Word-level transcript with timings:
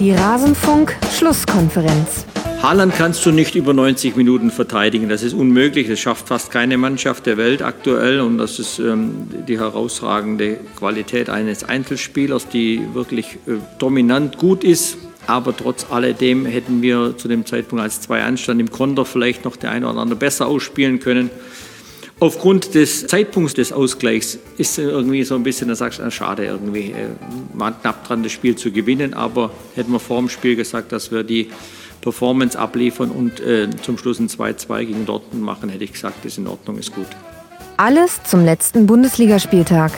Die 0.00 0.12
Rasenfunk-Schlusskonferenz. 0.12 2.24
Haaland 2.62 2.94
kannst 2.94 3.26
du 3.26 3.32
nicht 3.32 3.56
über 3.56 3.74
90 3.74 4.14
Minuten 4.14 4.52
verteidigen. 4.52 5.08
Das 5.08 5.24
ist 5.24 5.34
unmöglich. 5.34 5.88
Das 5.88 5.98
schafft 5.98 6.28
fast 6.28 6.52
keine 6.52 6.78
Mannschaft 6.78 7.26
der 7.26 7.36
Welt 7.36 7.62
aktuell. 7.62 8.20
Und 8.20 8.38
das 8.38 8.60
ist 8.60 8.78
ähm, 8.78 9.26
die 9.48 9.58
herausragende 9.58 10.60
Qualität 10.76 11.30
eines 11.30 11.64
Einzelspielers, 11.64 12.48
die 12.48 12.80
wirklich 12.94 13.38
äh, 13.48 13.54
dominant 13.80 14.38
gut 14.38 14.62
ist. 14.62 14.98
Aber 15.26 15.56
trotz 15.56 15.86
alledem 15.90 16.46
hätten 16.46 16.80
wir 16.80 17.18
zu 17.18 17.26
dem 17.26 17.44
Zeitpunkt 17.44 17.82
als 17.82 18.00
zwei 18.00 18.22
Anstand 18.22 18.60
im 18.60 18.70
Konter 18.70 19.04
vielleicht 19.04 19.44
noch 19.44 19.56
der 19.56 19.72
eine 19.72 19.90
oder 19.90 19.98
andere 19.98 20.18
besser 20.18 20.46
ausspielen 20.46 21.00
können. 21.00 21.28
Aufgrund 22.20 22.74
des 22.74 23.06
Zeitpunkts 23.06 23.54
des 23.54 23.72
Ausgleichs 23.72 24.38
ist 24.56 24.76
irgendwie 24.76 25.22
so 25.22 25.36
ein 25.36 25.44
bisschen, 25.44 25.68
da 25.68 25.76
sagst 25.76 26.00
du, 26.00 26.10
schade 26.10 26.46
irgendwie, 26.46 26.90
äh, 26.90 27.10
war 27.54 27.72
knapp 27.72 28.06
dran, 28.06 28.24
das 28.24 28.32
Spiel 28.32 28.56
zu 28.56 28.72
gewinnen, 28.72 29.14
aber 29.14 29.52
hätten 29.76 29.92
wir 29.92 30.00
vor 30.00 30.18
dem 30.18 30.28
Spiel 30.28 30.56
gesagt, 30.56 30.90
dass 30.90 31.12
wir 31.12 31.22
die 31.22 31.50
Performance 32.00 32.58
abliefern 32.58 33.12
und 33.12 33.38
äh, 33.38 33.68
zum 33.82 33.98
Schluss 33.98 34.18
ein 34.18 34.28
2-2 34.28 34.84
gegen 34.84 35.06
Dortmund 35.06 35.44
machen, 35.44 35.68
hätte 35.68 35.84
ich 35.84 35.92
gesagt, 35.92 36.24
ist 36.24 36.38
in 36.38 36.48
Ordnung, 36.48 36.78
ist 36.78 36.92
gut. 36.92 37.06
Alles 37.76 38.20
zum 38.24 38.44
letzten 38.44 38.86
Bundesligaspieltag. 38.86 39.92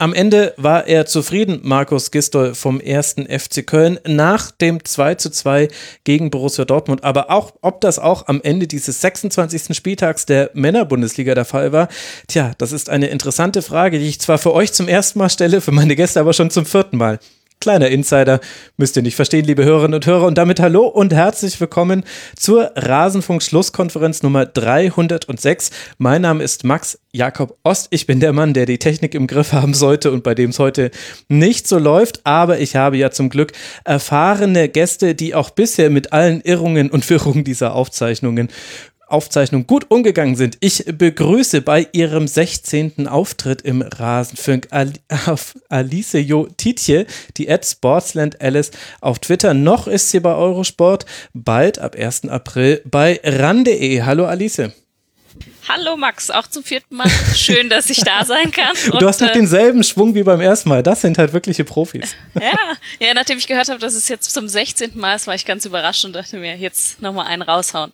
Am 0.00 0.14
Ende 0.14 0.54
war 0.56 0.86
er 0.86 1.06
zufrieden, 1.06 1.58
Markus 1.64 2.12
Gistol 2.12 2.54
vom 2.54 2.78
ersten 2.78 3.26
FC 3.26 3.66
Köln, 3.66 3.98
nach 4.06 4.52
dem 4.52 4.84
2 4.84 5.16
zu 5.16 5.28
2 5.28 5.66
gegen 6.04 6.30
Borussia 6.30 6.64
Dortmund. 6.64 7.02
Aber 7.02 7.32
auch, 7.32 7.54
ob 7.62 7.80
das 7.80 7.98
auch 7.98 8.28
am 8.28 8.40
Ende 8.40 8.68
dieses 8.68 9.00
26. 9.00 9.76
Spieltags 9.76 10.24
der 10.24 10.50
Männerbundesliga 10.54 11.34
der 11.34 11.44
Fall 11.44 11.72
war, 11.72 11.88
tja, 12.28 12.52
das 12.58 12.70
ist 12.70 12.90
eine 12.90 13.08
interessante 13.08 13.60
Frage, 13.60 13.98
die 13.98 14.06
ich 14.06 14.20
zwar 14.20 14.38
für 14.38 14.54
euch 14.54 14.72
zum 14.72 14.86
ersten 14.86 15.18
Mal 15.18 15.30
stelle, 15.30 15.60
für 15.60 15.72
meine 15.72 15.96
Gäste 15.96 16.20
aber 16.20 16.32
schon 16.32 16.50
zum 16.50 16.64
vierten 16.64 16.96
Mal. 16.96 17.18
Kleiner 17.60 17.88
Insider, 17.88 18.38
müsst 18.76 18.94
ihr 18.94 19.02
nicht 19.02 19.16
verstehen, 19.16 19.44
liebe 19.44 19.64
Hörerinnen 19.64 19.94
und 19.94 20.06
Hörer. 20.06 20.26
Und 20.26 20.38
damit 20.38 20.60
hallo 20.60 20.86
und 20.86 21.12
herzlich 21.12 21.60
willkommen 21.60 22.04
zur 22.36 22.70
Rasenfunk-Schlusskonferenz 22.76 24.22
Nummer 24.22 24.46
306. 24.46 25.70
Mein 25.98 26.22
Name 26.22 26.44
ist 26.44 26.62
Max 26.62 27.00
Jakob 27.10 27.58
Ost. 27.64 27.88
Ich 27.90 28.06
bin 28.06 28.20
der 28.20 28.32
Mann, 28.32 28.54
der 28.54 28.64
die 28.64 28.78
Technik 28.78 29.12
im 29.16 29.26
Griff 29.26 29.52
haben 29.52 29.74
sollte 29.74 30.12
und 30.12 30.22
bei 30.22 30.36
dem 30.36 30.50
es 30.50 30.60
heute 30.60 30.92
nicht 31.28 31.66
so 31.66 31.78
läuft. 31.78 32.24
Aber 32.24 32.60
ich 32.60 32.76
habe 32.76 32.96
ja 32.96 33.10
zum 33.10 33.28
Glück 33.28 33.52
erfahrene 33.82 34.68
Gäste, 34.68 35.16
die 35.16 35.34
auch 35.34 35.50
bisher 35.50 35.90
mit 35.90 36.12
allen 36.12 36.40
Irrungen 36.42 36.90
und 36.90 37.10
Wirrungen 37.10 37.42
dieser 37.42 37.74
Aufzeichnungen 37.74 38.50
Aufzeichnung 39.08 39.66
gut 39.66 39.90
umgegangen 39.90 40.36
sind. 40.36 40.58
Ich 40.60 40.84
begrüße 40.86 41.62
bei 41.62 41.88
ihrem 41.92 42.28
16. 42.28 43.08
Auftritt 43.08 43.62
im 43.62 43.82
Rasenfunk 43.82 44.68
auf 45.26 45.56
Alice 45.68 46.12
Jo 46.12 46.48
Tietje, 46.56 47.06
die 47.36 47.50
at 47.50 47.66
Sportsland 47.66 48.40
Alice 48.40 48.70
auf 49.00 49.18
Twitter. 49.18 49.54
Noch 49.54 49.86
ist 49.86 50.10
sie 50.10 50.20
bei 50.20 50.34
Eurosport, 50.34 51.06
bald 51.34 51.78
ab 51.78 51.96
1. 51.96 52.28
April 52.28 52.82
bei 52.84 53.20
ran.de. 53.24 54.02
Hallo 54.02 54.26
Alice. 54.26 54.70
Hallo 55.68 55.96
Max, 55.96 56.30
auch 56.30 56.46
zum 56.46 56.64
vierten 56.64 56.96
Mal. 56.96 57.10
Schön, 57.34 57.68
dass 57.68 57.90
ich 57.90 57.98
da 57.98 58.24
sein 58.24 58.50
kann. 58.50 58.74
Und, 58.92 59.02
du 59.02 59.06
hast 59.06 59.20
noch 59.20 59.28
äh, 59.28 59.32
denselben 59.32 59.84
Schwung 59.84 60.14
wie 60.14 60.22
beim 60.22 60.40
ersten 60.40 60.68
Mal. 60.68 60.82
Das 60.82 61.02
sind 61.02 61.18
halt 61.18 61.32
wirkliche 61.32 61.64
Profis. 61.64 62.16
Ja, 62.40 62.56
ja 63.00 63.14
nachdem 63.14 63.38
ich 63.38 63.46
gehört 63.46 63.68
habe, 63.68 63.78
dass 63.78 63.94
es 63.94 64.08
jetzt 64.08 64.32
zum 64.32 64.48
16. 64.48 64.92
Mal 64.94 65.16
ist, 65.16 65.26
war 65.26 65.34
ich 65.34 65.44
ganz 65.44 65.64
überrascht 65.64 66.04
und 66.04 66.14
dachte 66.14 66.38
mir, 66.38 66.56
jetzt 66.56 67.02
nochmal 67.02 67.26
einen 67.26 67.42
raushauen. 67.42 67.92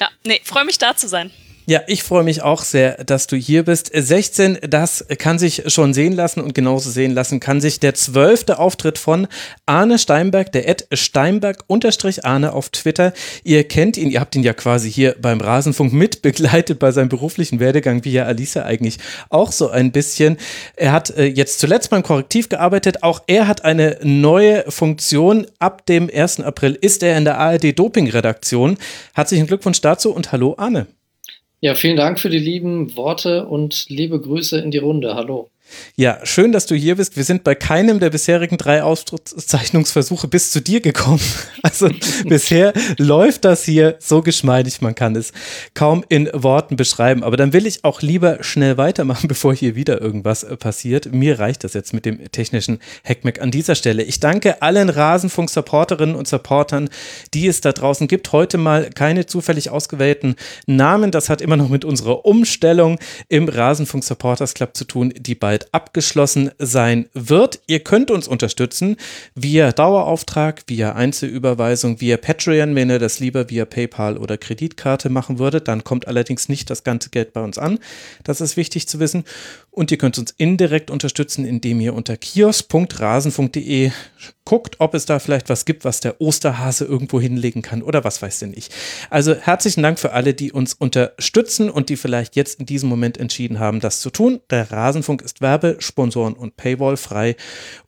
Ja, 0.00 0.08
nee, 0.24 0.40
freue 0.44 0.64
mich 0.64 0.78
da 0.78 0.96
zu 0.96 1.08
sein. 1.08 1.30
Ja, 1.70 1.82
ich 1.86 2.02
freue 2.02 2.24
mich 2.24 2.42
auch 2.42 2.64
sehr, 2.64 3.04
dass 3.04 3.28
du 3.28 3.36
hier 3.36 3.64
bist. 3.64 3.92
16, 3.94 4.58
das 4.68 5.06
kann 5.18 5.38
sich 5.38 5.72
schon 5.72 5.94
sehen 5.94 6.14
lassen 6.14 6.40
und 6.40 6.52
genauso 6.52 6.90
sehen 6.90 7.12
lassen 7.12 7.38
kann 7.38 7.60
sich 7.60 7.78
der 7.78 7.94
zwölfte 7.94 8.58
Auftritt 8.58 8.98
von 8.98 9.28
Arne 9.66 10.00
Steinberg, 10.00 10.50
der 10.50 10.68
Ed 10.68 10.88
Steinberg-Arne 10.92 12.52
auf 12.54 12.70
Twitter. 12.70 13.12
Ihr 13.44 13.68
kennt 13.68 13.96
ihn, 13.98 14.10
ihr 14.10 14.18
habt 14.18 14.34
ihn 14.34 14.42
ja 14.42 14.52
quasi 14.52 14.90
hier 14.90 15.14
beim 15.22 15.40
Rasenfunk 15.40 15.92
mitbegleitet 15.92 16.80
bei 16.80 16.90
seinem 16.90 17.08
beruflichen 17.08 17.60
Werdegang, 17.60 18.04
wie 18.04 18.14
ja 18.14 18.24
Alice 18.24 18.56
eigentlich 18.56 18.98
auch 19.28 19.52
so 19.52 19.70
ein 19.70 19.92
bisschen. 19.92 20.38
Er 20.74 20.90
hat 20.90 21.10
äh, 21.10 21.26
jetzt 21.26 21.60
zuletzt 21.60 21.90
beim 21.90 22.02
Korrektiv 22.02 22.48
gearbeitet. 22.48 23.04
Auch 23.04 23.22
er 23.28 23.46
hat 23.46 23.64
eine 23.64 23.96
neue 24.02 24.68
Funktion. 24.68 25.46
Ab 25.60 25.86
dem 25.86 26.10
1. 26.12 26.40
April 26.40 26.76
ist 26.80 27.04
er 27.04 27.16
in 27.16 27.24
der 27.24 27.38
ARD 27.38 27.78
Doping-Redaktion. 27.78 28.76
Herzlichen 29.14 29.46
Glückwunsch 29.46 29.80
dazu 29.80 30.12
und 30.12 30.32
hallo 30.32 30.56
Arne. 30.58 30.88
Ja, 31.62 31.74
vielen 31.74 31.96
Dank 31.96 32.18
für 32.18 32.30
die 32.30 32.38
lieben 32.38 32.96
Worte 32.96 33.46
und 33.46 33.86
liebe 33.88 34.18
Grüße 34.20 34.58
in 34.60 34.70
die 34.70 34.78
Runde. 34.78 35.14
Hallo. 35.14 35.50
Ja, 35.96 36.18
schön, 36.24 36.52
dass 36.52 36.66
du 36.66 36.74
hier 36.74 36.96
bist. 36.96 37.16
Wir 37.16 37.24
sind 37.24 37.44
bei 37.44 37.54
keinem 37.54 38.00
der 38.00 38.10
bisherigen 38.10 38.56
drei 38.56 38.82
Auszeichnungsversuche 38.82 40.28
bis 40.28 40.50
zu 40.50 40.60
dir 40.60 40.80
gekommen. 40.80 41.20
Also 41.62 41.90
bisher 42.24 42.72
läuft 42.96 43.44
das 43.44 43.64
hier 43.64 43.96
so 44.00 44.22
geschmeidig, 44.22 44.80
man 44.80 44.94
kann 44.94 45.14
es 45.14 45.32
kaum 45.74 46.04
in 46.08 46.28
Worten 46.32 46.74
beschreiben. 46.74 47.22
Aber 47.22 47.36
dann 47.36 47.52
will 47.52 47.66
ich 47.66 47.84
auch 47.84 48.00
lieber 48.00 48.42
schnell 48.42 48.76
weitermachen, 48.78 49.28
bevor 49.28 49.54
hier 49.54 49.76
wieder 49.76 50.00
irgendwas 50.00 50.46
passiert. 50.58 51.12
Mir 51.12 51.38
reicht 51.38 51.62
das 51.62 51.74
jetzt 51.74 51.92
mit 51.92 52.06
dem 52.06 52.30
technischen 52.32 52.78
Hackmack 53.04 53.40
an 53.40 53.50
dieser 53.50 53.74
Stelle. 53.74 54.02
Ich 54.02 54.20
danke 54.20 54.62
allen 54.62 54.88
Rasenfunk-Supporterinnen 54.88 56.16
und 56.16 56.28
Supportern, 56.28 56.88
die 57.34 57.46
es 57.46 57.60
da 57.60 57.72
draußen 57.72 58.08
gibt. 58.08 58.32
Heute 58.32 58.58
mal 58.58 58.90
keine 58.90 59.26
zufällig 59.26 59.70
ausgewählten 59.70 60.36
Namen. 60.66 61.10
Das 61.10 61.28
hat 61.28 61.40
immer 61.40 61.56
noch 61.56 61.68
mit 61.68 61.84
unserer 61.84 62.24
Umstellung 62.24 62.98
im 63.28 63.48
Rasenfunk 63.48 64.02
Supporters 64.02 64.54
Club 64.54 64.76
zu 64.76 64.84
tun, 64.84 65.12
die 65.16 65.34
bald 65.34 65.59
bald 65.60 65.74
abgeschlossen 65.74 66.50
sein 66.58 67.08
wird. 67.14 67.60
Ihr 67.66 67.80
könnt 67.80 68.10
uns 68.10 68.28
unterstützen 68.28 68.96
via 69.34 69.72
Dauerauftrag, 69.72 70.62
via 70.66 70.94
Einzelüberweisung, 70.94 72.00
via 72.00 72.16
Patreon, 72.16 72.74
wenn 72.74 72.90
ihr 72.90 72.98
das 72.98 73.20
lieber 73.20 73.50
via 73.50 73.64
PayPal 73.64 74.16
oder 74.16 74.38
Kreditkarte 74.38 75.10
machen 75.10 75.38
würdet. 75.38 75.68
Dann 75.68 75.84
kommt 75.84 76.08
allerdings 76.08 76.48
nicht 76.48 76.70
das 76.70 76.84
ganze 76.84 77.10
Geld 77.10 77.32
bei 77.32 77.42
uns 77.42 77.58
an. 77.58 77.78
Das 78.24 78.40
ist 78.40 78.56
wichtig 78.56 78.88
zu 78.88 79.00
wissen. 79.00 79.24
Und 79.70 79.90
ihr 79.90 79.98
könnt 79.98 80.18
uns 80.18 80.32
indirekt 80.36 80.90
unterstützen, 80.90 81.44
indem 81.44 81.80
ihr 81.80 81.94
unter 81.94 82.16
kios.rasen.de 82.16 83.92
guckt, 84.44 84.76
ob 84.80 84.94
es 84.94 85.06
da 85.06 85.20
vielleicht 85.20 85.48
was 85.48 85.64
gibt, 85.64 85.84
was 85.84 86.00
der 86.00 86.20
Osterhase 86.20 86.84
irgendwo 86.84 87.20
hinlegen 87.20 87.62
kann 87.62 87.82
oder 87.82 88.02
was 88.02 88.20
weiß 88.20 88.40
denn 88.40 88.52
ich. 88.52 88.70
Also 89.10 89.34
herzlichen 89.34 89.82
Dank 89.82 90.00
für 90.00 90.12
alle, 90.12 90.34
die 90.34 90.50
uns 90.50 90.74
unterstützen 90.74 91.70
und 91.70 91.88
die 91.88 91.96
vielleicht 91.96 92.34
jetzt 92.34 92.58
in 92.58 92.66
diesem 92.66 92.88
Moment 92.88 93.16
entschieden 93.16 93.60
haben, 93.60 93.78
das 93.80 94.00
zu 94.00 94.10
tun. 94.10 94.40
Der 94.50 94.72
Rasenfunk 94.72 95.22
ist 95.22 95.40
Werbe, 95.40 95.76
Sponsoren 95.78 96.34
und 96.34 96.56
Paywall 96.56 96.96
frei 96.96 97.36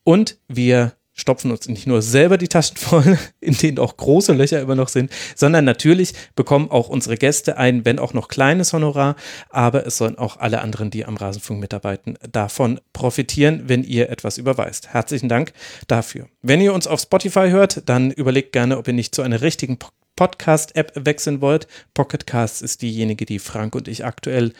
und 0.05 0.39
wir 0.47 0.93
stopfen 1.15 1.51
uns 1.51 1.69
nicht 1.69 1.87
nur 1.87 2.03
selber 2.03 2.39
die 2.39 2.49
Taschen 2.49 2.77
voll, 2.79 3.19
in 3.41 3.57
denen 3.57 3.79
auch 3.79 3.97
große 3.97 4.33
Löcher 4.33 4.61
immer 4.61 4.75
noch 4.75 4.89
sind, 4.89 5.11
sondern 5.37 5.65
natürlich 5.65 6.15
bekommen 6.35 6.71
auch 6.71 6.89
unsere 6.89 7.17
Gäste 7.17 7.57
ein, 7.59 7.85
wenn 7.85 7.99
auch 7.99 8.15
noch 8.15 8.29
kleines 8.29 8.73
Honorar, 8.73 9.17
aber 9.51 9.87
es 9.87 9.97
sollen 9.99 10.19
auch 10.19 10.39
alle 10.39 10.61
anderen, 10.61 10.91
die 10.91 11.05
am 11.05 11.17
Rasenfunk 11.17 11.61
mitarbeiten, 11.61 12.17
davon 12.31 12.81
profitieren, 12.93 13.65
wenn 13.67 13.85
ihr 13.85 14.11
etwas 14.11 14.39
überweist. 14.39 14.89
Herzlichen 14.89 15.29
Dank 15.29 15.53
dafür. 15.87 16.29
Wenn 16.43 16.61
ihr 16.61 16.73
uns 16.73 16.87
auf 16.87 17.01
Spotify 17.01 17.51
hört, 17.51 17.89
dann 17.89 18.11
überlegt 18.11 18.53
gerne, 18.53 18.79
ob 18.79 18.89
ihr 18.89 18.95
nicht 18.95 19.15
zu 19.15 19.23
einer 19.23 19.43
richtigen 19.43 19.79
Podcast-App 20.17 20.93
wechseln 20.95 21.41
wollt. 21.41 21.67
Pocketcast 21.95 22.63
ist 22.63 22.83
diejenige, 22.83 23.25
die 23.25 23.39
Frank 23.39 23.75
und 23.75 23.89
ich 23.89 24.05
aktuell 24.05 24.53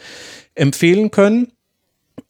empfehlen 0.55 1.11
können. 1.11 1.51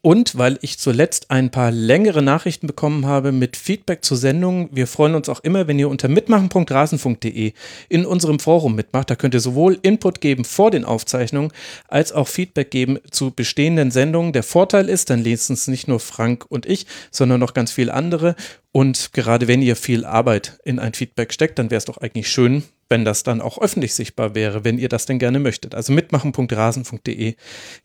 Und 0.06 0.38
weil 0.38 0.60
ich 0.62 0.80
zuletzt 0.80 1.32
ein 1.32 1.50
paar 1.50 1.72
längere 1.72 2.22
Nachrichten 2.22 2.68
bekommen 2.68 3.06
habe 3.06 3.32
mit 3.32 3.56
Feedback 3.56 4.04
zur 4.04 4.18
Sendung, 4.18 4.68
wir 4.74 4.86
freuen 4.86 5.16
uns 5.16 5.30
auch 5.30 5.40
immer, 5.40 5.66
wenn 5.70 5.80
ihr 5.80 5.88
unter 5.88 6.10
mitmachen.rasenfunk.de 6.10 7.54
in 7.88 8.06
unserem 8.06 8.40
Forum 8.40 8.76
mitmacht. 8.76 9.10
Da 9.10 9.16
könnt 9.16 9.34
ihr 9.34 9.40
sowohl 9.40 9.80
Input 9.82 10.20
geben 10.20 10.44
vor 10.44 10.72
den 10.72 10.84
Aufzeichnungen 10.84 11.54
als 11.88 12.12
auch 12.12 12.28
Feedback 12.28 12.70
geben 12.70 13.00
zu 13.12 13.32
bestehenden 13.32 13.92
Sendungen. 13.92 14.34
Der 14.34 14.44
Vorteil 14.44 14.90
ist, 14.90 15.10
dann 15.10 15.24
lesen 15.24 15.54
es 15.54 15.70
nicht 15.70 15.88
nur 15.88 16.02
Frank 16.02 16.48
und 16.50 16.66
ich, 16.66 16.86
sondern 17.10 17.40
noch 17.40 17.54
ganz 17.54 17.72
viele 17.72 17.94
andere. 17.94 18.36
Und 18.74 19.14
gerade 19.14 19.48
wenn 19.48 19.62
ihr 19.62 19.78
viel 19.78 20.04
Arbeit 20.04 20.60
in 20.66 20.80
ein 20.80 20.94
Feedback 20.94 21.32
steckt, 21.32 21.60
dann 21.60 21.72
wäre 21.72 21.78
es 21.78 21.86
doch 21.86 22.00
eigentlich 22.00 22.28
schön, 22.28 22.64
wenn 22.94 23.06
das 23.06 23.24
dann 23.24 23.42
auch 23.42 23.58
öffentlich 23.58 23.96
sichtbar 23.96 24.36
wäre, 24.36 24.64
wenn 24.64 24.78
ihr 24.78 24.88
das 24.88 25.08
denn 25.08 25.18
gerne 25.18 25.40
möchtet. 25.40 25.74
Also 25.74 25.92
mitmachen.rasen.de 25.94 27.34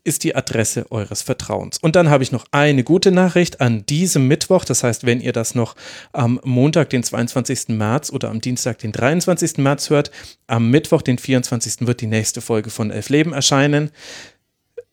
ist 0.05 0.22
die 0.22 0.37
Adresse 0.37 0.84
eures 0.93 1.22
Vertrauens. 1.22 1.78
Und 1.78 1.96
dann 1.96 2.10
habe 2.10 2.22
ich 2.22 2.31
noch 2.31 2.44
eine 2.50 2.84
gute 2.84 3.10
Nachricht 3.10 3.62
an 3.62 3.87
diesem 3.87 4.28
Mittwoch. 4.28 4.66
Das 4.66 4.84
heißt, 4.84 5.06
wenn 5.06 5.22
ihr 5.22 5.32
das 5.32 5.55
noch 5.55 5.76
am 6.12 6.38
Montag, 6.44 6.90
den 6.90 7.02
22. 7.02 7.69
März 7.69 8.12
oder 8.12 8.28
am 8.28 8.43
Dienstag, 8.43 8.81
den 8.81 8.93
23. 8.93 9.56
März 9.56 9.88
hört, 9.88 10.10
am 10.46 10.70
Mittwoch, 10.70 11.00
den 11.00 11.16
24. 11.16 11.87
wird 11.87 12.02
die 12.02 12.06
nächste 12.06 12.43
Folge 12.43 12.69
von 12.69 12.90
Elf 12.90 13.08
Leben 13.08 13.32
erscheinen. 13.32 13.90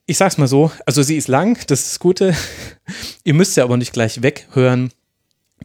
Ich 0.05 0.17
sag's 0.17 0.37
mal 0.37 0.47
so, 0.47 0.71
also 0.85 1.03
sie 1.03 1.17
ist 1.17 1.27
lang, 1.27 1.59
das 1.67 1.81
ist 1.81 1.91
das 1.91 1.99
Gute. 1.99 2.33
ihr 3.25 3.33
müsst 3.33 3.55
sie 3.55 3.61
aber 3.61 3.75
nicht 3.75 3.91
gleich 3.91 4.23
weghören 4.23 4.93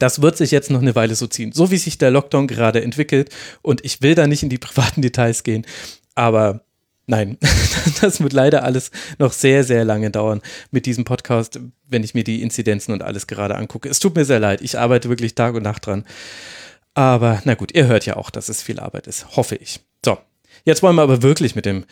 das 0.00 0.22
wird 0.22 0.36
sich 0.36 0.50
jetzt 0.50 0.70
noch 0.70 0.82
eine 0.82 0.94
Weile 0.94 1.14
so 1.14 1.26
ziehen, 1.26 1.52
so 1.52 1.70
wie 1.70 1.76
sich 1.76 1.98
der 1.98 2.10
Lockdown 2.10 2.48
gerade 2.48 2.82
entwickelt. 2.82 3.30
Und 3.62 3.84
ich 3.84 4.02
will 4.02 4.14
da 4.14 4.26
nicht 4.26 4.42
in 4.42 4.48
die 4.48 4.58
privaten 4.58 5.02
Details 5.02 5.44
gehen, 5.44 5.64
aber 6.14 6.64
Nein, 7.06 7.38
das 8.00 8.20
wird 8.20 8.32
leider 8.32 8.62
alles 8.62 8.92
noch 9.18 9.32
sehr, 9.32 9.64
sehr 9.64 9.84
lange 9.84 10.12
dauern 10.12 10.40
mit 10.70 10.86
diesem 10.86 11.04
Podcast, 11.04 11.58
wenn 11.88 12.04
ich 12.04 12.14
mir 12.14 12.22
die 12.22 12.40
Inzidenzen 12.40 12.92
und 12.92 13.02
alles 13.02 13.26
gerade 13.26 13.56
angucke. 13.56 13.88
Es 13.88 13.98
tut 13.98 14.14
mir 14.14 14.24
sehr 14.24 14.38
leid. 14.38 14.60
Ich 14.60 14.78
arbeite 14.78 15.08
wirklich 15.08 15.34
Tag 15.34 15.56
und 15.56 15.64
Nacht 15.64 15.86
dran. 15.86 16.04
Aber 16.94 17.42
na 17.44 17.54
gut, 17.54 17.74
ihr 17.74 17.88
hört 17.88 18.06
ja 18.06 18.14
auch, 18.14 18.30
dass 18.30 18.48
es 18.48 18.62
viel 18.62 18.78
Arbeit 18.78 19.08
ist. 19.08 19.36
Hoffe 19.36 19.56
ich. 19.56 19.80
So, 20.04 20.18
jetzt 20.64 20.84
wollen 20.84 20.94
wir 20.94 21.02
aber 21.02 21.20
wirklich 21.22 21.56
mit 21.56 21.66
dem 21.66 21.84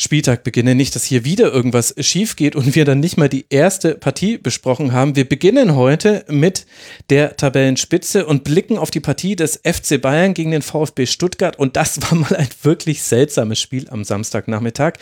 Spieltag 0.00 0.44
beginnen. 0.44 0.78
Nicht, 0.78 0.96
dass 0.96 1.04
hier 1.04 1.26
wieder 1.26 1.52
irgendwas 1.52 1.94
schief 2.00 2.34
geht 2.34 2.56
und 2.56 2.74
wir 2.74 2.86
dann 2.86 3.00
nicht 3.00 3.18
mal 3.18 3.28
die 3.28 3.44
erste 3.50 3.94
Partie 3.94 4.38
besprochen 4.38 4.92
haben. 4.92 5.14
Wir 5.14 5.28
beginnen 5.28 5.76
heute 5.76 6.24
mit 6.26 6.64
der 7.10 7.36
Tabellenspitze 7.36 8.24
und 8.24 8.42
blicken 8.42 8.78
auf 8.78 8.90
die 8.90 9.00
Partie 9.00 9.36
des 9.36 9.60
FC 9.62 10.00
Bayern 10.00 10.32
gegen 10.32 10.52
den 10.52 10.62
VfB 10.62 11.04
Stuttgart. 11.04 11.58
Und 11.58 11.76
das 11.76 12.00
war 12.00 12.16
mal 12.16 12.34
ein 12.34 12.48
wirklich 12.62 13.02
seltsames 13.02 13.60
Spiel 13.60 13.90
am 13.90 14.02
Samstagnachmittag. 14.02 14.94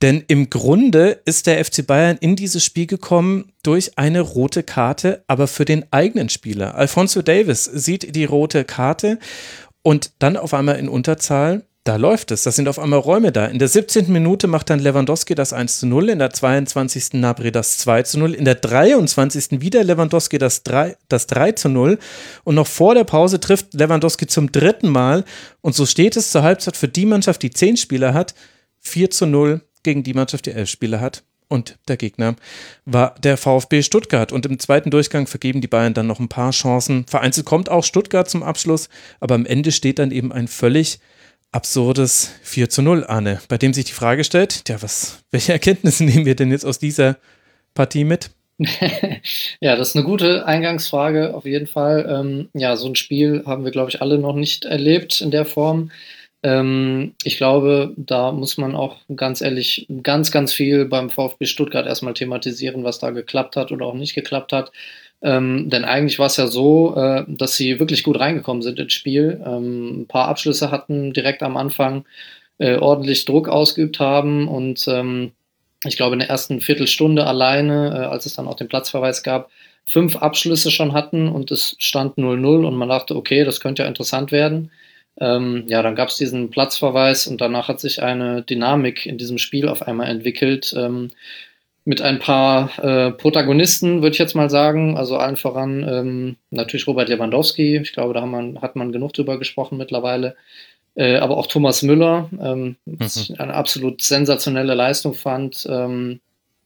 Denn 0.00 0.24
im 0.28 0.48
Grunde 0.48 1.20
ist 1.26 1.46
der 1.46 1.62
FC 1.62 1.86
Bayern 1.86 2.16
in 2.18 2.34
dieses 2.34 2.64
Spiel 2.64 2.86
gekommen 2.86 3.52
durch 3.62 3.98
eine 3.98 4.22
rote 4.22 4.62
Karte, 4.62 5.24
aber 5.26 5.46
für 5.46 5.66
den 5.66 5.84
eigenen 5.92 6.30
Spieler. 6.30 6.74
Alfonso 6.74 7.20
Davis 7.20 7.66
sieht 7.66 8.16
die 8.16 8.24
rote 8.24 8.64
Karte 8.64 9.18
und 9.82 10.12
dann 10.20 10.38
auf 10.38 10.54
einmal 10.54 10.78
in 10.78 10.88
Unterzahl 10.88 11.66
da 11.84 11.96
läuft 11.96 12.30
es. 12.30 12.44
Das 12.44 12.54
sind 12.54 12.68
auf 12.68 12.78
einmal 12.78 13.00
Räume 13.00 13.32
da. 13.32 13.46
In 13.46 13.58
der 13.58 13.68
17. 13.68 14.12
Minute 14.12 14.46
macht 14.46 14.70
dann 14.70 14.78
Lewandowski 14.78 15.34
das 15.34 15.52
1 15.52 15.80
zu 15.80 15.86
0, 15.86 16.10
in 16.10 16.18
der 16.20 16.30
22. 16.30 17.14
Nabri 17.14 17.50
das 17.50 17.78
2 17.78 18.02
zu 18.04 18.18
0, 18.20 18.34
in 18.34 18.44
der 18.44 18.54
23. 18.54 19.60
wieder 19.60 19.82
Lewandowski 19.82 20.38
das 20.38 20.62
3, 20.62 20.96
das 21.08 21.26
3 21.26 21.52
zu 21.52 21.68
0 21.68 21.98
und 22.44 22.54
noch 22.54 22.68
vor 22.68 22.94
der 22.94 23.04
Pause 23.04 23.40
trifft 23.40 23.74
Lewandowski 23.74 24.26
zum 24.26 24.52
dritten 24.52 24.90
Mal 24.90 25.24
und 25.60 25.74
so 25.74 25.84
steht 25.84 26.16
es 26.16 26.30
zur 26.30 26.44
Halbzeit 26.44 26.76
für 26.76 26.88
die 26.88 27.06
Mannschaft, 27.06 27.42
die 27.42 27.50
10 27.50 27.76
Spieler 27.76 28.14
hat, 28.14 28.34
4 28.80 29.10
zu 29.10 29.26
0 29.26 29.60
gegen 29.82 30.04
die 30.04 30.14
Mannschaft, 30.14 30.46
die 30.46 30.52
11 30.52 30.70
Spieler 30.70 31.00
hat. 31.00 31.24
Und 31.48 31.76
der 31.86 31.98
Gegner 31.98 32.36
war 32.86 33.14
der 33.22 33.36
VfB 33.36 33.82
Stuttgart. 33.82 34.32
Und 34.32 34.46
im 34.46 34.58
zweiten 34.58 34.90
Durchgang 34.90 35.26
vergeben 35.26 35.60
die 35.60 35.68
Bayern 35.68 35.92
dann 35.92 36.06
noch 36.06 36.18
ein 36.18 36.30
paar 36.30 36.50
Chancen. 36.50 37.04
Vereinzelt 37.06 37.44
kommt 37.44 37.68
auch 37.68 37.84
Stuttgart 37.84 38.30
zum 38.30 38.42
Abschluss, 38.42 38.88
aber 39.20 39.34
am 39.34 39.44
Ende 39.44 39.70
steht 39.70 39.98
dann 39.98 40.12
eben 40.12 40.32
ein 40.32 40.48
völlig 40.48 40.98
absurdes 41.52 42.32
4 42.42 42.68
zu 42.70 42.82
0, 42.82 43.04
Arne, 43.04 43.40
bei 43.48 43.58
dem 43.58 43.72
sich 43.72 43.84
die 43.84 43.92
Frage 43.92 44.24
stellt, 44.24 44.68
ja, 44.68 44.82
was, 44.82 45.22
welche 45.30 45.52
Erkenntnisse 45.52 46.04
nehmen 46.04 46.26
wir 46.26 46.34
denn 46.34 46.50
jetzt 46.50 46.64
aus 46.64 46.78
dieser 46.78 47.18
Partie 47.74 48.04
mit? 48.04 48.30
ja, 49.60 49.76
das 49.76 49.90
ist 49.90 49.96
eine 49.96 50.04
gute 50.04 50.46
Eingangsfrage 50.46 51.34
auf 51.34 51.44
jeden 51.44 51.66
Fall. 51.66 52.06
Ähm, 52.08 52.48
ja, 52.54 52.76
so 52.76 52.88
ein 52.88 52.96
Spiel 52.96 53.42
haben 53.46 53.64
wir, 53.64 53.70
glaube 53.70 53.90
ich, 53.90 54.02
alle 54.02 54.18
noch 54.18 54.34
nicht 54.34 54.64
erlebt 54.64 55.20
in 55.20 55.30
der 55.30 55.44
Form. 55.44 55.90
Ähm, 56.42 57.14
ich 57.24 57.36
glaube, 57.36 57.94
da 57.96 58.32
muss 58.32 58.58
man 58.58 58.74
auch 58.74 58.98
ganz 59.14 59.40
ehrlich 59.40 59.86
ganz, 60.02 60.32
ganz 60.32 60.52
viel 60.52 60.84
beim 60.84 61.10
VfB 61.10 61.46
Stuttgart 61.46 61.86
erstmal 61.86 62.14
thematisieren, 62.14 62.84
was 62.84 62.98
da 62.98 63.10
geklappt 63.10 63.56
hat 63.56 63.72
oder 63.72 63.86
auch 63.86 63.94
nicht 63.94 64.14
geklappt 64.14 64.52
hat. 64.52 64.72
Ähm, 65.22 65.70
denn 65.70 65.84
eigentlich 65.84 66.18
war 66.18 66.26
es 66.26 66.36
ja 66.36 66.48
so, 66.48 66.96
äh, 66.96 67.24
dass 67.28 67.56
sie 67.56 67.78
wirklich 67.78 68.02
gut 68.02 68.18
reingekommen 68.18 68.62
sind 68.62 68.78
ins 68.78 68.92
Spiel. 68.92 69.40
Ähm, 69.44 70.02
ein 70.02 70.06
paar 70.08 70.28
Abschlüsse 70.28 70.70
hatten 70.70 71.12
direkt 71.12 71.42
am 71.42 71.56
Anfang 71.56 72.04
äh, 72.58 72.76
ordentlich 72.76 73.24
Druck 73.24 73.48
ausgeübt 73.48 74.00
haben 74.00 74.48
und 74.48 74.86
ähm, 74.88 75.32
ich 75.84 75.96
glaube 75.96 76.14
in 76.14 76.20
der 76.20 76.28
ersten 76.28 76.60
Viertelstunde 76.60 77.26
alleine, 77.26 77.90
äh, 77.94 78.06
als 78.06 78.26
es 78.26 78.34
dann 78.34 78.48
auch 78.48 78.56
den 78.56 78.68
Platzverweis 78.68 79.22
gab, 79.22 79.50
fünf 79.84 80.16
Abschlüsse 80.16 80.70
schon 80.70 80.92
hatten 80.92 81.28
und 81.28 81.50
es 81.50 81.76
stand 81.78 82.16
0-0 82.16 82.66
und 82.66 82.74
man 82.74 82.88
dachte, 82.88 83.16
okay, 83.16 83.44
das 83.44 83.60
könnte 83.60 83.82
ja 83.82 83.88
interessant 83.88 84.32
werden. 84.32 84.70
Ähm, 85.20 85.64
ja, 85.68 85.82
dann 85.82 85.94
gab 85.94 86.08
es 86.08 86.16
diesen 86.16 86.50
Platzverweis 86.50 87.26
und 87.26 87.40
danach 87.40 87.68
hat 87.68 87.80
sich 87.80 88.02
eine 88.02 88.42
Dynamik 88.42 89.06
in 89.06 89.18
diesem 89.18 89.38
Spiel 89.38 89.68
auf 89.68 89.82
einmal 89.82 90.08
entwickelt. 90.08 90.74
Ähm, 90.76 91.10
mit 91.84 92.00
ein 92.00 92.18
paar 92.18 92.78
äh, 92.78 93.10
Protagonisten, 93.10 94.02
würde 94.02 94.12
ich 94.12 94.18
jetzt 94.18 94.34
mal 94.34 94.50
sagen. 94.50 94.96
Also 94.96 95.16
allen 95.16 95.36
voran 95.36 95.86
ähm, 95.88 96.36
natürlich 96.50 96.86
Robert 96.86 97.08
Lewandowski. 97.08 97.78
Ich 97.78 97.92
glaube, 97.92 98.14
da 98.14 98.24
man, 98.24 98.60
hat 98.62 98.76
man 98.76 98.92
genug 98.92 99.12
drüber 99.12 99.38
gesprochen 99.38 99.78
mittlerweile. 99.78 100.36
Äh, 100.94 101.16
aber 101.16 101.38
auch 101.38 101.46
Thomas 101.46 101.82
Müller, 101.82 102.28
ähm, 102.40 102.76
mhm. 102.84 103.08
eine 103.38 103.54
absolut 103.54 104.02
sensationelle 104.02 104.74
Leistung 104.74 105.14
fand. 105.14 105.66
Ähm, 105.68 106.20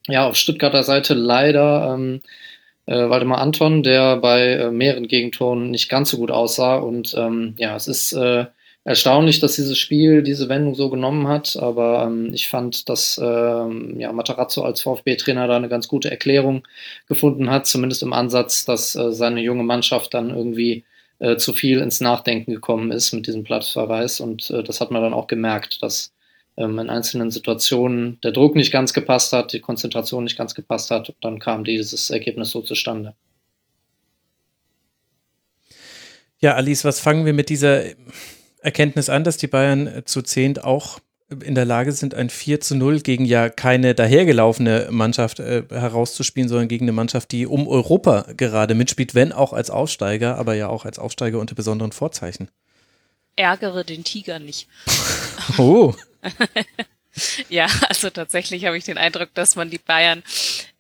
ja, 0.08 0.26
auf 0.26 0.36
Stuttgarter 0.36 0.82
Seite 0.82 1.14
leider 1.14 1.94
ähm, 1.94 2.20
äh, 2.86 3.08
Waldemar 3.08 3.38
Anton, 3.38 3.82
der 3.82 4.16
bei 4.16 4.52
äh, 4.54 4.70
mehreren 4.70 5.08
Gegentoren 5.08 5.70
nicht 5.70 5.88
ganz 5.88 6.10
so 6.10 6.18
gut 6.18 6.30
aussah. 6.30 6.76
Und 6.76 7.14
ähm, 7.16 7.54
ja, 7.58 7.74
es 7.76 7.88
ist 7.88 8.12
äh, 8.12 8.46
erstaunlich, 8.86 9.40
dass 9.40 9.56
dieses 9.56 9.76
Spiel 9.76 10.22
diese 10.22 10.48
Wendung 10.48 10.76
so 10.76 10.88
genommen 10.88 11.26
hat, 11.26 11.56
aber 11.56 12.04
ähm, 12.06 12.32
ich 12.32 12.46
fand, 12.48 12.88
dass 12.88 13.20
ähm, 13.22 13.98
ja, 13.98 14.12
Matarazzo 14.12 14.62
als 14.62 14.80
VfB-Trainer 14.82 15.48
da 15.48 15.56
eine 15.56 15.68
ganz 15.68 15.88
gute 15.88 16.08
Erklärung 16.08 16.62
gefunden 17.08 17.50
hat, 17.50 17.66
zumindest 17.66 18.04
im 18.04 18.12
Ansatz, 18.12 18.64
dass 18.64 18.94
äh, 18.94 19.12
seine 19.12 19.40
junge 19.42 19.64
Mannschaft 19.64 20.14
dann 20.14 20.30
irgendwie 20.30 20.84
äh, 21.18 21.36
zu 21.36 21.52
viel 21.52 21.80
ins 21.80 22.00
Nachdenken 22.00 22.52
gekommen 22.54 22.92
ist 22.92 23.12
mit 23.12 23.26
diesem 23.26 23.42
Platzverweis 23.42 24.20
und 24.20 24.50
äh, 24.50 24.62
das 24.62 24.80
hat 24.80 24.92
man 24.92 25.02
dann 25.02 25.14
auch 25.14 25.26
gemerkt, 25.26 25.82
dass 25.82 26.12
ähm, 26.56 26.78
in 26.78 26.88
einzelnen 26.88 27.32
Situationen 27.32 28.20
der 28.22 28.30
Druck 28.30 28.54
nicht 28.54 28.70
ganz 28.70 28.92
gepasst 28.92 29.32
hat, 29.32 29.52
die 29.52 29.60
Konzentration 29.60 30.22
nicht 30.22 30.38
ganz 30.38 30.54
gepasst 30.54 30.92
hat 30.92 31.08
und 31.08 31.16
dann 31.22 31.40
kam 31.40 31.64
dieses 31.64 32.10
Ergebnis 32.10 32.50
so 32.50 32.62
zustande. 32.62 33.16
Ja, 36.38 36.54
Alice, 36.54 36.84
was 36.84 37.00
fangen 37.00 37.26
wir 37.26 37.32
mit 37.32 37.48
dieser 37.48 37.82
Erkenntnis 38.60 39.08
an, 39.08 39.24
dass 39.24 39.36
die 39.36 39.46
Bayern 39.46 40.02
zu 40.04 40.22
zehnt 40.22 40.64
auch 40.64 41.00
in 41.28 41.56
der 41.56 41.64
Lage 41.64 41.90
sind, 41.92 42.14
ein 42.14 42.30
4 42.30 42.60
zu 42.60 42.76
0 42.76 43.00
gegen 43.00 43.24
ja 43.24 43.48
keine 43.48 43.94
dahergelaufene 43.94 44.88
Mannschaft 44.90 45.40
äh, 45.40 45.64
herauszuspielen, 45.70 46.48
sondern 46.48 46.68
gegen 46.68 46.84
eine 46.84 46.92
Mannschaft, 46.92 47.32
die 47.32 47.46
um 47.46 47.66
Europa 47.66 48.26
gerade 48.36 48.74
mitspielt, 48.74 49.14
wenn 49.14 49.32
auch 49.32 49.52
als 49.52 49.70
Aufsteiger, 49.70 50.36
aber 50.36 50.54
ja 50.54 50.68
auch 50.68 50.84
als 50.84 50.98
Aufsteiger 50.98 51.40
unter 51.40 51.56
besonderen 51.56 51.90
Vorzeichen. 51.90 52.48
Ärgere 53.34 53.84
den 53.84 54.04
Tiger 54.04 54.38
nicht. 54.38 54.68
oh. 55.58 55.94
ja, 57.48 57.66
also 57.88 58.08
tatsächlich 58.10 58.64
habe 58.64 58.78
ich 58.78 58.84
den 58.84 58.98
Eindruck, 58.98 59.34
dass 59.34 59.56
man 59.56 59.68
die 59.68 59.78
Bayern 59.78 60.22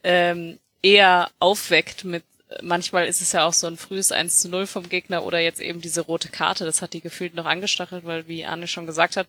ähm, 0.04 0.58
eher 0.80 1.28
aufweckt 1.40 2.04
mit 2.04 2.22
manchmal 2.62 3.06
ist 3.06 3.20
es 3.20 3.32
ja 3.32 3.44
auch 3.46 3.52
so 3.52 3.66
ein 3.66 3.76
frühes 3.76 4.12
1 4.12 4.40
zu 4.40 4.48
0 4.48 4.66
vom 4.66 4.88
Gegner 4.88 5.24
oder 5.24 5.40
jetzt 5.40 5.60
eben 5.60 5.80
diese 5.80 6.02
rote 6.02 6.28
Karte. 6.28 6.64
Das 6.64 6.82
hat 6.82 6.92
die 6.92 7.00
gefühlt 7.00 7.34
noch 7.34 7.46
angestachelt, 7.46 8.04
weil, 8.04 8.28
wie 8.28 8.44
Arne 8.44 8.68
schon 8.68 8.86
gesagt 8.86 9.16
hat, 9.16 9.26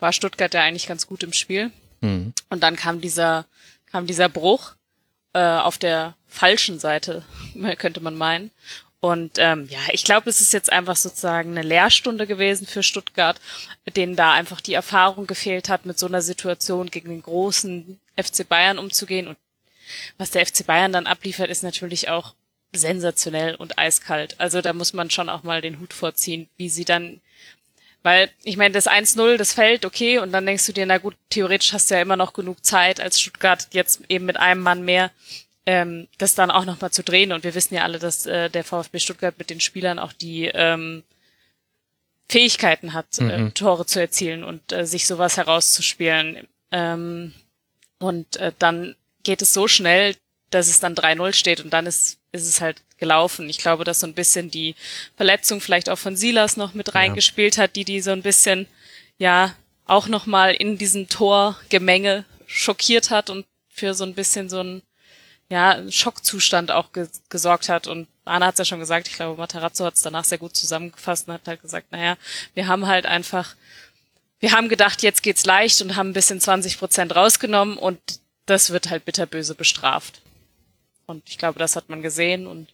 war 0.00 0.12
Stuttgart 0.12 0.52
ja 0.54 0.62
eigentlich 0.62 0.86
ganz 0.86 1.06
gut 1.06 1.22
im 1.22 1.32
Spiel. 1.32 1.70
Mhm. 2.00 2.32
Und 2.50 2.62
dann 2.62 2.76
kam 2.76 3.00
dieser, 3.00 3.46
kam 3.90 4.06
dieser 4.06 4.28
Bruch 4.28 4.74
äh, 5.32 5.38
auf 5.38 5.78
der 5.78 6.14
falschen 6.26 6.78
Seite, 6.78 7.24
könnte 7.78 8.00
man 8.00 8.16
meinen. 8.16 8.50
Und 9.00 9.38
ähm, 9.38 9.68
ja, 9.70 9.78
ich 9.92 10.02
glaube, 10.02 10.28
es 10.28 10.40
ist 10.40 10.52
jetzt 10.52 10.72
einfach 10.72 10.96
sozusagen 10.96 11.50
eine 11.50 11.62
Lehrstunde 11.62 12.26
gewesen 12.26 12.66
für 12.66 12.82
Stuttgart, 12.82 13.40
denen 13.94 14.16
da 14.16 14.32
einfach 14.32 14.60
die 14.60 14.74
Erfahrung 14.74 15.28
gefehlt 15.28 15.68
hat, 15.68 15.86
mit 15.86 15.98
so 15.98 16.06
einer 16.06 16.22
Situation 16.22 16.90
gegen 16.90 17.10
den 17.10 17.22
großen 17.22 18.00
FC 18.16 18.48
Bayern 18.48 18.78
umzugehen. 18.78 19.28
Und 19.28 19.36
was 20.18 20.32
der 20.32 20.44
FC 20.44 20.66
Bayern 20.66 20.92
dann 20.92 21.06
abliefert, 21.06 21.50
ist 21.50 21.62
natürlich 21.62 22.08
auch 22.08 22.34
sensationell 22.76 23.54
und 23.54 23.78
eiskalt. 23.78 24.36
Also 24.38 24.60
da 24.60 24.72
muss 24.72 24.92
man 24.92 25.10
schon 25.10 25.28
auch 25.28 25.42
mal 25.42 25.60
den 25.60 25.80
Hut 25.80 25.92
vorziehen, 25.92 26.48
wie 26.56 26.68
sie 26.68 26.84
dann, 26.84 27.20
weil 28.02 28.30
ich 28.44 28.56
meine, 28.56 28.72
das 28.72 28.86
1-0, 28.86 29.36
das 29.36 29.52
fällt, 29.52 29.84
okay, 29.84 30.18
und 30.18 30.32
dann 30.32 30.46
denkst 30.46 30.66
du 30.66 30.72
dir, 30.72 30.86
na 30.86 30.98
gut, 30.98 31.14
theoretisch 31.30 31.72
hast 31.72 31.90
du 31.90 31.94
ja 31.94 32.02
immer 32.02 32.16
noch 32.16 32.32
genug 32.32 32.64
Zeit 32.64 33.00
als 33.00 33.20
Stuttgart 33.20 33.68
jetzt 33.72 34.02
eben 34.08 34.26
mit 34.26 34.36
einem 34.36 34.62
Mann 34.62 34.84
mehr, 34.84 35.10
ähm, 35.66 36.06
das 36.18 36.34
dann 36.34 36.50
auch 36.50 36.64
nochmal 36.64 36.92
zu 36.92 37.02
drehen. 37.02 37.32
Und 37.32 37.44
wir 37.44 37.54
wissen 37.54 37.74
ja 37.74 37.82
alle, 37.82 37.98
dass 37.98 38.26
äh, 38.26 38.48
der 38.48 38.64
VfB 38.64 39.00
Stuttgart 39.00 39.38
mit 39.38 39.50
den 39.50 39.60
Spielern 39.60 39.98
auch 39.98 40.12
die 40.12 40.46
ähm, 40.46 41.02
Fähigkeiten 42.28 42.92
hat, 42.92 43.18
äh, 43.18 43.22
mhm. 43.22 43.48
äh, 43.48 43.50
Tore 43.50 43.86
zu 43.86 44.00
erzielen 44.00 44.44
und 44.44 44.72
äh, 44.72 44.86
sich 44.86 45.06
sowas 45.06 45.36
herauszuspielen. 45.36 46.46
Ähm, 46.72 47.34
und 47.98 48.36
äh, 48.36 48.52
dann 48.58 48.96
geht 49.22 49.42
es 49.42 49.52
so 49.52 49.68
schnell, 49.68 50.14
dass 50.50 50.68
es 50.68 50.80
dann 50.80 50.94
3-0 50.94 51.32
steht 51.32 51.60
und 51.60 51.72
dann 51.72 51.86
ist 51.86 52.18
ist 52.36 52.48
es 52.48 52.60
halt 52.60 52.82
gelaufen. 52.98 53.48
Ich 53.48 53.58
glaube, 53.58 53.84
dass 53.84 54.00
so 54.00 54.06
ein 54.06 54.14
bisschen 54.14 54.50
die 54.50 54.74
Verletzung 55.16 55.60
vielleicht 55.60 55.88
auch 55.88 55.98
von 55.98 56.16
Silas 56.16 56.56
noch 56.56 56.74
mit 56.74 56.94
reingespielt 56.94 57.58
hat, 57.58 57.76
die 57.76 57.84
die 57.84 58.00
so 58.00 58.10
ein 58.12 58.22
bisschen, 58.22 58.66
ja, 59.18 59.54
auch 59.86 60.08
nochmal 60.08 60.54
in 60.54 60.78
diesem 60.78 61.08
Torgemenge 61.08 62.24
schockiert 62.46 63.10
hat 63.10 63.30
und 63.30 63.46
für 63.68 63.94
so 63.94 64.04
ein 64.04 64.14
bisschen 64.14 64.48
so 64.48 64.60
ein, 64.60 64.82
ja, 65.48 65.80
Schockzustand 65.90 66.70
auch 66.70 66.92
ge 66.92 67.08
gesorgt 67.28 67.68
hat. 67.68 67.86
Und 67.86 68.08
Anna 68.24 68.46
hat 68.46 68.54
es 68.54 68.58
ja 68.58 68.64
schon 68.64 68.80
gesagt, 68.80 69.08
ich 69.08 69.14
glaube, 69.14 69.38
Matarazzo 69.38 69.84
hat 69.84 69.94
es 69.94 70.02
danach 70.02 70.24
sehr 70.24 70.38
gut 70.38 70.56
zusammengefasst 70.56 71.28
und 71.28 71.34
hat 71.34 71.46
halt 71.46 71.62
gesagt, 71.62 71.92
naja, 71.92 72.16
wir 72.54 72.66
haben 72.66 72.86
halt 72.86 73.06
einfach, 73.06 73.54
wir 74.40 74.52
haben 74.52 74.68
gedacht, 74.68 75.02
jetzt 75.02 75.22
geht's 75.22 75.46
leicht 75.46 75.80
und 75.82 75.96
haben 75.96 76.10
ein 76.10 76.14
bisschen 76.14 76.40
20 76.40 76.78
Prozent 76.78 77.14
rausgenommen 77.14 77.78
und 77.78 78.00
das 78.46 78.70
wird 78.70 78.90
halt 78.90 79.04
bitterböse 79.04 79.54
bestraft. 79.54 80.20
Und 81.06 81.28
ich 81.28 81.38
glaube, 81.38 81.58
das 81.58 81.76
hat 81.76 81.88
man 81.88 82.02
gesehen 82.02 82.46
und 82.46 82.68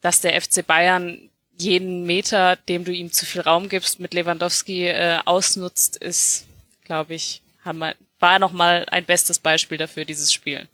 dass 0.00 0.20
der 0.20 0.40
FC 0.40 0.66
Bayern 0.66 1.30
jeden 1.58 2.04
Meter, 2.06 2.56
dem 2.56 2.84
du 2.84 2.92
ihm 2.92 3.12
zu 3.12 3.26
viel 3.26 3.42
Raum 3.42 3.68
gibst, 3.68 4.00
mit 4.00 4.14
Lewandowski 4.14 4.86
äh, 4.86 5.18
ausnutzt, 5.24 5.96
ist, 5.96 6.46
glaube 6.84 7.14
ich, 7.14 7.42
haben 7.62 7.78
wir, 7.78 7.94
war 8.18 8.38
nochmal 8.38 8.86
ein 8.90 9.04
bestes 9.04 9.38
Beispiel 9.38 9.76
dafür, 9.76 10.04
dieses 10.04 10.32
Spiel. 10.32 10.68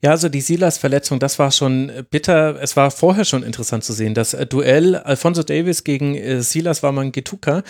Ja, 0.00 0.10
also 0.10 0.28
die 0.28 0.40
Silas-Verletzung, 0.40 1.20
das 1.20 1.38
war 1.38 1.52
schon 1.52 2.04
bitter. 2.10 2.60
Es 2.60 2.76
war 2.76 2.90
vorher 2.90 3.24
schon 3.24 3.42
interessant 3.42 3.84
zu 3.84 3.92
sehen. 3.92 4.14
Das 4.14 4.36
Duell 4.48 4.96
Alfonso 4.96 5.42
Davis 5.42 5.84
gegen 5.84 6.16
äh, 6.16 6.42
Silas 6.42 6.82
Wamangituka, 6.82 7.62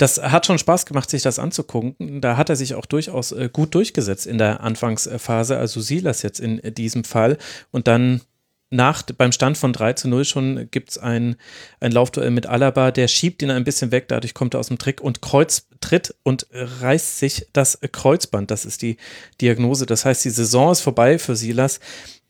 das 0.00 0.18
hat 0.18 0.46
schon 0.46 0.58
Spaß 0.58 0.86
gemacht, 0.86 1.10
sich 1.10 1.22
das 1.22 1.38
anzugucken. 1.38 2.22
Da 2.22 2.38
hat 2.38 2.48
er 2.48 2.56
sich 2.56 2.74
auch 2.74 2.86
durchaus 2.86 3.32
äh, 3.32 3.50
gut 3.52 3.74
durchgesetzt 3.74 4.26
in 4.26 4.38
der 4.38 4.60
Anfangsphase. 4.60 5.58
Also 5.58 5.82
Silas 5.82 6.22
jetzt 6.22 6.40
in 6.40 6.60
diesem 6.74 7.04
Fall. 7.04 7.36
Und 7.70 7.86
dann 7.86 8.22
nach, 8.70 9.02
beim 9.02 9.32
Stand 9.32 9.58
von 9.58 9.72
3 9.72 9.94
zu 9.94 10.08
0 10.08 10.24
schon 10.24 10.68
gibt 10.70 10.90
es 10.90 10.98
ein, 10.98 11.36
ein 11.80 11.92
Laufduell 11.92 12.30
mit 12.30 12.46
Alaba, 12.46 12.92
der 12.92 13.08
schiebt 13.08 13.42
ihn 13.42 13.50
ein 13.50 13.64
bisschen 13.64 13.90
weg, 13.90 14.06
dadurch 14.08 14.32
kommt 14.32 14.54
er 14.54 14.60
aus 14.60 14.68
dem 14.68 14.78
Trick 14.78 15.00
und 15.00 15.20
Kreuz 15.20 15.66
tritt 15.80 16.14
und 16.22 16.46
reißt 16.52 17.18
sich 17.18 17.48
das 17.52 17.78
Kreuzband. 17.92 18.50
Das 18.50 18.64
ist 18.64 18.82
die 18.82 18.96
Diagnose. 19.40 19.86
Das 19.86 20.04
heißt, 20.04 20.24
die 20.24 20.30
Saison 20.30 20.72
ist 20.72 20.80
vorbei 20.80 21.18
für 21.18 21.36
Silas. 21.36 21.80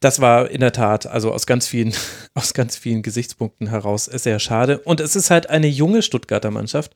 Das 0.00 0.20
war 0.20 0.50
in 0.50 0.60
der 0.60 0.72
Tat, 0.72 1.06
also 1.06 1.30
aus 1.32 1.46
ganz 1.46 1.68
vielen, 1.68 1.94
aus 2.34 2.54
ganz 2.54 2.76
vielen 2.76 3.02
Gesichtspunkten 3.02 3.68
heraus 3.68 4.06
sehr 4.06 4.38
schade. 4.38 4.78
Und 4.78 5.00
es 5.00 5.14
ist 5.14 5.30
halt 5.30 5.48
eine 5.50 5.68
junge 5.68 6.02
Stuttgarter 6.02 6.50
Mannschaft. 6.50 6.92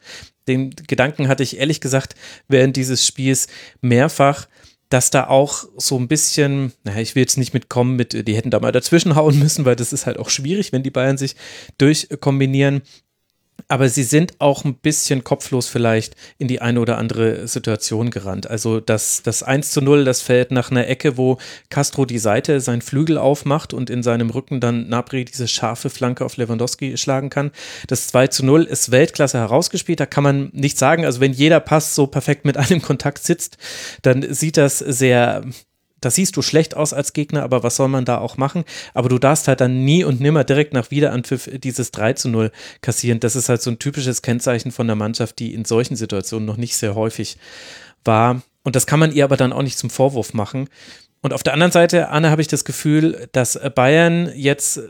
Den 0.48 0.70
Gedanken 0.70 1.28
hatte 1.28 1.42
ich 1.42 1.58
ehrlich 1.58 1.80
gesagt 1.80 2.14
während 2.48 2.76
dieses 2.76 3.06
Spiels 3.06 3.46
mehrfach 3.80 4.46
dass 4.90 5.10
da 5.10 5.26
auch 5.26 5.64
so 5.76 5.98
ein 5.98 6.06
bisschen, 6.06 6.72
naja, 6.84 7.00
ich 7.00 7.16
will 7.16 7.22
jetzt 7.22 7.36
nicht 7.36 7.52
mitkommen 7.52 7.96
mit, 7.96 8.28
die 8.28 8.36
hätten 8.36 8.50
da 8.50 8.60
mal 8.60 8.70
dazwischen 8.70 9.16
hauen 9.16 9.38
müssen, 9.40 9.64
weil 9.64 9.74
das 9.74 9.92
ist 9.92 10.06
halt 10.06 10.18
auch 10.20 10.30
schwierig, 10.30 10.72
wenn 10.72 10.84
die 10.84 10.90
Bayern 10.90 11.18
sich 11.18 11.34
durchkombinieren 11.78 12.82
aber 13.74 13.88
sie 13.88 14.04
sind 14.04 14.40
auch 14.40 14.64
ein 14.64 14.76
bisschen 14.76 15.24
kopflos 15.24 15.66
vielleicht 15.66 16.14
in 16.38 16.46
die 16.46 16.60
eine 16.60 16.78
oder 16.78 16.96
andere 16.96 17.48
Situation 17.48 18.10
gerannt. 18.10 18.48
Also 18.48 18.78
das, 18.78 19.24
das 19.24 19.42
1 19.42 19.72
zu 19.72 19.80
0, 19.80 20.04
das 20.04 20.22
fällt 20.22 20.52
nach 20.52 20.70
einer 20.70 20.86
Ecke, 20.86 21.16
wo 21.16 21.38
Castro 21.70 22.04
die 22.04 22.20
Seite, 22.20 22.60
seinen 22.60 22.82
Flügel 22.82 23.18
aufmacht 23.18 23.74
und 23.74 23.90
in 23.90 24.04
seinem 24.04 24.30
Rücken 24.30 24.60
dann 24.60 24.88
Nabri 24.88 25.24
diese 25.24 25.48
scharfe 25.48 25.90
Flanke 25.90 26.24
auf 26.24 26.36
Lewandowski 26.36 26.96
schlagen 26.96 27.30
kann. 27.30 27.50
Das 27.88 28.06
2 28.06 28.28
zu 28.28 28.46
0 28.46 28.62
ist 28.62 28.92
Weltklasse 28.92 29.38
herausgespielt, 29.38 29.98
da 29.98 30.06
kann 30.06 30.22
man 30.22 30.50
nicht 30.52 30.78
sagen, 30.78 31.04
also 31.04 31.18
wenn 31.18 31.32
jeder 31.32 31.58
Pass 31.58 31.96
so 31.96 32.06
perfekt 32.06 32.44
mit 32.44 32.56
einem 32.56 32.80
Kontakt 32.80 33.24
sitzt, 33.24 33.58
dann 34.02 34.32
sieht 34.32 34.56
das 34.56 34.78
sehr 34.78 35.42
da 36.04 36.10
siehst 36.10 36.36
du 36.36 36.42
schlecht 36.42 36.76
aus 36.76 36.92
als 36.92 37.12
Gegner, 37.12 37.42
aber 37.42 37.62
was 37.62 37.76
soll 37.76 37.88
man 37.88 38.04
da 38.04 38.18
auch 38.18 38.36
machen? 38.36 38.64
Aber 38.92 39.08
du 39.08 39.18
darfst 39.18 39.48
halt 39.48 39.60
dann 39.60 39.84
nie 39.84 40.04
und 40.04 40.20
nimmer 40.20 40.44
direkt 40.44 40.72
nach 40.74 40.90
Wiederanpfiff 40.90 41.48
dieses 41.54 41.90
3 41.90 42.14
zu 42.14 42.28
0 42.28 42.50
kassieren. 42.80 43.20
Das 43.20 43.36
ist 43.36 43.48
halt 43.48 43.62
so 43.62 43.70
ein 43.70 43.78
typisches 43.78 44.22
Kennzeichen 44.22 44.72
von 44.72 44.86
der 44.86 44.96
Mannschaft, 44.96 45.38
die 45.38 45.54
in 45.54 45.64
solchen 45.64 45.96
Situationen 45.96 46.46
noch 46.46 46.56
nicht 46.56 46.76
sehr 46.76 46.94
häufig 46.94 47.38
war. 48.04 48.42
Und 48.62 48.76
das 48.76 48.86
kann 48.86 49.00
man 49.00 49.12
ihr 49.12 49.24
aber 49.24 49.36
dann 49.36 49.52
auch 49.52 49.62
nicht 49.62 49.78
zum 49.78 49.90
Vorwurf 49.90 50.34
machen. 50.34 50.68
Und 51.22 51.32
auf 51.32 51.42
der 51.42 51.54
anderen 51.54 51.72
Seite, 51.72 52.08
Anne, 52.08 52.30
habe 52.30 52.42
ich 52.42 52.48
das 52.48 52.64
Gefühl, 52.64 53.28
dass 53.32 53.58
Bayern 53.74 54.30
jetzt 54.34 54.80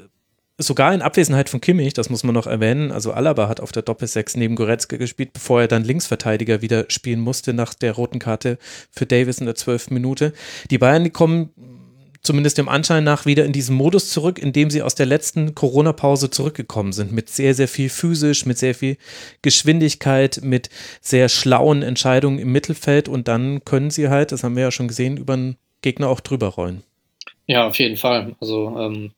sogar 0.58 0.94
in 0.94 1.02
Abwesenheit 1.02 1.48
von 1.48 1.60
Kimmich, 1.60 1.94
das 1.94 2.10
muss 2.10 2.22
man 2.22 2.34
noch 2.34 2.46
erwähnen, 2.46 2.92
also 2.92 3.12
Alaba 3.12 3.48
hat 3.48 3.60
auf 3.60 3.72
der 3.72 3.82
Doppelsechs 3.82 4.36
neben 4.36 4.54
Goretzka 4.54 4.96
gespielt, 4.96 5.32
bevor 5.32 5.62
er 5.62 5.68
dann 5.68 5.84
Linksverteidiger 5.84 6.62
wieder 6.62 6.86
spielen 6.88 7.20
musste 7.20 7.52
nach 7.52 7.74
der 7.74 7.92
roten 7.92 8.18
Karte 8.18 8.58
für 8.90 9.06
Davis 9.06 9.38
in 9.38 9.46
der 9.46 9.56
zwölften 9.56 9.94
Minute. 9.94 10.32
Die 10.70 10.78
Bayern, 10.78 11.12
kommen 11.12 11.50
zumindest 12.22 12.56
dem 12.58 12.68
Anschein 12.68 13.04
nach 13.04 13.26
wieder 13.26 13.44
in 13.44 13.52
diesen 13.52 13.76
Modus 13.76 14.10
zurück, 14.10 14.38
in 14.38 14.52
dem 14.52 14.70
sie 14.70 14.82
aus 14.82 14.94
der 14.94 15.06
letzten 15.06 15.54
Corona-Pause 15.54 16.30
zurückgekommen 16.30 16.92
sind, 16.92 17.12
mit 17.12 17.28
sehr, 17.28 17.54
sehr 17.54 17.68
viel 17.68 17.90
physisch, 17.90 18.46
mit 18.46 18.58
sehr 18.58 18.74
viel 18.74 18.96
Geschwindigkeit, 19.42 20.40
mit 20.42 20.70
sehr 21.00 21.28
schlauen 21.28 21.82
Entscheidungen 21.82 22.38
im 22.38 22.50
Mittelfeld 22.50 23.08
und 23.08 23.28
dann 23.28 23.64
können 23.64 23.90
sie 23.90 24.08
halt, 24.08 24.32
das 24.32 24.42
haben 24.42 24.56
wir 24.56 24.62
ja 24.62 24.70
schon 24.70 24.88
gesehen, 24.88 25.16
über 25.16 25.34
einen 25.34 25.56
Gegner 25.82 26.08
auch 26.08 26.20
drüber 26.20 26.48
rollen. 26.48 26.82
Ja, 27.46 27.66
auf 27.66 27.78
jeden 27.78 27.98
Fall. 27.98 28.34
Also 28.40 28.74
ähm, 28.78 29.10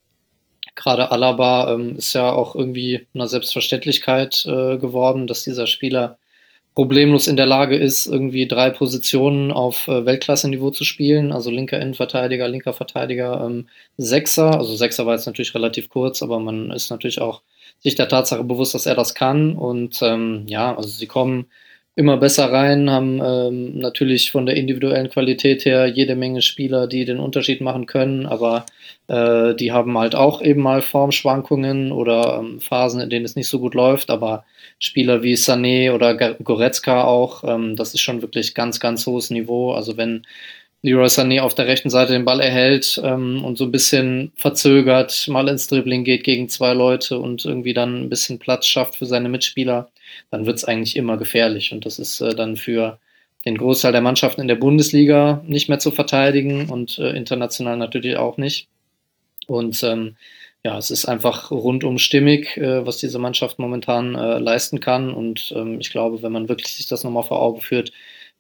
Gerade 0.76 1.10
Alaba 1.10 1.72
ähm, 1.72 1.96
ist 1.96 2.12
ja 2.12 2.30
auch 2.30 2.54
irgendwie 2.54 3.06
eine 3.14 3.26
Selbstverständlichkeit 3.26 4.44
äh, 4.46 4.76
geworden, 4.78 5.26
dass 5.26 5.42
dieser 5.42 5.66
Spieler 5.66 6.18
problemlos 6.76 7.26
in 7.26 7.36
der 7.36 7.46
Lage 7.46 7.74
ist, 7.74 8.06
irgendwie 8.06 8.46
drei 8.46 8.68
Positionen 8.68 9.50
auf 9.50 9.88
äh, 9.88 10.04
Weltklasse-Niveau 10.04 10.70
zu 10.70 10.84
spielen. 10.84 11.32
Also 11.32 11.50
linker 11.50 11.80
Innenverteidiger, 11.80 12.46
linker 12.46 12.74
Verteidiger, 12.74 13.42
ähm, 13.46 13.68
Sechser. 13.96 14.58
Also 14.58 14.76
Sechser 14.76 15.06
war 15.06 15.14
jetzt 15.14 15.26
natürlich 15.26 15.54
relativ 15.54 15.88
kurz, 15.88 16.22
aber 16.22 16.38
man 16.38 16.70
ist 16.70 16.90
natürlich 16.90 17.20
auch 17.20 17.40
sich 17.80 17.94
der 17.94 18.08
Tatsache 18.08 18.44
bewusst, 18.44 18.74
dass 18.74 18.84
er 18.84 18.94
das 18.94 19.14
kann. 19.14 19.56
Und 19.56 20.00
ähm, 20.02 20.44
ja, 20.48 20.76
also 20.76 20.90
sie 20.90 21.06
kommen 21.06 21.46
immer 21.94 22.18
besser 22.18 22.52
rein, 22.52 22.90
haben 22.90 23.22
ähm, 23.24 23.78
natürlich 23.78 24.30
von 24.30 24.44
der 24.44 24.56
individuellen 24.56 25.08
Qualität 25.08 25.64
her 25.64 25.86
jede 25.86 26.14
Menge 26.14 26.42
Spieler, 26.42 26.86
die 26.86 27.06
den 27.06 27.18
Unterschied 27.18 27.62
machen 27.62 27.86
können, 27.86 28.26
aber 28.26 28.66
äh, 29.08 29.54
die 29.54 29.72
haben 29.72 29.96
halt 29.98 30.14
auch 30.14 30.42
eben 30.42 30.62
mal 30.62 30.82
Formschwankungen 30.82 31.92
oder 31.92 32.38
ähm, 32.40 32.60
Phasen, 32.60 33.00
in 33.00 33.10
denen 33.10 33.24
es 33.24 33.36
nicht 33.36 33.48
so 33.48 33.60
gut 33.60 33.74
läuft, 33.74 34.10
aber 34.10 34.44
Spieler 34.78 35.22
wie 35.22 35.34
Sané 35.34 35.92
oder 35.92 36.14
Goretzka 36.34 37.04
auch, 37.04 37.44
ähm, 37.44 37.76
das 37.76 37.94
ist 37.94 38.00
schon 38.00 38.22
wirklich 38.22 38.54
ganz, 38.54 38.80
ganz 38.80 39.06
hohes 39.06 39.30
Niveau. 39.30 39.72
Also 39.72 39.96
wenn 39.96 40.26
Leroy 40.82 41.06
Sané 41.06 41.40
auf 41.40 41.54
der 41.54 41.66
rechten 41.66 41.90
Seite 41.90 42.12
den 42.12 42.24
Ball 42.24 42.40
erhält 42.40 43.00
ähm, 43.02 43.44
und 43.44 43.58
so 43.58 43.64
ein 43.64 43.72
bisschen 43.72 44.32
verzögert 44.36 45.26
mal 45.28 45.48
ins 45.48 45.68
Dribbling 45.68 46.04
geht 46.04 46.24
gegen 46.24 46.48
zwei 46.48 46.74
Leute 46.74 47.18
und 47.18 47.44
irgendwie 47.44 47.74
dann 47.74 48.02
ein 48.02 48.08
bisschen 48.08 48.38
Platz 48.38 48.66
schafft 48.66 48.96
für 48.96 49.06
seine 49.06 49.28
Mitspieler, 49.28 49.88
dann 50.30 50.46
wird 50.46 50.58
es 50.58 50.64
eigentlich 50.64 50.96
immer 50.96 51.16
gefährlich. 51.16 51.72
Und 51.72 51.86
das 51.86 51.98
ist 51.98 52.20
äh, 52.20 52.34
dann 52.34 52.56
für 52.56 52.98
den 53.44 53.56
Großteil 53.56 53.92
der 53.92 54.00
Mannschaften 54.00 54.40
in 54.40 54.48
der 54.48 54.56
Bundesliga 54.56 55.42
nicht 55.46 55.68
mehr 55.68 55.78
zu 55.78 55.90
verteidigen 55.90 56.68
und 56.68 56.98
äh, 56.98 57.10
international 57.10 57.76
natürlich 57.76 58.16
auch 58.16 58.36
nicht. 58.36 58.68
Und 59.46 59.82
ähm, 59.82 60.16
ja, 60.64 60.76
es 60.76 60.90
ist 60.90 61.04
einfach 61.04 61.50
rundum 61.50 61.98
stimmig, 61.98 62.56
äh, 62.56 62.84
was 62.84 62.98
diese 62.98 63.18
Mannschaft 63.18 63.58
momentan 63.58 64.14
äh, 64.14 64.38
leisten 64.38 64.80
kann. 64.80 65.14
Und 65.14 65.52
ähm, 65.56 65.80
ich 65.80 65.90
glaube, 65.90 66.22
wenn 66.22 66.32
man 66.32 66.48
wirklich 66.48 66.74
sich 66.74 66.86
das 66.86 67.04
nochmal 67.04 67.22
vor 67.22 67.40
Augen 67.40 67.60
führt, 67.60 67.92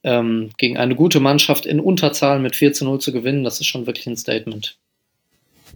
ähm, 0.02 0.50
gegen 0.58 0.76
eine 0.76 0.94
gute 0.94 1.20
Mannschaft 1.20 1.66
in 1.66 1.80
Unterzahl 1.80 2.38
mit 2.38 2.56
4 2.56 2.72
zu 2.72 2.84
0 2.84 3.00
zu 3.00 3.12
gewinnen, 3.12 3.44
das 3.44 3.60
ist 3.60 3.66
schon 3.66 3.86
wirklich 3.86 4.06
ein 4.06 4.16
Statement. 4.16 4.76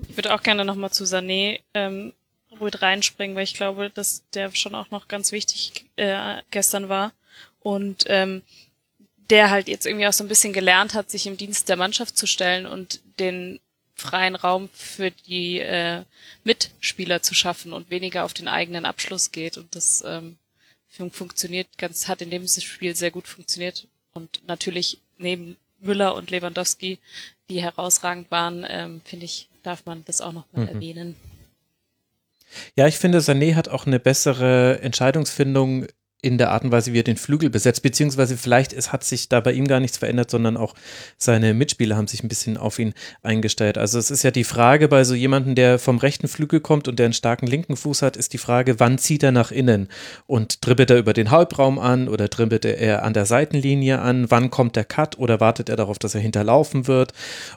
Ich 0.08 0.16
würde 0.16 0.34
auch 0.34 0.42
gerne 0.42 0.64
nochmal 0.64 0.90
zu 0.90 1.04
Sané 1.04 1.60
ähm, 1.74 2.12
ruhig 2.60 2.80
reinspringen, 2.80 3.36
weil 3.36 3.44
ich 3.44 3.54
glaube, 3.54 3.90
dass 3.90 4.24
der 4.34 4.54
schon 4.54 4.74
auch 4.74 4.90
noch 4.90 5.08
ganz 5.08 5.32
wichtig 5.32 5.86
äh, 5.96 6.42
gestern 6.50 6.88
war. 6.88 7.12
Und 7.60 8.04
ähm, 8.08 8.42
der 9.30 9.50
halt 9.50 9.68
jetzt 9.68 9.86
irgendwie 9.86 10.06
auch 10.06 10.12
so 10.12 10.24
ein 10.24 10.28
bisschen 10.28 10.52
gelernt 10.52 10.94
hat, 10.94 11.10
sich 11.10 11.26
im 11.26 11.36
Dienst 11.36 11.68
der 11.68 11.76
Mannschaft 11.76 12.16
zu 12.16 12.26
stellen 12.26 12.66
und 12.66 13.00
den 13.20 13.60
freien 14.00 14.34
Raum 14.34 14.68
für 14.72 15.10
die 15.10 15.60
äh, 15.60 16.02
Mitspieler 16.44 17.22
zu 17.22 17.34
schaffen 17.34 17.72
und 17.72 17.90
weniger 17.90 18.24
auf 18.24 18.34
den 18.34 18.48
eigenen 18.48 18.84
Abschluss 18.84 19.30
geht. 19.30 19.58
Und 19.58 19.74
das 19.74 20.02
ähm, 20.06 20.36
funktioniert 21.10 21.68
ganz, 21.78 22.08
hat 22.08 22.22
in 22.22 22.30
dem 22.30 22.46
Spiel 22.48 22.96
sehr 22.96 23.10
gut 23.10 23.28
funktioniert. 23.28 23.86
Und 24.12 24.42
natürlich 24.46 24.98
neben 25.18 25.56
Müller 25.80 26.14
und 26.14 26.30
Lewandowski, 26.30 26.98
die 27.48 27.62
herausragend 27.62 28.30
waren, 28.30 28.66
ähm, 28.68 29.00
finde 29.04 29.26
ich, 29.26 29.48
darf 29.62 29.86
man 29.86 30.04
das 30.06 30.20
auch 30.20 30.32
noch 30.32 30.46
mal 30.52 30.62
mhm. 30.62 30.68
erwähnen. 30.68 31.16
Ja, 32.74 32.86
ich 32.88 32.98
finde, 32.98 33.18
Sané 33.18 33.54
hat 33.54 33.68
auch 33.68 33.86
eine 33.86 34.00
bessere 34.00 34.80
Entscheidungsfindung 34.80 35.86
in 36.22 36.38
der 36.38 36.50
Art 36.50 36.64
und 36.64 36.72
Weise, 36.72 36.92
wie 36.92 36.98
er 36.98 37.04
den 37.04 37.16
Flügel 37.16 37.50
besetzt, 37.50 37.82
beziehungsweise 37.82 38.36
vielleicht 38.36 38.72
es 38.72 38.92
hat 38.92 39.04
sich 39.04 39.28
da 39.28 39.40
bei 39.40 39.52
ihm 39.52 39.66
gar 39.66 39.80
nichts 39.80 39.98
verändert, 39.98 40.30
sondern 40.30 40.56
auch 40.56 40.74
seine 41.16 41.54
Mitspieler 41.54 41.96
haben 41.96 42.06
sich 42.06 42.22
ein 42.22 42.28
bisschen 42.28 42.56
auf 42.56 42.78
ihn 42.78 42.94
eingestellt. 43.22 43.78
Also 43.78 43.98
es 43.98 44.10
ist 44.10 44.22
ja 44.22 44.30
die 44.30 44.44
Frage 44.44 44.88
bei 44.88 45.04
so 45.04 45.14
jemandem, 45.14 45.54
der 45.54 45.78
vom 45.78 45.98
rechten 45.98 46.28
Flügel 46.28 46.60
kommt 46.60 46.88
und 46.88 46.98
der 46.98 47.06
einen 47.06 47.12
starken 47.12 47.46
linken 47.46 47.76
Fuß 47.76 48.02
hat, 48.02 48.16
ist 48.16 48.32
die 48.32 48.38
Frage, 48.38 48.80
wann 48.80 48.98
zieht 48.98 49.22
er 49.22 49.32
nach 49.32 49.50
innen? 49.50 49.88
Und 50.26 50.64
dribbelt 50.66 50.90
er 50.90 50.98
über 50.98 51.12
den 51.12 51.30
Halbraum 51.30 51.78
an 51.78 52.08
oder 52.08 52.28
dribbelt 52.28 52.64
er 52.64 53.02
an 53.02 53.14
der 53.14 53.26
Seitenlinie 53.26 54.00
an, 54.00 54.30
wann 54.30 54.50
kommt 54.50 54.76
der 54.76 54.84
Cut 54.84 55.18
oder 55.18 55.40
wartet 55.40 55.68
er 55.68 55.76
darauf, 55.76 55.98
dass 55.98 56.14
er 56.14 56.20
hinterlaufen 56.20 56.86
wird? 56.86 57.12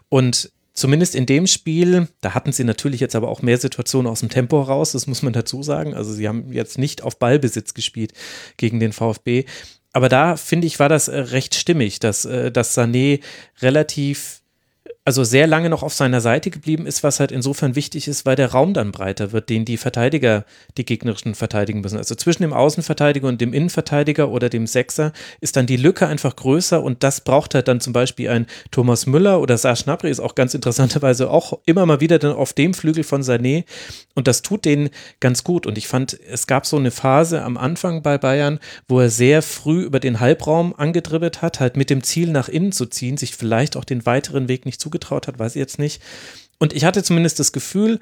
Und 0.10 0.52
zumindest 0.74 1.16
in 1.16 1.26
dem 1.26 1.48
Spiel, 1.48 2.08
da 2.22 2.34
hatten 2.34 2.52
sie 2.52 2.64
natürlich 2.64 3.00
jetzt 3.00 3.16
aber 3.16 3.30
auch 3.30 3.42
mehr 3.42 3.58
Situationen 3.58 4.12
aus 4.12 4.22
dem 4.22 4.30
Tempo 4.30 4.62
raus, 4.62 4.92
das 4.92 5.08
muss 5.08 5.22
man 5.22 5.34
dazu 5.34 5.64
sagen. 5.64 5.94
Also 5.94 6.14
sie 6.14 6.28
haben 6.28 6.52
jetzt 6.52 6.78
nicht 6.78 7.04
auf 7.04 7.18
Ballbesitz 7.18 7.74
gespielt 7.74 8.14
gegen 8.58 8.80
den 8.80 8.94
VfB. 8.94 9.46
Aber 9.94 10.10
da 10.10 10.36
finde 10.36 10.68
ich, 10.68 10.80
war 10.80 10.90
das 10.90 11.08
äh, 11.08 11.18
recht 11.18 11.56
stimmig, 11.56 12.00
dass, 12.00 12.26
äh, 12.26 12.52
dass 12.52 12.78
Sané 12.78 13.22
relativ 13.62 14.43
also 15.06 15.26
sehr 15.26 15.48
lange 15.48 15.70
noch 15.70 15.84
auf 15.84 15.94
seiner 15.94 16.22
Seite 16.22 16.50
geblieben 16.50 16.86
ist, 16.86 17.04
was 17.04 17.20
halt 17.20 17.34
insofern 17.34 17.76
wichtig 17.76 18.08
ist, 18.08 18.26
weil 18.26 18.38
der 18.38 18.52
Raum 18.52 18.74
dann 18.74 18.94
breiter 18.94 19.34
wird, 19.34 19.50
den 19.50 19.66
die 19.66 19.76
Verteidiger, 19.76 20.46
die 20.78 20.86
gegnerischen 20.86 21.36
verteidigen 21.36 21.82
müssen. 21.82 21.98
Also 21.98 22.16
zwischen 22.16 22.44
dem 22.44 22.54
Außenverteidiger 22.54 23.28
und 23.28 23.42
dem 23.42 23.52
Innenverteidiger 23.54 24.30
oder 24.30 24.48
dem 24.48 24.66
Sechser 24.66 25.12
ist 25.42 25.58
dann 25.58 25.66
die 25.66 25.76
Lücke 25.76 26.08
einfach 26.08 26.38
größer 26.38 26.82
und 26.82 27.04
das 27.04 27.20
braucht 27.20 27.54
halt 27.54 27.68
dann 27.68 27.82
zum 27.82 27.92
Beispiel 27.92 28.30
ein 28.30 28.48
Thomas 28.72 29.06
Müller 29.06 29.42
oder 29.42 29.58
Serge 29.58 29.84
Gnabry 29.84 30.10
ist 30.10 30.22
auch 30.22 30.36
ganz 30.36 30.54
interessanterweise 30.54 31.30
auch 31.30 31.60
immer 31.66 31.86
mal 31.86 32.00
wieder 32.00 32.18
dann 32.18 32.34
auf 32.34 32.54
dem 32.54 32.74
Flügel 32.74 33.04
von 33.04 33.24
Sané 33.24 33.66
und 34.16 34.28
das 34.28 34.42
tut 34.42 34.64
denen 34.64 34.90
ganz 35.20 35.44
gut 35.44 35.68
und 35.68 35.78
ich 35.78 35.88
fand, 35.90 36.18
es 36.30 36.48
gab 36.48 36.66
so 36.66 36.78
eine 36.78 36.92
Phase 36.92 37.42
am 37.42 37.58
Anfang 37.58 38.04
bei 38.04 38.18
Bayern, 38.18 38.60
wo 38.88 39.02
er 39.02 39.10
sehr 39.10 39.42
früh 39.42 39.82
über 39.82 40.00
den 40.00 40.22
Halbraum 40.22 40.74
angedribbelt 40.78 41.42
hat, 41.42 41.60
halt 41.60 41.76
mit 41.76 41.90
dem 41.90 42.04
Ziel 42.04 42.32
nach 42.32 42.48
innen 42.48 42.72
zu 42.72 42.86
ziehen, 42.86 43.18
sich 43.18 43.36
vielleicht 43.36 43.76
auch 43.76 43.84
den 43.84 44.06
weiteren 44.06 44.48
Weg 44.48 44.66
nicht 44.66 44.80
zu 44.80 44.93
zugetraut 44.94 45.28
hat, 45.28 45.40
weiß 45.40 45.56
ich 45.56 45.60
jetzt 45.60 45.80
nicht. 45.80 46.02
Und 46.60 46.74
ich 46.74 46.86
hatte 46.86 47.04
zumindest 47.04 47.40
das 47.40 47.52
Gefühl, 47.52 48.00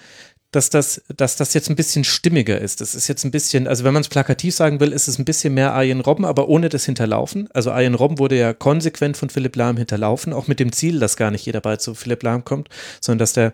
dass 0.51 0.69
das, 0.69 1.01
dass 1.15 1.37
das 1.37 1.53
jetzt 1.53 1.69
ein 1.69 1.77
bisschen 1.77 2.03
stimmiger 2.03 2.59
ist. 2.59 2.81
Das 2.81 2.93
ist 2.93 3.07
jetzt 3.07 3.23
ein 3.23 3.31
bisschen, 3.31 3.67
also 3.67 3.85
wenn 3.85 3.93
man 3.93 4.01
es 4.01 4.09
plakativ 4.09 4.53
sagen 4.53 4.81
will, 4.81 4.91
ist 4.91 5.07
es 5.07 5.17
ein 5.17 5.23
bisschen 5.23 5.53
mehr 5.53 5.73
Arjen 5.73 6.01
Robben, 6.01 6.25
aber 6.25 6.49
ohne 6.49 6.67
das 6.67 6.83
Hinterlaufen. 6.83 7.47
Also 7.53 7.71
Arjen 7.71 7.95
Robben 7.95 8.19
wurde 8.19 8.37
ja 8.37 8.53
konsequent 8.53 9.15
von 9.15 9.29
Philipp 9.29 9.55
Lahm 9.55 9.77
hinterlaufen, 9.77 10.33
auch 10.33 10.47
mit 10.47 10.59
dem 10.59 10.73
Ziel, 10.73 10.99
dass 10.99 11.15
gar 11.15 11.31
nicht 11.31 11.45
jeder 11.45 11.61
Ball 11.61 11.79
zu 11.79 11.95
Philipp 11.95 12.21
Lahm 12.23 12.43
kommt, 12.43 12.67
sondern 12.99 13.19
dass 13.19 13.31
der 13.31 13.53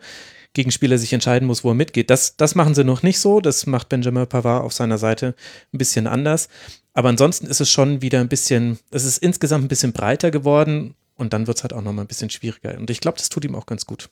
Gegenspieler 0.53 0.97
sich 0.97 1.13
entscheiden 1.13 1.47
muss, 1.47 1.63
wo 1.63 1.69
er 1.69 1.75
mitgeht. 1.75 2.09
Das, 2.09 2.35
das 2.35 2.55
machen 2.55 2.73
sie 2.73 2.83
noch 2.83 3.03
nicht 3.03 3.19
so. 3.19 3.41
Das 3.41 3.67
macht 3.67 3.89
Benjamin 3.89 4.25
Pavard 4.25 4.63
auf 4.63 4.73
seiner 4.73 4.97
Seite 4.97 5.35
ein 5.71 5.77
bisschen 5.77 6.07
anders. 6.07 6.49
Aber 6.95 7.09
ansonsten 7.09 7.45
ist 7.45 7.61
es 7.61 7.69
schon 7.69 8.01
wieder 8.01 8.21
ein 8.21 8.27
bisschen, 8.27 8.79
es 8.89 9.05
ist 9.05 9.19
insgesamt 9.19 9.65
ein 9.65 9.67
bisschen 9.67 9.93
breiter 9.93 10.31
geworden 10.31 10.95
und 11.17 11.33
dann 11.33 11.47
wird 11.47 11.57
es 11.57 11.63
halt 11.63 11.73
auch 11.73 11.81
nochmal 11.81 12.05
ein 12.05 12.07
bisschen 12.07 12.29
schwieriger. 12.29 12.77
Und 12.77 12.89
ich 12.89 12.99
glaube, 12.99 13.17
das 13.17 13.29
tut 13.29 13.45
ihm 13.45 13.55
auch 13.55 13.65
ganz 13.65 13.85
gut. 13.85 14.09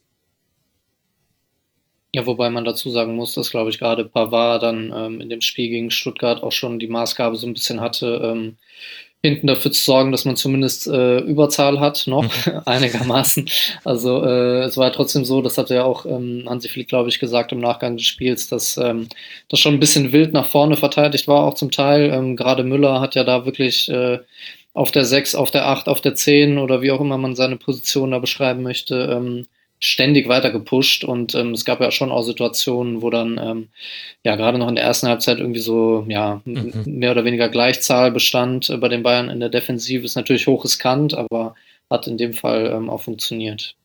Ja, 2.12 2.26
wobei 2.26 2.50
man 2.50 2.64
dazu 2.64 2.90
sagen 2.90 3.16
muss, 3.16 3.34
dass, 3.34 3.52
glaube 3.52 3.70
ich, 3.70 3.78
gerade 3.78 4.06
Pavard 4.06 4.64
dann 4.64 4.94
ähm, 4.96 5.20
in 5.20 5.30
dem 5.30 5.42
Spiel 5.42 5.70
gegen 5.70 5.92
Stuttgart 5.92 6.44
auch 6.44 6.54
schon 6.54 6.80
die 6.80 6.88
Maßgabe 6.88 7.36
so 7.36 7.46
ein 7.46 7.54
bisschen 7.54 7.82
hatte, 7.82 8.22
ähm, 8.24 8.58
hinten 9.26 9.48
dafür 9.48 9.72
zu 9.72 9.84
sorgen, 9.84 10.12
dass 10.12 10.24
man 10.24 10.36
zumindest 10.36 10.88
äh, 10.88 11.20
Überzahl 11.20 11.80
hat, 11.80 12.06
noch 12.08 12.24
mhm. 12.24 12.62
einigermaßen. 12.66 13.50
Also 13.84 14.24
äh, 14.24 14.64
es 14.64 14.78
war 14.78 14.86
ja 14.86 14.94
trotzdem 14.94 15.26
so, 15.26 15.42
das 15.42 15.58
hat 15.58 15.70
ja 15.72 15.84
auch 15.84 16.06
ähm, 16.06 16.46
Hansi 16.48 16.70
Flick, 16.70 16.88
glaube 16.88 17.10
ich, 17.10 17.20
gesagt 17.20 17.52
im 17.52 17.60
Nachgang 17.60 17.98
des 17.98 18.06
Spiels, 18.06 18.48
dass 18.48 18.78
ähm, 18.78 19.10
das 19.50 19.60
schon 19.60 19.74
ein 19.74 19.80
bisschen 19.80 20.12
wild 20.12 20.32
nach 20.32 20.48
vorne 20.48 20.78
verteidigt 20.78 21.28
war, 21.28 21.44
auch 21.44 21.56
zum 21.56 21.72
Teil. 21.72 22.12
Ähm, 22.14 22.36
Gerade 22.36 22.64
Müller 22.64 23.02
hat 23.02 23.16
ja 23.16 23.24
da 23.24 23.46
wirklich 23.46 23.90
äh, 23.90 24.20
auf 24.76 24.92
der 24.92 25.06
6, 25.06 25.36
auf 25.36 25.50
der 25.52 25.68
8, 25.68 25.88
auf 25.88 26.02
der 26.02 26.16
10 26.16 26.60
oder 26.60 26.82
wie 26.82 26.92
auch 26.92 27.00
immer 27.00 27.18
man 27.18 27.36
seine 27.36 27.56
Position 27.56 28.12
da 28.12 28.20
beschreiben 28.20 28.62
möchte, 28.62 29.10
ähm, 29.12 29.48
ständig 29.80 30.28
weiter 30.28 30.52
gepusht 30.52 31.04
und 31.04 31.34
ähm, 31.34 31.52
es 31.52 31.64
gab 31.64 31.80
ja 31.80 31.92
schon 31.92 32.12
auch 32.12 32.24
Situationen, 32.24 33.02
wo 33.02 33.10
dann 33.10 33.40
ähm, 33.42 33.70
ja 34.24 34.36
gerade 34.36 34.58
noch 34.58 34.68
in 34.68 34.76
der 34.76 34.84
ersten 34.84 35.08
Halbzeit 35.08 35.40
irgendwie 35.40 35.62
so 35.62 36.06
ja 36.10 36.42
mhm. 36.46 36.84
mehr 36.86 37.12
oder 37.12 37.24
weniger 37.26 37.50
Gleichzahl 37.50 38.12
bestand 38.12 38.70
äh, 38.70 38.78
bei 38.78 38.90
den 38.90 39.04
Bayern 39.04 39.30
in 39.30 39.40
der 39.40 39.50
Defensive 39.50 40.04
ist 40.04 40.16
natürlich 40.16 40.48
hochriskant, 40.48 41.14
aber 41.14 41.56
hat 41.90 42.08
in 42.08 42.18
dem 42.18 42.34
Fall 42.34 42.72
ähm, 42.74 42.90
auch 42.90 43.02
funktioniert. 43.02 43.76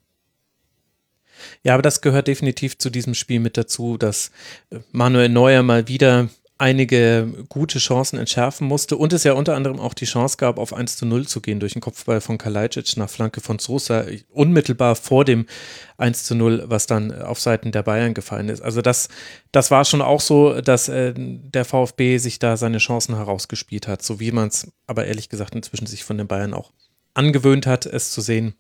Ja, 1.63 1.75
aber 1.75 1.83
das 1.83 2.01
gehört 2.01 2.27
definitiv 2.27 2.79
zu 2.79 2.91
diesem 2.91 3.15
Spiel 3.15 3.41
mit 3.41 3.57
dazu, 3.57 3.97
dass 3.97 4.33
äh, 4.71 4.81
Manuel 4.91 5.29
Neuer 5.29 5.63
mal 5.63 5.87
wieder 5.87 6.31
einige 6.61 7.47
gute 7.49 7.79
Chancen 7.79 8.19
entschärfen 8.19 8.69
musste 8.69 8.99
und 8.99 9.15
es 9.15 9.25
ja 9.25 9.33
unter 9.33 9.57
anderem 9.57 9.81
auch 9.81 9.95
die 9.95 10.05
Chance 10.05 10.37
gab, 10.37 10.59
auf 10.59 10.75
1 10.75 10.99
zu 10.99 11.07
0 11.07 11.27
zu 11.27 11.41
gehen 11.41 11.59
durch 11.59 11.73
den 11.73 11.81
Kopfball 11.81 12.21
von 12.21 12.37
Kalajdzic 12.37 12.99
nach 12.99 13.09
Flanke 13.09 13.41
von 13.41 13.59
Sosa, 13.59 14.05
unmittelbar 14.29 14.95
vor 14.95 15.25
dem 15.25 15.47
1 15.97 16.25
zu 16.25 16.35
0, 16.35 16.65
was 16.67 16.87
dann 16.87 17.13
auf 17.23 17.41
Seiten 17.41 17.73
der 17.73 17.83
Bayern 17.83 18.13
gefallen 18.13 18.51
ist. 18.51 18.61
Also 18.61 18.83
das, 18.83 19.09
das 19.53 19.71
war 19.71 19.87
schon 19.87 20.03
auch 20.03 20.21
so, 20.21 20.61
dass 20.61 20.91
äh, 20.91 21.15
der 21.17 21.65
VfB 21.65 22.19
sich 22.19 22.39
da 22.39 22.59
seine 22.59 22.79
Chancen 22.79 23.17
herausgespielt 23.17 23.89
hat, 23.89 24.03
so 24.03 24.21
wie 24.21 24.31
man 24.31 24.49
es 24.49 24.71
aber 24.87 25.07
ehrlich 25.07 25.31
gesagt 25.31 25.55
inzwischen 25.55 25.87
sich 25.87 26.05
von 26.05 26.19
den 26.19 26.29
Bayern 26.29 26.53
auch 26.53 26.73
angewöhnt 27.15 27.67
hat, 27.67 27.87
es 27.87 28.13
zu 28.13 28.21
sehen. 28.21 28.55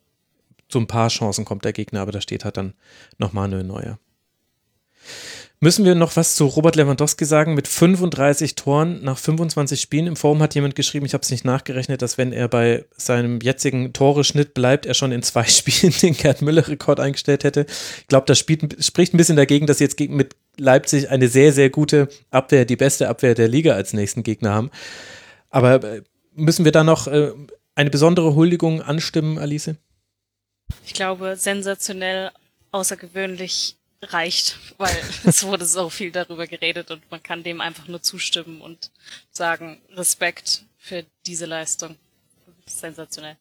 Zu 0.71 0.78
ein 0.78 0.87
paar 0.87 1.09
Chancen 1.09 1.45
kommt 1.45 1.66
der 1.66 1.75
Gegner, 1.75 2.00
aber 2.00 2.12
da 2.12 2.23
steht 2.23 2.45
halt 2.47 2.57
dann 2.57 2.73
noch 3.19 3.35
Manuel 3.35 3.64
Neuer. 3.64 3.99
Müssen 5.62 5.85
wir 5.85 5.95
noch 5.95 6.17
was 6.17 6.37
zu 6.37 6.47
Robert 6.47 6.76
Lewandowski 6.76 7.26
sagen? 7.26 7.52
Mit 7.52 7.69
35 7.69 8.55
Toren 8.55 9.05
nach 9.05 9.19
25 9.19 9.79
Spielen 9.79 10.07
im 10.07 10.17
Forum 10.17 10.40
hat 10.40 10.55
jemand 10.55 10.75
geschrieben, 10.75 11.05
ich 11.05 11.12
habe 11.12 11.21
es 11.21 11.31
nicht 11.31 11.45
nachgerechnet, 11.45 12.00
dass 12.00 12.17
wenn 12.17 12.33
er 12.33 12.49
bei 12.49 12.87
seinem 12.97 13.40
jetzigen 13.40 13.93
Toreschnitt 13.93 14.55
bleibt, 14.55 14.87
er 14.87 14.95
schon 14.95 15.13
in 15.13 15.23
zwei 15.23 15.45
Spielen 15.49 15.93
den 16.00 16.17
Gerd 16.17 16.41
Müller-Rekord 16.41 16.99
eingestellt 16.99 17.45
hätte. 17.45 17.67
Ich 18.00 18.08
glaube, 18.08 18.25
das 18.25 18.39
spielt, 18.39 18.82
spricht 18.82 19.13
ein 19.13 19.19
bisschen 19.19 19.37
dagegen, 19.37 19.67
dass 19.67 19.78
sie 19.78 19.84
jetzt 19.84 20.00
mit 20.00 20.34
Leipzig 20.56 21.11
eine 21.11 21.28
sehr, 21.28 21.52
sehr 21.52 21.69
gute 21.69 22.08
Abwehr, 22.30 22.65
die 22.65 22.76
beste 22.76 23.11
Abwehr 23.11 23.34
der 23.34 23.49
Liga 23.49 23.75
als 23.75 23.93
nächsten 23.93 24.23
Gegner 24.23 24.54
haben. 24.54 24.71
Aber 25.50 25.84
äh, 25.84 26.02
müssen 26.34 26.65
wir 26.65 26.73
da 26.73 26.84
noch 26.84 27.06
äh, 27.06 27.32
eine 27.75 27.91
besondere 27.91 28.34
Huldigung 28.34 28.80
anstimmen, 28.80 29.37
Alice? 29.37 29.75
Ich 30.87 30.95
glaube, 30.95 31.37
sensationell, 31.37 32.30
außergewöhnlich 32.71 33.76
reicht, 34.02 34.58
weil 34.78 34.97
es 35.25 35.43
wurde 35.45 35.67
so 35.67 35.91
viel 35.91 36.10
darüber 36.10 36.47
geredet 36.47 36.91
und 36.91 37.10
man 37.10 37.23
kann 37.23 37.43
dem 37.43 37.60
einfach 37.60 37.86
nur 37.89 38.02
zustimmen 38.02 38.60
und 38.60 38.91
sagen, 39.30 39.80
Respekt 39.91 40.65
für 40.78 41.04
diese 41.26 41.47
Leistung. 41.47 41.97
Sensationell. 42.67 43.36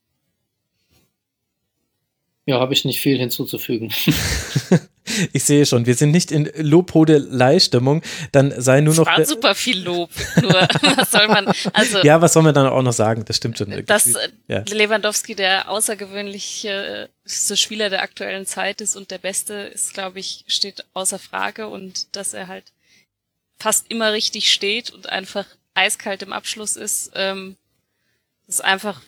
Ja, 2.45 2.59
habe 2.59 2.73
ich 2.73 2.85
nicht 2.85 2.99
viel 2.99 3.17
hinzuzufügen. 3.17 3.93
ich 5.33 5.43
sehe 5.43 5.65
schon, 5.65 5.85
wir 5.85 5.95
sind 5.95 6.11
nicht 6.11 6.31
in 6.31 6.49
Lobhodelei-Stimmung. 6.55 8.01
Dann 8.31 8.59
sei 8.59 8.81
nur 8.81 8.93
es 8.93 8.97
noch. 8.97 9.05
War 9.05 9.25
super 9.25 9.55
viel 9.55 9.81
Lob. 9.83 10.09
Nur, 10.41 10.53
was 10.97 11.11
soll 11.11 11.27
man, 11.27 11.51
also. 11.73 11.99
Ja, 11.99 12.21
was 12.21 12.33
soll 12.33 12.43
man 12.43 12.53
dann 12.53 12.67
auch 12.67 12.81
noch 12.81 12.93
sagen? 12.93 13.23
Das 13.25 13.37
stimmt 13.37 13.57
schon. 13.57 13.85
Dass 13.85 14.07
äh, 14.07 14.29
ja. 14.47 14.63
Lewandowski 14.67 15.35
der 15.35 15.69
außergewöhnlichste 15.69 17.09
Spieler 17.55 17.89
der 17.89 18.01
aktuellen 18.01 18.45
Zeit 18.45 18.81
ist 18.81 18.95
und 18.95 19.11
der 19.11 19.19
Beste 19.19 19.53
ist, 19.53 19.93
glaube 19.93 20.19
ich, 20.19 20.45
steht 20.47 20.85
außer 20.93 21.19
Frage 21.19 21.67
und 21.67 22.15
dass 22.15 22.33
er 22.33 22.47
halt 22.47 22.65
fast 23.59 23.91
immer 23.91 24.13
richtig 24.13 24.51
steht 24.51 24.91
und 24.91 25.09
einfach 25.09 25.45
eiskalt 25.73 26.23
im 26.23 26.33
Abschluss 26.33 26.75
ist, 26.75 27.11
ähm, 27.15 27.57
ist 28.47 28.63
einfach, 28.63 29.01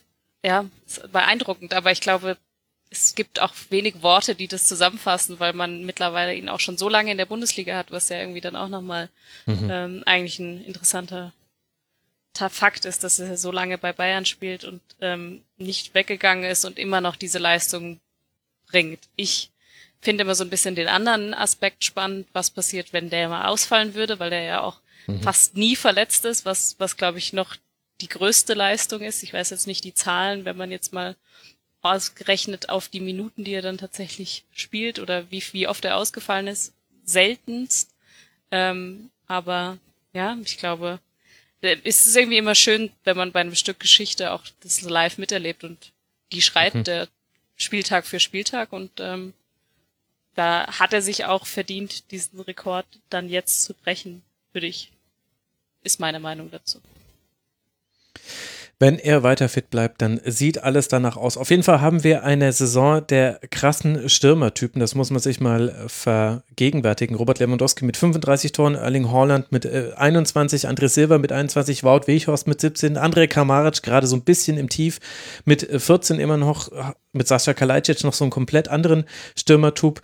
ja, 0.44 0.65
ist 0.86 1.12
beeindruckend. 1.12 1.74
Aber 1.74 1.91
ich 1.91 2.02
glaube, 2.02 2.38
es 2.92 3.16
gibt 3.16 3.40
auch 3.40 3.54
wenig 3.70 4.04
Worte, 4.04 4.36
die 4.36 4.50
das 4.50 4.68
zusammenfassen, 4.68 5.40
weil 5.40 5.54
man 5.54 5.86
mittlerweile 5.86 6.36
ihn 6.36 6.50
auch 6.50 6.60
schon 6.60 6.78
so 6.78 6.90
lange 6.90 7.12
in 7.12 7.18
der 7.18 7.26
Bundesliga 7.26 7.78
hat, 7.78 7.90
was 7.90 8.10
ja 8.10 8.20
irgendwie 8.20 8.42
dann 8.42 8.58
auch 8.58 8.68
nochmal 8.68 9.10
mhm. 9.46 9.70
ähm, 9.72 10.04
eigentlich 10.06 10.40
ein 10.40 10.64
interessanter 10.64 11.34
Fakt 12.50 12.86
ist, 12.86 13.04
dass 13.04 13.20
er 13.20 13.38
so 13.38 13.52
lange 13.52 13.78
bei 13.78 13.94
Bayern 13.94 14.26
spielt 14.26 14.64
und 14.64 14.82
ähm, 15.00 15.42
nicht 15.58 15.94
weggegangen 15.94 16.44
ist 16.44 16.66
und 16.66 16.80
immer 16.80 17.00
noch 17.00 17.16
diese 17.16 17.40
Leistung 17.40 18.00
bringt. 18.68 19.00
Ich 19.16 19.52
finde 20.02 20.24
immer 20.24 20.36
so 20.36 20.44
ein 20.44 20.50
bisschen 20.50 20.76
den 20.76 20.88
anderen 20.88 21.34
Aspekt 21.34 21.84
spannend, 21.86 22.28
was 22.34 22.50
passiert, 22.50 22.94
wenn 22.94 23.10
der 23.10 23.30
mal 23.30 23.48
ausfallen 23.48 23.94
würde, 23.94 24.20
weil 24.20 24.32
der 24.32 24.42
ja 24.42 24.62
auch 24.62 24.80
mhm. 25.08 25.22
fast 25.22 25.56
nie 25.56 25.76
verletzt 25.76 26.26
ist, 26.26 26.46
was, 26.46 26.76
was 26.80 26.98
glaube 26.98 27.20
ich 27.20 27.32
noch 27.32 27.56
die 28.02 28.10
größte 28.10 28.54
Leistung 28.54 29.02
ist. 29.02 29.24
Ich 29.24 29.34
weiß 29.34 29.52
jetzt 29.52 29.68
nicht 29.68 29.84
die 29.84 29.94
Zahlen, 29.94 30.44
wenn 30.44 30.58
man 30.58 30.72
jetzt 30.72 30.94
mal 30.94 31.16
ausgerechnet 31.82 32.70
auf 32.70 32.89
die 32.89 33.00
Minuten, 33.00 33.44
die 33.44 33.54
er 33.54 33.62
dann 33.62 33.78
tatsächlich 33.78 34.44
spielt 34.54 35.00
oder 35.00 35.30
wie, 35.32 35.44
wie 35.52 35.67
oft 35.67 35.84
er 35.86 35.98
ausgefallen 35.98 36.48
ist, 36.48 36.74
seltenst. 37.04 37.89
Ähm, 38.52 39.10
aber 39.28 39.78
ja, 40.13 40.38
ich 40.44 40.58
glaube, 40.58 41.00
äh, 41.62 41.78
es 41.84 42.06
ist 42.06 42.15
irgendwie 42.15 42.38
immer 42.38 42.56
schön, 42.56 42.91
wenn 43.04 43.17
man 43.17 43.32
bei 43.32 43.41
einem 43.41 43.56
Stück 43.56 43.80
Geschichte 43.80 44.32
auch 44.32 44.44
das 44.62 44.82
live 44.82 45.17
miterlebt 45.17 45.63
und 45.63 45.91
die 46.32 46.41
schreibt 46.41 46.76
mhm. 46.76 46.84
der 46.84 47.08
Spieltag 47.56 48.06
für 48.06 48.20
Spieltag 48.20 48.74
und 48.74 48.91
ähm, 49.00 49.34
da 50.36 50.80
hat 50.80 50.94
er 50.94 51.02
sich 51.02 51.26
auch 51.26 51.46
verdient, 51.46 52.12
diesen 52.12 52.39
Rekord 52.39 52.86
dann 53.10 53.30
jetzt 53.30 53.63
zu 53.63 53.74
brechen, 53.74 54.24
würde 54.54 54.67
ich, 54.67 54.91
ist 55.84 56.00
meine 56.00 56.20
Meinung 56.20 56.50
dazu 56.52 56.82
wenn 58.82 58.98
er 58.98 59.22
weiter 59.22 59.48
fit 59.48 59.70
bleibt, 59.70 60.02
dann 60.02 60.20
sieht 60.26 60.63
alles 60.63 60.88
danach 60.88 61.15
aus. 61.15 61.38
Auf 61.38 61.52
jeden 61.52 61.62
Fall 61.62 61.82
haben 61.82 62.04
wir 62.04 62.24
eine 62.24 62.52
Saison 62.52 63.06
der 63.06 63.39
krassen 63.52 64.10
Stürmertypen. 64.10 64.80
Das 64.80 64.96
muss 64.96 65.12
man 65.12 65.22
sich 65.22 65.39
mal 65.39 65.72
vergegenwärtigen. 65.86 67.15
Robert 67.15 67.38
Lewandowski 67.38 67.86
mit 67.86 67.96
35 67.96 68.54
Toren, 68.54 68.74
Erling 68.74 69.12
Haaland 69.12 69.52
mit 69.52 69.67
21, 69.67 70.63
äh, 70.63 70.67
André 70.67 70.88
Silva 70.88 71.20
mit 71.20 71.32
21, 71.32 71.84
Wout 71.84 72.08
Weghorst 72.08 72.48
mit 72.48 72.60
17, 72.60 72.98
André 72.98 73.28
Kamaric 73.28 73.84
gerade 73.84 74.08
so 74.08 74.15
ein 74.15 74.24
bisschen 74.24 74.58
im 74.58 74.67
Tief 74.67 75.00
mit 75.46 75.62
14 75.62 76.20
immer 76.20 76.38
noch, 76.38 76.72
mit 77.13 77.28
Sascha 77.28 77.54
Kalajdzic 77.54 78.04
noch 78.04 78.13
so 78.13 78.24
einen 78.24 78.32
komplett 78.32 78.67
anderen 78.67 79.06
Stürmertyp. 79.36 80.02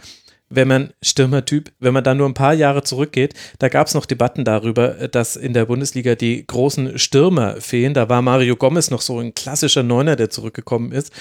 Wenn 0.49 0.67
man 0.67 0.93
Stürmertyp, 1.01 1.71
wenn 1.79 1.93
man 1.93 2.03
da 2.03 2.13
nur 2.13 2.27
ein 2.27 2.33
paar 2.33 2.53
Jahre 2.53 2.83
zurückgeht, 2.83 3.33
da 3.59 3.69
gab 3.69 3.87
es 3.87 3.93
noch 3.93 4.05
Debatten 4.05 4.45
darüber, 4.45 5.07
dass 5.07 5.35
in 5.35 5.53
der 5.53 5.65
Bundesliga 5.65 6.15
die 6.15 6.45
großen 6.45 6.97
Stürmer 6.97 7.59
fehlen. 7.59 7.93
Da 7.93 8.09
war 8.09 8.21
Mario 8.21 8.55
Gomez 8.55 8.89
noch 8.89 9.01
so 9.01 9.19
ein 9.19 9.33
klassischer 9.33 9.83
Neuner, 9.83 10.15
der 10.15 10.29
zurückgekommen 10.29 10.91
ist. 10.91 11.11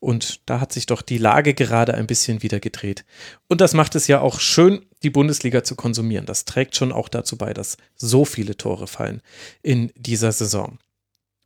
Und 0.00 0.40
da 0.46 0.60
hat 0.60 0.72
sich 0.72 0.86
doch 0.86 1.02
die 1.02 1.18
Lage 1.18 1.54
gerade 1.54 1.94
ein 1.94 2.06
bisschen 2.06 2.42
wieder 2.42 2.60
gedreht. 2.60 3.04
Und 3.48 3.60
das 3.60 3.74
macht 3.74 3.94
es 3.94 4.08
ja 4.08 4.20
auch 4.20 4.40
schön, 4.40 4.84
die 5.02 5.10
Bundesliga 5.10 5.62
zu 5.62 5.76
konsumieren. 5.76 6.26
Das 6.26 6.44
trägt 6.44 6.76
schon 6.76 6.92
auch 6.92 7.08
dazu 7.08 7.36
bei, 7.36 7.54
dass 7.54 7.76
so 7.96 8.24
viele 8.24 8.56
Tore 8.56 8.86
fallen 8.86 9.20
in 9.62 9.92
dieser 9.96 10.32
Saison. 10.32 10.78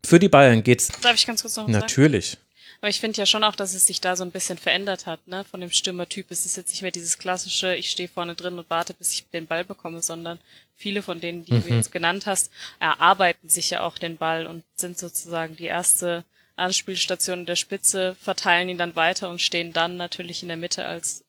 Für 0.05 0.18
die 0.18 0.29
Bayern 0.29 0.62
geht's. 0.62 0.88
Darf 1.03 1.14
ich 1.16 1.27
ganz 1.27 1.42
kurz 1.42 1.57
noch 1.57 1.64
was 1.64 1.72
Natürlich. 1.72 2.31
Sagen? 2.31 2.45
Aber 2.87 2.90
ich 2.90 3.01
finde 3.01 3.18
ja 3.18 3.27
schon 3.27 3.42
auch, 3.42 3.57
dass 3.57 3.75
es 3.75 3.85
sich 3.85 4.01
da 4.01 4.14
so 4.14 4.22
ein 4.22 4.31
bisschen 4.31 4.59
verändert 4.59 5.07
hat, 5.07 5.27
ne? 5.27 5.42
Von 5.42 5.61
dem 5.61 5.72
Stürmertyp. 5.72 6.31
Es 6.31 6.46
ist 6.46 6.57
jetzt 6.57 6.70
nicht 6.70 6.83
mehr 6.83 6.92
dieses 6.92 7.18
klassische, 7.18 7.75
ich 7.75 7.90
stehe 7.90 8.09
vorne 8.09 8.37
drin 8.37 8.57
und 8.61 8.70
warte, 8.70 8.94
bis 8.94 9.12
ich 9.12 9.29
den 9.31 9.49
Ball 9.49 9.64
bekomme, 9.64 10.03
sondern 10.03 10.38
viele 10.77 11.03
von 11.03 11.20
denen, 11.20 11.44
die 11.44 11.55
mhm. 11.55 11.62
du 11.64 11.75
jetzt 11.75 11.90
genannt 11.90 12.27
hast, 12.27 12.49
erarbeiten 12.79 13.49
sich 13.49 13.70
ja 13.70 13.81
auch 13.81 13.99
den 13.99 14.18
Ball 14.18 14.46
und 14.46 14.62
sind 14.77 14.99
sozusagen 14.99 15.57
die 15.57 15.64
erste 15.64 16.22
Anspielstation 16.55 17.40
in 17.40 17.46
der 17.46 17.57
Spitze, 17.57 18.14
verteilen 18.20 18.68
ihn 18.68 18.79
dann 18.79 18.94
weiter 18.94 19.31
und 19.31 19.42
stehen 19.42 19.72
dann 19.72 19.96
natürlich 19.96 20.42
in 20.42 20.49
der 20.49 20.57
Mitte 20.57 20.85
als 20.85 21.25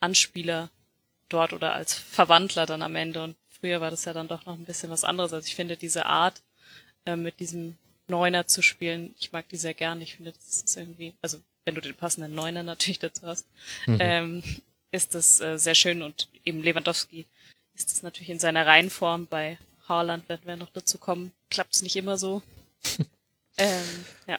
Anspieler 0.00 0.68
dort 1.30 1.54
oder 1.54 1.72
als 1.72 1.94
Verwandler 1.94 2.66
dann 2.66 2.82
am 2.82 2.96
Ende. 2.96 3.24
Und 3.24 3.36
früher 3.48 3.80
war 3.80 3.90
das 3.90 4.04
ja 4.04 4.12
dann 4.12 4.28
doch 4.28 4.44
noch 4.44 4.58
ein 4.58 4.66
bisschen 4.66 4.90
was 4.90 5.04
anderes. 5.04 5.32
Also 5.32 5.46
ich 5.46 5.54
finde 5.54 5.78
diese 5.78 6.04
Art 6.04 6.42
äh, 7.06 7.16
mit 7.16 7.40
diesem 7.40 7.78
Neuner 8.12 8.46
zu 8.46 8.60
spielen. 8.62 9.14
Ich 9.18 9.32
mag 9.32 9.48
die 9.48 9.56
sehr 9.56 9.74
gern. 9.74 10.02
Ich 10.02 10.16
finde, 10.16 10.32
das 10.32 10.62
ist 10.62 10.76
irgendwie, 10.76 11.14
also 11.22 11.38
wenn 11.64 11.74
du 11.74 11.80
den 11.80 11.94
passenden 11.94 12.34
Neuner 12.34 12.62
natürlich 12.62 12.98
dazu 12.98 13.26
hast, 13.26 13.46
mhm. 13.86 13.98
ähm, 14.00 14.42
ist 14.90 15.14
das 15.14 15.40
äh, 15.40 15.58
sehr 15.58 15.74
schön 15.74 16.02
und 16.02 16.28
eben 16.44 16.62
Lewandowski 16.62 17.24
ist 17.74 17.90
das 17.90 18.02
natürlich 18.02 18.28
in 18.28 18.38
seiner 18.38 18.66
Reihenform. 18.66 19.26
Bei 19.26 19.58
Haaland 19.88 20.28
werden 20.28 20.42
wir 20.44 20.56
noch 20.56 20.70
dazu 20.70 20.98
kommen. 20.98 21.32
Klappt 21.50 21.74
es 21.74 21.82
nicht 21.82 21.96
immer 21.96 22.18
so. 22.18 22.42
ähm, 23.56 24.04
ja. 24.26 24.38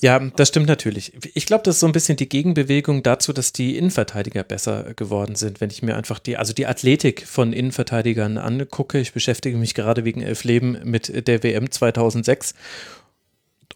Ja, 0.00 0.18
das 0.18 0.48
stimmt 0.48 0.66
natürlich. 0.66 1.12
Ich 1.34 1.46
glaube, 1.46 1.62
das 1.64 1.76
ist 1.76 1.80
so 1.80 1.86
ein 1.86 1.92
bisschen 1.92 2.16
die 2.16 2.28
Gegenbewegung 2.28 3.02
dazu, 3.02 3.32
dass 3.32 3.52
die 3.52 3.76
Innenverteidiger 3.76 4.42
besser 4.42 4.94
geworden 4.94 5.34
sind. 5.36 5.60
Wenn 5.60 5.70
ich 5.70 5.82
mir 5.82 5.96
einfach 5.96 6.18
die, 6.18 6.36
also 6.36 6.52
die 6.52 6.66
Athletik 6.66 7.26
von 7.26 7.52
Innenverteidigern 7.52 8.38
angucke, 8.38 8.98
ich 8.98 9.12
beschäftige 9.12 9.56
mich 9.56 9.74
gerade 9.74 10.04
wegen 10.04 10.20
Elf 10.20 10.44
Leben 10.44 10.78
mit 10.84 11.26
der 11.26 11.42
WM 11.42 11.70
2006. 11.70 12.54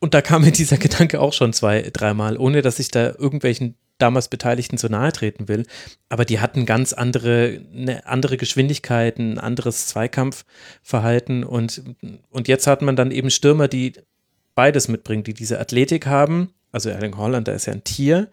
Und 0.00 0.14
da 0.14 0.22
kam 0.22 0.42
mir 0.42 0.52
dieser 0.52 0.76
Gedanke 0.76 1.20
auch 1.20 1.33
schon 1.33 1.52
zwei, 1.52 1.83
dreimal, 1.92 2.37
ohne 2.37 2.62
dass 2.62 2.78
ich 2.78 2.90
da 2.90 3.14
irgendwelchen 3.18 3.74
damals 3.98 4.28
Beteiligten 4.28 4.78
zu 4.78 4.88
nahe 4.88 5.12
treten 5.12 5.48
will. 5.48 5.66
Aber 6.09 6.24
die 6.24 6.40
hatten 6.40 6.66
ganz 6.66 6.92
andere, 6.92 7.61
eine 7.74 8.07
andere 8.07 8.37
Geschwindigkeit, 8.37 9.18
ein 9.18 9.38
anderes 9.38 9.88
Zweikampfverhalten. 9.88 11.44
Und, 11.44 11.83
und 12.31 12.48
jetzt 12.48 12.66
hat 12.66 12.81
man 12.81 12.96
dann 12.96 13.11
eben 13.11 13.31
Stürmer, 13.31 13.66
die 13.68 13.94
beides 14.59 14.88
mitbringen, 14.88 15.23
die 15.23 15.35
diese 15.35 15.61
Athletik 15.61 16.07
haben, 16.07 16.53
also 16.73 16.90
Erling 16.90 17.16
Holland, 17.16 17.47
da 17.47 17.53
ist 17.53 17.66
ja 17.66 17.73
ein 17.75 17.85
Tier, 17.85 18.27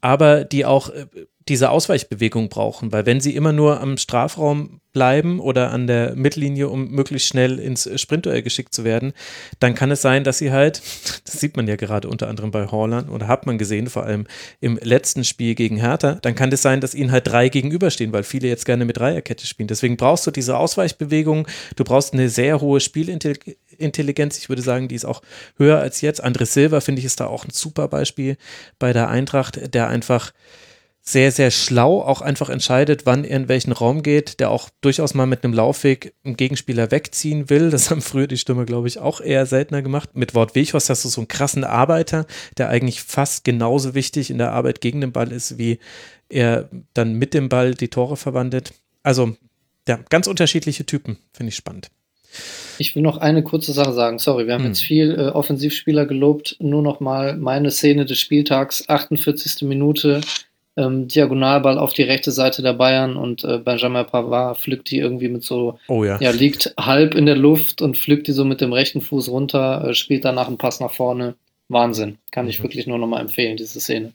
aber 0.00 0.42
die 0.42 0.64
auch 0.64 0.88
äh, 0.88 1.06
diese 1.48 1.70
Ausweichbewegung 1.70 2.48
brauchen, 2.48 2.90
weil 2.90 3.06
wenn 3.06 3.20
sie 3.20 3.36
immer 3.36 3.52
nur 3.52 3.80
am 3.80 3.96
Strafraum 3.96 4.80
bleiben 4.92 5.38
oder 5.38 5.70
an 5.70 5.86
der 5.86 6.16
Mittellinie, 6.16 6.68
um 6.68 6.90
möglichst 6.90 7.28
schnell 7.28 7.60
ins 7.60 7.88
Sprintduell 8.00 8.42
geschickt 8.42 8.74
zu 8.74 8.82
werden, 8.82 9.12
dann 9.60 9.76
kann 9.76 9.92
es 9.92 10.02
sein, 10.02 10.24
dass 10.24 10.38
sie 10.38 10.50
halt, 10.50 10.82
das 11.24 11.38
sieht 11.38 11.56
man 11.56 11.68
ja 11.68 11.76
gerade 11.76 12.08
unter 12.08 12.26
anderem 12.26 12.50
bei 12.50 12.66
Horland 12.66 13.08
oder 13.08 13.28
hat 13.28 13.46
man 13.46 13.56
gesehen, 13.56 13.88
vor 13.88 14.02
allem 14.02 14.26
im 14.60 14.76
letzten 14.82 15.22
Spiel 15.22 15.54
gegen 15.54 15.76
Hertha, 15.76 16.14
dann 16.22 16.34
kann 16.34 16.50
es 16.50 16.62
sein, 16.62 16.80
dass 16.80 16.94
ihnen 16.94 17.12
halt 17.12 17.28
drei 17.28 17.48
gegenüberstehen, 17.48 18.12
weil 18.12 18.24
viele 18.24 18.48
jetzt 18.48 18.64
gerne 18.64 18.84
mit 18.84 18.96
Dreierkette 18.96 19.46
spielen. 19.46 19.68
Deswegen 19.68 19.96
brauchst 19.96 20.26
du 20.26 20.32
diese 20.32 20.56
Ausweichbewegung, 20.56 21.46
du 21.76 21.84
brauchst 21.84 22.12
eine 22.12 22.28
sehr 22.28 22.60
hohe 22.60 22.80
Spielintelligenz. 22.80 23.56
Ich 23.80 24.48
würde 24.48 24.62
sagen, 24.62 24.88
die 24.88 24.94
ist 24.94 25.04
auch 25.04 25.22
höher 25.56 25.78
als 25.78 26.00
jetzt. 26.00 26.24
André 26.24 26.46
Silva, 26.46 26.80
finde 26.80 27.00
ich, 27.00 27.06
ist 27.06 27.20
da 27.20 27.26
auch 27.26 27.44
ein 27.44 27.50
super 27.52 27.88
Beispiel 27.88 28.36
bei 28.78 28.92
der 28.92 29.08
Eintracht, 29.08 29.74
der 29.74 29.88
einfach 29.88 30.32
sehr, 31.02 31.32
sehr 31.32 31.50
schlau 31.50 32.02
auch 32.02 32.20
einfach 32.20 32.50
entscheidet, 32.50 33.06
wann 33.06 33.24
er 33.24 33.38
in 33.38 33.48
welchen 33.48 33.72
Raum 33.72 34.02
geht, 34.02 34.38
der 34.38 34.50
auch 34.50 34.68
durchaus 34.80 35.14
mal 35.14 35.26
mit 35.26 35.42
einem 35.42 35.54
Laufweg 35.54 36.14
einen 36.24 36.36
Gegenspieler 36.36 36.90
wegziehen 36.90 37.48
will. 37.48 37.70
Das 37.70 37.90
haben 37.90 38.02
früher 38.02 38.26
die 38.26 38.36
Stürmer, 38.36 38.66
glaube 38.66 38.86
ich, 38.86 38.98
auch 38.98 39.20
eher 39.20 39.46
seltener 39.46 39.82
gemacht. 39.82 40.10
Mit 40.14 40.34
Wort 40.34 40.54
Weghorst 40.54 40.90
hast 40.90 41.04
du 41.04 41.08
so 41.08 41.22
einen 41.22 41.28
krassen 41.28 41.64
Arbeiter, 41.64 42.26
der 42.58 42.68
eigentlich 42.68 43.02
fast 43.02 43.44
genauso 43.44 43.94
wichtig 43.94 44.30
in 44.30 44.38
der 44.38 44.52
Arbeit 44.52 44.80
gegen 44.80 45.00
den 45.00 45.12
Ball 45.12 45.32
ist, 45.32 45.58
wie 45.58 45.78
er 46.28 46.68
dann 46.94 47.14
mit 47.14 47.34
dem 47.34 47.48
Ball 47.48 47.74
die 47.74 47.88
Tore 47.88 48.16
verwandelt. 48.16 48.74
Also, 49.02 49.36
ja, 49.88 49.98
ganz 50.10 50.26
unterschiedliche 50.26 50.84
Typen, 50.84 51.18
finde 51.32 51.48
ich 51.48 51.56
spannend. 51.56 51.90
Ich 52.78 52.94
will 52.94 53.02
noch 53.02 53.18
eine 53.18 53.42
kurze 53.42 53.72
Sache 53.72 53.92
sagen. 53.92 54.18
Sorry, 54.18 54.46
wir 54.46 54.54
haben 54.54 54.62
hm. 54.62 54.70
jetzt 54.70 54.82
viel 54.82 55.18
äh, 55.18 55.28
Offensivspieler 55.28 56.06
gelobt. 56.06 56.56
Nur 56.60 56.82
noch 56.82 57.00
mal 57.00 57.36
meine 57.36 57.70
Szene 57.70 58.04
des 58.04 58.18
Spieltags, 58.18 58.88
48. 58.88 59.62
Minute 59.62 60.20
ähm, 60.76 61.08
Diagonalball 61.08 61.78
auf 61.78 61.92
die 61.92 62.02
rechte 62.02 62.30
Seite 62.30 62.62
der 62.62 62.72
Bayern 62.72 63.16
und 63.16 63.44
äh, 63.44 63.58
Benjamin 63.58 64.06
Pavard 64.06 64.58
pflückt 64.58 64.90
die 64.90 64.98
irgendwie 64.98 65.28
mit 65.28 65.42
so, 65.42 65.78
oh 65.88 66.04
ja. 66.04 66.18
ja, 66.20 66.30
liegt 66.30 66.74
halb 66.78 67.14
in 67.14 67.26
der 67.26 67.36
Luft 67.36 67.82
und 67.82 67.96
pflückt 67.96 68.28
die 68.28 68.32
so 68.32 68.44
mit 68.44 68.60
dem 68.60 68.72
rechten 68.72 69.00
Fuß 69.00 69.28
runter, 69.28 69.88
äh, 69.88 69.94
spielt 69.94 70.24
danach 70.24 70.48
einen 70.48 70.58
Pass 70.58 70.80
nach 70.80 70.92
vorne. 70.92 71.34
Wahnsinn. 71.68 72.18
Kann 72.32 72.48
ich 72.48 72.58
mhm. 72.58 72.64
wirklich 72.64 72.86
nur 72.86 72.98
nochmal 72.98 73.20
empfehlen, 73.20 73.56
diese 73.56 73.80
Szene. 73.80 74.12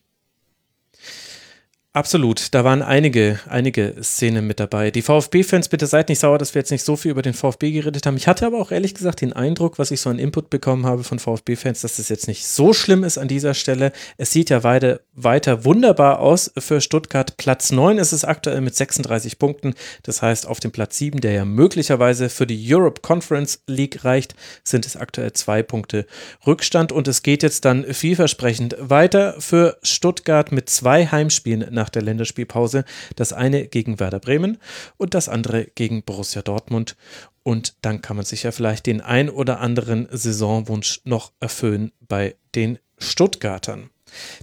Absolut, 1.95 2.53
da 2.53 2.65
waren 2.65 2.81
einige, 2.81 3.39
einige 3.47 3.95
Szenen 4.03 4.45
mit 4.45 4.59
dabei. 4.59 4.91
Die 4.91 5.01
VfB-Fans, 5.01 5.69
bitte 5.69 5.87
seid 5.87 6.09
nicht 6.09 6.19
sauer, 6.19 6.37
dass 6.37 6.53
wir 6.53 6.59
jetzt 6.59 6.71
nicht 6.71 6.83
so 6.83 6.97
viel 6.97 7.11
über 7.11 7.21
den 7.21 7.33
VfB 7.33 7.71
geredet 7.71 8.05
haben. 8.05 8.17
Ich 8.17 8.27
hatte 8.27 8.45
aber 8.45 8.59
auch 8.59 8.71
ehrlich 8.71 8.93
gesagt 8.93 9.21
den 9.21 9.31
Eindruck, 9.31 9.79
was 9.79 9.91
ich 9.91 10.01
so 10.01 10.09
an 10.09 10.19
Input 10.19 10.49
bekommen 10.49 10.85
habe 10.85 11.05
von 11.05 11.19
VfB-Fans, 11.19 11.79
dass 11.79 11.97
es 11.97 12.09
jetzt 12.09 12.27
nicht 12.27 12.45
so 12.45 12.73
schlimm 12.73 13.05
ist 13.05 13.17
an 13.17 13.29
dieser 13.29 13.53
Stelle. 13.53 13.93
Es 14.17 14.33
sieht 14.33 14.49
ja 14.49 14.61
weiter, 14.61 14.99
weiter 15.13 15.63
wunderbar 15.63 16.19
aus 16.19 16.51
für 16.57 16.81
Stuttgart. 16.81 17.37
Platz 17.37 17.71
9 17.71 17.97
ist 17.97 18.11
es 18.11 18.25
aktuell 18.25 18.59
mit 18.59 18.75
36 18.75 19.39
Punkten. 19.39 19.73
Das 20.03 20.21
heißt, 20.21 20.47
auf 20.47 20.59
dem 20.59 20.73
Platz 20.73 20.97
7, 20.97 21.21
der 21.21 21.31
ja 21.31 21.45
möglicherweise 21.45 22.27
für 22.27 22.45
die 22.45 22.61
Europe 22.75 22.99
Conference 23.03 23.63
League 23.67 24.03
reicht, 24.03 24.35
sind 24.65 24.85
es 24.85 24.97
aktuell 24.97 25.31
zwei 25.31 25.63
Punkte 25.63 26.07
Rückstand. 26.45 26.91
Und 26.91 27.07
es 27.07 27.23
geht 27.23 27.41
jetzt 27.41 27.63
dann 27.63 27.85
vielversprechend 27.85 28.75
weiter 28.79 29.39
für 29.39 29.77
Stuttgart 29.81 30.51
mit 30.51 30.69
zwei 30.69 31.07
Heimspielen 31.07 31.73
nach 31.73 31.84
nach 31.85 31.89
der 31.91 32.01
Länderspielpause. 32.01 32.83
Das 33.15 33.31
eine 33.31 33.67
gegen 33.67 33.99
Werder 33.99 34.19
Bremen 34.19 34.57
und 34.97 35.13
das 35.13 35.29
andere 35.29 35.65
gegen 35.75 36.01
Borussia 36.01 36.41
Dortmund. 36.41 36.95
Und 37.43 37.75
dann 37.81 38.01
kann 38.01 38.15
man 38.15 38.25
sich 38.25 38.41
ja 38.41 38.51
vielleicht 38.51 38.87
den 38.87 39.01
ein 39.01 39.29
oder 39.29 39.59
anderen 39.59 40.07
Saisonwunsch 40.09 41.01
noch 41.03 41.31
erfüllen 41.39 41.91
bei 41.99 42.35
den 42.55 42.79
Stuttgartern. 42.97 43.91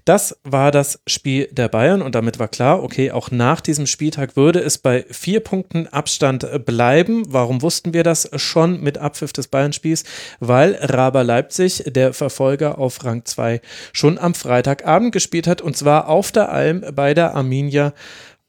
Das 0.05 0.39
war 0.45 0.71
das 0.71 1.01
Spiel 1.07 1.49
der 1.53 1.69
Bayern 1.69 2.03
und 2.03 2.15
damit 2.15 2.39
war 2.39 2.49
klar, 2.49 2.83
okay, 2.83 3.11
auch 3.11 3.31
nach 3.31 3.61
diesem 3.61 3.87
Spieltag 3.87 4.37
würde 4.37 4.61
es 4.61 4.79
bei 4.79 5.05
vier 5.11 5.41
Punkten 5.41 5.87
Abstand 5.87 6.65
bleiben. 6.65 7.25
Warum 7.29 7.63
wussten 7.63 7.95
wir 7.95 8.03
das 8.03 8.31
schon 8.37 8.81
mit 8.81 8.99
Abpfiff 8.99 9.33
des 9.33 9.49
Bayern-Spiels? 9.49 10.05
Weil 10.41 10.75
Raber 10.81 11.25
Leipzig, 11.25 11.85
der 11.87 12.13
Verfolger 12.13 12.79
auf 12.79 13.05
Rang 13.05 13.25
2, 13.25 13.61
schon 13.93 14.19
am 14.19 14.35
Freitagabend 14.35 15.13
gespielt 15.13 15.47
hat 15.47 15.63
und 15.63 15.77
zwar 15.77 16.09
auf 16.09 16.33
der 16.33 16.51
Alm 16.51 16.85
bei 16.95 17.15
der 17.15 17.35
Arminia 17.35 17.93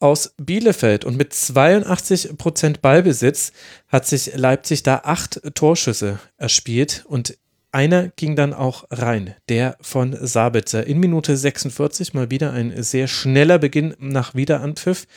aus 0.03 0.36
Bielefeld. 0.38 1.05
Und 1.05 1.17
mit 1.17 1.33
82 1.33 2.38
Prozent 2.38 2.81
Ballbesitz 2.81 3.53
hat 3.88 4.05
sich 4.05 4.36
Leipzig 4.36 4.83
da 4.83 5.01
acht 5.05 5.41
Torschüsse 5.55 6.19
erspielt. 6.38 7.05
Und 7.07 7.38
einer 7.73 8.09
ging 8.09 8.36
dann 8.36 8.53
auch 8.53 8.86
rein, 8.91 9.36
der 9.49 9.77
von 9.81 10.15
Sabitzer. 10.19 10.86
In 10.86 10.99
Minute 10.99 11.36
46 11.36 12.13
mal 12.13 12.29
wieder 12.29 12.53
ein 12.53 12.81
sehr 12.83 13.07
schneller 13.07 13.57
Beginn 13.57 13.95
nach 13.99 14.36
Wiederanpfiff. 14.36 15.07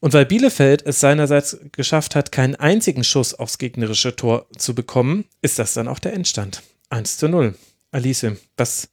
Und 0.00 0.12
weil 0.12 0.26
Bielefeld 0.26 0.84
es 0.84 1.00
seinerseits 1.00 1.58
geschafft 1.72 2.14
hat, 2.14 2.32
keinen 2.32 2.56
einzigen 2.56 3.04
Schuss 3.04 3.34
aufs 3.34 3.58
gegnerische 3.58 4.16
Tor 4.16 4.46
zu 4.58 4.74
bekommen, 4.74 5.24
ist 5.40 5.58
das 5.58 5.74
dann 5.74 5.88
auch 5.88 5.98
der 5.98 6.12
Endstand. 6.14 6.62
1 6.90 7.16
zu 7.16 7.28
0. 7.28 7.54
Alice, 7.92 8.26
was 8.56 8.88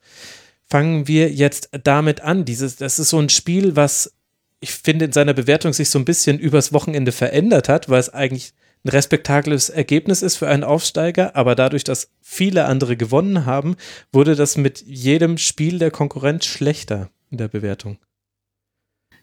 fangen 0.70 1.08
wir 1.08 1.32
jetzt 1.32 1.70
damit 1.84 2.22
an? 2.22 2.46
Dieses, 2.46 2.76
das 2.76 3.00
ist 3.00 3.10
so 3.10 3.20
ein 3.20 3.30
Spiel, 3.30 3.76
was 3.76 4.14
ich 4.62 4.72
finde 4.72 5.06
in 5.06 5.12
seiner 5.12 5.34
Bewertung 5.34 5.74
sich 5.74 5.90
so 5.90 5.98
ein 5.98 6.06
bisschen 6.06 6.38
übers 6.38 6.72
Wochenende 6.72 7.12
verändert 7.12 7.68
hat, 7.68 7.90
weil 7.90 8.00
es 8.00 8.10
eigentlich 8.10 8.54
ein 8.84 8.90
respektables 8.90 9.70
Ergebnis 9.70 10.22
ist 10.22 10.38
für 10.38 10.48
einen 10.48 10.64
Aufsteiger, 10.64 11.36
aber 11.36 11.56
dadurch, 11.56 11.84
dass 11.84 12.10
viele 12.22 12.66
andere 12.66 12.98
gewonnen 12.98 13.46
haben, 13.46 13.76
wurde 14.12 14.36
das 14.36 14.58
mit 14.58 14.82
jedem 14.82 15.38
Spiel 15.38 15.78
der 15.78 15.92
Konkurrenz 15.92 16.46
schlechter 16.46 17.10
in 17.30 17.38
der 17.38 17.48
Bewertung. 17.48 18.00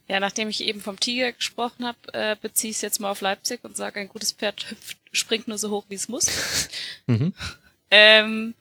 Ja, 0.06 0.20
nachdem 0.20 0.48
ich 0.48 0.64
eben 0.64 0.80
vom 0.80 0.98
Tiger 0.98 1.32
gesprochen 1.32 1.84
habe, 1.84 1.98
äh, 2.12 2.36
beziehe 2.40 2.70
ich 2.70 2.76
es 2.76 2.82
jetzt 2.82 2.98
mal 2.98 3.10
auf 3.10 3.20
Leipzig 3.20 3.62
und 3.62 3.76
sage, 3.76 4.00
ein 4.00 4.08
gutes 4.08 4.32
Pferd 4.32 4.70
hüpft, 4.70 4.96
springt 5.12 5.48
nur 5.48 5.58
so 5.58 5.70
hoch, 5.70 5.84
wie 5.88 5.96
es 5.96 6.08
muss. 6.08 6.68
mhm. 7.06 7.34
ähm, 7.90 8.54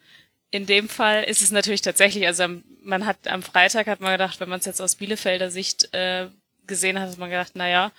in 0.52 0.66
dem 0.66 0.90
Fall 0.90 1.24
ist 1.24 1.42
es 1.42 1.52
natürlich 1.52 1.82
tatsächlich, 1.82 2.26
also 2.26 2.48
man 2.84 3.06
hat 3.06 3.28
am 3.28 3.44
Freitag 3.44 3.88
hat 3.88 4.02
man 4.02 4.14
gedacht, 4.14 4.40
wenn 4.40 4.50
man 4.50 4.60
es 4.60 4.66
jetzt 4.66 4.82
aus 4.82 4.96
Bielefelder 4.96 5.52
Sicht 5.52 5.94
äh, 5.94 6.28
gesehen 6.66 7.00
hat, 7.00 7.12
hat 7.12 7.18
man 7.18 7.30
gedacht, 7.30 7.56
naja, 7.56 7.92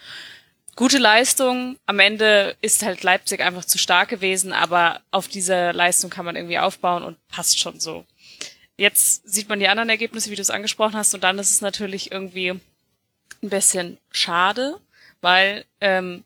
gute 0.79 0.99
Leistung. 0.99 1.77
Am 1.87 1.99
Ende 1.99 2.57
ist 2.61 2.85
halt 2.85 3.03
Leipzig 3.03 3.41
einfach 3.41 3.65
zu 3.65 3.79
stark 3.79 4.11
gewesen, 4.11 4.53
aber 4.53 5.01
auf 5.11 5.27
diese 5.27 5.73
Leistung 5.73 6.09
kann 6.09 6.25
man 6.25 6.37
irgendwie 6.37 6.61
aufbauen 6.61 7.03
und 7.03 7.19
passt 7.27 7.59
schon 7.59 7.81
so. 7.81 8.07
Jetzt 8.77 9.29
sieht 9.29 9.49
man 9.49 9.59
die 9.59 9.67
anderen 9.67 9.89
Ergebnisse, 9.89 10.31
wie 10.31 10.37
du 10.37 10.41
es 10.41 10.51
angesprochen 10.51 10.95
hast, 10.95 11.15
und 11.15 11.25
dann 11.25 11.41
ist 11.41 11.51
es 11.51 11.63
natürlich 11.63 12.13
irgendwie 12.13 12.51
ein 12.51 12.61
bisschen 13.41 13.99
schade, 14.13 14.79
weil 15.21 15.65
ähm, 15.81 16.23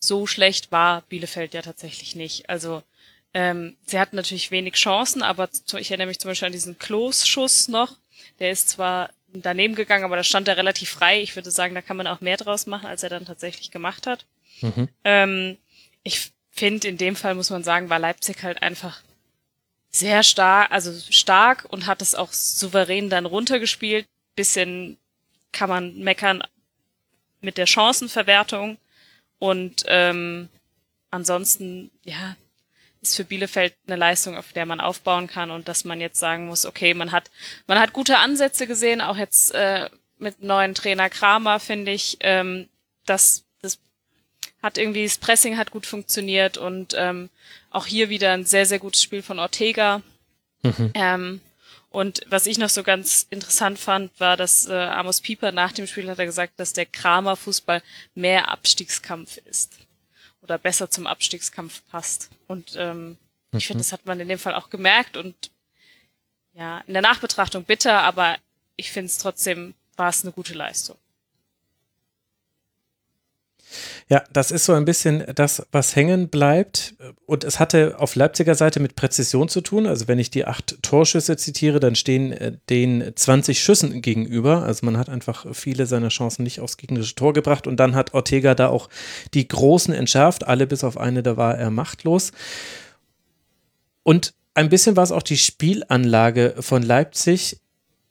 so 0.00 0.26
schlecht 0.26 0.72
war 0.72 1.02
Bielefeld 1.02 1.54
ja 1.54 1.62
tatsächlich 1.62 2.16
nicht. 2.16 2.50
Also 2.50 2.82
ähm, 3.34 3.76
sie 3.86 4.00
hatten 4.00 4.16
natürlich 4.16 4.50
wenig 4.50 4.74
Chancen, 4.74 5.22
aber 5.22 5.48
ich 5.78 5.90
erinnere 5.92 6.08
mich 6.08 6.18
zum 6.18 6.28
Beispiel 6.28 6.46
an 6.46 6.52
diesen 6.52 6.76
Klos-Schuss 6.76 7.68
noch. 7.68 7.98
Der 8.40 8.50
ist 8.50 8.68
zwar 8.68 9.10
daneben 9.34 9.74
gegangen, 9.74 10.04
aber 10.04 10.16
da 10.16 10.24
stand 10.24 10.48
er 10.48 10.56
relativ 10.56 10.90
frei. 10.90 11.22
Ich 11.22 11.34
würde 11.36 11.50
sagen, 11.50 11.74
da 11.74 11.82
kann 11.82 11.96
man 11.96 12.06
auch 12.06 12.20
mehr 12.20 12.36
draus 12.36 12.66
machen, 12.66 12.86
als 12.86 13.02
er 13.02 13.10
dann 13.10 13.24
tatsächlich 13.24 13.70
gemacht 13.70 14.06
hat. 14.06 14.26
Mhm. 14.60 14.88
Ähm, 15.04 15.58
ich 16.02 16.32
finde, 16.50 16.88
in 16.88 16.98
dem 16.98 17.16
Fall 17.16 17.34
muss 17.34 17.50
man 17.50 17.64
sagen, 17.64 17.88
war 17.88 17.98
Leipzig 17.98 18.42
halt 18.42 18.62
einfach 18.62 19.00
sehr 19.90 20.22
stark, 20.22 20.70
also 20.70 20.92
stark 21.10 21.66
und 21.68 21.86
hat 21.86 22.02
es 22.02 22.14
auch 22.14 22.32
souverän 22.32 23.10
dann 23.10 23.26
runtergespielt. 23.26 24.06
Bisschen 24.34 24.96
kann 25.52 25.68
man 25.68 25.98
meckern 25.98 26.42
mit 27.40 27.58
der 27.58 27.66
Chancenverwertung 27.66 28.78
und 29.38 29.84
ähm, 29.88 30.48
ansonsten, 31.10 31.90
ja, 32.04 32.36
ist 33.02 33.16
für 33.16 33.24
Bielefeld 33.24 33.74
eine 33.86 33.96
Leistung, 33.96 34.36
auf 34.36 34.52
der 34.52 34.64
man 34.64 34.80
aufbauen 34.80 35.26
kann 35.26 35.50
und 35.50 35.68
dass 35.68 35.84
man 35.84 36.00
jetzt 36.00 36.18
sagen 36.18 36.46
muss, 36.46 36.64
okay, 36.64 36.94
man 36.94 37.12
hat, 37.12 37.30
man 37.66 37.78
hat 37.78 37.92
gute 37.92 38.18
Ansätze 38.18 38.66
gesehen, 38.66 39.00
auch 39.00 39.16
jetzt 39.16 39.52
äh, 39.54 39.90
mit 40.18 40.42
neuen 40.42 40.74
Trainer 40.74 41.10
Kramer, 41.10 41.58
finde 41.58 41.92
ich, 41.92 42.18
ähm, 42.20 42.68
dass 43.04 43.44
das 43.60 43.78
hat 44.62 44.78
irgendwie, 44.78 45.04
das 45.04 45.18
Pressing 45.18 45.58
hat 45.58 45.72
gut 45.72 45.84
funktioniert 45.84 46.56
und 46.56 46.94
ähm, 46.96 47.28
auch 47.70 47.86
hier 47.86 48.08
wieder 48.08 48.32
ein 48.32 48.44
sehr, 48.44 48.66
sehr 48.66 48.78
gutes 48.78 49.02
Spiel 49.02 49.22
von 49.22 49.40
Ortega. 49.40 50.00
Mhm. 50.62 50.90
Ähm, 50.94 51.40
und 51.90 52.22
was 52.28 52.46
ich 52.46 52.56
noch 52.56 52.70
so 52.70 52.84
ganz 52.84 53.26
interessant 53.28 53.78
fand, 53.78 54.18
war, 54.18 54.36
dass 54.36 54.66
äh, 54.66 54.72
Amos 54.72 55.20
Pieper 55.20 55.52
nach 55.52 55.72
dem 55.72 55.86
Spiel 55.86 56.08
hat 56.08 56.20
er 56.20 56.26
gesagt, 56.26 56.58
dass 56.58 56.72
der 56.72 56.86
Kramer 56.86 57.36
Fußball 57.36 57.82
mehr 58.14 58.48
Abstiegskampf 58.48 59.38
ist 59.44 59.81
oder 60.42 60.58
besser 60.58 60.90
zum 60.90 61.06
Abstiegskampf 61.06 61.82
passt. 61.90 62.30
Und 62.48 62.74
ähm, 62.76 63.10
mhm. 63.10 63.16
ich 63.58 63.66
finde, 63.66 63.80
das 63.80 63.92
hat 63.92 64.06
man 64.06 64.20
in 64.20 64.28
dem 64.28 64.38
Fall 64.38 64.54
auch 64.54 64.70
gemerkt 64.70 65.16
und 65.16 65.50
ja, 66.54 66.80
in 66.86 66.92
der 66.92 67.02
Nachbetrachtung 67.02 67.64
bitter, 67.64 68.02
aber 68.02 68.36
ich 68.76 68.92
finde 68.92 69.06
es 69.06 69.18
trotzdem, 69.18 69.74
war 69.96 70.10
es 70.10 70.22
eine 70.22 70.32
gute 70.32 70.54
Leistung. 70.54 70.98
Ja, 74.08 74.22
das 74.32 74.50
ist 74.50 74.64
so 74.64 74.72
ein 74.72 74.84
bisschen 74.84 75.24
das, 75.34 75.66
was 75.72 75.96
hängen 75.96 76.28
bleibt. 76.28 76.94
Und 77.26 77.44
es 77.44 77.60
hatte 77.60 77.96
auf 77.98 78.14
Leipziger 78.14 78.54
Seite 78.54 78.80
mit 78.80 78.96
Präzision 78.96 79.48
zu 79.48 79.60
tun. 79.60 79.86
Also 79.86 80.08
wenn 80.08 80.18
ich 80.18 80.30
die 80.30 80.44
acht 80.44 80.82
Torschüsse 80.82 81.36
zitiere, 81.36 81.80
dann 81.80 81.94
stehen 81.94 82.32
äh, 82.32 82.52
den 82.70 83.12
20 83.14 83.60
Schüssen 83.62 84.02
gegenüber. 84.02 84.62
Also 84.62 84.86
man 84.86 84.96
hat 84.96 85.08
einfach 85.08 85.46
viele 85.52 85.86
seiner 85.86 86.08
Chancen 86.08 86.42
nicht 86.42 86.60
aufs 86.60 86.76
gegnerische 86.76 87.14
Tor 87.14 87.32
gebracht. 87.32 87.66
Und 87.66 87.76
dann 87.76 87.94
hat 87.94 88.14
Ortega 88.14 88.54
da 88.54 88.68
auch 88.68 88.88
die 89.34 89.46
großen 89.46 89.94
entschärft. 89.94 90.46
Alle 90.46 90.66
bis 90.66 90.84
auf 90.84 90.96
eine, 90.98 91.22
da 91.22 91.36
war 91.36 91.56
er 91.56 91.70
machtlos. 91.70 92.32
Und 94.02 94.34
ein 94.54 94.68
bisschen 94.68 94.96
war 94.96 95.04
es 95.04 95.12
auch 95.12 95.22
die 95.22 95.38
Spielanlage 95.38 96.56
von 96.60 96.82
Leipzig, 96.82 97.58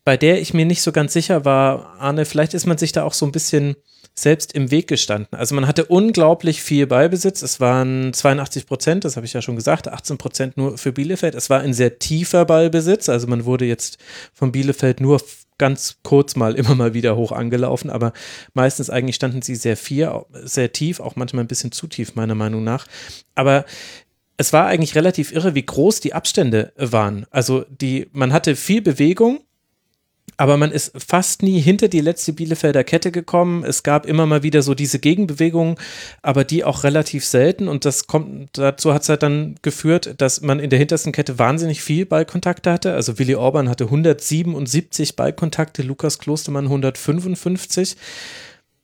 bei 0.04 0.18
der 0.18 0.42
ich 0.42 0.54
mir 0.54 0.66
nicht 0.66 0.82
so 0.82 0.92
ganz 0.92 1.14
sicher 1.14 1.46
war, 1.46 1.96
Arne, 2.00 2.26
vielleicht 2.26 2.54
ist 2.54 2.66
man 2.66 2.78
sich 2.78 2.92
da 2.92 3.04
auch 3.04 3.14
so 3.14 3.26
ein 3.26 3.32
bisschen 3.32 3.76
selbst 4.22 4.54
im 4.54 4.72
Weg 4.72 4.88
gestanden. 4.88 5.38
Also 5.38 5.56
man 5.56 5.68
hatte 5.68 5.86
unglaublich 5.86 6.62
viel 6.62 6.88
Ballbesitz. 6.88 7.42
Es 7.42 7.60
waren 7.60 8.14
82 8.14 8.66
Prozent, 8.66 9.06
das 9.06 9.16
habe 9.16 9.26
ich 9.26 9.34
ja 9.34 9.42
schon 9.42 9.56
gesagt, 9.56 9.88
18 9.88 10.18
Prozent 10.18 10.58
nur 10.58 10.78
für 10.78 10.92
Bielefeld. 10.92 11.36
Es 11.36 11.50
war 11.50 11.62
ein 11.62 11.74
sehr 11.74 12.00
tiefer 12.00 12.46
Ballbesitz. 12.46 13.10
Also 13.10 13.28
man 13.28 13.46
wurde 13.46 13.66
jetzt 13.66 13.98
von 14.34 14.52
Bielefeld 14.52 15.02
nur 15.02 15.22
ganz 15.58 15.98
kurz 16.02 16.36
mal 16.36 16.56
immer 16.56 16.74
mal 16.74 16.96
wieder 16.96 17.16
hoch 17.16 17.32
angelaufen, 17.32 17.92
aber 17.92 18.14
meistens 18.56 18.90
eigentlich 18.90 19.16
standen 19.16 19.44
sie 19.44 19.54
sehr 19.54 19.78
viel, 19.78 20.10
sehr 20.32 20.72
tief, 20.72 21.00
auch 21.00 21.16
manchmal 21.16 21.44
ein 21.44 21.48
bisschen 21.48 21.72
zu 21.72 21.86
tief, 21.86 22.16
meiner 22.16 22.34
Meinung 22.34 22.64
nach. 22.64 22.88
Aber 23.36 23.66
es 24.38 24.54
war 24.54 24.66
eigentlich 24.66 24.96
relativ 24.96 25.32
irre, 25.32 25.54
wie 25.54 25.66
groß 25.66 26.00
die 26.00 26.14
Abstände 26.14 26.74
waren. 26.78 27.28
Also 27.30 27.64
die, 27.70 28.08
man 28.12 28.34
hatte 28.34 28.56
viel 28.56 28.82
Bewegung, 28.82 29.42
aber 30.42 30.58
man 30.58 30.72
ist 30.72 30.94
fast 30.98 31.44
nie 31.44 31.62
hinter 31.62 31.88
die 31.88 32.02
letzte 32.02 32.34
Bielefelder 32.34 32.84
Kette 32.84 33.12
gekommen. 33.12 33.64
Es 33.64 33.84
gab 33.84 34.08
immer 34.08 34.26
mal 34.26 34.42
wieder 34.42 34.64
so 34.64 34.74
diese 34.74 34.98
Gegenbewegungen, 34.98 35.76
aber 36.24 36.44
die 36.44 36.64
auch 36.64 36.84
relativ 36.84 37.26
selten. 37.26 37.68
Und 37.68 37.86
das 37.86 38.08
kommt, 38.08 38.58
dazu 38.58 38.92
hat 38.92 39.04
es 39.04 39.10
halt 39.10 39.22
dann 39.22 39.54
geführt, 39.62 40.16
dass 40.18 40.42
man 40.42 40.60
in 40.60 40.72
der 40.72 40.80
hintersten 40.80 41.12
Kette 41.12 41.38
wahnsinnig 41.38 41.84
viel 41.84 42.08
Ballkontakte 42.08 42.72
hatte. 42.72 42.96
Also 42.96 43.20
Willi 43.20 43.36
Orban 43.36 43.70
hatte 43.70 43.84
177 43.84 45.16
Ballkontakte, 45.16 45.84
Lukas 45.84 46.18
Klostermann 46.18 46.66
155. 46.66 47.96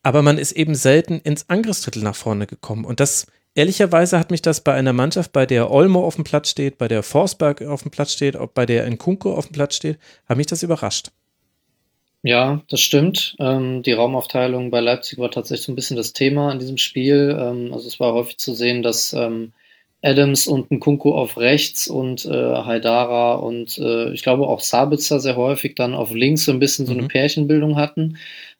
Aber 0.03 0.21
man 0.21 0.37
ist 0.37 0.51
eben 0.51 0.75
selten 0.75 1.21
ins 1.21 1.49
Angriffsdrittel 1.49 2.03
nach 2.03 2.15
vorne 2.15 2.45
gekommen. 2.45 2.85
Und 2.85 2.99
das 2.99 3.25
ehrlicherweise 3.55 4.19
hat 4.19 4.29
mich 4.29 4.43
das 4.43 4.61
bei 4.61 4.75
einer 4.75 4.93
Mannschaft, 4.93 5.31
bei 5.33 5.47
der 5.47 5.71
Olmo 5.71 6.05
auf 6.05 6.13
dem 6.13 6.23
Platz 6.23 6.51
steht, 6.51 6.77
bei 6.77 6.87
der 6.87 7.01
Forsberg 7.01 7.63
auf 7.63 7.81
dem 7.81 7.89
Platz 7.89 8.13
steht, 8.13 8.37
bei 8.53 8.67
der 8.67 8.87
Nkunko 8.87 9.33
auf 9.33 9.47
dem 9.47 9.53
Platz 9.53 9.75
steht, 9.75 9.97
hat 10.27 10.37
mich 10.37 10.45
das 10.45 10.61
überrascht. 10.61 11.09
Ja, 12.23 12.61
das 12.69 12.81
stimmt. 12.81 13.35
Ähm, 13.39 13.83
die 13.83 13.93
Raumaufteilung 13.93 14.69
bei 14.71 14.79
Leipzig 14.81 15.19
war 15.19 15.31
tatsächlich 15.31 15.65
so 15.65 15.71
ein 15.71 15.75
bisschen 15.75 15.97
das 15.97 16.13
Thema 16.13 16.51
in 16.51 16.59
diesem 16.59 16.77
Spiel. 16.77 17.37
Ähm, 17.39 17.73
also 17.73 17.87
es 17.87 17.99
war 17.99 18.13
häufig 18.13 18.37
zu 18.37 18.53
sehen, 18.53 18.83
dass 18.83 19.13
ähm, 19.13 19.53
Adams 20.03 20.47
und 20.47 20.69
Nkunku 20.71 21.13
auf 21.13 21.37
rechts 21.37 21.87
und 21.87 22.25
äh, 22.25 22.29
Haidara 22.31 23.35
und 23.35 23.77
äh, 23.77 24.11
ich 24.13 24.23
glaube 24.23 24.47
auch 24.47 24.59
Sabitzer 24.61 25.19
sehr 25.19 25.35
häufig 25.35 25.75
dann 25.75 25.95
auf 25.95 26.13
links 26.13 26.45
so 26.45 26.51
ein 26.51 26.59
bisschen 26.59 26.85
so 26.85 26.93
eine 26.93 27.03
mhm. 27.03 27.07
Pärchenbildung 27.07 27.77
hatten. 27.77 28.17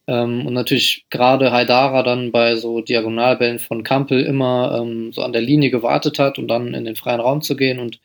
Ähm, 0.08 0.46
und 0.46 0.54
natürlich 0.54 1.06
gerade 1.10 1.52
Haidara 1.52 2.02
dann 2.04 2.32
bei 2.32 2.56
so 2.56 2.82
Diagonalbällen 2.82 3.60
von 3.60 3.84
Kampel 3.84 4.24
immer 4.24 4.80
ähm, 4.82 5.12
so 5.12 5.22
an 5.22 5.34
der 5.34 5.42
Linie 5.42 5.70
gewartet 5.70 6.18
hat 6.20 6.40
und 6.40 6.48
dann 6.48 6.74
in 6.74 6.86
den 6.86 6.96
freien 6.96 7.20
Raum 7.20 7.42
zu 7.42 7.56
gehen 7.58 7.80
und 7.80 8.00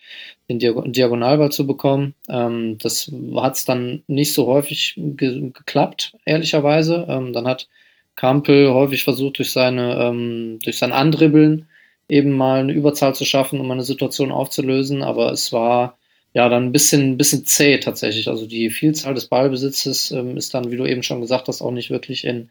den 0.48 0.58
Diagonalball 0.58 1.50
zu 1.50 1.66
bekommen. 1.66 2.14
Ähm, 2.28 2.78
das 2.78 3.10
hat 3.36 3.56
es 3.56 3.64
dann 3.64 4.02
nicht 4.06 4.34
so 4.34 4.46
häufig 4.46 4.94
ge 4.96 5.50
geklappt, 5.50 6.14
ehrlicherweise. 6.24 7.06
Ähm, 7.08 7.32
dann 7.32 7.46
hat 7.46 7.68
Kampel 8.16 8.72
häufig 8.72 9.04
versucht, 9.04 9.38
durch 9.38 9.52
seine, 9.52 9.96
ähm, 10.00 10.58
durch 10.62 10.78
sein 10.78 10.92
Andribbeln 10.92 11.66
eben 12.08 12.32
mal 12.32 12.60
eine 12.60 12.72
Überzahl 12.72 13.14
zu 13.14 13.24
schaffen, 13.24 13.60
um 13.60 13.70
eine 13.70 13.84
Situation 13.84 14.32
aufzulösen, 14.32 15.02
aber 15.02 15.32
es 15.32 15.52
war 15.52 15.96
ja, 16.34 16.48
dann 16.48 16.66
ein 16.66 16.72
bisschen, 16.72 17.18
bisschen 17.18 17.44
zäh 17.44 17.78
tatsächlich. 17.78 18.28
Also 18.28 18.46
die 18.46 18.70
Vielzahl 18.70 19.14
des 19.14 19.26
Ballbesitzes 19.26 20.12
ähm, 20.12 20.36
ist 20.36 20.54
dann, 20.54 20.70
wie 20.70 20.76
du 20.76 20.86
eben 20.86 21.02
schon 21.02 21.20
gesagt 21.20 21.48
hast, 21.48 21.60
auch 21.60 21.70
nicht 21.70 21.90
wirklich 21.90 22.24
in 22.24 22.50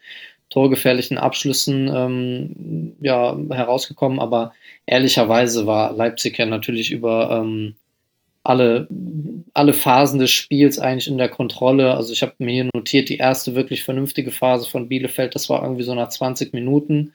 torgefährlichen 0.49 1.17
Abschlüssen 1.17 1.87
ähm, 1.87 2.95
ja, 3.01 3.35
herausgekommen. 3.49 4.19
Aber 4.19 4.53
ehrlicherweise 4.85 5.65
war 5.65 5.93
Leipzig 5.93 6.37
ja 6.37 6.45
natürlich 6.45 6.91
über 6.91 7.41
ähm, 7.41 7.75
alle, 8.43 8.87
alle 9.53 9.73
Phasen 9.73 10.19
des 10.19 10.31
Spiels 10.31 10.79
eigentlich 10.79 11.07
in 11.07 11.17
der 11.17 11.29
Kontrolle. 11.29 11.93
Also 11.95 12.13
ich 12.13 12.21
habe 12.21 12.33
mir 12.39 12.51
hier 12.51 12.69
notiert, 12.73 13.09
die 13.09 13.17
erste 13.17 13.55
wirklich 13.55 13.83
vernünftige 13.83 14.31
Phase 14.31 14.69
von 14.69 14.87
Bielefeld, 14.87 15.35
das 15.35 15.49
war 15.49 15.61
irgendwie 15.61 15.83
so 15.83 15.93
nach 15.93 16.09
20 16.09 16.53
Minuten. 16.53 17.13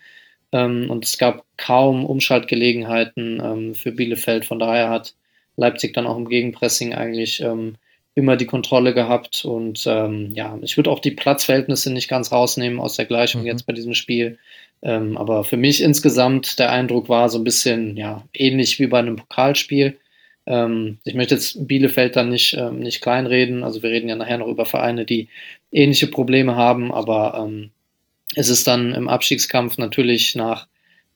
Ähm, 0.53 0.91
und 0.91 1.05
es 1.05 1.19
gab 1.19 1.45
kaum 1.57 2.05
Umschaltgelegenheiten 2.05 3.41
ähm, 3.45 3.75
für 3.75 3.93
Bielefeld. 3.93 4.45
Von 4.45 4.59
daher 4.59 4.91
hat 4.91 5.15
Leipzig 5.57 5.95
dann 5.95 6.07
auch 6.07 6.17
im 6.17 6.29
Gegenpressing 6.29 6.95
eigentlich 6.95 7.41
ähm, 7.41 7.77
immer 8.15 8.37
die 8.37 8.47
Kontrolle 8.47 8.95
gehabt. 8.95 9.45
Und 9.45 9.85
ähm, 9.87 10.31
ja, 10.35 10.59
ich 10.63 10.77
würde 10.77 10.91
auch 10.91 11.01
die 11.01 11.11
Platzverhältnisse 11.11 11.93
nicht 11.93 12.09
ganz 12.09 12.31
rausnehmen 12.31 12.81
aus 12.81 12.97
der 12.97 13.07
Gleichung 13.07 13.43
mhm. 13.43 13.49
jetzt 13.49 13.67
bei 13.67 13.73
diesem 13.73 13.95
Spiel. 13.95 14.39
Ähm, 14.83 15.17
aber 15.17 15.43
für 15.43 15.57
mich 15.57 15.83
insgesamt 15.83 16.59
der 16.59 16.71
Eindruck 16.71 17.09
war 17.09 17.29
so 17.29 17.39
ein 17.39 17.45
bisschen 17.45 17.97
ja, 17.97 18.25
ähnlich 18.33 18.79
wie 18.79 18.87
bei 18.87 19.01
einem 19.01 19.17
Pokalspiel. 19.17 19.99
Ähm, 20.47 20.99
ich 21.05 21.15
möchte 21.15 21.35
jetzt 21.35 21.67
Bielefeld 21.67 22.17
dann 22.17 22.31
nicht, 22.31 22.55
ähm, 22.55 22.81
nicht 22.81 23.01
kleinreden. 23.01 23.65
Also 23.65 23.83
wir 23.83 23.91
reden 23.91 24.09
ja 24.09 24.17
nachher 24.17 24.39
noch 24.39 24.49
über 24.49 24.65
Vereine, 24.65 25.05
die 25.05 25.29
ähnliche 25.73 26.07
Probleme 26.07 26.57
haben, 26.57 26.93
aber 26.93 27.45
ähm, 27.47 27.71
es 28.35 28.49
ist 28.49 28.67
dann 28.67 28.95
im 28.95 29.09
Abstiegskampf 29.09 29.79
natürlich 29.79 30.35
nach 30.35 30.67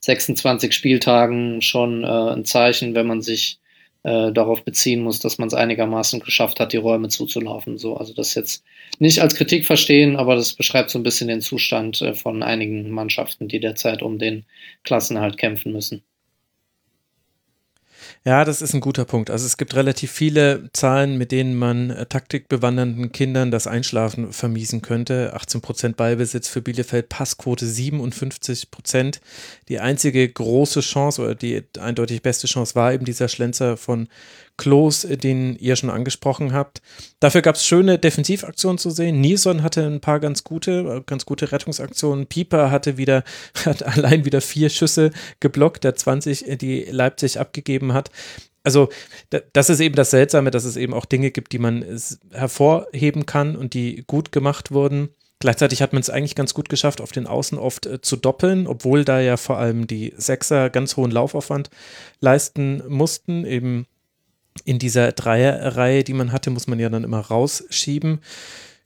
26 0.01 0.73
Spieltagen 0.73 1.63
schon 1.63 2.05
äh, 2.05 2.07
ein 2.07 2.45
Zeichen, 2.45 2.95
wenn 2.95 3.07
man 3.07 3.23
sich 3.23 3.61
äh, 4.03 4.33
darauf 4.33 4.65
beziehen 4.65 5.03
muss, 5.03 5.21
dass 5.21 5.39
man 5.39 5.49
es 5.49 5.55
einigermaßen 5.55 6.21
geschafft 6.21 6.59
hat, 6.59 6.73
die 6.73 6.79
Räume 6.79 7.09
zuzulaufen. 7.09 7.77
So, 7.79 7.97
also 7.97 8.15
das 8.15 8.35
jetzt 8.35 8.65
nicht 8.99 9.21
als 9.21 9.35
Kritik 9.35 9.67
verstehen, 9.67 10.17
aber 10.17 10.37
das 10.37 10.55
beschreibt 10.55 10.91
so 10.91 10.99
ein 10.99 11.03
bisschen 11.03 11.29
den 11.29 11.43
Zustand 11.43 12.01
äh, 12.01 12.15
von 12.15 12.43
einigen 12.43 12.91
Mannschaften, 12.91 13.49
die 13.49 13.61
derzeit 13.61 14.03
um 14.03 14.19
den 14.19 14.45
Klassenhalt 14.85 15.37
kämpfen 15.37 15.73
müssen. 15.73 16.03
Ja, 18.23 18.45
das 18.45 18.61
ist 18.61 18.75
ein 18.75 18.83
guter 18.83 19.07
Punkt. 19.07 19.31
Also 19.31 19.47
es 19.47 19.57
gibt 19.57 19.75
relativ 19.75 20.11
viele 20.13 20.69
Zahlen, 20.75 21.17
mit 21.17 21.33
denen 21.33 21.57
man 21.57 21.89
äh, 21.89 22.05
taktikbewandernden 22.05 23.13
Kindern 23.13 23.51
das 23.51 23.67
Einschlafen 23.67 24.35
vermiesen 24.35 24.83
könnte. 24.83 25.33
18 25.33 25.63
Prozent 25.63 25.97
Ballbesitz 25.97 26.47
für 26.47 26.61
Bielefeld, 26.61 27.09
Passquote 27.09 27.65
57 27.65 28.71
Prozent. 28.71 29.23
Die 29.71 29.81
einzige 29.81 30.29
große 30.29 30.81
Chance 30.81 31.23
oder 31.23 31.35
die 31.35 31.63
eindeutig 31.81 32.21
beste 32.21 32.47
Chance 32.47 32.75
war 32.75 32.93
eben 32.93 33.07
dieser 33.07 33.29
Schlenzer 33.29 33.79
von 33.79 34.09
Klos, 34.61 35.07
den 35.09 35.57
ihr 35.57 35.75
schon 35.75 35.89
angesprochen 35.89 36.53
habt. 36.53 36.83
Dafür 37.19 37.41
gab 37.41 37.55
es 37.55 37.65
schöne 37.65 37.99
Defensivaktionen 37.99 38.77
zu 38.77 38.91
sehen. 38.91 39.19
Nilsson 39.19 39.63
hatte 39.63 39.87
ein 39.87 40.03
paar 40.03 40.21
ganz 40.21 40.45
gute, 40.45 41.03
ganz 41.07 41.25
gute 41.25 41.51
Rettungsaktionen. 41.51 42.27
Pieper 42.27 42.71
hatte 42.71 42.99
wieder, 42.99 43.25
hat 43.65 43.83
allein 43.83 44.27
wieder 44.27 44.43
vier 44.43 44.69
Schüsse 44.69 45.13
geblockt, 45.41 45.83
der 45.83 45.95
20, 45.95 46.59
die 46.59 46.83
Leipzig 46.91 47.41
abgegeben 47.41 47.95
hat. 47.95 48.11
Also, 48.63 48.91
das 49.55 49.71
ist 49.71 49.81
eben 49.81 49.95
das 49.95 50.11
Seltsame, 50.11 50.51
dass 50.51 50.65
es 50.65 50.77
eben 50.77 50.93
auch 50.93 51.07
Dinge 51.07 51.31
gibt, 51.31 51.53
die 51.53 51.59
man 51.59 51.83
hervorheben 52.31 53.25
kann 53.25 53.57
und 53.57 53.73
die 53.73 54.05
gut 54.07 54.31
gemacht 54.31 54.71
wurden. 54.73 55.09
Gleichzeitig 55.39 55.81
hat 55.81 55.95
man 55.95 56.01
es 56.01 56.11
eigentlich 56.11 56.35
ganz 56.35 56.53
gut 56.53 56.69
geschafft, 56.69 57.01
auf 57.01 57.13
den 57.13 57.27
Außen 57.27 57.57
oft 57.57 57.87
äh, 57.87 58.03
zu 58.03 58.17
doppeln, 58.17 58.67
obwohl 58.67 59.07
da 59.07 59.21
ja 59.21 59.39
vor 59.39 59.57
allem 59.57 59.87
die 59.87 60.13
Sechser 60.19 60.69
ganz 60.69 60.99
hohen 60.99 61.11
Laufaufwand 61.11 61.71
leisten 62.21 62.83
mussten. 62.89 63.47
Eben 63.47 63.87
in 64.65 64.79
dieser 64.79 65.13
Dreierreihe, 65.13 66.05
die 66.05 66.15
man 66.15 66.33
hatte, 66.33 66.51
muss 66.51 66.67
man 66.67 66.79
ja 66.79 66.89
dann 66.89 67.05
immer 67.05 67.21
rausschieben. 67.21 68.21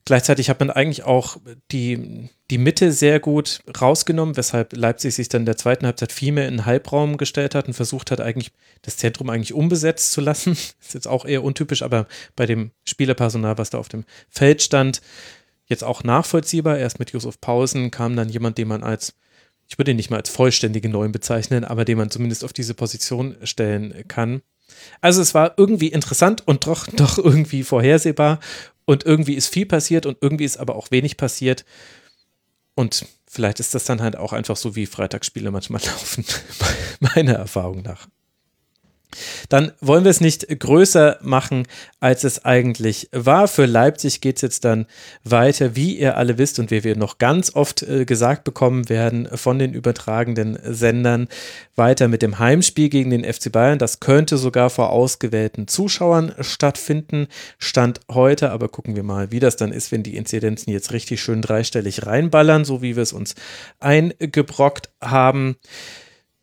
Gleichzeitig 0.06 0.50
hat 0.50 0.60
man 0.60 0.70
eigentlich 0.70 1.04
auch 1.04 1.38
die, 1.72 2.28
die 2.50 2.58
Mitte 2.58 2.92
sehr 2.92 3.20
gut 3.20 3.60
rausgenommen, 3.80 4.36
weshalb 4.36 4.76
Leipzig 4.76 5.14
sich 5.14 5.30
dann 5.30 5.42
in 5.42 5.46
der 5.46 5.56
zweiten 5.56 5.86
Halbzeit 5.86 6.12
viel 6.12 6.32
mehr 6.32 6.46
in 6.46 6.58
den 6.58 6.66
Halbraum 6.66 7.16
gestellt 7.16 7.54
hat 7.54 7.68
und 7.68 7.74
versucht 7.74 8.10
hat, 8.10 8.20
eigentlich 8.20 8.52
das 8.82 8.98
Zentrum 8.98 9.30
eigentlich 9.30 9.54
unbesetzt 9.54 10.12
zu 10.12 10.20
lassen. 10.20 10.52
ist 10.52 10.92
jetzt 10.92 11.08
auch 11.08 11.24
eher 11.24 11.42
untypisch, 11.42 11.82
aber 11.82 12.06
bei 12.36 12.44
dem 12.44 12.70
Spielerpersonal, 12.84 13.56
was 13.56 13.70
da 13.70 13.78
auf 13.78 13.88
dem 13.88 14.04
Feld 14.28 14.62
stand, 14.62 15.00
jetzt 15.66 15.84
auch 15.84 16.04
nachvollziehbar. 16.04 16.76
Erst 16.76 16.98
mit 16.98 17.12
Josef 17.12 17.40
Pausen 17.40 17.90
kam 17.90 18.14
dann 18.14 18.28
jemand, 18.28 18.58
den 18.58 18.68
man 18.68 18.82
als, 18.82 19.14
ich 19.68 19.78
würde 19.78 19.92
ihn 19.92 19.96
nicht 19.96 20.10
mal 20.10 20.18
als 20.18 20.28
vollständige 20.28 20.90
Neuen 20.90 21.12
bezeichnen, 21.12 21.64
aber 21.64 21.86
den 21.86 21.96
man 21.96 22.10
zumindest 22.10 22.44
auf 22.44 22.52
diese 22.52 22.74
Position 22.74 23.36
stellen 23.42 24.06
kann. 24.06 24.42
Also 25.00 25.20
es 25.22 25.34
war 25.34 25.54
irgendwie 25.56 25.88
interessant 25.88 26.42
und 26.46 26.66
doch, 26.66 26.86
doch 26.96 27.18
irgendwie 27.18 27.62
vorhersehbar 27.62 28.40
und 28.84 29.04
irgendwie 29.04 29.34
ist 29.34 29.48
viel 29.48 29.66
passiert 29.66 30.06
und 30.06 30.18
irgendwie 30.20 30.44
ist 30.44 30.58
aber 30.58 30.76
auch 30.76 30.90
wenig 30.90 31.16
passiert. 31.16 31.64
Und 32.74 33.06
vielleicht 33.26 33.60
ist 33.60 33.74
das 33.74 33.84
dann 33.84 34.02
halt 34.02 34.16
auch 34.16 34.32
einfach 34.32 34.56
so, 34.56 34.76
wie 34.76 34.86
Freitagsspiele 34.86 35.50
manchmal 35.50 35.82
laufen, 35.86 36.24
meiner 37.00 37.34
Erfahrung 37.34 37.82
nach 37.82 38.08
dann 39.48 39.72
wollen 39.80 40.04
wir 40.04 40.10
es 40.10 40.20
nicht 40.20 40.46
größer 40.48 41.18
machen, 41.22 41.66
als 42.00 42.24
es 42.24 42.44
eigentlich 42.44 43.08
war. 43.12 43.48
Für 43.48 43.66
Leipzig 43.66 44.20
geht 44.20 44.36
es 44.36 44.42
jetzt 44.42 44.64
dann 44.64 44.86
weiter, 45.24 45.76
wie 45.76 45.96
ihr 45.96 46.16
alle 46.16 46.38
wisst 46.38 46.58
und 46.58 46.70
wie 46.70 46.84
wir 46.84 46.96
noch 46.96 47.18
ganz 47.18 47.54
oft 47.54 47.82
äh, 47.82 48.04
gesagt 48.04 48.44
bekommen 48.44 48.88
werden 48.88 49.28
von 49.34 49.58
den 49.58 49.72
übertragenden 49.72 50.58
Sendern, 50.62 51.28
weiter 51.76 52.08
mit 52.08 52.22
dem 52.22 52.38
Heimspiel 52.38 52.88
gegen 52.88 53.10
den 53.10 53.24
FC 53.24 53.50
Bayern. 53.50 53.78
Das 53.78 54.00
könnte 54.00 54.36
sogar 54.36 54.70
vor 54.70 54.90
ausgewählten 54.90 55.68
Zuschauern 55.68 56.34
stattfinden. 56.40 57.28
Stand 57.58 58.00
heute, 58.10 58.50
aber 58.50 58.68
gucken 58.68 58.96
wir 58.96 59.02
mal, 59.02 59.30
wie 59.32 59.40
das 59.40 59.56
dann 59.56 59.72
ist, 59.72 59.92
wenn 59.92 60.02
die 60.02 60.16
Inzidenzen 60.16 60.70
jetzt 60.70 60.92
richtig 60.92 61.22
schön 61.22 61.42
dreistellig 61.42 62.06
reinballern, 62.06 62.64
so 62.64 62.82
wie 62.82 62.96
wir 62.96 63.02
es 63.02 63.12
uns 63.12 63.34
eingebrockt 63.80 64.90
haben. 65.00 65.56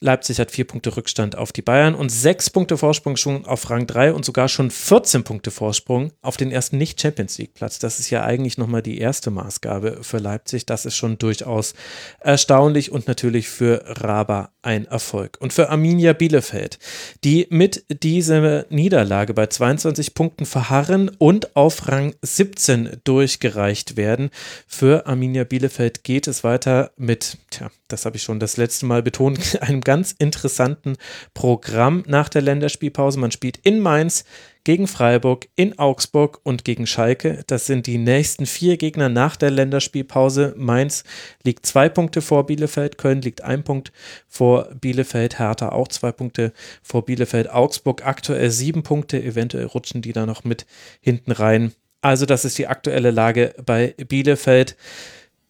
Leipzig 0.04 0.40
hat 0.40 0.50
vier 0.50 0.66
Punkte 0.66 0.98
Rückstand 0.98 1.38
auf 1.38 1.52
die 1.52 1.62
Bayern 1.62 1.94
und 1.94 2.10
sechs 2.10 2.50
Punkte 2.50 2.76
Vorsprung 2.76 3.18
schon 3.18 3.46
auf 3.46 3.70
Rang 3.70 3.86
3 3.86 4.14
und 4.14 4.26
sogar 4.26 4.50
schon 4.50 4.72
14 4.72 5.24
Punkte 5.24 5.52
Vorsprung 5.52 6.12
auf 6.24 6.38
den 6.38 6.52
ersten 6.52 6.80
Nicht-Champions 6.80 7.38
League-Platz. 7.38 7.78
Das 7.78 8.00
ist 8.00 8.10
ja 8.10 8.24
eigentlich 8.24 8.58
nochmal 8.58 8.82
die 8.82 8.98
erste 8.98 9.30
Maßgabe 9.30 10.00
für 10.02 10.18
Leipzig. 10.18 10.66
Das 10.66 10.88
ist 10.88 10.96
schon 10.96 11.20
durchaus 11.20 11.76
erstaunlich 12.20 12.92
und 12.92 13.08
natürlich 13.08 13.48
für 13.48 13.84
Raba 13.86 14.50
ein 14.64 14.86
Erfolg. 14.86 15.38
Und 15.40 15.54
für 15.54 15.70
Arminia 15.70 16.14
Bielefeld, 16.14 16.80
die 17.24 17.46
mit 17.52 17.86
dieser 18.02 18.66
Niederlage 18.72 19.36
bei 19.36 19.46
22 19.46 20.16
Punkten 20.16 20.48
verharren 20.48 21.10
und 21.10 21.56
auf 21.56 21.88
Rang 21.88 22.16
17 22.24 23.02
durchgereicht 23.04 23.98
werden. 23.98 24.32
Für 24.66 25.06
Arminia 25.06 25.44
Bielefeld 25.44 26.04
geht 26.04 26.26
es 26.26 26.44
weiter 26.44 26.92
mit, 26.98 27.38
tja, 27.52 27.70
das 27.92 28.06
habe 28.06 28.18
ich 28.18 28.24
schon 28.24 28.40
das 28.40 28.58
letzte 28.58 28.86
Mal 28.86 29.04
betont, 29.04 29.62
einem 29.62 29.82
ganz 29.82 30.16
interessanten 30.18 30.98
Programm 31.34 32.04
nach 32.08 32.30
der 32.30 32.42
Länderspielpause. 32.42 33.20
Man 33.20 33.32
spielt 33.32 33.58
in 33.64 33.80
Mainz 33.80 34.26
gegen 34.64 34.88
Freiburg, 34.88 35.48
in 35.56 35.80
Augsburg 35.80 36.40
und 36.44 36.64
gegen 36.64 36.86
Schalke. 36.86 37.44
Das 37.48 37.66
sind 37.66 37.88
die 37.88 37.98
nächsten 37.98 38.46
vier 38.46 38.78
Gegner 38.78 39.10
nach 39.10 39.36
der 39.36 39.52
Länderspielpause. 39.52 40.54
Mainz 40.58 41.04
liegt 41.44 41.66
zwei 41.66 41.90
Punkte 41.90 42.22
vor 42.22 42.46
Bielefeld, 42.46 42.98
Köln 42.98 43.22
liegt 43.22 43.42
ein 43.42 43.64
Punkt 43.64 43.92
vor 44.28 44.70
Bielefeld, 44.80 45.40
Hertha 45.40 45.70
auch 45.70 45.88
zwei 45.88 46.12
Punkte 46.12 46.54
vor 46.84 47.06
Bielefeld, 47.06 47.50
Augsburg 47.50 48.06
aktuell 48.06 48.52
sieben 48.52 48.84
Punkte, 48.84 49.22
eventuell 49.22 49.66
rutschen 49.66 50.02
die 50.02 50.14
da 50.14 50.26
noch 50.26 50.44
mit 50.44 50.66
hinten 51.02 51.32
rein. 51.32 51.74
Also 52.02 52.26
das 52.26 52.46
ist 52.46 52.58
die 52.58 52.68
aktuelle 52.68 53.12
Lage 53.12 53.54
bei 53.64 53.94
Bielefeld. 54.08 54.76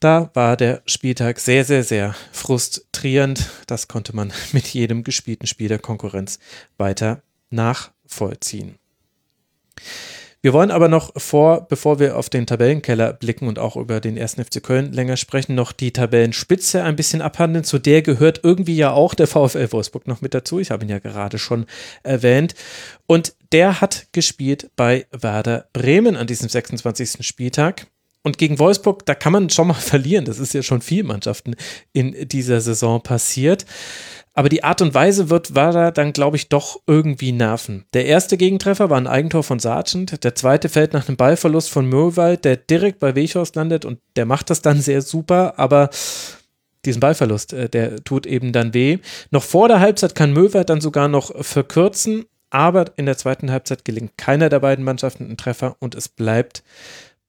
Da 0.01 0.31
war 0.33 0.57
der 0.57 0.81
Spieltag 0.87 1.39
sehr, 1.39 1.63
sehr, 1.63 1.83
sehr 1.83 2.15
frustrierend. 2.31 3.51
Das 3.67 3.87
konnte 3.87 4.15
man 4.15 4.33
mit 4.51 4.67
jedem 4.67 5.03
gespielten 5.03 5.45
Spiel 5.45 5.67
der 5.69 5.77
Konkurrenz 5.77 6.39
weiter 6.77 7.21
nachvollziehen. 7.51 8.79
Wir 10.41 10.53
wollen 10.53 10.71
aber 10.71 10.87
noch 10.87 11.11
vor, 11.21 11.67
bevor 11.67 11.99
wir 11.99 12.17
auf 12.17 12.31
den 12.31 12.47
Tabellenkeller 12.47 13.13
blicken 13.13 13.47
und 13.47 13.59
auch 13.59 13.75
über 13.75 13.99
den 13.99 14.17
1. 14.17 14.37
FC 14.37 14.63
Köln 14.63 14.91
länger 14.91 15.17
sprechen, 15.17 15.53
noch 15.53 15.71
die 15.71 15.93
Tabellenspitze 15.93 16.81
ein 16.81 16.95
bisschen 16.95 17.21
abhandeln. 17.21 17.63
Zu 17.63 17.77
der 17.77 18.01
gehört 18.01 18.39
irgendwie 18.41 18.75
ja 18.75 18.93
auch 18.93 19.13
der 19.13 19.27
VfL 19.27 19.71
Wolfsburg 19.71 20.07
noch 20.07 20.21
mit 20.21 20.33
dazu. 20.33 20.57
Ich 20.57 20.71
habe 20.71 20.83
ihn 20.83 20.89
ja 20.89 20.97
gerade 20.97 21.37
schon 21.37 21.67
erwähnt. 22.01 22.55
Und 23.05 23.35
der 23.51 23.81
hat 23.81 24.07
gespielt 24.13 24.71
bei 24.75 25.05
Werder 25.11 25.67
Bremen 25.73 26.15
an 26.15 26.25
diesem 26.25 26.49
26. 26.49 27.23
Spieltag. 27.23 27.85
Und 28.23 28.37
gegen 28.37 28.59
Wolfsburg, 28.59 29.05
da 29.05 29.15
kann 29.15 29.33
man 29.33 29.49
schon 29.49 29.67
mal 29.67 29.73
verlieren. 29.75 30.25
Das 30.25 30.39
ist 30.39 30.53
ja 30.53 30.63
schon 30.63 30.81
vielen 30.81 31.07
Mannschaften 31.07 31.55
in 31.93 32.27
dieser 32.27 32.61
Saison 32.61 33.01
passiert. 33.01 33.65
Aber 34.33 34.47
die 34.47 34.63
Art 34.63 34.81
und 34.81 34.93
Weise 34.93 35.29
wird 35.29 35.55
Werder 35.55 35.91
dann, 35.91 36.13
glaube 36.13 36.37
ich, 36.37 36.47
doch 36.47 36.79
irgendwie 36.87 37.33
nerven. 37.33 37.85
Der 37.93 38.05
erste 38.05 38.37
Gegentreffer 38.37 38.89
war 38.89 38.97
ein 38.97 39.07
Eigentor 39.07 39.43
von 39.43 39.59
Sargent. 39.59 40.23
Der 40.23 40.35
zweite 40.35 40.69
fällt 40.69 40.93
nach 40.93 41.07
einem 41.07 41.17
Ballverlust 41.17 41.69
von 41.69 41.85
Möwald, 41.85 42.45
der 42.45 42.55
direkt 42.55 42.99
bei 42.99 43.15
Wechhorst 43.15 43.55
landet 43.55 43.83
und 43.83 43.99
der 44.15 44.25
macht 44.25 44.49
das 44.49 44.61
dann 44.61 44.79
sehr 44.79 45.01
super, 45.01 45.59
aber 45.59 45.89
diesen 46.85 47.01
Ballverlust, 47.01 47.53
äh, 47.53 47.69
der 47.69 48.03
tut 48.03 48.25
eben 48.25 48.53
dann 48.53 48.73
weh. 48.73 48.99
Noch 49.31 49.43
vor 49.43 49.67
der 49.67 49.81
Halbzeit 49.81 50.15
kann 50.15 50.31
Möwald 50.31 50.69
dann 50.69 50.81
sogar 50.81 51.09
noch 51.09 51.31
verkürzen, 51.43 52.25
aber 52.49 52.85
in 52.95 53.05
der 53.05 53.17
zweiten 53.17 53.51
Halbzeit 53.51 53.85
gelingt 53.85 54.17
keiner 54.17 54.49
der 54.49 54.59
beiden 54.59 54.83
Mannschaften 54.85 55.29
ein 55.29 55.37
Treffer 55.37 55.75
und 55.79 55.93
es 55.93 56.07
bleibt 56.07 56.63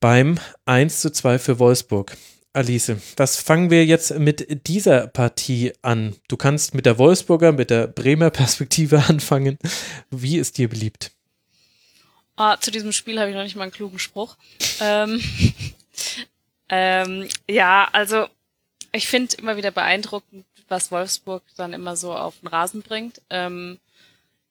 beim 0.02 0.38
1 0.66 1.00
zu 1.00 1.12
2 1.12 1.38
für 1.38 1.58
Wolfsburg. 1.60 2.16
Alice, 2.52 2.92
was 3.16 3.36
fangen 3.36 3.70
wir 3.70 3.86
jetzt 3.86 4.18
mit 4.18 4.66
dieser 4.66 5.06
Partie 5.06 5.72
an? 5.80 6.16
Du 6.26 6.36
kannst 6.36 6.74
mit 6.74 6.84
der 6.86 6.98
Wolfsburger, 6.98 7.52
mit 7.52 7.70
der 7.70 7.86
Bremer 7.86 8.30
Perspektive 8.30 9.04
anfangen. 9.08 9.58
Wie 10.10 10.38
ist 10.38 10.58
dir 10.58 10.68
beliebt? 10.68 11.12
Ah, 12.34 12.58
zu 12.58 12.72
diesem 12.72 12.90
Spiel 12.90 13.20
habe 13.20 13.30
ich 13.30 13.36
noch 13.36 13.44
nicht 13.44 13.54
mal 13.54 13.62
einen 13.62 13.72
klugen 13.72 14.00
Spruch. 14.00 14.36
ähm, 14.80 15.22
ähm, 16.68 17.28
ja, 17.48 17.88
also 17.92 18.26
ich 18.90 19.06
finde 19.06 19.36
immer 19.36 19.56
wieder 19.56 19.70
beeindruckend, 19.70 20.44
was 20.66 20.90
Wolfsburg 20.90 21.44
dann 21.56 21.72
immer 21.72 21.94
so 21.94 22.12
auf 22.12 22.40
den 22.40 22.48
Rasen 22.48 22.82
bringt. 22.82 23.22
Ähm, 23.30 23.78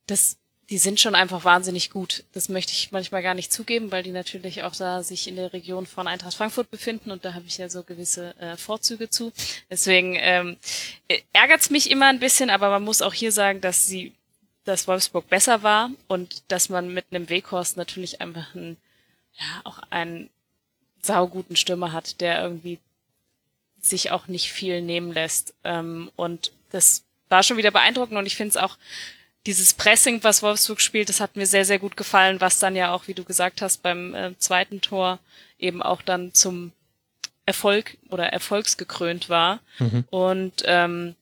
das 0.07 0.37
die 0.71 0.77
sind 0.77 1.01
schon 1.01 1.15
einfach 1.15 1.43
wahnsinnig 1.43 1.89
gut. 1.89 2.23
Das 2.31 2.47
möchte 2.47 2.71
ich 2.71 2.93
manchmal 2.93 3.21
gar 3.21 3.33
nicht 3.33 3.51
zugeben, 3.51 3.91
weil 3.91 4.03
die 4.03 4.11
natürlich 4.11 4.63
auch 4.63 4.73
da 4.73 5.03
sich 5.03 5.27
in 5.27 5.35
der 5.35 5.51
Region 5.51 5.85
von 5.85 6.07
Eintracht 6.07 6.33
Frankfurt 6.33 6.71
befinden 6.71 7.11
und 7.11 7.25
da 7.25 7.33
habe 7.33 7.43
ich 7.45 7.57
ja 7.57 7.67
so 7.67 7.83
gewisse 7.83 8.33
äh, 8.39 8.55
Vorzüge 8.55 9.09
zu. 9.09 9.33
Deswegen 9.69 10.15
ähm, 10.17 10.55
ärgert 11.33 11.59
es 11.59 11.71
mich 11.71 11.91
immer 11.91 12.07
ein 12.07 12.21
bisschen, 12.21 12.49
aber 12.49 12.69
man 12.69 12.83
muss 12.83 13.01
auch 13.01 13.13
hier 13.13 13.33
sagen, 13.33 13.59
dass 13.59 13.85
sie, 13.85 14.13
dass 14.63 14.87
Wolfsburg 14.87 15.27
besser 15.27 15.61
war 15.61 15.91
und 16.07 16.41
dass 16.47 16.69
man 16.69 16.93
mit 16.93 17.03
einem 17.11 17.27
Weghorst 17.27 17.75
natürlich 17.75 18.21
einfach 18.21 18.55
einen, 18.55 18.77
ja, 19.33 19.61
auch 19.65 19.79
einen 19.89 20.29
sauguten 21.01 21.57
Stürmer 21.57 21.91
hat, 21.91 22.21
der 22.21 22.41
irgendwie 22.41 22.79
sich 23.81 24.11
auch 24.11 24.27
nicht 24.27 24.53
viel 24.53 24.81
nehmen 24.81 25.11
lässt. 25.11 25.53
Ähm, 25.65 26.11
und 26.15 26.53
das 26.69 27.03
war 27.27 27.43
schon 27.43 27.57
wieder 27.57 27.71
beeindruckend 27.71 28.17
und 28.17 28.25
ich 28.25 28.37
finde 28.37 28.51
es 28.51 28.57
auch 28.57 28.77
dieses 29.45 29.73
Pressing, 29.73 30.23
was 30.23 30.43
Wolfsburg 30.43 30.81
spielt, 30.81 31.09
das 31.09 31.19
hat 31.19 31.35
mir 31.35 31.47
sehr, 31.47 31.65
sehr 31.65 31.79
gut 31.79 31.97
gefallen, 31.97 32.41
was 32.41 32.59
dann 32.59 32.75
ja 32.75 32.93
auch, 32.93 33.07
wie 33.07 33.13
du 33.13 33.23
gesagt 33.23 33.61
hast, 33.61 33.81
beim 33.81 34.13
äh, 34.13 34.37
zweiten 34.37 34.81
Tor 34.81 35.19
eben 35.57 35.81
auch 35.81 36.01
dann 36.01 36.33
zum 36.33 36.71
Erfolg 37.45 37.97
oder 38.09 38.27
erfolgsgekrönt 38.27 39.29
war. 39.29 39.59
Mhm. 39.79 40.05
Und 40.09 40.63
ähm, 40.65 41.15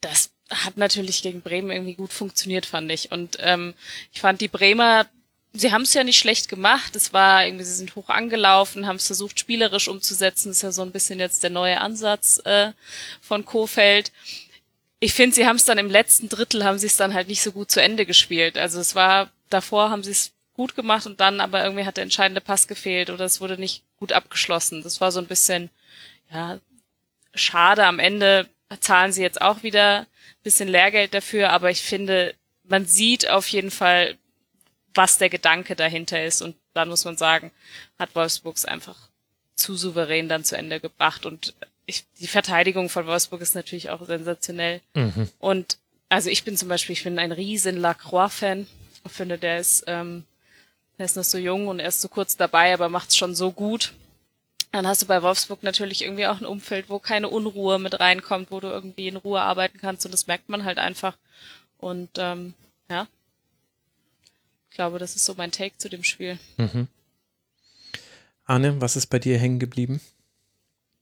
das 0.00 0.30
hat 0.50 0.76
natürlich 0.76 1.22
gegen 1.22 1.42
Bremen 1.42 1.70
irgendwie 1.70 1.94
gut 1.94 2.12
funktioniert, 2.12 2.66
fand 2.66 2.90
ich. 2.90 3.12
Und 3.12 3.36
ähm, 3.40 3.74
ich 4.12 4.20
fand 4.20 4.40
die 4.40 4.48
Bremer, 4.48 5.06
sie 5.52 5.72
haben 5.72 5.82
es 5.82 5.94
ja 5.94 6.04
nicht 6.04 6.18
schlecht 6.18 6.48
gemacht. 6.48 6.96
Es 6.96 7.12
war 7.12 7.44
irgendwie, 7.44 7.64
sie 7.64 7.74
sind 7.74 7.94
hoch 7.96 8.08
angelaufen, 8.08 8.86
haben 8.86 8.96
es 8.96 9.06
versucht, 9.06 9.38
spielerisch 9.38 9.88
umzusetzen. 9.88 10.48
Das 10.48 10.58
ist 10.58 10.62
ja 10.62 10.72
so 10.72 10.82
ein 10.82 10.92
bisschen 10.92 11.20
jetzt 11.20 11.42
der 11.42 11.50
neue 11.50 11.80
Ansatz 11.80 12.40
äh, 12.44 12.72
von 13.20 13.44
Kofeld. 13.44 14.10
Ich 15.04 15.14
finde, 15.14 15.34
sie 15.34 15.48
haben 15.48 15.56
es 15.56 15.64
dann 15.64 15.78
im 15.78 15.90
letzten 15.90 16.28
Drittel, 16.28 16.62
haben 16.62 16.78
sie 16.78 16.86
es 16.86 16.96
dann 16.96 17.12
halt 17.12 17.26
nicht 17.26 17.42
so 17.42 17.50
gut 17.50 17.72
zu 17.72 17.82
Ende 17.82 18.06
gespielt. 18.06 18.56
Also 18.56 18.78
es 18.78 18.94
war, 18.94 19.32
davor 19.50 19.90
haben 19.90 20.04
sie 20.04 20.12
es 20.12 20.30
gut 20.54 20.76
gemacht 20.76 21.06
und 21.06 21.18
dann 21.18 21.40
aber 21.40 21.64
irgendwie 21.64 21.84
hat 21.84 21.96
der 21.96 22.04
entscheidende 22.04 22.40
Pass 22.40 22.68
gefehlt 22.68 23.10
oder 23.10 23.24
es 23.24 23.40
wurde 23.40 23.58
nicht 23.58 23.82
gut 23.96 24.12
abgeschlossen. 24.12 24.84
Das 24.84 25.00
war 25.00 25.10
so 25.10 25.18
ein 25.18 25.26
bisschen, 25.26 25.70
ja, 26.32 26.60
schade. 27.34 27.84
Am 27.84 27.98
Ende 27.98 28.48
zahlen 28.78 29.12
sie 29.12 29.22
jetzt 29.22 29.42
auch 29.42 29.64
wieder 29.64 30.06
bisschen 30.44 30.68
Lehrgeld 30.68 31.14
dafür, 31.14 31.50
aber 31.50 31.70
ich 31.70 31.82
finde, 31.82 32.36
man 32.62 32.86
sieht 32.86 33.28
auf 33.28 33.48
jeden 33.48 33.72
Fall, 33.72 34.16
was 34.94 35.18
der 35.18 35.30
Gedanke 35.30 35.74
dahinter 35.74 36.24
ist. 36.24 36.42
Und 36.42 36.54
dann 36.74 36.88
muss 36.88 37.04
man 37.04 37.16
sagen, 37.16 37.50
hat 37.98 38.14
Wolfsburgs 38.14 38.64
einfach 38.64 39.08
zu 39.56 39.74
souverän 39.74 40.28
dann 40.28 40.44
zu 40.44 40.56
Ende 40.56 40.78
gebracht. 40.78 41.26
Und 41.26 41.54
ich, 41.86 42.04
die 42.20 42.26
Verteidigung 42.26 42.88
von 42.88 43.06
Wolfsburg 43.06 43.40
ist 43.40 43.54
natürlich 43.54 43.90
auch 43.90 44.04
sensationell. 44.06 44.80
Mhm. 44.94 45.28
Und 45.38 45.78
also 46.08 46.30
ich 46.30 46.44
bin 46.44 46.56
zum 46.56 46.68
Beispiel, 46.68 46.92
ich 46.92 47.04
bin 47.04 47.18
ein 47.18 47.32
riesen 47.32 47.78
Lacroix-Fan. 47.78 48.66
Ich 49.04 49.12
finde, 49.12 49.38
der 49.38 49.58
ist, 49.58 49.84
ähm, 49.86 50.24
der 50.98 51.06
ist 51.06 51.16
noch 51.16 51.24
so 51.24 51.38
jung 51.38 51.68
und 51.68 51.80
er 51.80 51.88
ist 51.88 52.00
so 52.00 52.08
kurz 52.08 52.36
dabei, 52.36 52.74
aber 52.74 52.88
macht 52.88 53.10
es 53.10 53.16
schon 53.16 53.34
so 53.34 53.50
gut. 53.50 53.94
Dann 54.70 54.86
hast 54.86 55.02
du 55.02 55.06
bei 55.06 55.22
Wolfsburg 55.22 55.62
natürlich 55.62 56.02
irgendwie 56.02 56.26
auch 56.26 56.40
ein 56.40 56.46
Umfeld, 56.46 56.88
wo 56.88 56.98
keine 56.98 57.28
Unruhe 57.28 57.78
mit 57.78 57.98
reinkommt, 58.00 58.50
wo 58.50 58.60
du 58.60 58.68
irgendwie 58.68 59.08
in 59.08 59.16
Ruhe 59.16 59.40
arbeiten 59.40 59.78
kannst 59.78 60.06
und 60.06 60.12
das 60.12 60.26
merkt 60.26 60.48
man 60.48 60.64
halt 60.64 60.78
einfach. 60.78 61.16
Und 61.78 62.10
ähm, 62.16 62.54
ja, 62.88 63.06
ich 64.70 64.76
glaube, 64.76 64.98
das 64.98 65.16
ist 65.16 65.26
so 65.26 65.34
mein 65.36 65.50
Take 65.50 65.76
zu 65.76 65.90
dem 65.90 66.04
Spiel. 66.04 66.38
Mhm. 66.56 66.88
Arne, 68.46 68.80
was 68.80 68.96
ist 68.96 69.06
bei 69.06 69.18
dir 69.18 69.38
hängen 69.38 69.58
geblieben? 69.58 70.00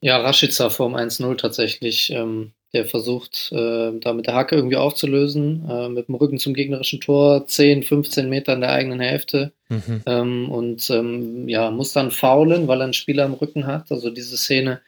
Ja, 0.00 0.18
Rashica 0.18 0.70
vorm 0.70 0.94
1-0 0.94 1.36
tatsächlich. 1.36 2.10
Ähm, 2.10 2.52
der 2.72 2.84
versucht, 2.84 3.50
äh, 3.52 3.90
da 3.98 4.12
mit 4.12 4.26
der 4.26 4.34
Hacke 4.34 4.54
irgendwie 4.54 4.76
aufzulösen, 4.76 5.68
äh, 5.68 5.88
mit 5.88 6.08
dem 6.08 6.14
Rücken 6.14 6.38
zum 6.38 6.54
gegnerischen 6.54 7.00
Tor, 7.00 7.46
10, 7.46 7.82
15 7.82 8.28
Meter 8.28 8.54
in 8.54 8.60
der 8.60 8.70
eigenen 8.70 9.00
Hälfte. 9.00 9.52
Mhm. 9.68 10.02
Ähm, 10.06 10.50
und 10.50 10.88
ähm, 10.90 11.48
ja, 11.48 11.70
muss 11.70 11.92
dann 11.92 12.12
faulen, 12.12 12.68
weil 12.68 12.80
er 12.80 12.84
einen 12.84 12.92
Spieler 12.92 13.24
im 13.24 13.34
Rücken 13.34 13.66
hat. 13.66 13.90
Also 13.90 14.10
diese 14.10 14.36
Szene 14.36 14.80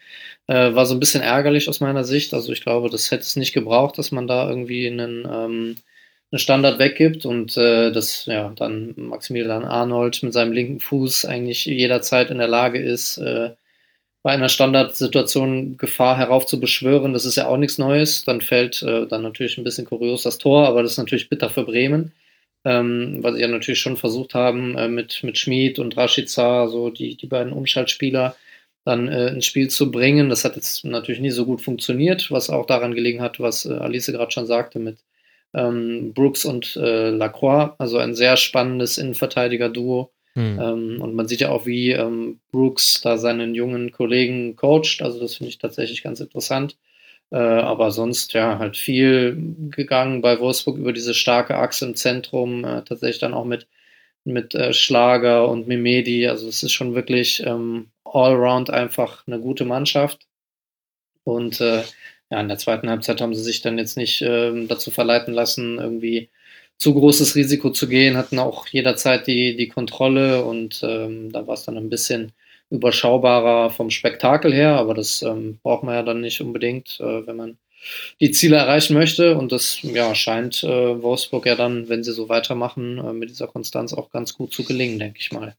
äh, 0.46 0.74
war 0.74 0.86
so 0.86 0.94
ein 0.94 1.00
bisschen 1.00 1.22
ärgerlich 1.22 1.68
aus 1.68 1.80
meiner 1.80 2.04
Sicht. 2.04 2.34
Also 2.34 2.52
ich 2.52 2.62
glaube, 2.62 2.88
das 2.88 3.10
hätte 3.10 3.22
es 3.22 3.36
nicht 3.36 3.52
gebraucht, 3.52 3.98
dass 3.98 4.12
man 4.12 4.28
da 4.28 4.48
irgendwie 4.48 4.86
einen, 4.86 5.24
ähm, 5.24 5.76
einen 6.30 6.38
Standard 6.38 6.78
weggibt 6.78 7.26
und 7.26 7.56
äh, 7.56 7.90
dass 7.90 8.26
ja 8.26 8.52
dann 8.56 8.94
Maximilian 8.96 9.64
Arnold 9.64 10.22
mit 10.22 10.32
seinem 10.32 10.52
linken 10.52 10.78
Fuß 10.80 11.24
eigentlich 11.24 11.66
jederzeit 11.66 12.30
in 12.30 12.38
der 12.38 12.48
Lage 12.48 12.80
ist, 12.80 13.18
äh, 13.18 13.50
bei 14.22 14.30
einer 14.32 14.48
Standardsituation 14.48 15.76
Gefahr 15.76 16.16
heraufzubeschwören, 16.16 17.12
das 17.12 17.24
ist 17.24 17.36
ja 17.36 17.48
auch 17.48 17.56
nichts 17.56 17.78
Neues. 17.78 18.24
Dann 18.24 18.40
fällt 18.40 18.82
äh, 18.82 19.06
dann 19.06 19.22
natürlich 19.22 19.58
ein 19.58 19.64
bisschen 19.64 19.86
kurios 19.86 20.22
das 20.22 20.38
Tor, 20.38 20.66
aber 20.68 20.82
das 20.82 20.92
ist 20.92 20.98
natürlich 20.98 21.28
bitter 21.28 21.50
für 21.50 21.64
Bremen, 21.64 22.12
ähm, 22.64 23.18
weil 23.22 23.34
sie 23.34 23.40
ja 23.40 23.48
natürlich 23.48 23.80
schon 23.80 23.96
versucht 23.96 24.34
haben, 24.34 24.76
äh, 24.78 24.88
mit, 24.88 25.22
mit 25.24 25.38
Schmid 25.38 25.78
und 25.78 25.96
Rashica, 25.96 26.68
so 26.68 26.90
die, 26.90 27.16
die 27.16 27.26
beiden 27.26 27.52
Umschaltspieler, 27.52 28.36
dann 28.84 29.08
äh, 29.08 29.28
ins 29.28 29.46
Spiel 29.46 29.68
zu 29.68 29.90
bringen. 29.90 30.28
Das 30.28 30.44
hat 30.44 30.56
jetzt 30.56 30.84
natürlich 30.84 31.20
nie 31.20 31.30
so 31.30 31.44
gut 31.44 31.60
funktioniert, 31.60 32.30
was 32.30 32.50
auch 32.50 32.66
daran 32.66 32.94
gelegen 32.94 33.20
hat, 33.22 33.40
was 33.40 33.66
äh, 33.66 33.72
Alice 33.74 34.06
gerade 34.06 34.30
schon 34.30 34.46
sagte 34.46 34.78
mit 34.78 34.98
ähm, 35.54 36.12
Brooks 36.14 36.44
und 36.44 36.76
äh, 36.76 37.10
Lacroix, 37.10 37.74
also 37.78 37.98
ein 37.98 38.14
sehr 38.14 38.36
spannendes 38.36 38.98
Innenverteidiger-Duo 38.98 40.10
hm. 40.34 40.58
Ähm, 40.60 41.02
und 41.02 41.14
man 41.14 41.28
sieht 41.28 41.40
ja 41.40 41.50
auch, 41.50 41.66
wie 41.66 41.90
ähm, 41.90 42.40
Brooks 42.52 43.00
da 43.02 43.18
seinen 43.18 43.54
jungen 43.54 43.92
Kollegen 43.92 44.56
coacht. 44.56 45.02
Also 45.02 45.20
das 45.20 45.36
finde 45.36 45.50
ich 45.50 45.58
tatsächlich 45.58 46.02
ganz 46.02 46.20
interessant. 46.20 46.76
Äh, 47.30 47.36
aber 47.36 47.90
sonst 47.90 48.32
ja 48.34 48.58
halt 48.58 48.76
viel 48.76 49.36
gegangen 49.70 50.20
bei 50.22 50.38
Wolfsburg 50.40 50.76
über 50.78 50.92
diese 50.92 51.14
starke 51.14 51.56
Achse 51.56 51.86
im 51.86 51.94
Zentrum, 51.96 52.64
äh, 52.64 52.82
tatsächlich 52.82 53.20
dann 53.20 53.34
auch 53.34 53.44
mit, 53.44 53.68
mit 54.24 54.54
äh, 54.54 54.72
Schlager 54.72 55.48
und 55.48 55.68
Mimedi. 55.68 56.28
Also 56.28 56.48
es 56.48 56.62
ist 56.62 56.72
schon 56.72 56.94
wirklich 56.94 57.42
ähm, 57.46 57.90
allround 58.04 58.70
einfach 58.70 59.26
eine 59.26 59.40
gute 59.40 59.64
Mannschaft. 59.64 60.26
Und 61.24 61.60
äh, 61.60 61.82
ja, 62.30 62.40
in 62.40 62.48
der 62.48 62.58
zweiten 62.58 62.88
Halbzeit 62.88 63.20
haben 63.20 63.34
sie 63.34 63.42
sich 63.42 63.62
dann 63.62 63.78
jetzt 63.78 63.96
nicht 63.96 64.22
ähm, 64.22 64.68
dazu 64.68 64.90
verleiten 64.90 65.34
lassen, 65.34 65.78
irgendwie 65.78 66.30
zu 66.78 66.94
großes 66.94 67.34
Risiko 67.36 67.70
zu 67.70 67.88
gehen, 67.88 68.16
hatten 68.16 68.38
auch 68.38 68.66
jederzeit 68.66 69.26
die, 69.26 69.56
die 69.56 69.68
Kontrolle 69.68 70.44
und 70.44 70.80
ähm, 70.82 71.30
da 71.32 71.46
war 71.46 71.54
es 71.54 71.64
dann 71.64 71.76
ein 71.76 71.90
bisschen 71.90 72.32
überschaubarer 72.70 73.70
vom 73.70 73.90
Spektakel 73.90 74.52
her, 74.52 74.76
aber 74.76 74.94
das 74.94 75.22
ähm, 75.22 75.58
braucht 75.62 75.84
man 75.84 75.94
ja 75.94 76.02
dann 76.02 76.20
nicht 76.20 76.40
unbedingt, 76.40 76.98
äh, 77.00 77.26
wenn 77.26 77.36
man 77.36 77.58
die 78.20 78.30
Ziele 78.30 78.56
erreichen 78.56 78.94
möchte. 78.94 79.36
Und 79.36 79.52
das 79.52 79.82
ja, 79.82 80.14
scheint 80.14 80.62
äh, 80.64 81.02
Wolfsburg 81.02 81.46
ja 81.46 81.54
dann, 81.54 81.88
wenn 81.88 82.04
sie 82.04 82.12
so 82.12 82.28
weitermachen, 82.28 82.98
äh, 82.98 83.12
mit 83.12 83.30
dieser 83.30 83.46
Konstanz 83.46 83.92
auch 83.92 84.10
ganz 84.10 84.34
gut 84.34 84.52
zu 84.52 84.64
gelingen, 84.64 84.98
denke 84.98 85.18
ich 85.20 85.32
mal. 85.32 85.54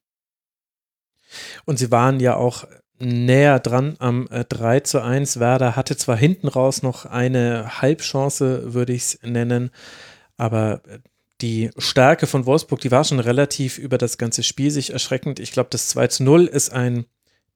Und 1.66 1.80
sie 1.80 1.91
waren 1.91 2.20
ja 2.20 2.36
auch 2.36 2.66
näher 2.99 3.59
dran 3.59 3.95
am 3.99 4.28
äh, 4.32 4.45
3 4.45 4.82
zu 4.82 5.01
1. 5.01 5.39
Werder 5.39 5.76
hatte 5.76 5.97
zwar 5.97 6.18
hinten 6.18 6.47
raus 6.47 6.84
noch 6.84 7.05
eine 7.05 7.82
Halbchance, 7.82 8.74
würde 8.74 8.93
ich 8.93 9.01
es 9.01 9.20
nennen, 9.24 9.72
aber 10.38 10.81
äh, 10.88 10.99
die 11.41 11.71
Stärke 11.77 12.25
von 12.25 12.45
Wolfsburg, 12.45 12.79
die 12.79 12.91
war 12.91 13.03
schon 13.03 13.19
relativ 13.19 13.77
über 13.77 13.97
das 13.97 14.17
ganze 14.17 14.43
Spiel 14.43 14.71
sich 14.71 14.93
erschreckend. 14.93 15.39
Ich 15.39 15.51
glaube, 15.51 15.69
das 15.71 15.89
2 15.89 16.07
zu 16.07 16.23
0 16.23 16.45
ist 16.45 16.71
ein 16.71 17.05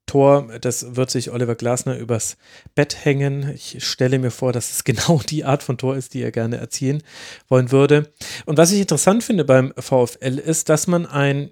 Tor, 0.07 0.47
das 0.61 0.95
wird 0.95 1.11
sich 1.11 1.31
Oliver 1.31 1.55
Glasner 1.55 1.97
übers 1.97 2.37
Bett 2.75 3.05
hängen. 3.05 3.51
Ich 3.53 3.83
stelle 3.85 4.19
mir 4.19 4.31
vor, 4.31 4.53
dass 4.53 4.71
es 4.71 4.83
genau 4.83 5.21
die 5.29 5.45
Art 5.45 5.63
von 5.63 5.77
Tor 5.77 5.95
ist, 5.95 6.13
die 6.13 6.21
er 6.21 6.31
gerne 6.31 6.57
erzielen 6.57 7.03
wollen 7.49 7.71
würde. 7.71 8.11
Und 8.45 8.57
was 8.57 8.71
ich 8.71 8.79
interessant 8.79 9.23
finde 9.23 9.45
beim 9.45 9.73
VfL 9.77 10.39
ist, 10.39 10.69
dass 10.69 10.87
man 10.87 11.05
ein 11.05 11.51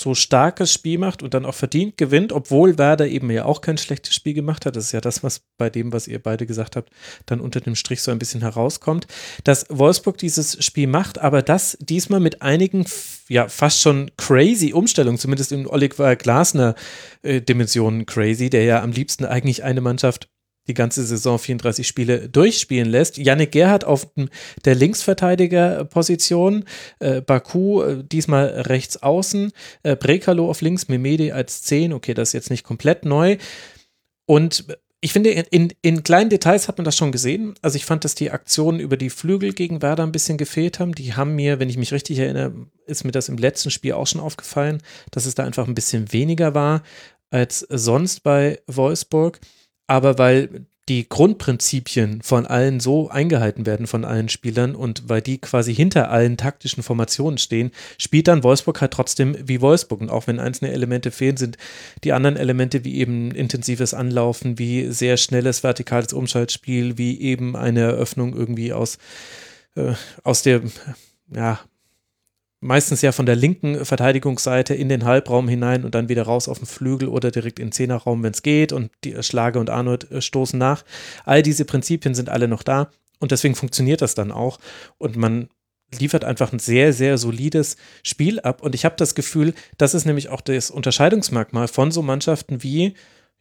so 0.00 0.14
starkes 0.14 0.72
Spiel 0.72 0.96
macht 0.96 1.24
und 1.24 1.34
dann 1.34 1.44
auch 1.44 1.54
verdient 1.54 1.96
gewinnt, 1.96 2.32
obwohl 2.32 2.78
Werder 2.78 3.08
eben 3.08 3.30
ja 3.32 3.44
auch 3.44 3.60
kein 3.60 3.78
schlechtes 3.78 4.14
Spiel 4.14 4.32
gemacht 4.32 4.64
hat. 4.64 4.76
Das 4.76 4.84
ist 4.84 4.92
ja 4.92 5.00
das, 5.00 5.24
was 5.24 5.40
bei 5.58 5.70
dem, 5.70 5.92
was 5.92 6.06
ihr 6.06 6.22
beide 6.22 6.46
gesagt 6.46 6.76
habt, 6.76 6.90
dann 7.26 7.40
unter 7.40 7.60
dem 7.60 7.74
Strich 7.74 8.02
so 8.02 8.12
ein 8.12 8.18
bisschen 8.20 8.40
herauskommt, 8.40 9.08
dass 9.42 9.66
Wolfsburg 9.70 10.16
dieses 10.16 10.64
Spiel 10.64 10.86
macht, 10.86 11.18
aber 11.18 11.42
das 11.42 11.76
diesmal 11.80 12.20
mit 12.20 12.42
einigen, 12.42 12.86
ja, 13.28 13.48
fast 13.48 13.80
schon 13.80 14.12
crazy 14.16 14.72
Umstellungen, 14.72 15.18
zumindest 15.18 15.50
in 15.50 15.66
Oliver 15.66 16.14
Glasner 16.14 16.76
äh, 17.22 17.40
crazy, 18.06 18.50
der 18.50 18.62
ja 18.64 18.82
am 18.82 18.92
liebsten 18.92 19.24
eigentlich 19.24 19.64
eine 19.64 19.80
Mannschaft 19.80 20.28
die 20.68 20.74
ganze 20.74 21.04
Saison 21.04 21.38
34 21.38 21.86
Spiele 21.86 22.28
durchspielen 22.28 22.88
lässt. 22.88 23.18
Yannick 23.18 23.52
Gerhardt 23.52 23.84
auf 23.84 24.06
der 24.64 24.74
Linksverteidigerposition, 24.74 26.64
äh, 27.00 27.20
Baku 27.20 27.82
äh, 27.82 28.04
diesmal 28.04 28.46
rechts 28.46 29.02
außen, 29.02 29.52
äh, 29.82 29.96
Brekalo 29.96 30.48
auf 30.48 30.60
links, 30.60 30.88
Memedi 30.88 31.32
als 31.32 31.62
10, 31.62 31.92
okay, 31.92 32.14
das 32.14 32.30
ist 32.30 32.34
jetzt 32.34 32.50
nicht 32.50 32.64
komplett 32.64 33.04
neu. 33.04 33.38
Und 34.26 34.66
ich 35.00 35.12
finde, 35.12 35.30
in, 35.30 35.72
in 35.80 36.02
kleinen 36.02 36.28
Details 36.28 36.66
hat 36.66 36.78
man 36.78 36.84
das 36.84 36.96
schon 36.96 37.12
gesehen. 37.12 37.54
Also 37.62 37.76
ich 37.76 37.84
fand, 37.84 38.04
dass 38.04 38.16
die 38.16 38.32
Aktionen 38.32 38.80
über 38.80 38.96
die 38.96 39.10
Flügel 39.10 39.52
gegen 39.52 39.80
Werder 39.80 40.02
ein 40.02 40.12
bisschen 40.12 40.38
gefehlt 40.38 40.80
haben. 40.80 40.92
Die 40.92 41.14
haben 41.14 41.36
mir, 41.36 41.60
wenn 41.60 41.70
ich 41.70 41.76
mich 41.76 41.92
richtig 41.92 42.18
erinnere, 42.18 42.52
ist 42.86 43.04
mir 43.04 43.12
das 43.12 43.28
im 43.28 43.38
letzten 43.38 43.70
Spiel 43.70 43.92
auch 43.92 44.08
schon 44.08 44.20
aufgefallen, 44.20 44.82
dass 45.12 45.24
es 45.24 45.36
da 45.36 45.44
einfach 45.44 45.68
ein 45.68 45.74
bisschen 45.74 46.12
weniger 46.12 46.54
war 46.54 46.82
als 47.30 47.60
sonst 47.60 48.22
bei 48.22 48.60
Wolfsburg 48.66 49.38
aber 49.88 50.18
weil 50.18 50.66
die 50.88 51.08
Grundprinzipien 51.08 52.22
von 52.22 52.46
allen 52.46 52.80
so 52.80 53.10
eingehalten 53.10 53.66
werden 53.66 53.86
von 53.86 54.04
allen 54.04 54.28
Spielern 54.28 54.74
und 54.74 55.08
weil 55.08 55.20
die 55.20 55.38
quasi 55.38 55.74
hinter 55.74 56.10
allen 56.10 56.36
taktischen 56.38 56.82
Formationen 56.82 57.36
stehen, 57.36 57.72
spielt 57.98 58.26
dann 58.26 58.42
Wolfsburg 58.42 58.80
halt 58.80 58.92
trotzdem 58.92 59.36
wie 59.44 59.60
Wolfsburg. 59.60 60.00
Und 60.00 60.10
auch 60.10 60.26
wenn 60.26 60.40
einzelne 60.40 60.72
Elemente 60.72 61.10
fehlen, 61.10 61.36
sind 61.36 61.58
die 62.04 62.12
anderen 62.12 62.36
Elemente 62.36 62.84
wie 62.84 62.96
eben 62.96 63.32
intensives 63.32 63.92
Anlaufen, 63.92 64.58
wie 64.58 64.90
sehr 64.90 65.18
schnelles 65.18 65.62
vertikales 65.62 66.14
Umschaltspiel, 66.14 66.96
wie 66.96 67.20
eben 67.20 67.54
eine 67.54 67.80
Eröffnung 67.80 68.34
irgendwie 68.34 68.72
aus, 68.72 68.96
äh, 69.74 69.92
aus 70.24 70.42
der 70.42 70.62
ja, 71.34 71.60
meistens 72.60 73.02
ja 73.02 73.12
von 73.12 73.26
der 73.26 73.36
linken 73.36 73.84
Verteidigungsseite 73.84 74.74
in 74.74 74.88
den 74.88 75.04
Halbraum 75.04 75.48
hinein 75.48 75.84
und 75.84 75.94
dann 75.94 76.08
wieder 76.08 76.24
raus 76.24 76.48
auf 76.48 76.58
den 76.58 76.66
Flügel 76.66 77.08
oder 77.08 77.30
direkt 77.30 77.58
in 77.58 77.66
den 77.66 77.72
Zehnerraum, 77.72 78.22
wenn 78.22 78.32
es 78.32 78.42
geht. 78.42 78.72
Und 78.72 78.90
die 79.04 79.22
Schlage 79.22 79.58
und 79.60 79.70
Arnold 79.70 80.10
äh, 80.10 80.20
stoßen 80.20 80.58
nach. 80.58 80.84
All 81.24 81.42
diese 81.42 81.64
Prinzipien 81.64 82.14
sind 82.14 82.28
alle 82.28 82.48
noch 82.48 82.62
da 82.62 82.90
und 83.20 83.30
deswegen 83.30 83.54
funktioniert 83.54 84.02
das 84.02 84.14
dann 84.14 84.32
auch. 84.32 84.58
Und 84.98 85.16
man 85.16 85.48
liefert 85.98 86.24
einfach 86.24 86.52
ein 86.52 86.58
sehr, 86.58 86.92
sehr 86.92 87.16
solides 87.16 87.76
Spiel 88.02 88.40
ab. 88.40 88.62
Und 88.62 88.74
ich 88.74 88.84
habe 88.84 88.96
das 88.96 89.14
Gefühl, 89.14 89.54
das 89.78 89.94
ist 89.94 90.04
nämlich 90.04 90.28
auch 90.28 90.40
das 90.40 90.70
Unterscheidungsmerkmal 90.70 91.68
von 91.68 91.90
so 91.90 92.02
Mannschaften 92.02 92.62
wie, 92.62 92.94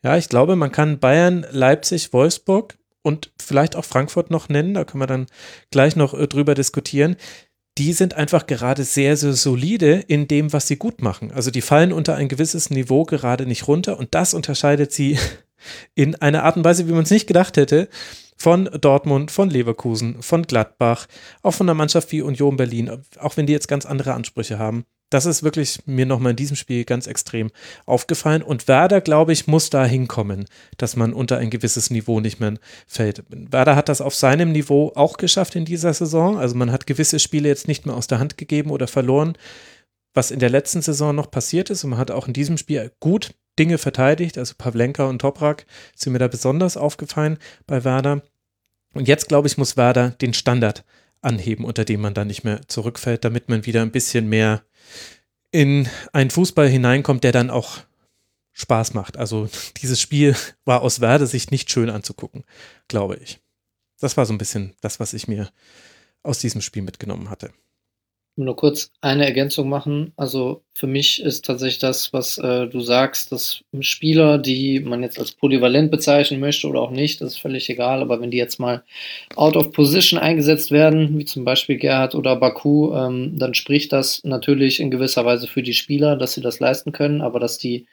ja, 0.03 0.18
ich 0.18 0.30
glaube, 0.30 0.55
man 0.55 0.72
kann 0.72 0.99
Bayern, 0.99 1.45
Leipzig, 1.51 2.13
Wolfsburg 2.13 2.78
und 3.01 3.32
vielleicht 3.39 3.76
auch 3.76 3.86
Frankfurt 3.86 4.32
noch 4.32 4.49
nennen, 4.49 4.74
da 4.74 4.84
können 4.84 5.01
wir 5.01 5.07
dann 5.07 5.28
gleich 5.72 5.95
noch 5.95 6.13
äh, 6.13 6.28
drüber 6.28 6.55
diskutieren, 6.55 7.15
die 7.78 7.93
sind 7.93 8.15
einfach 8.15 8.47
gerade 8.47 8.84
sehr, 8.84 9.15
sehr 9.17 9.34
solide 9.34 10.03
in 10.07 10.28
dem, 10.28 10.53
was 10.53 10.67
sie 10.67 10.78
gut 10.78 11.01
machen. 11.01 11.32
Also 11.32 11.51
die 11.51 11.61
fallen 11.61 11.93
unter 11.93 12.15
ein 12.15 12.28
gewisses 12.28 12.69
Niveau 12.69 13.03
gerade 13.03 13.45
nicht 13.45 13.67
runter 13.67 13.97
und 13.99 14.15
das 14.15 14.34
unterscheidet 14.34 14.91
sie 14.91 15.17
in 15.95 16.15
einer 16.15 16.43
Art 16.43 16.57
und 16.57 16.63
Weise, 16.63 16.88
wie 16.88 16.93
man 16.93 17.03
es 17.03 17.11
nicht 17.11 17.28
gedacht 17.28 17.57
hätte, 17.57 17.88
von 18.38 18.69
Dortmund, 18.80 19.32
von 19.32 19.49
Leverkusen, 19.49 20.21
von 20.21 20.43
Gladbach, 20.43 21.07
auch 21.41 21.53
von 21.53 21.67
einer 21.67 21.73
Mannschaft 21.73 22.11
wie 22.11 22.21
Union 22.21 22.55
Berlin, 22.55 22.91
auch 23.19 23.36
wenn 23.36 23.47
die 23.47 23.53
jetzt 23.53 23.67
ganz 23.67 23.86
andere 23.86 24.13
Ansprüche 24.13 24.59
haben. 24.59 24.86
Das 25.10 25.26
ist 25.26 25.41
wirklich 25.41 25.80
mir 25.86 26.05
nochmal 26.05 26.32
in 26.32 26.36
diesem 26.36 26.58
Spiel 26.58 26.84
ganz 26.84 27.08
extrem 27.08 27.49
aufgefallen. 27.86 28.41
Und 28.41 28.68
Werder, 28.68 28.99
glaube 28.99 29.32
ich, 29.32 29.47
muss 29.47 29.70
da 29.70 29.86
hinkommen, 29.86 30.45
dass 30.78 30.95
man 30.97 31.14
unter 31.14 31.38
ein 31.38 31.49
gewisses 31.49 31.89
Niveau 31.89 32.20
nicht 32.20 32.39
mehr 32.39 32.55
fällt. 32.88 33.24
Werder 33.30 33.76
hat 33.76 33.88
das 33.88 34.01
auf 34.01 34.16
seinem 34.16 34.51
Niveau 34.51 34.91
auch 34.95 35.18
geschafft 35.18 35.55
in 35.55 35.66
dieser 35.66 35.93
Saison. 35.93 36.38
Also 36.38 36.55
man 36.55 36.72
hat 36.72 36.88
gewisse 36.88 37.20
Spiele 37.20 37.47
jetzt 37.47 37.68
nicht 37.68 37.86
mehr 37.86 37.95
aus 37.95 38.08
der 38.08 38.20
Hand 38.20 38.38
gegeben 38.38 38.70
oder 38.70 38.88
verloren, 38.88 39.38
was 40.14 40.32
in 40.32 40.39
der 40.39 40.49
letzten 40.49 40.82
Saison 40.82 41.16
noch 41.16 41.32
passiert 41.32 41.70
ist. 41.70 41.86
Und 41.86 41.91
man 41.91 41.99
hat 41.99 42.12
auch 42.12 42.28
in 42.28 42.34
diesem 42.34 42.58
Spiel 42.58 42.91
gut 42.99 43.34
Dinge 43.58 43.78
verteidigt. 43.78 44.38
Also 44.38 44.55
Pavlenka 44.58 45.05
und 45.05 45.20
Toprak 45.20 45.66
sind 45.95 46.14
mir 46.14 46.20
da 46.20 46.28
besonders 46.28 46.76
aufgefallen 46.76 47.38
bei 47.66 47.84
Werder. 47.86 48.24
Und 48.93 49.08
jetzt, 49.08 49.30
glaube 49.30 49.47
ich, 49.47 49.58
muss 49.58 49.78
Werder 49.78 50.12
den 50.12 50.34
Standard 50.34 50.84
anheben, 51.22 51.66
unter 51.66 51.86
dem 51.86 52.01
man 52.01 52.14
dann 52.14 52.28
nicht 52.28 52.43
mehr 52.43 52.62
zurückfällt, 52.68 53.26
damit 53.26 53.49
man 53.49 53.66
wieder 53.66 53.82
ein 53.82 53.91
bisschen 53.91 54.28
mehr 54.28 54.64
in 55.58 55.89
einen 56.14 56.30
Fußball 56.30 56.70
hineinkommt, 56.70 57.24
der 57.24 57.32
dann 57.32 57.49
auch 57.49 57.80
Spaß 58.53 58.93
macht. 58.93 59.18
Also 59.18 59.49
dieses 59.82 59.99
Spiel 59.99 60.36
war 60.66 60.84
aus 60.84 61.01
Werder-Sicht 61.01 61.49
nicht 61.49 61.72
schön 61.72 61.89
anzugucken, 61.89 62.43
glaube 62.88 63.16
ich. 63.16 63.39
Das 63.99 64.18
war 64.18 64.28
so 64.28 64.34
ein 64.34 64.38
bisschen 64.38 64.76
das, 64.82 64.99
was 64.99 65.14
ich 65.14 65.28
mir 65.28 65.49
aus 66.22 66.38
diesem 66.38 66.62
Spiel 66.62 66.84
mitgenommen 66.84 67.32
hatte 67.32 67.51
nur 68.38 68.55
kurz 68.55 68.91
eine 69.01 69.25
Ergänzung 69.25 69.69
machen. 69.69 70.13
Also 70.15 70.63
für 70.73 70.88
mich 70.88 71.21
ist 71.21 71.45
tatsächlich 71.45 71.79
das, 71.79 72.13
was 72.13 72.38
äh, 72.38 72.67
du 72.67 72.81
sagst, 72.81 73.31
dass 73.31 73.63
Spieler, 73.81 74.38
die 74.38 74.79
man 74.79 75.01
jetzt 75.01 75.19
als 75.19 75.31
polyvalent 75.31 75.91
bezeichnen 75.91 76.39
möchte 76.39 76.67
oder 76.67 76.81
auch 76.81 76.91
nicht, 76.91 77.19
das 77.21 77.33
ist 77.33 77.39
völlig 77.39 77.69
egal, 77.69 78.01
aber 78.01 78.21
wenn 78.21 78.31
die 78.31 78.38
jetzt 78.38 78.59
mal 78.59 78.83
out 79.35 79.55
of 79.55 79.71
position 79.71 80.19
eingesetzt 80.19 80.71
werden, 80.71 81.17
wie 81.17 81.25
zum 81.25 81.45
Beispiel 81.45 81.77
Gerhard 81.77 82.15
oder 82.15 82.35
Baku, 82.35 82.93
ähm, 82.93 83.38
dann 83.38 83.53
spricht 83.53 83.91
das 83.91 84.23
natürlich 84.23 84.79
in 84.79 84.91
gewisser 84.91 85.25
Weise 85.25 85.47
für 85.47 85.63
die 85.63 85.73
Spieler, 85.73 86.15
dass 86.15 86.33
sie 86.33 86.41
das 86.41 86.59
leisten 86.59 86.91
können, 86.91 87.21
aber 87.21 87.39
dass 87.39 87.57
die 87.57 87.88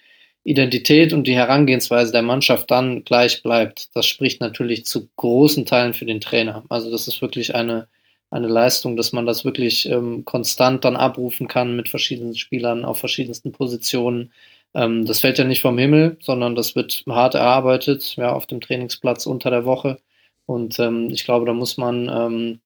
Identität 0.44 1.14
und 1.14 1.26
die 1.26 1.34
Herangehensweise 1.34 2.12
der 2.12 2.22
Mannschaft 2.22 2.70
dann 2.70 3.04
gleich 3.04 3.42
bleibt, 3.42 3.88
das 3.96 4.06
spricht 4.06 4.42
natürlich 4.42 4.84
zu 4.84 5.08
großen 5.16 5.64
Teilen 5.64 5.94
für 5.94 6.04
den 6.04 6.20
Trainer. 6.20 6.64
Also 6.68 6.90
das 6.90 7.08
ist 7.08 7.22
wirklich 7.22 7.54
eine 7.54 7.88
eine 8.34 8.48
Leistung, 8.48 8.96
dass 8.96 9.12
man 9.12 9.26
das 9.26 9.44
wirklich 9.44 9.88
ähm, 9.88 10.24
konstant 10.24 10.84
dann 10.84 10.96
abrufen 10.96 11.46
kann 11.46 11.76
mit 11.76 11.88
verschiedenen 11.88 12.34
Spielern 12.36 12.84
auf 12.84 12.98
verschiedensten 12.98 13.52
Positionen. 13.52 14.32
Ähm, 14.74 15.06
das 15.06 15.20
fällt 15.20 15.38
ja 15.38 15.44
nicht 15.44 15.62
vom 15.62 15.78
Himmel, 15.78 16.18
sondern 16.20 16.56
das 16.56 16.74
wird 16.74 17.04
hart 17.08 17.36
erarbeitet, 17.36 18.16
ja, 18.16 18.32
auf 18.32 18.46
dem 18.46 18.60
Trainingsplatz 18.60 19.26
unter 19.26 19.50
der 19.50 19.64
Woche. 19.64 19.98
Und 20.46 20.80
ähm, 20.80 21.10
ich 21.10 21.24
glaube, 21.24 21.46
da 21.46 21.52
muss 21.52 21.76
man 21.76 22.08
ähm, 22.08 22.60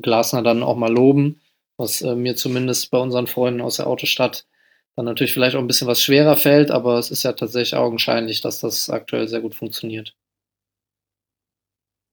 Glasner 0.00 0.42
dann 0.42 0.62
auch 0.62 0.76
mal 0.76 0.92
loben, 0.92 1.40
was 1.76 2.00
äh, 2.00 2.14
mir 2.14 2.36
zumindest 2.36 2.92
bei 2.92 2.98
unseren 2.98 3.26
Freunden 3.26 3.60
aus 3.60 3.76
der 3.76 3.88
Autostadt 3.88 4.46
dann 4.94 5.04
natürlich 5.04 5.32
vielleicht 5.32 5.56
auch 5.56 5.60
ein 5.60 5.66
bisschen 5.66 5.88
was 5.88 6.02
schwerer 6.02 6.36
fällt, 6.36 6.70
aber 6.70 6.98
es 6.98 7.10
ist 7.10 7.24
ja 7.24 7.32
tatsächlich 7.32 7.76
augenscheinlich, 7.76 8.40
dass 8.40 8.60
das 8.60 8.88
aktuell 8.88 9.26
sehr 9.28 9.40
gut 9.40 9.54
funktioniert. 9.56 10.14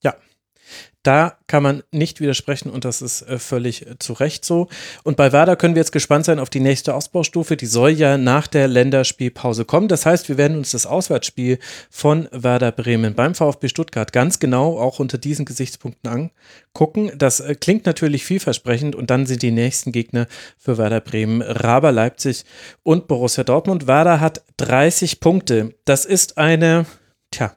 Ja, 0.03 0.15
da 1.05 1.37
kann 1.47 1.61
man 1.61 1.83
nicht 1.91 2.19
widersprechen 2.19 2.69
und 2.69 2.85
das 2.85 3.01
ist 3.01 3.21
äh, 3.21 3.37
völlig 3.37 3.85
äh, 3.85 3.99
zu 3.99 4.13
Recht 4.13 4.43
so. 4.43 4.67
Und 5.03 5.17
bei 5.17 5.31
Werder 5.31 5.55
können 5.55 5.75
wir 5.75 5.81
jetzt 5.81 5.91
gespannt 5.91 6.25
sein 6.25 6.39
auf 6.39 6.49
die 6.49 6.59
nächste 6.59 6.95
Ausbaustufe. 6.95 7.55
Die 7.55 7.67
soll 7.67 7.91
ja 7.91 8.17
nach 8.17 8.47
der 8.47 8.67
Länderspielpause 8.67 9.65
kommen. 9.65 9.87
Das 9.87 10.05
heißt, 10.05 10.27
wir 10.29 10.37
werden 10.37 10.57
uns 10.57 10.71
das 10.71 10.85
Auswärtsspiel 10.85 11.59
von 11.91 12.27
Werder 12.31 12.71
Bremen 12.71 13.13
beim 13.13 13.35
VfB 13.35 13.67
Stuttgart 13.67 14.11
ganz 14.11 14.39
genau 14.39 14.79
auch 14.79 14.99
unter 14.99 15.17
diesen 15.17 15.45
Gesichtspunkten 15.45 16.09
angucken. 16.09 17.11
Das 17.15 17.39
äh, 17.39 17.55
klingt 17.55 17.85
natürlich 17.85 18.25
vielversprechend 18.25 18.95
und 18.95 19.11
dann 19.11 19.27
sind 19.27 19.43
die 19.43 19.51
nächsten 19.51 19.91
Gegner 19.91 20.27
für 20.57 20.77
Werder 20.77 21.01
Bremen 21.01 21.41
Raber 21.43 21.91
Leipzig 21.91 22.45
und 22.81 23.07
Borussia 23.07 23.43
Dortmund. 23.43 23.85
Werder 23.85 24.19
hat 24.19 24.41
30 24.57 25.19
Punkte. 25.19 25.75
Das 25.85 26.05
ist 26.05 26.39
eine, 26.39 26.87
tja, 27.29 27.55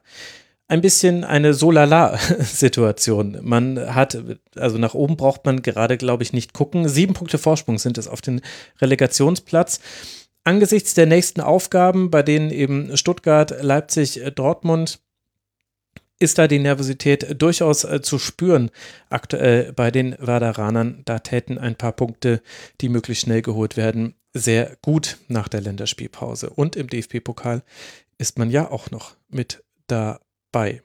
ein 0.69 0.81
bisschen 0.81 1.23
eine 1.23 1.53
Solala-Situation. 1.55 3.39
Man 3.41 3.93
hat, 3.95 4.23
also 4.55 4.77
nach 4.77 4.93
oben 4.93 5.17
braucht 5.17 5.43
man 5.43 5.63
gerade, 5.63 5.97
glaube 5.97 6.21
ich, 6.23 6.31
nicht 6.31 6.53
gucken. 6.53 6.87
Sieben 6.87 7.15
Punkte 7.15 7.39
Vorsprung 7.39 7.79
sind 7.79 7.97
es 7.97 8.07
auf 8.07 8.21
den 8.21 8.41
Relegationsplatz. 8.79 9.81
Angesichts 10.43 10.93
der 10.93 11.07
nächsten 11.07 11.41
Aufgaben, 11.41 12.11
bei 12.11 12.21
denen 12.21 12.51
eben 12.51 12.95
Stuttgart, 12.95 13.61
Leipzig, 13.61 14.21
Dortmund, 14.35 14.99
ist 16.19 16.37
da 16.37 16.47
die 16.47 16.59
Nervosität 16.59 17.41
durchaus 17.41 17.83
äh, 17.83 18.01
zu 18.01 18.19
spüren 18.19 18.69
aktuell 19.09 19.73
bei 19.73 19.89
den 19.89 20.15
Werderanern. 20.19 21.01
Da 21.05 21.19
täten 21.19 21.57
ein 21.57 21.75
paar 21.77 21.93
Punkte, 21.93 22.41
die 22.81 22.89
möglichst 22.89 23.23
schnell 23.23 23.41
geholt 23.41 23.75
werden, 23.75 24.13
sehr 24.33 24.77
gut 24.83 25.17
nach 25.29 25.47
der 25.47 25.61
Länderspielpause. 25.61 26.51
Und 26.51 26.75
im 26.75 26.87
DFB-Pokal 26.87 27.63
ist 28.19 28.37
man 28.37 28.51
ja 28.51 28.69
auch 28.69 28.91
noch 28.91 29.15
mit 29.29 29.63
dabei 29.87 30.19
bei. 30.51 30.81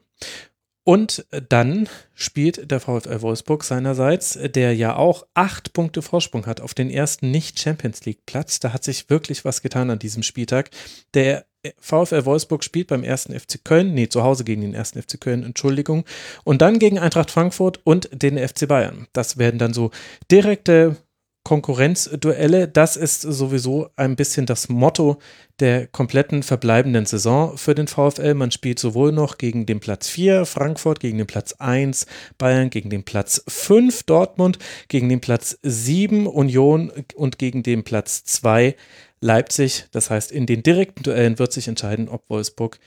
Und 0.86 1.24
dann 1.48 1.88
spielt 2.12 2.70
der 2.70 2.78
VfL 2.78 3.22
Wolfsburg 3.22 3.64
seinerseits, 3.64 4.38
der 4.42 4.74
ja 4.74 4.96
auch 4.96 5.26
acht 5.32 5.72
Punkte 5.72 6.02
Vorsprung 6.02 6.44
hat 6.44 6.60
auf 6.60 6.74
den 6.74 6.90
ersten 6.90 7.30
Nicht-Champions 7.30 8.04
League-Platz. 8.04 8.60
Da 8.60 8.74
hat 8.74 8.84
sich 8.84 9.08
wirklich 9.08 9.46
was 9.46 9.62
getan 9.62 9.88
an 9.88 9.98
diesem 9.98 10.22
Spieltag. 10.22 10.70
Der 11.14 11.46
VfL 11.78 12.26
Wolfsburg 12.26 12.62
spielt 12.62 12.88
beim 12.88 13.02
ersten 13.02 13.38
FC 13.38 13.64
Köln, 13.64 13.94
nee, 13.94 14.08
zu 14.08 14.22
Hause 14.22 14.44
gegen 14.44 14.60
den 14.60 14.74
ersten 14.74 15.00
FC 15.00 15.18
Köln, 15.18 15.42
Entschuldigung, 15.42 16.04
und 16.44 16.60
dann 16.60 16.78
gegen 16.78 16.98
Eintracht 16.98 17.30
Frankfurt 17.30 17.80
und 17.84 18.10
den 18.12 18.36
FC 18.36 18.68
Bayern. 18.68 19.06
Das 19.14 19.38
werden 19.38 19.58
dann 19.58 19.72
so 19.72 19.90
direkte 20.30 20.96
Konkurrenzduelle, 21.44 22.68
das 22.68 22.96
ist 22.96 23.20
sowieso 23.20 23.90
ein 23.96 24.16
bisschen 24.16 24.46
das 24.46 24.70
Motto 24.70 25.18
der 25.60 25.86
kompletten 25.86 26.42
verbleibenden 26.42 27.04
Saison 27.04 27.58
für 27.58 27.74
den 27.74 27.86
VfL. 27.86 28.32
Man 28.32 28.50
spielt 28.50 28.78
sowohl 28.78 29.12
noch 29.12 29.36
gegen 29.36 29.66
den 29.66 29.78
Platz 29.78 30.08
4 30.08 30.46
Frankfurt, 30.46 31.00
gegen 31.00 31.18
den 31.18 31.26
Platz 31.26 31.52
1 31.52 32.06
Bayern, 32.38 32.70
gegen 32.70 32.88
den 32.88 33.04
Platz 33.04 33.44
5 33.46 34.04
Dortmund, 34.04 34.58
gegen 34.88 35.10
den 35.10 35.20
Platz 35.20 35.58
7 35.62 36.26
Union 36.26 36.90
und 37.14 37.38
gegen 37.38 37.62
den 37.62 37.84
Platz 37.84 38.24
2 38.24 38.74
Leipzig. 39.20 39.84
Das 39.92 40.08
heißt, 40.08 40.32
in 40.32 40.46
den 40.46 40.62
direkten 40.62 41.02
Duellen 41.02 41.38
wird 41.38 41.52
sich 41.52 41.68
entscheiden, 41.68 42.08
ob 42.08 42.28
Wolfsburg 42.30 42.80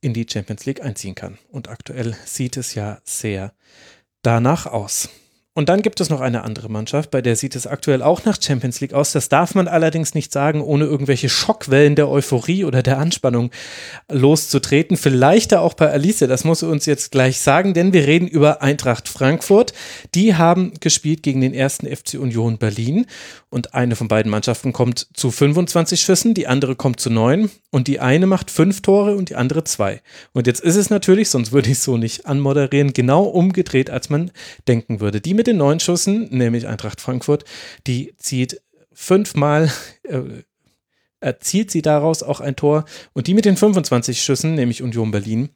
in 0.00 0.14
die 0.14 0.26
Champions 0.30 0.64
League 0.64 0.82
einziehen 0.82 1.16
kann. 1.16 1.38
Und 1.50 1.68
aktuell 1.68 2.16
sieht 2.24 2.56
es 2.56 2.74
ja 2.74 3.00
sehr 3.04 3.52
danach 4.22 4.66
aus. 4.66 5.08
Und 5.56 5.70
dann 5.70 5.80
gibt 5.80 6.02
es 6.02 6.10
noch 6.10 6.20
eine 6.20 6.44
andere 6.44 6.68
Mannschaft, 6.68 7.10
bei 7.10 7.22
der 7.22 7.34
sieht 7.34 7.56
es 7.56 7.66
aktuell 7.66 8.02
auch 8.02 8.26
nach 8.26 8.36
Champions 8.38 8.82
League 8.82 8.92
aus. 8.92 9.12
Das 9.12 9.30
darf 9.30 9.54
man 9.54 9.68
allerdings 9.68 10.12
nicht 10.12 10.30
sagen, 10.30 10.60
ohne 10.60 10.84
irgendwelche 10.84 11.30
Schockwellen 11.30 11.94
der 11.94 12.10
Euphorie 12.10 12.66
oder 12.66 12.82
der 12.82 12.98
Anspannung 12.98 13.50
loszutreten. 14.12 14.98
Vielleicht 14.98 15.54
auch 15.54 15.72
bei 15.72 15.90
Alice, 15.90 16.18
das 16.18 16.44
muss 16.44 16.60
sie 16.60 16.68
uns 16.68 16.84
jetzt 16.84 17.10
gleich 17.10 17.40
sagen, 17.40 17.72
denn 17.72 17.94
wir 17.94 18.06
reden 18.06 18.28
über 18.28 18.60
Eintracht 18.60 19.08
Frankfurt. 19.08 19.72
Die 20.14 20.34
haben 20.34 20.74
gespielt 20.80 21.22
gegen 21.22 21.40
den 21.40 21.54
ersten 21.54 21.86
FC 21.86 22.20
Union 22.20 22.58
Berlin 22.58 23.06
und 23.48 23.74
eine 23.74 23.96
von 23.96 24.08
beiden 24.08 24.30
Mannschaften 24.30 24.72
kommt 24.72 25.08
zu 25.14 25.30
25 25.30 26.00
Schüssen, 26.00 26.34
die 26.34 26.46
andere 26.46 26.76
kommt 26.76 27.00
zu 27.00 27.10
neun 27.10 27.50
und 27.70 27.88
die 27.88 28.00
eine 28.00 28.26
macht 28.26 28.50
fünf 28.50 28.82
Tore 28.82 29.16
und 29.16 29.30
die 29.30 29.36
andere 29.36 29.64
zwei. 29.64 30.02
Und 30.32 30.46
jetzt 30.46 30.60
ist 30.60 30.76
es 30.76 30.90
natürlich, 30.90 31.30
sonst 31.30 31.52
würde 31.52 31.68
ich 31.68 31.78
es 31.78 31.84
so 31.84 31.96
nicht 31.96 32.26
anmoderieren, 32.26 32.92
genau 32.92 33.24
umgedreht, 33.24 33.90
als 33.90 34.10
man 34.10 34.30
denken 34.66 35.00
würde. 35.00 35.20
Die 35.20 35.34
mit 35.34 35.46
den 35.46 35.58
neun 35.58 35.80
Schüssen, 35.80 36.28
nämlich 36.30 36.66
Eintracht 36.66 37.00
Frankfurt, 37.00 37.44
die 37.86 38.14
zieht 38.18 38.60
fünfmal, 38.92 39.70
äh, 40.02 40.22
erzielt 41.20 41.70
sie 41.70 41.82
daraus 41.82 42.22
auch 42.22 42.40
ein 42.40 42.56
Tor 42.56 42.84
und 43.12 43.26
die 43.26 43.34
mit 43.34 43.44
den 43.44 43.56
25 43.56 44.22
Schüssen, 44.22 44.54
nämlich 44.54 44.82
Union 44.82 45.10
Berlin, 45.10 45.50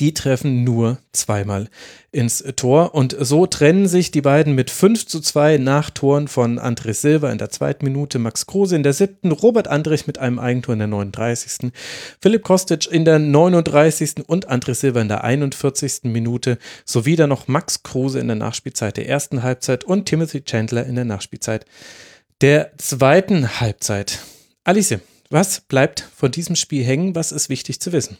die 0.00 0.14
treffen 0.14 0.64
nur 0.64 0.98
zweimal 1.12 1.68
ins 2.10 2.44
Tor. 2.56 2.94
Und 2.94 3.16
so 3.18 3.46
trennen 3.46 3.86
sich 3.88 4.10
die 4.10 4.20
beiden 4.20 4.54
mit 4.54 4.70
5 4.70 5.06
zu 5.06 5.20
2 5.20 5.58
nach 5.58 5.90
Toren 5.90 6.28
von 6.28 6.58
André 6.58 6.92
Silva 6.92 7.30
in 7.30 7.38
der 7.38 7.50
zweiten 7.50 7.84
Minute, 7.84 8.18
Max 8.18 8.46
Kruse 8.46 8.76
in 8.76 8.82
der 8.82 8.92
siebten, 8.92 9.32
Robert 9.32 9.68
Andrich 9.68 10.06
mit 10.06 10.18
einem 10.18 10.38
Eigentor 10.38 10.74
in 10.74 10.80
der 10.80 10.88
39., 10.88 11.72
Philipp 12.20 12.42
Kostic 12.42 12.90
in 12.90 13.04
der 13.04 13.18
39. 13.18 14.28
und 14.28 14.50
André 14.50 14.74
Silva 14.74 15.00
in 15.00 15.08
der 15.08 15.24
41. 15.24 16.04
Minute, 16.04 16.58
sowie 16.84 17.16
dann 17.16 17.30
noch 17.30 17.48
Max 17.48 17.82
Kruse 17.82 18.20
in 18.20 18.26
der 18.28 18.36
Nachspielzeit 18.36 18.96
der 18.96 19.08
ersten 19.08 19.42
Halbzeit 19.42 19.84
und 19.84 20.06
Timothy 20.06 20.42
Chandler 20.42 20.86
in 20.86 20.94
der 20.94 21.04
Nachspielzeit 21.04 21.64
der 22.40 22.72
zweiten 22.76 23.60
Halbzeit. 23.60 24.18
Alice, 24.64 24.98
was 25.30 25.60
bleibt 25.60 26.08
von 26.14 26.30
diesem 26.30 26.56
Spiel 26.56 26.84
hängen? 26.84 27.14
Was 27.14 27.32
ist 27.32 27.48
wichtig 27.48 27.80
zu 27.80 27.92
wissen? 27.92 28.18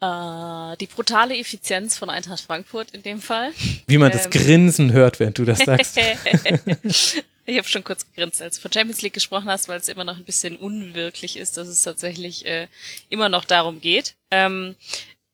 Äh, 0.00 0.76
die 0.76 0.86
brutale 0.86 1.36
Effizienz 1.36 1.98
von 1.98 2.08
Eintracht 2.08 2.40
Frankfurt 2.40 2.92
in 2.92 3.02
dem 3.02 3.20
Fall. 3.20 3.52
Wie 3.86 3.98
man 3.98 4.12
ähm. 4.12 4.16
das 4.16 4.30
Grinsen 4.30 4.92
hört, 4.92 5.18
während 5.18 5.38
du 5.38 5.44
das 5.44 5.58
sagst. 5.58 5.98
ich 7.46 7.58
habe 7.58 7.68
schon 7.68 7.82
kurz 7.82 8.06
gegrinst, 8.06 8.40
als 8.40 8.56
du 8.56 8.62
von 8.62 8.72
Champions 8.72 9.02
League 9.02 9.14
gesprochen 9.14 9.48
hast, 9.48 9.68
weil 9.68 9.78
es 9.78 9.88
immer 9.88 10.04
noch 10.04 10.16
ein 10.16 10.24
bisschen 10.24 10.56
unwirklich 10.56 11.36
ist, 11.36 11.56
dass 11.56 11.66
es 11.66 11.82
tatsächlich 11.82 12.46
äh, 12.46 12.68
immer 13.08 13.28
noch 13.28 13.44
darum 13.44 13.80
geht. 13.80 14.14
Ähm, 14.30 14.76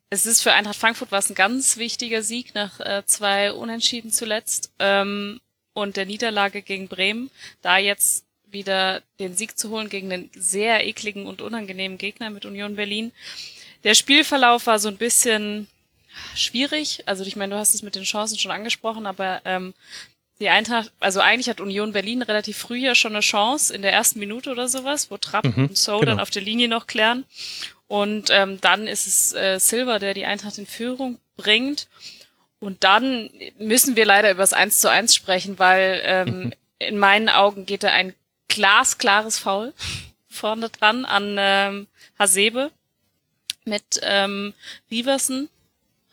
es 0.08 0.26
ist 0.26 0.42
für 0.42 0.52
Eintracht 0.52 0.76
Frankfurt 0.76 1.10
war 1.12 1.18
es 1.18 1.28
ein 1.28 1.34
ganz 1.34 1.76
wichtiger 1.76 2.22
Sieg 2.22 2.54
nach 2.54 2.80
äh, 2.80 3.02
zwei 3.04 3.52
Unentschieden 3.52 4.12
zuletzt 4.12 4.72
ähm, 4.78 5.40
und 5.72 5.96
der 5.96 6.06
Niederlage 6.06 6.62
gegen 6.62 6.88
Bremen. 6.88 7.30
Da 7.60 7.78
jetzt 7.78 8.24
wieder 8.54 9.02
den 9.18 9.36
Sieg 9.36 9.58
zu 9.58 9.68
holen 9.70 9.88
gegen 9.90 10.12
einen 10.12 10.30
sehr 10.34 10.86
ekligen 10.86 11.26
und 11.26 11.42
unangenehmen 11.42 11.98
Gegner 11.98 12.30
mit 12.30 12.46
Union 12.46 12.76
Berlin. 12.76 13.12
Der 13.84 13.94
Spielverlauf 13.94 14.66
war 14.66 14.78
so 14.78 14.88
ein 14.88 14.96
bisschen 14.96 15.68
schwierig. 16.34 17.02
Also 17.06 17.24
ich 17.24 17.36
meine, 17.36 17.54
du 17.54 17.60
hast 17.60 17.74
es 17.74 17.82
mit 17.82 17.94
den 17.94 18.04
Chancen 18.04 18.38
schon 18.38 18.50
angesprochen, 18.50 19.06
aber 19.06 19.42
ähm, 19.44 19.74
die 20.40 20.48
Eintracht, 20.48 20.90
also 21.00 21.20
eigentlich 21.20 21.48
hat 21.48 21.60
Union 21.60 21.92
Berlin 21.92 22.22
relativ 22.22 22.58
früh 22.58 22.78
ja 22.78 22.94
schon 22.94 23.12
eine 23.12 23.20
Chance 23.20 23.72
in 23.72 23.82
der 23.82 23.92
ersten 23.92 24.18
Minute 24.18 24.50
oder 24.50 24.68
sowas, 24.68 25.10
wo 25.10 25.16
Trapp 25.16 25.44
mhm, 25.44 25.68
und 25.68 25.78
So 25.78 25.98
genau. 25.98 26.12
dann 26.12 26.20
auf 26.20 26.30
der 26.30 26.42
Linie 26.42 26.68
noch 26.68 26.86
klären. 26.86 27.24
Und 27.86 28.30
ähm, 28.30 28.60
dann 28.60 28.86
ist 28.86 29.06
es 29.06 29.34
äh, 29.34 29.58
Silver, 29.60 29.98
der 29.98 30.14
die 30.14 30.24
Eintracht 30.24 30.58
in 30.58 30.66
Führung 30.66 31.18
bringt. 31.36 31.86
Und 32.58 32.82
dann 32.82 33.30
müssen 33.58 33.94
wir 33.94 34.06
leider 34.06 34.30
über 34.30 34.42
das 34.42 34.54
1 34.54 34.80
zu 34.80 34.90
1 34.90 35.14
sprechen, 35.14 35.58
weil 35.58 36.00
ähm, 36.04 36.44
mhm. 36.44 36.52
in 36.78 36.98
meinen 36.98 37.28
Augen 37.28 37.66
geht 37.66 37.82
da 37.82 37.88
ein 37.88 38.14
glasklares 38.48 39.38
Foul 39.38 39.72
vorne 40.28 40.70
dran 40.70 41.04
an 41.04 41.36
ähm, 41.38 41.86
Hasebe 42.18 42.70
mit 43.64 44.00
ähm, 44.02 44.54
Riverson, 44.90 45.48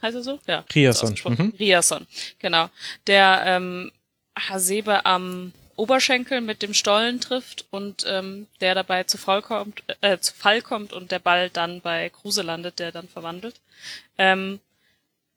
heißt 0.01 0.15
er 0.15 0.23
so? 0.23 0.39
Ja. 0.47 0.65
Riason. 0.73 1.15
Mhm. 1.25 1.53
Riason, 1.59 2.07
genau. 2.39 2.69
Der 3.07 3.43
ähm, 3.45 3.91
Hasebe 4.37 5.05
am 5.05 5.53
Oberschenkel 5.75 6.41
mit 6.41 6.61
dem 6.61 6.73
Stollen 6.73 7.19
trifft 7.19 7.65
und 7.71 8.05
ähm, 8.07 8.47
der 8.59 8.75
dabei 8.75 9.03
zu 9.03 9.17
Fall 9.17 9.41
kommt, 9.41 9.83
äh, 10.01 10.17
zu 10.19 10.33
Fall 10.33 10.61
kommt 10.61 10.93
und 10.93 11.11
der 11.11 11.19
Ball 11.19 11.49
dann 11.49 11.81
bei 11.81 12.09
Kruse 12.09 12.41
landet, 12.41 12.79
der 12.79 12.91
dann 12.91 13.07
verwandelt. 13.07 13.59
Ähm, 14.17 14.59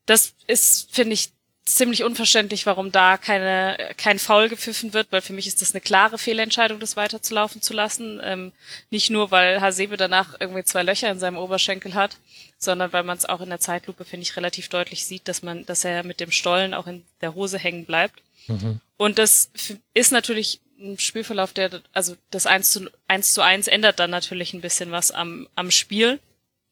das 0.07 0.35
ist, 0.47 0.95
finde 0.95 1.15
ich, 1.15 1.31
ziemlich 1.67 2.05
unverständlich, 2.05 2.67
warum 2.67 2.93
da 2.93 3.17
keine, 3.17 3.79
kein 3.97 4.19
Foul 4.19 4.49
gepfiffen 4.49 4.93
wird, 4.93 5.09
weil 5.11 5.23
für 5.23 5.33
mich 5.33 5.47
ist 5.47 5.63
das 5.63 5.73
eine 5.73 5.81
klare 5.81 6.19
Fehlentscheidung, 6.19 6.79
das 6.79 6.97
weiterzulaufen 6.97 7.63
zu 7.63 7.73
lassen. 7.73 8.21
Ähm, 8.23 8.53
nicht 8.91 9.11
nur, 9.11 9.31
weil 9.31 9.61
Hasebe 9.61 9.97
danach 9.97 10.35
irgendwie 10.39 10.65
zwei 10.65 10.83
Löcher 10.83 11.11
in 11.11 11.19
seinem 11.19 11.39
Oberschenkel 11.39 11.95
hat, 11.95 12.17
sondern 12.59 12.93
weil 12.93 13.03
man 13.03 13.17
es 13.17 13.25
auch 13.25 13.41
in 13.41 13.49
der 13.49 13.61
Zeitlupe, 13.61 14.05
finde 14.05 14.25
ich, 14.25 14.37
relativ 14.37 14.69
deutlich 14.69 15.07
sieht, 15.07 15.27
dass 15.27 15.43
man, 15.43 15.65
dass 15.65 15.85
er 15.85 16.05
mit 16.05 16.21
dem 16.21 16.31
Stollen 16.31 16.75
auch 16.75 16.87
in 16.87 17.03
der 17.23 17.35
Hose 17.35 17.59
hängen 17.59 17.87
bleibt. 17.87 18.21
Mhm. 18.47 18.81
Und 18.99 19.19
das 19.19 19.51
ist 19.95 20.13
natürlich 20.13 20.61
ein 20.79 20.99
Spielverlauf, 20.99 21.53
der, 21.53 21.81
also 21.93 22.17
das 22.31 22.47
1 22.47 22.71
zu 22.71 22.91
1, 23.09 23.33
zu 23.33 23.43
1 23.43 23.69
ändert 23.69 23.99
dann 23.99 24.11
natürlich 24.11 24.53
ein 24.53 24.61
bisschen 24.61 24.91
was 24.91 25.11
am, 25.13 25.49
am 25.55 25.71
Spiel. 25.71 26.21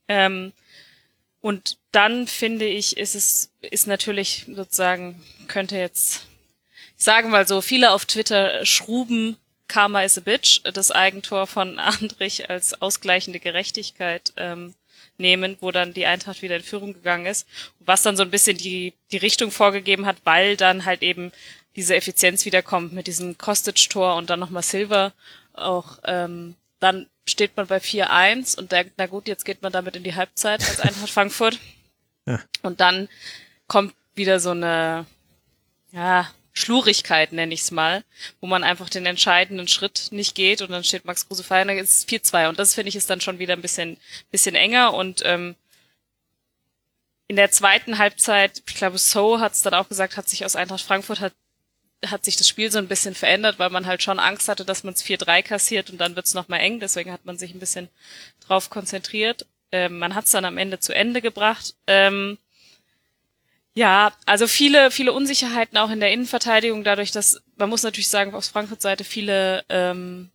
Ähm, 0.08 0.52
und 1.42 1.76
dann 1.90 2.26
finde 2.26 2.64
ich, 2.64 2.96
ist 2.96 3.14
es, 3.14 3.52
ist 3.60 3.86
natürlich 3.86 4.46
sozusagen, 4.48 5.22
könnte 5.48 5.76
jetzt, 5.76 6.26
ich 6.96 7.04
sage 7.04 7.28
mal 7.28 7.46
so, 7.46 7.60
viele 7.60 7.90
auf 7.90 8.06
Twitter 8.06 8.64
schruben 8.64 9.36
Karma 9.68 10.02
is 10.02 10.18
a 10.18 10.20
Bitch, 10.20 10.60
das 10.72 10.90
Eigentor 10.90 11.46
von 11.46 11.78
Andrich 11.78 12.48
als 12.48 12.80
ausgleichende 12.80 13.40
Gerechtigkeit 13.40 14.32
ähm, 14.36 14.74
nehmen, 15.18 15.56
wo 15.60 15.72
dann 15.72 15.94
die 15.94 16.06
Eintracht 16.06 16.42
wieder 16.42 16.56
in 16.56 16.62
Führung 16.62 16.94
gegangen 16.94 17.26
ist, 17.26 17.46
was 17.80 18.02
dann 18.02 18.16
so 18.16 18.22
ein 18.22 18.30
bisschen 18.30 18.56
die, 18.56 18.94
die 19.10 19.16
Richtung 19.16 19.50
vorgegeben 19.50 20.06
hat, 20.06 20.18
weil 20.24 20.56
dann 20.56 20.84
halt 20.84 21.02
eben 21.02 21.32
diese 21.74 21.96
Effizienz 21.96 22.44
wiederkommt 22.44 22.92
mit 22.92 23.06
diesem 23.06 23.36
Kostic-Tor 23.36 24.16
und 24.16 24.30
dann 24.30 24.40
nochmal 24.40 24.62
Silver 24.62 25.12
auch 25.54 25.98
ähm, 26.04 26.54
dann 26.82 27.08
steht 27.26 27.56
man 27.56 27.66
bei 27.66 27.78
4-1 27.78 28.58
und 28.58 28.72
denkt, 28.72 28.94
na 28.96 29.06
gut, 29.06 29.28
jetzt 29.28 29.44
geht 29.44 29.62
man 29.62 29.72
damit 29.72 29.96
in 29.96 30.02
die 30.02 30.14
Halbzeit 30.14 30.60
als 30.68 30.80
Eintracht 30.80 31.10
Frankfurt. 31.10 31.58
Ja. 32.26 32.40
Und 32.62 32.80
dann 32.80 33.08
kommt 33.68 33.94
wieder 34.14 34.40
so 34.40 34.50
eine, 34.50 35.06
ja, 35.92 36.28
Schlurigkeit, 36.54 37.32
nenne 37.32 37.54
ich 37.54 37.62
es 37.62 37.70
mal, 37.70 38.04
wo 38.40 38.46
man 38.46 38.62
einfach 38.62 38.90
den 38.90 39.06
entscheidenden 39.06 39.68
Schritt 39.68 40.08
nicht 40.10 40.34
geht 40.34 40.60
und 40.60 40.70
dann 40.70 40.84
steht 40.84 41.06
Max 41.06 41.26
Kruse 41.26 41.42
frei 41.42 41.62
und 41.62 41.68
dann 41.68 41.78
ist 41.78 41.96
es 41.96 42.08
4-2 42.08 42.50
und 42.50 42.58
das 42.58 42.74
finde 42.74 42.90
ich 42.90 42.96
ist 42.96 43.08
dann 43.08 43.22
schon 43.22 43.38
wieder 43.38 43.54
ein 43.54 43.62
bisschen, 43.62 43.96
bisschen 44.30 44.54
enger 44.54 44.92
und 44.92 45.22
ähm, 45.24 45.56
in 47.28 47.36
der 47.36 47.50
zweiten 47.50 47.96
Halbzeit, 47.96 48.62
ich 48.68 48.74
glaube, 48.74 48.98
So 48.98 49.40
hat 49.40 49.52
es 49.52 49.62
dann 49.62 49.72
auch 49.72 49.88
gesagt, 49.88 50.18
hat 50.18 50.28
sich 50.28 50.44
aus 50.44 50.56
Eintracht 50.56 50.82
Frankfurt 50.82 51.20
hat 51.20 51.32
hat 52.06 52.24
sich 52.24 52.36
das 52.36 52.48
Spiel 52.48 52.70
so 52.70 52.78
ein 52.78 52.88
bisschen 52.88 53.14
verändert, 53.14 53.58
weil 53.58 53.70
man 53.70 53.86
halt 53.86 54.02
schon 54.02 54.18
Angst 54.18 54.48
hatte, 54.48 54.64
dass 54.64 54.84
man 54.84 54.94
es 54.94 55.04
4-3 55.04 55.42
kassiert 55.42 55.90
und 55.90 55.98
dann 55.98 56.16
wird 56.16 56.26
es 56.26 56.34
nochmal 56.34 56.60
eng. 56.60 56.80
Deswegen 56.80 57.12
hat 57.12 57.24
man 57.24 57.38
sich 57.38 57.54
ein 57.54 57.60
bisschen 57.60 57.88
drauf 58.40 58.70
konzentriert. 58.70 59.46
Ähm, 59.70 59.98
man 59.98 60.14
hat 60.14 60.26
es 60.26 60.32
dann 60.32 60.44
am 60.44 60.58
Ende 60.58 60.80
zu 60.80 60.94
Ende 60.94 61.22
gebracht. 61.22 61.74
Ähm, 61.86 62.38
ja, 63.74 64.12
also 64.26 64.46
viele, 64.46 64.90
viele 64.90 65.12
Unsicherheiten 65.12 65.78
auch 65.78 65.90
in 65.90 66.00
der 66.00 66.12
Innenverteidigung, 66.12 66.84
dadurch, 66.84 67.10
dass, 67.10 67.40
man 67.56 67.70
muss 67.70 67.82
natürlich 67.82 68.08
sagen, 68.08 68.34
aus 68.34 68.48
Frankfurt 68.48 68.82
Seite 68.82 69.04
viele 69.04 69.64
ähm, 69.70 70.30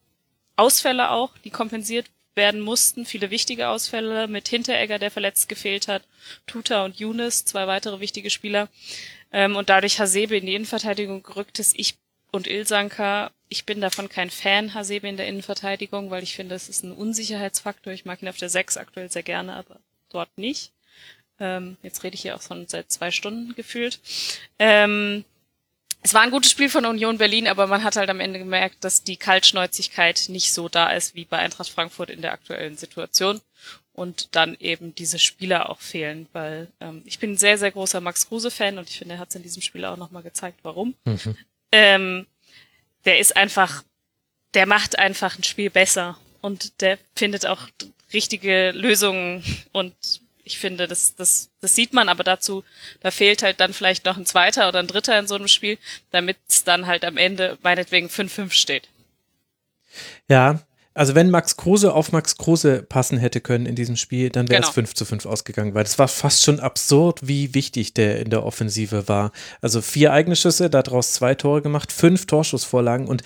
Ausfälle 0.55 1.11
auch, 1.11 1.38
die 1.43 1.51
kompensiert 1.51 2.07
werden 2.34 2.61
mussten, 2.61 3.05
viele 3.05 3.30
wichtige 3.30 3.68
Ausfälle 3.68 4.28
mit 4.28 4.47
Hinteregger, 4.47 4.97
der 4.97 5.11
verletzt 5.11 5.49
gefehlt 5.49 5.88
hat, 5.88 6.03
Tuta 6.47 6.86
und 6.86 6.99
Younes, 6.99 7.45
zwei 7.45 7.68
weitere 7.68 7.99
wichtige 7.99 8.30
Spieler. 8.30 8.70
Ähm, 9.32 9.55
und 9.55 9.69
dadurch 9.69 9.99
Hasebe 9.99 10.38
in 10.38 10.45
die 10.45 10.55
Innenverteidigung 10.55 11.23
gerückt 11.23 11.59
ist. 11.59 11.78
Ich 11.78 11.95
und 12.32 12.47
Ilsanka, 12.47 13.32
ich 13.49 13.65
bin 13.65 13.82
davon 13.82 14.09
kein 14.09 14.30
Fan, 14.30 14.73
Hasebe 14.73 15.07
in 15.07 15.17
der 15.17 15.28
Innenverteidigung, 15.28 16.09
weil 16.11 16.23
ich 16.23 16.36
finde, 16.36 16.55
es 16.55 16.69
ist 16.69 16.84
ein 16.84 16.91
Unsicherheitsfaktor. 16.91 17.93
Ich 17.93 18.05
mag 18.05 18.21
ihn 18.21 18.28
auf 18.28 18.38
der 18.38 18.49
6 18.49 18.78
aktuell 18.78 19.09
sehr 19.09 19.23
gerne, 19.23 19.55
aber 19.55 19.80
dort 20.09 20.38
nicht. 20.38 20.71
Ähm, 21.39 21.78
jetzt 21.84 22.03
rede 22.03 22.15
ich 22.15 22.21
hier 22.21 22.36
auch 22.36 22.41
schon 22.41 22.67
seit 22.67 22.91
zwei 22.91 23.11
Stunden 23.11 23.55
gefühlt. 23.55 23.99
Ähm, 24.59 25.23
es 26.03 26.13
war 26.13 26.21
ein 26.21 26.32
gutes 26.32 26.51
Spiel 26.51 26.69
von 26.69 26.86
Union 26.86 27.17
Berlin, 27.17 27.47
aber 27.47 27.67
man 27.67 27.84
hat 27.84 27.95
halt 27.95 28.09
am 28.09 28.19
Ende 28.19 28.39
gemerkt, 28.39 28.84
dass 28.84 29.03
die 29.03 29.17
Kaltschnäuzigkeit 29.17 30.25
nicht 30.30 30.53
so 30.53 30.69
da 30.69 30.91
ist 30.91 31.15
wie 31.15 31.25
bei 31.25 31.38
Eintracht 31.38 31.69
Frankfurt 31.69 32.09
in 32.09 32.21
der 32.21 32.34
aktuellen 32.34 32.78
Situation 32.78 33.41
und 33.97 34.35
dann 34.35 34.55
eben 34.59 34.93
diese 34.93 35.17
Spieler 35.17 35.71
auch 35.71 35.81
fehlen, 35.81 36.27
weil 36.31 36.67
ähm, 36.79 37.01
ich 37.05 37.17
bin 37.17 37.31
ein 37.31 37.37
sehr, 37.37 37.57
sehr 37.57 37.71
großer 37.71 37.99
Max 37.99 38.27
Kruse-Fan 38.27 38.77
und 38.77 38.87
ich 38.87 38.99
finde, 38.99 39.15
er 39.15 39.19
hat 39.19 39.29
es 39.29 39.35
in 39.35 39.41
diesem 39.41 39.63
Spiel 39.63 39.83
auch 39.85 39.97
nochmal 39.97 40.21
gezeigt, 40.21 40.59
warum. 40.61 40.93
Mhm. 41.05 41.35
Ähm, 41.71 42.27
der 43.05 43.17
ist 43.17 43.35
einfach, 43.35 43.83
der 44.53 44.67
macht 44.67 44.99
einfach 44.99 45.39
ein 45.39 45.43
Spiel 45.43 45.71
besser 45.71 46.15
und 46.41 46.79
der 46.81 46.99
findet 47.15 47.47
auch 47.47 47.67
richtige 48.13 48.69
Lösungen 48.69 49.43
und 49.71 49.95
ich 50.43 50.59
finde, 50.59 50.87
das, 50.87 51.15
das, 51.15 51.49
das 51.59 51.73
sieht 51.73 51.93
man, 51.93 52.07
aber 52.07 52.23
dazu, 52.23 52.63
da 53.01 53.09
fehlt 53.09 53.41
halt 53.41 53.59
dann 53.59 53.73
vielleicht 53.73 54.05
noch 54.05 54.15
ein 54.15 54.27
zweiter 54.27 54.67
oder 54.67 54.77
ein 54.77 54.87
dritter 54.87 55.17
in 55.17 55.27
so 55.27 55.33
einem 55.33 55.47
Spiel, 55.47 55.79
damit 56.11 56.37
es 56.47 56.63
dann 56.63 56.85
halt 56.85 57.03
am 57.03 57.17
Ende 57.17 57.57
meinetwegen 57.63 58.07
5-5 58.07 58.51
steht. 58.51 58.89
Ja, 60.29 60.61
also 60.97 61.13
wenn 61.13 61.29
Max 61.29 61.57
Kruse 61.57 61.93
auf 61.93 62.11
Max 62.11 62.37
Kruse 62.37 62.81
passen 62.81 63.19
hätte 63.19 63.39
können 63.39 63.67
in 63.67 63.75
diesem 63.75 63.95
Spiel, 63.95 64.29
dann 64.29 64.49
wäre 64.49 64.61
genau. 64.61 64.69
es 64.69 64.73
5 64.73 64.95
zu 64.95 65.05
5 65.05 65.25
ausgegangen, 65.27 65.75
weil 65.75 65.83
das 65.83 65.99
war 65.99 66.07
fast 66.07 66.43
schon 66.43 66.59
absurd, 66.59 67.27
wie 67.27 67.53
wichtig 67.53 67.93
der 67.93 68.19
in 68.19 68.31
der 68.31 68.43
Offensive 68.43 69.07
war. 69.07 69.31
Also 69.61 69.81
vier 69.81 70.11
eigene 70.11 70.35
Schüsse, 70.35 70.69
daraus 70.71 71.13
zwei 71.13 71.35
Tore 71.35 71.61
gemacht, 71.61 71.91
fünf 71.91 72.25
Torschussvorlagen 72.25 73.07
und 73.07 73.21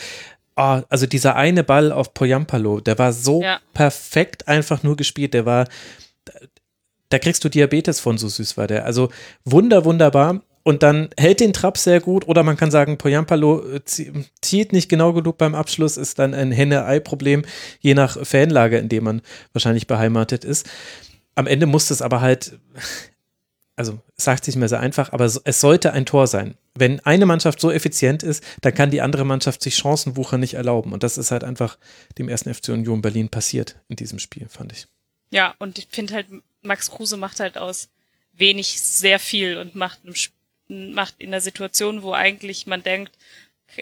oh, 0.57 0.81
also 0.89 1.05
dieser 1.05 1.37
eine 1.37 1.63
Ball 1.63 1.93
auf 1.93 2.13
Poyampalo, 2.13 2.81
der 2.81 2.99
war 2.99 3.13
so 3.13 3.41
ja. 3.41 3.59
perfekt 3.73 4.49
einfach 4.49 4.83
nur 4.83 4.97
gespielt, 4.97 5.33
der 5.33 5.45
war, 5.45 5.67
da 7.07 7.19
kriegst 7.19 7.43
du 7.45 7.49
Diabetes 7.49 8.01
von, 8.01 8.17
so 8.17 8.27
süß 8.27 8.57
war 8.57 8.67
der. 8.67 8.85
Also 8.85 9.09
wunder, 9.45 9.85
wunderbar 9.85 10.41
und 10.63 10.83
dann 10.83 11.09
hält 11.17 11.39
den 11.39 11.53
Trab 11.53 11.77
sehr 11.77 11.99
gut 11.99 12.27
oder 12.27 12.43
man 12.43 12.57
kann 12.57 12.71
sagen, 12.71 12.97
Poyampalo 12.97 13.65
äh, 13.67 13.81
zieht 13.83 14.73
nicht 14.73 14.89
genau 14.89 15.13
genug 15.13 15.37
beim 15.37 15.55
Abschluss, 15.55 15.97
ist 15.97 16.19
dann 16.19 16.33
ein 16.33 16.51
Henne-Ei-Problem, 16.51 17.43
je 17.79 17.93
nach 17.93 18.23
Fanlage, 18.25 18.77
in 18.77 18.89
dem 18.89 19.03
man 19.03 19.21
wahrscheinlich 19.53 19.87
beheimatet 19.87 20.43
ist. 20.45 20.69
Am 21.35 21.47
Ende 21.47 21.65
muss 21.65 21.89
es 21.89 22.01
aber 22.01 22.21
halt, 22.21 22.59
also 23.75 23.99
sagt 24.15 24.45
sich 24.45 24.55
mehr 24.55 24.69
sehr 24.69 24.79
einfach, 24.79 25.11
aber 25.13 25.25
es 25.25 25.59
sollte 25.59 25.93
ein 25.93 26.05
Tor 26.05 26.27
sein. 26.27 26.55
Wenn 26.75 26.99
eine 27.01 27.25
Mannschaft 27.25 27.59
so 27.59 27.71
effizient 27.71 28.21
ist, 28.21 28.43
dann 28.61 28.73
kann 28.73 28.91
die 28.91 29.01
andere 29.01 29.25
Mannschaft 29.25 29.63
sich 29.63 29.75
Chancenwucher 29.75 30.37
nicht 30.37 30.53
erlauben. 30.53 30.93
Und 30.93 31.03
das 31.03 31.17
ist 31.17 31.31
halt 31.31 31.43
einfach 31.43 31.77
dem 32.17 32.29
ersten 32.29 32.53
FC 32.53 32.69
Union 32.69 33.01
Berlin 33.01 33.29
passiert 33.29 33.77
in 33.89 33.95
diesem 33.95 34.19
Spiel, 34.19 34.47
fand 34.47 34.71
ich. 34.71 34.87
Ja, 35.31 35.55
und 35.59 35.79
ich 35.79 35.87
finde 35.89 36.13
halt, 36.13 36.27
Max 36.61 36.91
Kruse 36.91 37.17
macht 37.17 37.39
halt 37.39 37.57
aus 37.57 37.89
wenig 38.33 38.81
sehr 38.81 39.19
viel 39.19 39.57
und 39.57 39.75
macht 39.75 39.99
im 40.05 40.15
Spiel 40.15 40.40
macht 40.71 41.15
in 41.19 41.31
der 41.31 41.41
Situation, 41.41 42.03
wo 42.03 42.13
eigentlich 42.13 42.67
man 42.67 42.83
denkt, 42.83 43.11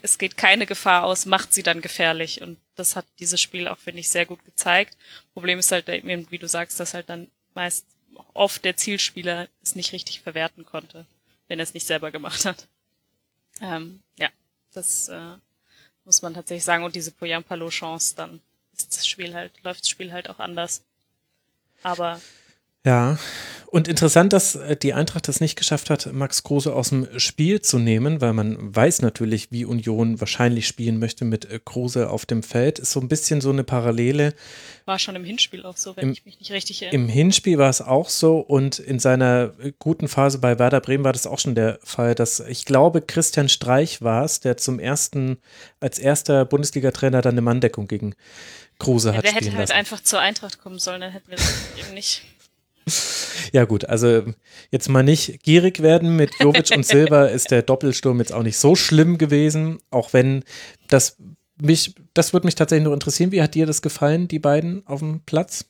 es 0.01 0.17
geht 0.17 0.37
keine 0.37 0.65
Gefahr 0.65 1.03
aus, 1.03 1.25
macht 1.25 1.53
sie 1.53 1.63
dann 1.63 1.81
gefährlich. 1.81 2.41
Und 2.41 2.59
das 2.75 2.95
hat 2.95 3.05
dieses 3.19 3.41
Spiel 3.41 3.67
auch, 3.67 3.77
finde 3.77 4.01
ich, 4.01 4.09
sehr 4.09 4.25
gut 4.25 4.43
gezeigt. 4.45 4.97
Problem 5.33 5.59
ist 5.59 5.71
halt, 5.71 5.87
wie 5.87 6.37
du 6.37 6.47
sagst, 6.47 6.79
dass 6.79 6.93
halt 6.93 7.09
dann 7.09 7.27
meist 7.53 7.85
oft 8.33 8.63
der 8.65 8.77
Zielspieler 8.77 9.47
es 9.63 9.75
nicht 9.75 9.93
richtig 9.93 10.21
verwerten 10.21 10.65
konnte, 10.65 11.05
wenn 11.47 11.59
er 11.59 11.63
es 11.63 11.73
nicht 11.73 11.87
selber 11.87 12.11
gemacht 12.11 12.45
hat. 12.45 12.67
Ähm, 13.61 14.01
ja, 14.17 14.29
das 14.73 15.07
äh, 15.09 15.35
muss 16.05 16.21
man 16.21 16.33
tatsächlich 16.33 16.63
sagen. 16.63 16.83
Und 16.83 16.95
diese 16.95 17.11
Poyampalo-Chance, 17.11 18.15
dann 18.15 18.41
ist 18.75 18.95
das 18.95 19.07
Spiel 19.07 19.33
halt, 19.33 19.51
läuft 19.63 19.81
das 19.81 19.89
Spiel 19.89 20.11
halt 20.11 20.29
auch 20.29 20.39
anders. 20.39 20.83
Aber 21.83 22.21
ja, 22.89 23.17
und 23.71 23.87
interessant, 23.87 24.33
dass 24.33 24.55
äh, 24.55 24.75
die 24.75 24.95
Eintracht 24.95 25.29
es 25.29 25.41
nicht 25.41 25.55
geschafft 25.55 25.91
hat, 25.91 26.11
Max 26.11 26.41
Kruse 26.41 26.73
aus 26.73 26.89
dem 26.89 27.07
Spiel 27.19 27.61
zu 27.61 27.77
nehmen, 27.77 28.19
weil 28.19 28.33
man 28.33 28.75
weiß 28.75 29.03
natürlich, 29.03 29.51
wie 29.51 29.63
Union 29.63 30.19
wahrscheinlich 30.19 30.65
spielen 30.65 30.97
möchte 30.97 31.23
mit 31.23 31.45
äh, 31.45 31.59
Kruse 31.63 32.09
auf 32.09 32.25
dem 32.25 32.41
Feld. 32.41 32.79
Ist 32.79 32.93
so 32.93 32.99
ein 32.99 33.07
bisschen 33.07 33.41
so 33.41 33.51
eine 33.51 33.63
Parallele. 33.63 34.33
War 34.85 34.97
schon 34.97 35.15
im 35.15 35.23
Hinspiel 35.23 35.67
auch 35.67 35.77
so, 35.77 35.95
wenn 35.95 36.05
Im, 36.05 36.11
ich 36.13 36.25
mich 36.25 36.39
nicht 36.39 36.51
richtig 36.51 36.81
erinnere. 36.81 37.03
Im 37.03 37.09
Hinspiel 37.09 37.59
war 37.59 37.69
es 37.69 37.79
auch 37.79 38.09
so 38.09 38.39
und 38.39 38.79
in 38.79 38.97
seiner 38.97 39.53
äh, 39.59 39.71
guten 39.77 40.07
Phase 40.07 40.39
bei 40.39 40.57
Werder 40.57 40.81
Bremen 40.81 41.03
war 41.03 41.13
das 41.13 41.27
auch 41.27 41.37
schon 41.37 41.53
der 41.53 41.77
Fall, 41.83 42.15
dass 42.15 42.39
ich 42.39 42.65
glaube, 42.65 43.03
Christian 43.03 43.49
Streich 43.49 44.01
war 44.01 44.25
es, 44.25 44.39
der 44.39 44.57
zum 44.57 44.79
ersten, 44.79 45.37
als 45.79 45.99
erster 45.99 46.43
Bundesliga-Trainer 46.43 47.21
dann 47.21 47.35
eine 47.35 47.41
Manndeckung 47.41 47.87
gegen 47.87 48.15
Kruse 48.79 49.09
ja, 49.09 49.17
hat. 49.17 49.25
Der 49.25 49.33
hätte 49.33 49.55
halt 49.55 49.71
einfach 49.71 50.01
zur 50.01 50.21
Eintracht 50.21 50.57
kommen 50.59 50.79
sollen, 50.79 51.01
dann 51.01 51.11
hätten 51.11 51.29
wir 51.29 51.37
das 51.37 51.53
eben 51.77 51.93
nicht. 51.93 52.23
Ja, 53.51 53.65
gut, 53.65 53.85
also 53.85 54.23
jetzt 54.71 54.89
mal 54.89 55.03
nicht 55.03 55.43
gierig 55.43 55.81
werden. 55.81 56.15
Mit 56.15 56.31
Jovic 56.39 56.71
und 56.75 56.85
Silva 56.85 57.25
ist 57.25 57.51
der 57.51 57.61
Doppelsturm 57.61 58.19
jetzt 58.19 58.33
auch 58.33 58.43
nicht 58.43 58.57
so 58.57 58.75
schlimm 58.75 59.17
gewesen, 59.17 59.79
auch 59.91 60.13
wenn 60.13 60.43
das 60.87 61.17
mich, 61.61 61.93
das 62.13 62.33
würde 62.33 62.47
mich 62.47 62.55
tatsächlich 62.55 62.85
nur 62.85 62.93
interessieren. 62.93 63.31
Wie 63.31 63.41
hat 63.41 63.55
dir 63.55 63.65
das 63.65 63.81
gefallen, 63.81 64.27
die 64.27 64.39
beiden 64.39 64.85
auf 64.87 64.99
dem 64.99 65.21
Platz? 65.21 65.65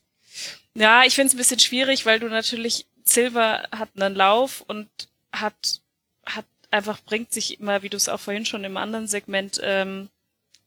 Ja, 0.76 1.04
ich 1.04 1.16
finde 1.16 1.28
es 1.28 1.34
ein 1.34 1.38
bisschen 1.38 1.60
schwierig, 1.60 2.06
weil 2.06 2.20
du 2.20 2.28
natürlich, 2.28 2.86
Silva 3.04 3.64
hat 3.72 3.90
einen 3.96 4.16
Lauf 4.16 4.64
und 4.68 4.88
hat, 5.32 5.82
hat 6.26 6.46
einfach, 6.72 7.02
bringt 7.04 7.34
sich 7.34 7.60
immer, 7.60 7.82
wie 7.82 7.90
du 7.90 7.98
es 7.98 8.10
auch 8.10 8.20
vorhin 8.20 8.46
schon 8.46 8.64
im 8.64 8.78
anderen 8.78 9.08
Segment 9.08 9.60
ähm, 9.64 10.10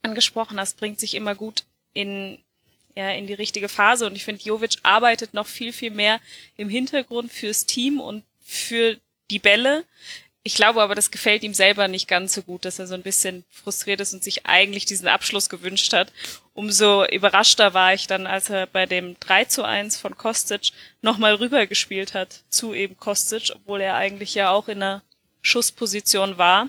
angesprochen 0.02 0.58
hast, 0.58 0.78
bringt 0.78 0.98
sich 0.98 1.14
immer 1.14 1.34
gut 1.34 1.64
in 1.92 2.38
ja, 2.94 3.10
in 3.10 3.26
die 3.26 3.34
richtige 3.34 3.68
Phase. 3.68 4.06
Und 4.06 4.16
ich 4.16 4.24
finde, 4.24 4.42
Jovic 4.42 4.78
arbeitet 4.82 5.34
noch 5.34 5.46
viel, 5.46 5.72
viel 5.72 5.90
mehr 5.90 6.20
im 6.56 6.68
Hintergrund 6.68 7.32
fürs 7.32 7.66
Team 7.66 8.00
und 8.00 8.24
für 8.40 8.98
die 9.30 9.38
Bälle. 9.38 9.84
Ich 10.44 10.56
glaube 10.56 10.82
aber, 10.82 10.96
das 10.96 11.12
gefällt 11.12 11.44
ihm 11.44 11.54
selber 11.54 11.86
nicht 11.86 12.08
ganz 12.08 12.34
so 12.34 12.42
gut, 12.42 12.64
dass 12.64 12.80
er 12.80 12.88
so 12.88 12.94
ein 12.94 13.02
bisschen 13.02 13.44
frustriert 13.50 14.00
ist 14.00 14.12
und 14.12 14.24
sich 14.24 14.44
eigentlich 14.44 14.84
diesen 14.86 15.06
Abschluss 15.06 15.48
gewünscht 15.48 15.92
hat. 15.92 16.12
Umso 16.52 17.06
überraschter 17.06 17.74
war 17.74 17.94
ich 17.94 18.08
dann, 18.08 18.26
als 18.26 18.50
er 18.50 18.66
bei 18.66 18.86
dem 18.86 19.16
3 19.20 19.44
zu 19.44 19.62
1 19.62 19.98
von 19.98 20.16
Kostic 20.16 20.72
nochmal 21.00 21.36
rübergespielt 21.36 22.14
hat 22.14 22.42
zu 22.50 22.74
eben 22.74 22.96
Kostic, 22.96 23.52
obwohl 23.54 23.80
er 23.80 23.94
eigentlich 23.94 24.34
ja 24.34 24.50
auch 24.50 24.66
in 24.66 24.82
einer 24.82 25.02
Schussposition 25.42 26.38
war 26.38 26.68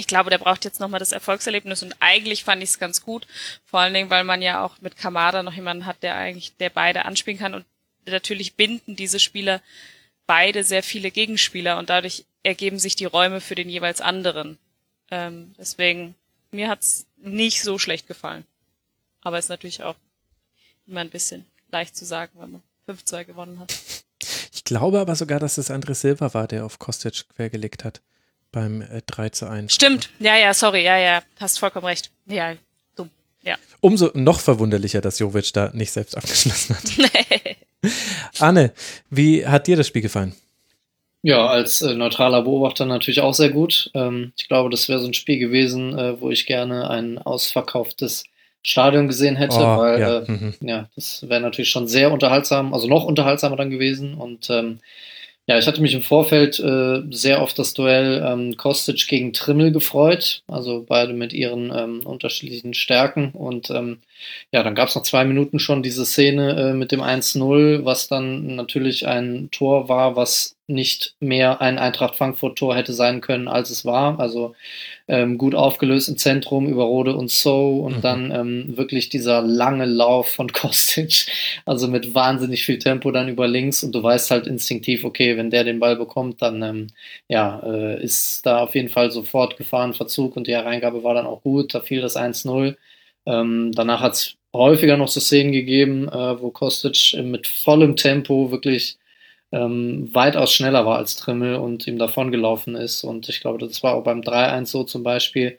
ich 0.00 0.06
glaube, 0.06 0.30
der 0.30 0.38
braucht 0.38 0.64
jetzt 0.64 0.80
nochmal 0.80 0.98
das 0.98 1.12
Erfolgserlebnis 1.12 1.82
und 1.82 1.94
eigentlich 2.00 2.42
fand 2.42 2.62
ich 2.62 2.70
es 2.70 2.78
ganz 2.78 3.02
gut. 3.02 3.26
Vor 3.66 3.80
allen 3.80 3.92
Dingen, 3.92 4.08
weil 4.08 4.24
man 4.24 4.40
ja 4.40 4.64
auch 4.64 4.80
mit 4.80 4.96
Kamada 4.96 5.42
noch 5.42 5.52
jemanden 5.52 5.84
hat, 5.84 6.02
der 6.02 6.16
eigentlich, 6.16 6.56
der 6.56 6.70
beide 6.70 7.04
anspielen 7.04 7.38
kann 7.38 7.54
und 7.54 7.66
natürlich 8.06 8.54
binden 8.54 8.96
diese 8.96 9.20
Spieler 9.20 9.60
beide 10.26 10.64
sehr 10.64 10.82
viele 10.82 11.10
Gegenspieler 11.10 11.78
und 11.78 11.90
dadurch 11.90 12.24
ergeben 12.42 12.78
sich 12.78 12.96
die 12.96 13.04
Räume 13.04 13.42
für 13.42 13.54
den 13.54 13.68
jeweils 13.68 14.00
anderen. 14.00 14.56
Ähm, 15.10 15.54
deswegen, 15.58 16.14
mir 16.50 16.70
hat's 16.70 17.04
nicht 17.18 17.62
so 17.62 17.78
schlecht 17.78 18.06
gefallen. 18.06 18.46
Aber 19.20 19.38
ist 19.38 19.50
natürlich 19.50 19.82
auch 19.82 19.96
immer 20.86 21.00
ein 21.00 21.10
bisschen 21.10 21.44
leicht 21.70 21.94
zu 21.94 22.06
sagen, 22.06 22.32
wenn 22.36 22.52
man 22.52 22.62
5-2 22.88 23.24
gewonnen 23.24 23.60
hat. 23.60 23.74
Ich 24.52 24.64
glaube 24.64 24.98
aber 24.98 25.14
sogar, 25.14 25.40
dass 25.40 25.58
es 25.58 25.70
André 25.70 25.94
Silva 25.94 26.32
war, 26.32 26.48
der 26.48 26.64
auf 26.64 26.78
Kostic 26.78 27.28
quergelegt 27.34 27.84
hat 27.84 28.00
beim 28.52 28.82
äh, 28.82 29.02
3 29.06 29.30
zu 29.30 29.48
1. 29.48 29.72
Stimmt, 29.72 30.10
ja, 30.18 30.36
ja, 30.36 30.54
sorry, 30.54 30.84
ja, 30.84 30.98
ja, 30.98 31.22
hast 31.38 31.58
vollkommen 31.58 31.86
recht. 31.86 32.10
Ja, 32.26 32.54
dumm, 32.96 33.10
ja. 33.42 33.56
Umso 33.80 34.10
noch 34.14 34.40
verwunderlicher, 34.40 35.00
dass 35.00 35.18
Jovic 35.18 35.52
da 35.52 35.70
nicht 35.72 35.92
selbst 35.92 36.16
abgeschlossen 36.16 36.76
hat. 36.76 37.56
Anne, 38.40 38.72
wie 39.08 39.46
hat 39.46 39.66
dir 39.66 39.76
das 39.76 39.86
Spiel 39.86 40.02
gefallen? 40.02 40.34
Ja, 41.22 41.46
als 41.46 41.82
äh, 41.82 41.94
neutraler 41.94 42.42
Beobachter 42.42 42.86
natürlich 42.86 43.20
auch 43.20 43.34
sehr 43.34 43.50
gut. 43.50 43.90
Ähm, 43.94 44.32
ich 44.38 44.48
glaube, 44.48 44.70
das 44.70 44.88
wäre 44.88 45.00
so 45.00 45.06
ein 45.06 45.14
Spiel 45.14 45.38
gewesen, 45.38 45.98
äh, 45.98 46.20
wo 46.20 46.30
ich 46.30 46.46
gerne 46.46 46.88
ein 46.88 47.18
ausverkauftes 47.18 48.24
Stadion 48.62 49.06
gesehen 49.06 49.36
hätte, 49.36 49.56
oh, 49.56 49.78
weil 49.78 50.00
ja, 50.00 50.18
äh, 50.20 50.30
mhm. 50.30 50.54
ja 50.60 50.88
das 50.94 51.28
wäre 51.28 51.40
natürlich 51.40 51.70
schon 51.70 51.88
sehr 51.88 52.10
unterhaltsam, 52.10 52.72
also 52.72 52.88
noch 52.88 53.04
unterhaltsamer 53.04 53.56
dann 53.56 53.70
gewesen. 53.70 54.14
Und 54.14 54.48
ähm, 54.48 54.80
ja, 55.50 55.58
ich 55.58 55.66
hatte 55.66 55.82
mich 55.82 55.94
im 55.94 56.02
Vorfeld 56.02 56.60
äh, 56.60 57.02
sehr 57.10 57.42
auf 57.42 57.54
das 57.54 57.74
Duell 57.74 58.24
ähm, 58.24 58.56
Kostic 58.56 59.08
gegen 59.08 59.32
Trimmel 59.32 59.72
gefreut, 59.72 60.44
also 60.46 60.84
beide 60.88 61.12
mit 61.12 61.32
ihren 61.32 61.72
ähm, 61.76 62.06
unterschiedlichen 62.06 62.72
Stärken. 62.72 63.32
Und 63.32 63.68
ähm, 63.68 63.98
ja, 64.52 64.62
dann 64.62 64.76
gab 64.76 64.90
es 64.90 64.94
noch 64.94 65.02
zwei 65.02 65.24
Minuten 65.24 65.58
schon 65.58 65.82
diese 65.82 66.06
Szene 66.06 66.70
äh, 66.70 66.72
mit 66.72 66.92
dem 66.92 67.00
1-0, 67.00 67.84
was 67.84 68.06
dann 68.06 68.54
natürlich 68.54 69.08
ein 69.08 69.48
Tor 69.50 69.88
war, 69.88 70.14
was 70.14 70.54
nicht 70.68 71.16
mehr 71.18 71.60
ein 71.60 71.80
Eintracht 71.80 72.14
Frankfurt-Tor 72.14 72.76
hätte 72.76 72.92
sein 72.92 73.20
können, 73.20 73.48
als 73.48 73.70
es 73.70 73.84
war. 73.84 74.20
Also 74.20 74.54
ähm, 75.10 75.38
gut 75.38 75.56
aufgelöst 75.56 76.08
im 76.08 76.16
Zentrum 76.16 76.68
über 76.68 76.84
Rode 76.84 77.16
und 77.16 77.30
So 77.30 77.80
und 77.80 77.96
mhm. 77.96 78.00
dann 78.00 78.30
ähm, 78.30 78.76
wirklich 78.76 79.08
dieser 79.08 79.42
lange 79.42 79.84
Lauf 79.84 80.28
von 80.28 80.52
Kostic, 80.52 81.26
also 81.66 81.88
mit 81.88 82.14
wahnsinnig 82.14 82.64
viel 82.64 82.78
Tempo 82.78 83.10
dann 83.10 83.28
über 83.28 83.48
links 83.48 83.82
und 83.82 83.92
du 83.92 84.02
weißt 84.02 84.30
halt 84.30 84.46
instinktiv, 84.46 85.04
okay, 85.04 85.36
wenn 85.36 85.50
der 85.50 85.64
den 85.64 85.80
Ball 85.80 85.96
bekommt, 85.96 86.40
dann 86.42 86.62
ähm, 86.62 86.86
ja, 87.28 87.60
äh, 87.64 88.02
ist 88.02 88.46
da 88.46 88.60
auf 88.60 88.76
jeden 88.76 88.88
Fall 88.88 89.10
sofort 89.10 89.56
Gefahrenverzug 89.56 90.36
und 90.36 90.46
die 90.46 90.54
Hereingabe 90.54 91.02
war 91.02 91.14
dann 91.14 91.26
auch 91.26 91.42
gut, 91.42 91.74
da 91.74 91.80
fiel 91.80 92.00
das 92.00 92.16
1-0. 92.16 92.76
Ähm, 93.26 93.72
danach 93.74 94.00
hat 94.00 94.12
es 94.12 94.36
häufiger 94.54 94.96
noch 94.96 95.08
so 95.08 95.18
Szenen 95.18 95.50
gegeben, 95.52 96.08
äh, 96.08 96.40
wo 96.40 96.50
Kostic 96.50 97.16
mit 97.24 97.48
vollem 97.48 97.96
Tempo 97.96 98.52
wirklich 98.52 98.96
ähm, 99.52 100.08
weitaus 100.14 100.52
schneller 100.52 100.86
war 100.86 100.98
als 100.98 101.16
Trimmel 101.16 101.56
und 101.56 101.86
ihm 101.86 101.98
davongelaufen 101.98 102.74
ist. 102.76 103.04
Und 103.04 103.28
ich 103.28 103.40
glaube, 103.40 103.58
das 103.58 103.82
war 103.82 103.94
auch 103.94 104.04
beim 104.04 104.20
3-1 104.20 104.66
so 104.66 104.84
zum 104.84 105.02
Beispiel. 105.02 105.58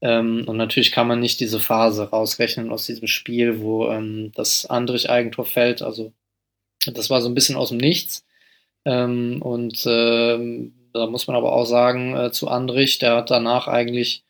Ähm, 0.00 0.44
und 0.46 0.56
natürlich 0.56 0.92
kann 0.92 1.08
man 1.08 1.20
nicht 1.20 1.40
diese 1.40 1.60
Phase 1.60 2.10
rausrechnen 2.10 2.70
aus 2.70 2.86
diesem 2.86 3.08
Spiel, 3.08 3.60
wo 3.60 3.88
ähm, 3.88 4.32
das 4.34 4.66
Andrich-Eigentor 4.66 5.44
fällt. 5.44 5.82
Also 5.82 6.12
das 6.86 7.10
war 7.10 7.20
so 7.20 7.28
ein 7.28 7.34
bisschen 7.34 7.56
aus 7.56 7.70
dem 7.70 7.78
Nichts. 7.78 8.24
Ähm, 8.84 9.40
und 9.42 9.84
ähm, 9.86 10.74
da 10.92 11.06
muss 11.06 11.26
man 11.26 11.36
aber 11.36 11.52
auch 11.52 11.64
sagen, 11.66 12.16
äh, 12.16 12.32
zu 12.32 12.48
Andrich, 12.48 12.98
der 12.98 13.16
hat 13.16 13.30
danach 13.30 13.68
eigentlich 13.68 14.24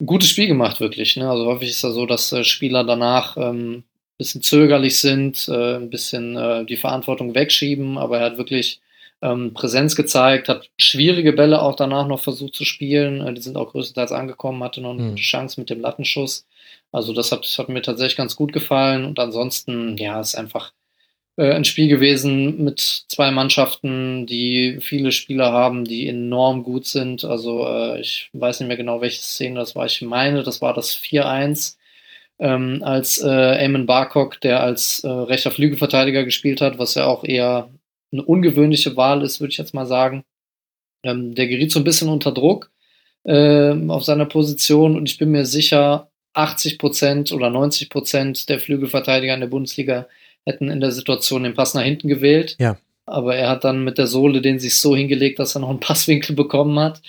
ein 0.00 0.06
gutes 0.06 0.28
Spiel 0.28 0.46
gemacht, 0.48 0.80
wirklich. 0.80 1.16
Ne? 1.16 1.28
Also 1.30 1.46
häufig 1.46 1.70
ist 1.70 1.82
ja 1.82 1.90
so, 1.90 2.06
dass 2.06 2.32
äh, 2.32 2.44
Spieler 2.44 2.84
danach 2.84 3.36
ähm, 3.36 3.84
bisschen 4.18 4.42
zögerlich 4.42 5.00
sind, 5.00 5.48
äh, 5.48 5.76
ein 5.76 5.90
bisschen 5.90 6.36
äh, 6.36 6.64
die 6.64 6.76
Verantwortung 6.76 7.34
wegschieben, 7.34 7.98
aber 7.98 8.18
er 8.18 8.26
hat 8.26 8.38
wirklich 8.38 8.80
ähm, 9.22 9.54
Präsenz 9.54 9.96
gezeigt, 9.96 10.48
hat 10.48 10.68
schwierige 10.78 11.32
Bälle 11.32 11.62
auch 11.62 11.76
danach 11.76 12.06
noch 12.06 12.20
versucht 12.20 12.54
zu 12.54 12.64
spielen. 12.64 13.26
Äh, 13.26 13.34
die 13.34 13.40
sind 13.40 13.56
auch 13.56 13.72
größtenteils 13.72 14.12
angekommen, 14.12 14.62
hatte 14.62 14.80
noch 14.80 14.92
eine 14.92 15.02
mhm. 15.02 15.16
Chance 15.16 15.60
mit 15.60 15.70
dem 15.70 15.80
Lattenschuss. 15.80 16.46
Also 16.92 17.12
das 17.12 17.32
hat, 17.32 17.44
hat, 17.58 17.68
mir 17.68 17.82
tatsächlich 17.82 18.16
ganz 18.16 18.36
gut 18.36 18.52
gefallen. 18.52 19.04
Und 19.04 19.18
ansonsten, 19.18 19.96
ja, 19.96 20.20
ist 20.20 20.34
einfach 20.36 20.72
äh, 21.36 21.52
ein 21.52 21.64
Spiel 21.64 21.88
gewesen 21.88 22.62
mit 22.64 22.80
zwei 22.80 23.30
Mannschaften, 23.30 24.26
die 24.26 24.78
viele 24.80 25.12
Spieler 25.12 25.52
haben, 25.52 25.84
die 25.84 26.08
enorm 26.08 26.62
gut 26.62 26.86
sind. 26.86 27.24
Also 27.24 27.66
äh, 27.66 28.00
ich 28.00 28.30
weiß 28.32 28.60
nicht 28.60 28.68
mehr 28.68 28.76
genau, 28.76 29.00
welche 29.00 29.20
Szene 29.20 29.60
das 29.60 29.74
war. 29.74 29.86
Ich 29.86 30.02
meine, 30.02 30.42
das 30.42 30.60
war 30.62 30.74
das 30.74 30.94
4-1 30.96 31.76
ähm, 32.38 32.82
als 32.82 33.18
äh, 33.18 33.64
Eamon 33.64 33.86
Barcock, 33.86 34.40
der 34.40 34.62
als 34.62 35.00
äh, 35.04 35.08
rechter 35.08 35.50
Flügelverteidiger 35.50 36.24
gespielt 36.24 36.60
hat, 36.60 36.78
was 36.78 36.94
ja 36.94 37.06
auch 37.06 37.24
eher 37.24 37.70
eine 38.12 38.24
ungewöhnliche 38.24 38.96
Wahl 38.96 39.22
ist, 39.22 39.40
würde 39.40 39.52
ich 39.52 39.58
jetzt 39.58 39.74
mal 39.74 39.86
sagen. 39.86 40.24
Ähm, 41.02 41.34
der 41.34 41.46
geriet 41.46 41.72
so 41.72 41.80
ein 41.80 41.84
bisschen 41.84 42.08
unter 42.08 42.32
Druck 42.32 42.70
äh, 43.24 43.72
auf 43.88 44.04
seiner 44.04 44.26
Position 44.26 44.96
und 44.96 45.08
ich 45.08 45.18
bin 45.18 45.30
mir 45.30 45.44
sicher, 45.44 46.10
80 46.36 46.78
Prozent 46.78 47.32
oder 47.32 47.50
90 47.50 47.88
Prozent 47.88 48.48
der 48.48 48.60
Flügelverteidiger 48.60 49.34
in 49.34 49.40
der 49.40 49.46
Bundesliga 49.46 50.06
hätten 50.44 50.68
in 50.70 50.80
der 50.80 50.92
Situation 50.92 51.42
den 51.42 51.54
Pass 51.54 51.74
nach 51.74 51.82
hinten 51.82 52.08
gewählt. 52.08 52.56
Ja. 52.60 52.76
Aber 53.06 53.36
er 53.36 53.48
hat 53.48 53.64
dann 53.64 53.84
mit 53.84 53.98
der 53.98 54.06
Sohle 54.06 54.42
den 54.42 54.58
sich 54.58 54.80
so 54.80 54.94
hingelegt, 54.94 55.38
dass 55.38 55.56
er 55.56 55.60
noch 55.60 55.70
einen 55.70 55.80
Passwinkel 55.80 56.36
bekommen 56.36 56.78
hat. 56.78 57.00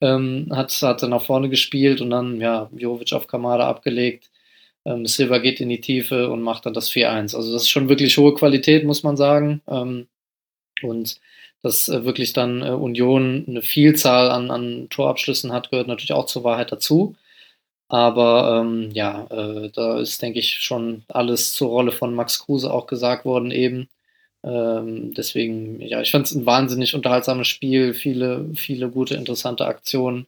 Ähm, 0.00 0.48
hat, 0.50 0.70
hat 0.82 1.02
dann 1.02 1.10
nach 1.10 1.24
vorne 1.24 1.48
gespielt 1.48 2.00
und 2.00 2.10
dann, 2.10 2.40
ja, 2.40 2.70
Jovic 2.76 3.12
auf 3.12 3.26
Kamada 3.26 3.68
abgelegt. 3.68 4.30
Ähm, 4.86 5.06
Silva 5.06 5.38
geht 5.38 5.60
in 5.60 5.68
die 5.68 5.80
Tiefe 5.80 6.30
und 6.30 6.42
macht 6.42 6.66
dann 6.66 6.74
das 6.74 6.90
4-1. 6.90 7.36
Also 7.36 7.52
das 7.52 7.62
ist 7.62 7.70
schon 7.70 7.88
wirklich 7.88 8.16
hohe 8.18 8.34
Qualität, 8.34 8.84
muss 8.84 9.02
man 9.02 9.16
sagen. 9.16 9.62
Ähm, 9.68 10.06
und 10.82 11.20
dass 11.62 11.88
äh, 11.88 12.04
wirklich 12.04 12.32
dann 12.32 12.62
äh, 12.62 12.70
Union 12.70 13.44
eine 13.48 13.62
Vielzahl 13.62 14.30
an, 14.30 14.50
an 14.50 14.88
Torabschlüssen 14.90 15.52
hat, 15.52 15.70
gehört 15.70 15.88
natürlich 15.88 16.12
auch 16.12 16.26
zur 16.26 16.44
Wahrheit 16.44 16.72
dazu. 16.72 17.16
Aber 17.88 18.62
ähm, 18.62 18.90
ja, 18.92 19.26
äh, 19.30 19.70
da 19.70 20.00
ist, 20.00 20.22
denke 20.22 20.40
ich, 20.40 20.60
schon 20.60 21.04
alles 21.08 21.52
zur 21.52 21.68
Rolle 21.70 21.92
von 21.92 22.14
Max 22.14 22.40
Kruse 22.40 22.72
auch 22.72 22.86
gesagt 22.86 23.24
worden 23.24 23.50
eben. 23.52 23.88
Ähm, 24.44 25.14
deswegen, 25.14 25.80
ja, 25.80 26.00
ich 26.02 26.10
fand 26.12 26.26
es 26.26 26.34
ein 26.34 26.46
wahnsinnig 26.46 26.94
unterhaltsames 26.94 27.48
Spiel, 27.48 27.94
viele, 27.94 28.46
viele 28.54 28.90
gute, 28.90 29.14
interessante 29.16 29.66
Aktionen. 29.66 30.26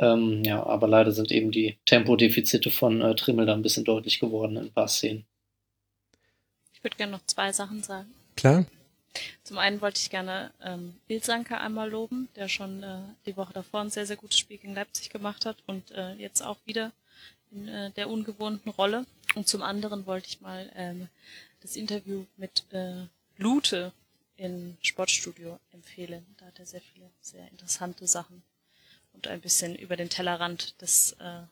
Ähm, 0.00 0.42
ja, 0.44 0.64
aber 0.64 0.88
leider 0.88 1.12
sind 1.12 1.30
eben 1.30 1.50
die 1.50 1.76
Tempodefizite 1.84 2.70
von 2.70 3.02
äh, 3.02 3.14
Trimmel 3.14 3.44
da 3.44 3.52
ein 3.52 3.60
bisschen 3.60 3.84
deutlich 3.84 4.18
geworden 4.18 4.56
in 4.56 4.64
ein 4.64 4.72
paar 4.72 4.88
Szenen. 4.88 5.26
Ich 6.72 6.82
würde 6.82 6.96
gerne 6.96 7.12
noch 7.12 7.26
zwei 7.26 7.52
Sachen 7.52 7.82
sagen. 7.82 8.08
Klar. 8.34 8.64
Zum 9.42 9.58
einen 9.58 9.82
wollte 9.82 10.00
ich 10.00 10.08
gerne 10.08 10.52
ähm, 10.64 10.94
Ilsanker 11.08 11.60
einmal 11.60 11.90
loben, 11.90 12.28
der 12.34 12.48
schon 12.48 12.82
äh, 12.82 13.00
die 13.26 13.36
Woche 13.36 13.52
davor 13.52 13.80
ein 13.80 13.90
sehr, 13.90 14.06
sehr 14.06 14.16
gutes 14.16 14.38
Spiel 14.38 14.56
gegen 14.56 14.74
Leipzig 14.74 15.10
gemacht 15.10 15.44
hat 15.44 15.58
und 15.66 15.90
äh, 15.90 16.14
jetzt 16.14 16.40
auch 16.40 16.56
wieder 16.64 16.92
in 17.50 17.68
äh, 17.68 17.90
der 17.90 18.08
ungewohnten 18.08 18.70
Rolle. 18.70 19.04
Und 19.34 19.48
zum 19.48 19.60
anderen 19.60 20.06
wollte 20.06 20.28
ich 20.28 20.40
mal 20.40 20.70
ähm, 20.76 21.08
das 21.60 21.76
Interview 21.76 22.24
mit 22.38 22.64
äh, 22.70 23.04
Lute 23.36 23.92
im 24.38 24.78
Sportstudio 24.80 25.58
empfehlen. 25.72 26.24
Da 26.38 26.46
hat 26.46 26.58
er 26.58 26.64
sehr 26.64 26.80
viele 26.80 27.10
sehr 27.20 27.46
interessante 27.50 28.06
Sachen 28.06 28.42
und 29.12 29.28
ein 29.28 29.40
bisschen 29.40 29.74
über 29.74 29.96
den 29.96 30.08
Tellerrand 30.08 30.80
des 30.80 31.12
äh, 31.20 31.42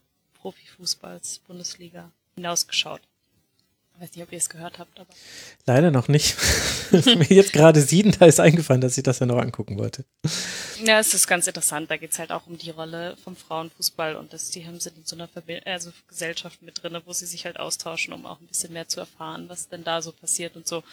Profifußballs 0.40 1.40
Bundesliga 1.40 2.11
hinausgeschaut. 2.34 3.00
Ich 3.94 4.02
weiß 4.02 4.14
nicht, 4.14 4.22
ob 4.22 4.30
ihr 4.30 4.38
es 4.38 4.48
gehört 4.48 4.78
habt, 4.78 5.00
aber. 5.00 5.11
Leider 5.66 5.90
noch 5.90 6.06
nicht. 6.06 6.36
Mir 6.92 7.24
jetzt 7.24 7.52
gerade 7.52 7.80
sieben, 7.80 8.12
da 8.12 8.26
ist 8.26 8.38
eingefallen, 8.38 8.80
dass 8.80 8.96
ich 8.96 9.02
das 9.02 9.18
ja 9.18 9.26
noch 9.26 9.38
angucken 9.38 9.76
wollte. 9.76 10.04
Ja, 10.84 11.00
es 11.00 11.14
ist 11.14 11.26
ganz 11.26 11.48
interessant. 11.48 11.90
Da 11.90 11.96
geht 11.96 12.12
es 12.12 12.18
halt 12.20 12.30
auch 12.30 12.46
um 12.46 12.56
die 12.56 12.70
Rolle 12.70 13.16
vom 13.24 13.34
Frauenfußball 13.34 14.14
und 14.14 14.32
dass 14.32 14.50
die 14.50 14.64
haben 14.64 14.78
sind 14.78 14.98
in 14.98 15.04
so 15.04 15.16
einer 15.16 15.26
Verbi 15.26 15.61
also 15.64 15.90
Gesellschaft 16.06 16.62
mit 16.62 16.80
drin, 16.80 16.96
wo 17.04 17.12
sie 17.12 17.26
sich 17.26 17.44
halt 17.44 17.59
austauschen, 17.59 18.14
um 18.14 18.24
auch 18.24 18.40
ein 18.40 18.46
bisschen 18.46 18.72
mehr 18.72 18.86
zu 18.86 19.00
erfahren, 19.00 19.48
was 19.48 19.68
denn 19.68 19.82
da 19.82 20.00
so 20.00 20.12
passiert 20.12 20.54
und 20.54 20.68
so. 20.68 20.84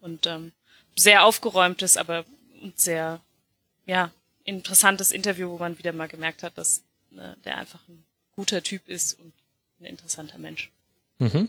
Und 0.00 0.26
ähm, 0.26 0.52
sehr 0.96 1.24
aufgeräumtes, 1.24 1.98
aber 1.98 2.24
sehr, 2.76 3.20
ja, 3.84 4.10
interessantes 4.44 5.12
Interview, 5.12 5.50
wo 5.50 5.58
man 5.58 5.78
wieder 5.78 5.92
mal 5.92 6.08
gemerkt 6.08 6.42
hat, 6.42 6.56
dass 6.58 6.82
äh, 7.12 7.34
der 7.44 7.58
einfach 7.58 7.80
ein 7.88 8.04
guter 8.36 8.62
Typ 8.62 8.88
ist 8.88 9.18
und 9.18 9.32
ein 9.80 9.86
interessanter 9.86 10.38
Mensch. 10.38 10.70
Mhm. 11.18 11.48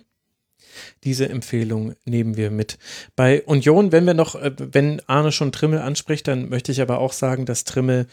Diese 1.04 1.30
Empfehlung 1.30 1.96
nehmen 2.06 2.38
wir 2.38 2.50
mit. 2.50 2.78
Bei 3.16 3.44
Union, 3.44 3.92
wenn 3.92 4.06
wir 4.06 4.14
noch, 4.14 4.36
äh, 4.36 4.52
wenn 4.58 5.02
Arne 5.08 5.32
schon 5.32 5.52
Trimmel 5.52 5.80
anspricht, 5.80 6.28
dann 6.28 6.50
möchte 6.50 6.72
ich 6.72 6.82
aber 6.82 7.00
auch 7.00 7.14
sagen, 7.14 7.46
dass 7.46 7.66
Trimmel 7.66 8.08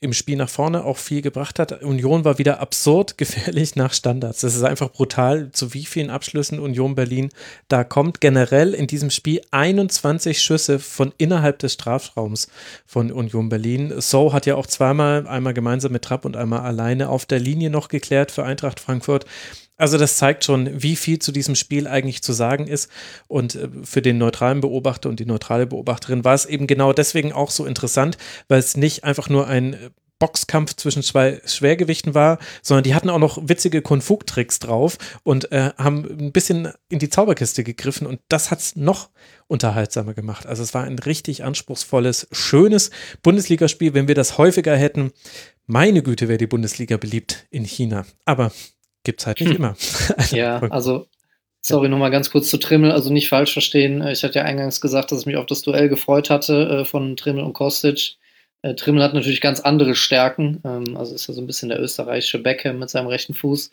im 0.00 0.12
Spiel 0.12 0.36
nach 0.36 0.50
vorne 0.50 0.84
auch 0.84 0.98
viel 0.98 1.22
gebracht 1.22 1.58
hat. 1.58 1.82
Union 1.82 2.24
war 2.24 2.38
wieder 2.38 2.60
absurd 2.60 3.16
gefährlich 3.18 3.74
nach 3.74 3.94
Standards. 3.94 4.42
Das 4.42 4.54
ist 4.54 4.62
einfach 4.62 4.92
brutal, 4.92 5.50
zu 5.52 5.72
wie 5.72 5.86
vielen 5.86 6.10
Abschlüssen 6.10 6.60
Union 6.60 6.94
Berlin 6.94 7.30
da 7.68 7.82
kommt. 7.82 8.20
Generell 8.20 8.74
in 8.74 8.86
diesem 8.86 9.10
Spiel 9.10 9.40
21 9.50 10.42
Schüsse 10.42 10.78
von 10.78 11.12
innerhalb 11.16 11.58
des 11.60 11.72
Strafraums 11.74 12.48
von 12.84 13.10
Union 13.10 13.48
Berlin. 13.48 13.94
So 13.98 14.32
hat 14.32 14.44
ja 14.44 14.56
auch 14.56 14.66
zweimal, 14.66 15.26
einmal 15.26 15.54
gemeinsam 15.54 15.92
mit 15.92 16.02
Trapp 16.02 16.24
und 16.24 16.36
einmal 16.36 16.60
alleine 16.60 17.08
auf 17.08 17.24
der 17.24 17.38
Linie 17.38 17.70
noch 17.70 17.88
geklärt 17.88 18.30
für 18.30 18.44
Eintracht 18.44 18.78
Frankfurt. 18.78 19.24
Also 19.76 19.98
das 19.98 20.16
zeigt 20.16 20.44
schon, 20.44 20.82
wie 20.82 20.96
viel 20.96 21.18
zu 21.18 21.32
diesem 21.32 21.54
Spiel 21.54 21.86
eigentlich 21.86 22.22
zu 22.22 22.32
sagen 22.32 22.66
ist. 22.66 22.90
Und 23.28 23.54
äh, 23.54 23.68
für 23.82 24.02
den 24.02 24.18
neutralen 24.18 24.60
Beobachter 24.60 25.08
und 25.08 25.20
die 25.20 25.26
neutrale 25.26 25.66
Beobachterin 25.66 26.24
war 26.24 26.34
es 26.34 26.46
eben 26.46 26.66
genau 26.66 26.92
deswegen 26.92 27.32
auch 27.32 27.50
so 27.50 27.66
interessant, 27.66 28.16
weil 28.48 28.58
es 28.58 28.76
nicht 28.76 29.04
einfach 29.04 29.28
nur 29.28 29.46
ein 29.46 29.74
äh, 29.74 29.90
Boxkampf 30.18 30.74
zwischen 30.76 31.02
zwei 31.02 31.40
Schwergewichten 31.44 32.14
war, 32.14 32.38
sondern 32.62 32.84
die 32.84 32.94
hatten 32.94 33.10
auch 33.10 33.18
noch 33.18 33.38
witzige 33.48 33.82
Konfug-Tricks 33.82 34.60
drauf 34.60 34.96
und 35.24 35.52
äh, 35.52 35.72
haben 35.76 36.06
ein 36.18 36.32
bisschen 36.32 36.72
in 36.88 36.98
die 36.98 37.10
Zauberkiste 37.10 37.64
gegriffen 37.64 38.06
und 38.06 38.20
das 38.28 38.50
hat 38.50 38.60
es 38.60 38.76
noch 38.76 39.10
unterhaltsamer 39.46 40.14
gemacht. 40.14 40.46
Also 40.46 40.62
es 40.62 40.72
war 40.72 40.84
ein 40.84 40.98
richtig 40.98 41.44
anspruchsvolles, 41.44 42.28
schönes 42.32 42.90
Bundesligaspiel. 43.22 43.92
Wenn 43.92 44.08
wir 44.08 44.14
das 44.14 44.38
häufiger 44.38 44.74
hätten, 44.74 45.12
meine 45.66 46.02
Güte, 46.02 46.28
wäre 46.28 46.38
die 46.38 46.46
Bundesliga 46.46 46.96
beliebt 46.96 47.46
in 47.50 47.64
China. 47.64 48.06
Aber 48.24 48.52
gibt 49.06 49.20
es 49.20 49.26
halt 49.26 49.40
nicht 49.40 49.50
hm. 49.50 49.56
immer. 49.56 49.76
Also, 50.18 50.36
ja, 50.36 50.58
also 50.58 51.06
Sorry, 51.66 51.88
nochmal 51.88 52.12
ganz 52.12 52.30
kurz 52.30 52.48
zu 52.48 52.58
Trimmel, 52.58 52.92
also 52.92 53.12
nicht 53.12 53.28
falsch 53.28 53.52
verstehen. 53.52 54.00
Ich 54.06 54.22
hatte 54.22 54.38
ja 54.38 54.44
eingangs 54.44 54.80
gesagt, 54.80 55.10
dass 55.10 55.22
ich 55.22 55.26
mich 55.26 55.36
auf 55.36 55.46
das 55.46 55.62
Duell 55.62 55.88
gefreut 55.88 56.30
hatte 56.30 56.68
äh, 56.68 56.84
von 56.84 57.16
Trimmel 57.16 57.42
und 57.42 57.54
Kostic. 57.54 58.18
Äh, 58.62 58.76
Trimmel 58.76 59.02
hat 59.02 59.14
natürlich 59.14 59.40
ganz 59.40 59.58
andere 59.58 59.96
Stärken, 59.96 60.60
ähm, 60.64 60.96
also 60.96 61.12
ist 61.12 61.26
ja 61.26 61.34
so 61.34 61.40
ein 61.40 61.46
bisschen 61.48 61.68
der 61.68 61.80
österreichische 61.80 62.38
Beckham 62.38 62.78
mit 62.78 62.90
seinem 62.90 63.08
rechten 63.08 63.34
Fuß. 63.34 63.72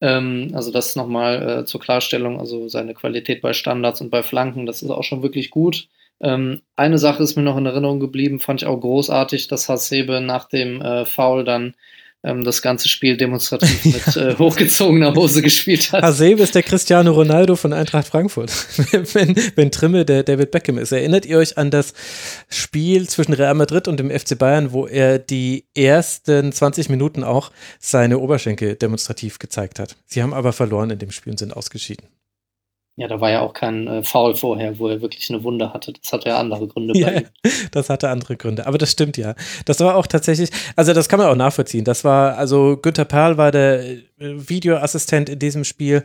Ähm, 0.00 0.50
also 0.54 0.72
das 0.72 0.96
nochmal 0.96 1.60
äh, 1.60 1.64
zur 1.66 1.78
Klarstellung, 1.78 2.40
also 2.40 2.68
seine 2.68 2.94
Qualität 2.94 3.42
bei 3.42 3.52
Standards 3.52 4.00
und 4.00 4.08
bei 4.08 4.22
Flanken, 4.22 4.64
das 4.64 4.80
ist 4.80 4.88
auch 4.88 5.04
schon 5.04 5.22
wirklich 5.22 5.50
gut. 5.50 5.88
Ähm, 6.20 6.62
eine 6.74 6.96
Sache 6.96 7.22
ist 7.22 7.36
mir 7.36 7.42
noch 7.42 7.58
in 7.58 7.66
Erinnerung 7.66 8.00
geblieben, 8.00 8.40
fand 8.40 8.62
ich 8.62 8.66
auch 8.66 8.80
großartig, 8.80 9.48
dass 9.48 9.68
Hasebe 9.68 10.22
nach 10.22 10.48
dem 10.48 10.80
äh, 10.80 11.04
Foul 11.04 11.44
dann 11.44 11.74
ähm, 12.26 12.44
das 12.44 12.60
ganze 12.60 12.88
Spiel 12.88 13.16
demonstrativ 13.16 13.84
mit 13.84 14.16
äh, 14.16 14.36
hochgezogener 14.36 15.14
Hose 15.14 15.40
gespielt 15.40 15.92
hat. 15.92 16.02
Hasebe 16.02 16.42
ist 16.42 16.54
der 16.54 16.62
Cristiano 16.62 17.12
Ronaldo 17.12 17.56
von 17.56 17.72
Eintracht 17.72 18.08
Frankfurt. 18.08 18.50
wenn, 19.14 19.36
wenn 19.54 19.70
Trimme 19.70 20.04
der 20.04 20.24
David 20.24 20.50
Beckham 20.50 20.78
ist. 20.78 20.92
Erinnert 20.92 21.24
ihr 21.24 21.38
euch 21.38 21.56
an 21.56 21.70
das 21.70 21.94
Spiel 22.48 23.08
zwischen 23.08 23.32
Real 23.32 23.54
Madrid 23.54 23.88
und 23.88 23.98
dem 23.98 24.10
FC 24.10 24.36
Bayern, 24.36 24.72
wo 24.72 24.86
er 24.86 25.18
die 25.18 25.64
ersten 25.74 26.52
20 26.52 26.88
Minuten 26.88 27.24
auch 27.24 27.52
seine 27.78 28.18
Oberschenkel 28.18 28.74
demonstrativ 28.74 29.38
gezeigt 29.38 29.78
hat? 29.78 29.96
Sie 30.06 30.22
haben 30.22 30.34
aber 30.34 30.52
verloren 30.52 30.90
in 30.90 30.98
dem 30.98 31.12
Spiel 31.12 31.32
und 31.32 31.38
sind 31.38 31.56
ausgeschieden. 31.56 32.08
Ja, 32.98 33.08
da 33.08 33.20
war 33.20 33.30
ja 33.30 33.42
auch 33.42 33.52
kein 33.52 33.86
äh, 33.86 34.02
Foul 34.02 34.34
vorher, 34.34 34.78
wo 34.78 34.88
er 34.88 35.02
wirklich 35.02 35.28
eine 35.28 35.44
Wunde 35.44 35.74
hatte. 35.74 35.92
Das 35.92 36.12
hatte 36.12 36.30
ja 36.30 36.40
andere 36.40 36.66
Gründe 36.66 36.98
ja, 36.98 37.20
Das 37.70 37.90
hatte 37.90 38.08
andere 38.08 38.38
Gründe. 38.38 38.66
Aber 38.66 38.78
das 38.78 38.90
stimmt 38.90 39.18
ja. 39.18 39.34
Das 39.66 39.80
war 39.80 39.96
auch 39.96 40.06
tatsächlich, 40.06 40.50
also 40.76 40.94
das 40.94 41.06
kann 41.06 41.18
man 41.18 41.28
auch 41.28 41.36
nachvollziehen. 41.36 41.84
Das 41.84 42.04
war, 42.04 42.38
also 42.38 42.78
Günter 42.78 43.04
Perl 43.04 43.36
war 43.36 43.52
der 43.52 43.84
äh, 43.84 44.00
Videoassistent 44.18 45.28
in 45.28 45.38
diesem 45.38 45.64
Spiel. 45.64 46.04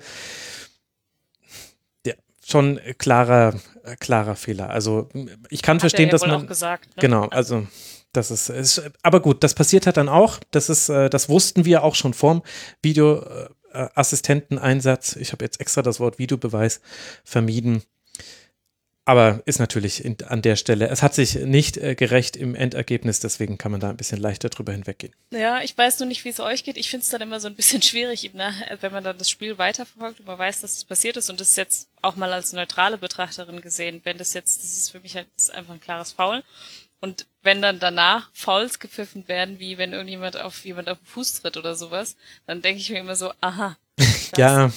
Ja, 2.06 2.14
schon 2.46 2.82
klarer, 2.98 3.54
klarer 4.02 4.36
Fehler. 4.36 4.70
Also 4.70 5.08
ich 5.50 5.62
kann 5.62 5.78
Hat 5.78 5.82
verstehen, 5.82 6.08
ja 6.08 6.12
dass 6.12 6.28
man. 6.28 6.46
Gesagt, 6.46 6.88
ne? 6.98 7.02
Genau, 7.02 7.28
also. 7.28 7.66
Das 8.14 8.30
ist, 8.30 8.50
ist, 8.50 8.92
aber 9.04 9.22
gut, 9.22 9.42
das 9.42 9.54
passiert 9.54 9.86
halt 9.86 9.96
dann 9.96 10.10
auch. 10.10 10.39
Das 10.52 10.68
ist, 10.68 10.89
äh, 10.89 11.10
das 11.10 11.30
wussten 11.30 11.64
wir 11.64 11.82
auch 11.82 11.96
schon 11.96 12.14
vorm 12.14 12.42
Video 12.84 13.24
äh, 13.74 13.88
Assistenteneinsatz. 13.95 15.15
Ich 15.15 15.32
habe 15.32 15.45
jetzt 15.45 15.59
extra 15.59 15.82
das 15.82 15.99
Wort 15.99 16.19
Videobeweis 16.19 16.82
vermieden. 17.24 17.84
Aber 19.03 19.41
ist 19.45 19.59
natürlich 19.59 20.05
in, 20.05 20.15
an 20.28 20.43
der 20.43 20.55
Stelle, 20.55 20.88
es 20.88 21.01
hat 21.01 21.15
sich 21.15 21.34
nicht 21.36 21.76
äh, 21.78 21.95
gerecht 21.95 22.36
im 22.36 22.53
Endergebnis, 22.53 23.19
deswegen 23.19 23.57
kann 23.57 23.72
man 23.72 23.82
da 23.82 23.89
ein 23.89 23.97
bisschen 23.97 24.19
leichter 24.19 24.49
drüber 24.49 24.74
hinweggehen. 24.74 25.13
Ja, 25.32 25.61
ich 25.61 25.76
weiß 25.76 25.99
nur 25.99 26.07
nicht, 26.07 26.24
wie 26.24 26.30
es 26.30 26.39
euch 26.39 26.63
geht. 26.63 26.78
Ich 26.78 26.89
finde 26.91 27.03
es 27.03 27.09
dann 27.09 27.22
immer 27.22 27.39
so 27.39 27.47
ein 27.47 27.55
bisschen 27.55 27.82
schwierig, 27.82 28.32
ne? 28.34 28.53
wenn 28.80 28.91
man 28.91 29.03
dann 29.03 29.17
das 29.17 29.30
Spiel 29.30 29.57
weiterverfolgt 29.57 30.19
und 30.19 30.28
man 30.28 30.38
weiß, 30.38 30.61
dass 30.61 30.78
es 30.78 30.86
passiert 30.86 31.17
ist 31.17 31.32
und 31.32 31.39
das 31.39 31.55
jetzt 31.55 31.89
auch 32.01 32.15
mal 32.15 32.32
als 32.32 32.53
neutrale 32.53 32.99
Betrachterin 32.99 33.61
gesehen, 33.61 34.01
wenn 34.03 34.19
das 34.19 34.36
jetzt, 34.36 34.61
das 34.61 34.72
ist 34.72 34.91
für 34.91 34.99
mich 34.99 35.15
halt 35.15 35.28
einfach 35.53 35.74
ein 35.74 35.82
klares 35.82 36.11
Foul. 36.11 36.43
Und 37.02 37.26
wenn 37.41 37.62
dann 37.62 37.80
danach 37.80 38.30
Fouls 38.32 38.80
gepfiffen 38.80 39.28
werden, 39.28 39.60
wie 39.60 39.80
wenn 39.80 39.91
irgendjemand 39.91 40.39
auf 40.39 40.64
jemand 40.64 40.88
auf 40.88 40.99
den 40.99 41.08
Fuß 41.08 41.41
tritt 41.41 41.58
oder 41.58 41.76
sowas, 41.76 42.16
dann 42.45 42.62
denke 42.62 42.80
ich 42.80 42.89
mir 42.91 42.99
immer 42.99 43.16
so, 43.16 43.34
aha. 43.41 43.76
ja. 44.38 44.72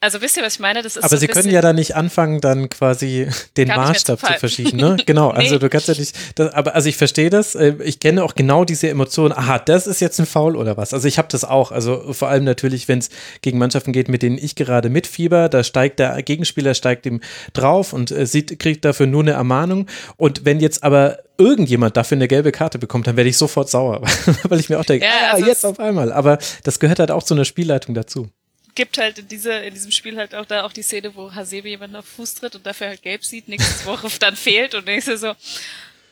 Also 0.00 0.20
wisst 0.20 0.36
ihr, 0.36 0.42
was 0.42 0.54
ich 0.54 0.60
meine? 0.60 0.82
Das 0.82 0.96
ist 0.96 1.02
Aber 1.02 1.16
so 1.16 1.20
Sie 1.20 1.28
können 1.28 1.48
ja 1.48 1.62
da 1.62 1.72
nicht 1.72 1.96
anfangen, 1.96 2.42
dann 2.42 2.68
quasi 2.68 3.26
den 3.56 3.68
Maßstab 3.68 4.20
zu, 4.20 4.26
zu, 4.26 4.32
verschieben, 4.34 4.76
ne? 4.76 4.96
Genau, 5.06 5.32
nee. 5.32 5.38
also 5.38 5.58
du 5.58 5.70
kannst 5.70 5.88
ja 5.88 5.94
nicht, 5.94 6.14
das, 6.34 6.52
aber 6.52 6.74
also 6.74 6.90
ich 6.90 6.98
verstehe 6.98 7.30
das, 7.30 7.54
äh, 7.54 7.76
ich 7.82 8.00
kenne 8.00 8.22
auch 8.22 8.34
genau 8.34 8.66
diese 8.66 8.90
Emotionen, 8.90 9.32
aha, 9.32 9.60
das 9.60 9.86
ist 9.86 10.00
jetzt 10.00 10.18
ein 10.18 10.26
Foul 10.26 10.56
oder 10.56 10.76
was. 10.76 10.92
Also 10.92 11.08
ich 11.08 11.16
habe 11.16 11.28
das 11.30 11.44
auch, 11.44 11.72
also 11.72 12.12
vor 12.12 12.28
allem 12.28 12.44
natürlich, 12.44 12.86
wenn 12.86 12.98
es 12.98 13.08
gegen 13.40 13.56
Mannschaften 13.56 13.92
geht, 13.92 14.08
mit 14.08 14.22
denen 14.22 14.36
ich 14.36 14.56
gerade 14.56 14.90
mitfieber, 14.90 15.48
da 15.48 15.64
steigt 15.64 16.00
der 16.00 16.22
Gegenspieler, 16.22 16.74
steigt 16.74 17.06
ihm 17.06 17.22
drauf 17.54 17.94
und 17.94 18.10
äh, 18.10 18.26
sieht, 18.26 18.58
kriegt 18.58 18.84
dafür 18.84 19.06
nur 19.06 19.22
eine 19.22 19.32
Ermahnung 19.32 19.86
und 20.18 20.44
wenn 20.44 20.60
jetzt 20.60 20.82
aber 20.82 21.23
irgendjemand 21.38 21.96
dafür 21.96 22.16
eine 22.16 22.28
gelbe 22.28 22.52
Karte 22.52 22.78
bekommt, 22.78 23.06
dann 23.06 23.16
werde 23.16 23.30
ich 23.30 23.36
sofort 23.36 23.68
sauer, 23.68 24.02
weil 24.44 24.60
ich 24.60 24.68
mir 24.68 24.78
auch 24.78 24.84
denke, 24.84 25.04
ja, 25.04 25.32
ah, 25.32 25.38
jetzt 25.38 25.64
auf 25.66 25.80
einmal. 25.80 26.12
Aber 26.12 26.38
das 26.62 26.78
gehört 26.78 26.98
halt 26.98 27.10
auch 27.10 27.22
zu 27.22 27.34
einer 27.34 27.44
Spielleitung 27.44 27.94
dazu 27.94 28.30
gibt 28.74 28.98
halt 28.98 29.18
in, 29.18 29.28
diese, 29.28 29.52
in 29.52 29.74
diesem 29.74 29.92
Spiel 29.92 30.16
halt 30.16 30.34
auch 30.34 30.46
da 30.46 30.64
auch 30.64 30.72
die 30.72 30.82
Szene, 30.82 31.14
wo 31.14 31.32
Hasebe 31.32 31.68
jemanden 31.68 31.96
auf 31.96 32.06
Fuß 32.06 32.34
tritt 32.34 32.54
und 32.56 32.66
dafür 32.66 32.88
halt 32.88 33.02
gelb 33.02 33.24
sieht, 33.24 33.48
nächste 33.48 33.84
Woche 33.86 34.08
dann 34.18 34.36
fehlt 34.36 34.74
und 34.74 34.86
denkst 34.86 35.06
du 35.06 35.16
so, 35.16 35.34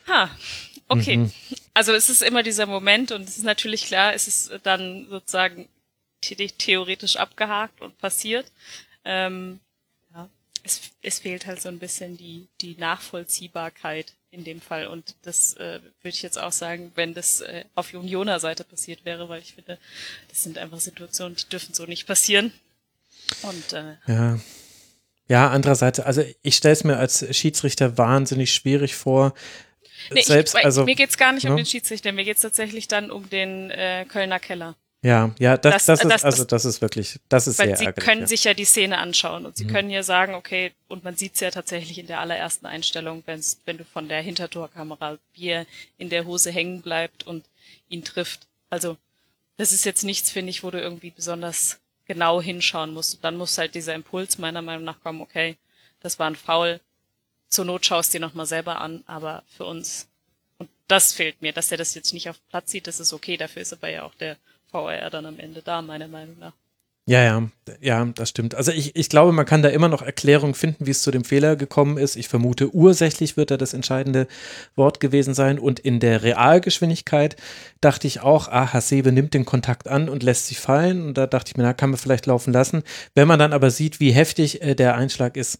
ha, 0.08 0.30
okay. 0.88 1.18
Mhm. 1.18 1.32
Also 1.74 1.92
es 1.92 2.08
ist 2.08 2.22
immer 2.22 2.42
dieser 2.42 2.66
Moment 2.66 3.12
und 3.12 3.28
es 3.28 3.38
ist 3.38 3.44
natürlich 3.44 3.86
klar, 3.86 4.14
es 4.14 4.28
ist 4.28 4.52
dann 4.62 5.06
sozusagen 5.08 5.68
theoretisch 6.20 7.16
abgehakt 7.16 7.80
und 7.80 7.98
passiert. 7.98 8.52
Ähm, 9.04 9.58
ja, 10.14 10.28
es, 10.62 10.80
es 11.00 11.18
fehlt 11.18 11.46
halt 11.46 11.60
so 11.60 11.68
ein 11.68 11.78
bisschen 11.78 12.16
die, 12.16 12.46
die 12.60 12.76
Nachvollziehbarkeit 12.76 14.12
in 14.32 14.44
dem 14.44 14.60
Fall. 14.60 14.86
Und 14.88 15.14
das 15.22 15.54
äh, 15.54 15.78
würde 16.00 16.14
ich 16.14 16.22
jetzt 16.22 16.38
auch 16.38 16.52
sagen, 16.52 16.90
wenn 16.96 17.14
das 17.14 17.42
äh, 17.42 17.64
auf 17.74 17.94
Unioner 17.94 18.40
Seite 18.40 18.64
passiert 18.64 19.04
wäre, 19.04 19.28
weil 19.28 19.40
ich 19.40 19.54
finde, 19.54 19.78
das 20.28 20.42
sind 20.42 20.58
einfach 20.58 20.80
Situationen, 20.80 21.36
die 21.36 21.48
dürfen 21.48 21.74
so 21.74 21.84
nicht 21.84 22.06
passieren. 22.06 22.52
Und 23.42 23.72
äh, 23.72 23.94
ja. 24.08 24.40
Ja, 25.28 25.50
andererseits, 25.50 26.00
also 26.00 26.24
ich 26.42 26.56
stelle 26.56 26.72
es 26.72 26.84
mir 26.84 26.96
als 26.96 27.24
Schiedsrichter 27.34 27.96
wahnsinnig 27.96 28.52
schwierig 28.52 28.94
vor. 28.96 29.34
Nee, 30.10 30.22
Selbst, 30.22 30.56
ich, 30.58 30.64
also, 30.64 30.84
mir 30.84 30.96
geht's 30.96 31.16
gar 31.16 31.32
nicht 31.32 31.44
ne? 31.44 31.50
um 31.50 31.56
den 31.56 31.64
Schiedsrichter, 31.64 32.12
mir 32.12 32.24
geht's 32.24 32.42
tatsächlich 32.42 32.88
dann 32.88 33.10
um 33.10 33.30
den 33.30 33.70
äh, 33.70 34.04
Kölner 34.08 34.40
Keller. 34.40 34.76
Ja, 35.04 35.34
ja, 35.40 35.56
das, 35.56 35.84
das, 35.86 35.98
Das- 35.98 36.00
ist, 36.04 36.10
das- 36.12 36.24
also 36.24 36.44
das 36.44 36.64
ist 36.64 36.80
wirklich, 36.80 37.18
das 37.28 37.48
ist 37.48 37.58
Weil 37.58 37.68
sehr 37.68 37.76
sie 37.76 37.84
ärgerlich. 37.86 38.04
können 38.08 38.20
ja. 38.22 38.26
sich 38.28 38.44
ja 38.44 38.54
die 38.54 38.64
Szene 38.64 38.98
anschauen 38.98 39.44
und 39.46 39.56
sie 39.56 39.64
Mhm. 39.64 39.68
können 39.70 39.90
ja 39.90 40.04
sagen, 40.04 40.34
okay, 40.34 40.72
und 40.86 41.02
man 41.02 41.16
sieht's 41.16 41.40
ja 41.40 41.50
tatsächlich 41.50 41.98
in 41.98 42.06
der 42.06 42.20
allerersten 42.20 42.66
Einstellung, 42.66 43.22
wenn's, 43.26 43.58
wenn 43.64 43.78
du 43.78 43.84
von 43.84 44.08
der 44.08 44.22
Hintertorkamera, 44.22 45.18
wie 45.34 45.48
er 45.48 45.66
in 45.98 46.08
der 46.08 46.24
Hose 46.24 46.52
hängen 46.52 46.82
bleibt 46.82 47.26
und 47.26 47.44
ihn 47.88 48.04
trifft. 48.04 48.46
Also, 48.70 48.96
das 49.56 49.72
ist 49.72 49.84
jetzt 49.84 50.04
nichts, 50.04 50.30
finde 50.30 50.50
ich, 50.50 50.62
wo 50.62 50.70
du 50.70 50.80
irgendwie 50.80 51.10
besonders 51.10 51.80
genau 52.06 52.40
hinschauen 52.40 52.94
musst. 52.94 53.16
Und 53.16 53.24
dann 53.24 53.36
muss 53.36 53.58
halt 53.58 53.74
dieser 53.74 53.94
Impuls 53.94 54.38
meiner 54.38 54.62
Meinung 54.62 54.84
nach 54.84 55.00
kommen, 55.02 55.20
okay, 55.20 55.56
das 56.00 56.18
war 56.20 56.28
ein 56.28 56.36
Foul. 56.36 56.80
Zur 57.48 57.64
Not 57.64 57.84
schaust 57.84 58.14
dir 58.14 58.20
nochmal 58.20 58.46
selber 58.46 58.80
an, 58.80 59.02
aber 59.06 59.42
für 59.56 59.64
uns, 59.64 60.06
und 60.58 60.70
das 60.86 61.12
fehlt 61.12 61.42
mir, 61.42 61.52
dass 61.52 61.72
er 61.72 61.76
das 61.78 61.94
jetzt 61.94 62.12
nicht 62.14 62.28
auf 62.30 62.36
Platz 62.50 62.70
sieht, 62.70 62.86
das 62.86 63.00
ist 63.00 63.12
okay, 63.12 63.36
dafür 63.36 63.62
ist 63.62 63.72
aber 63.72 63.88
ja 63.90 64.04
auch 64.04 64.14
der 64.14 64.36
VR 64.72 65.10
dann 65.10 65.26
am 65.26 65.38
Ende 65.38 65.62
da, 65.62 65.82
meiner 65.82 66.08
Meinung 66.08 66.38
nach. 66.38 66.54
Ja, 67.04 67.20
ja, 67.24 67.48
ja, 67.80 68.04
das 68.14 68.28
stimmt. 68.28 68.54
Also 68.54 68.70
ich, 68.70 68.94
ich 68.94 69.08
glaube, 69.08 69.32
man 69.32 69.44
kann 69.44 69.62
da 69.62 69.68
immer 69.70 69.88
noch 69.88 70.02
Erklärungen 70.02 70.54
finden, 70.54 70.86
wie 70.86 70.92
es 70.92 71.02
zu 71.02 71.10
dem 71.10 71.24
Fehler 71.24 71.56
gekommen 71.56 71.98
ist. 71.98 72.14
Ich 72.14 72.28
vermute, 72.28 72.72
ursächlich 72.72 73.36
wird 73.36 73.50
da 73.50 73.56
das 73.56 73.74
entscheidende 73.74 74.28
Wort 74.76 75.00
gewesen 75.00 75.34
sein. 75.34 75.58
Und 75.58 75.80
in 75.80 75.98
der 75.98 76.22
Realgeschwindigkeit 76.22 77.34
dachte 77.80 78.06
ich 78.06 78.20
auch, 78.20 78.46
ah, 78.46 78.72
Hasebe 78.72 79.10
nimmt 79.10 79.34
den 79.34 79.44
Kontakt 79.44 79.88
an 79.88 80.08
und 80.08 80.22
lässt 80.22 80.46
sich 80.46 80.60
fallen. 80.60 81.04
Und 81.04 81.18
da 81.18 81.26
dachte 81.26 81.50
ich 81.50 81.56
mir, 81.56 81.64
na, 81.64 81.72
kann 81.72 81.90
man 81.90 81.98
vielleicht 81.98 82.26
laufen 82.26 82.52
lassen. 82.52 82.84
Wenn 83.16 83.26
man 83.26 83.40
dann 83.40 83.52
aber 83.52 83.72
sieht, 83.72 83.98
wie 83.98 84.12
heftig 84.12 84.62
äh, 84.62 84.76
der 84.76 84.94
Einschlag 84.94 85.36
ist, 85.36 85.58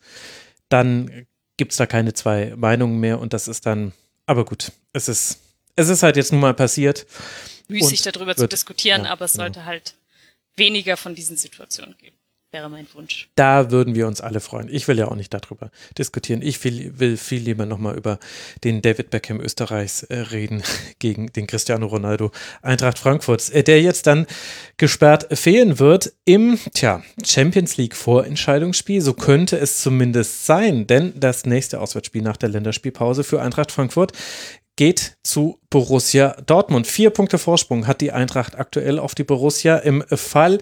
dann 0.68 1.26
gibt 1.56 1.72
es 1.72 1.78
da 1.78 1.86
keine 1.86 2.14
zwei 2.14 2.54
Meinungen 2.56 3.00
mehr. 3.00 3.18
Und 3.18 3.32
das 3.32 3.48
ist 3.48 3.66
dann, 3.66 3.92
aber 4.26 4.44
gut, 4.44 4.70
es 4.92 5.08
ist, 5.08 5.40
es 5.74 5.88
ist 5.88 6.04
halt 6.04 6.16
jetzt 6.16 6.30
nun 6.30 6.40
mal 6.40 6.54
passiert. 6.54 7.04
Müßig 7.68 8.02
darüber 8.02 8.36
zu 8.36 8.46
diskutieren, 8.48 9.04
ja, 9.04 9.10
aber 9.10 9.26
es 9.26 9.32
genau. 9.32 9.44
sollte 9.44 9.64
halt 9.64 9.94
weniger 10.56 10.96
von 10.96 11.14
diesen 11.14 11.36
Situationen 11.36 11.96
geben. 11.98 12.16
Wäre 12.54 12.68
mein 12.68 12.86
Wunsch. 12.92 13.30
Da 13.34 13.70
würden 13.70 13.94
wir 13.94 14.06
uns 14.06 14.20
alle 14.20 14.40
freuen. 14.40 14.68
Ich 14.70 14.86
will 14.86 14.98
ja 14.98 15.08
auch 15.08 15.14
nicht 15.14 15.32
darüber 15.32 15.70
diskutieren. 15.96 16.42
Ich 16.42 16.62
will, 16.62 16.98
will 16.98 17.16
viel 17.16 17.40
lieber 17.40 17.64
nochmal 17.64 17.96
über 17.96 18.18
den 18.62 18.82
David 18.82 19.08
Beckham 19.08 19.40
Österreichs 19.40 20.02
äh, 20.02 20.18
reden 20.18 20.62
gegen 20.98 21.32
den 21.32 21.46
Cristiano 21.46 21.86
Ronaldo 21.86 22.30
Eintracht 22.60 22.98
Frankfurt, 22.98 23.50
äh, 23.52 23.62
der 23.62 23.80
jetzt 23.80 24.06
dann 24.06 24.26
gesperrt 24.76 25.38
fehlen 25.38 25.78
wird 25.78 26.12
im 26.26 26.58
tja, 26.74 27.02
Champions 27.24 27.78
League 27.78 27.96
Vorentscheidungsspiel. 27.96 29.00
So 29.00 29.14
könnte 29.14 29.56
es 29.56 29.80
zumindest 29.80 30.44
sein, 30.44 30.86
denn 30.86 31.18
das 31.18 31.46
nächste 31.46 31.80
Auswärtsspiel 31.80 32.20
nach 32.20 32.36
der 32.36 32.50
Länderspielpause 32.50 33.24
für 33.24 33.40
Eintracht 33.40 33.72
Frankfurt 33.72 34.12
geht 34.77 35.16
zu 35.23 35.59
Borussia 35.70 36.37
Dortmund. 36.47 36.87
Vier 36.87 37.11
Punkte 37.11 37.39
Vorsprung 37.39 37.87
hat 37.87 38.01
die 38.01 38.12
Eintracht 38.12 38.59
aktuell 38.59 38.99
auf 38.99 39.14
die 39.14 39.25
Borussia. 39.25 39.77
Im 39.77 40.03
Fall 40.09 40.59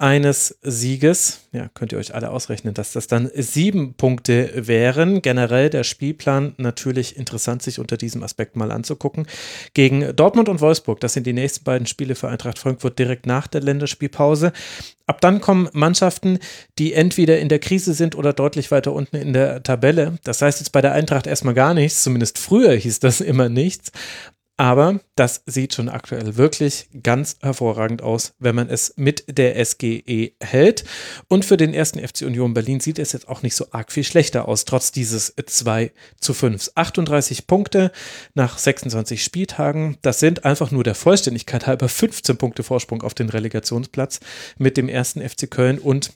eines 0.00 0.58
Sieges, 0.62 1.40
ja, 1.52 1.68
könnt 1.74 1.92
ihr 1.92 1.98
euch 1.98 2.14
alle 2.14 2.30
ausrechnen, 2.30 2.72
dass 2.72 2.92
das 2.92 3.06
dann 3.06 3.30
sieben 3.34 3.94
Punkte 3.94 4.50
wären. 4.54 5.20
Generell 5.20 5.68
der 5.68 5.84
Spielplan 5.84 6.54
natürlich 6.56 7.16
interessant, 7.16 7.62
sich 7.62 7.78
unter 7.78 7.98
diesem 7.98 8.22
Aspekt 8.22 8.56
mal 8.56 8.72
anzugucken. 8.72 9.26
Gegen 9.74 10.16
Dortmund 10.16 10.48
und 10.48 10.62
Wolfsburg, 10.62 11.00
das 11.00 11.12
sind 11.12 11.26
die 11.26 11.34
nächsten 11.34 11.64
beiden 11.64 11.86
Spiele 11.86 12.14
für 12.14 12.28
Eintracht 12.28 12.58
Frankfurt 12.58 12.98
direkt 12.98 13.26
nach 13.26 13.46
der 13.46 13.60
Länderspielpause. 13.60 14.52
Ab 15.06 15.20
dann 15.20 15.40
kommen 15.40 15.68
Mannschaften, 15.72 16.38
die 16.78 16.94
entweder 16.94 17.38
in 17.38 17.50
der 17.50 17.58
Krise 17.58 17.92
sind 17.92 18.14
oder 18.16 18.32
deutlich 18.32 18.70
weiter 18.70 18.94
unten 18.94 19.16
in 19.16 19.34
der 19.34 19.62
Tabelle. 19.62 20.18
Das 20.24 20.40
heißt 20.40 20.60
jetzt 20.60 20.72
bei 20.72 20.80
der 20.80 20.92
Eintracht 20.92 21.26
erstmal 21.26 21.54
gar 21.54 21.74
nichts, 21.74 22.02
zumindest 22.02 22.38
früher 22.38 22.72
hieß 22.72 23.00
das 23.00 23.20
immer 23.20 23.50
nichts. 23.50 23.92
Aber 24.60 25.00
das 25.16 25.42
sieht 25.46 25.72
schon 25.72 25.88
aktuell 25.88 26.36
wirklich 26.36 26.90
ganz 27.02 27.38
hervorragend 27.40 28.02
aus, 28.02 28.34
wenn 28.38 28.54
man 28.54 28.68
es 28.68 28.92
mit 28.98 29.24
der 29.26 29.64
SGE 29.64 30.32
hält. 30.38 30.84
Und 31.28 31.46
für 31.46 31.56
den 31.56 31.72
ersten 31.72 31.98
FC 31.98 32.26
Union 32.26 32.52
Berlin 32.52 32.78
sieht 32.78 32.98
es 32.98 33.12
jetzt 33.12 33.26
auch 33.26 33.40
nicht 33.40 33.56
so 33.56 33.68
arg 33.70 33.90
viel 33.90 34.04
schlechter 34.04 34.46
aus, 34.46 34.66
trotz 34.66 34.92
dieses 34.92 35.34
2 35.34 35.92
zu 36.20 36.34
5. 36.34 36.72
38 36.74 37.46
Punkte 37.46 37.90
nach 38.34 38.58
26 38.58 39.24
Spieltagen. 39.24 39.96
Das 40.02 40.20
sind 40.20 40.44
einfach 40.44 40.70
nur 40.70 40.84
der 40.84 40.94
Vollständigkeit 40.94 41.66
halber 41.66 41.88
15 41.88 42.36
Punkte 42.36 42.62
Vorsprung 42.62 43.00
auf 43.00 43.14
den 43.14 43.30
Relegationsplatz 43.30 44.20
mit 44.58 44.76
dem 44.76 44.90
ersten 44.90 45.26
FC 45.26 45.50
Köln 45.50 45.78
und 45.78 46.10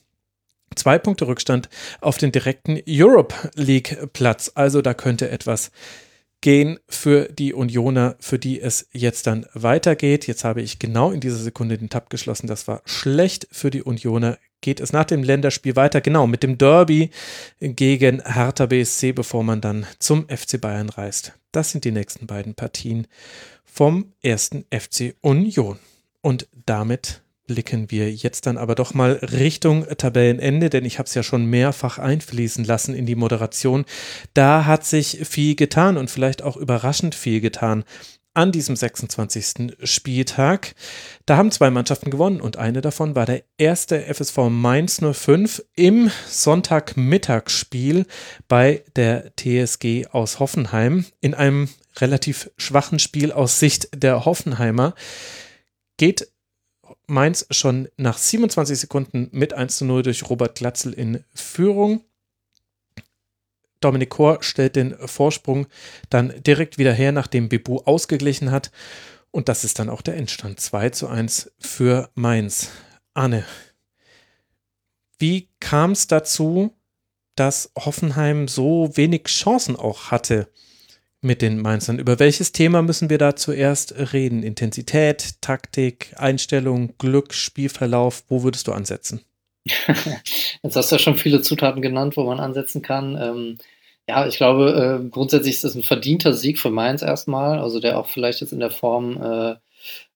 zwei 0.75 0.99
Punkte 0.99 1.25
Rückstand 1.25 1.67
auf 1.99 2.19
den 2.19 2.31
direkten 2.31 2.79
Europe 2.87 3.33
League 3.55 4.13
Platz. 4.13 4.51
Also 4.53 4.83
da 4.83 4.93
könnte 4.93 5.31
etwas 5.31 5.71
gehen 6.45 6.77
für 6.87 7.27
die 7.27 7.55
Unioner, 7.55 8.17
für 8.19 8.37
die 8.37 8.61
es 8.61 8.87
jetzt 8.91 9.25
dann 9.25 9.47
weitergeht. 9.55 10.27
Jetzt 10.27 10.43
habe 10.43 10.61
ich 10.61 10.77
genau 10.77 11.09
in 11.09 11.19
dieser 11.19 11.39
Sekunde 11.39 11.75
den 11.75 11.89
Tab 11.89 12.11
geschlossen. 12.11 12.45
Das 12.45 12.67
war 12.67 12.83
schlecht 12.85 13.47
für 13.51 13.71
die 13.71 13.81
Unioner. 13.81 14.37
Geht 14.61 14.79
es 14.79 14.93
nach 14.93 15.05
dem 15.05 15.23
Länderspiel 15.23 15.75
weiter? 15.75 16.01
Genau, 16.01 16.27
mit 16.27 16.43
dem 16.43 16.59
Derby 16.59 17.09
gegen 17.59 18.21
Hertha 18.23 18.67
BSC, 18.67 19.13
bevor 19.13 19.43
man 19.43 19.59
dann 19.59 19.87
zum 19.97 20.27
FC 20.29 20.61
Bayern 20.61 20.89
reist. 20.89 21.33
Das 21.51 21.71
sind 21.71 21.83
die 21.83 21.91
nächsten 21.91 22.27
beiden 22.27 22.53
Partien 22.53 23.07
vom 23.63 24.13
ersten 24.21 24.65
FC 24.71 25.15
Union. 25.21 25.79
Und 26.21 26.47
damit 26.67 27.23
blicken 27.47 27.91
wir 27.91 28.11
jetzt 28.11 28.45
dann 28.45 28.57
aber 28.57 28.75
doch 28.75 28.93
mal 28.93 29.13
Richtung 29.13 29.85
Tabellenende, 29.97 30.69
denn 30.69 30.85
ich 30.85 30.99
habe 30.99 31.07
es 31.07 31.13
ja 31.13 31.23
schon 31.23 31.45
mehrfach 31.45 31.99
einfließen 31.99 32.65
lassen 32.65 32.95
in 32.95 33.05
die 33.05 33.15
Moderation. 33.15 33.85
Da 34.33 34.65
hat 34.65 34.85
sich 34.85 35.19
viel 35.27 35.55
getan 35.55 35.97
und 35.97 36.09
vielleicht 36.09 36.41
auch 36.41 36.57
überraschend 36.57 37.15
viel 37.15 37.41
getan 37.41 37.83
an 38.35 38.51
diesem 38.51 38.75
26. 38.75 39.77
Spieltag. 39.83 40.75
Da 41.25 41.37
haben 41.37 41.51
zwei 41.51 41.71
Mannschaften 41.71 42.11
gewonnen 42.11 42.41
und 42.41 42.57
eine 42.57 42.81
davon 42.81 43.15
war 43.15 43.25
der 43.25 43.43
erste 43.57 44.13
FSV 44.13 44.49
Mainz 44.49 45.01
05 45.01 45.63
im 45.75 46.11
Sonntagmittagsspiel 46.27 48.05
bei 48.47 48.83
der 48.95 49.31
TSG 49.37 50.07
aus 50.11 50.39
Hoffenheim 50.39 51.05
in 51.21 51.33
einem 51.33 51.69
relativ 51.97 52.51
schwachen 52.57 52.99
Spiel 52.99 53.31
aus 53.31 53.59
Sicht 53.59 53.89
der 53.95 54.25
Hoffenheimer. 54.25 54.95
Geht 55.97 56.27
Mainz 57.07 57.45
schon 57.51 57.87
nach 57.97 58.17
27 58.17 58.79
Sekunden 58.79 59.29
mit 59.31 59.53
1 59.53 59.77
zu 59.77 59.85
0 59.85 60.03
durch 60.03 60.29
Robert 60.29 60.57
Glatzel 60.57 60.93
in 60.93 61.23
Führung. 61.33 62.03
Dominik 63.81 64.09
Kor 64.09 64.41
stellt 64.41 64.75
den 64.75 64.95
Vorsprung 65.07 65.67
dann 66.09 66.33
direkt 66.43 66.77
wieder 66.77 66.93
her, 66.93 67.11
nachdem 67.11 67.49
Bebu 67.49 67.79
ausgeglichen 67.85 68.51
hat. 68.51 68.71
Und 69.31 69.49
das 69.49 69.63
ist 69.63 69.79
dann 69.79 69.89
auch 69.89 70.01
der 70.01 70.15
Endstand. 70.15 70.59
2 70.59 70.89
zu 70.91 71.07
1 71.07 71.51
für 71.59 72.09
Mainz. 72.15 72.69
Arne, 73.13 73.45
wie 75.19 75.49
kam 75.59 75.91
es 75.91 76.07
dazu, 76.07 76.73
dass 77.35 77.71
Hoffenheim 77.77 78.47
so 78.47 78.95
wenig 78.95 79.23
Chancen 79.25 79.75
auch 79.75 80.11
hatte 80.11 80.49
mit 81.25 81.41
den 81.41 81.61
Mainzern? 81.61 81.99
Über 81.99 82.19
welches 82.19 82.51
Thema 82.53 82.81
müssen 82.81 83.09
wir 83.09 83.17
da 83.17 83.35
zuerst 83.35 84.13
reden? 84.13 84.43
Intensität, 84.43 85.41
Taktik, 85.41 86.13
Einstellung, 86.17 86.93
Glück, 86.97 87.33
Spielverlauf? 87.33 88.23
Wo 88.29 88.43
würdest 88.43 88.67
du 88.67 88.71
ansetzen? 88.71 89.21
Jetzt 90.63 90.75
hast 90.75 90.91
du 90.91 90.95
ja 90.95 90.99
schon 90.99 91.17
viele 91.17 91.41
Zutaten 91.41 91.81
genannt, 91.81 92.15
wo 92.15 92.23
man 92.23 92.39
ansetzen 92.39 92.81
kann. 92.81 93.17
Ähm, 93.19 93.57
ja, 94.07 94.27
ich 94.27 94.37
glaube, 94.37 95.01
äh, 95.03 95.09
grundsätzlich 95.09 95.55
ist 95.55 95.63
das 95.63 95.75
ein 95.75 95.83
verdienter 95.83 96.33
Sieg 96.33 96.59
für 96.59 96.69
Mainz 96.69 97.01
erstmal, 97.01 97.59
also 97.59 97.79
der 97.79 97.97
auch 97.97 98.07
vielleicht 98.07 98.41
jetzt 98.41 98.53
in 98.53 98.59
der 98.59 98.69
Form 98.69 99.21
äh, 99.21 99.55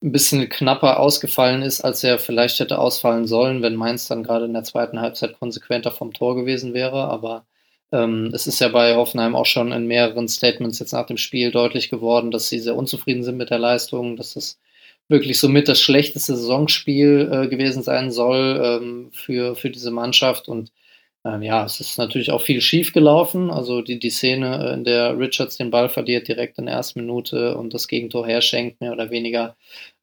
ein 0.02 0.12
bisschen 0.12 0.48
knapper 0.50 1.00
ausgefallen 1.00 1.62
ist, 1.64 1.82
als 1.82 2.04
er 2.04 2.20
vielleicht 2.20 2.60
hätte 2.60 2.80
ausfallen 2.80 3.26
sollen, 3.28 3.62
wenn 3.62 3.76
Mainz 3.76 4.08
dann 4.08 4.24
gerade 4.24 4.46
in 4.46 4.54
der 4.54 4.64
zweiten 4.64 5.02
Halbzeit 5.02 5.40
konsequenter 5.40 5.92
vom 5.92 6.14
Tor 6.14 6.36
gewesen 6.36 6.74
wäre. 6.74 7.06
Aber 7.06 7.46
ähm, 7.92 8.32
es 8.34 8.48
ist 8.48 8.60
ja 8.60 8.68
bei 8.70 8.96
Hoffenheim 8.96 9.36
auch 9.36 9.46
schon 9.46 9.72
in 9.72 9.88
mehreren 9.88 10.28
Statements 10.28 10.80
jetzt 10.80 10.94
nach 10.94 11.06
dem 11.06 11.18
Spiel 11.18 11.52
deutlich 11.52 11.90
geworden, 11.90 12.32
dass 12.32 12.50
sie 12.50 12.60
sehr 12.60 12.76
unzufrieden 12.76 13.24
sind 13.24 13.38
mit 13.38 13.50
der 13.50 13.60
Leistung, 13.60 14.16
dass 14.16 14.34
das 14.36 14.60
wirklich 15.08 15.40
somit 15.40 15.68
das 15.68 15.82
schlechteste 15.82 16.36
Saisonspiel 16.36 17.30
äh, 17.32 17.48
gewesen 17.48 17.84
sein 17.84 18.12
soll 18.12 18.62
ähm, 18.64 19.10
für, 19.12 19.56
für 19.56 19.70
diese 19.72 19.92
Mannschaft. 19.92 20.48
Und 20.48 20.72
ähm, 21.26 21.42
ja, 21.42 21.66
es 21.66 21.80
ist 21.82 21.98
natürlich 21.98 22.32
auch 22.32 22.42
viel 22.42 22.62
schief 22.62 22.94
gelaufen. 22.94 23.52
Also 23.52 23.82
die, 23.82 24.00
die 24.00 24.10
Szene, 24.10 24.70
äh, 24.70 24.74
in 24.74 24.84
der 24.86 25.18
Richards 25.20 25.58
den 25.58 25.70
Ball 25.70 25.90
verliert 25.90 26.28
direkt 26.30 26.58
in 26.58 26.66
der 26.68 26.76
ersten 26.76 27.02
Minute 27.02 27.58
und 27.58 27.74
das 27.74 27.88
Gegentor 27.90 28.26
herschenkt, 28.26 28.80
mehr 28.80 28.94
oder 28.94 29.10
weniger. 29.10 29.56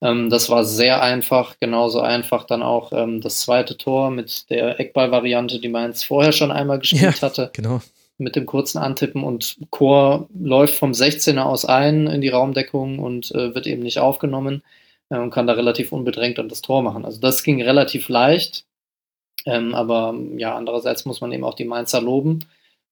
Ähm, 0.02 0.28
das 0.28 0.50
war 0.50 0.64
sehr 0.64 1.02
einfach. 1.02 1.56
Genauso 1.58 2.00
einfach 2.00 2.44
dann 2.44 2.62
auch 2.62 2.92
ähm, 2.92 3.20
das 3.22 3.40
zweite 3.40 3.78
Tor 3.78 4.10
mit 4.10 4.50
der 4.50 4.78
Eckball-Variante, 4.78 5.58
die 5.58 5.68
Mainz 5.70 6.04
vorher 6.04 6.32
schon 6.32 6.50
einmal 6.52 6.78
gespielt 6.80 7.22
hatte 7.22 7.50
Genau. 7.54 7.80
mit 8.18 8.36
dem 8.36 8.44
kurzen 8.44 8.78
Antippen 8.78 9.24
und 9.24 9.56
Chor 9.70 10.28
läuft 10.38 10.74
vom 10.74 10.92
16er 10.92 11.42
aus 11.42 11.64
ein 11.64 12.06
in 12.08 12.20
die 12.20 12.28
Raumdeckung 12.28 12.98
und 12.98 13.30
äh, 13.34 13.54
wird 13.54 13.66
eben 13.66 13.82
nicht 13.82 13.98
aufgenommen 14.00 14.62
äh, 15.08 15.16
und 15.16 15.30
kann 15.30 15.46
da 15.46 15.54
relativ 15.54 15.92
unbedrängt 15.92 16.36
dann 16.36 16.50
das 16.50 16.60
Tor 16.60 16.82
machen. 16.82 17.06
Also 17.06 17.20
das 17.20 17.42
ging 17.42 17.62
relativ 17.62 18.10
leicht. 18.10 18.64
Ähm, 19.47 19.74
aber 19.74 20.14
ja, 20.36 20.57
andererseits 20.57 21.05
muss 21.05 21.20
man 21.20 21.32
eben 21.32 21.44
auch 21.44 21.55
die 21.55 21.64
Mainzer 21.64 22.01
loben. 22.01 22.40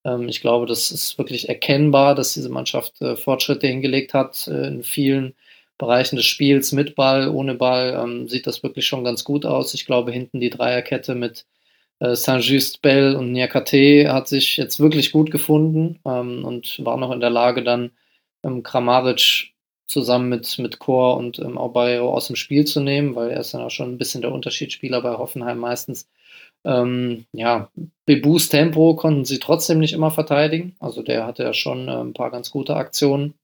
Ähm, 0.05 0.29
ich 0.29 0.41
glaube, 0.41 0.67
das 0.67 0.91
ist 0.91 1.19
wirklich 1.19 1.49
erkennbar, 1.49 2.15
dass 2.15 2.35
diese 2.35 2.49
Mannschaft 2.49 3.01
äh, 3.03 3.17
Fortschritte 3.17 3.67
hingelegt 3.67 4.15
hat 4.15 4.47
äh, 4.49 4.69
in 4.69 4.83
vielen 4.83 5.35
Bereichen 5.79 6.17
des 6.17 6.27
Spiels 6.27 6.73
mit 6.73 6.95
Ball, 6.95 7.29
ohne 7.29 7.55
Ball. 7.55 8.01
Ähm, 8.03 8.29
sieht 8.29 8.47
das 8.47 8.63
wirklich 8.63 8.87
schon 8.87 9.05
ganz 9.05 9.25
gut 9.25 9.45
aus. 9.47 9.75
Ich 9.75 9.87
glaube, 9.87 10.13
hinten 10.13 10.41
die 10.41 10.51
Dreierkette 10.51 11.15
mit 11.15 11.47
äh, 12.01 12.15
Saint-Just, 12.17 12.83
Bell 12.83 13.17
und 13.17 13.33
Niakate 13.33 14.13
hat 14.13 14.29
sich 14.29 14.57
jetzt 14.57 14.81
wirklich 14.81 15.13
gut 15.13 15.31
gefunden 15.31 16.01
ähm, 16.05 16.45
und 16.45 16.85
war 16.85 16.97
noch 16.97 17.13
in 17.13 17.21
der 17.21 17.31
Lage, 17.31 17.63
dann 17.65 17.91
ähm, 18.45 18.63
Kramaric 18.63 19.53
zusammen 19.87 20.29
mit, 20.29 20.59
mit 20.59 20.79
Chor 20.79 21.17
und 21.17 21.39
ähm, 21.39 21.59
Aubayo 21.59 22.13
aus 22.13 22.29
dem 22.29 22.37
Spiel 22.37 22.65
zu 22.65 22.81
nehmen, 22.81 23.15
weil 23.15 23.31
er 23.31 23.41
ist 23.41 23.55
dann 23.55 23.63
auch 23.63 23.71
schon 23.71 23.93
ein 23.93 23.99
bisschen 23.99 24.23
der 24.23 24.33
Unterschiedsspieler 24.33 25.03
bei 25.03 25.13
Hoffenheim 25.17 25.59
meistens. 25.59 26.09
Ähm, 26.65 27.27
ja, 27.33 27.71
Bebus 28.07 28.49
Tempo 28.49 28.95
konnten 28.97 29.25
sie 29.25 29.39
trotzdem 29.39 29.79
nicht 29.79 29.93
immer 29.93 30.11
verteidigen. 30.11 30.77
Also 30.81 31.03
der 31.03 31.27
hatte 31.27 31.43
ja 31.43 31.53
schon 31.53 31.89
äh, 31.89 31.93
ein 31.93 32.15
paar 32.15 32.31
ganz 32.31 32.51
gute 32.51 32.77
Aktionen. 32.77 33.35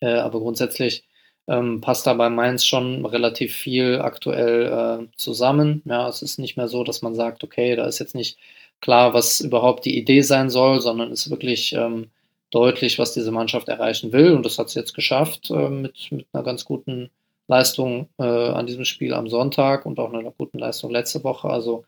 Äh, 0.00 0.14
aber 0.14 0.40
grundsätzlich 0.40 1.04
ähm, 1.48 1.80
passt 1.80 2.06
da 2.06 2.14
bei 2.14 2.30
Mainz 2.30 2.64
schon 2.64 3.04
relativ 3.06 3.54
viel 3.54 4.00
aktuell 4.00 4.66
äh, 5.02 5.16
zusammen. 5.16 5.82
Ja, 5.84 6.08
es 6.08 6.22
ist 6.22 6.38
nicht 6.38 6.56
mehr 6.56 6.68
so, 6.68 6.84
dass 6.84 7.02
man 7.02 7.14
sagt, 7.14 7.44
okay, 7.44 7.76
da 7.76 7.86
ist 7.86 7.98
jetzt 7.98 8.14
nicht 8.14 8.38
klar, 8.80 9.14
was 9.14 9.40
überhaupt 9.40 9.84
die 9.84 9.98
Idee 9.98 10.22
sein 10.22 10.50
soll, 10.50 10.80
sondern 10.80 11.12
es 11.12 11.26
ist 11.26 11.30
wirklich 11.30 11.72
ähm, 11.74 12.10
deutlich, 12.50 12.98
was 12.98 13.14
diese 13.14 13.32
Mannschaft 13.32 13.68
erreichen 13.68 14.12
will. 14.12 14.32
Und 14.34 14.44
das 14.46 14.58
hat 14.58 14.70
sie 14.70 14.78
jetzt 14.78 14.94
geschafft 14.94 15.50
äh, 15.50 15.68
mit, 15.68 16.12
mit 16.12 16.26
einer 16.32 16.44
ganz 16.44 16.64
guten 16.64 17.10
Leistung 17.48 18.08
äh, 18.18 18.24
an 18.24 18.66
diesem 18.66 18.84
Spiel 18.84 19.14
am 19.14 19.28
Sonntag 19.28 19.86
und 19.86 19.98
auch 19.98 20.12
einer 20.12 20.30
guten 20.30 20.58
Leistung 20.58 20.90
letzte 20.90 21.24
Woche. 21.24 21.48
Also 21.48 21.84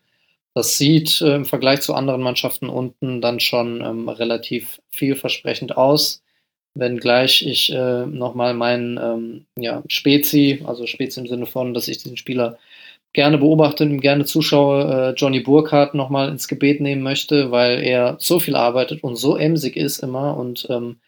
das 0.55 0.77
sieht 0.77 1.21
äh, 1.21 1.35
im 1.35 1.45
Vergleich 1.45 1.81
zu 1.81 1.93
anderen 1.93 2.21
Mannschaften 2.21 2.69
unten 2.69 3.21
dann 3.21 3.39
schon 3.41 3.81
ähm, 3.81 4.07
relativ 4.09 4.81
vielversprechend 4.89 5.75
aus. 5.77 6.23
Wenngleich 6.75 7.45
ich 7.45 7.71
äh, 7.73 8.05
nochmal 8.05 8.53
meinen 8.53 8.97
ähm, 8.97 9.45
ja, 9.59 9.83
Spezi, 9.87 10.63
also 10.65 10.87
Spezi 10.87 11.19
im 11.19 11.27
Sinne 11.27 11.45
von, 11.45 11.73
dass 11.73 11.89
ich 11.89 11.97
diesen 11.99 12.17
Spieler 12.17 12.57
gerne 13.13 13.37
beobachte 13.37 13.83
und 13.83 13.91
ihm 13.91 14.01
gerne 14.01 14.25
zuschaue, 14.25 15.11
äh, 15.11 15.13
Johnny 15.15 15.41
Burkhardt 15.41 15.93
nochmal 15.93 16.29
ins 16.29 16.47
Gebet 16.47 16.79
nehmen 16.81 17.01
möchte, 17.03 17.51
weil 17.51 17.81
er 17.83 18.15
so 18.19 18.39
viel 18.39 18.55
arbeitet 18.55 19.03
und 19.03 19.17
so 19.17 19.35
emsig 19.37 19.75
ist 19.75 19.99
immer 19.99 20.37
und 20.37 20.67
ähm, 20.69 20.99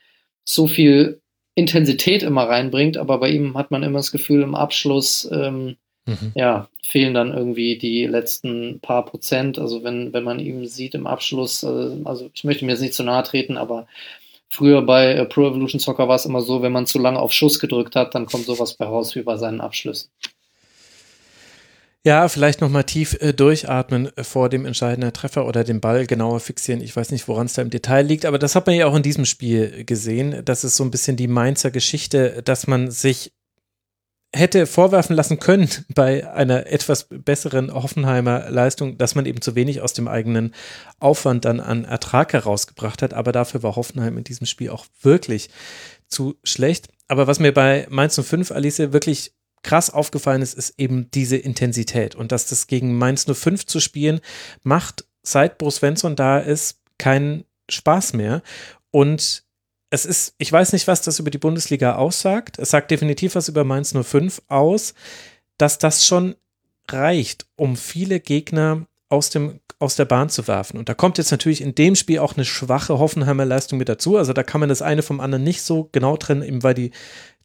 so 0.45 0.67
viel 0.67 1.21
Intensität 1.55 2.21
immer 2.23 2.43
reinbringt, 2.43 2.97
aber 2.97 3.17
bei 3.19 3.29
ihm 3.29 3.57
hat 3.57 3.71
man 3.71 3.83
immer 3.83 3.99
das 3.99 4.11
Gefühl, 4.11 4.41
im 4.41 4.55
Abschluss 4.55 5.29
ähm, 5.31 5.77
Mhm. 6.07 6.31
Ja, 6.35 6.69
fehlen 6.81 7.13
dann 7.13 7.33
irgendwie 7.33 7.77
die 7.77 8.05
letzten 8.07 8.79
paar 8.79 9.05
Prozent. 9.05 9.59
Also 9.59 9.83
wenn, 9.83 10.13
wenn 10.13 10.23
man 10.23 10.39
ihn 10.39 10.65
sieht 10.65 10.95
im 10.95 11.05
Abschluss, 11.05 11.63
äh, 11.63 11.91
also 12.05 12.29
ich 12.33 12.43
möchte 12.43 12.65
mir 12.65 12.71
jetzt 12.71 12.81
nicht 12.81 12.93
zu 12.93 13.03
nahe 13.03 13.23
treten, 13.23 13.57
aber 13.57 13.87
früher 14.49 14.81
bei 14.81 15.13
äh, 15.13 15.25
Pro 15.25 15.47
Evolution 15.47 15.79
Soccer 15.79 16.07
war 16.07 16.15
es 16.15 16.25
immer 16.25 16.41
so, 16.41 16.61
wenn 16.61 16.71
man 16.71 16.87
zu 16.87 16.97
lange 16.97 17.19
auf 17.19 17.33
Schuss 17.33 17.59
gedrückt 17.59 17.95
hat, 17.95 18.15
dann 18.15 18.25
kommt 18.25 18.45
sowas 18.45 18.73
bei 18.73 18.85
raus 18.85 19.15
wie 19.15 19.21
bei 19.21 19.37
seinen 19.37 19.61
Abschlüssen. 19.61 20.09
Ja, 22.05 22.29
vielleicht 22.29 22.61
nochmal 22.61 22.85
tief 22.85 23.17
äh, 23.19 23.33
durchatmen 23.33 24.09
vor 24.21 24.47
dem 24.47 24.65
entscheidenden 24.65 25.11
Treffer 25.11 25.45
oder 25.45 25.65
den 25.65 25.81
Ball 25.81 26.07
genauer 26.07 26.39
fixieren. 26.39 26.81
Ich 26.81 26.95
weiß 26.95 27.11
nicht, 27.11 27.27
woran 27.27 27.47
es 27.47 27.53
da 27.53 27.61
im 27.61 27.69
Detail 27.69 28.03
liegt, 28.03 28.25
aber 28.25 28.39
das 28.39 28.55
hat 28.55 28.65
man 28.65 28.77
ja 28.77 28.87
auch 28.87 28.95
in 28.95 29.03
diesem 29.03 29.25
Spiel 29.25 29.83
gesehen. 29.83 30.41
Das 30.45 30.63
ist 30.63 30.77
so 30.77 30.85
ein 30.85 30.91
bisschen 30.91 31.17
die 31.17 31.27
Mainzer 31.27 31.69
Geschichte, 31.69 32.41
dass 32.45 32.65
man 32.65 32.91
sich 32.91 33.33
hätte 34.33 34.65
vorwerfen 34.67 35.15
lassen 35.15 35.39
können 35.39 35.69
bei 35.95 36.29
einer 36.31 36.67
etwas 36.67 37.07
besseren 37.09 37.73
Hoffenheimer 37.73 38.49
Leistung, 38.49 38.97
dass 38.97 39.15
man 39.15 39.25
eben 39.25 39.41
zu 39.41 39.55
wenig 39.55 39.81
aus 39.81 39.93
dem 39.93 40.07
eigenen 40.07 40.53
Aufwand 40.99 41.45
dann 41.45 41.59
an 41.59 41.85
Ertrag 41.85 42.33
herausgebracht 42.33 43.01
hat. 43.01 43.13
Aber 43.13 43.31
dafür 43.31 43.63
war 43.63 43.75
Hoffenheim 43.75 44.17
in 44.17 44.23
diesem 44.23 44.47
Spiel 44.47 44.69
auch 44.69 44.85
wirklich 45.01 45.49
zu 46.07 46.35
schlecht. 46.43 46.89
Aber 47.07 47.27
was 47.27 47.39
mir 47.39 47.53
bei 47.53 47.87
Mainz 47.89 48.19
05, 48.21 48.51
Alice, 48.51 48.79
wirklich 48.79 49.33
krass 49.63 49.89
aufgefallen 49.89 50.41
ist, 50.41 50.53
ist 50.53 50.75
eben 50.77 51.09
diese 51.11 51.37
Intensität. 51.37 52.15
Und 52.15 52.31
dass 52.31 52.47
das 52.47 52.67
gegen 52.67 52.97
Mainz 52.97 53.25
05 53.25 53.65
zu 53.65 53.79
spielen, 53.79 54.19
macht, 54.63 55.05
seit 55.23 55.57
Bruce 55.57 55.77
Svensson 55.77 56.15
da 56.15 56.39
ist, 56.39 56.81
keinen 56.97 57.43
Spaß 57.69 58.13
mehr. 58.13 58.41
Und 58.91 59.46
es 59.89 60.05
ist, 60.05 60.35
ich 60.37 60.51
weiß 60.51 60.73
nicht, 60.73 60.87
was 60.87 61.01
das 61.01 61.19
über 61.19 61.31
die 61.31 61.37
Bundesliga 61.37 61.95
aussagt. 61.95 62.59
Es 62.59 62.71
sagt 62.71 62.91
definitiv 62.91 63.35
was 63.35 63.47
über 63.47 63.63
Mainz 63.63 63.93
05 63.93 64.41
aus, 64.47 64.93
dass 65.57 65.79
das 65.79 66.05
schon 66.05 66.35
reicht, 66.89 67.45
um 67.55 67.75
viele 67.75 68.19
Gegner 68.19 68.85
aus, 69.09 69.29
dem, 69.29 69.61
aus 69.79 69.95
der 69.95 70.05
Bahn 70.05 70.29
zu 70.29 70.47
werfen. 70.47 70.77
Und 70.77 70.89
da 70.89 70.93
kommt 70.93 71.17
jetzt 71.17 71.31
natürlich 71.31 71.61
in 71.61 71.75
dem 71.75 71.95
Spiel 71.95 72.19
auch 72.19 72.35
eine 72.35 72.45
schwache 72.45 72.99
Hoffenheimer 72.99 73.45
Leistung 73.45 73.79
mit 73.79 73.87
dazu. 73.87 74.17
Also 74.17 74.33
da 74.33 74.43
kann 74.43 74.59
man 74.59 74.69
das 74.69 74.81
eine 74.81 75.03
vom 75.03 75.21
anderen 75.21 75.43
nicht 75.43 75.61
so 75.61 75.89
genau 75.91 76.17
trennen, 76.17 76.43
eben 76.43 76.63
weil 76.63 76.73
die 76.73 76.91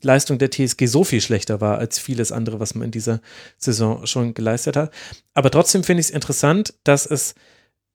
Leistung 0.03 0.39
der 0.39 0.51
TSG 0.51 0.87
so 0.87 1.05
viel 1.05 1.21
schlechter 1.21 1.61
war 1.61 1.79
als 1.79 2.01
vieles 2.01 2.33
andere, 2.33 2.59
was 2.59 2.75
man 2.75 2.87
in 2.87 2.91
dieser 2.91 3.21
Saison 3.59 4.05
schon 4.07 4.35
geleistet 4.35 4.77
hat. 4.77 4.93
Aber 5.35 5.51
trotzdem 5.51 5.85
finde 5.85 6.01
ich 6.01 6.09
es 6.09 6.13
interessant, 6.13 6.75
dass 6.83 7.07
es 7.07 7.37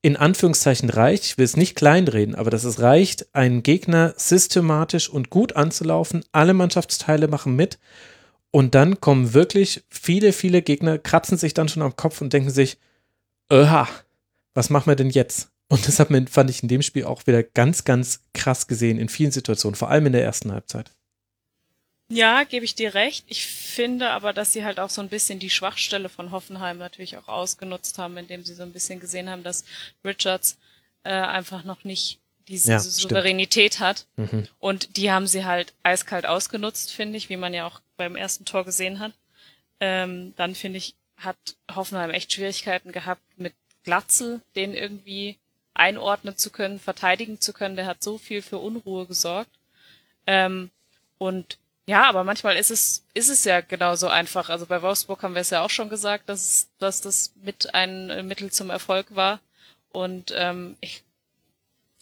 in 0.00 0.16
Anführungszeichen 0.16 0.90
reicht, 0.90 1.24
ich 1.24 1.38
will 1.38 1.44
es 1.44 1.56
nicht 1.56 1.74
kleinreden, 1.74 2.34
aber 2.34 2.50
dass 2.50 2.64
es 2.64 2.80
reicht, 2.80 3.34
einen 3.34 3.62
Gegner 3.62 4.14
systematisch 4.16 5.08
und 5.08 5.30
gut 5.30 5.56
anzulaufen, 5.56 6.24
alle 6.32 6.54
Mannschaftsteile 6.54 7.28
machen 7.28 7.56
mit 7.56 7.78
und 8.50 8.74
dann 8.74 9.00
kommen 9.00 9.34
wirklich 9.34 9.84
viele, 9.88 10.32
viele 10.32 10.62
Gegner, 10.62 10.98
kratzen 10.98 11.36
sich 11.36 11.54
dann 11.54 11.68
schon 11.68 11.82
am 11.82 11.96
Kopf 11.96 12.20
und 12.20 12.32
denken 12.32 12.50
sich, 12.50 12.78
Oha, 13.50 13.88
was 14.54 14.70
machen 14.70 14.90
wir 14.90 14.96
denn 14.96 15.10
jetzt? 15.10 15.50
Und 15.68 15.86
das 15.86 16.00
hat 16.00 16.10
man, 16.10 16.26
fand 16.26 16.50
ich 16.50 16.62
in 16.62 16.68
dem 16.68 16.82
Spiel 16.82 17.04
auch 17.04 17.26
wieder 17.26 17.42
ganz, 17.42 17.84
ganz 17.84 18.20
krass 18.32 18.66
gesehen 18.66 18.98
in 18.98 19.08
vielen 19.08 19.32
Situationen, 19.32 19.74
vor 19.74 19.90
allem 19.90 20.06
in 20.06 20.12
der 20.12 20.24
ersten 20.24 20.52
Halbzeit. 20.52 20.92
Ja, 22.08 22.44
gebe 22.44 22.64
ich 22.64 22.74
dir 22.74 22.94
recht. 22.94 23.24
Ich 23.28 23.46
finde 23.46 24.10
aber, 24.10 24.32
dass 24.32 24.52
sie 24.52 24.64
halt 24.64 24.80
auch 24.80 24.88
so 24.88 25.02
ein 25.02 25.10
bisschen 25.10 25.38
die 25.38 25.50
Schwachstelle 25.50 26.08
von 26.08 26.30
Hoffenheim 26.30 26.78
natürlich 26.78 27.18
auch 27.18 27.28
ausgenutzt 27.28 27.98
haben, 27.98 28.16
indem 28.16 28.44
sie 28.44 28.54
so 28.54 28.62
ein 28.62 28.72
bisschen 28.72 28.98
gesehen 28.98 29.28
haben, 29.28 29.42
dass 29.42 29.64
Richards 30.04 30.58
äh, 31.04 31.10
einfach 31.10 31.64
noch 31.64 31.84
nicht 31.84 32.18
diese 32.48 32.72
ja, 32.72 32.78
Souveränität 32.78 33.74
stimmt. 33.74 33.86
hat. 33.86 34.06
Mhm. 34.16 34.48
Und 34.58 34.96
die 34.96 35.10
haben 35.10 35.26
sie 35.26 35.44
halt 35.44 35.74
eiskalt 35.82 36.24
ausgenutzt, 36.24 36.92
finde 36.92 37.18
ich, 37.18 37.28
wie 37.28 37.36
man 37.36 37.52
ja 37.52 37.66
auch 37.66 37.80
beim 37.98 38.16
ersten 38.16 38.46
Tor 38.46 38.64
gesehen 38.64 39.00
hat. 39.00 39.12
Ähm, 39.80 40.32
dann 40.36 40.54
finde 40.54 40.78
ich, 40.78 40.94
hat 41.18 41.36
Hoffenheim 41.74 42.10
echt 42.10 42.32
Schwierigkeiten 42.32 42.90
gehabt, 42.90 43.22
mit 43.36 43.52
Glatzel 43.84 44.40
den 44.56 44.74
irgendwie 44.74 45.36
einordnen 45.74 46.36
zu 46.36 46.50
können, 46.50 46.80
verteidigen 46.80 47.40
zu 47.40 47.52
können. 47.52 47.76
Der 47.76 47.86
hat 47.86 48.02
so 48.02 48.16
viel 48.16 48.40
für 48.40 48.58
Unruhe 48.58 49.06
gesorgt. 49.06 49.50
Ähm, 50.26 50.70
und 51.18 51.58
ja, 51.88 52.06
aber 52.06 52.22
manchmal 52.22 52.58
ist 52.58 52.70
es, 52.70 53.02
ist 53.14 53.30
es 53.30 53.44
ja 53.44 53.62
genauso 53.62 54.08
einfach. 54.08 54.50
Also 54.50 54.66
bei 54.66 54.82
Wolfsburg 54.82 55.22
haben 55.22 55.34
wir 55.34 55.40
es 55.40 55.48
ja 55.48 55.62
auch 55.62 55.70
schon 55.70 55.88
gesagt, 55.88 56.28
dass, 56.28 56.68
dass 56.78 57.00
das 57.00 57.32
mit 57.42 57.72
ein 57.74 58.26
Mittel 58.28 58.52
zum 58.52 58.68
Erfolg 58.68 59.06
war. 59.16 59.40
Und 59.88 60.34
ähm, 60.36 60.76
ich, 60.82 61.02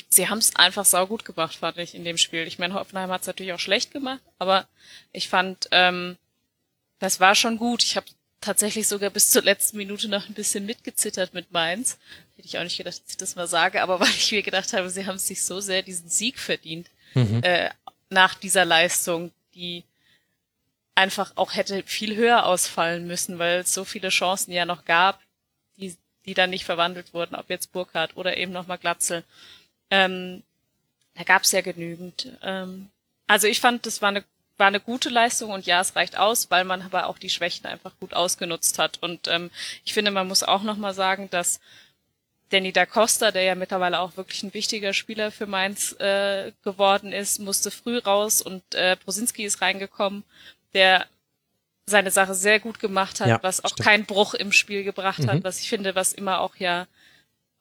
sie 0.09 0.29
haben 0.29 0.39
es 0.39 0.57
einfach 0.57 0.85
saugut 0.85 1.25
gemacht, 1.25 1.55
fand 1.55 1.79
ich, 1.79 1.95
in 1.95 2.03
dem 2.03 2.19
Spiel. 2.19 2.49
Ich 2.49 2.59
meine, 2.59 2.75
Hoffenheim 2.75 3.13
hat 3.13 3.21
es 3.21 3.29
natürlich 3.29 3.53
auch 3.53 3.61
schlecht 3.61 3.93
gemacht, 3.93 4.23
aber 4.41 4.67
ich 5.13 5.29
fand, 5.29 5.69
ähm, 5.71 6.17
das 6.99 7.21
war 7.21 7.37
schon 7.37 7.57
gut. 7.57 7.85
Ich 7.85 7.97
habe 7.97 8.07
tatsächlich 8.41 8.89
sogar 8.89 9.11
bis 9.11 9.31
zur 9.31 9.43
letzten 9.43 9.77
Minute 9.77 10.09
noch 10.09 10.29
ein 10.29 10.35
bisschen 10.35 10.67
mitgezittert 10.67 11.33
mit 11.33 11.53
Mainz. 11.53 11.97
Hätte 12.35 12.49
ich 12.49 12.59
auch 12.59 12.65
nicht 12.65 12.77
gedacht, 12.77 13.01
dass 13.05 13.11
ich 13.11 13.19
das 13.19 13.37
mal 13.37 13.47
sage, 13.47 13.81
aber 13.81 14.01
weil 14.01 14.09
ich 14.09 14.33
mir 14.33 14.43
gedacht 14.43 14.73
habe, 14.73 14.91
sie 14.91 15.07
haben 15.07 15.19
sich 15.19 15.45
so 15.45 15.61
sehr 15.61 15.83
diesen 15.83 16.09
Sieg 16.09 16.41
verdient 16.41 16.91
mhm. 17.15 17.41
äh, 17.45 17.71
nach 18.11 18.35
dieser 18.35 18.65
Leistung 18.65 19.31
die 19.57 19.85
einfach 20.95 21.33
auch 21.37 21.55
hätte 21.55 21.83
viel 21.83 22.17
höher 22.17 22.47
ausfallen 22.47 23.07
müssen, 23.07 23.39
weil 23.39 23.61
es 23.61 23.75
so 23.75 23.85
viele 23.85 24.09
Chancen 24.09 24.53
ja 24.53 24.65
noch 24.65 24.85
gab, 24.85 25.21
die, 25.77 25.97
die 26.25 26.35
dann 26.35 26.51
nicht 26.51 26.65
verwandelt 26.65 27.13
wurden, 27.13 27.35
ob 27.35 27.51
jetzt 27.51 27.73
Burkhardt 27.73 28.17
oder 28.17 28.37
eben 28.37 28.53
nochmal 28.53 28.79
Glatzel. 28.79 29.25
Ähm, 29.91 30.43
da 31.15 31.25
gab 31.25 31.43
es 31.43 31.53
ja 31.53 31.61
genügend. 31.61 32.33
Ähm, 32.43 32.89
also 33.27 33.47
ich 33.47 33.61
fand, 33.61 33.87
das 33.87 34.01
war 34.01 34.09
eine, 34.09 34.25
war 34.57 34.69
eine 34.69 34.81
gute 34.81 35.11
Leistung 35.11 35.51
und 35.51 35.67
ja, 35.67 35.81
es 35.81 35.97
reicht 35.97 36.17
aus, 36.17 36.51
weil 36.51 36.65
man 36.65 36.83
aber 36.83 37.07
auch 37.07 37.19
die 37.19 37.31
Schwächen 37.31 37.67
einfach 37.67 37.93
gut 38.01 38.15
ausgenutzt 38.15 38.79
hat. 38.79 39.03
Und 39.03 39.29
ähm, 39.29 39.51
ich 39.85 39.93
finde, 39.93 40.11
man 40.11 40.29
muss 40.29 40.43
auch 40.43 40.63
nochmal 40.63 40.95
sagen, 40.95 41.29
dass 41.31 41.61
Danny 42.51 42.73
da 42.73 42.87
Costa, 42.87 43.33
der 43.33 43.43
ja 43.43 43.55
mittlerweile 43.55 43.99
auch 44.01 44.17
wirklich 44.17 44.43
ein 44.43 44.55
wichtiger 44.55 44.93
Spieler 44.93 45.31
für 45.31 45.47
Mainz 45.47 45.93
äh, 45.99 46.53
geworden 46.63 47.13
ist, 47.13 47.41
musste 47.41 47.71
früh 47.71 47.99
raus 47.99 48.41
und 48.41 48.63
äh, 48.75 48.97
Prosinski 48.97 49.45
ist 49.45 49.61
reingekommen, 49.63 50.23
der 50.75 51.07
seine 51.87 52.11
Sache 52.11 52.35
sehr 52.35 52.61
gut 52.61 52.79
gemacht 52.79 53.21
hat, 53.21 53.29
ja, 53.29 53.39
was 53.43 53.65
auch 53.65 53.71
stimmt. 53.71 53.87
keinen 53.87 54.07
Bruch 54.07 54.35
im 54.35 54.53
Spiel 54.53 54.85
gebracht 54.85 55.21
mhm. 55.21 55.29
hat, 55.29 55.45
was 55.45 55.61
ich 55.61 55.69
finde, 55.69 55.95
was 55.95 56.13
immer 56.13 56.41
auch 56.41 56.57
ja 56.57 56.87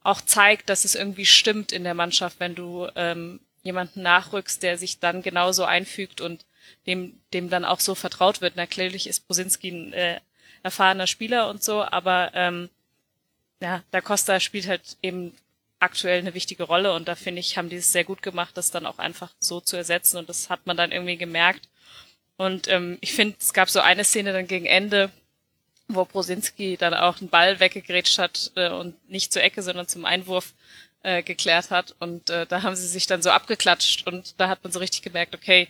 auch 0.03 0.21
zeigt, 0.21 0.69
dass 0.69 0.85
es 0.85 0.93
irgendwie 0.95 1.25
stimmt 1.25 1.71
in 1.71 1.83
der 1.83 1.95
Mannschaft, 1.95 2.39
wenn 2.39 2.53
du 2.53 2.87
ähm, 2.95 3.39
jemanden 3.63 4.03
nachrückst, 4.03 4.61
der 4.61 4.77
sich 4.77 4.99
dann 4.99 5.23
genauso 5.23 5.65
einfügt 5.65 6.21
und 6.21 6.45
dem, 6.85 7.19
dem 7.33 7.49
dann 7.49 7.65
auch 7.65 7.79
so 7.79 7.95
vertraut 7.95 8.41
wird. 8.41 8.55
Natürlich 8.55 9.07
ist 9.07 9.25
Prosinski 9.27 9.69
ein 9.69 9.93
äh, 9.93 10.19
erfahrener 10.61 11.07
Spieler 11.07 11.49
und 11.49 11.63
so, 11.63 11.83
aber 11.83 12.31
ähm, 12.35 12.69
ja, 13.65 13.83
da 13.89 13.99
Costa 13.99 14.39
spielt 14.39 14.67
halt 14.67 14.95
eben 15.01 15.33
aktuell 15.79 16.19
eine 16.19 16.35
wichtige 16.35 16.63
Rolle 16.63 16.93
und 16.93 17.07
da 17.07 17.15
finde 17.15 17.39
ich, 17.39 17.57
haben 17.57 17.69
die 17.69 17.77
es 17.77 17.91
sehr 17.91 18.03
gut 18.03 18.21
gemacht, 18.21 18.55
das 18.55 18.69
dann 18.69 18.85
auch 18.85 18.99
einfach 18.99 19.31
so 19.39 19.59
zu 19.59 19.75
ersetzen 19.75 20.17
und 20.17 20.29
das 20.29 20.51
hat 20.51 20.67
man 20.67 20.77
dann 20.77 20.91
irgendwie 20.91 21.17
gemerkt. 21.17 21.67
Und 22.37 22.67
ähm, 22.67 22.99
ich 23.01 23.13
finde, 23.13 23.35
es 23.39 23.53
gab 23.53 23.71
so 23.71 23.79
eine 23.79 24.03
Szene 24.03 24.33
dann 24.33 24.45
gegen 24.45 24.67
Ende, 24.67 25.09
wo 25.87 26.05
Brosinski 26.05 26.77
dann 26.77 26.93
auch 26.93 27.19
einen 27.19 27.29
Ball 27.29 27.59
weggegrätscht 27.59 28.19
hat 28.19 28.51
äh, 28.55 28.69
und 28.69 28.93
nicht 29.09 29.33
zur 29.33 29.41
Ecke, 29.41 29.63
sondern 29.63 29.87
zum 29.87 30.05
Einwurf 30.05 30.53
äh, 31.01 31.23
geklärt 31.23 31.71
hat. 31.71 31.95
Und 31.97 32.29
äh, 32.29 32.45
da 32.45 32.61
haben 32.61 32.75
sie 32.75 32.87
sich 32.87 33.07
dann 33.07 33.23
so 33.23 33.31
abgeklatscht 33.31 34.05
und 34.05 34.39
da 34.39 34.47
hat 34.47 34.63
man 34.63 34.73
so 34.73 34.79
richtig 34.79 35.01
gemerkt, 35.01 35.33
okay, 35.33 35.69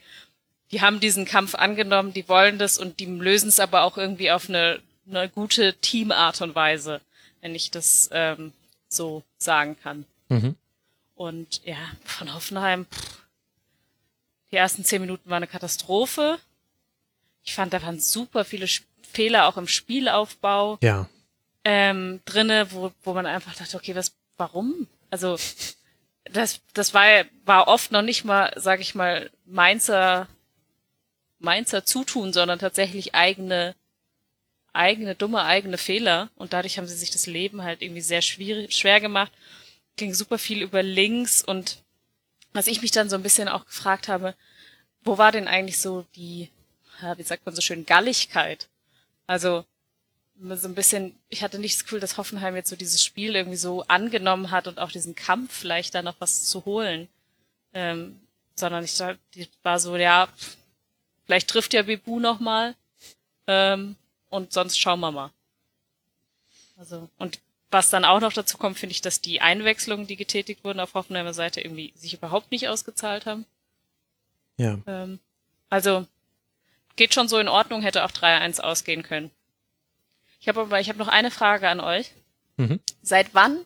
die 0.71 0.81
haben 0.81 0.99
diesen 0.99 1.23
Kampf 1.23 1.55
angenommen, 1.55 2.11
die 2.11 2.27
wollen 2.27 2.57
das 2.57 2.77
und 2.77 2.99
die 2.99 3.05
lösen 3.05 3.47
es 3.47 3.61
aber 3.61 3.83
auch 3.83 3.97
irgendwie 3.97 4.31
auf 4.31 4.49
eine, 4.49 4.81
eine 5.07 5.29
gute 5.29 5.75
Teamart 5.75 6.41
und 6.41 6.55
Weise, 6.55 6.99
wenn 7.45 7.53
ich 7.53 7.69
das 7.69 8.09
ähm, 8.11 8.53
so 8.89 9.21
sagen 9.37 9.77
kann. 9.83 10.05
Mhm. 10.29 10.55
Und 11.13 11.63
ja, 11.63 11.77
von 12.03 12.33
Hoffenheim, 12.33 12.87
pff, 12.87 13.19
die 14.49 14.55
ersten 14.55 14.83
zehn 14.83 14.99
Minuten 14.99 15.29
war 15.29 15.37
eine 15.37 15.45
Katastrophe. 15.45 16.39
Ich 17.43 17.53
fand, 17.53 17.71
da 17.71 17.83
waren 17.83 17.99
super 17.99 18.45
viele 18.45 18.65
Fehler 19.03 19.45
auch 19.45 19.57
im 19.57 19.67
Spielaufbau 19.67 20.79
Ja. 20.81 21.07
ähm, 21.63 22.19
drinne, 22.25 22.71
wo, 22.71 22.91
wo 23.03 23.13
man 23.13 23.27
einfach 23.27 23.53
dachte, 23.53 23.77
okay, 23.77 23.93
was, 23.93 24.15
warum? 24.37 24.87
Also 25.11 25.37
das, 26.23 26.61
das 26.73 26.95
war, 26.95 27.25
war 27.45 27.67
oft 27.67 27.91
noch 27.91 28.01
nicht 28.01 28.25
mal, 28.25 28.51
sag 28.55 28.81
ich 28.81 28.95
mal, 28.95 29.29
Mainzer, 29.45 30.27
Mainzer 31.37 31.85
Zutun, 31.85 32.33
sondern 32.33 32.57
tatsächlich 32.57 33.13
eigene, 33.13 33.75
eigene, 34.75 35.15
dumme, 35.15 35.43
eigene 35.43 35.77
Fehler. 35.77 36.29
Und 36.35 36.53
dadurch 36.53 36.77
haben 36.77 36.87
sie 36.87 36.95
sich 36.95 37.11
das 37.11 37.27
Leben 37.27 37.63
halt 37.63 37.81
irgendwie 37.81 38.01
sehr 38.01 38.21
schwierig, 38.21 38.75
schwer 38.75 38.99
gemacht. 38.99 39.31
Ging 39.95 40.13
super 40.13 40.37
viel 40.37 40.61
über 40.61 40.83
links 40.83 41.43
und 41.43 41.83
was 42.53 42.67
ich 42.67 42.81
mich 42.81 42.91
dann 42.91 43.09
so 43.09 43.15
ein 43.17 43.23
bisschen 43.23 43.49
auch 43.49 43.65
gefragt 43.65 44.07
habe, 44.07 44.33
wo 45.03 45.17
war 45.17 45.31
denn 45.31 45.47
eigentlich 45.47 45.79
so 45.79 46.05
die, 46.15 46.49
wie 47.17 47.23
sagt 47.23 47.45
man 47.45 47.53
so 47.53 47.61
schön, 47.61 47.85
Galligkeit? 47.85 48.69
Also, 49.27 49.65
so 50.39 50.67
ein 50.67 50.75
bisschen, 50.75 51.15
ich 51.29 51.43
hatte 51.43 51.59
nicht 51.59 51.75
das 51.75 51.83
Gefühl, 51.83 51.99
dass 51.99 52.17
Hoffenheim 52.17 52.55
jetzt 52.55 52.69
so 52.69 52.75
dieses 52.75 53.03
Spiel 53.03 53.35
irgendwie 53.35 53.57
so 53.57 53.83
angenommen 53.83 54.51
hat 54.51 54.67
und 54.67 54.79
auch 54.79 54.91
diesen 54.91 55.15
Kampf 55.15 55.53
vielleicht 55.53 55.95
da 55.95 56.01
noch 56.01 56.15
was 56.19 56.45
zu 56.45 56.65
holen. 56.65 57.07
Ähm, 57.73 58.19
sondern 58.55 58.85
ich 58.85 58.97
war 59.63 59.79
so, 59.79 59.97
ja, 59.97 60.29
vielleicht 61.25 61.49
trifft 61.49 61.73
ja 61.73 61.81
Bebu 61.81 62.19
noch 62.19 62.39
mal 62.39 62.75
ähm, 63.47 63.95
und 64.29 64.53
sonst 64.53 64.79
schauen 64.79 64.99
wir 64.99 65.11
mal. 65.11 65.31
Also, 66.77 67.09
und 67.17 67.39
was 67.71 67.89
dann 67.89 68.05
auch 68.05 68.19
noch 68.19 68.33
dazu 68.33 68.57
kommt, 68.57 68.77
finde 68.77 68.91
ich, 68.91 69.01
dass 69.01 69.21
die 69.21 69.41
Einwechslungen, 69.41 70.07
die 70.07 70.15
getätigt 70.15 70.63
wurden 70.63 70.79
auf 70.79 70.93
Hoffenheimer 70.93 71.33
Seite, 71.33 71.61
irgendwie 71.61 71.93
sich 71.95 72.13
überhaupt 72.13 72.51
nicht 72.51 72.67
ausgezahlt 72.67 73.25
haben. 73.25 73.45
Ja. 74.57 74.79
Ähm, 74.87 75.19
also 75.69 76.07
geht 76.95 77.13
schon 77.13 77.27
so 77.27 77.37
in 77.37 77.47
Ordnung, 77.47 77.81
hätte 77.81 78.05
auch 78.05 78.11
3-1 78.11 78.61
ausgehen 78.61 79.03
können. 79.03 79.31
Ich 80.39 80.47
habe 80.47 80.61
aber, 80.61 80.79
ich 80.79 80.89
habe 80.89 80.99
noch 80.99 81.07
eine 81.07 81.31
Frage 81.31 81.67
an 81.67 81.79
euch. 81.79 82.11
Mhm. 82.57 82.79
Seit 83.01 83.33
wann 83.33 83.65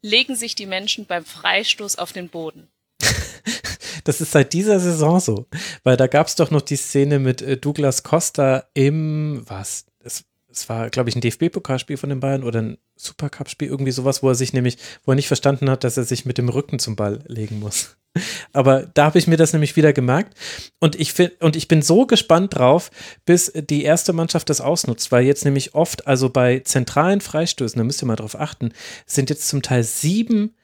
legen 0.00 0.36
sich 0.36 0.54
die 0.54 0.66
Menschen 0.66 1.06
beim 1.06 1.24
Freistoß 1.24 1.96
auf 1.96 2.12
den 2.12 2.28
Boden? 2.28 2.68
Das 4.04 4.22
ist 4.22 4.32
seit 4.32 4.54
dieser 4.54 4.80
Saison 4.80 5.20
so. 5.20 5.46
Weil 5.84 5.98
da 5.98 6.06
gab 6.06 6.26
es 6.26 6.34
doch 6.34 6.50
noch 6.50 6.62
die 6.62 6.76
Szene 6.76 7.18
mit 7.18 7.42
äh, 7.42 7.58
Douglas 7.58 8.02
Costa 8.02 8.64
im, 8.72 9.42
was? 9.46 9.84
Es, 10.50 10.68
war, 10.68 10.90
glaube 10.90 11.08
ich, 11.08 11.16
ein 11.16 11.20
DFB-Pokalspiel 11.20 11.96
von 11.96 12.10
den 12.10 12.20
Bayern 12.20 12.42
oder 12.42 12.62
ein 12.62 12.78
Supercup-Spiel, 12.96 13.68
irgendwie 13.68 13.92
sowas, 13.92 14.22
wo 14.22 14.28
er 14.28 14.34
sich 14.34 14.52
nämlich, 14.52 14.78
wo 15.04 15.12
er 15.12 15.16
nicht 15.16 15.28
verstanden 15.28 15.70
hat, 15.70 15.84
dass 15.84 15.96
er 15.96 16.04
sich 16.04 16.24
mit 16.24 16.38
dem 16.38 16.48
Rücken 16.48 16.78
zum 16.78 16.96
Ball 16.96 17.20
legen 17.26 17.60
muss. 17.60 17.96
Aber 18.52 18.90
da 18.94 19.04
habe 19.04 19.18
ich 19.18 19.26
mir 19.26 19.36
das 19.36 19.52
nämlich 19.52 19.76
wieder 19.76 19.92
gemerkt. 19.92 20.36
Und 20.80 20.98
ich, 20.98 21.14
und 21.40 21.56
ich 21.56 21.68
bin 21.68 21.82
so 21.82 22.06
gespannt 22.06 22.56
drauf, 22.56 22.90
bis 23.24 23.52
die 23.54 23.84
erste 23.84 24.12
Mannschaft 24.12 24.50
das 24.50 24.60
ausnutzt, 24.60 25.12
weil 25.12 25.24
jetzt 25.24 25.44
nämlich 25.44 25.74
oft, 25.74 26.06
also 26.06 26.28
bei 26.28 26.60
zentralen 26.60 27.20
Freistößen, 27.20 27.78
da 27.78 27.84
müsst 27.84 28.02
ihr 28.02 28.06
mal 28.06 28.16
drauf 28.16 28.38
achten, 28.38 28.72
sind 29.06 29.30
jetzt 29.30 29.48
zum 29.48 29.62
Teil 29.62 29.84
sieben 29.84 30.54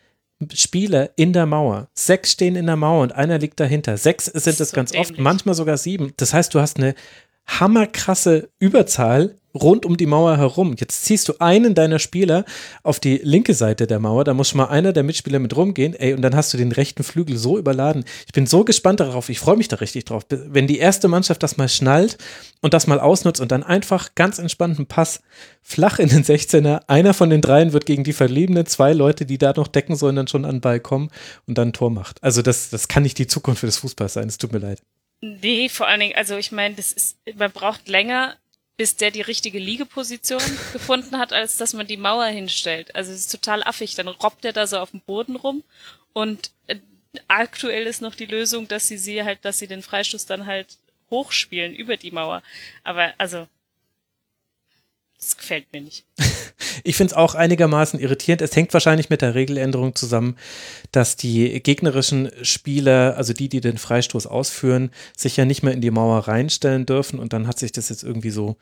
Spieler 0.52 1.10
in 1.16 1.32
der 1.32 1.46
Mauer. 1.46 1.88
Sechs 1.94 2.32
stehen 2.32 2.56
in 2.56 2.66
der 2.66 2.76
Mauer 2.76 3.02
und 3.02 3.12
einer 3.12 3.38
liegt 3.38 3.58
dahinter. 3.58 3.96
Sechs 3.96 4.26
sind 4.26 4.60
es 4.60 4.72
ganz 4.72 4.94
oft, 4.94 5.18
manchmal 5.18 5.54
sogar 5.54 5.78
sieben. 5.78 6.12
Das 6.18 6.34
heißt, 6.34 6.52
du 6.54 6.60
hast 6.60 6.76
eine 6.76 6.94
hammerkrasse 7.46 8.48
Überzahl 8.58 9.38
rund 9.56 9.84
um 9.84 9.96
die 9.96 10.06
Mauer 10.06 10.36
herum. 10.36 10.74
Jetzt 10.78 11.04
ziehst 11.04 11.28
du 11.28 11.34
einen 11.38 11.74
deiner 11.74 11.98
Spieler 11.98 12.44
auf 12.82 13.00
die 13.00 13.20
linke 13.22 13.54
Seite 13.54 13.86
der 13.86 13.98
Mauer, 13.98 14.24
da 14.24 14.34
muss 14.34 14.50
schon 14.50 14.58
mal 14.58 14.66
einer 14.66 14.92
der 14.92 15.02
Mitspieler 15.02 15.38
mit 15.38 15.56
rumgehen, 15.56 15.94
ey, 15.94 16.14
und 16.14 16.22
dann 16.22 16.36
hast 16.36 16.52
du 16.52 16.58
den 16.58 16.72
rechten 16.72 17.02
Flügel 17.02 17.36
so 17.36 17.58
überladen. 17.58 18.04
Ich 18.26 18.32
bin 18.32 18.46
so 18.46 18.64
gespannt 18.64 19.00
darauf, 19.00 19.28
ich 19.28 19.38
freue 19.38 19.56
mich 19.56 19.68
da 19.68 19.76
richtig 19.76 20.04
drauf, 20.04 20.24
wenn 20.28 20.66
die 20.66 20.78
erste 20.78 21.08
Mannschaft 21.08 21.42
das 21.42 21.56
mal 21.56 21.68
schnallt 21.68 22.18
und 22.60 22.74
das 22.74 22.86
mal 22.86 23.00
ausnutzt 23.00 23.40
und 23.40 23.50
dann 23.52 23.62
einfach 23.62 24.14
ganz 24.14 24.38
entspannten 24.38 24.86
Pass 24.86 25.20
flach 25.62 25.98
in 25.98 26.08
den 26.08 26.24
16er, 26.24 26.82
einer 26.86 27.14
von 27.14 27.30
den 27.30 27.40
dreien 27.40 27.72
wird 27.72 27.86
gegen 27.86 28.04
die 28.04 28.12
Verbliebenen, 28.12 28.66
zwei 28.66 28.92
Leute, 28.92 29.26
die 29.26 29.38
da 29.38 29.52
noch 29.56 29.68
decken 29.68 29.96
sollen, 29.96 30.16
dann 30.16 30.28
schon 30.28 30.44
an 30.44 30.56
den 30.56 30.60
Ball 30.60 30.80
kommen 30.80 31.10
und 31.46 31.58
dann 31.58 31.68
ein 31.68 31.72
Tor 31.72 31.90
macht. 31.90 32.22
Also 32.22 32.42
das, 32.42 32.70
das 32.70 32.88
kann 32.88 33.02
nicht 33.02 33.18
die 33.18 33.26
Zukunft 33.26 33.62
des 33.62 33.78
Fußballs 33.78 34.14
sein, 34.14 34.28
es 34.28 34.38
tut 34.38 34.52
mir 34.52 34.58
leid. 34.58 34.80
Nee, 35.20 35.68
vor 35.68 35.88
allen 35.88 36.00
Dingen, 36.00 36.16
also 36.16 36.36
ich 36.36 36.52
meine, 36.52 36.74
das 36.74 36.92
ist, 36.92 37.18
man 37.34 37.50
braucht 37.50 37.88
länger, 37.88 38.36
bis 38.76 38.96
der 38.96 39.10
die 39.10 39.22
richtige 39.22 39.58
Liegeposition 39.58 40.42
gefunden 40.72 41.18
hat, 41.18 41.32
als 41.32 41.56
dass 41.56 41.72
man 41.72 41.86
die 41.86 41.96
Mauer 41.96 42.26
hinstellt. 42.26 42.94
Also 42.94 43.12
es 43.12 43.20
ist 43.20 43.32
total 43.32 43.62
affig. 43.62 43.94
Dann 43.94 44.08
robbt 44.08 44.44
er 44.44 44.52
da 44.52 44.66
so 44.66 44.78
auf 44.78 44.90
dem 44.90 45.00
Boden 45.00 45.36
rum 45.36 45.62
und 46.12 46.50
äh, 46.66 46.76
aktuell 47.28 47.86
ist 47.86 48.02
noch 48.02 48.14
die 48.14 48.26
Lösung, 48.26 48.68
dass 48.68 48.88
sie 48.88 48.98
sie 48.98 49.22
halt, 49.22 49.44
dass 49.44 49.58
sie 49.58 49.66
den 49.66 49.82
Freistoß 49.82 50.26
dann 50.26 50.46
halt 50.46 50.76
hochspielen 51.10 51.74
über 51.74 51.96
die 51.96 52.10
Mauer. 52.10 52.42
Aber 52.84 53.14
also, 53.18 53.48
das 55.18 55.36
gefällt 55.36 55.72
mir 55.72 55.80
nicht. 55.80 56.04
Ich 56.84 56.96
finde 56.96 57.12
es 57.12 57.16
auch 57.16 57.34
einigermaßen 57.34 57.98
irritierend. 57.98 58.42
Es 58.42 58.54
hängt 58.54 58.72
wahrscheinlich 58.72 59.10
mit 59.10 59.22
der 59.22 59.34
Regeländerung 59.34 59.94
zusammen, 59.94 60.36
dass 60.92 61.16
die 61.16 61.60
gegnerischen 61.62 62.30
Spieler, 62.42 63.14
also 63.16 63.32
die, 63.32 63.48
die 63.48 63.60
den 63.60 63.78
Freistoß 63.78 64.26
ausführen, 64.26 64.90
sich 65.16 65.36
ja 65.36 65.44
nicht 65.44 65.62
mehr 65.62 65.72
in 65.72 65.80
die 65.80 65.90
Mauer 65.90 66.28
reinstellen 66.28 66.86
dürfen. 66.86 67.18
Und 67.18 67.32
dann 67.32 67.46
hat 67.46 67.58
sich 67.58 67.72
das 67.72 67.88
jetzt 67.88 68.04
irgendwie 68.04 68.30
so 68.30 68.56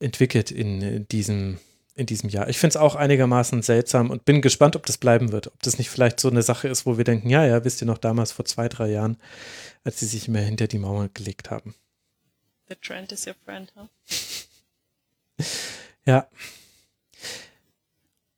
entwickelt 0.00 0.50
in 0.50 1.06
diesem, 1.08 1.58
in 1.94 2.06
diesem 2.06 2.28
Jahr. 2.28 2.48
Ich 2.48 2.58
finde 2.58 2.72
es 2.72 2.76
auch 2.76 2.94
einigermaßen 2.94 3.62
seltsam 3.62 4.10
und 4.10 4.24
bin 4.24 4.42
gespannt, 4.42 4.76
ob 4.76 4.84
das 4.84 4.98
bleiben 4.98 5.32
wird. 5.32 5.46
Ob 5.46 5.62
das 5.62 5.78
nicht 5.78 5.88
vielleicht 5.88 6.20
so 6.20 6.28
eine 6.28 6.42
Sache 6.42 6.68
ist, 6.68 6.84
wo 6.84 6.98
wir 6.98 7.04
denken, 7.04 7.30
ja, 7.30 7.46
ja, 7.46 7.64
wisst 7.64 7.80
ihr 7.80 7.86
noch 7.86 7.98
damals 7.98 8.32
vor 8.32 8.44
zwei, 8.44 8.68
drei 8.68 8.90
Jahren, 8.90 9.16
als 9.84 10.00
sie 10.00 10.06
sich 10.06 10.28
immer 10.28 10.40
hinter 10.40 10.66
die 10.66 10.78
Mauer 10.78 11.08
gelegt 11.14 11.50
haben. 11.50 11.74
The 12.68 12.74
trend 12.74 13.12
is 13.12 13.26
your 13.26 13.34
friend, 13.44 13.72
huh? 13.76 13.86
Ja. 16.06 16.28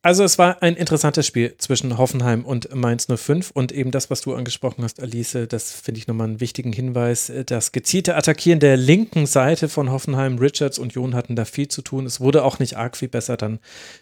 Also 0.08 0.24
es 0.24 0.38
war 0.38 0.62
ein 0.62 0.74
interessantes 0.74 1.26
Spiel 1.26 1.54
zwischen 1.58 1.98
Hoffenheim 1.98 2.46
und 2.46 2.74
Mainz 2.74 3.08
05 3.14 3.50
und 3.50 3.72
eben 3.72 3.90
das, 3.90 4.08
was 4.08 4.22
du 4.22 4.34
angesprochen 4.34 4.82
hast, 4.82 5.02
Alice, 5.02 5.36
das 5.50 5.72
finde 5.72 5.98
ich 5.98 6.06
nochmal 6.06 6.28
einen 6.28 6.40
wichtigen 6.40 6.72
Hinweis. 6.72 7.30
Das 7.44 7.72
gezielte 7.72 8.16
Attackieren 8.16 8.58
der 8.58 8.78
linken 8.78 9.26
Seite 9.26 9.68
von 9.68 9.90
Hoffenheim, 9.90 10.38
Richards 10.38 10.78
und 10.78 10.94
Jon 10.94 11.14
hatten 11.14 11.36
da 11.36 11.44
viel 11.44 11.68
zu 11.68 11.82
tun. 11.82 12.06
Es 12.06 12.22
wurde 12.22 12.42
auch 12.42 12.58
nicht 12.58 12.78
arg 12.78 12.96
viel 12.96 13.08
besser 13.08 13.36
dann 13.36 13.58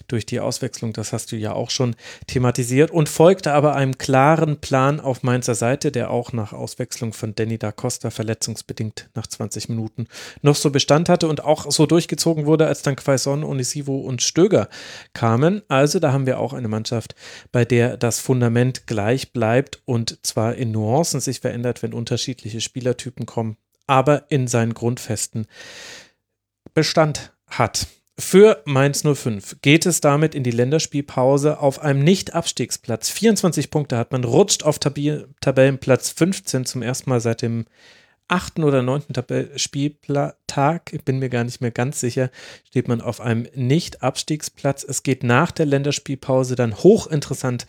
durch 0.07 0.27
die 0.27 0.39
Auswechslung, 0.39 0.93
das 0.93 1.13
hast 1.13 1.33
du 1.33 1.37
ja 1.37 1.55
auch 1.55 1.71
schon 1.71 1.97
thematisiert 2.29 2.93
und 2.93 3.09
folgte 3.09 3.53
aber 3.53 3.75
einem 3.75 3.99
klaren 3.99 4.61
Plan 4.61 5.01
auf 5.01 5.25
Mainzer 5.25 5.57
Seite, 5.57 5.91
der 5.91 6.13
auch 6.13 6.33
nach 6.33 6.53
Auswechslung 6.53 7.15
von 7.15 7.35
Danny 7.35 7.59
da 7.59 7.73
Costa 7.73 8.11
verletzungsbedingt 8.11 9.09
nach 9.15 9.27
20 9.27 9.71
Minuten 9.71 10.07
noch 10.41 10.55
so 10.55 10.71
Bestand 10.71 11.09
hatte 11.09 11.27
und 11.27 11.43
auch 11.43 11.69
so 11.69 11.85
durchgezogen 11.85 12.47
wurde, 12.47 12.69
als 12.69 12.83
dann 12.83 12.95
Quaison, 12.95 13.43
Onisivo 13.43 13.97
und 13.97 14.23
Stöger 14.23 14.69
kamen. 15.13 15.63
Also 15.67 15.96
da 16.01 16.13
haben 16.13 16.27
wir 16.27 16.41
auch 16.41 16.53
eine 16.53 16.69
Mannschaft, 16.69 17.15
bei 17.53 17.65
der 17.65 17.97
das 17.97 18.21
Fundament 18.21 18.87
gleich 18.87 19.33
bleibt 19.33 19.83
und 19.85 20.19
zwar 20.23 20.55
in 20.55 20.73
Nuancen 20.73 21.21
sich 21.21 21.41
verändert, 21.41 21.83
wenn 21.83 21.95
unterschiedliche 21.95 22.61
Spielertypen 22.61 23.27
kommen, 23.27 23.57
aber 23.87 24.31
in 24.31 24.49
seinen 24.49 24.75
Grundfesten 24.75 25.47
Bestand 26.75 27.33
hat. 27.47 27.87
Für 28.19 28.63
Mainz 28.65 29.03
05 29.03 29.59
geht 29.61 29.85
es 29.85 30.01
damit 30.01 30.35
in 30.35 30.43
die 30.43 30.51
Länderspielpause 30.51 31.59
auf 31.61 31.83
einem 31.83 32.03
Nicht-Abstiegsplatz. 32.03 33.11
24 33.11 33.71
Punkte 33.71 33.99
hat 33.99 34.11
man, 34.11 34.25
rutscht 34.25 34.63
auf 34.63 34.79
Tabellenplatz 34.79 36.11
15 36.11 36.65
zum 36.65 36.81
ersten 36.81 37.11
Mal 37.11 37.21
seit 37.21 37.43
dem 37.43 37.67
achten 38.29 38.65
oder 38.65 38.83
neunten 38.83 39.15
Tabell- 39.15 39.57
Spieltag, 39.59 40.93
ich 40.93 41.05
bin 41.05 41.19
mir 41.19 41.29
gar 41.29 41.45
nicht 41.45 41.61
mehr 41.61 41.71
ganz 41.71 42.01
sicher, 42.01 42.31
steht 42.65 42.89
man 42.89 43.01
auf 43.01 43.21
einem 43.21 43.47
Nicht-Abstiegsplatz. 43.55 44.85
Es 44.85 45.03
geht 45.03 45.23
nach 45.23 45.51
der 45.51 45.67
Länderspielpause 45.67 46.57
dann 46.57 46.77
hochinteressant 46.77 47.67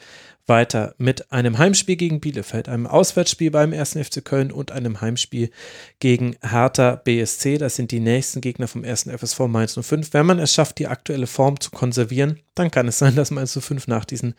weiter 0.48 0.96
mit 0.98 1.32
einem 1.32 1.58
Heimspiel 1.58 1.98
gegen 1.98 2.22
Bielefeld, 2.22 2.70
einem 2.70 2.88
Auswärtsspiel 2.88 3.52
beim 3.52 3.74
1. 3.74 3.94
FC 3.94 4.24
Köln 4.24 4.52
und 4.52 4.72
einem 4.72 5.02
Heimspiel 5.02 5.52
gegen 6.00 6.38
Hertha 6.42 6.96
BSC. 6.96 7.58
Das 7.58 7.76
sind 7.76 7.92
die 7.92 8.00
nächsten 8.00 8.42
Gegner 8.42 8.68
vom 8.68 8.84
1. 8.84 9.10
FSV 9.10 9.42
Mainz 9.48 9.78
05. 9.80 10.14
Wenn 10.14 10.26
man 10.26 10.40
es 10.40 10.54
schafft, 10.54 10.80
die 10.80 10.88
aktuelle 10.88 11.28
Form 11.28 11.60
zu 11.60 11.72
konservieren, 11.72 12.40
dann 12.56 12.72
kann 12.72 12.88
es 12.88 12.98
sein, 12.98 13.16
dass 13.16 13.32
Mainz 13.32 13.58
05 13.60 13.88
nach 13.88 14.06
diesen 14.06 14.36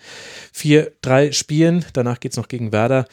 vier, 0.53 0.93
drei 1.03 1.33
Spielen, 1.33 1.85
danach 1.93 2.21
geht 2.21 2.33
es 2.33 2.39
noch 2.39 2.49
gegen 2.49 2.73
Werder, 2.73 3.07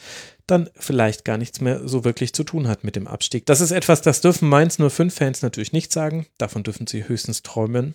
dann 0.46 0.70
vielleicht 0.76 1.24
gar 1.24 1.38
nichts 1.38 1.60
mehr 1.60 1.88
so 1.88 2.04
wirklich 2.04 2.32
zu 2.32 2.44
tun 2.44 2.68
hat 2.68 2.84
mit 2.84 2.96
dem 2.96 3.06
Abstieg. 3.06 3.46
Das 3.46 3.60
ist 3.60 3.72
etwas, 3.72 4.02
das 4.02 4.20
dürfen 4.20 4.48
Mainz 4.48 4.78
05-Fans 4.78 5.42
natürlich 5.42 5.72
nicht 5.72 5.92
sagen. 5.92 6.26
Davon 6.38 6.62
dürfen 6.62 6.86
sie 6.86 7.08
höchstens 7.08 7.42
träumen. 7.42 7.94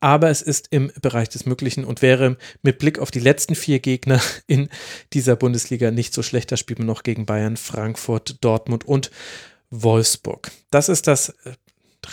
Aber 0.00 0.30
es 0.30 0.42
ist 0.42 0.68
im 0.70 0.90
Bereich 1.00 1.28
des 1.28 1.46
Möglichen 1.46 1.84
und 1.84 2.02
wäre 2.02 2.36
mit 2.62 2.78
Blick 2.78 2.98
auf 2.98 3.10
die 3.10 3.20
letzten 3.20 3.54
vier 3.54 3.78
Gegner 3.78 4.20
in 4.46 4.68
dieser 5.12 5.36
Bundesliga 5.36 5.90
nicht 5.90 6.12
so 6.12 6.22
schlecht. 6.22 6.50
Da 6.52 6.56
spielt 6.56 6.80
man 6.80 6.86
noch 6.86 7.02
gegen 7.02 7.26
Bayern, 7.26 7.56
Frankfurt, 7.56 8.44
Dortmund 8.44 8.84
und 8.84 9.10
Wolfsburg. 9.70 10.50
Das 10.70 10.88
ist 10.88 11.06
das 11.06 11.34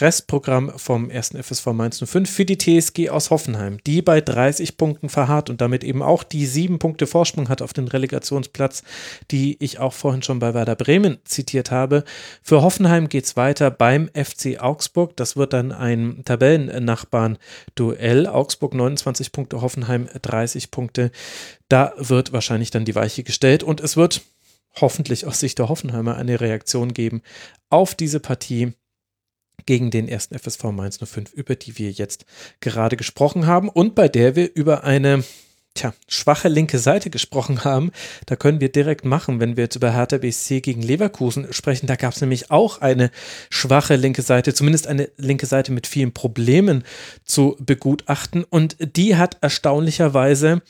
Restprogramm 0.02 0.72
vom 0.78 1.10
1. 1.10 1.34
FSV 1.42 1.68
Mainz 1.68 2.04
05 2.04 2.30
für 2.30 2.46
die 2.46 2.58
TSG 2.58 3.10
aus 3.10 3.30
Hoffenheim, 3.30 3.78
die 3.86 4.02
bei 4.02 4.22
30 4.22 4.78
Punkten 4.78 5.10
verharrt 5.10 5.50
und 5.50 5.62
damit 5.62 5.84
eben 5.84 6.02
auch 6.02 6.24
die 6.24 6.46
sieben 6.46 6.80
Punkte 6.80 7.08
Vorsprung 7.08 7.50
hat 7.50 7.62
auf 7.62 7.74
den 7.74 7.88
Relegationsplatz, 7.88 8.84
die 9.32 9.58
ich 9.64 9.80
auch 9.80 9.94
vorhin 9.94 10.24
schon 10.24 10.40
bei 10.40 10.54
Werder 10.54 10.76
Bremen 10.76 11.18
zitiert 11.26 11.72
habe. 11.72 12.04
Für 12.42 12.62
Hoffenheim 12.62 13.10
geht 13.10 13.26
es 13.26 13.36
weiter 13.36 13.72
beim 13.72 14.10
FC 14.14 14.60
Augsburg. 14.60 15.16
Das 15.16 15.36
wird 15.36 15.54
dann 15.54 15.72
ein 15.72 16.24
Tabellennachbarn-Duell. 16.26 18.28
Augsburg 18.28 18.74
29 18.74 19.32
Punkte, 19.32 19.62
Hoffenheim 19.62 20.08
30 20.22 20.72
Punkte. 20.72 21.12
Da 21.70 21.94
wird 21.98 22.34
wahrscheinlich 22.34 22.72
dann 22.72 22.86
die 22.86 22.96
Weiche 22.96 23.24
gestellt 23.24 23.64
und 23.64 23.82
es 23.82 23.98
wird 23.98 24.22
hoffentlich 24.80 25.28
aus 25.28 25.40
Sicht 25.40 25.60
der 25.60 25.70
Hoffenheimer 25.70 26.16
eine 26.16 26.42
Reaktion 26.42 26.94
geben 26.94 27.22
auf 27.70 27.96
diese 27.96 28.20
Partie 28.20 28.74
gegen 29.66 29.92
den 29.92 30.08
ersten 30.08 30.38
FSV 30.38 30.64
Mainz 30.66 31.00
05, 31.04 31.34
über 31.34 31.56
die 31.56 31.78
wir 31.78 31.92
jetzt 31.92 32.26
gerade 32.60 32.98
gesprochen 32.98 33.48
haben 33.48 33.70
und 33.70 33.96
bei 33.96 34.08
der 34.08 34.36
wir 34.36 34.54
über 34.54 34.84
eine 34.84 35.24
tja, 35.74 35.94
schwache 36.08 36.48
linke 36.48 36.78
Seite 36.78 37.10
gesprochen 37.10 37.64
haben. 37.64 37.92
Da 38.26 38.36
können 38.36 38.62
wir 38.62 38.72
direkt 38.72 39.06
machen, 39.06 39.40
wenn 39.40 39.58
wir 39.58 39.66
jetzt 39.66 39.76
über 39.76 39.94
Hertha 39.94 40.18
BSC 40.18 40.62
gegen 40.62 40.82
Leverkusen 40.82 41.52
sprechen. 41.52 41.88
Da 41.88 41.96
gab 41.96 42.14
es 42.14 42.22
nämlich 42.22 42.52
auch 42.52 42.82
eine 42.82 43.12
schwache 43.50 43.96
linke 43.96 44.22
Seite, 44.22 44.54
zumindest 44.54 44.88
eine 44.88 45.10
linke 45.18 45.46
Seite 45.46 45.72
mit 45.72 45.88
vielen 45.88 46.14
Problemen 46.14 46.84
zu 47.26 47.58
begutachten. 47.60 48.44
Und 48.44 48.78
die 48.80 49.16
hat 49.16 49.38
erstaunlicherweise 49.42 50.62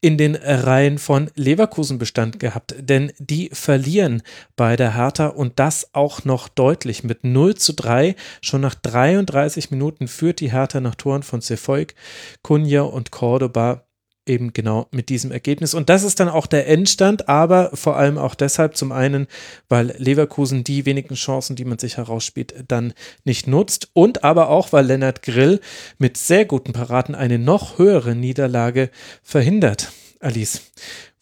in 0.00 0.18
den 0.18 0.34
Reihen 0.34 0.98
von 0.98 1.30
Leverkusen 1.36 1.98
Bestand 1.98 2.40
gehabt, 2.40 2.74
denn 2.78 3.12
die 3.18 3.50
verlieren 3.52 4.22
bei 4.56 4.76
der 4.76 4.96
Hertha 4.96 5.28
und 5.28 5.58
das 5.58 5.94
auch 5.94 6.24
noch 6.24 6.48
deutlich 6.48 7.04
mit 7.04 7.24
0 7.24 7.54
zu 7.54 7.72
3. 7.72 8.16
Schon 8.40 8.60
nach 8.60 8.74
33 8.74 9.70
Minuten 9.70 10.08
führt 10.08 10.40
die 10.40 10.52
Hertha 10.52 10.80
nach 10.80 10.96
Toren 10.96 11.22
von 11.22 11.40
Cefoik, 11.40 11.94
Kunja 12.42 12.82
und 12.82 13.12
Cordoba 13.12 13.84
eben 14.26 14.52
genau 14.52 14.86
mit 14.90 15.08
diesem 15.08 15.32
Ergebnis. 15.32 15.74
Und 15.74 15.88
das 15.88 16.02
ist 16.02 16.20
dann 16.20 16.28
auch 16.28 16.46
der 16.46 16.68
Endstand, 16.68 17.28
aber 17.28 17.70
vor 17.74 17.96
allem 17.96 18.18
auch 18.18 18.34
deshalb 18.34 18.76
zum 18.76 18.92
einen, 18.92 19.26
weil 19.68 19.94
Leverkusen 19.98 20.64
die 20.64 20.86
wenigen 20.86 21.14
Chancen, 21.14 21.56
die 21.56 21.64
man 21.64 21.78
sich 21.78 21.96
herausspielt, 21.96 22.54
dann 22.68 22.94
nicht 23.24 23.46
nutzt 23.46 23.88
und 23.92 24.24
aber 24.24 24.48
auch, 24.48 24.72
weil 24.72 24.86
Lennart 24.86 25.22
Grill 25.22 25.60
mit 25.98 26.16
sehr 26.16 26.44
guten 26.44 26.72
Paraten 26.72 27.14
eine 27.14 27.38
noch 27.38 27.78
höhere 27.78 28.14
Niederlage 28.14 28.90
verhindert. 29.22 29.92
Alice, 30.20 30.62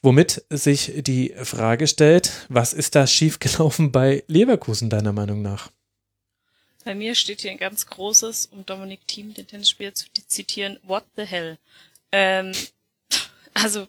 womit 0.02 0.44
sich 0.51 0.93
die 0.98 1.35
Frage 1.43 1.86
stellt, 1.86 2.47
was 2.48 2.72
ist 2.74 2.94
da 2.94 3.06
schiefgelaufen 3.06 3.93
bei 3.93 4.24
Leverkusen 4.27 4.90
deiner 4.90 5.12
Meinung 5.12 5.40
nach? 5.40 5.70
Bei 6.85 6.94
mir 6.94 7.14
steht 7.14 7.43
hier 7.43 7.51
ein 7.51 7.59
ganz 7.59 7.86
großes, 7.86 8.47
um 8.52 8.64
Dominik 8.64 9.06
Thiem, 9.06 9.35
den 9.35 9.47
Tennisspieler, 9.47 9.94
zu 9.94 10.06
zitieren, 10.27 10.78
What 10.82 11.05
the 11.16 11.24
hell? 11.24 11.59
Ähm, 12.12 12.52
also, 13.62 13.87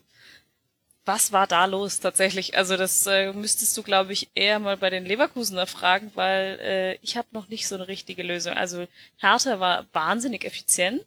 was 1.04 1.32
war 1.32 1.46
da 1.46 1.64
los 1.64 2.00
tatsächlich? 2.00 2.56
Also 2.56 2.76
das 2.76 3.06
äh, 3.06 3.32
müsstest 3.32 3.76
du, 3.76 3.82
glaube 3.82 4.12
ich, 4.12 4.30
eher 4.34 4.58
mal 4.58 4.76
bei 4.76 4.88
den 4.88 5.04
Leverkusener 5.04 5.66
fragen, 5.66 6.12
weil 6.14 6.58
äh, 6.60 6.94
ich 7.02 7.16
habe 7.16 7.28
noch 7.32 7.48
nicht 7.48 7.66
so 7.66 7.74
eine 7.74 7.88
richtige 7.88 8.22
Lösung. 8.22 8.54
Also 8.54 8.86
Hertha 9.16 9.58
war 9.58 9.86
wahnsinnig 9.92 10.44
effizient, 10.44 11.04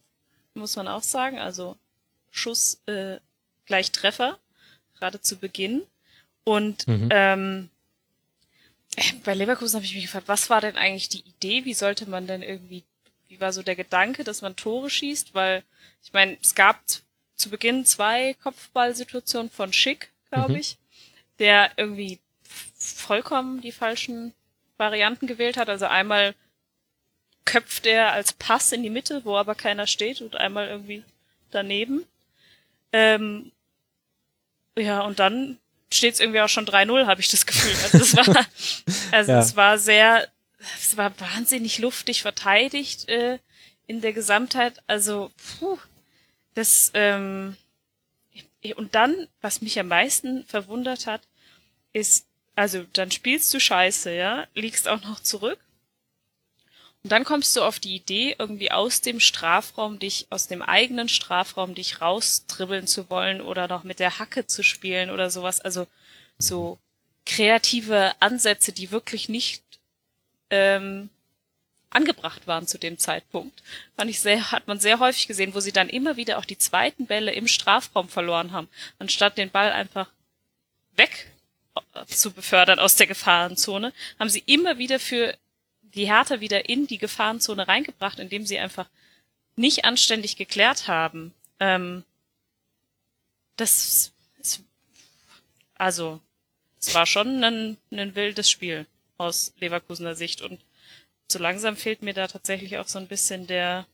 muss 0.54 0.76
man 0.76 0.88
auch 0.88 1.04
sagen. 1.04 1.40
Also 1.40 1.78
Schuss 2.30 2.82
äh, 2.88 3.20
gleich 3.66 3.92
Treffer, 3.92 4.38
gerade 5.00 5.22
zu 5.22 5.38
Beginn. 5.38 5.84
Und 6.44 6.88
mhm. 6.88 7.10
ähm, 7.12 7.70
bei 9.24 9.34
Leverkusen 9.34 9.76
habe 9.76 9.86
ich 9.86 9.96
mich 9.96 10.04
gefragt, 10.04 10.28
was 10.28 10.50
war 10.50 10.60
denn 10.60 10.76
eigentlich 10.76 11.10
die 11.10 11.22
Idee? 11.22 11.64
Wie 11.64 11.74
sollte 11.74 12.10
man 12.10 12.28
denn 12.28 12.42
irgendwie, 12.42 12.84
wie 13.30 13.40
war 13.40 13.54
so 13.54 13.64
der 13.64 13.76
Gedanke, 13.76 14.26
dass 14.26 14.42
man 14.42 14.58
Tore 14.58 14.90
schießt? 14.90 15.34
Weil 15.34 15.64
ich 16.04 16.12
meine, 16.12 16.38
es 16.42 16.54
gab 16.54 16.82
zu 17.36 17.50
Beginn 17.50 17.86
zwei 17.86 18.36
Kopfballsituationen 18.42 19.50
von 19.50 19.74
Schick, 19.74 20.12
glaube 20.30 20.54
mhm. 20.54 20.60
ich, 20.60 20.78
der 21.40 21.72
irgendwie 21.78 22.20
vollkommen 22.78 23.62
die 23.62 23.72
falschen 23.72 24.34
Varianten 24.78 25.28
gewählt 25.28 25.58
hat. 25.58 25.70
Also 25.70 25.86
einmal 25.86 26.36
köpft 27.46 27.86
er 27.86 28.12
als 28.12 28.34
Pass 28.34 28.72
in 28.72 28.84
die 28.84 28.90
Mitte, 28.90 29.24
wo 29.24 29.38
aber 29.38 29.56
keiner 29.56 29.88
steht, 29.88 30.22
und 30.22 30.36
einmal 30.36 30.68
irgendwie 30.68 31.04
daneben. 31.52 32.06
Ähm, 32.92 33.52
ja, 34.78 35.02
und 35.02 35.20
dann 35.20 35.60
steht 35.92 36.16
es 36.16 36.20
irgendwie 36.20 36.42
auch 36.42 36.50
schon 36.50 36.66
3-0, 36.66 37.06
habe 37.06 37.22
ich 37.22 37.30
das 37.30 37.46
Gefühl. 37.46 37.76
Also 37.84 37.98
es 38.00 38.16
war, 38.16 38.46
also 39.12 39.32
ja. 39.32 39.40
es 39.40 39.56
war 39.56 39.78
sehr, 39.78 40.28
es 40.78 40.98
war 40.98 41.18
wahnsinnig 41.20 41.78
luftig 41.80 42.22
verteidigt 42.22 43.08
äh, 43.08 43.40
in 43.88 44.02
der 44.02 44.14
Gesamtheit. 44.14 44.82
Also, 44.88 45.32
puh, 45.60 45.78
das, 46.56 46.92
ähm, 46.94 47.56
und 48.76 48.96
dann, 48.96 49.28
was 49.42 49.62
mich 49.62 49.80
am 49.80 49.90
meisten 49.90 50.44
verwundert 50.46 51.06
hat, 51.06 51.22
ist, 51.94 52.26
also 52.56 52.84
dann 52.94 53.12
spielst 53.12 53.54
du 53.54 53.60
scheiße, 53.60 54.14
ja, 54.14 54.48
liegst 54.56 54.88
auch 54.88 55.02
noch 55.04 55.20
zurück. 55.20 55.60
Und 57.04 57.12
dann 57.12 57.24
kommst 57.24 57.56
du 57.56 57.62
auf 57.62 57.80
die 57.80 57.96
Idee, 57.96 58.36
irgendwie 58.40 58.72
aus 58.72 59.02
dem 59.02 59.20
Strafraum 59.20 60.00
dich, 60.00 60.26
aus 60.32 60.48
dem 60.48 60.64
eigenen 60.64 61.08
Strafraum 61.08 61.76
dich 61.76 62.02
raustribbeln 62.02 62.88
zu 62.88 63.12
wollen 63.12 63.42
oder 63.42 63.68
noch 63.68 63.84
mit 63.84 64.00
der 64.00 64.18
Hacke 64.18 64.48
zu 64.48 64.64
spielen 64.64 65.12
oder 65.12 65.30
sowas. 65.30 65.62
Also 65.62 65.86
so 66.40 66.80
kreative 67.26 68.14
Ansätze, 68.20 68.72
die 68.72 68.90
wirklich 68.90 69.30
nicht 69.30 69.64
ähm, 70.50 71.10
angebracht 71.96 72.46
waren 72.46 72.68
zu 72.68 72.78
dem 72.78 72.98
Zeitpunkt. 72.98 73.64
Fand 73.96 74.10
ich 74.10 74.20
sehr, 74.20 74.52
hat 74.52 74.68
man 74.68 74.80
sehr 74.80 75.00
häufig 75.00 75.28
gesehen, 75.28 75.54
wo 75.54 75.60
sie 75.60 75.72
dann 75.72 75.90
immer 75.90 76.18
wieder 76.18 76.38
auch 76.38 76.46
die 76.46 76.58
zweiten 76.58 77.08
Bälle 77.08 77.32
im 77.32 77.48
Strafraum 77.48 78.10
verloren 78.10 78.52
haben, 78.52 78.68
anstatt 79.00 79.38
den 79.38 79.50
Ball 79.50 79.72
einfach 79.72 80.10
weg 80.96 81.32
äh, 81.94 82.06
zu 82.06 82.32
befördern 82.32 82.80
aus 82.80 82.96
der 82.96 83.08
Gefahrenzone, 83.08 83.94
haben 84.20 84.30
sie 84.30 84.44
immer 84.46 84.78
wieder 84.78 85.00
für 85.00 85.36
die 85.82 86.08
Härte 86.08 86.42
wieder 86.42 86.68
in 86.70 86.88
die 86.88 86.98
Gefahrenzone 86.98 87.68
reingebracht, 87.68 88.20
indem 88.20 88.46
sie 88.46 88.60
einfach 88.60 88.88
nicht 89.56 89.86
anständig 89.86 90.36
geklärt 90.36 90.88
haben. 90.88 91.34
Ähm, 91.62 92.04
das 93.56 94.12
ist, 94.38 94.64
also, 95.76 96.20
es 96.80 96.94
war 96.94 97.06
schon 97.06 97.42
ein, 97.42 97.78
ein 97.92 98.16
wildes 98.16 98.50
Spiel 98.50 98.86
aus 99.18 99.54
Leverkusener 99.60 100.16
Sicht 100.16 100.42
und 100.42 100.60
so 101.28 101.40
langsam 101.40 101.76
fehlt 101.76 102.02
mir 102.02 102.14
da 102.14 102.28
tatsächlich 102.28 102.78
auch 102.78 102.88
so 102.88 103.00
ein 103.00 103.08
bisschen 103.08 103.48
der. 103.48 103.86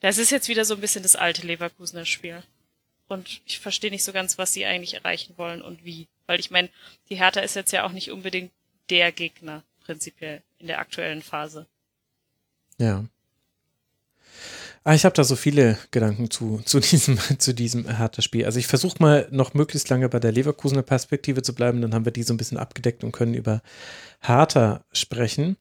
Das 0.00 0.18
ist 0.18 0.30
jetzt 0.30 0.48
wieder 0.48 0.64
so 0.64 0.74
ein 0.74 0.80
bisschen 0.80 1.02
das 1.02 1.16
alte 1.16 1.46
Leverkusener 1.46 2.06
Spiel. 2.06 2.42
Und 3.08 3.40
ich 3.44 3.58
verstehe 3.58 3.90
nicht 3.90 4.04
so 4.04 4.12
ganz, 4.12 4.38
was 4.38 4.52
sie 4.52 4.64
eigentlich 4.64 4.94
erreichen 4.94 5.36
wollen 5.36 5.62
und 5.62 5.84
wie. 5.84 6.06
Weil 6.26 6.40
ich 6.40 6.50
meine, 6.50 6.68
die 7.08 7.16
Hertha 7.16 7.40
ist 7.40 7.56
jetzt 7.56 7.72
ja 7.72 7.84
auch 7.84 7.92
nicht 7.92 8.10
unbedingt 8.10 8.52
der 8.88 9.12
Gegner, 9.12 9.62
prinzipiell, 9.84 10.42
in 10.58 10.68
der 10.68 10.78
aktuellen 10.78 11.22
Phase. 11.22 11.66
Ja. 12.78 13.04
Ah, 14.82 14.94
ich 14.94 15.04
habe 15.04 15.14
da 15.14 15.24
so 15.24 15.36
viele 15.36 15.76
Gedanken 15.90 16.30
zu, 16.30 16.60
zu 16.64 16.80
diesem, 16.80 17.18
zu 17.38 17.52
diesem 17.52 17.86
Hertha-Spiel. 17.86 18.46
Also 18.46 18.58
ich 18.58 18.66
versuche 18.66 18.96
mal 18.98 19.28
noch 19.30 19.52
möglichst 19.52 19.90
lange 19.90 20.08
bei 20.08 20.20
der 20.20 20.32
Leverkusener 20.32 20.82
Perspektive 20.82 21.42
zu 21.42 21.54
bleiben, 21.54 21.82
dann 21.82 21.94
haben 21.94 22.06
wir 22.06 22.12
die 22.12 22.22
so 22.22 22.32
ein 22.32 22.38
bisschen 22.38 22.58
abgedeckt 22.58 23.04
und 23.04 23.12
können 23.12 23.34
über 23.34 23.60
Hertha 24.20 24.84
sprechen. 24.92 25.56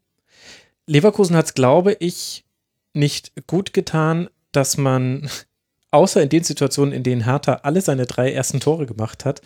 Leverkusen 0.87 1.35
hat 1.35 1.47
es, 1.47 1.53
glaube 1.53 1.93
ich, 1.99 2.45
nicht 2.93 3.33
gut 3.45 3.73
getan, 3.73 4.29
dass 4.51 4.77
man, 4.77 5.29
außer 5.91 6.21
in 6.21 6.29
den 6.29 6.43
Situationen, 6.43 6.93
in 6.93 7.03
denen 7.03 7.25
Hertha 7.25 7.61
alle 7.63 7.81
seine 7.81 8.05
drei 8.05 8.31
ersten 8.31 8.61
Tore 8.61 8.85
gemacht 8.85 9.25
hat, 9.25 9.41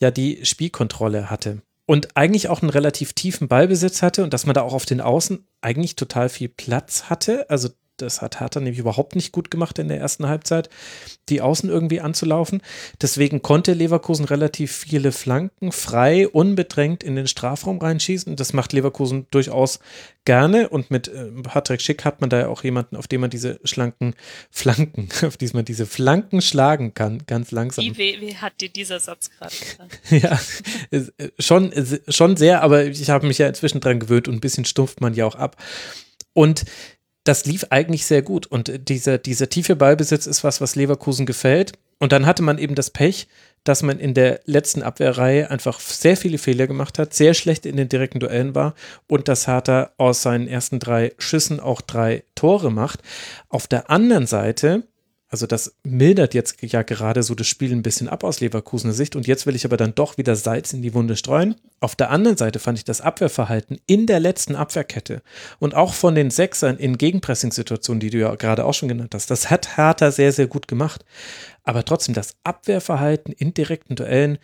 ja 0.00 0.10
die 0.10 0.44
Spielkontrolle 0.44 1.30
hatte. 1.30 1.62
Und 1.86 2.16
eigentlich 2.16 2.48
auch 2.48 2.62
einen 2.62 2.70
relativ 2.70 3.12
tiefen 3.12 3.48
Ballbesitz 3.48 4.02
hatte 4.02 4.24
und 4.24 4.32
dass 4.32 4.46
man 4.46 4.54
da 4.54 4.62
auch 4.62 4.72
auf 4.72 4.86
den 4.86 5.00
Außen 5.00 5.46
eigentlich 5.60 5.96
total 5.96 6.28
viel 6.28 6.48
Platz 6.48 7.04
hatte. 7.04 7.48
Also 7.50 7.70
Das 8.02 8.20
hat 8.20 8.40
Hertha 8.40 8.60
nämlich 8.60 8.78
überhaupt 8.78 9.16
nicht 9.16 9.32
gut 9.32 9.50
gemacht 9.50 9.78
in 9.78 9.88
der 9.88 9.98
ersten 9.98 10.26
Halbzeit, 10.28 10.68
die 11.28 11.40
Außen 11.40 11.70
irgendwie 11.70 12.00
anzulaufen. 12.00 12.62
Deswegen 13.00 13.42
konnte 13.42 13.72
Leverkusen 13.72 14.24
relativ 14.24 14.72
viele 14.72 15.12
Flanken 15.12 15.72
frei, 15.72 16.28
unbedrängt 16.28 17.02
in 17.02 17.16
den 17.16 17.26
Strafraum 17.26 17.78
reinschießen. 17.78 18.36
Das 18.36 18.52
macht 18.52 18.72
Leverkusen 18.72 19.26
durchaus 19.30 19.78
gerne 20.24 20.68
und 20.68 20.90
mit 20.90 21.08
äh, 21.08 21.30
Patrick 21.42 21.80
Schick 21.80 22.04
hat 22.04 22.20
man 22.20 22.30
da 22.30 22.40
ja 22.40 22.48
auch 22.48 22.62
jemanden, 22.62 22.96
auf 22.96 23.08
dem 23.08 23.20
man 23.20 23.30
diese 23.30 23.60
schlanken 23.64 24.14
Flanken, 24.50 25.08
auf 25.26 25.36
die 25.36 25.48
man 25.52 25.64
diese 25.64 25.86
Flanken 25.86 26.40
schlagen 26.40 26.94
kann, 26.94 27.24
ganz 27.26 27.50
langsam. 27.50 27.84
Wie, 27.84 27.96
wie, 27.96 28.20
wie 28.20 28.36
hat 28.36 28.60
dir 28.60 28.68
dieser 28.68 29.00
Satz 29.00 29.30
gerade 29.30 29.54
ja, 30.10 30.40
äh, 30.90 31.30
schon, 31.38 31.72
schon 32.08 32.36
sehr, 32.36 32.62
aber 32.62 32.84
ich 32.84 33.10
habe 33.10 33.26
mich 33.26 33.38
ja 33.38 33.48
inzwischen 33.48 33.80
dran 33.80 34.00
gewöhnt 34.00 34.28
und 34.28 34.34
ein 34.34 34.40
bisschen 34.40 34.64
stumpft 34.64 35.00
man 35.00 35.14
ja 35.14 35.26
auch 35.26 35.34
ab. 35.34 35.56
Und 36.34 36.64
das 37.24 37.44
lief 37.46 37.66
eigentlich 37.70 38.04
sehr 38.06 38.22
gut. 38.22 38.46
Und 38.46 38.88
dieser, 38.88 39.18
dieser 39.18 39.48
tiefe 39.48 39.76
Ballbesitz 39.76 40.26
ist 40.26 40.44
was, 40.44 40.60
was 40.60 40.76
Leverkusen 40.76 41.26
gefällt. 41.26 41.72
Und 41.98 42.12
dann 42.12 42.26
hatte 42.26 42.42
man 42.42 42.58
eben 42.58 42.74
das 42.74 42.90
Pech, 42.90 43.28
dass 43.64 43.84
man 43.84 44.00
in 44.00 44.12
der 44.12 44.40
letzten 44.44 44.82
Abwehrreihe 44.82 45.50
einfach 45.50 45.78
sehr 45.78 46.16
viele 46.16 46.38
Fehler 46.38 46.66
gemacht 46.66 46.98
hat, 46.98 47.14
sehr 47.14 47.32
schlecht 47.32 47.64
in 47.64 47.76
den 47.76 47.88
direkten 47.88 48.18
Duellen 48.18 48.56
war 48.56 48.74
und 49.06 49.28
dass 49.28 49.46
Hertha 49.46 49.92
aus 49.98 50.22
seinen 50.22 50.48
ersten 50.48 50.80
drei 50.80 51.12
Schüssen 51.18 51.60
auch 51.60 51.80
drei 51.80 52.24
Tore 52.34 52.72
macht. 52.72 53.00
Auf 53.48 53.68
der 53.68 53.88
anderen 53.88 54.26
Seite 54.26 54.82
also 55.32 55.46
das 55.46 55.74
mildert 55.82 56.34
jetzt 56.34 56.60
ja 56.60 56.82
gerade 56.82 57.22
so 57.22 57.34
das 57.34 57.46
Spiel 57.46 57.72
ein 57.72 57.82
bisschen 57.82 58.06
ab 58.06 58.22
aus 58.22 58.40
Leverkusener 58.40 58.92
Sicht 58.92 59.16
und 59.16 59.26
jetzt 59.26 59.46
will 59.46 59.56
ich 59.56 59.64
aber 59.64 59.78
dann 59.78 59.94
doch 59.94 60.18
wieder 60.18 60.36
Salz 60.36 60.74
in 60.74 60.82
die 60.82 60.92
Wunde 60.92 61.16
streuen. 61.16 61.54
Auf 61.80 61.96
der 61.96 62.10
anderen 62.10 62.36
Seite 62.36 62.58
fand 62.58 62.76
ich 62.76 62.84
das 62.84 63.00
Abwehrverhalten 63.00 63.80
in 63.86 64.06
der 64.06 64.20
letzten 64.20 64.54
Abwehrkette 64.54 65.22
und 65.58 65.74
auch 65.74 65.94
von 65.94 66.14
den 66.14 66.30
Sechsern 66.30 66.76
in 66.76 66.98
Gegenpressing-Situationen, 66.98 68.00
die 68.00 68.10
du 68.10 68.18
ja 68.18 68.34
gerade 68.34 68.66
auch 68.66 68.74
schon 68.74 68.90
genannt 68.90 69.14
hast, 69.14 69.30
das 69.30 69.48
hat 69.48 69.78
Hertha 69.78 70.10
sehr, 70.10 70.32
sehr 70.32 70.48
gut 70.48 70.68
gemacht. 70.68 71.02
Aber 71.64 71.82
trotzdem, 71.86 72.14
das 72.14 72.36
Abwehrverhalten 72.44 73.32
in 73.32 73.54
direkten 73.54 73.96
Duellen 73.96 74.36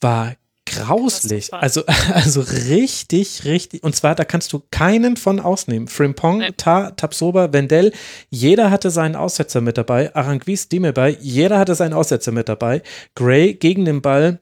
war 0.00 0.34
grauslich. 0.76 1.52
Also, 1.52 1.82
also 2.14 2.40
richtig, 2.40 3.44
richtig. 3.44 3.82
Und 3.82 3.96
zwar, 3.96 4.14
da 4.14 4.24
kannst 4.24 4.52
du 4.52 4.62
keinen 4.70 5.16
von 5.16 5.40
ausnehmen. 5.40 5.88
Frimpong, 5.88 6.38
nee. 6.38 6.50
Ta, 6.56 6.90
Tapsoba, 6.90 7.52
Wendell, 7.52 7.92
jeder 8.30 8.70
hatte 8.70 8.90
seinen 8.90 9.16
Aussetzer 9.16 9.60
mit 9.60 9.78
dabei. 9.78 10.14
Aranguiz, 10.14 10.68
Dimebay, 10.68 11.16
jeder 11.20 11.58
hatte 11.58 11.74
seinen 11.74 11.92
Aussetzer 11.92 12.32
mit 12.32 12.48
dabei. 12.48 12.82
Gray 13.14 13.54
gegen 13.54 13.84
den 13.84 14.02
Ball. 14.02 14.40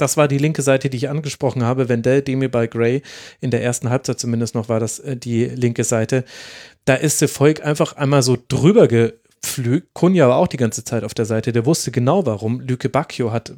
Das 0.00 0.16
war 0.16 0.28
die 0.28 0.38
linke 0.38 0.62
Seite, 0.62 0.88
die 0.88 0.96
ich 0.96 1.10
angesprochen 1.10 1.62
habe. 1.62 1.90
Wendell, 1.90 2.22
Demir 2.22 2.48
Gray. 2.48 3.02
In 3.40 3.50
der 3.50 3.62
ersten 3.62 3.90
Halbzeit 3.90 4.18
zumindest 4.18 4.54
noch 4.54 4.70
war 4.70 4.80
das 4.80 4.98
äh, 4.98 5.16
die 5.16 5.44
linke 5.44 5.84
Seite. 5.84 6.24
Da 6.86 6.94
ist 6.94 7.20
der 7.20 7.28
Volk 7.28 7.62
einfach 7.64 7.96
einmal 7.96 8.22
so 8.22 8.38
drüber 8.48 8.88
gepflügt. 8.88 9.88
Kunja 9.92 10.26
war 10.26 10.36
auch 10.36 10.48
die 10.48 10.56
ganze 10.56 10.84
Zeit 10.84 11.04
auf 11.04 11.12
der 11.12 11.26
Seite. 11.26 11.52
Der 11.52 11.66
wusste 11.66 11.90
genau 11.90 12.24
warum. 12.24 12.60
Lüke 12.60 12.88
Bacchio 12.88 13.30
hat 13.30 13.52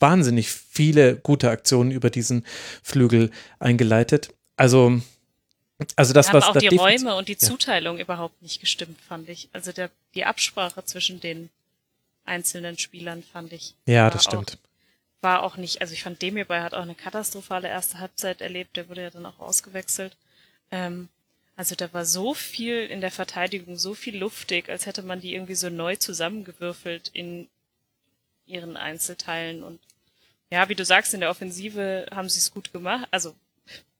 wahnsinnig 0.00 0.50
viele 0.50 1.16
gute 1.16 1.50
Aktionen 1.50 1.90
über 1.90 2.10
diesen 2.10 2.44
Flügel 2.82 3.30
eingeleitet. 3.58 4.34
Also, 4.56 5.00
also 5.96 6.12
das, 6.12 6.26
da 6.26 6.32
was 6.34 6.44
auch 6.44 6.56
die 6.56 6.68
Räume 6.68 7.14
und 7.16 7.28
die 7.28 7.34
ja. 7.34 7.38
Zuteilung 7.38 7.98
überhaupt 7.98 8.40
nicht 8.42 8.60
gestimmt, 8.60 9.00
fand 9.00 9.28
ich. 9.28 9.48
Also 9.52 9.72
der, 9.72 9.90
die 10.14 10.24
Absprache 10.24 10.84
zwischen 10.84 11.20
den 11.20 11.50
einzelnen 12.24 12.78
Spielern 12.78 13.22
fand 13.22 13.52
ich. 13.52 13.74
Ja, 13.86 14.10
das 14.10 14.24
stimmt. 14.24 14.52
Auch, 14.52 15.22
war 15.22 15.42
auch 15.42 15.56
nicht, 15.56 15.80
also 15.80 15.92
ich 15.94 16.02
fand 16.02 16.22
Demirbay 16.22 16.60
hat 16.60 16.74
auch 16.74 16.82
eine 16.82 16.94
katastrophale 16.94 17.68
erste 17.68 17.98
Halbzeit 17.98 18.40
erlebt, 18.40 18.76
der 18.76 18.88
wurde 18.88 19.02
ja 19.02 19.10
dann 19.10 19.26
auch 19.26 19.40
ausgewechselt. 19.40 20.16
Ähm, 20.70 21.08
also 21.56 21.74
da 21.74 21.92
war 21.92 22.04
so 22.04 22.34
viel 22.34 22.86
in 22.86 23.00
der 23.00 23.10
Verteidigung, 23.10 23.76
so 23.76 23.94
viel 23.94 24.16
luftig, 24.16 24.68
als 24.68 24.86
hätte 24.86 25.02
man 25.02 25.20
die 25.20 25.34
irgendwie 25.34 25.56
so 25.56 25.68
neu 25.70 25.96
zusammengewürfelt 25.96 27.10
in 27.12 27.48
ihren 28.46 28.76
Einzelteilen 28.76 29.64
und 29.64 29.80
ja, 30.50 30.68
wie 30.68 30.74
du 30.74 30.84
sagst, 30.84 31.14
in 31.14 31.20
der 31.20 31.30
Offensive 31.30 32.06
haben 32.10 32.28
sie 32.28 32.38
es 32.38 32.50
gut 32.50 32.72
gemacht, 32.72 33.06
also 33.10 33.34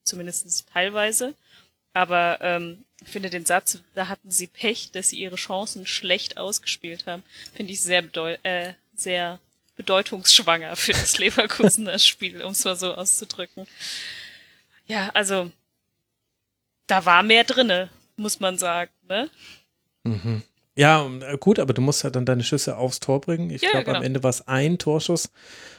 zumindest 0.03 0.69
teilweise. 0.73 1.35
Aber 1.93 2.39
ähm, 2.41 2.85
ich 3.03 3.09
finde 3.09 3.31
den 3.31 3.45
Satz, 3.45 3.81
da 3.95 4.09
hatten 4.09 4.31
sie 4.31 4.47
Pech, 4.47 4.93
dass 4.93 5.11
sie 5.11 5.19
ihre 5.19 5.37
Chancen 5.37 5.87
schlecht 5.87 6.37
ausgespielt 6.37 7.07
haben, 7.07 7.23
finde 7.55 7.73
ich 7.73 7.81
sehr, 7.81 8.03
bedeu 8.03 8.37
äh, 8.43 8.75
sehr 8.95 9.39
bedeutungsschwanger 9.77 10.77
für 10.77 10.93
das 10.93 11.19
Leverkusener 11.19 11.99
Spiel, 11.99 12.43
um 12.43 12.53
es 12.53 12.65
mal 12.65 12.77
so 12.77 12.95
auszudrücken. 12.95 13.67
Ja, 14.87 15.11
also 15.15 15.51
da 16.87 17.05
war 17.05 17.23
mehr 17.23 17.45
drinne, 17.45 17.91
muss 18.17 18.41
man 18.41 18.59
sagen, 18.59 18.91
ne? 19.09 19.31
Mhm. 20.03 20.43
Ja, 20.79 21.11
äh, 21.29 21.37
gut, 21.39 21.59
aber 21.59 21.75
du 21.75 21.83
musst 21.83 22.05
halt 22.05 22.15
dann 22.15 22.25
deine 22.25 22.45
Schüsse 22.45 22.77
aufs 22.77 23.01
Tor 23.01 23.21
bringen. 23.21 23.51
Ich 23.51 23.63
ja, 23.63 23.71
glaube, 23.71 23.87
genau. 23.87 23.99
am 23.99 24.05
Ende 24.05 24.23
war 24.23 24.31
es 24.31 24.47
ein 24.47 24.79
Torschuss 24.79 25.31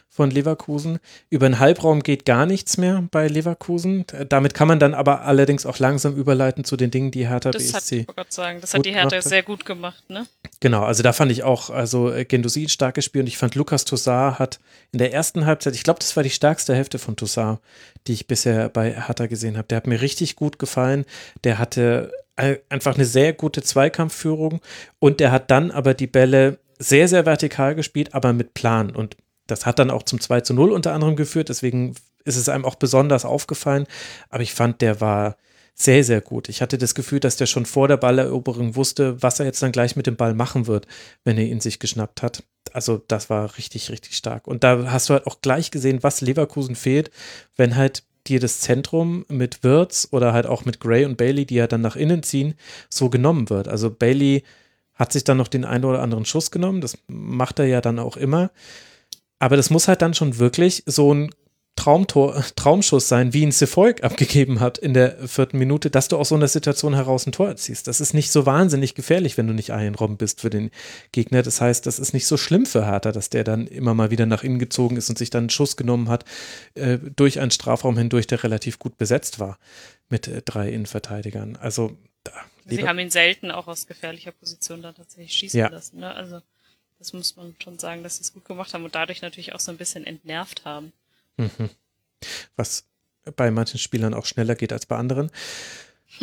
von 0.09 0.29
Leverkusen. 0.29 0.99
Über 1.29 1.47
den 1.47 1.59
Halbraum 1.59 2.03
geht 2.03 2.25
gar 2.25 2.45
nichts 2.45 2.75
mehr 2.75 3.07
bei 3.09 3.29
Leverkusen. 3.29 4.03
Damit 4.27 4.53
kann 4.53 4.67
man 4.67 4.77
dann 4.77 4.93
aber 4.93 5.21
allerdings 5.21 5.65
auch 5.65 5.79
langsam 5.79 6.17
überleiten 6.17 6.65
zu 6.65 6.75
den 6.75 6.91
Dingen, 6.91 7.11
die 7.11 7.29
Hertha 7.29 7.51
das 7.51 7.71
BSC. 7.71 8.07
Hat, 8.09 8.15
Gott 8.17 8.33
sagen, 8.33 8.59
das 8.59 8.73
hat 8.73 8.85
die 8.85 8.93
Hertha 8.93 9.21
sehr 9.21 9.43
gut 9.43 9.65
gemacht, 9.65 10.09
ne? 10.09 10.27
Genau, 10.59 10.83
also 10.83 11.01
da 11.01 11.13
fand 11.13 11.31
ich 11.31 11.43
auch, 11.43 11.69
also 11.69 12.11
äh, 12.11 12.25
Gendosi 12.25 12.63
ein 12.63 12.69
starkes 12.69 13.05
Spiel 13.05 13.21
und 13.21 13.27
ich 13.27 13.37
fand 13.37 13.55
Lukas 13.55 13.85
Tossar 13.85 14.37
hat 14.37 14.59
in 14.91 14.99
der 14.99 15.13
ersten 15.13 15.45
Halbzeit, 15.45 15.75
ich 15.75 15.83
glaube, 15.83 15.99
das 15.99 16.13
war 16.17 16.23
die 16.23 16.29
stärkste 16.29 16.75
Hälfte 16.75 16.99
von 16.99 17.15
Tossar, 17.15 17.61
die 18.07 18.13
ich 18.13 18.27
bisher 18.27 18.67
bei 18.67 18.91
Hertha 18.91 19.27
gesehen 19.27 19.55
habe. 19.55 19.69
Der 19.69 19.77
hat 19.77 19.87
mir 19.87 20.01
richtig 20.01 20.35
gut 20.35 20.59
gefallen. 20.59 21.05
Der 21.45 21.57
hatte 21.57 22.11
einfach 22.69 22.95
eine 22.95 23.05
sehr 23.05 23.33
gute 23.33 23.61
Zweikampfführung 23.61 24.61
und 24.99 25.19
der 25.19 25.31
hat 25.31 25.51
dann 25.51 25.71
aber 25.71 25.93
die 25.93 26.07
Bälle 26.07 26.59
sehr, 26.77 27.07
sehr 27.07 27.25
vertikal 27.25 27.75
gespielt, 27.75 28.13
aber 28.13 28.33
mit 28.33 28.53
Plan. 28.53 28.95
Und 28.95 29.17
das 29.47 29.65
hat 29.65 29.79
dann 29.79 29.91
auch 29.91 30.03
zum 30.03 30.19
2 30.19 30.41
zu 30.41 30.53
0 30.53 30.71
unter 30.71 30.93
anderem 30.93 31.15
geführt, 31.15 31.49
deswegen 31.49 31.95
ist 32.23 32.37
es 32.37 32.49
einem 32.49 32.65
auch 32.65 32.75
besonders 32.75 33.25
aufgefallen. 33.25 33.85
Aber 34.29 34.43
ich 34.43 34.53
fand, 34.53 34.81
der 34.81 35.01
war 35.01 35.37
sehr, 35.73 36.03
sehr 36.03 36.19
gut. 36.19 36.49
Ich 36.49 36.61
hatte 36.61 36.77
das 36.77 36.93
Gefühl, 36.93 37.21
dass 37.21 37.37
der 37.37 37.45
schon 37.45 37.65
vor 37.65 37.87
der 37.87 37.97
Balleroberung 37.97 38.75
wusste, 38.75 39.21
was 39.21 39.39
er 39.39 39.45
jetzt 39.45 39.63
dann 39.63 39.71
gleich 39.71 39.95
mit 39.95 40.07
dem 40.07 40.17
Ball 40.17 40.33
machen 40.33 40.67
wird, 40.67 40.87
wenn 41.23 41.37
er 41.37 41.45
ihn 41.45 41.61
sich 41.61 41.79
geschnappt 41.79 42.21
hat. 42.21 42.43
Also 42.73 43.01
das 43.07 43.29
war 43.29 43.57
richtig, 43.57 43.89
richtig 43.89 44.15
stark. 44.17 44.45
Und 44.45 44.63
da 44.63 44.91
hast 44.91 45.09
du 45.09 45.13
halt 45.13 45.25
auch 45.25 45.39
gleich 45.41 45.71
gesehen, 45.71 46.03
was 46.03 46.19
Leverkusen 46.19 46.75
fehlt, 46.75 47.11
wenn 47.55 47.77
halt 47.77 48.03
das 48.37 48.59
Zentrum 48.59 49.25
mit 49.27 49.63
Wirtz 49.63 50.07
oder 50.11 50.33
halt 50.33 50.45
auch 50.45 50.65
mit 50.65 50.79
Gray 50.79 51.05
und 51.05 51.17
Bailey, 51.17 51.47
die 51.47 51.55
ja 51.55 51.65
dann 51.65 51.81
nach 51.81 51.95
innen 51.95 52.21
ziehen, 52.21 52.53
so 52.89 53.09
genommen 53.09 53.49
wird. 53.49 53.67
Also 53.67 53.89
Bailey 53.89 54.43
hat 54.93 55.11
sich 55.13 55.23
dann 55.23 55.37
noch 55.37 55.47
den 55.47 55.65
einen 55.65 55.85
oder 55.85 56.03
anderen 56.03 56.25
Schuss 56.25 56.51
genommen, 56.51 56.81
das 56.81 56.97
macht 57.07 57.57
er 57.57 57.65
ja 57.65 57.81
dann 57.81 57.97
auch 57.97 58.17
immer. 58.17 58.51
Aber 59.39 59.55
das 59.55 59.69
muss 59.69 59.87
halt 59.87 60.01
dann 60.01 60.13
schon 60.13 60.37
wirklich 60.37 60.83
so 60.85 61.13
ein 61.13 61.31
Traumtor, 61.79 62.43
Traumschuss 62.57 63.07
sein, 63.07 63.33
wie 63.33 63.41
ihn 63.41 63.53
Sefolk 63.53 64.03
abgegeben 64.03 64.59
hat 64.59 64.77
in 64.77 64.93
der 64.93 65.27
vierten 65.29 65.57
Minute, 65.57 65.89
dass 65.89 66.09
du 66.09 66.17
aus 66.17 66.27
so 66.27 66.35
einer 66.35 66.49
Situation 66.49 66.93
heraus 66.93 67.25
ein 67.25 67.31
Tor 67.31 67.47
erziehst. 67.47 67.87
Das 67.87 68.01
ist 68.01 68.13
nicht 68.13 68.31
so 68.31 68.45
wahnsinnig 68.45 68.95
gefährlich, 68.95 69.37
wenn 69.37 69.47
du 69.47 69.53
nicht 69.53 69.71
einrobben 69.71 70.17
bist 70.17 70.41
für 70.41 70.49
den 70.49 70.71
Gegner. 71.13 71.41
Das 71.41 71.61
heißt, 71.61 71.85
das 71.85 71.97
ist 71.97 72.13
nicht 72.13 72.27
so 72.27 72.35
schlimm 72.35 72.65
für 72.65 72.85
Hertha, 72.85 73.13
dass 73.13 73.29
der 73.29 73.45
dann 73.45 73.65
immer 73.65 73.93
mal 73.93 74.11
wieder 74.11 74.25
nach 74.25 74.43
innen 74.43 74.59
gezogen 74.59 74.97
ist 74.97 75.09
und 75.09 75.17
sich 75.17 75.29
dann 75.29 75.43
einen 75.43 75.49
Schuss 75.51 75.77
genommen 75.77 76.09
hat 76.09 76.25
äh, 76.75 76.97
durch 76.97 77.39
einen 77.39 77.51
Strafraum 77.51 77.97
hindurch, 77.97 78.27
der 78.27 78.43
relativ 78.43 78.77
gut 78.77 78.97
besetzt 78.97 79.39
war 79.39 79.57
mit 80.09 80.27
äh, 80.27 80.41
drei 80.43 80.69
Innenverteidigern. 80.69 81.55
Also 81.55 81.95
da, 82.25 82.33
Sie 82.65 82.85
haben 82.85 82.99
ihn 82.99 83.09
selten 83.09 83.51
auch 83.51 83.67
aus 83.67 83.87
gefährlicher 83.87 84.33
Position 84.33 84.81
dann 84.81 84.95
tatsächlich 84.95 85.33
schießen 85.33 85.57
ja. 85.57 85.69
lassen. 85.69 86.01
Ne? 86.01 86.13
Also 86.13 86.41
das 86.97 87.13
muss 87.13 87.37
man 87.37 87.55
schon 87.63 87.79
sagen, 87.79 88.03
dass 88.03 88.17
sie 88.17 88.23
es 88.23 88.33
gut 88.33 88.43
gemacht 88.43 88.73
haben 88.73 88.83
und 88.83 88.95
dadurch 88.95 89.21
natürlich 89.21 89.55
auch 89.55 89.61
so 89.61 89.71
ein 89.71 89.77
bisschen 89.77 90.05
entnervt 90.05 90.65
haben. 90.65 90.91
Mhm. 91.39 91.69
Was 92.55 92.85
bei 93.35 93.51
manchen 93.51 93.79
Spielern 93.79 94.13
auch 94.13 94.25
schneller 94.25 94.55
geht 94.55 94.73
als 94.73 94.85
bei 94.85 94.97
anderen. 94.97 95.31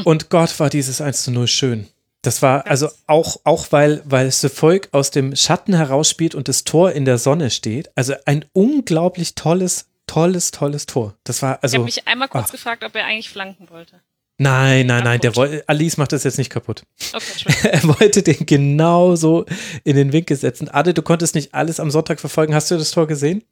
Und 0.05 0.31
Gott 0.31 0.59
war 0.61 0.71
dieses 0.71 1.01
1 1.01 1.25
zu 1.25 1.31
0 1.31 1.47
schön. 1.47 1.89
Das 2.23 2.43
war 2.43 2.67
also 2.67 2.89
auch, 3.07 3.37
auch 3.45 3.71
weil, 3.71 4.03
weil 4.05 4.27
das 4.27 4.45
Volk 4.53 4.89
aus 4.93 5.11
dem 5.11 5.37
Schatten 5.37 5.75
herausspielt 5.75 6.35
und 6.35 6.49
das 6.49 6.65
Tor 6.65 6.93
in 6.93 7.05
der 7.05 7.19
Sonne 7.19 7.51
steht. 7.51 7.91
Also 7.95 8.15
ein 8.25 8.45
unglaublich 8.53 9.37
tolles, 9.37 9.87
tolles, 10.09 10.51
tolles 10.51 10.87
Tor. 10.87 11.15
Das 11.23 11.41
war 11.43 11.63
also. 11.63 11.75
Ich 11.75 11.79
habe 11.79 11.85
mich 11.85 12.09
einmal 12.09 12.29
kurz 12.29 12.47
ach. 12.49 12.53
gefragt, 12.53 12.85
ob 12.85 12.95
er 12.97 13.05
eigentlich 13.05 13.31
flanken 13.31 13.71
wollte. 13.71 14.01
Nein, 14.39 14.87
nein, 14.87 15.03
nein, 15.03 15.21
der 15.21 15.35
wollte, 15.35 15.67
Alice 15.67 15.97
macht 15.97 16.13
das 16.13 16.25
jetzt 16.25 16.37
nicht 16.37 16.51
kaputt. 16.51 16.83
Okay, 17.15 17.55
er 17.71 17.85
wollte 17.85 18.23
den 18.23 18.45
genauso 18.45 19.47
in 19.83 19.97
den 19.97 20.13
Winkel 20.13 20.37
setzen. 20.37 20.69
Ade, 20.69 20.93
du 20.93 21.01
konntest 21.01 21.35
nicht 21.35 21.55
alles 21.55 21.81
am 21.81 21.91
Sonntag 21.91 22.21
verfolgen. 22.21 22.55
Hast 22.55 22.71
du 22.71 22.77
das 22.77 22.91
Tor 22.91 23.07
gesehen? 23.07 23.45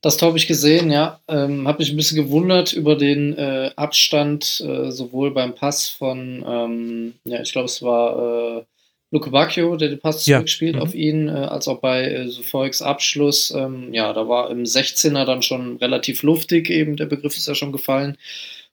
Das 0.00 0.16
Tor 0.16 0.28
habe 0.28 0.38
ich 0.38 0.46
gesehen, 0.46 0.92
ja. 0.92 1.20
Ähm, 1.26 1.66
habe 1.66 1.78
mich 1.78 1.90
ein 1.90 1.96
bisschen 1.96 2.22
gewundert 2.22 2.72
über 2.72 2.94
den 2.94 3.36
äh, 3.36 3.72
Abstand, 3.74 4.62
äh, 4.64 4.92
sowohl 4.92 5.32
beim 5.32 5.54
Pass 5.54 5.88
von, 5.88 6.44
ähm, 6.46 7.14
ja, 7.24 7.40
ich 7.40 7.50
glaube, 7.50 7.66
es 7.66 7.82
war 7.82 8.58
äh, 8.58 8.64
Luke 9.10 9.30
Bacchio, 9.30 9.76
der 9.76 9.88
den 9.88 9.98
Pass 9.98 10.24
zurückspielt 10.24 10.74
ja. 10.74 10.80
mhm. 10.80 10.86
auf 10.86 10.94
ihn, 10.94 11.28
äh, 11.28 11.32
als 11.32 11.66
auch 11.66 11.80
bei 11.80 12.04
äh, 12.04 12.30
Volks 12.30 12.80
Abschluss. 12.80 13.50
Ähm, 13.50 13.92
ja, 13.92 14.12
da 14.12 14.28
war 14.28 14.50
im 14.50 14.64
16er 14.64 15.24
dann 15.24 15.42
schon 15.42 15.78
relativ 15.78 16.22
luftig, 16.22 16.70
eben 16.70 16.96
der 16.96 17.06
Begriff 17.06 17.36
ist 17.36 17.48
ja 17.48 17.54
schon 17.54 17.72
gefallen. 17.72 18.16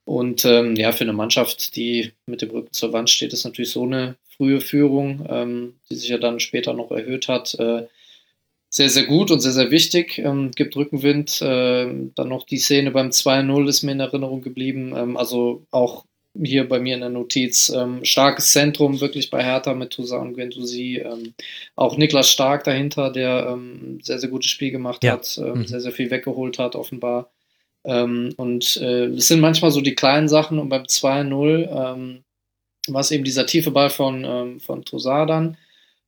Und 0.04 0.44
ähm, 0.44 0.76
ja, 0.76 0.92
für 0.92 1.02
eine 1.02 1.12
Mannschaft, 1.12 1.74
die 1.74 2.12
mit 2.26 2.40
dem 2.40 2.50
Rücken 2.50 2.72
zur 2.72 2.92
Wand 2.92 3.10
steht, 3.10 3.32
ist 3.32 3.44
natürlich 3.44 3.72
so 3.72 3.82
eine 3.82 4.14
frühe 4.36 4.60
Führung, 4.60 5.26
ähm, 5.28 5.74
die 5.90 5.96
sich 5.96 6.08
ja 6.08 6.18
dann 6.18 6.38
später 6.38 6.74
noch 6.74 6.92
erhöht 6.92 7.26
hat, 7.26 7.54
äh, 7.58 7.86
sehr, 8.68 8.90
sehr 8.90 9.04
gut 9.04 9.30
und 9.30 9.40
sehr, 9.40 9.52
sehr 9.52 9.70
wichtig. 9.70 10.18
Ähm, 10.18 10.50
gibt 10.50 10.76
Rückenwind. 10.76 11.40
Äh, 11.40 11.92
dann 12.14 12.28
noch 12.28 12.44
die 12.44 12.58
Szene 12.58 12.90
beim 12.90 13.10
2-0 13.10 13.68
ist 13.68 13.82
mir 13.82 13.92
in 13.92 14.00
Erinnerung 14.00 14.42
geblieben. 14.42 14.94
Ähm, 14.96 15.16
also 15.16 15.64
auch 15.70 16.04
hier 16.42 16.68
bei 16.68 16.78
mir 16.78 16.94
in 16.94 17.00
der 17.00 17.10
Notiz. 17.10 17.70
Ähm, 17.70 18.04
starkes 18.04 18.52
Zentrum 18.52 19.00
wirklich 19.00 19.30
bei 19.30 19.42
Hertha 19.42 19.74
mit 19.74 19.90
Tusa 19.90 20.18
und 20.18 20.34
Guendouzi. 20.34 21.02
Ähm, 21.04 21.34
auch 21.74 21.96
Niklas 21.96 22.30
Stark 22.30 22.64
dahinter, 22.64 23.10
der 23.10 23.48
ähm, 23.50 24.00
sehr, 24.02 24.18
sehr 24.18 24.28
gutes 24.28 24.50
Spiel 24.50 24.70
gemacht 24.70 25.02
ja. 25.04 25.12
hat, 25.12 25.38
ähm, 25.38 25.60
mhm. 25.60 25.66
sehr, 25.66 25.80
sehr 25.80 25.92
viel 25.92 26.10
weggeholt 26.10 26.58
hat, 26.58 26.76
offenbar. 26.76 27.30
Ähm, 27.84 28.34
und 28.36 28.76
äh, 28.78 29.06
es 29.06 29.28
sind 29.28 29.40
manchmal 29.40 29.70
so 29.70 29.80
die 29.80 29.94
kleinen 29.94 30.28
Sachen 30.28 30.58
und 30.58 30.68
beim 30.68 30.82
2-0 30.82 31.68
ähm, 31.70 32.24
war 32.88 33.00
es 33.00 33.10
eben 33.10 33.24
dieser 33.24 33.46
tiefe 33.46 33.70
Ball 33.70 33.90
von, 33.90 34.24
ähm, 34.24 34.60
von 34.60 34.84
Tosar 34.84 35.26
dann. 35.26 35.56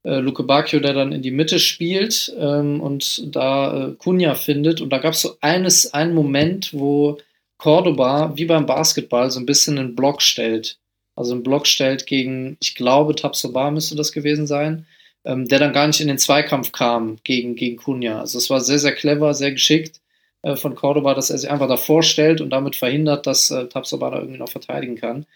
Äh, 0.05 0.21
Luke 0.21 0.43
Bacchio, 0.43 0.81
der 0.81 0.95
dann 0.95 1.13
in 1.13 1.23
die 1.23 1.31
Mitte 1.31 1.59
spielt 1.59 2.33
ähm, 2.39 2.81
und 2.81 3.35
da 3.35 3.89
äh, 3.89 3.93
Cunha 3.95 4.35
findet. 4.35 4.81
Und 4.81 4.91
da 4.91 4.99
gab 4.99 5.15
es 5.15 5.23
so 5.23 5.37
eines, 5.41 5.93
einen 5.93 6.15
Moment, 6.15 6.73
wo 6.73 7.19
Cordoba 7.59 8.33
wie 8.37 8.45
beim 8.45 8.67
Basketball 8.67 9.31
so 9.31 9.41
ein 9.41 9.47
bisschen 9.47 9.79
einen 9.79 9.97
Block 9.97 10.23
stellt. 10.23 10.79
Also 11.17 11.33
einen 11.33 11.43
Block 11.43 11.67
stellt 11.67 12.07
gegen, 12.07 12.57
ich 12.61 12.77
glaube, 12.77 13.17
Tabsoba 13.17 13.73
müsste 13.73 13.97
das 13.97 14.13
gewesen 14.13 14.47
sein, 14.47 14.87
ähm, 15.25 15.49
der 15.49 15.59
dann 15.59 15.73
gar 15.73 15.89
nicht 15.89 16.01
in 16.01 16.07
den 16.07 16.19
Zweikampf 16.19 16.71
kam 16.71 17.19
gegen, 17.25 17.57
gegen 17.57 17.77
Cunha. 17.77 18.21
Also 18.21 18.39
es 18.39 18.49
war 18.51 18.61
sehr, 18.61 18.79
sehr 18.79 18.95
clever, 18.95 19.35
sehr 19.35 19.51
geschickt 19.51 20.01
äh, 20.43 20.55
von 20.55 20.77
Cordoba, 20.77 21.15
dass 21.15 21.31
er 21.31 21.39
sich 21.39 21.51
einfach 21.51 21.69
davor 21.69 22.05
stellt 22.05 22.41
und 22.41 22.51
damit 22.51 22.77
verhindert, 22.77 23.27
dass 23.27 23.51
äh, 23.51 23.67
Tabsoba 23.67 24.11
da 24.11 24.19
irgendwie 24.19 24.39
noch 24.39 24.49
verteidigen 24.49 24.95
kann. 24.95 25.27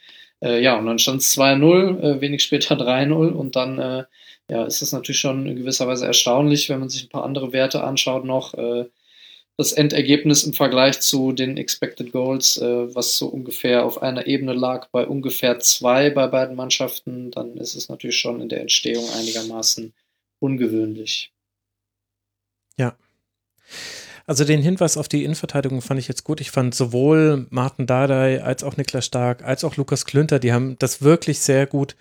Äh, 0.41 0.63
ja, 0.63 0.79
und 0.79 0.87
dann 0.87 1.01
stand 1.01 1.21
es 1.21 1.37
2-0, 1.37 2.01
äh, 2.01 2.21
wenig 2.21 2.45
später 2.45 2.77
3-0 2.77 3.31
und 3.31 3.57
dann 3.57 3.79
äh, 3.81 4.05
ja, 4.53 4.67
ist 4.67 4.83
es 4.83 4.93
natürlich 4.93 5.19
schon 5.19 5.47
in 5.47 5.57
gewisser 5.57 5.89
Weise 5.89 6.05
erstaunlich, 6.05 6.69
wenn 6.69 6.81
man 6.81 6.91
sich 6.91 7.05
ein 7.05 7.09
paar 7.09 7.25
andere 7.25 7.55
Werte 7.55 7.83
anschaut 7.83 8.27
noch. 8.27 8.53
Äh, 8.53 8.85
das 9.57 9.73
Endergebnis 9.73 10.45
im 10.45 10.53
Vergleich 10.53 11.01
zu 11.01 11.33
den 11.33 11.57
Expected 11.57 12.13
Goals, 12.13 12.59
äh, 12.59 12.95
was 12.95 13.17
so 13.17 13.29
ungefähr 13.29 13.87
auf 13.87 14.03
einer 14.03 14.27
Ebene 14.27 14.53
lag, 14.53 14.89
bei 14.91 15.07
ungefähr 15.07 15.59
zwei 15.61 16.11
bei 16.11 16.27
beiden 16.27 16.55
Mannschaften, 16.55 17.31
dann 17.31 17.57
ist 17.57 17.75
es 17.77 17.89
natürlich 17.89 18.19
schon 18.19 18.43
in 18.43 18.51
der 18.51 18.61
Entstehung 18.61 19.09
einigermaßen 19.17 19.95
ungewöhnlich. 20.39 21.33
Ja. 22.77 22.95
Also 24.27 24.45
den 24.45 24.61
Hinweis 24.61 24.99
auf 24.99 25.09
die 25.09 25.25
Innenverteidigung 25.25 25.81
fand 25.81 25.99
ich 25.99 26.09
jetzt 26.09 26.25
gut. 26.25 26.43
Ich 26.43 26.51
fand 26.51 26.75
sowohl 26.75 27.47
Martin 27.49 27.87
Dardai 27.87 28.43
als 28.43 28.65
auch 28.65 28.77
Niklas 28.77 29.07
Stark 29.07 29.43
als 29.45 29.65
auch 29.65 29.77
Lukas 29.79 30.05
Klünter, 30.05 30.39
die 30.39 30.53
haben 30.53 30.77
das 30.79 31.01
wirklich 31.01 31.41
sehr 31.41 31.67
gut 31.67 31.97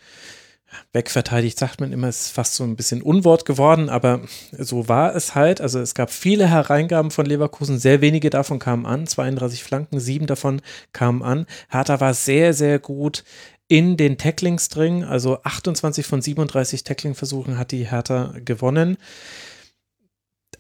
wegverteidigt, 0.94 1.58
sagt 1.58 1.80
man 1.80 1.92
immer, 1.92 2.10
ist 2.10 2.32
fast 2.32 2.56
so 2.56 2.64
ein 2.64 2.76
bisschen 2.76 3.02
Unwort 3.02 3.46
geworden, 3.46 3.90
aber 3.90 4.22
so 4.58 4.88
war 4.88 5.16
es 5.16 5.36
halt. 5.36 5.62
Also 5.62 5.80
es 5.80 5.96
gab 5.96 6.12
viele 6.12 6.48
Hereingaben 6.48 7.12
von 7.12 7.26
Leverkusen, 7.26 7.80
sehr 7.80 8.02
wenige 8.02 8.30
davon 8.30 8.60
kamen 8.60 8.86
an, 8.86 9.08
32 9.08 9.64
Flanken, 9.64 10.00
sieben 10.00 10.28
davon 10.28 10.62
kamen 10.94 11.24
an. 11.24 11.46
Hertha 11.70 12.00
war 12.00 12.14
sehr, 12.14 12.54
sehr 12.54 12.80
gut 12.80 13.24
in 13.68 13.96
den 13.96 14.18
Tacklings 14.18 14.68
drin, 14.68 15.06
also 15.06 15.42
28 15.44 16.06
von 16.06 16.22
37 16.22 16.84
Tackling-Versuchen 16.84 17.58
hat 17.58 17.72
die 17.72 17.90
Hertha 17.90 18.34
gewonnen. 18.44 18.98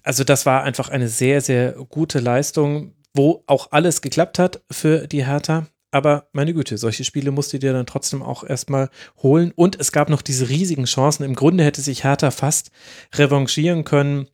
Also 0.04 0.24
das 0.24 0.46
war 0.46 0.64
einfach 0.64 0.88
eine 0.88 1.10
sehr, 1.10 1.42
sehr 1.42 1.74
gute 1.90 2.20
Leistung, 2.20 2.94
wo 3.14 3.44
auch 3.48 3.72
alles 3.72 4.02
geklappt 4.02 4.40
hat 4.40 4.62
für 4.72 5.08
die 5.08 5.26
Hertha. 5.26 5.68
Aber 5.92 6.30
meine 6.32 6.54
Güte, 6.54 6.78
solche 6.78 7.04
Spiele 7.04 7.32
musst 7.32 7.52
du 7.52 7.60
dir 7.60 7.74
dann 7.74 7.86
trotzdem 7.86 8.24
auch 8.24 8.44
erstmal 8.44 8.90
holen. 9.22 9.52
Und 9.56 9.80
es 9.80 9.92
gab 9.92 10.10
noch 10.10 10.22
diese 10.22 10.48
riesigen 10.48 10.86
Chancen. 10.86 11.24
Im 11.24 11.36
Grunde 11.36 11.66
hätte 11.66 11.82
sich 11.82 12.06
Hertha 12.06 12.32
fast 12.32 12.72
revanchieren 13.14 13.84
können. 13.84 14.28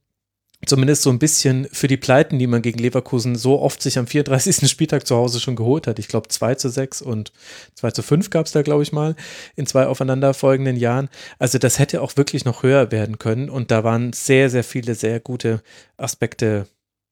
Zumindest 0.65 1.03
so 1.03 1.11
ein 1.11 1.19
bisschen 1.19 1.67
für 1.71 1.87
die 1.87 1.97
Pleiten, 1.97 2.39
die 2.39 2.47
man 2.47 2.63
gegen 2.63 2.79
Leverkusen 2.79 3.35
so 3.35 3.59
oft 3.59 3.79
sich 3.81 3.99
am 3.99 4.07
34. 4.07 4.67
Spieltag 4.69 5.05
zu 5.05 5.15
Hause 5.15 5.39
schon 5.39 5.55
geholt 5.55 5.85
hat. 5.85 5.99
Ich 5.99 6.07
glaube 6.07 6.29
2 6.29 6.55
zu 6.55 6.69
6 6.69 7.03
und 7.03 7.31
2 7.75 7.91
zu 7.91 8.01
5 8.01 8.29
gab 8.31 8.47
es 8.47 8.53
da, 8.53 8.63
glaube 8.63 8.81
ich 8.81 8.91
mal, 8.91 9.15
in 9.55 9.67
zwei 9.67 9.85
aufeinanderfolgenden 9.85 10.75
Jahren. 10.75 11.09
Also 11.37 11.59
das 11.59 11.77
hätte 11.77 12.01
auch 12.01 12.17
wirklich 12.17 12.43
noch 12.43 12.63
höher 12.63 12.91
werden 12.91 13.19
können. 13.19 13.51
Und 13.51 13.69
da 13.69 13.83
waren 13.83 14.13
sehr, 14.13 14.49
sehr 14.49 14.63
viele 14.63 14.95
sehr 14.95 15.19
gute 15.19 15.61
Aspekte 15.95 16.67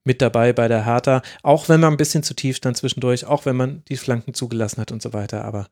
mit 0.05 0.21
dabei 0.21 0.53
bei 0.53 0.69
der 0.69 0.85
Hertha, 0.85 1.21
auch 1.43 1.67
wenn 1.67 1.81
man 1.81 1.93
ein 1.93 1.97
bisschen 1.97 2.23
zu 2.23 2.33
tief 2.33 2.55
stand 2.55 2.77
zwischendurch, 2.77 3.25
auch 3.25 3.45
wenn 3.45 3.57
man 3.57 3.83
die 3.89 3.97
Flanken 3.97 4.33
zugelassen 4.33 4.79
hat 4.79 4.91
und 4.91 5.01
so 5.01 5.11
weiter. 5.11 5.43
Aber 5.43 5.67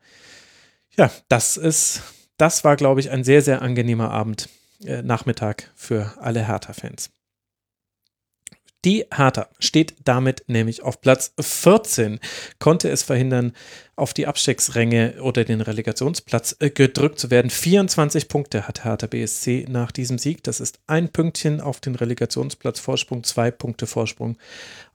ja, 0.96 1.10
das 1.28 1.56
ist, 1.56 2.02
das 2.36 2.64
war, 2.64 2.76
glaube 2.76 3.00
ich, 3.00 3.10
ein 3.10 3.24
sehr, 3.24 3.40
sehr 3.40 3.62
angenehmer 3.62 4.10
Abend, 4.10 4.48
äh, 4.84 5.02
Nachmittag 5.02 5.72
für 5.74 6.12
alle 6.20 6.46
Hertha-Fans. 6.46 7.10
Die 8.84 9.06
Hertha 9.10 9.48
steht 9.58 9.94
damit 10.04 10.44
nämlich 10.46 10.82
auf 10.82 11.00
Platz 11.00 11.32
14, 11.40 12.20
konnte 12.58 12.90
es 12.90 13.02
verhindern, 13.02 13.52
auf 13.96 14.12
die 14.12 14.26
Abstiegsränge 14.26 15.22
oder 15.22 15.44
den 15.44 15.60
Relegationsplatz 15.60 16.56
äh, 16.58 16.68
gedrückt 16.68 17.18
zu 17.18 17.30
werden. 17.30 17.48
24 17.48 18.28
Punkte 18.28 18.68
hat 18.68 18.84
Hertha 18.84 19.06
BSC 19.06 19.66
nach 19.68 19.92
diesem 19.92 20.18
Sieg. 20.18 20.42
Das 20.42 20.60
ist 20.60 20.80
ein 20.86 21.08
Pünktchen 21.08 21.60
auf 21.60 21.80
den 21.80 21.94
Relegationsplatz 21.94 22.80
Vorsprung, 22.80 23.24
zwei 23.24 23.50
Punkte 23.50 23.86
Vorsprung 23.86 24.36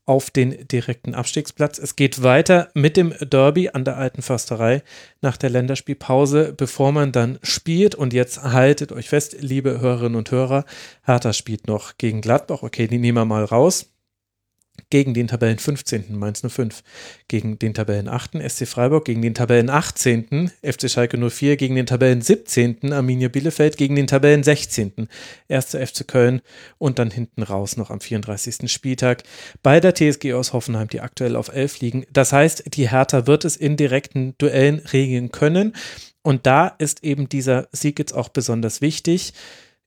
auf 0.09 0.31
den 0.31 0.67
direkten 0.67 1.13
Abstiegsplatz. 1.13 1.77
Es 1.77 1.95
geht 1.95 2.23
weiter 2.23 2.69
mit 2.73 2.97
dem 2.97 3.13
Derby 3.21 3.69
an 3.69 3.85
der 3.85 3.97
Alten 3.97 4.23
Försterei 4.23 4.81
nach 5.21 5.37
der 5.37 5.51
Länderspielpause, 5.51 6.51
bevor 6.57 6.91
man 6.91 7.11
dann 7.11 7.37
spielt. 7.43 7.93
Und 7.93 8.11
jetzt 8.11 8.41
haltet 8.41 8.91
euch 8.91 9.07
fest, 9.07 9.35
liebe 9.39 9.79
Hörerinnen 9.79 10.15
und 10.15 10.31
Hörer, 10.31 10.65
Hertha 11.03 11.31
spielt 11.31 11.67
noch 11.67 11.99
gegen 11.99 12.21
Gladbach. 12.21 12.63
Okay, 12.63 12.87
die 12.87 12.97
nehmen 12.97 13.19
wir 13.19 13.25
mal 13.25 13.45
raus 13.45 13.91
gegen 14.89 15.13
den 15.13 15.27
Tabellen 15.27 15.59
15. 15.59 16.17
Mainz 16.17 16.41
05, 16.47 16.83
gegen 17.27 17.59
den 17.59 17.73
Tabellen 17.73 18.07
8. 18.07 18.31
SC 18.47 18.67
Freiburg, 18.67 19.05
gegen 19.05 19.21
den 19.21 19.33
Tabellen 19.33 19.69
18. 19.69 20.51
FC 20.63 20.89
Schalke 20.89 21.17
04, 21.17 21.57
gegen 21.57 21.75
den 21.75 21.85
Tabellen 21.85 22.21
17. 22.21 22.93
Arminia 22.93 23.29
Bielefeld, 23.29 23.77
gegen 23.77 23.95
den 23.95 24.07
Tabellen 24.07 24.43
16. 24.43 25.07
1. 25.49 25.65
FC 25.75 26.07
Köln 26.07 26.41
und 26.77 26.99
dann 26.99 27.11
hinten 27.11 27.43
raus 27.43 27.77
noch 27.77 27.89
am 27.89 28.01
34. 28.01 28.71
Spieltag 28.71 29.23
bei 29.63 29.79
der 29.79 29.95
TSG 29.95 30.33
aus 30.33 30.53
Hoffenheim, 30.53 30.87
die 30.87 31.01
aktuell 31.01 31.35
auf 31.35 31.49
11 31.49 31.79
liegen. 31.81 32.05
Das 32.11 32.33
heißt, 32.33 32.75
die 32.75 32.89
Hertha 32.89 33.27
wird 33.27 33.45
es 33.45 33.55
in 33.55 33.77
direkten 33.77 34.35
Duellen 34.37 34.79
regeln 34.79 35.31
können 35.31 35.73
und 36.21 36.45
da 36.45 36.67
ist 36.67 37.03
eben 37.03 37.29
dieser 37.29 37.67
Sieg 37.71 37.99
jetzt 37.99 38.13
auch 38.13 38.29
besonders 38.29 38.81
wichtig. 38.81 39.33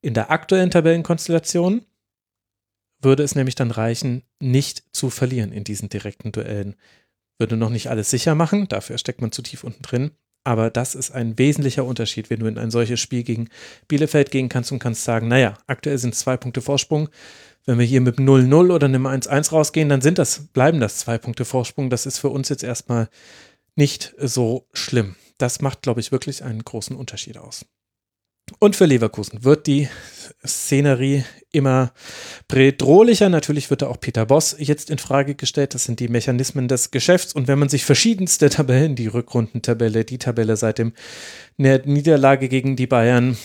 In 0.01 0.15
der 0.15 0.31
aktuellen 0.31 0.71
Tabellenkonstellation 0.71 1.83
würde 3.03 3.23
es 3.23 3.35
nämlich 3.35 3.55
dann 3.55 3.71
reichen, 3.71 4.23
nicht 4.41 4.85
zu 4.93 5.11
verlieren 5.11 5.53
in 5.53 5.65
diesen 5.65 5.89
direkten 5.89 6.33
Duellen. 6.33 6.77
Würde 7.39 7.57
noch 7.57 7.71
nicht 7.71 7.89
alles 7.89 8.11
sicher 8.11 8.35
machen, 8.35 8.69
dafür 8.69 8.99
steckt 8.99 9.21
man 9.21 9.33
zu 9.33 9.43
tief 9.43 9.65
unten 9.65 9.83
drin. 9.83 10.13
Aber 10.45 10.71
das 10.71 10.95
ist 10.95 11.13
ein 11.13 11.39
wesentlicher 11.39 11.85
Unterschied, 11.85 12.29
wenn 12.29 12.41
du 12.41 12.47
in 12.47 12.59
ein 12.59 12.71
solches 12.71 13.01
Spiel 13.01 13.23
gegen 13.23 13.49
Bielefeld 13.87 14.31
gehen 14.31 14.49
kannst 14.49 14.73
und 14.73 14.81
kannst 14.81 15.05
sagen, 15.05 15.29
naja, 15.29 15.57
aktuell 15.67 15.99
sind 15.99 16.15
zwei 16.17 16.37
Punkte 16.37 16.61
Vorsprung. 16.61 17.09
Wenn 17.65 17.79
wir 17.79 17.87
hier 17.87 18.01
mit 18.01 18.19
0-0 18.19 18.73
oder 18.73 18.87
einem 18.87 19.07
1-1 19.07 19.53
rausgehen, 19.53 19.89
dann 19.89 20.01
sind 20.01 20.19
das, 20.19 20.49
bleiben 20.49 20.81
das 20.81 20.99
zwei 20.99 21.19
Punkte 21.19 21.45
Vorsprung. 21.45 21.91
Das 21.91 22.07
ist 22.07 22.19
für 22.19 22.29
uns 22.29 22.49
jetzt 22.49 22.65
erstmal 22.65 23.09
nicht 23.77 24.15
so 24.19 24.67
schlimm. 24.73 25.15
Das 25.39 25.61
macht, 25.61 25.83
glaube 25.83 26.01
ich, 26.01 26.11
wirklich 26.11 26.43
einen 26.43 26.65
großen 26.65 26.97
Unterschied 26.97 27.39
aus. 27.39 27.65
Und 28.59 28.77
für 28.77 28.87
Leverkusen 28.87 29.45
wird 29.45 29.67
die 29.67 29.89
Szenerie 30.47 31.25
immer 31.53 31.93
bedrohlicher. 32.49 33.29
Natürlich 33.29 33.71
wird 33.71 33.83
da 33.83 33.89
auch 33.89 34.01
Peter 34.01 34.27
Boss 34.27 34.57
jetzt 34.59 34.91
in 34.91 34.99
Frage 34.99 35.35
gestellt. 35.35 35.75
Das 35.75 35.85
sind 35.85 36.01
die 36.01 36.09
Mechanismen 36.09 36.69
des 36.69 36.91
Geschäfts. 36.91 37.33
Und 37.33 37.49
wenn 37.49 37.59
man 37.59 37.69
sich 37.69 37.85
verschiedenste 37.85 38.51
Tabellen, 38.51 38.97
die 38.97 39.07
Rückrundentabelle, 39.07 40.05
die 40.05 40.19
Tabelle 40.19 40.57
seit 40.57 40.79
dem 40.79 40.93
der 41.59 41.87
Niederlage 41.87 42.49
gegen 42.49 42.77
die 42.77 42.87
Bayern, 42.87 43.37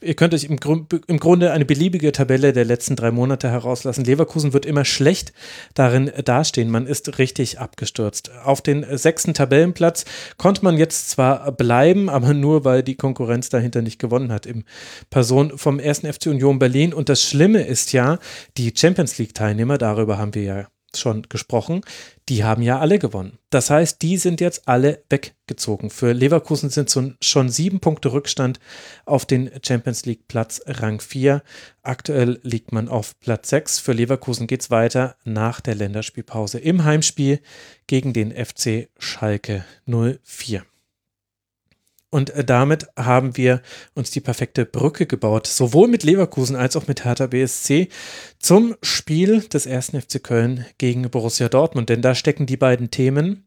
ihr 0.00 0.14
könnt 0.14 0.34
euch 0.34 0.44
im, 0.44 0.58
Grund, 0.58 0.92
im 1.06 1.18
Grunde 1.18 1.52
eine 1.52 1.64
beliebige 1.64 2.12
Tabelle 2.12 2.52
der 2.52 2.64
letzten 2.64 2.96
drei 2.96 3.10
Monate 3.10 3.50
herauslassen. 3.50 4.04
Leverkusen 4.04 4.52
wird 4.52 4.66
immer 4.66 4.84
schlecht 4.84 5.32
darin 5.74 6.10
dastehen. 6.24 6.70
Man 6.70 6.86
ist 6.86 7.18
richtig 7.18 7.58
abgestürzt. 7.58 8.30
Auf 8.44 8.60
den 8.60 8.84
sechsten 8.96 9.34
Tabellenplatz 9.34 10.04
konnte 10.36 10.64
man 10.64 10.76
jetzt 10.76 11.10
zwar 11.10 11.52
bleiben, 11.52 12.08
aber 12.08 12.34
nur, 12.34 12.64
weil 12.64 12.82
die 12.82 12.96
Konkurrenz 12.96 13.48
dahinter 13.48 13.82
nicht 13.82 13.98
gewonnen 13.98 14.32
hat. 14.32 14.46
Im 14.46 14.64
Person 15.10 15.56
vom 15.56 15.78
ersten 15.78 16.12
FC 16.12 16.26
Union 16.26 16.58
Berlin. 16.58 16.92
Und 16.92 17.08
das 17.08 17.22
Schlimme 17.22 17.62
ist 17.62 17.92
ja, 17.92 18.18
die 18.56 18.72
Champions 18.76 19.18
League-Teilnehmer, 19.18 19.78
darüber 19.78 20.18
haben 20.18 20.34
wir 20.34 20.42
ja 20.42 20.66
schon 21.00 21.22
gesprochen, 21.28 21.82
die 22.28 22.44
haben 22.44 22.62
ja 22.62 22.78
alle 22.78 22.98
gewonnen. 22.98 23.38
Das 23.50 23.70
heißt, 23.70 24.02
die 24.02 24.16
sind 24.16 24.40
jetzt 24.40 24.68
alle 24.68 25.02
weggezogen. 25.08 25.90
Für 25.90 26.12
Leverkusen 26.12 26.70
sind 26.70 26.90
schon 27.20 27.48
sieben 27.48 27.80
Punkte 27.80 28.12
Rückstand 28.12 28.60
auf 29.04 29.24
den 29.24 29.50
Champions 29.64 30.04
League 30.04 30.28
Platz 30.28 30.60
Rang 30.66 31.00
4. 31.00 31.42
Aktuell 31.82 32.40
liegt 32.42 32.72
man 32.72 32.88
auf 32.88 33.18
Platz 33.20 33.50
6. 33.50 33.78
Für 33.78 33.92
Leverkusen 33.92 34.46
geht 34.46 34.62
es 34.62 34.70
weiter 34.70 35.16
nach 35.24 35.60
der 35.60 35.74
Länderspielpause 35.74 36.58
im 36.58 36.84
Heimspiel 36.84 37.40
gegen 37.86 38.12
den 38.12 38.32
FC 38.32 38.88
Schalke 38.98 39.64
04. 39.86 40.64
Und 42.10 42.30
äh, 42.30 42.44
damit 42.44 42.86
haben 42.96 43.36
wir 43.36 43.62
uns 43.94 44.10
die 44.10 44.20
perfekte 44.20 44.64
Brücke 44.64 45.06
gebaut, 45.06 45.46
sowohl 45.46 45.88
mit 45.88 46.04
Leverkusen 46.04 46.56
als 46.56 46.76
auch 46.76 46.86
mit 46.86 47.04
Hertha 47.04 47.26
BSC 47.26 47.88
zum 48.38 48.76
Spiel 48.82 49.40
des 49.40 49.66
ersten 49.66 50.00
FC 50.00 50.22
Köln 50.22 50.66
gegen 50.78 51.10
Borussia 51.10 51.48
Dortmund. 51.48 51.88
Denn 51.88 52.02
da 52.02 52.14
stecken 52.14 52.46
die 52.46 52.56
beiden 52.56 52.90
Themen 52.90 53.45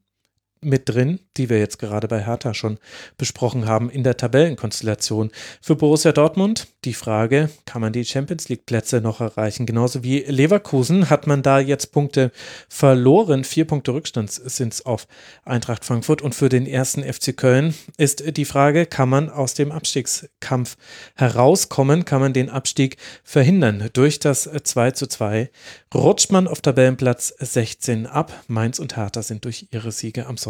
mit 0.61 0.89
drin, 0.89 1.19
die 1.37 1.49
wir 1.49 1.59
jetzt 1.59 1.79
gerade 1.79 2.07
bei 2.07 2.25
Hertha 2.25 2.53
schon 2.53 2.79
besprochen 3.17 3.65
haben 3.65 3.89
in 3.89 4.03
der 4.03 4.17
Tabellenkonstellation. 4.17 5.31
Für 5.61 5.75
Borussia 5.75 6.11
Dortmund 6.11 6.67
die 6.83 6.93
Frage, 6.93 7.49
kann 7.65 7.81
man 7.81 7.93
die 7.93 8.03
Champions 8.03 8.49
League 8.49 8.65
Plätze 8.65 8.99
noch 8.99 9.21
erreichen? 9.21 9.65
Genauso 9.65 10.03
wie 10.03 10.19
Leverkusen 10.19 11.09
hat 11.09 11.27
man 11.27 11.43
da 11.43 11.59
jetzt 11.59 11.91
Punkte 11.93 12.31
verloren. 12.67 13.43
Vier 13.43 13.65
Punkte 13.65 13.93
Rückstand 13.93 14.31
sind 14.31 14.73
es 14.73 14.85
auf 14.85 15.07
Eintracht 15.45 15.85
Frankfurt. 15.85 16.21
Und 16.21 16.35
für 16.35 16.49
den 16.49 16.67
ersten 16.67 17.03
FC 17.03 17.35
Köln 17.35 17.73
ist 17.97 18.35
die 18.35 18.45
Frage, 18.45 18.85
kann 18.85 19.09
man 19.09 19.29
aus 19.29 19.53
dem 19.53 19.71
Abstiegskampf 19.71 20.75
herauskommen? 21.15 22.03
Kann 22.03 22.19
man 22.19 22.33
den 22.33 22.49
Abstieg 22.49 22.97
verhindern? 23.23 23.89
Durch 23.93 24.19
das 24.19 24.49
2 24.63 24.91
zu 24.91 25.07
2 25.07 25.49
rutscht 25.93 26.31
man 26.31 26.47
auf 26.47 26.61
Tabellenplatz 26.61 27.33
16 27.39 28.07
ab. 28.07 28.33
Mainz 28.47 28.79
und 28.79 28.97
Hertha 28.97 29.21
sind 29.21 29.45
durch 29.45 29.67
ihre 29.71 29.91
Siege 29.91 30.27
am 30.27 30.35
Sonntag 30.35 30.48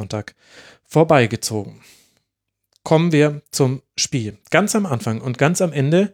vorbeigezogen. 0.86 1.82
Kommen 2.84 3.12
wir 3.12 3.42
zum 3.52 3.82
Spiel. 3.98 4.38
Ganz 4.50 4.76
am 4.76 4.86
Anfang 4.86 5.22
und 5.22 5.38
ganz 5.38 5.62
am 5.62 5.74
Ende 5.74 6.14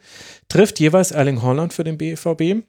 trifft 0.50 0.80
jeweils 0.80 1.12
Erling 1.12 1.42
Holland 1.42 1.74
für 1.74 1.84
den 1.84 1.98
BVB, 1.98 2.66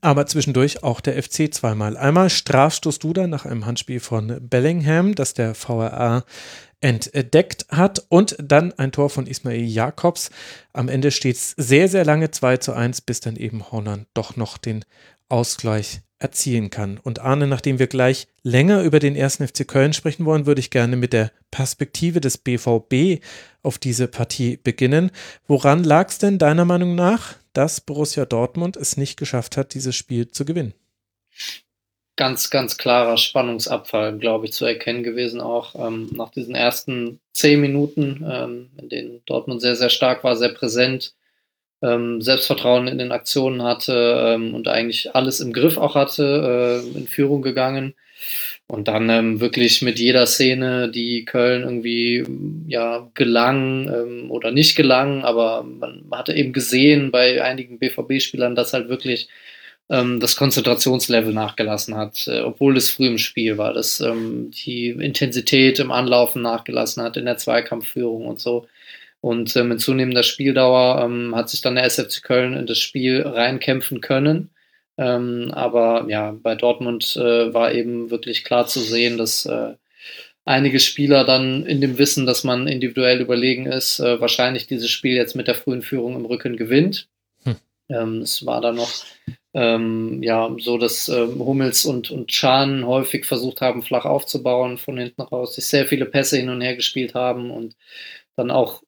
aber 0.00 0.26
zwischendurch 0.26 0.82
auch 0.82 1.00
der 1.00 1.22
FC 1.22 1.52
zweimal. 1.52 1.96
Einmal 1.96 2.30
Strafstoß 2.30 2.98
Duda 2.98 3.26
nach 3.26 3.44
einem 3.44 3.66
Handspiel 3.66 4.00
von 4.00 4.38
Bellingham, 4.48 5.14
das 5.14 5.34
der 5.34 5.54
VRA 5.54 6.24
entdeckt 6.80 7.66
hat 7.70 8.04
und 8.08 8.36
dann 8.38 8.72
ein 8.74 8.92
Tor 8.92 9.08
von 9.08 9.26
Ismail 9.26 9.64
Jakobs. 9.64 10.30
Am 10.72 10.88
Ende 10.88 11.10
steht 11.10 11.36
es 11.36 11.52
sehr, 11.56 11.88
sehr 11.88 12.04
lange 12.04 12.30
2 12.30 12.58
zu 12.58 12.72
1, 12.72 13.00
bis 13.02 13.20
dann 13.20 13.36
eben 13.36 13.70
Holland 13.70 14.06
doch 14.12 14.36
noch 14.36 14.58
den 14.58 14.84
Ausgleich 15.28 16.02
erzielen 16.24 16.70
kann. 16.70 16.98
Und 16.98 17.20
Arne, 17.20 17.46
nachdem 17.46 17.78
wir 17.78 17.86
gleich 17.86 18.28
länger 18.42 18.82
über 18.82 18.98
den 18.98 19.14
ersten 19.14 19.46
FC 19.46 19.68
Köln 19.68 19.92
sprechen 19.92 20.24
wollen, 20.24 20.46
würde 20.46 20.60
ich 20.60 20.70
gerne 20.70 20.96
mit 20.96 21.12
der 21.12 21.30
Perspektive 21.50 22.20
des 22.20 22.38
BVB 22.38 23.22
auf 23.62 23.78
diese 23.78 24.08
Partie 24.08 24.56
beginnen. 24.56 25.10
Woran 25.46 25.84
lag 25.84 26.08
es 26.08 26.16
denn 26.16 26.38
deiner 26.38 26.64
Meinung 26.64 26.94
nach, 26.94 27.34
dass 27.52 27.82
Borussia 27.82 28.24
Dortmund 28.24 28.76
es 28.78 28.96
nicht 28.96 29.18
geschafft 29.18 29.58
hat, 29.58 29.74
dieses 29.74 29.94
Spiel 29.94 30.28
zu 30.28 30.46
gewinnen? 30.46 30.72
Ganz, 32.16 32.48
ganz 32.48 32.78
klarer 32.78 33.18
Spannungsabfall, 33.18 34.16
glaube 34.18 34.46
ich, 34.46 34.52
zu 34.52 34.64
erkennen 34.64 35.02
gewesen, 35.02 35.42
auch 35.42 35.74
ähm, 35.74 36.08
nach 36.12 36.30
diesen 36.30 36.54
ersten 36.54 37.20
zehn 37.34 37.60
Minuten, 37.60 38.24
ähm, 38.26 38.70
in 38.80 38.88
denen 38.88 39.22
Dortmund 39.26 39.60
sehr, 39.60 39.76
sehr 39.76 39.90
stark 39.90 40.24
war, 40.24 40.36
sehr 40.36 40.54
präsent 40.54 41.14
ähm, 41.84 42.20
Selbstvertrauen 42.22 42.88
in 42.88 42.98
den 42.98 43.12
Aktionen 43.12 43.62
hatte 43.62 44.34
ähm, 44.34 44.54
und 44.54 44.68
eigentlich 44.68 45.14
alles 45.14 45.40
im 45.40 45.52
Griff 45.52 45.76
auch 45.76 45.94
hatte, 45.94 46.82
äh, 46.94 46.98
in 46.98 47.06
Führung 47.06 47.42
gegangen. 47.42 47.94
Und 48.66 48.88
dann 48.88 49.10
ähm, 49.10 49.40
wirklich 49.40 49.82
mit 49.82 49.98
jeder 49.98 50.26
Szene, 50.26 50.90
die 50.90 51.26
Köln 51.26 51.62
irgendwie 51.64 52.24
ja 52.66 53.10
gelang 53.12 53.88
ähm, 53.88 54.30
oder 54.30 54.50
nicht 54.52 54.74
gelang, 54.74 55.22
aber 55.22 55.62
man 55.62 56.04
hatte 56.10 56.32
eben 56.32 56.54
gesehen 56.54 57.10
bei 57.10 57.44
einigen 57.44 57.78
BVB-Spielern, 57.78 58.54
dass 58.54 58.72
halt 58.72 58.88
wirklich 58.88 59.28
ähm, 59.90 60.18
das 60.18 60.36
Konzentrationslevel 60.36 61.34
nachgelassen 61.34 61.94
hat, 61.94 62.26
äh, 62.26 62.40
obwohl 62.40 62.76
es 62.78 62.90
früh 62.90 63.06
im 63.06 63.18
Spiel 63.18 63.58
war, 63.58 63.74
dass 63.74 64.00
ähm, 64.00 64.50
die 64.50 64.88
Intensität 64.88 65.78
im 65.78 65.90
Anlaufen 65.90 66.40
nachgelassen 66.40 67.02
hat, 67.02 67.18
in 67.18 67.26
der 67.26 67.36
Zweikampfführung 67.36 68.26
und 68.26 68.40
so. 68.40 68.66
Und 69.24 69.56
äh, 69.56 69.64
mit 69.64 69.80
zunehmender 69.80 70.22
Spieldauer 70.22 71.02
ähm, 71.02 71.34
hat 71.34 71.48
sich 71.48 71.62
dann 71.62 71.76
der 71.76 71.84
SFC 71.84 72.22
Köln 72.22 72.52
in 72.52 72.66
das 72.66 72.78
Spiel 72.78 73.22
reinkämpfen 73.22 74.02
können. 74.02 74.50
Ähm, 74.98 75.50
aber 75.54 76.04
ja, 76.10 76.36
bei 76.42 76.54
Dortmund 76.54 77.16
äh, 77.16 77.54
war 77.54 77.72
eben 77.72 78.10
wirklich 78.10 78.44
klar 78.44 78.66
zu 78.66 78.80
sehen, 78.80 79.16
dass 79.16 79.46
äh, 79.46 79.76
einige 80.44 80.78
Spieler 80.78 81.24
dann 81.24 81.64
in 81.64 81.80
dem 81.80 81.96
Wissen, 81.96 82.26
dass 82.26 82.44
man 82.44 82.68
individuell 82.68 83.22
überlegen 83.22 83.64
ist, 83.64 83.98
äh, 83.98 84.20
wahrscheinlich 84.20 84.66
dieses 84.66 84.90
Spiel 84.90 85.14
jetzt 85.14 85.34
mit 85.34 85.48
der 85.48 85.54
frühen 85.54 85.80
Führung 85.80 86.16
im 86.16 86.26
Rücken 86.26 86.58
gewinnt. 86.58 87.08
Hm. 87.44 87.56
Ähm, 87.88 88.18
es 88.18 88.44
war 88.44 88.60
dann 88.60 88.74
noch 88.76 88.92
ähm, 89.54 90.22
ja, 90.22 90.54
so, 90.58 90.76
dass 90.76 91.08
ähm, 91.08 91.38
Hummels 91.38 91.86
und, 91.86 92.10
und 92.10 92.28
Chan 92.28 92.86
häufig 92.86 93.24
versucht 93.24 93.62
haben, 93.62 93.82
flach 93.82 94.04
aufzubauen 94.04 94.76
von 94.76 94.98
hinten 94.98 95.22
raus, 95.22 95.54
sich 95.54 95.64
sehr 95.64 95.86
viele 95.86 96.04
Pässe 96.04 96.36
hin 96.36 96.50
und 96.50 96.60
her 96.60 96.76
gespielt 96.76 97.14
haben 97.14 97.50
und 97.50 97.74
dann 98.36 98.50
auch 98.50 98.83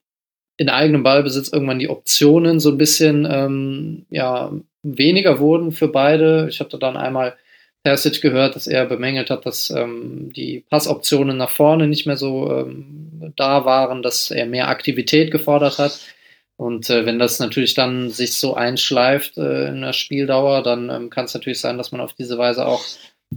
in 0.57 0.69
eigenem 0.69 1.03
Ballbesitz 1.03 1.53
irgendwann 1.53 1.79
die 1.79 1.91
Optionen 1.91 2.61
so 2.61 2.71
ein 2.71 2.79
bisschen 2.79 3.27
ähm, 3.31 4.07
ja, 4.11 4.53
weniger 4.83 5.39
wurden 5.39 5.73
für 5.73 5.89
beide. 5.89 6.47
Ich 6.49 6.61
hatte 6.61 6.79
dann 6.79 6.97
einmal 6.97 7.37
Persic 7.83 8.21
gehört, 8.21 8.57
dass 8.57 8.67
er 8.67 8.87
bemängelt 8.87 9.31
hat, 9.31 9.47
dass 9.47 9.71
ähm, 9.71 10.33
die 10.35 10.65
Passoptionen 10.69 11.37
nach 11.37 11.51
vorne 11.51 11.87
nicht 11.87 12.07
mehr 12.07 12.17
so 12.17 12.51
ähm, 12.51 13.33
da 13.37 13.65
waren, 13.65 14.03
dass 14.03 14.31
er 14.31 14.47
mehr 14.47 14.69
Aktivität 14.69 15.31
gefordert 15.31 15.79
hat. 15.79 16.01
Und 16.57 16.89
äh, 16.89 17.05
wenn 17.05 17.19
das 17.19 17.39
natürlich 17.39 17.75
dann 17.75 18.11
sich 18.11 18.35
so 18.35 18.55
einschleift 18.55 19.37
äh, 19.37 19.69
in 19.69 19.83
der 19.83 19.93
Spieldauer, 19.93 20.63
dann 20.63 20.89
ähm, 20.91 21.11
kann 21.11 21.27
es 21.27 21.35
natürlich 21.35 21.61
sein, 21.61 21.77
dass 21.77 21.93
man 21.93 22.01
auf 22.01 22.15
diese 22.15 22.39
Weise 22.39 22.67
auch 22.67 22.83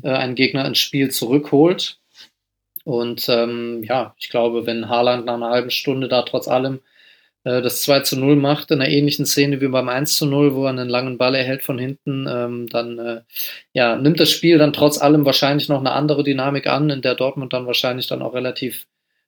äh, 0.01 0.09
einen 0.09 0.35
Gegner 0.35 0.65
ins 0.65 0.79
Spiel 0.79 1.11
zurückholt. 1.11 1.99
Und 2.85 3.27
ähm, 3.29 3.83
ja, 3.83 4.15
ich 4.17 4.29
glaube, 4.29 4.65
wenn 4.65 4.89
Haaland 4.89 5.25
nach 5.25 5.35
einer 5.35 5.49
halben 5.49 5.69
Stunde 5.69 6.07
da 6.07 6.23
trotz 6.23 6.47
allem 6.47 6.79
das 7.43 7.81
2 7.83 8.01
zu 8.01 8.19
0 8.19 8.35
macht, 8.35 8.71
in 8.71 8.81
einer 8.81 8.89
ähnlichen 8.89 9.25
Szene 9.25 9.61
wie 9.61 9.67
beim 9.69 9.87
1 9.87 10.17
zu 10.17 10.25
0, 10.25 10.55
wo 10.55 10.65
er 10.65 10.71
einen 10.71 10.89
langen 10.89 11.17
Ball 11.17 11.35
erhält 11.35 11.63
von 11.63 11.79
hinten, 11.79 12.27
ähm, 12.29 12.67
dann 12.67 12.99
äh, 12.99 13.21
ja, 13.73 13.95
nimmt 13.95 14.19
das 14.19 14.29
Spiel 14.29 14.57
dann 14.57 14.73
trotz 14.73 14.97
allem 15.01 15.25
wahrscheinlich 15.25 15.69
noch 15.69 15.79
eine 15.79 15.91
andere 15.91 16.23
Dynamik 16.23 16.67
an, 16.67 16.89
in 16.89 17.01
der 17.01 17.15
Dortmund 17.15 17.53
dann 17.53 17.65
wahrscheinlich 17.65 18.07
dann 18.07 18.21
auch 18.21 18.33
relativ 18.33 18.85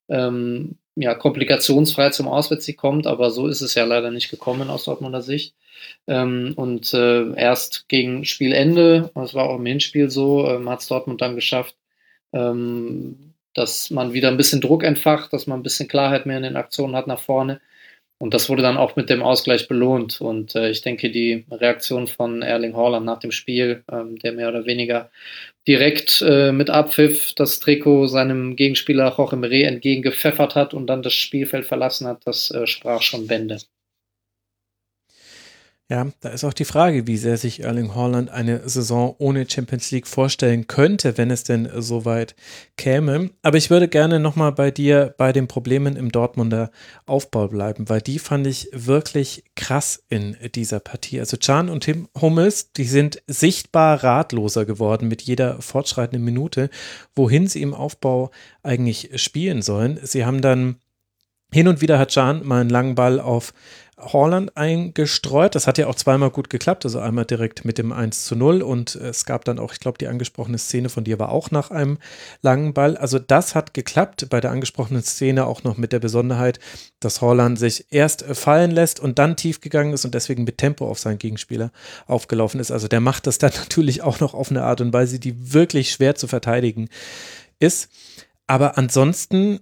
ähm, 0.09 0.77
ja, 0.95 1.15
komplikationsfrei 1.15 2.09
zum 2.09 2.27
Auswärtssieg 2.27 2.77
kommt, 2.77 3.07
aber 3.07 3.31
so 3.31 3.47
ist 3.47 3.61
es 3.61 3.75
ja 3.75 3.85
leider 3.85 4.11
nicht 4.11 4.29
gekommen 4.29 4.69
aus 4.69 4.83
Dortmunder 4.85 5.21
Sicht. 5.21 5.55
Ähm, 6.07 6.53
und 6.57 6.93
äh, 6.93 7.33
erst 7.35 7.87
gegen 7.87 8.25
Spielende, 8.25 9.09
das 9.15 9.33
war 9.33 9.49
auch 9.49 9.57
im 9.57 9.65
Hinspiel 9.65 10.09
so, 10.09 10.47
ähm, 10.47 10.69
hat 10.69 10.81
es 10.81 10.87
Dortmund 10.87 11.21
dann 11.21 11.35
geschafft, 11.35 11.75
ähm, 12.33 13.33
dass 13.53 13.89
man 13.89 14.13
wieder 14.13 14.29
ein 14.29 14.37
bisschen 14.37 14.61
Druck 14.61 14.83
entfacht, 14.83 15.33
dass 15.33 15.47
man 15.47 15.59
ein 15.59 15.63
bisschen 15.63 15.87
Klarheit 15.87 16.25
mehr 16.25 16.37
in 16.37 16.43
den 16.43 16.55
Aktionen 16.57 16.95
hat 16.95 17.07
nach 17.07 17.19
vorne 17.19 17.61
und 18.21 18.35
das 18.35 18.49
wurde 18.49 18.61
dann 18.61 18.77
auch 18.77 18.95
mit 18.95 19.09
dem 19.09 19.23
Ausgleich 19.23 19.67
belohnt. 19.67 20.21
Und 20.21 20.55
äh, 20.55 20.69
ich 20.69 20.83
denke, 20.83 21.09
die 21.09 21.43
Reaktion 21.49 22.05
von 22.05 22.43
Erling 22.43 22.75
Haaland 22.75 23.03
nach 23.03 23.19
dem 23.19 23.31
Spiel, 23.31 23.83
ähm, 23.91 24.19
der 24.19 24.33
mehr 24.33 24.47
oder 24.49 24.67
weniger 24.67 25.09
direkt 25.67 26.21
äh, 26.21 26.51
mit 26.51 26.69
Abpfiff 26.69 27.33
das 27.33 27.59
Trikot 27.59 28.05
seinem 28.07 28.55
Gegenspieler 28.55 29.15
Jorge 29.17 29.37
Meret 29.37 29.65
entgegengepfeffert 29.67 30.53
hat 30.53 30.75
und 30.75 30.85
dann 30.85 31.01
das 31.01 31.13
Spielfeld 31.13 31.65
verlassen 31.65 32.05
hat, 32.05 32.21
das 32.25 32.51
äh, 32.51 32.67
sprach 32.67 33.01
schon 33.01 33.25
Bände. 33.25 33.57
Ja, 35.91 36.07
da 36.21 36.29
ist 36.29 36.45
auch 36.45 36.53
die 36.53 36.63
Frage, 36.63 37.05
wie 37.05 37.17
sehr 37.17 37.35
sich 37.35 37.63
Erling 37.63 37.93
Haaland 37.93 38.29
eine 38.29 38.69
Saison 38.69 39.13
ohne 39.17 39.45
Champions 39.49 39.91
League 39.91 40.07
vorstellen 40.07 40.67
könnte, 40.67 41.17
wenn 41.17 41.29
es 41.29 41.43
denn 41.43 41.69
so 41.79 42.05
weit 42.05 42.33
käme. 42.77 43.31
Aber 43.41 43.57
ich 43.57 43.69
würde 43.69 43.89
gerne 43.89 44.21
nochmal 44.21 44.53
bei 44.53 44.71
dir 44.71 45.13
bei 45.17 45.33
den 45.33 45.49
Problemen 45.49 45.97
im 45.97 46.09
Dortmunder 46.09 46.71
Aufbau 47.05 47.49
bleiben, 47.49 47.89
weil 47.89 47.99
die 47.99 48.19
fand 48.19 48.47
ich 48.47 48.69
wirklich 48.71 49.43
krass 49.57 50.01
in 50.07 50.37
dieser 50.55 50.79
Partie. 50.79 51.19
Also 51.19 51.35
Can 51.35 51.67
und 51.67 51.83
Tim 51.83 52.07
Hummels, 52.21 52.71
die 52.71 52.85
sind 52.85 53.21
sichtbar 53.27 54.01
ratloser 54.01 54.63
geworden 54.63 55.09
mit 55.09 55.21
jeder 55.21 55.61
fortschreitenden 55.61 56.23
Minute, 56.23 56.69
wohin 57.17 57.47
sie 57.47 57.61
im 57.61 57.73
Aufbau 57.73 58.31
eigentlich 58.63 59.09
spielen 59.21 59.61
sollen. 59.61 59.99
Sie 60.03 60.23
haben 60.23 60.39
dann 60.39 60.77
hin 61.53 61.67
und 61.67 61.81
wieder 61.81 61.99
hat 61.99 62.13
Can 62.13 62.47
mal 62.47 62.61
einen 62.61 62.69
langen 62.69 62.95
Ball 62.95 63.19
auf 63.19 63.53
Holland 64.01 64.57
eingestreut. 64.57 65.55
Das 65.55 65.67
hat 65.67 65.77
ja 65.77 65.87
auch 65.87 65.95
zweimal 65.95 66.29
gut 66.29 66.49
geklappt, 66.49 66.85
also 66.85 66.99
einmal 66.99 67.25
direkt 67.25 67.65
mit 67.65 67.77
dem 67.77 67.91
1 67.91 68.25
zu 68.25 68.35
0 68.35 68.61
und 68.61 68.95
es 68.95 69.25
gab 69.25 69.45
dann 69.45 69.59
auch, 69.59 69.73
ich 69.73 69.79
glaube, 69.79 69.97
die 69.97 70.07
angesprochene 70.07 70.57
Szene 70.57 70.89
von 70.89 71.03
dir 71.03 71.19
war 71.19 71.29
auch 71.29 71.51
nach 71.51 71.71
einem 71.71 71.97
langen 72.41 72.73
Ball. 72.73 72.97
Also 72.97 73.19
das 73.19 73.55
hat 73.55 73.73
geklappt, 73.73 74.27
bei 74.29 74.41
der 74.41 74.51
angesprochenen 74.51 75.03
Szene 75.03 75.45
auch 75.45 75.63
noch 75.63 75.77
mit 75.77 75.91
der 75.93 75.99
Besonderheit, 75.99 76.59
dass 76.99 77.21
Holland 77.21 77.59
sich 77.59 77.85
erst 77.91 78.23
fallen 78.23 78.71
lässt 78.71 78.99
und 78.99 79.19
dann 79.19 79.35
tief 79.35 79.61
gegangen 79.61 79.93
ist 79.93 80.05
und 80.05 80.13
deswegen 80.13 80.43
mit 80.43 80.57
Tempo 80.57 80.87
auf 80.87 80.99
seinen 80.99 81.19
Gegenspieler 81.19 81.71
aufgelaufen 82.07 82.59
ist. 82.59 82.71
Also 82.71 82.87
der 82.87 83.01
macht 83.01 83.27
das 83.27 83.37
dann 83.37 83.51
natürlich 83.57 84.01
auch 84.01 84.19
noch 84.19 84.33
auf 84.33 84.51
eine 84.51 84.63
Art 84.63 84.81
und 84.81 84.93
Weise, 84.93 85.19
die 85.19 85.53
wirklich 85.53 85.91
schwer 85.91 86.15
zu 86.15 86.27
verteidigen 86.27 86.89
ist. 87.59 87.89
Aber 88.47 88.77
ansonsten 88.77 89.61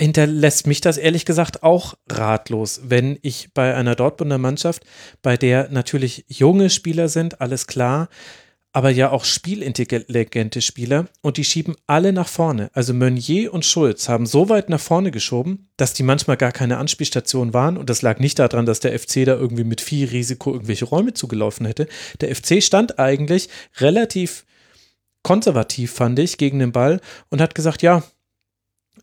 hinterlässt 0.00 0.66
mich 0.66 0.80
das 0.80 0.96
ehrlich 0.96 1.24
gesagt 1.24 1.62
auch 1.62 1.94
ratlos, 2.10 2.80
wenn 2.84 3.18
ich 3.22 3.50
bei 3.54 3.74
einer 3.74 3.94
Dortmunder 3.94 4.38
Mannschaft, 4.38 4.84
bei 5.22 5.36
der 5.36 5.68
natürlich 5.70 6.24
junge 6.28 6.70
Spieler 6.70 7.08
sind, 7.08 7.40
alles 7.40 7.66
klar, 7.66 8.08
aber 8.72 8.90
ja 8.90 9.10
auch 9.10 9.24
spielintelligente 9.24 10.62
Spieler 10.62 11.06
und 11.22 11.36
die 11.36 11.44
schieben 11.44 11.74
alle 11.86 12.12
nach 12.12 12.28
vorne. 12.28 12.70
Also 12.72 12.94
Meunier 12.94 13.52
und 13.52 13.64
Schulz 13.64 14.08
haben 14.08 14.26
so 14.26 14.48
weit 14.48 14.68
nach 14.70 14.80
vorne 14.80 15.10
geschoben, 15.10 15.68
dass 15.76 15.92
die 15.92 16.04
manchmal 16.04 16.36
gar 16.36 16.52
keine 16.52 16.78
Anspielstation 16.78 17.52
waren 17.52 17.76
und 17.76 17.90
das 17.90 18.02
lag 18.02 18.20
nicht 18.20 18.38
daran, 18.38 18.66
dass 18.66 18.80
der 18.80 18.96
FC 18.96 19.24
da 19.24 19.34
irgendwie 19.34 19.64
mit 19.64 19.80
viel 19.80 20.08
Risiko 20.08 20.52
irgendwelche 20.52 20.84
Räume 20.84 21.14
zugelaufen 21.14 21.66
hätte. 21.66 21.88
Der 22.20 22.34
FC 22.34 22.62
stand 22.62 22.98
eigentlich 22.98 23.48
relativ 23.78 24.44
konservativ, 25.22 25.92
fand 25.92 26.18
ich, 26.18 26.38
gegen 26.38 26.60
den 26.60 26.72
Ball 26.72 27.00
und 27.28 27.40
hat 27.40 27.54
gesagt, 27.54 27.82
ja, 27.82 28.04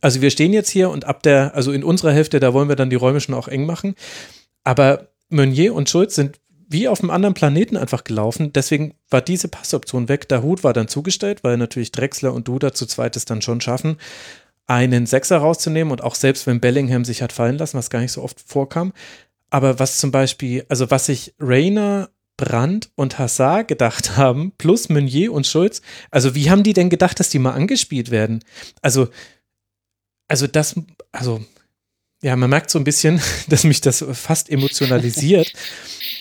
also 0.01 0.21
wir 0.21 0.29
stehen 0.29 0.53
jetzt 0.53 0.69
hier 0.69 0.89
und 0.89 1.05
ab 1.05 1.23
der, 1.23 1.55
also 1.55 1.71
in 1.71 1.83
unserer 1.83 2.11
Hälfte, 2.11 2.39
da 2.39 2.53
wollen 2.53 2.69
wir 2.69 2.75
dann 2.75 2.89
die 2.89 2.95
Räume 2.95 3.19
schon 3.19 3.35
auch 3.35 3.47
eng 3.47 3.65
machen. 3.65 3.95
Aber 4.63 5.09
Meunier 5.29 5.73
und 5.73 5.89
Schulz 5.89 6.15
sind 6.15 6.39
wie 6.69 6.87
auf 6.87 6.99
einem 6.99 7.11
anderen 7.11 7.33
Planeten 7.33 7.77
einfach 7.77 8.03
gelaufen. 8.03 8.51
Deswegen 8.51 8.95
war 9.09 9.21
diese 9.21 9.47
Passoption 9.47 10.09
weg. 10.09 10.27
Der 10.27 10.43
Hut 10.43 10.63
war 10.63 10.73
dann 10.73 10.89
zugestellt, 10.89 11.43
weil 11.43 11.57
natürlich 11.57 11.91
Drexler 11.91 12.33
und 12.33 12.47
Duda 12.47 12.73
zu 12.73 12.85
zweit 12.85 13.15
es 13.15 13.25
dann 13.25 13.41
schon 13.41 13.61
schaffen, 13.61 13.97
einen 14.65 15.05
Sechser 15.05 15.37
rauszunehmen 15.37 15.91
und 15.91 16.03
auch 16.03 16.15
selbst 16.15 16.45
wenn 16.45 16.59
Bellingham 16.59 17.05
sich 17.05 17.21
hat 17.21 17.31
fallen 17.31 17.57
lassen, 17.57 17.77
was 17.77 17.89
gar 17.89 18.01
nicht 18.01 18.11
so 18.11 18.21
oft 18.21 18.41
vorkam. 18.41 18.91
Aber 19.49 19.79
was 19.79 19.97
zum 19.97 20.11
Beispiel, 20.11 20.65
also 20.67 20.91
was 20.91 21.05
sich 21.05 21.33
Rainer, 21.39 22.09
Brandt 22.35 22.91
und 22.95 23.17
Hazard 23.17 23.69
gedacht 23.69 24.17
haben, 24.17 24.51
plus 24.57 24.89
Meunier 24.89 25.31
und 25.31 25.47
Schulz, 25.47 25.81
also 26.11 26.35
wie 26.35 26.49
haben 26.49 26.63
die 26.63 26.73
denn 26.73 26.89
gedacht, 26.89 27.19
dass 27.19 27.29
die 27.29 27.39
mal 27.39 27.53
angespielt 27.53 28.11
werden? 28.11 28.43
Also, 28.81 29.07
also 30.27 30.47
das, 30.47 30.75
also 31.11 31.41
ja, 32.23 32.35
man 32.35 32.49
merkt 32.49 32.71
so 32.71 32.79
ein 32.79 32.83
bisschen, 32.83 33.21
dass 33.47 33.63
mich 33.63 33.81
das 33.81 34.03
fast 34.13 34.49
emotionalisiert. 34.49 35.51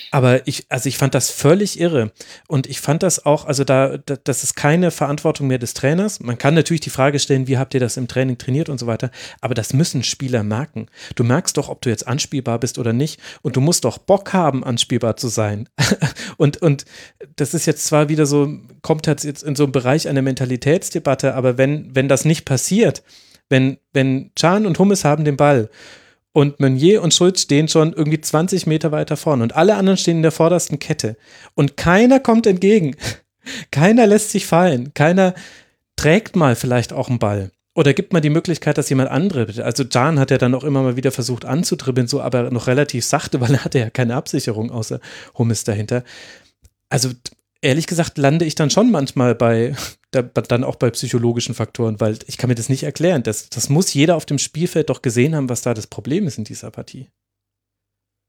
Aber 0.09 0.47
ich, 0.47 0.65
also 0.69 0.87
ich 0.87 0.97
fand 0.97 1.13
das 1.15 1.29
völlig 1.29 1.79
irre. 1.81 2.11
Und 2.47 2.65
ich 2.67 2.79
fand 2.79 3.03
das 3.03 3.25
auch, 3.25 3.43
also 3.43 3.65
da, 3.65 3.97
da, 3.97 4.15
das 4.15 4.43
ist 4.43 4.55
keine 4.55 4.89
Verantwortung 4.89 5.47
mehr 5.47 5.57
des 5.57 5.73
Trainers. 5.73 6.21
Man 6.21 6.37
kann 6.37 6.53
natürlich 6.53 6.79
die 6.79 6.89
Frage 6.89 7.19
stellen, 7.19 7.47
wie 7.47 7.57
habt 7.57 7.73
ihr 7.73 7.81
das 7.81 7.97
im 7.97 8.07
Training 8.07 8.37
trainiert 8.37 8.69
und 8.69 8.79
so 8.79 8.87
weiter. 8.87 9.11
Aber 9.41 9.53
das 9.53 9.73
müssen 9.73 10.03
Spieler 10.03 10.43
merken. 10.43 10.87
Du 11.15 11.25
merkst 11.25 11.57
doch, 11.57 11.67
ob 11.67 11.81
du 11.81 11.89
jetzt 11.89 12.07
anspielbar 12.07 12.57
bist 12.57 12.79
oder 12.79 12.93
nicht. 12.93 13.19
Und 13.41 13.57
du 13.57 13.61
musst 13.61 13.83
doch 13.83 13.97
Bock 13.97 14.31
haben, 14.31 14.63
anspielbar 14.63 15.17
zu 15.17 15.27
sein. 15.27 15.67
und, 16.37 16.61
und 16.61 16.85
das 17.35 17.53
ist 17.53 17.65
jetzt 17.65 17.85
zwar 17.85 18.07
wieder 18.07 18.25
so, 18.25 18.57
kommt 18.81 19.07
jetzt 19.07 19.25
in 19.43 19.55
so 19.55 19.63
einen 19.63 19.73
Bereich 19.73 20.07
einer 20.07 20.21
Mentalitätsdebatte, 20.21 21.33
aber 21.33 21.57
wenn, 21.57 21.93
wenn 21.93 22.07
das 22.07 22.23
nicht 22.23 22.45
passiert, 22.45 23.03
wenn, 23.49 23.77
wenn 23.93 24.31
Chan 24.35 24.65
und 24.65 24.79
Hummes 24.79 25.05
haben 25.05 25.25
den 25.25 25.37
Ball 25.37 25.69
und 26.33 26.59
Meunier 26.59 27.01
und 27.01 27.13
Schulz 27.13 27.41
stehen 27.41 27.67
schon 27.67 27.93
irgendwie 27.93 28.21
20 28.21 28.67
Meter 28.67 28.91
weiter 28.91 29.17
vorne 29.17 29.43
und 29.43 29.55
alle 29.55 29.75
anderen 29.75 29.97
stehen 29.97 30.17
in 30.17 30.23
der 30.23 30.31
vordersten 30.31 30.79
Kette 30.79 31.17
und 31.55 31.77
keiner 31.77 32.19
kommt 32.19 32.45
entgegen. 32.45 32.95
Keiner 33.71 34.05
lässt 34.07 34.31
sich 34.31 34.45
fallen. 34.45 34.93
Keiner 34.93 35.33
trägt 35.95 36.35
mal 36.35 36.57
vielleicht 36.57 36.91
auch 36.91 37.07
einen 37.07 37.17
Ball. 37.17 37.51
Oder 37.77 37.93
gibt 37.93 38.11
mal 38.11 38.21
die 38.21 38.29
Möglichkeit, 38.29 38.77
dass 38.77 38.89
jemand 38.89 39.09
andere, 39.09 39.63
also 39.63 39.83
Jan 39.83 40.19
hat 40.19 40.31
ja 40.31 40.37
dann 40.37 40.55
auch 40.55 40.63
immer 40.63 40.81
mal 40.81 40.97
wieder 40.97 41.11
versucht 41.11 41.45
anzudribbeln, 41.45 42.07
so 42.07 42.21
aber 42.21 42.49
noch 42.49 42.67
relativ 42.67 43.05
sachte, 43.05 43.39
weil 43.41 43.53
er 43.53 43.63
hatte 43.63 43.79
ja 43.79 43.89
keine 43.89 44.15
Absicherung 44.15 44.69
außer 44.69 44.99
Hummes 45.37 45.63
dahinter. 45.63 46.03
Also 46.89 47.11
ehrlich 47.61 47.87
gesagt 47.87 48.17
lande 48.17 48.45
ich 48.45 48.55
dann 48.55 48.69
schon 48.69 48.91
manchmal 48.91 49.35
bei, 49.35 49.75
dann 50.11 50.63
auch 50.63 50.75
bei 50.75 50.89
psychologischen 50.89 51.53
Faktoren, 51.53 51.99
weil 51.99 52.17
ich 52.27 52.37
kann 52.37 52.47
mir 52.47 52.55
das 52.55 52.69
nicht 52.69 52.83
erklären. 52.83 53.23
Das, 53.23 53.49
das 53.49 53.69
muss 53.69 53.93
jeder 53.93 54.15
auf 54.15 54.25
dem 54.25 54.39
Spielfeld 54.39 54.89
doch 54.89 55.01
gesehen 55.01 55.35
haben, 55.35 55.49
was 55.49 55.61
da 55.61 55.73
das 55.73 55.87
Problem 55.87 56.27
ist 56.27 56.37
in 56.37 56.43
dieser 56.43 56.71
Partie. 56.71 57.07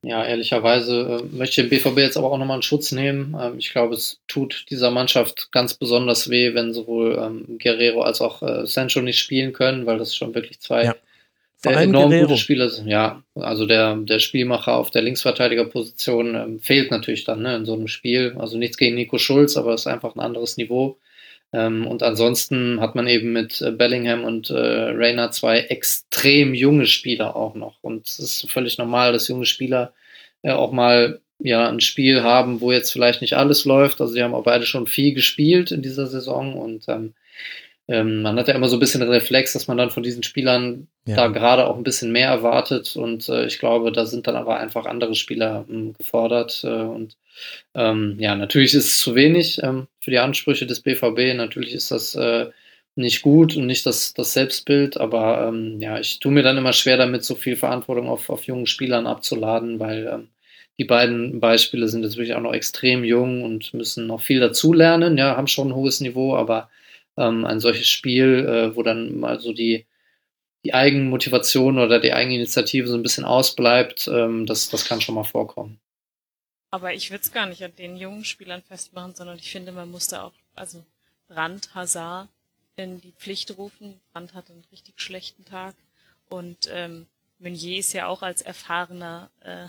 Ja, 0.03 0.25
ehrlicherweise 0.25 1.21
äh, 1.33 1.37
möchte 1.37 1.61
ich 1.61 1.69
den 1.69 1.71
BVB 1.71 1.99
jetzt 1.99 2.17
aber 2.17 2.31
auch 2.31 2.39
nochmal 2.39 2.55
einen 2.55 2.63
Schutz 2.63 2.93
nehmen. 2.93 3.37
Ähm, 3.41 3.59
ich 3.59 3.71
glaube, 3.71 3.95
es 3.95 4.21
tut 4.29 4.67
dieser 4.71 4.93
Mannschaft 4.93 5.51
ganz 5.51 5.75
besonders 5.75 6.31
weh, 6.31 6.55
wenn 6.55 6.73
sowohl 6.73 7.19
ähm, 7.21 7.59
Guerrero 7.61 8.03
als 8.03 8.21
auch 8.21 8.43
äh, 8.43 8.65
Sancho 8.67 9.01
nicht 9.01 9.19
spielen 9.19 9.53
können, 9.53 9.87
weil 9.87 9.99
das 9.99 10.15
schon 10.15 10.35
wirklich 10.35 10.61
zwei 10.61 10.85
ja. 10.85 10.95
Vor 11.61 11.73
allem 11.73 11.91
enorm 11.91 12.11
Guerrero. 12.11 12.29
gute 12.29 12.39
Spieler 12.39 12.71
sind. 12.71 12.87
Ja, 12.87 13.25
also 13.35 13.67
der, 13.67 13.97
der 13.97 14.21
Spielmacher 14.21 14.77
auf 14.77 14.93
der 14.93 15.03
Linksverteidigerposition 15.03 16.37
ähm, 16.37 16.61
fehlt 16.61 16.93
natürlich 16.93 17.25
dann 17.25 17.43
ne, 17.43 17.57
in 17.57 17.65
so 17.65 17.75
einem 17.75 17.89
Spiel. 17.89 18.37
Also 18.39 18.57
nichts 18.57 18.77
gegen 18.77 18.95
Nico 18.95 19.19
Schulz, 19.19 19.57
aber 19.57 19.75
es 19.75 19.81
ist 19.81 19.87
einfach 19.89 20.15
ein 20.15 20.21
anderes 20.21 20.57
Niveau. 20.57 20.99
Ähm, 21.53 21.87
und 21.87 22.03
ansonsten 22.03 22.81
hat 22.81 22.95
man 22.95 23.07
eben 23.07 23.33
mit 23.33 23.61
äh, 23.63 23.71
Bellingham 23.71 24.25
und 24.25 24.51
äh, 24.51 24.55
Reina 24.55 25.31
zwei 25.31 25.61
extrem 25.61 26.55
junge 26.55 26.87
Spieler 26.87 27.37
auch 27.37 27.55
noch. 27.55 27.77
Und 27.83 28.07
es 28.07 28.19
ist 28.19 28.51
völlig 28.51 28.77
normal, 28.79 29.13
dass 29.13 29.29
junge 29.29 29.47
Spieler 29.47 29.95
äh, 30.43 30.53
auch 30.53 30.73
mal 30.73 31.21
ja, 31.41 31.69
ein 31.69 31.81
Spiel 31.81 32.23
haben, 32.23 32.61
wo 32.61 32.73
jetzt 32.73 32.93
vielleicht 32.93 33.21
nicht 33.21 33.35
alles 33.35 33.65
läuft. 33.65 34.01
Also 34.01 34.13
sie 34.13 34.23
haben 34.23 34.35
auch 34.35 34.43
beide 34.45 34.67
schon 34.67 34.87
viel 34.87 35.15
gespielt 35.15 35.71
in 35.71 35.83
dieser 35.83 36.07
Saison 36.07 36.55
und 36.55 36.85
ähm, 36.89 37.15
ähm, 37.87 38.21
man 38.21 38.39
hat 38.39 38.49
ja 38.49 38.55
immer 38.55 38.69
so 38.69 38.77
ein 38.77 38.81
bisschen 38.81 39.01
den 39.01 39.09
Reflex, 39.09 39.55
dass 39.55 39.67
man 39.67 39.79
dann 39.79 39.91
von 39.91 40.03
diesen 40.03 40.23
Spielern 40.23 40.89
ja. 41.07 41.17
da 41.17 41.29
gerade 41.29 41.67
auch 41.67 41.77
ein 41.77 41.85
bisschen 41.85 42.13
mehr 42.13 42.29
erwartet 42.29 42.97
und 42.97 43.29
äh, 43.29 43.47
ich 43.47 43.59
glaube, 43.59 43.93
da 43.93 44.05
sind 44.05 44.27
dann 44.27 44.37
aber 44.37 44.59
einfach 44.59 44.85
andere 44.85 45.15
Spieler 45.15 45.65
ähm, 45.71 45.95
gefordert 45.95 46.61
äh, 46.65 46.69
und 46.69 47.17
ähm, 47.75 48.17
ja, 48.19 48.35
natürlich 48.37 48.75
ist 48.75 48.89
es 48.89 48.99
zu 48.99 49.15
wenig 49.15 49.63
ähm, 49.63 49.89
für 50.01 50.11
die 50.11 50.19
Ansprüche 50.19 50.67
des 50.67 50.81
BVB. 50.81 51.37
Natürlich 51.37 51.73
ist 51.75 51.91
das 51.91 52.15
äh, 52.15 52.51
nicht 52.97 53.23
gut 53.23 53.57
und 53.57 53.67
nicht 53.67 53.87
das, 53.87 54.13
das 54.15 54.33
Selbstbild, 54.33 54.99
aber 54.99 55.49
ähm, 55.49 55.81
ja, 55.81 55.99
ich 56.01 56.19
tue 56.19 56.33
mir 56.33 56.43
dann 56.43 56.59
immer 56.59 56.73
schwer 56.73 56.97
damit, 56.97 57.25
so 57.25 57.35
viel 57.37 57.57
Verantwortung 57.57 58.09
auf, 58.09 58.29
auf 58.29 58.45
jungen 58.45 58.67
Spielern 58.67 59.07
abzuladen, 59.07 59.79
weil 59.79 60.07
ähm, 60.13 60.29
die 60.79 60.85
beiden 60.85 61.41
Beispiele 61.41 61.89
sind 61.89 62.05
jetzt 62.05 62.17
wirklich 62.17 62.35
auch 62.35 62.41
noch 62.41 62.53
extrem 62.55 63.05
jung 63.05 63.43
und 63.43 63.75
müssen 63.75 64.07
noch 64.07 64.21
viel 64.21 64.41
dazulernen, 64.41 65.17
ja, 65.19 65.37
haben 65.37 65.47
schon 65.47 65.69
ein 65.69 65.75
hohes 65.75 66.01
Niveau, 66.01 66.37
aber 66.37 66.71
ähm, 67.17 67.45
ein 67.45 67.61
solches 67.61 67.89
Spiel, 67.89 68.47
äh, 68.49 68.77
wo 68.77 68.83
dann 68.83 69.19
mal 69.19 69.41
so 69.41 69.53
die, 69.53 69.87
die 70.65 70.75
Eigenmotivation 70.75 71.79
oder 71.79 72.01
die 72.01 72.13
Eigeninitiative 72.13 72.89
so 72.89 72.97
ein 72.97 73.03
bisschen 73.03 73.25
ausbleibt, 73.25 74.09
ähm, 74.13 74.47
das, 74.47 74.71
das 74.71 74.85
kann 74.87 75.01
schon 75.01 75.15
mal 75.17 75.25
vorkommen. 75.25 75.81
Aber 76.71 76.93
ich 76.93 77.11
würde 77.11 77.23
es 77.23 77.33
gar 77.33 77.47
nicht 77.47 77.65
an 77.65 77.75
den 77.77 77.97
jungen 77.97 78.25
Spielern 78.25 78.63
festmachen, 78.63 79.15
sondern 79.15 79.39
ich 79.39 79.51
finde, 79.51 79.73
man 79.73 79.91
muss 79.91 80.09
da 80.09 80.25
auch, 80.25 80.35
also 80.55 80.85
Brand, 81.29 81.75
Hazard 81.75 82.29
in 82.77 83.01
die 83.01 83.13
Pflicht 83.13 83.57
rufen. 83.57 84.01
Brand 84.13 84.35
hat 84.35 84.51
einen 84.51 84.65
richtig 84.71 85.01
schlechten 85.01 85.45
Tag. 85.45 85.75
Und 86.29 86.69
ähm, 86.71 87.07
Meunier 87.39 87.79
ist 87.79 87.95
ja 87.95 88.07
auch 88.07 88.23
als 88.23 88.43
erfahrener 88.43 89.31
äh, 89.41 89.67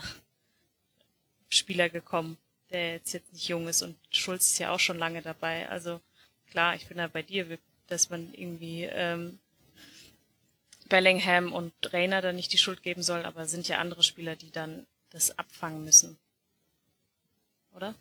Spieler 1.48 1.88
gekommen, 1.88 2.36
der 2.70 2.92
jetzt, 2.92 3.14
jetzt 3.14 3.32
nicht 3.32 3.48
jung 3.48 3.66
ist. 3.66 3.82
Und 3.82 3.96
Schulz 4.10 4.50
ist 4.50 4.58
ja 4.58 4.70
auch 4.70 4.80
schon 4.80 4.98
lange 4.98 5.22
dabei. 5.22 5.68
Also 5.70 6.00
klar, 6.50 6.74
ich 6.74 6.86
bin 6.86 6.98
da 6.98 7.06
bei 7.06 7.22
dir, 7.22 7.58
dass 7.88 8.10
man 8.10 8.32
irgendwie 8.34 8.84
ähm, 8.84 9.38
Bellingham 10.90 11.52
und 11.52 11.72
Rainer 11.92 12.20
dann 12.20 12.36
nicht 12.36 12.52
die 12.52 12.58
Schuld 12.58 12.82
geben 12.82 13.02
soll, 13.02 13.24
aber 13.24 13.46
sind 13.46 13.68
ja 13.68 13.78
andere 13.78 14.02
Spieler, 14.02 14.36
die 14.36 14.50
dann 14.50 14.86
das 15.10 15.36
abfangen 15.38 15.84
müssen 15.84 16.18
oder? 17.74 17.94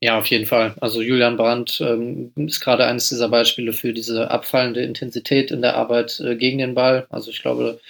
Ja, 0.00 0.16
auf 0.18 0.26
jeden 0.26 0.46
Fall. 0.46 0.74
Also 0.80 1.02
Julian 1.02 1.36
Brandt 1.36 1.80
ähm, 1.80 2.32
ist 2.36 2.60
gerade 2.60 2.86
eines 2.86 3.08
dieser 3.08 3.28
Beispiele 3.28 3.72
für 3.72 3.92
diese 3.92 4.30
abfallende 4.30 4.80
Intensität 4.82 5.50
in 5.50 5.60
der 5.60 5.76
Arbeit 5.76 6.20
äh, 6.20 6.36
gegen 6.36 6.58
den 6.58 6.74
Ball. 6.74 7.06
Also 7.10 7.30
ich 7.32 7.42
glaube, 7.42 7.80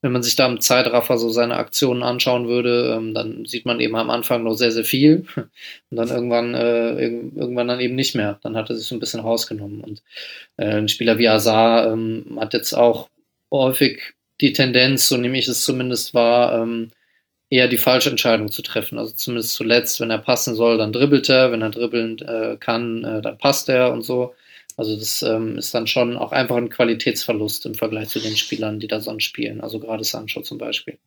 wenn 0.00 0.12
man 0.12 0.22
sich 0.22 0.36
da 0.36 0.46
im 0.46 0.60
Zeitraffer 0.60 1.18
so 1.18 1.28
seine 1.30 1.56
Aktionen 1.56 2.04
anschauen 2.04 2.46
würde, 2.46 2.94
ähm, 2.96 3.14
dann 3.14 3.44
sieht 3.46 3.66
man 3.66 3.80
eben 3.80 3.96
am 3.96 4.10
Anfang 4.10 4.44
noch 4.44 4.54
sehr, 4.54 4.70
sehr 4.70 4.84
viel 4.84 5.26
und 5.90 5.96
dann 5.96 6.08
irgendwann, 6.08 6.54
äh, 6.54 7.00
irgendwann 7.00 7.66
dann 7.66 7.80
eben 7.80 7.96
nicht 7.96 8.14
mehr. 8.14 8.38
Dann 8.42 8.56
hat 8.56 8.70
er 8.70 8.76
sich 8.76 8.86
so 8.86 8.94
ein 8.94 9.00
bisschen 9.00 9.20
rausgenommen. 9.20 9.80
Und 9.80 10.02
äh, 10.58 10.76
ein 10.76 10.88
Spieler 10.88 11.18
wie 11.18 11.28
Azar 11.28 11.92
ähm, 11.92 12.38
hat 12.40 12.54
jetzt 12.54 12.74
auch 12.74 13.08
häufig 13.50 14.14
die 14.40 14.52
Tendenz, 14.52 15.08
so 15.08 15.16
nehme 15.16 15.38
ich 15.38 15.48
es 15.48 15.64
zumindest 15.64 16.14
wahr, 16.14 16.62
ähm, 16.62 16.90
eher 17.50 17.68
die 17.68 17.78
falsche 17.78 18.10
Entscheidung 18.10 18.50
zu 18.50 18.62
treffen. 18.62 18.98
Also 18.98 19.14
zumindest 19.14 19.54
zuletzt, 19.54 20.00
wenn 20.00 20.10
er 20.10 20.18
passen 20.18 20.54
soll, 20.54 20.78
dann 20.78 20.92
dribbelt 20.92 21.28
er, 21.28 21.52
wenn 21.52 21.62
er 21.62 21.70
dribbeln 21.70 22.18
äh, 22.18 22.56
kann, 22.58 23.04
äh, 23.04 23.22
dann 23.22 23.38
passt 23.38 23.68
er 23.68 23.92
und 23.92 24.02
so. 24.02 24.34
Also 24.76 24.96
das 24.96 25.22
ähm, 25.22 25.56
ist 25.56 25.74
dann 25.74 25.86
schon 25.86 26.16
auch 26.16 26.32
einfach 26.32 26.56
ein 26.56 26.68
Qualitätsverlust 26.68 27.64
im 27.66 27.74
Vergleich 27.74 28.08
zu 28.08 28.20
den 28.20 28.36
Spielern, 28.36 28.78
die 28.78 28.88
da 28.88 29.00
sonst 29.00 29.24
spielen. 29.24 29.60
Also 29.60 29.80
gerade 29.80 30.04
Sancho 30.04 30.42
zum 30.42 30.58
Beispiel. 30.58 30.98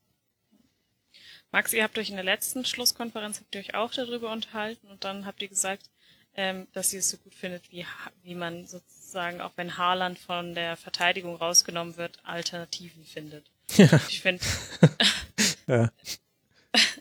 Max, 1.51 1.73
ihr 1.73 1.83
habt 1.83 1.97
euch 1.97 2.09
in 2.09 2.15
der 2.15 2.25
letzten 2.25 2.65
Schlusskonferenz 2.65 3.39
habt 3.39 3.53
ihr 3.55 3.61
euch 3.61 3.75
auch 3.75 3.91
darüber 3.91 4.31
unterhalten 4.31 4.87
und 4.87 5.03
dann 5.03 5.25
habt 5.25 5.41
ihr 5.41 5.47
gesagt, 5.47 5.89
ähm, 6.35 6.67
dass 6.73 6.93
ihr 6.93 6.99
es 6.99 7.09
so 7.09 7.17
gut 7.17 7.33
findet, 7.33 7.71
wie, 7.71 7.85
wie 8.23 8.35
man 8.35 8.65
sozusagen, 8.65 9.41
auch 9.41 9.51
wenn 9.55 9.77
Haaland 9.77 10.19
von 10.19 10.53
der 10.53 10.77
Verteidigung 10.77 11.35
rausgenommen 11.35 11.97
wird, 11.97 12.19
Alternativen 12.23 13.03
findet. 13.03 13.45
Ja. 13.75 13.99
Ich 14.07 14.21
finde, 14.21 14.43
ja. 15.67 15.91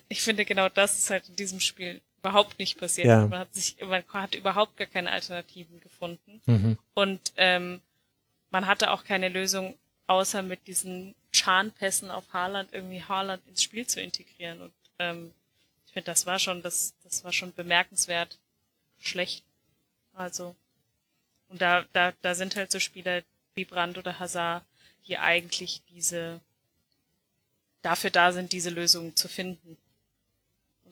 Ich 0.09 0.23
finde 0.23 0.45
genau 0.45 0.69
das 0.69 0.99
ist 0.99 1.11
halt 1.11 1.29
in 1.29 1.37
diesem 1.37 1.61
Spiel 1.61 2.01
überhaupt 2.19 2.59
nicht 2.59 2.79
passiert. 2.79 3.07
Ja. 3.07 3.27
Man 3.27 3.41
hat 3.41 3.55
sich, 3.55 3.77
man 3.81 4.03
hat 4.13 4.35
überhaupt 4.35 4.77
gar 4.77 4.87
keine 4.87 5.11
Alternativen 5.11 5.81
gefunden. 5.81 6.41
Mhm. 6.47 6.79
Und 6.95 7.33
ähm, 7.37 7.81
man 8.51 8.67
hatte 8.67 8.91
auch 8.91 9.05
keine 9.05 9.29
Lösung, 9.29 9.77
außer 10.07 10.43
mit 10.43 10.67
diesen 10.67 11.15
Scharnpässen 11.33 12.11
auf 12.11 12.25
Haaland 12.33 12.73
irgendwie 12.73 13.03
Haaland 13.03 13.47
ins 13.47 13.63
Spiel 13.63 13.87
zu 13.87 14.01
integrieren. 14.01 14.61
Und 14.63 14.73
ähm, 14.99 15.33
ich 15.87 15.93
finde, 15.93 16.07
das 16.07 16.27
war 16.27 16.39
schon, 16.39 16.63
das, 16.63 16.95
das 17.05 17.25
war 17.25 17.33
schon 17.33 17.53
bemerkenswert, 17.53 18.39
schlecht. 18.99 19.45
Also, 20.15 20.57
und 21.49 21.63
da, 21.63 21.85
da, 21.93 22.13
da 22.23 22.35
sind 22.35 22.57
halt 22.57 22.73
so 22.73 22.81
Spieler 22.81 23.23
wie 23.55 23.65
Brand 23.65 23.99
oder 23.99 24.19
Hazard, 24.19 24.65
die 25.07 25.19
eigentlich 25.19 25.83
diese, 25.91 26.41
dafür 27.83 28.11
da 28.11 28.33
sind, 28.33 28.53
diese 28.53 28.71
Lösungen 28.71 29.15
zu 29.15 29.29
finden. 29.29 29.77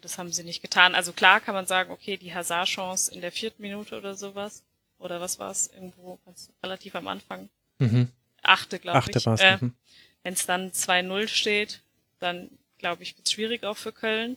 Das 0.06 0.18
haben 0.18 0.30
sie 0.32 0.44
nicht 0.44 0.62
getan. 0.62 0.94
Also 0.94 1.12
klar 1.12 1.40
kann 1.40 1.52
man 1.52 1.66
sagen, 1.66 1.90
okay, 1.90 2.16
die 2.16 2.32
Hazard-Chance 2.32 3.12
in 3.12 3.20
der 3.20 3.32
vierten 3.32 3.60
Minute 3.60 3.98
oder 3.98 4.14
sowas, 4.14 4.62
oder 5.00 5.20
was 5.20 5.40
war 5.40 5.50
es, 5.50 5.66
irgendwo 5.66 6.20
ganz 6.24 6.48
relativ 6.62 6.94
am 6.94 7.08
Anfang. 7.08 7.48
Mhm. 7.80 8.12
Achte, 8.40 8.78
glaube 8.78 8.98
Achte 8.98 9.18
ich. 9.18 9.26
war's, 9.26 9.40
Äh, 9.40 9.56
mhm. 9.60 9.74
Wenn 10.22 10.34
es 10.34 10.46
dann 10.46 10.70
2-0 10.70 11.26
steht, 11.26 11.80
dann 12.20 12.48
glaube 12.78 13.02
ich, 13.02 13.16
wird 13.16 13.26
es 13.26 13.32
schwierig 13.32 13.64
auch 13.64 13.76
für 13.76 13.90
Köln. 13.90 14.36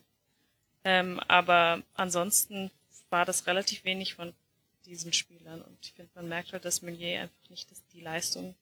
Ähm, 0.84 1.20
aber 1.28 1.84
ansonsten 1.94 2.72
war 3.12 3.26
das 3.26 3.46
relativ 3.46 3.84
wenig 3.84 4.16
von 4.16 4.34
diesen 4.88 5.14
Spielern. 5.14 5.62
Und 5.62 5.78
ich 5.84 5.94
finde, 5.94 6.10
man 6.16 6.28
merkt 6.28 6.52
halt, 6.52 6.66
dass 6.66 6.82
Meunier 6.82 7.22
einfach 7.22 7.50
nicht 7.52 7.70
die 7.94 8.02
Leistung, 8.02 8.56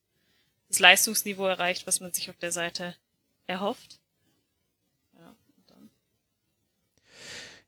das 0.68 0.80
Leistungsniveau 0.80 1.46
erreicht, 1.46 1.88
was 1.88 2.02
man 2.02 2.12
sich 2.12 2.30
auf 2.30 2.36
der 2.38 2.52
Seite 2.52 2.98
erhofft. 3.46 3.98
Ja, 5.18 5.28
und 5.30 5.70
dann 5.70 5.90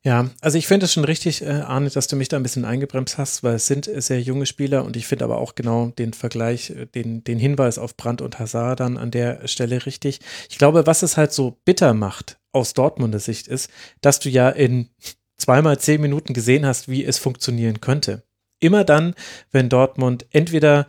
Ja, 0.02 0.30
also 0.40 0.56
ich 0.56 0.66
finde 0.66 0.86
es 0.86 0.94
schon 0.94 1.04
richtig, 1.04 1.42
äh, 1.42 1.50
Arne, 1.50 1.90
dass 1.90 2.06
du 2.06 2.16
mich 2.16 2.28
da 2.28 2.38
ein 2.38 2.42
bisschen 2.42 2.64
eingebremst 2.64 3.18
hast, 3.18 3.42
weil 3.42 3.56
es 3.56 3.66
sind 3.66 3.84
sehr 3.94 4.20
junge 4.20 4.46
Spieler 4.46 4.84
und 4.84 4.96
ich 4.96 5.06
finde 5.06 5.26
aber 5.26 5.36
auch 5.36 5.54
genau 5.54 5.88
den 5.88 6.14
Vergleich, 6.14 6.70
äh, 6.70 6.86
den, 6.86 7.22
den 7.22 7.38
Hinweis 7.38 7.78
auf 7.78 7.96
Brandt 7.98 8.22
und 8.22 8.38
Hazard 8.38 8.80
dann 8.80 8.96
an 8.96 9.10
der 9.10 9.46
Stelle 9.46 9.84
richtig. 9.84 10.20
Ich 10.48 10.56
glaube, 10.56 10.86
was 10.86 11.02
es 11.02 11.18
halt 11.18 11.32
so 11.32 11.58
bitter 11.66 11.92
macht 11.92 12.38
aus 12.52 12.72
Dortmunder 12.72 13.18
Sicht 13.18 13.46
ist, 13.46 13.70
dass 14.00 14.20
du 14.20 14.30
ja 14.30 14.48
in 14.48 14.88
zweimal 15.36 15.78
zehn 15.78 16.00
Minuten 16.00 16.32
gesehen 16.32 16.64
hast, 16.64 16.88
wie 16.88 17.04
es 17.04 17.18
funktionieren 17.18 17.82
könnte. 17.82 18.22
Immer 18.58 18.84
dann, 18.84 19.14
wenn 19.50 19.68
Dortmund 19.68 20.26
entweder 20.30 20.86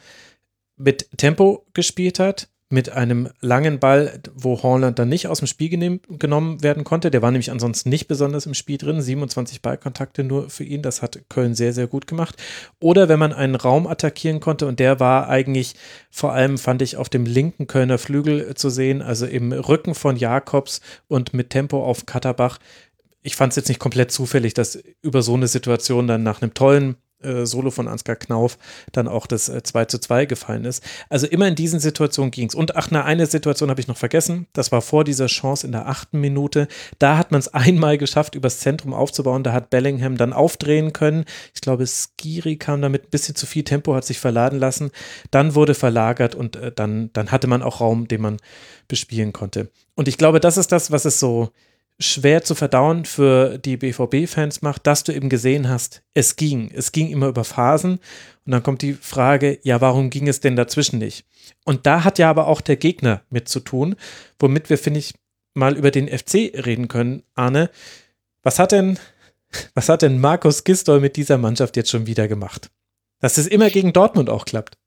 mit 0.77 1.09
Tempo 1.17 1.65
gespielt 1.73 2.19
hat, 2.19 2.49
mit 2.71 2.89
einem 2.89 3.29
langen 3.41 3.79
Ball, 3.79 4.19
wo 4.33 4.63
Holland 4.63 4.97
dann 4.97 5.09
nicht 5.09 5.27
aus 5.27 5.39
dem 5.39 5.47
Spiel 5.47 5.69
genehm, 5.69 5.99
genommen 6.09 6.63
werden 6.63 6.83
konnte. 6.83 7.11
Der 7.11 7.21
war 7.21 7.31
nämlich 7.31 7.51
ansonsten 7.51 7.89
nicht 7.89 8.07
besonders 8.07 8.45
im 8.45 8.53
Spiel 8.53 8.77
drin. 8.77 9.01
27 9.01 9.61
Ballkontakte 9.61 10.23
nur 10.23 10.49
für 10.49 10.63
ihn. 10.63 10.81
Das 10.81 11.01
hat 11.01 11.19
Köln 11.29 11.53
sehr, 11.53 11.73
sehr 11.73 11.87
gut 11.87 12.07
gemacht. 12.07 12.35
Oder 12.79 13.09
wenn 13.09 13.19
man 13.19 13.33
einen 13.33 13.55
Raum 13.55 13.87
attackieren 13.87 14.39
konnte 14.39 14.67
und 14.67 14.79
der 14.79 14.99
war 14.99 15.29
eigentlich 15.29 15.75
vor 16.09 16.33
allem, 16.33 16.57
fand 16.57 16.81
ich, 16.81 16.97
auf 16.97 17.09
dem 17.09 17.25
linken 17.25 17.67
Kölner 17.67 17.97
Flügel 17.97 18.55
zu 18.55 18.69
sehen, 18.69 19.01
also 19.01 19.25
im 19.25 19.51
Rücken 19.51 19.95
von 19.95 20.15
Jakobs 20.15 20.81
und 21.07 21.33
mit 21.33 21.49
Tempo 21.49 21.83
auf 21.83 22.05
Katterbach. 22.05 22.59
Ich 23.21 23.35
fand 23.35 23.51
es 23.51 23.57
jetzt 23.57 23.67
nicht 23.67 23.79
komplett 23.79 24.11
zufällig, 24.11 24.53
dass 24.53 24.81
über 25.01 25.21
so 25.21 25.33
eine 25.33 25.47
Situation 25.47 26.07
dann 26.07 26.23
nach 26.23 26.41
einem 26.41 26.53
tollen 26.53 26.95
äh, 27.23 27.45
Solo 27.45 27.71
von 27.71 27.87
Ansgar 27.87 28.15
Knauf 28.15 28.57
dann 28.91 29.07
auch 29.07 29.27
das 29.27 29.49
äh, 29.49 29.63
2 29.63 29.85
zu 29.85 29.99
2 29.99 30.25
gefallen 30.25 30.65
ist. 30.65 30.83
Also 31.09 31.27
immer 31.27 31.47
in 31.47 31.55
diesen 31.55 31.79
Situationen 31.79 32.31
ging 32.31 32.47
es. 32.47 32.55
Und 32.55 32.75
ach, 32.75 32.89
na, 32.91 33.03
eine 33.03 33.25
Situation 33.25 33.69
habe 33.69 33.81
ich 33.81 33.87
noch 33.87 33.97
vergessen. 33.97 34.47
Das 34.53 34.71
war 34.71 34.81
vor 34.81 35.03
dieser 35.03 35.27
Chance 35.27 35.65
in 35.65 35.71
der 35.71 35.87
achten 35.87 36.19
Minute. 36.19 36.67
Da 36.99 37.17
hat 37.17 37.31
man 37.31 37.39
es 37.39 37.47
einmal 37.53 37.97
geschafft, 37.97 38.35
übers 38.35 38.59
Zentrum 38.59 38.93
aufzubauen. 38.93 39.43
Da 39.43 39.53
hat 39.53 39.69
Bellingham 39.69 40.17
dann 40.17 40.33
aufdrehen 40.33 40.93
können. 40.93 41.25
Ich 41.53 41.61
glaube, 41.61 41.85
Skiri 41.87 42.57
kam 42.57 42.81
damit 42.81 43.05
ein 43.05 43.09
bisschen 43.09 43.35
zu 43.35 43.45
viel 43.45 43.63
Tempo, 43.63 43.95
hat 43.95 44.05
sich 44.05 44.19
verladen 44.19 44.59
lassen. 44.59 44.91
Dann 45.31 45.55
wurde 45.55 45.73
verlagert 45.73 46.35
und 46.35 46.55
äh, 46.55 46.71
dann, 46.71 47.09
dann 47.13 47.31
hatte 47.31 47.47
man 47.47 47.61
auch 47.61 47.81
Raum, 47.81 48.07
den 48.07 48.21
man 48.21 48.37
bespielen 48.87 49.33
konnte. 49.33 49.69
Und 49.95 50.07
ich 50.07 50.17
glaube, 50.17 50.39
das 50.39 50.57
ist 50.57 50.71
das, 50.71 50.91
was 50.91 51.05
es 51.05 51.19
so 51.19 51.51
schwer 52.01 52.43
zu 52.43 52.55
verdauen 52.55 53.05
für 53.05 53.57
die 53.57 53.77
BVB-Fans 53.77 54.61
macht, 54.61 54.87
dass 54.87 55.03
du 55.03 55.13
eben 55.13 55.29
gesehen 55.29 55.69
hast, 55.69 56.01
es 56.13 56.35
ging. 56.35 56.71
Es 56.73 56.91
ging 56.91 57.09
immer 57.09 57.27
über 57.27 57.43
Phasen. 57.43 57.99
Und 58.45 58.51
dann 58.51 58.63
kommt 58.63 58.81
die 58.81 58.93
Frage, 58.93 59.59
ja, 59.63 59.81
warum 59.81 60.09
ging 60.09 60.27
es 60.27 60.39
denn 60.39 60.55
dazwischen 60.55 60.99
nicht? 60.99 61.25
Und 61.63 61.85
da 61.85 62.03
hat 62.03 62.19
ja 62.19 62.29
aber 62.29 62.47
auch 62.47 62.61
der 62.61 62.75
Gegner 62.75 63.21
mit 63.29 63.47
zu 63.47 63.59
tun, 63.59 63.95
womit 64.39 64.69
wir, 64.69 64.77
finde 64.77 64.99
ich, 64.99 65.13
mal 65.53 65.77
über 65.77 65.91
den 65.91 66.07
FC 66.07 66.51
reden 66.65 66.87
können. 66.87 67.23
Arne, 67.35 67.69
was 68.41 68.57
hat 68.57 68.71
denn, 68.71 68.97
was 69.75 69.89
hat 69.89 70.01
denn 70.01 70.19
Markus 70.19 70.63
Gistol 70.63 70.99
mit 70.99 71.15
dieser 71.15 71.37
Mannschaft 71.37 71.77
jetzt 71.77 71.91
schon 71.91 72.07
wieder 72.07 72.27
gemacht? 72.27 72.71
Dass 73.19 73.37
es 73.37 73.47
immer 73.47 73.69
gegen 73.69 73.93
Dortmund 73.93 74.29
auch 74.29 74.45
klappt. 74.45 74.77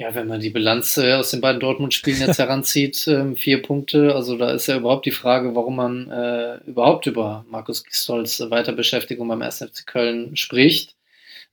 Ja, 0.00 0.12
wenn 0.14 0.26
man 0.26 0.40
die 0.40 0.50
Bilanz 0.50 0.96
äh, 0.96 1.12
aus 1.12 1.30
den 1.30 1.40
beiden 1.40 1.60
Dortmund-Spielen 1.60 2.20
jetzt 2.20 2.38
heranzieht, 2.40 3.06
ähm, 3.06 3.36
vier 3.36 3.62
Punkte, 3.62 4.14
also 4.14 4.36
da 4.36 4.50
ist 4.50 4.66
ja 4.66 4.76
überhaupt 4.76 5.06
die 5.06 5.12
Frage, 5.12 5.54
warum 5.54 5.76
man 5.76 6.10
äh, 6.10 6.56
überhaupt 6.66 7.06
über 7.06 7.44
Markus 7.48 7.84
Gistols 7.84 8.40
Weiterbeschäftigung 8.50 9.28
beim 9.28 9.42
1. 9.42 9.58
FC 9.58 9.86
Köln 9.86 10.36
spricht. 10.36 10.96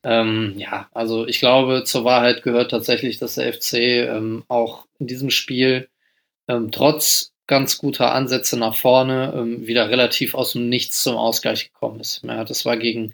Ähm, 0.03 0.55
ja, 0.57 0.89
also 0.93 1.27
ich 1.27 1.39
glaube, 1.39 1.84
zur 1.85 2.03
Wahrheit 2.03 2.41
gehört 2.41 2.72
tatsächlich, 2.72 3.19
dass 3.19 3.35
der 3.35 3.53
FC 3.53 3.73
ähm, 3.76 4.43
auch 4.47 4.88
in 4.97 5.05
diesem 5.05 5.30
Spiel 5.30 5.88
ähm, 6.47 6.72
trotz 6.72 7.34
ganz 7.45 7.77
guter 7.77 8.13
Ansätze 8.13 8.57
nach 8.57 8.76
vorne 8.76 9.34
ähm, 9.35 9.68
wieder 9.68 9.89
relativ 9.89 10.34
aus 10.34 10.53
dem 10.53 10.69
Nichts 10.69 11.03
zum 11.03 11.15
Ausgleich 11.15 11.72
gekommen 11.72 11.99
ist. 11.99 12.23
Ja, 12.23 12.43
das 12.43 12.65
war 12.65 12.77
gegen 12.77 13.13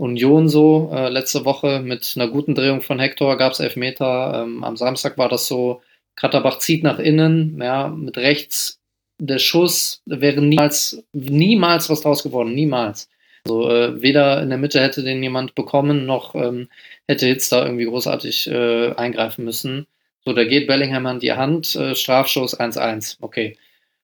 Union 0.00 0.48
so. 0.48 0.90
Äh, 0.94 1.10
letzte 1.10 1.44
Woche 1.44 1.80
mit 1.80 2.14
einer 2.16 2.28
guten 2.28 2.54
Drehung 2.54 2.80
von 2.80 2.98
Hector 2.98 3.36
gab 3.36 3.52
es 3.52 3.60
Elfmeter. 3.60 4.42
Ähm, 4.42 4.64
am 4.64 4.76
Samstag 4.76 5.18
war 5.18 5.28
das 5.28 5.46
so, 5.46 5.82
Katterbach 6.16 6.58
zieht 6.58 6.82
nach 6.82 6.98
innen, 6.98 7.60
ja, 7.62 7.88
mit 7.88 8.16
rechts 8.16 8.80
der 9.18 9.38
Schuss, 9.38 10.02
wäre 10.06 10.40
niemals, 10.40 11.04
niemals 11.12 11.90
was 11.90 12.00
draus 12.00 12.22
geworden, 12.22 12.54
niemals. 12.54 13.08
Also 13.44 13.70
äh, 13.70 14.00
weder 14.02 14.42
in 14.42 14.48
der 14.48 14.58
Mitte 14.58 14.80
hätte 14.80 15.02
den 15.02 15.22
jemand 15.22 15.54
bekommen, 15.54 16.06
noch 16.06 16.34
ähm, 16.34 16.68
hätte 17.06 17.26
Hitz 17.26 17.48
da 17.48 17.64
irgendwie 17.64 17.84
großartig 17.84 18.50
äh, 18.50 18.92
eingreifen 18.94 19.44
müssen. 19.44 19.86
So, 20.24 20.32
da 20.32 20.44
geht 20.44 20.66
Bellingham 20.66 21.06
an 21.06 21.20
die 21.20 21.32
Hand, 21.32 21.74
äh, 21.76 21.94
Strafschuss 21.94 22.58
1-1, 22.58 23.16
okay. 23.20 23.56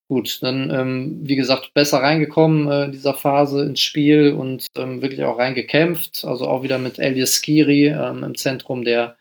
Gut, 0.09 0.41
dann, 0.41 0.69
ähm, 0.71 1.19
wie 1.23 1.35
gesagt, 1.35 1.73
besser 1.73 1.97
reingekommen 1.97 2.71
äh, 2.71 2.85
in 2.85 2.91
dieser 2.93 3.13
Phase 3.13 3.63
ins 3.63 3.81
Spiel 3.81 4.31
und 4.31 4.67
ähm, 4.77 5.01
wirklich 5.01 5.21
auch 5.25 5.37
reingekämpft. 5.37 6.23
Also 6.23 6.47
auch 6.47 6.63
wieder 6.63 6.77
mit 6.77 6.97
Elias 6.97 7.41
Skiri 7.41 7.87
ähm, 7.87 8.23
im 8.23 8.35
Zentrum, 8.35 8.85
der 8.85 9.17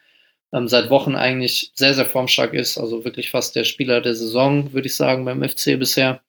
ähm, 0.53 0.69
seit 0.69 0.89
Wochen 0.91 1.17
eigentlich 1.17 1.73
sehr, 1.75 1.95
sehr 1.95 2.07
formstark 2.07 2.55
ist. 2.55 2.79
Also 2.79 3.05
wirklich 3.05 3.31
fast 3.33 3.57
der 3.57 3.65
Spieler 3.65 4.01
der 4.01 4.15
Saison, 4.15 4.73
würde 4.73 4.87
ich 4.87 4.95
sagen, 4.95 5.25
beim 5.25 5.43
FC 5.43 5.77
bisher. 5.79 6.21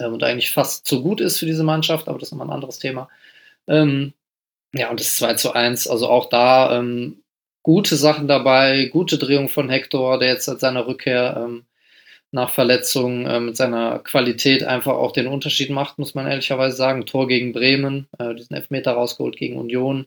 Ähm, 0.00 0.14
und 0.14 0.24
eigentlich 0.24 0.52
fast 0.52 0.86
zu 0.86 1.02
gut 1.02 1.20
ist 1.20 1.38
für 1.40 1.46
diese 1.46 1.64
Mannschaft, 1.64 2.08
aber 2.08 2.18
das 2.20 2.28
ist 2.28 2.32
nochmal 2.32 2.48
ein 2.48 2.54
anderes 2.54 2.78
Thema. 2.78 3.08
Ähm, 3.68 4.14
ja, 4.74 4.90
und 4.90 5.00
das 5.00 5.16
2 5.16 5.34
zu 5.34 5.54
1, 5.54 5.88
also 5.88 6.08
auch 6.08 6.28
da 6.30 6.82
gute 7.62 7.96
Sachen 7.96 8.28
dabei, 8.28 8.86
gute 8.86 9.18
Drehung 9.18 9.48
von 9.48 9.68
Hector, 9.70 10.18
der 10.18 10.30
jetzt 10.30 10.46
seit 10.46 10.60
seiner 10.60 10.86
Rückkehr 10.86 11.62
nach 12.32 12.50
Verletzung 12.50 13.26
äh, 13.26 13.40
mit 13.40 13.56
seiner 13.56 13.98
Qualität 14.00 14.64
einfach 14.64 14.94
auch 14.94 15.12
den 15.12 15.26
Unterschied 15.26 15.70
macht, 15.70 15.98
muss 15.98 16.14
man 16.14 16.26
ehrlicherweise 16.26 16.76
sagen. 16.76 17.06
Tor 17.06 17.28
gegen 17.28 17.52
Bremen, 17.52 18.08
äh, 18.18 18.34
diesen 18.34 18.56
Elfmeter 18.56 18.92
rausgeholt 18.92 19.36
gegen 19.36 19.58
Union. 19.58 20.06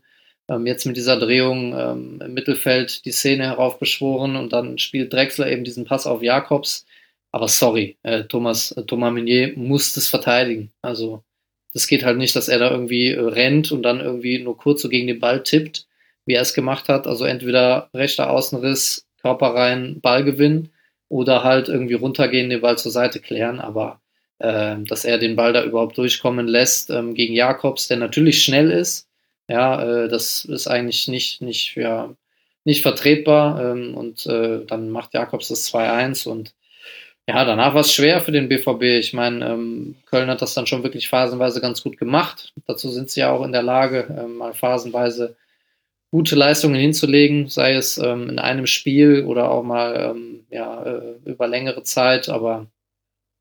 Ähm, 0.50 0.66
jetzt 0.66 0.86
mit 0.86 0.98
dieser 0.98 1.18
Drehung 1.20 1.74
ähm, 1.78 2.22
im 2.26 2.34
Mittelfeld 2.34 3.06
die 3.06 3.12
Szene 3.12 3.44
heraufbeschworen 3.44 4.36
und 4.36 4.54
dann 4.54 4.80
spielt 4.80 5.14
Drexler 5.14 5.52
eben 5.52 5.64
diesen 5.64 5.86
Pass 5.86 6.08
auf 6.08 6.24
Jakobs. 6.24 6.86
Aber 7.32 7.48
sorry, 7.48 7.98
äh, 8.04 8.24
Thomas, 8.24 8.72
äh, 8.72 8.84
Thomas 8.84 9.14
Meunier 9.14 9.54
muss 9.56 9.94
das 9.94 10.08
verteidigen. 10.08 10.72
Also 10.82 11.24
das 11.74 11.88
geht 11.88 12.06
halt 12.06 12.18
nicht, 12.18 12.36
dass 12.36 12.48
er 12.48 12.58
da 12.58 12.72
irgendwie 12.72 13.10
äh, 13.10 13.20
rennt 13.20 13.72
und 13.72 13.84
dann 13.84 14.00
irgendwie 14.00 14.40
nur 14.40 14.58
kurz 14.58 14.82
so 14.82 14.90
gegen 14.90 15.08
den 15.08 15.20
Ball 15.20 15.44
tippt, 15.44 15.86
wie 16.26 16.34
er 16.34 16.42
es 16.42 16.56
gemacht 16.56 16.90
hat. 16.90 17.06
Also 17.06 17.26
entweder 17.26 17.90
rechter 17.94 18.32
Außenriss, 18.32 19.06
Körper 19.22 19.54
rein, 19.54 20.02
Ballgewinn 20.02 20.70
oder 21.10 21.44
halt 21.44 21.70
irgendwie 21.70 21.94
runtergehen, 21.94 22.50
den 22.50 22.62
Ball 22.62 22.78
zur 22.78 22.92
Seite 22.92 23.20
klären, 23.20 23.60
aber 23.60 24.02
äh, 24.40 24.78
dass 24.88 25.06
er 25.06 25.18
den 25.18 25.36
Ball 25.36 25.54
da 25.54 25.64
überhaupt 25.64 25.98
durchkommen 25.98 26.48
lässt 26.48 26.90
ähm, 26.90 27.14
gegen 27.14 27.34
Jakobs, 27.34 27.88
der 27.88 27.98
natürlich 27.98 28.44
schnell 28.44 28.72
ist, 28.72 29.08
ja, 29.48 30.06
äh, 30.06 30.10
das 30.10 30.46
ist 30.46 30.68
eigentlich 30.68 31.08
nicht, 31.08 31.42
nicht, 31.42 31.76
ja, 31.76 32.14
nicht 32.64 32.82
vertretbar 32.82 33.72
ähm, 33.72 33.96
und 33.96 34.26
äh, 34.26 34.66
dann 34.66 34.90
macht 34.90 35.14
Jakobs 35.14 35.50
das 35.50 35.72
2-1 35.72 36.28
und 36.28 36.54
ja, 37.28 37.44
danach 37.44 37.74
war 37.74 37.82
es 37.82 37.92
schwer 37.94 38.22
für 38.22 38.32
den 38.32 38.50
BVB. 38.50 38.84
Ich 38.84 39.14
meine, 39.14 39.46
ähm, 39.48 39.96
Köln 40.06 40.30
hat 40.30 40.44
das 40.44 40.54
dann 40.54 40.68
schon 40.68 40.84
wirklich 40.84 41.10
phasenweise 41.10 41.60
ganz 41.60 41.82
gut 41.82 41.98
gemacht. 41.98 42.54
Dazu 42.68 42.90
sind 42.90 43.10
sie 43.10 43.22
ja 43.22 43.32
auch 43.32 43.44
in 43.44 43.52
der 43.52 43.64
Lage, 43.64 44.08
ähm, 44.16 44.38
mal 44.38 44.54
phasenweise 44.54 45.36
gute 46.16 46.38
Leistungen 46.38 46.80
hinzulegen, 46.80 47.50
sei 47.50 47.74
es 47.74 47.98
ähm, 47.98 48.30
in 48.30 48.40
einem 48.40 48.68
Spiel 48.68 49.26
oder 49.26 49.52
auch 49.52 49.64
mal 49.64 50.12
ähm, 50.16 50.46
ja, 50.50 50.82
äh, 50.82 51.16
über 51.26 51.46
längere 51.46 51.84
Zeit, 51.84 52.30
aber 52.30 52.68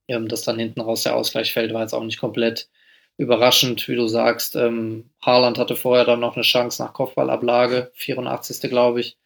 ähm, 0.08 0.26
dass 0.26 0.42
dann 0.42 0.58
hinten 0.58 0.80
raus 0.80 1.04
der 1.04 1.14
Ausgleich 1.14 1.52
fällt, 1.52 1.72
war 1.72 1.82
jetzt 1.82 1.92
auch 1.92 2.02
nicht 2.02 2.18
komplett 2.18 2.68
überraschend, 3.16 3.86
wie 3.86 3.94
du 3.94 4.08
sagst. 4.08 4.56
Ähm, 4.56 5.08
Haaland 5.22 5.56
hatte 5.56 5.76
vorher 5.76 6.04
dann 6.04 6.18
noch 6.18 6.34
eine 6.34 6.42
Chance 6.42 6.82
nach 6.82 6.92
Kopfballablage, 6.92 7.92
84. 7.94 8.68
glaube 8.68 8.98
ich. 8.98 9.18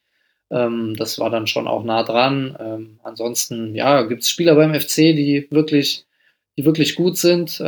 Ähm, 0.50 0.94
das 0.98 1.18
war 1.18 1.30
dann 1.30 1.46
schon 1.46 1.66
auch 1.66 1.84
nah 1.84 2.02
dran. 2.02 2.54
Ähm, 2.60 3.00
ansonsten, 3.02 3.74
ja, 3.74 4.02
gibt 4.02 4.24
es 4.24 4.28
Spieler 4.30 4.56
beim 4.56 4.78
FC, 4.78 4.96
die 5.16 5.48
wirklich, 5.50 6.04
die 6.58 6.66
wirklich 6.66 6.96
gut 6.96 7.16
sind. 7.16 7.62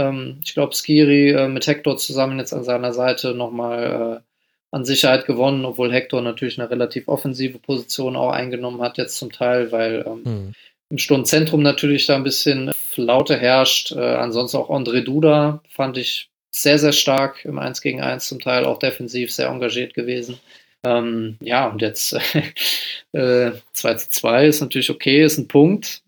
ich 0.45 0.55
glaube, 0.55 0.75
Skiri 0.75 1.31
äh, 1.31 1.49
mit 1.49 1.67
Hector 1.67 1.97
zusammen 1.97 2.39
jetzt 2.39 2.53
an 2.53 2.65
seiner 2.65 2.93
Seite 2.93 3.35
nochmal 3.35 4.23
äh, 4.27 4.30
an 4.73 4.85
Sicherheit 4.85 5.27
gewonnen, 5.27 5.65
obwohl 5.65 5.93
Hector 5.93 6.21
natürlich 6.23 6.59
eine 6.59 6.71
relativ 6.71 7.09
offensive 7.09 7.59
Position 7.59 8.17
auch 8.17 8.31
eingenommen 8.31 8.81
hat, 8.81 8.99
jetzt 8.99 9.17
zum 9.17 9.33
Teil, 9.33 9.73
weil 9.73 10.05
ähm, 10.07 10.23
mhm. 10.25 10.55
im 10.91 10.99
Sturmzentrum 10.99 11.63
natürlich 11.63 12.07
da 12.07 12.17
ein 12.17 12.23
bisschen 12.23 12.73
Flaute 12.75 13.37
herrscht. 13.37 13.93
Äh, 13.93 13.99
ansonsten 13.99 14.59
auch 14.59 14.71
André 14.71 15.03
Duda 15.03 15.63
fand 15.69 15.99
ich 15.99 16.29
sehr, 16.53 16.79
sehr 16.79 16.93
stark 16.93 17.45
im 17.45 17.59
1 17.59 17.81
gegen 17.81 18.01
1, 18.01 18.29
zum 18.29 18.41
Teil 18.41 18.65
auch 18.65 18.79
defensiv 18.79 19.33
sehr 19.33 19.49
engagiert 19.49 19.95
gewesen. 19.95 20.39
Ähm, 20.85 21.37
ja, 21.41 21.69
und 21.69 21.83
jetzt 21.83 22.13
äh, 23.13 23.53
2 23.73 23.95
zu 23.95 24.09
2 24.09 24.47
ist 24.47 24.61
natürlich 24.61 24.91
okay, 24.91 25.25
ist 25.25 25.39
ein 25.39 25.49
Punkt. 25.49 26.03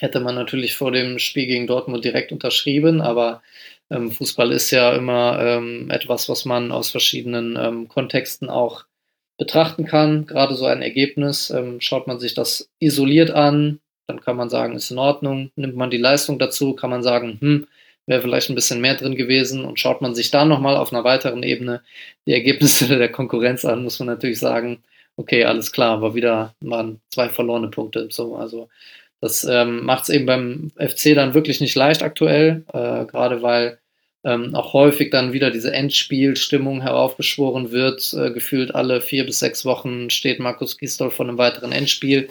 Hätte 0.00 0.20
man 0.20 0.34
natürlich 0.34 0.74
vor 0.74 0.90
dem 0.90 1.18
Spiel 1.18 1.46
gegen 1.46 1.66
Dortmund 1.66 2.04
direkt 2.04 2.32
unterschrieben, 2.32 3.00
aber 3.00 3.42
ähm, 3.90 4.10
Fußball 4.10 4.52
ist 4.52 4.70
ja 4.70 4.94
immer 4.94 5.38
ähm, 5.40 5.90
etwas, 5.90 6.28
was 6.28 6.44
man 6.44 6.72
aus 6.72 6.90
verschiedenen 6.90 7.56
ähm, 7.56 7.88
Kontexten 7.88 8.48
auch 8.50 8.84
betrachten 9.38 9.84
kann. 9.84 10.26
Gerade 10.26 10.54
so 10.54 10.66
ein 10.66 10.82
Ergebnis, 10.82 11.50
ähm, 11.50 11.80
schaut 11.80 12.06
man 12.06 12.18
sich 12.18 12.34
das 12.34 12.70
isoliert 12.78 13.30
an, 13.30 13.80
dann 14.06 14.20
kann 14.20 14.36
man 14.36 14.50
sagen, 14.50 14.74
ist 14.74 14.90
in 14.90 14.98
Ordnung. 14.98 15.50
Nimmt 15.56 15.76
man 15.76 15.90
die 15.90 15.98
Leistung 15.98 16.38
dazu, 16.38 16.74
kann 16.74 16.90
man 16.90 17.02
sagen, 17.02 17.38
hm, 17.40 17.66
wäre 18.06 18.22
vielleicht 18.22 18.50
ein 18.50 18.54
bisschen 18.54 18.80
mehr 18.80 18.94
drin 18.94 19.16
gewesen. 19.16 19.64
Und 19.64 19.80
schaut 19.80 20.02
man 20.02 20.14
sich 20.14 20.30
da 20.30 20.44
nochmal 20.44 20.76
auf 20.76 20.92
einer 20.92 21.04
weiteren 21.04 21.42
Ebene 21.42 21.82
die 22.26 22.32
Ergebnisse 22.32 22.86
der 22.98 23.10
Konkurrenz 23.10 23.64
an, 23.64 23.84
muss 23.84 23.98
man 23.98 24.08
natürlich 24.08 24.38
sagen, 24.38 24.82
okay, 25.16 25.44
alles 25.44 25.72
klar, 25.72 26.02
war 26.02 26.14
wieder 26.14 26.54
waren 26.60 27.00
zwei 27.10 27.28
verlorene 27.28 27.68
Punkte. 27.68 28.08
So, 28.10 28.36
also 28.36 28.68
das 29.24 29.42
ähm, 29.44 29.86
macht 29.86 30.02
es 30.02 30.08
eben 30.10 30.26
beim 30.26 30.70
FC 30.76 31.14
dann 31.14 31.32
wirklich 31.32 31.58
nicht 31.62 31.74
leicht 31.74 32.02
aktuell, 32.02 32.66
äh, 32.74 33.06
gerade 33.06 33.40
weil 33.40 33.78
ähm, 34.22 34.54
auch 34.54 34.74
häufig 34.74 35.10
dann 35.10 35.32
wieder 35.32 35.50
diese 35.50 35.72
Endspielstimmung 35.72 36.82
heraufbeschworen 36.82 37.72
wird. 37.72 38.12
Äh, 38.12 38.32
gefühlt 38.32 38.74
alle 38.74 39.00
vier 39.00 39.24
bis 39.24 39.38
sechs 39.38 39.64
Wochen 39.64 40.10
steht 40.10 40.40
Markus 40.40 40.76
Gistol 40.76 41.10
vor 41.10 41.26
einem 41.26 41.38
weiteren 41.38 41.72
Endspiel. 41.72 42.28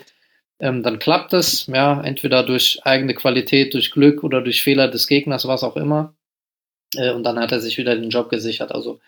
Ähm, 0.59 0.83
dann 0.83 0.99
klappt 0.99 1.33
es, 1.33 1.65
ja, 1.65 1.99
entweder 1.99 2.43
durch 2.43 2.79
eigene 2.83 3.15
Qualität, 3.15 3.73
durch 3.73 3.89
Glück 3.89 4.23
oder 4.23 4.41
durch 4.41 4.61
Fehler 4.61 4.87
des 4.87 5.07
Gegners, 5.07 5.47
was 5.47 5.63
auch 5.63 5.77
immer. 5.77 6.13
Äh, 6.95 7.09
und 7.09 7.23
dann 7.23 7.39
hat 7.39 7.51
er 7.51 7.59
sich 7.59 7.79
wieder 7.79 7.95
den 7.95 8.11
Job 8.11 8.29
gesichert. 8.29 8.71
Also 8.71 8.99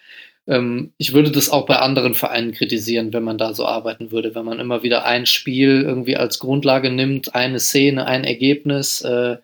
ähm, 0.48 0.94
ich 0.98 1.14
würde 1.14 1.32
das 1.32 1.50
auch 1.50 1.66
bei 1.66 1.78
anderen 1.78 2.14
Vereinen 2.14 2.52
kritisieren, 2.52 3.14
wenn 3.14 3.24
man 3.24 3.38
da 3.38 3.54
so 3.54 3.66
arbeiten 3.66 4.12
würde, 4.12 4.36
wenn 4.36 4.46
man 4.46 4.60
immer 4.60 4.84
wieder 4.84 5.06
ein 5.06 5.26
Spiel 5.26 5.82
irgendwie 5.82 6.18
als 6.18 6.40
Grundlage 6.40 6.92
nimmt, 6.92 7.36
eine 7.36 7.60
Szene, 7.60 8.06
ein 8.06 8.24
Ergebnis, 8.24 9.02
äh, 9.02 9.38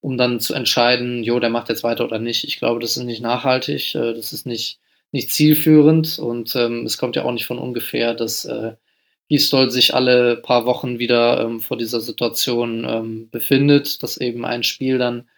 um 0.00 0.16
dann 0.18 0.40
zu 0.40 0.54
entscheiden, 0.54 1.22
jo, 1.22 1.38
der 1.40 1.50
macht 1.50 1.68
jetzt 1.68 1.84
weiter 1.84 2.04
oder 2.04 2.18
nicht. 2.18 2.44
Ich 2.44 2.58
glaube, 2.58 2.80
das 2.80 2.96
ist 2.96 3.04
nicht 3.04 3.22
nachhaltig, 3.22 3.94
äh, 3.94 4.14
das 4.14 4.32
ist 4.32 4.46
nicht, 4.46 4.78
nicht 5.12 5.30
zielführend 5.32 6.18
und 6.18 6.54
ähm, 6.56 6.84
es 6.86 6.98
kommt 6.98 7.16
ja 7.16 7.24
auch 7.24 7.32
nicht 7.32 7.46
von 7.46 7.58
ungefähr, 7.58 8.14
dass 8.14 8.44
äh, 8.44 8.72
Gistol 9.28 9.70
sich 9.70 9.94
alle 9.94 10.36
paar 10.36 10.66
Wochen 10.66 10.98
wieder 10.98 11.40
ähm, 11.42 11.60
vor 11.60 11.78
dieser 11.78 12.00
Situation 12.00 12.84
ähm, 12.86 13.30
befindet, 13.30 14.02
dass 14.02 14.18
eben 14.18 14.44
ein 14.44 14.62
Spiel 14.62 14.98
dann 14.98 15.28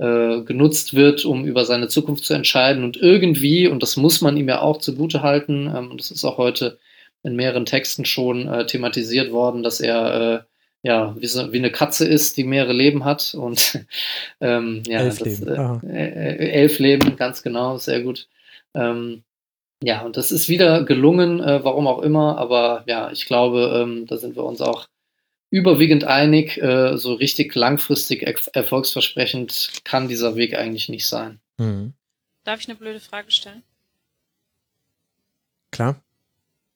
äh, 0.00 0.40
genutzt 0.44 0.94
wird, 0.94 1.26
um 1.26 1.44
über 1.44 1.66
seine 1.66 1.88
Zukunft 1.88 2.24
zu 2.24 2.32
entscheiden. 2.32 2.84
Und 2.84 2.96
irgendwie, 2.96 3.68
und 3.68 3.82
das 3.82 3.98
muss 3.98 4.22
man 4.22 4.34
ihm 4.38 4.48
ja 4.48 4.62
auch 4.62 4.78
zugute 4.78 5.20
halten, 5.20 5.70
ähm, 5.76 5.90
und 5.90 6.00
das 6.00 6.10
ist 6.10 6.24
auch 6.24 6.38
heute 6.38 6.78
in 7.22 7.36
mehreren 7.36 7.66
Texten 7.66 8.06
schon 8.06 8.48
äh, 8.48 8.64
thematisiert 8.64 9.30
worden, 9.30 9.62
dass 9.62 9.78
er 9.78 10.14
äh, 10.14 10.88
ja 10.88 11.14
wie, 11.18 11.26
so, 11.26 11.52
wie, 11.52 11.58
eine 11.58 11.70
Katze 11.70 12.08
ist, 12.08 12.38
die 12.38 12.44
mehrere 12.44 12.72
Leben 12.72 13.04
hat. 13.04 13.34
Und 13.34 13.84
ähm, 14.40 14.82
ja, 14.86 15.00
elf, 15.00 15.18
das, 15.18 15.40
Leben. 15.40 15.90
Äh, 15.90 16.08
äh, 16.08 16.50
elf 16.50 16.78
Leben, 16.78 17.16
ganz 17.16 17.42
genau, 17.42 17.76
sehr 17.76 18.00
gut. 18.00 18.26
Ähm, 18.72 19.22
ja, 19.82 20.00
und 20.00 20.16
das 20.16 20.32
ist 20.32 20.48
wieder 20.48 20.84
gelungen, 20.84 21.40
warum 21.40 21.86
auch 21.86 22.00
immer, 22.00 22.38
aber 22.38 22.84
ja, 22.86 23.10
ich 23.12 23.26
glaube, 23.26 23.82
ähm, 23.82 24.06
da 24.06 24.16
sind 24.18 24.36
wir 24.36 24.44
uns 24.44 24.60
auch 24.60 24.86
überwiegend 25.50 26.04
einig, 26.04 26.56
äh, 26.58 26.96
so 26.96 27.14
richtig 27.14 27.54
langfristig 27.54 28.22
er 28.22 28.34
erfolgsversprechend 28.54 29.82
kann 29.84 30.08
dieser 30.08 30.36
Weg 30.36 30.54
eigentlich 30.54 30.88
nicht 30.88 31.06
sein. 31.06 31.40
Mhm. 31.58 31.92
Darf 32.44 32.60
ich 32.60 32.68
eine 32.68 32.78
blöde 32.78 33.00
Frage 33.00 33.30
stellen? 33.30 33.62
Klar. 35.70 36.00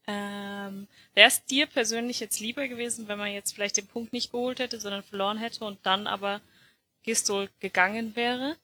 Ähm, 0.06 0.86
Wäre 1.14 1.28
es 1.28 1.44
dir 1.44 1.66
persönlich 1.66 2.20
jetzt 2.20 2.40
lieber 2.40 2.68
gewesen, 2.68 3.08
wenn 3.08 3.18
man 3.18 3.32
jetzt 3.32 3.54
vielleicht 3.54 3.76
den 3.76 3.86
Punkt 3.86 4.12
nicht 4.12 4.32
geholt 4.32 4.58
hätte, 4.58 4.78
sondern 4.80 5.02
verloren 5.02 5.38
hätte 5.38 5.64
und 5.64 5.78
dann 5.84 6.06
aber 6.06 6.40
Gistol 7.02 7.48
gegangen 7.60 8.16
wäre, 8.16 8.56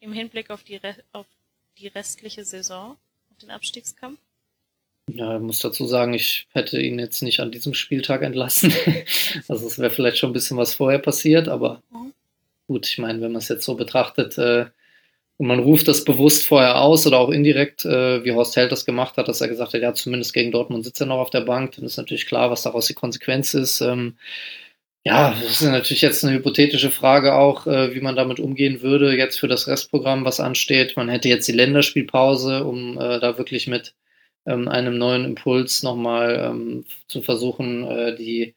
im 0.00 0.12
Hinblick 0.12 0.50
auf 0.50 0.64
die, 0.64 0.76
Re 0.76 0.96
auf 1.12 1.26
die 1.78 1.88
restliche 1.88 2.44
Saison, 2.44 2.96
auf 3.30 3.38
den 3.38 3.50
Abstiegskampf? 3.50 4.18
Ja, 5.14 5.36
ich 5.36 5.42
muss 5.42 5.58
dazu 5.58 5.86
sagen, 5.86 6.14
ich 6.14 6.46
hätte 6.52 6.80
ihn 6.80 6.98
jetzt 6.98 7.22
nicht 7.22 7.40
an 7.40 7.50
diesem 7.50 7.74
Spieltag 7.74 8.22
entlassen. 8.22 8.72
also 9.48 9.66
es 9.66 9.78
wäre 9.78 9.90
vielleicht 9.90 10.18
schon 10.18 10.30
ein 10.30 10.34
bisschen 10.34 10.56
was 10.56 10.74
vorher 10.74 10.98
passiert, 10.98 11.48
aber 11.48 11.82
gut, 12.66 12.86
ich 12.86 12.98
meine, 12.98 13.20
wenn 13.20 13.32
man 13.32 13.40
es 13.40 13.48
jetzt 13.48 13.64
so 13.64 13.74
betrachtet 13.74 14.38
äh, 14.38 14.66
und 15.38 15.46
man 15.46 15.58
ruft 15.58 15.88
das 15.88 16.04
bewusst 16.04 16.46
vorher 16.46 16.80
aus 16.80 17.06
oder 17.06 17.18
auch 17.18 17.30
indirekt, 17.30 17.84
äh, 17.84 18.24
wie 18.24 18.32
Horst 18.32 18.56
Held 18.56 18.72
das 18.72 18.84
gemacht 18.84 19.16
hat, 19.16 19.26
dass 19.26 19.40
er 19.40 19.48
gesagt 19.48 19.74
hat, 19.74 19.80
ja, 19.80 19.94
zumindest 19.94 20.32
gegen 20.32 20.52
Dortmund 20.52 20.84
sitzt 20.84 21.00
er 21.00 21.06
noch 21.06 21.18
auf 21.18 21.30
der 21.30 21.40
Bank, 21.40 21.72
dann 21.72 21.84
ist 21.84 21.96
natürlich 21.96 22.26
klar, 22.26 22.50
was 22.50 22.62
daraus 22.62 22.86
die 22.86 22.94
Konsequenz 22.94 23.54
ist. 23.54 23.80
Ähm, 23.80 24.16
ja, 25.02 25.30
das 25.30 25.62
ist 25.62 25.62
natürlich 25.62 26.02
jetzt 26.02 26.24
eine 26.24 26.36
hypothetische 26.36 26.90
Frage 26.90 27.34
auch, 27.34 27.66
äh, 27.66 27.94
wie 27.94 28.02
man 28.02 28.16
damit 28.16 28.38
umgehen 28.38 28.82
würde, 28.82 29.16
jetzt 29.16 29.40
für 29.40 29.48
das 29.48 29.66
Restprogramm, 29.66 30.24
was 30.24 30.40
ansteht. 30.40 30.96
Man 30.96 31.08
hätte 31.08 31.28
jetzt 31.28 31.48
die 31.48 31.52
Länderspielpause, 31.52 32.64
um 32.64 32.98
äh, 32.98 33.18
da 33.18 33.38
wirklich 33.38 33.66
mit 33.66 33.94
ähm, 34.50 34.68
einem 34.68 34.98
neuen 34.98 35.24
Impuls 35.24 35.82
nochmal 35.82 36.50
ähm, 36.50 36.84
zu 37.06 37.22
versuchen, 37.22 37.84
äh, 37.86 38.16
die, 38.16 38.54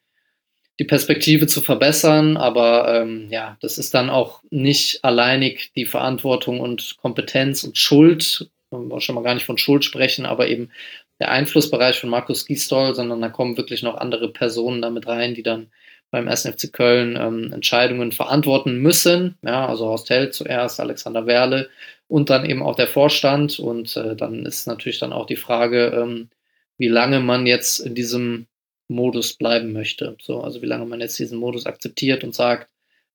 die 0.79 0.85
Perspektive 0.85 1.47
zu 1.47 1.61
verbessern. 1.61 2.37
Aber 2.37 3.01
ähm, 3.01 3.27
ja, 3.29 3.57
das 3.61 3.77
ist 3.77 3.93
dann 3.93 4.09
auch 4.09 4.41
nicht 4.49 5.03
alleinig 5.03 5.71
die 5.75 5.85
Verantwortung 5.85 6.59
und 6.59 6.97
Kompetenz 7.01 7.63
und 7.63 7.77
Schuld, 7.77 8.49
wir 8.71 9.01
schon 9.01 9.15
mal 9.15 9.23
gar 9.23 9.35
nicht 9.35 9.45
von 9.45 9.59
Schuld 9.59 9.85
sprechen, 9.85 10.25
aber 10.25 10.47
eben 10.47 10.71
der 11.19 11.31
Einflussbereich 11.31 11.99
von 11.99 12.09
Markus 12.09 12.45
Gisdol, 12.45 12.95
sondern 12.95 13.21
da 13.21 13.29
kommen 13.29 13.55
wirklich 13.55 13.83
noch 13.83 13.95
andere 13.95 14.29
Personen 14.29 14.81
damit 14.81 15.07
rein, 15.07 15.35
die 15.35 15.43
dann 15.43 15.71
beim 16.13 16.27
1. 16.27 16.43
FC 16.43 16.71
Köln 16.71 17.17
ähm, 17.19 17.51
Entscheidungen 17.51 18.11
verantworten 18.11 18.77
müssen. 18.77 19.35
Ja, 19.41 19.67
also 19.67 19.87
Horst 19.87 20.11
Held 20.11 20.35
zuerst, 20.35 20.79
Alexander 20.79 21.25
Werle 21.25 21.69
und 22.07 22.29
dann 22.29 22.45
eben 22.45 22.61
auch 22.61 22.75
der 22.75 22.85
Vorstand. 22.85 23.57
Und 23.57 23.97
äh, 23.97 24.15
dann 24.15 24.45
ist 24.45 24.67
natürlich 24.67 24.99
dann 24.99 25.11
auch 25.11 25.25
die 25.25 25.37
Frage, 25.37 25.87
ähm, 25.87 26.29
wie 26.77 26.87
lange 26.87 27.19
man 27.19 27.47
jetzt 27.47 27.79
in 27.79 27.95
diesem 27.95 28.45
Modus 28.87 29.33
bleiben 29.33 29.73
möchte. 29.73 30.15
So, 30.21 30.41
also 30.41 30.61
wie 30.61 30.67
lange 30.67 30.85
man 30.85 31.01
jetzt 31.01 31.17
diesen 31.17 31.39
Modus 31.39 31.65
akzeptiert 31.65 32.23
und 32.23 32.35
sagt, 32.35 32.69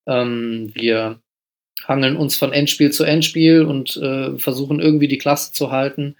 ähm, 0.09 0.73
wir 0.75 1.20
hangeln 1.85 2.16
uns 2.16 2.35
von 2.35 2.53
Endspiel 2.53 2.91
zu 2.91 3.05
Endspiel 3.05 3.62
und 3.62 3.97
äh, 3.97 4.37
versuchen 4.39 4.81
irgendwie 4.81 5.07
die 5.07 5.19
Klasse 5.19 5.53
zu 5.53 5.70
halten 5.70 6.16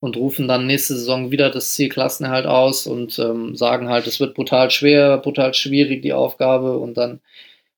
und 0.00 0.16
rufen 0.16 0.46
dann 0.48 0.66
nächste 0.66 0.94
Saison 0.94 1.30
wieder 1.30 1.50
das 1.50 1.74
Ziel 1.74 1.88
Klassenerhalt 1.88 2.46
aus 2.46 2.86
und 2.86 3.18
ähm, 3.18 3.56
sagen 3.56 3.88
halt, 3.88 4.06
es 4.06 4.20
wird 4.20 4.34
brutal 4.34 4.70
schwer, 4.70 5.18
brutal 5.18 5.54
schwierig 5.54 6.02
die 6.02 6.12
Aufgabe 6.12 6.78
und 6.78 6.94
dann 6.96 7.20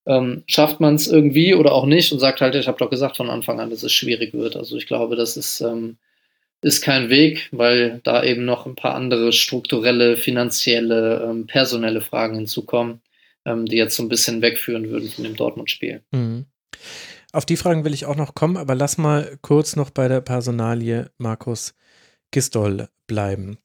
ähm, 0.07 0.43
schafft 0.47 0.81
man 0.81 0.95
es 0.95 1.07
irgendwie 1.07 1.55
oder 1.55 1.73
auch 1.73 1.87
nicht 1.87 2.13
und 2.13 2.19
sagt 2.19 2.41
halt, 2.41 2.55
ich 2.55 2.69
habe 2.69 2.79
doch 2.79 2.91
gesagt 2.91 3.17
von 3.17 3.31
Anfang 3.31 3.61
an, 3.61 3.71
dass 3.71 3.83
es 3.83 3.93
schwierig 3.93 4.35
wird. 4.35 4.57
Also 4.57 4.77
ich 4.77 4.87
glaube, 4.87 5.17
das 5.17 5.37
ist, 5.37 5.61
ähm, 5.61 5.97
ist 6.63 6.83
kein 6.83 7.09
Weg, 7.09 7.49
weil 7.53 8.01
da 8.05 8.23
eben 8.23 8.45
noch 8.45 8.67
ein 8.67 8.75
paar 8.75 8.95
andere 8.95 9.33
strukturelle, 9.33 10.17
finanzielle, 10.17 11.27
ähm, 11.29 11.47
personelle 11.47 12.01
Fragen 12.03 12.37
hinzukommen, 12.37 13.01
ähm, 13.47 13.65
die 13.67 13.77
jetzt 13.77 13.97
so 13.97 14.03
ein 14.03 14.09
bisschen 14.09 14.43
wegführen 14.43 14.91
würden 14.91 15.09
von 15.09 15.25
dem 15.25 15.37
Dortmund-Spiel. 15.37 16.03
Mhm. 16.11 16.47
Auf 17.33 17.47
die 17.47 17.57
Fragen 17.57 17.85
will 17.85 17.95
ich 17.95 18.07
auch 18.07 18.17
noch 18.17 18.35
kommen, 18.35 18.57
aber 18.57 18.75
lass 18.75 18.99
mal 18.99 19.39
kurz 19.41 19.77
noch 19.77 19.91
bei 19.91 20.09
der 20.09 20.21
Personalie 20.21 21.11
Markus 21.17 21.75
Gistol 22.31 22.89
bleiben. 23.07 23.59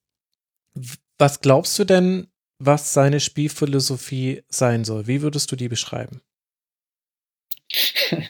Was 1.18 1.42
glaubst 1.42 1.78
du 1.80 1.86
denn, 1.86 2.28
was 2.60 2.94
seine 2.94 3.20
Spielphilosophie 3.20 4.44
sein 4.50 4.84
soll? 4.84 5.08
Wie 5.08 5.22
würdest 5.22 5.52
du 5.52 5.56
die 5.56 5.70
beschreiben? 5.70 6.22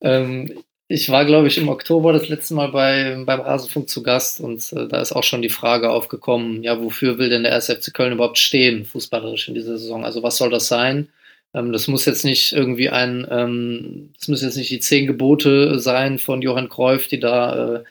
ähm, 0.00 0.62
ich 0.88 1.08
war, 1.08 1.24
glaube 1.24 1.46
ich, 1.46 1.56
im 1.56 1.68
Oktober 1.68 2.12
das 2.12 2.28
letzte 2.28 2.54
Mal 2.54 2.72
bei, 2.72 3.22
beim 3.24 3.40
Rasenfunk 3.40 3.88
zu 3.88 4.02
Gast 4.02 4.40
und 4.40 4.72
äh, 4.72 4.88
da 4.88 5.00
ist 5.00 5.12
auch 5.12 5.22
schon 5.22 5.40
die 5.40 5.48
Frage 5.48 5.90
aufgekommen, 5.90 6.64
ja, 6.64 6.82
wofür 6.82 7.18
will 7.18 7.28
denn 7.28 7.44
der 7.44 7.54
SFC 7.54 7.94
Köln 7.94 8.12
überhaupt 8.12 8.38
stehen, 8.38 8.84
fußballerisch 8.84 9.48
in 9.48 9.54
dieser 9.54 9.78
Saison? 9.78 10.04
Also 10.04 10.24
was 10.24 10.36
soll 10.36 10.50
das 10.50 10.66
sein? 10.66 11.08
Ähm, 11.54 11.72
das 11.72 11.86
muss 11.86 12.06
jetzt 12.06 12.24
nicht 12.24 12.52
irgendwie 12.52 12.90
ein, 12.90 13.26
ähm, 13.30 14.10
das 14.18 14.28
müssen 14.28 14.46
jetzt 14.46 14.56
nicht 14.56 14.70
die 14.70 14.80
zehn 14.80 15.06
Gebote 15.06 15.78
sein 15.78 16.18
von 16.18 16.42
Johann 16.42 16.68
Cruyff, 16.68 17.06
die 17.06 17.20
da 17.20 17.76
äh, 17.76 17.84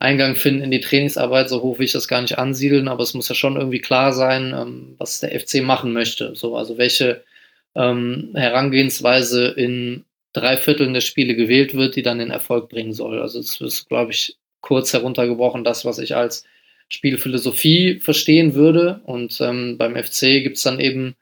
Eingang 0.00 0.34
finden 0.34 0.62
in 0.62 0.70
die 0.70 0.80
Trainingsarbeit, 0.80 1.50
so 1.50 1.62
hoch 1.62 1.78
will 1.78 1.84
ich 1.84 1.92
das 1.92 2.08
gar 2.08 2.22
nicht 2.22 2.38
ansiedeln, 2.38 2.88
aber 2.88 3.02
es 3.02 3.12
muss 3.12 3.28
ja 3.28 3.34
schon 3.34 3.56
irgendwie 3.56 3.80
klar 3.80 4.12
sein, 4.14 4.54
ähm, 4.56 4.94
was 4.98 5.20
der 5.20 5.38
FC 5.38 5.62
machen 5.62 5.92
möchte. 5.92 6.34
So, 6.34 6.56
also 6.56 6.78
welche 6.78 7.22
ähm, 7.74 8.30
Herangehensweise 8.34 9.48
in 9.48 10.04
drei 10.32 10.56
Vierteln 10.56 10.94
der 10.94 11.02
Spiele 11.02 11.36
gewählt 11.36 11.74
wird, 11.74 11.96
die 11.96 12.02
dann 12.02 12.18
den 12.18 12.30
Erfolg 12.30 12.70
bringen 12.70 12.94
soll. 12.94 13.20
Also 13.20 13.40
es 13.40 13.60
ist, 13.60 13.88
glaube 13.88 14.12
ich, 14.12 14.38
kurz 14.62 14.92
heruntergebrochen, 14.94 15.64
das, 15.64 15.84
was 15.84 15.98
ich 15.98 16.16
als 16.16 16.44
Spielphilosophie 16.88 18.00
verstehen 18.00 18.54
würde. 18.54 19.02
Und 19.04 19.38
ähm, 19.42 19.76
beim 19.76 19.96
FC 19.96 20.42
gibt 20.42 20.56
es 20.56 20.62
dann 20.62 20.80
eben 20.80 21.14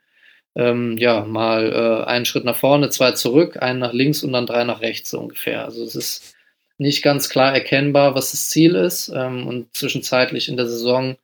ähm, 0.55 0.97
ja 0.97 1.25
mal 1.25 1.71
äh, 1.71 2.09
einen 2.09 2.25
Schritt 2.25 2.45
nach 2.45 2.55
vorne, 2.55 2.89
zwei 2.89 3.11
zurück, 3.11 3.61
einen 3.61 3.79
nach 3.79 3.93
links 3.93 4.23
und 4.23 4.31
dann 4.31 4.47
drei 4.47 4.63
nach 4.63 4.81
rechts 4.81 5.09
so 5.09 5.19
ungefähr. 5.19 5.65
Also 5.65 5.83
es 5.83 5.95
ist 5.95 6.35
nicht 6.79 7.03
ganz 7.03 7.29
klar 7.29 7.53
erkennbar, 7.53 8.15
was 8.15 8.31
das 8.31 8.49
Ziel 8.49 8.75
ist. 8.75 9.09
Ähm, 9.13 9.45
und 9.45 9.75
zwischenzeitlich 9.75 10.49
in 10.49 10.57
der 10.57 10.65
Saison 10.65 11.17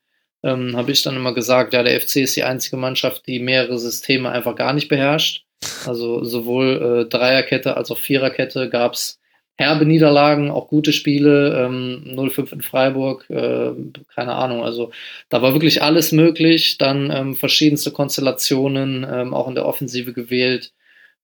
ähm, 0.43 0.75
habe 0.75 0.91
ich 0.91 1.01
dann 1.01 1.15
immer 1.15 1.33
gesagt, 1.33 1.73
ja, 1.73 1.81
der 1.81 1.99
FC 1.99 2.17
ist 2.17 2.35
die 2.35 2.43
einzige 2.43 2.77
Mannschaft, 2.77 3.25
die 3.25 3.39
mehrere 3.39 3.79
Systeme 3.79 4.29
einfach 4.29 4.55
gar 4.55 4.73
nicht 4.73 4.89
beherrscht. 4.89 5.45
Also 5.87 6.23
sowohl 6.23 7.05
äh, 7.07 7.09
Dreierkette 7.09 7.77
als 7.77 7.89
auch 7.89 7.97
Viererkette 7.97 8.69
gab 8.69 8.93
es 8.93 9.19
herbe 9.57 9.85
Niederlagen, 9.85 10.51
auch 10.51 10.67
gute 10.67 10.91
Spiele, 10.91 11.65
ähm, 11.65 12.03
0-5 12.05 12.51
in 12.51 12.61
Freiburg, 12.61 13.25
äh, 13.29 13.71
keine 14.13 14.33
Ahnung. 14.33 14.63
Also 14.63 14.91
da 15.29 15.41
war 15.41 15.53
wirklich 15.53 15.81
alles 15.81 16.11
möglich. 16.11 16.77
Dann 16.77 17.09
ähm, 17.11 17.35
verschiedenste 17.35 17.91
Konstellationen, 17.91 19.07
ähm, 19.09 19.33
auch 19.33 19.47
in 19.47 19.55
der 19.55 19.65
Offensive 19.65 20.11
gewählt, 20.11 20.73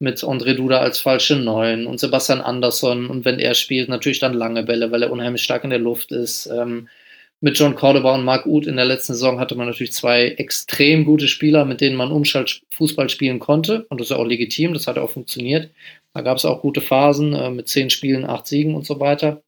mit 0.01 0.23
André 0.23 0.55
Duda 0.55 0.79
als 0.79 0.99
falsche 0.99 1.35
Neun 1.35 1.85
und 1.85 1.99
Sebastian 1.99 2.41
Andersson. 2.41 3.07
Und 3.07 3.23
wenn 3.23 3.39
er 3.39 3.53
spielt, 3.53 3.87
natürlich 3.87 4.19
dann 4.19 4.33
lange 4.33 4.63
Bälle, 4.63 4.91
weil 4.91 5.03
er 5.03 5.11
unheimlich 5.11 5.43
stark 5.43 5.63
in 5.63 5.69
der 5.69 5.79
Luft 5.79 6.11
ist. 6.11 6.47
Ähm, 6.47 6.89
mit 7.43 7.57
John 7.57 7.75
Cordoba 7.75 8.13
und 8.13 8.23
Mark 8.23 8.45
Uth 8.45 8.67
in 8.67 8.75
der 8.75 8.85
letzten 8.85 9.13
Saison 9.13 9.39
hatte 9.39 9.55
man 9.55 9.65
natürlich 9.65 9.93
zwei 9.93 10.27
extrem 10.27 11.05
gute 11.05 11.27
Spieler, 11.27 11.65
mit 11.65 11.81
denen 11.81 11.95
man 11.95 12.11
Umschaltfußball 12.11 13.09
spielen 13.09 13.39
konnte. 13.39 13.85
Und 13.89 13.99
das 13.99 14.11
ist 14.11 14.17
auch 14.17 14.25
legitim, 14.25 14.73
das 14.73 14.85
hat 14.85 14.99
auch 14.99 15.09
funktioniert. 15.09 15.71
Da 16.13 16.21
gab 16.21 16.37
es 16.37 16.45
auch 16.45 16.61
gute 16.61 16.81
Phasen 16.81 17.33
äh, 17.33 17.49
mit 17.49 17.67
zehn 17.67 17.89
Spielen, 17.89 18.25
acht 18.25 18.45
Siegen 18.45 18.75
und 18.75 18.85
so 18.85 18.99
weiter. 18.99 19.41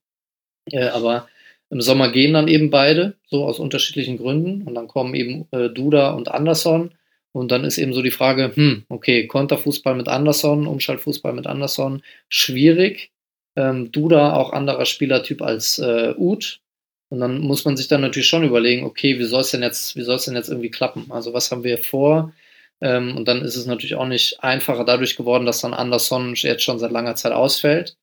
Äh, 0.71 0.87
aber 0.87 1.27
im 1.69 1.81
Sommer 1.81 2.11
gehen 2.11 2.33
dann 2.33 2.47
eben 2.47 2.69
beide, 2.69 3.15
so 3.27 3.45
aus 3.45 3.59
unterschiedlichen 3.59 4.17
Gründen. 4.17 4.63
Und 4.63 4.75
dann 4.75 4.87
kommen 4.87 5.13
eben 5.13 5.47
äh, 5.51 5.69
Duda 5.69 6.13
und 6.13 6.29
Anderson. 6.29 6.95
Und 7.33 7.51
dann 7.51 7.63
ist 7.63 7.79
eben 7.79 7.93
so 7.93 8.01
die 8.01 8.11
Frage, 8.11 8.51
hm, 8.55 8.85
okay, 8.89 9.27
Konterfußball 9.27 9.95
mit 9.95 10.07
Anderson, 10.07 10.67
Umschaltfußball 10.67 11.33
mit 11.33 11.47
Anderson, 11.47 12.03
schwierig. 12.29 13.11
Ähm, 13.55 13.91
Duda 13.91 14.33
auch 14.33 14.53
anderer 14.53 14.85
Spielertyp 14.85 15.41
als 15.41 15.79
äh, 15.79 16.13
Uth. 16.15 16.61
Und 17.09 17.19
dann 17.19 17.39
muss 17.39 17.65
man 17.65 17.75
sich 17.75 17.87
dann 17.87 18.01
natürlich 18.01 18.27
schon 18.27 18.43
überlegen, 18.43 18.85
okay, 18.85 19.19
wie 19.19 19.23
soll 19.23 19.41
es 19.41 19.51
denn 19.51 19.61
jetzt, 19.61 19.95
wie 19.95 20.03
soll 20.03 20.15
es 20.15 20.25
denn 20.25 20.35
jetzt 20.35 20.49
irgendwie 20.49 20.71
klappen? 20.71 21.11
Also 21.11 21.33
was 21.33 21.51
haben 21.51 21.63
wir 21.63 21.77
vor? 21.77 22.33
Ähm, 22.81 23.17
und 23.17 23.27
dann 23.27 23.41
ist 23.41 23.55
es 23.55 23.65
natürlich 23.65 23.95
auch 23.95 24.07
nicht 24.07 24.43
einfacher 24.43 24.83
dadurch 24.83 25.15
geworden, 25.15 25.45
dass 25.45 25.61
dann 25.61 25.73
Anderson 25.73 26.35
jetzt 26.35 26.63
schon 26.63 26.79
seit 26.79 26.91
langer 26.91 27.15
Zeit 27.15 27.31
ausfällt. 27.31 27.97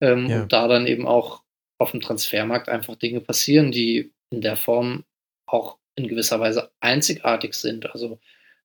Ähm, 0.00 0.28
ja. 0.28 0.42
Und 0.42 0.52
da 0.52 0.68
dann 0.68 0.86
eben 0.86 1.06
auch 1.06 1.42
auf 1.78 1.90
dem 1.90 2.00
Transfermarkt 2.00 2.68
einfach 2.68 2.96
Dinge 2.96 3.20
passieren, 3.20 3.72
die 3.72 4.12
in 4.30 4.40
der 4.40 4.56
Form 4.56 5.04
auch 5.46 5.78
in 5.96 6.08
gewisser 6.08 6.40
Weise 6.40 6.70
einzigartig 6.80 7.54
sind. 7.54 7.90
Also 7.90 8.18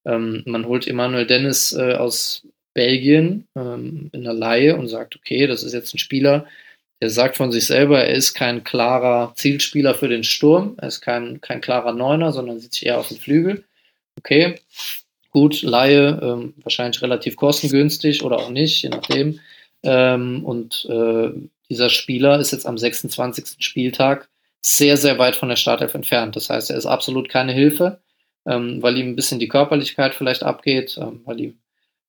ähm, 0.06 0.44
man 0.46 0.66
holt 0.66 0.88
Emmanuel 0.88 1.26
Dennis 1.26 1.74
äh, 1.74 1.94
aus 1.94 2.48
Belgien 2.74 3.48
ähm, 3.56 4.10
in 4.12 4.24
der 4.24 4.34
Laie 4.34 4.76
und 4.76 4.88
sagt, 4.88 5.16
okay, 5.16 5.48
das 5.48 5.64
ist 5.64 5.74
jetzt 5.74 5.94
ein 5.94 6.00
Spieler, 6.00 6.46
der 7.02 7.10
sagt 7.10 7.38
von 7.38 7.52
sich 7.52 7.66
selber, 7.66 8.04
er 8.04 8.16
ist 8.16 8.34
kein 8.34 8.64
klarer 8.64 9.34
Zielspieler 9.36 9.96
für 9.96 10.08
den 10.08 10.24
Sturm, 10.24 10.76
er 10.78 10.88
ist 10.88 11.02
kein, 11.02 11.42
kein 11.42 11.62
klarer 11.62 11.94
Neuner, 11.94 12.32
sondern 12.32 12.60
sitzt 12.60 12.84
eher 12.84 13.00
auf 13.00 13.10
dem 13.10 13.18
Flügel. 13.18 13.66
Okay, 14.18 14.60
gut, 15.32 15.62
Laie, 15.62 16.20
ähm, 16.22 16.54
wahrscheinlich 16.64 17.02
relativ 17.02 17.36
kostengünstig 17.36 18.24
oder 18.24 18.38
auch 18.38 18.50
nicht, 18.50 18.82
je 18.82 18.90
nachdem. 18.90 19.40
Ähm, 19.84 20.44
und 20.46 20.88
äh, 20.90 21.32
dieser 21.70 21.90
Spieler 21.90 22.40
ist 22.40 22.52
jetzt 22.52 22.66
am 22.66 22.78
26. 22.78 23.58
Spieltag 23.60 24.30
sehr, 24.62 24.98
sehr 24.98 25.20
weit 25.20 25.36
von 25.36 25.50
der 25.50 25.58
Startelf 25.58 25.94
entfernt. 25.94 26.36
Das 26.36 26.50
heißt, 26.50 26.72
er 26.72 26.78
ist 26.78 26.86
absolut 26.86 27.30
keine 27.30 27.52
Hilfe, 27.54 28.00
ähm, 28.46 28.82
weil 28.82 28.98
ihm 28.98 29.10
ein 29.10 29.16
bisschen 29.16 29.40
die 29.40 29.48
Körperlichkeit 29.48 30.14
vielleicht 30.14 30.44
abgeht, 30.44 30.98
ähm, 31.02 31.22
weil 31.26 31.40
ihm 31.40 31.60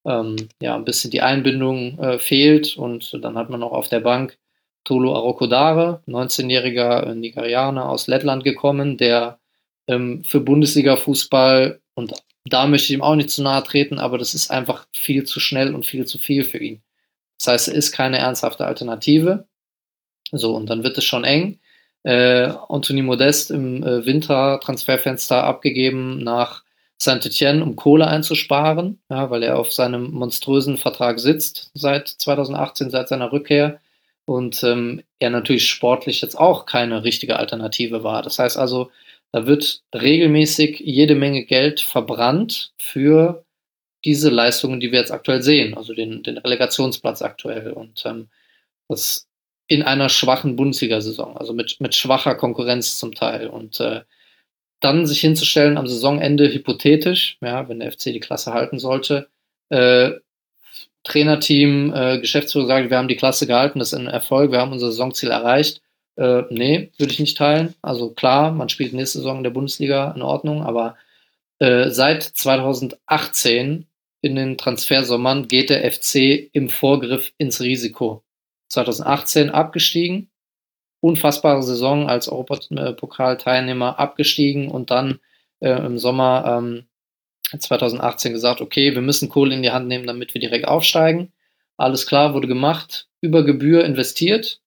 ähm, 0.05 0.37
ja 0.61 0.75
ein 0.75 0.85
bisschen 0.85 1.11
die 1.11 1.23
Einbindung 1.23 1.99
äh, 1.99 2.19
fehlt. 2.19 2.77
Und 2.77 3.19
dann 3.23 3.37
hat 3.37 3.51
man 3.51 3.63
auch 3.63 3.73
auf 3.73 3.89
der 3.89 4.01
Bank 4.01 4.39
Tolo 4.85 5.15
Arokodare, 5.15 6.03
19-jähriger 6.07 7.15
Nigerianer 7.15 7.89
aus 7.89 8.07
Lettland 8.07 8.45
gekommen, 8.45 8.97
der 8.97 9.39
ähm, 9.89 10.23
für 10.25 10.41
Bundesliga-Fußball 10.41 11.81
und 11.95 12.13
da 12.49 12.67
möchte 12.67 12.93
ich 12.93 12.93
ihm 12.93 13.03
auch 13.03 13.17
nicht 13.17 13.31
zu 13.31 13.43
nahe 13.43 13.63
treten, 13.65 13.99
aber 13.99 14.19
das 14.19 14.35
ist 14.35 14.51
einfach 14.51 14.87
viel 14.93 15.25
zu 15.25 15.41
schnell 15.41 15.75
und 15.75 15.85
viel 15.85 16.07
zu 16.07 16.19
viel 16.19 16.45
für 16.45 16.59
ihn. 16.59 16.83
Das 17.39 17.49
heißt, 17.49 17.69
er 17.69 17.75
ist 17.75 17.93
keine 17.93 18.19
ernsthafte 18.19 18.65
Alternative. 18.65 19.49
So, 20.33 20.55
und 20.55 20.67
dann 20.71 20.85
wird 20.85 20.97
es 20.99 21.05
schon 21.05 21.25
eng. 21.25 21.59
Äh, 22.07 22.53
Anthony 22.69 23.03
Modest 23.03 23.51
im 23.51 23.83
äh, 23.83 24.07
Winter-Transferfenster 24.07 25.43
abgegeben 25.43 26.19
nach 26.23 26.63
Saint-Etienne, 26.99 27.65
um 27.65 27.75
Kohle 27.75 28.07
einzusparen, 28.07 29.01
ja, 29.11 29.29
weil 29.31 29.43
er 29.43 29.59
auf 29.59 29.73
seinem 29.73 30.13
monströsen 30.13 30.77
Vertrag 30.77 31.19
sitzt 31.19 31.73
seit 31.75 32.07
2018, 32.07 32.91
seit 32.91 33.09
seiner 33.09 33.33
Rückkehr. 33.33 33.81
Und 34.25 34.63
ähm, 34.63 35.03
er 35.19 35.31
natürlich 35.31 35.69
sportlich 35.69 36.21
jetzt 36.21 36.37
auch 36.37 36.65
keine 36.67 37.03
richtige 37.03 37.41
Alternative 37.41 38.05
war. 38.05 38.23
Das 38.23 38.39
heißt 38.39 38.57
also, 38.57 38.93
da 39.33 39.49
wird 39.49 39.83
regelmäßig 39.93 40.79
jede 40.79 41.17
Menge 41.17 41.45
Geld 41.45 41.81
verbrannt 41.81 42.73
für 42.79 43.45
diese 44.05 44.31
Leistungen, 44.31 44.79
die 44.79 44.93
wir 44.93 45.01
jetzt 45.01 45.13
aktuell 45.13 45.43
sehen, 45.43 45.77
also 45.77 45.93
den, 45.93 46.23
den 46.23 46.39
Relegationsplatz 46.39 47.23
aktuell. 47.23 47.73
Und 47.73 48.05
ähm, 48.07 48.29
das 48.89 49.26
in 49.69 49.83
einer 49.83 50.09
schwachen 50.09 50.57
Bundesliga-Saison, 50.57 51.37
also 51.37 51.53
mit, 51.53 51.81
mit 51.81 51.95
schwacher 51.95 52.35
Konkurrenz 52.35 52.99
zum 52.99 53.15
Teil. 53.15 53.49
Und 53.49 53.81
äh, 53.81 54.03
dann 54.81 55.07
sich 55.07 55.21
hinzustellen 55.21 55.79
am 55.79 55.87
Saisonende 55.87 56.53
hypothetisch, 56.53 57.39
ja, 57.41 57.69
wenn 57.69 57.81
der 57.81 57.93
FC 57.93 58.05
die 58.05 58.21
Klasse 58.21 58.53
halten 58.53 58.79
sollte, 58.79 59.29
äh, 59.71 60.13
Trainerteam, 61.05 61.93
äh, 61.95 62.19
Geschäftsführer 62.21 62.67
sagt, 62.67 62.91
wir 62.91 62.99
haben 62.99 63.09
die 63.09 63.17
Klasse 63.17 63.47
gehalten, 63.47 63.79
das 63.79 63.93
ist 63.93 63.99
ein 63.99 64.09
Erfolg, 64.09 64.51
wir 64.51 64.61
haben 64.61 64.73
unser 64.73 64.89
Saisonziel 64.89 65.31
erreicht. 65.31 65.81
Äh, 66.17 66.43
nee, 66.51 66.91
würde 66.99 67.13
ich 67.13 67.21
nicht 67.21 67.37
teilen. 67.37 67.75
Also 67.83 68.11
klar, 68.11 68.53
man 68.53 68.69
spielt 68.69 68.93
nächste 68.93 69.19
Saison 69.19 69.39
in 69.39 69.43
der 69.45 69.51
Bundesliga 69.51 70.13
in 70.17 70.23
Ordnung, 70.23 70.63
aber 70.63 70.97
äh, 71.59 71.91
seit 71.91 72.23
2018 72.23 73.87
in 74.23 74.35
den 74.35 74.59
Transfersommern 74.59 75.47
geht 75.49 75.71
der 75.71 75.91
FC 75.91 76.51
im 76.53 76.69
Vorgriff 76.69 77.33
ins 77.39 77.61
Risiko. 77.61 78.25
2018 78.69 79.51
abgestiegen, 79.51 80.31
unfassbare 81.01 81.63
Saison 81.63 82.09
als 82.09 82.29
Europapokalteilnehmer 82.29 83.99
abgestiegen 83.99 84.71
und 84.71 84.91
dann 84.91 85.21
äh, 85.61 85.71
im 85.71 85.99
Sommer 85.99 86.59
ähm, 86.59 86.87
2018 87.57 88.33
gesagt, 88.33 88.61
okay, 88.61 88.95
wir 88.95 89.03
müssen 89.03 89.29
Kohle 89.29 89.55
in 89.55 89.63
die 89.63 89.71
Hand 89.71 89.89
nehmen, 89.89 90.07
damit 90.07 90.35
wir 90.35 90.41
direkt 90.41 90.67
aufsteigen. 90.67 91.33
Alles 91.77 92.07
klar, 92.07 92.35
wurde 92.35 92.49
gemacht, 92.49 93.09
über 93.21 93.45
Gebühr 93.45 93.85
investiert, 93.85 94.61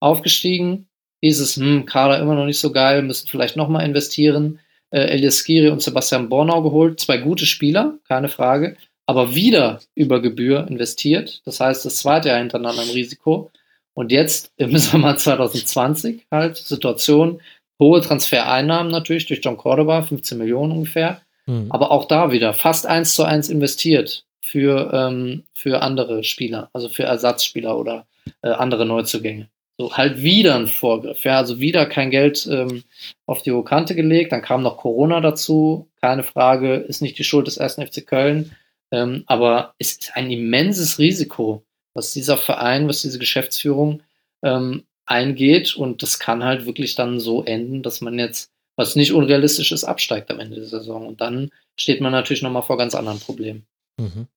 aufgestiegen, 0.00 0.88
hieß 1.20 1.40
es, 1.40 1.56
hm, 1.56 1.86
Kader 1.86 2.20
immer 2.20 2.34
noch 2.34 2.44
nicht 2.44 2.60
so 2.60 2.72
geil, 2.72 3.02
müssen 3.02 3.28
vielleicht 3.28 3.56
nochmal 3.56 3.86
investieren. 3.86 4.60
Äh, 4.90 5.06
Elias 5.06 5.38
Skiri 5.38 5.68
und 5.68 5.82
Sebastian 5.82 6.28
Bornau 6.28 6.62
geholt, 6.62 7.00
zwei 7.00 7.18
gute 7.18 7.46
Spieler, 7.46 7.98
keine 8.06 8.28
Frage, 8.28 8.76
aber 9.06 9.34
wieder 9.34 9.80
über 9.94 10.20
Gebühr 10.20 10.66
investiert. 10.68 11.42
Das 11.44 11.60
heißt, 11.60 11.84
das 11.84 11.96
zweite 11.96 12.28
Jahr 12.28 12.38
hintereinander 12.38 12.82
im 12.82 12.90
Risiko. 12.90 13.50
Und 13.94 14.12
jetzt 14.12 14.52
im 14.56 14.76
Sommer 14.78 15.16
2020 15.16 16.26
halt 16.30 16.56
Situation, 16.56 17.40
hohe 17.78 18.00
Transfereinnahmen 18.00 18.90
natürlich 18.90 19.26
durch 19.26 19.40
John 19.42 19.56
Cordoba, 19.56 20.02
15 20.02 20.36
Millionen 20.36 20.72
ungefähr. 20.72 21.22
Mhm. 21.46 21.70
Aber 21.70 21.92
auch 21.92 22.06
da 22.06 22.32
wieder 22.32 22.52
fast 22.52 22.86
eins 22.86 23.14
zu 23.14 23.24
eins 23.24 23.48
investiert 23.48 24.24
für, 24.40 24.92
ähm, 24.92 25.44
für 25.54 25.82
andere 25.82 26.24
Spieler, 26.24 26.70
also 26.72 26.88
für 26.88 27.04
Ersatzspieler 27.04 27.78
oder 27.78 28.06
äh, 28.42 28.50
andere 28.50 28.86
Neuzugänge. 28.86 29.48
So, 29.78 29.94
halt 29.94 30.22
wieder 30.22 30.56
ein 30.56 30.68
Vorgriff. 30.68 31.22
Ja, 31.24 31.36
also 31.36 31.60
wieder 31.60 31.84
kein 31.86 32.10
Geld 32.10 32.48
ähm, 32.50 32.82
auf 33.26 33.42
die 33.42 33.52
hohe 33.52 33.64
Kante 33.64 33.94
gelegt. 33.94 34.32
Dann 34.32 34.40
kam 34.40 34.62
noch 34.62 34.78
Corona 34.78 35.20
dazu. 35.20 35.88
Keine 36.00 36.22
Frage, 36.22 36.76
ist 36.76 37.02
nicht 37.02 37.18
die 37.18 37.24
Schuld 37.24 37.46
des 37.46 37.58
ersten 37.58 37.86
FC 37.86 38.06
Köln. 38.06 38.56
Ähm, 38.96 39.24
aber 39.26 39.74
es 39.78 39.92
ist 39.92 40.16
ein 40.16 40.30
immenses 40.30 40.98
Risiko, 40.98 41.62
was 41.92 42.12
dieser 42.12 42.38
Verein, 42.38 42.88
was 42.88 43.02
diese 43.02 43.18
Geschäftsführung 43.18 44.02
ähm, 44.42 44.84
eingeht. 45.04 45.76
Und 45.76 46.02
das 46.02 46.18
kann 46.18 46.42
halt 46.42 46.64
wirklich 46.64 46.94
dann 46.94 47.20
so 47.20 47.44
enden, 47.44 47.82
dass 47.82 48.00
man 48.00 48.18
jetzt, 48.18 48.50
was 48.74 48.96
nicht 48.96 49.12
unrealistisch 49.12 49.70
ist, 49.70 49.84
absteigt 49.84 50.30
am 50.30 50.40
Ende 50.40 50.56
der 50.56 50.64
Saison. 50.64 51.06
Und 51.06 51.20
dann 51.20 51.50
steht 51.76 52.00
man 52.00 52.12
natürlich 52.12 52.42
nochmal 52.42 52.62
vor 52.62 52.78
ganz 52.78 52.94
anderen 52.94 53.20
Problemen. 53.20 53.66
Mhm. 53.98 54.28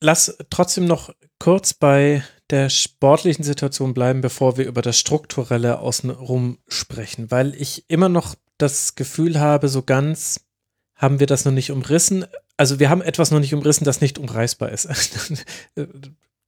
Lass 0.00 0.36
trotzdem 0.50 0.84
noch 0.84 1.14
kurz 1.38 1.72
bei 1.72 2.22
der 2.50 2.68
sportlichen 2.68 3.44
Situation 3.44 3.94
bleiben, 3.94 4.20
bevor 4.20 4.58
wir 4.58 4.66
über 4.66 4.82
das 4.82 4.98
Strukturelle 4.98 5.78
außenrum 5.78 6.58
sprechen, 6.68 7.30
weil 7.30 7.54
ich 7.54 7.84
immer 7.88 8.10
noch 8.10 8.34
das 8.58 8.94
Gefühl 8.94 9.40
habe, 9.40 9.68
so 9.68 9.82
ganz 9.82 10.44
haben 10.96 11.20
wir 11.20 11.26
das 11.26 11.44
noch 11.44 11.52
nicht 11.52 11.70
umrissen. 11.70 12.24
Also 12.56 12.78
wir 12.78 12.90
haben 12.90 13.02
etwas 13.02 13.30
noch 13.30 13.40
nicht 13.40 13.54
umrissen, 13.54 13.84
das 13.84 14.00
nicht 14.00 14.18
umreißbar 14.18 14.70
ist. 14.70 14.88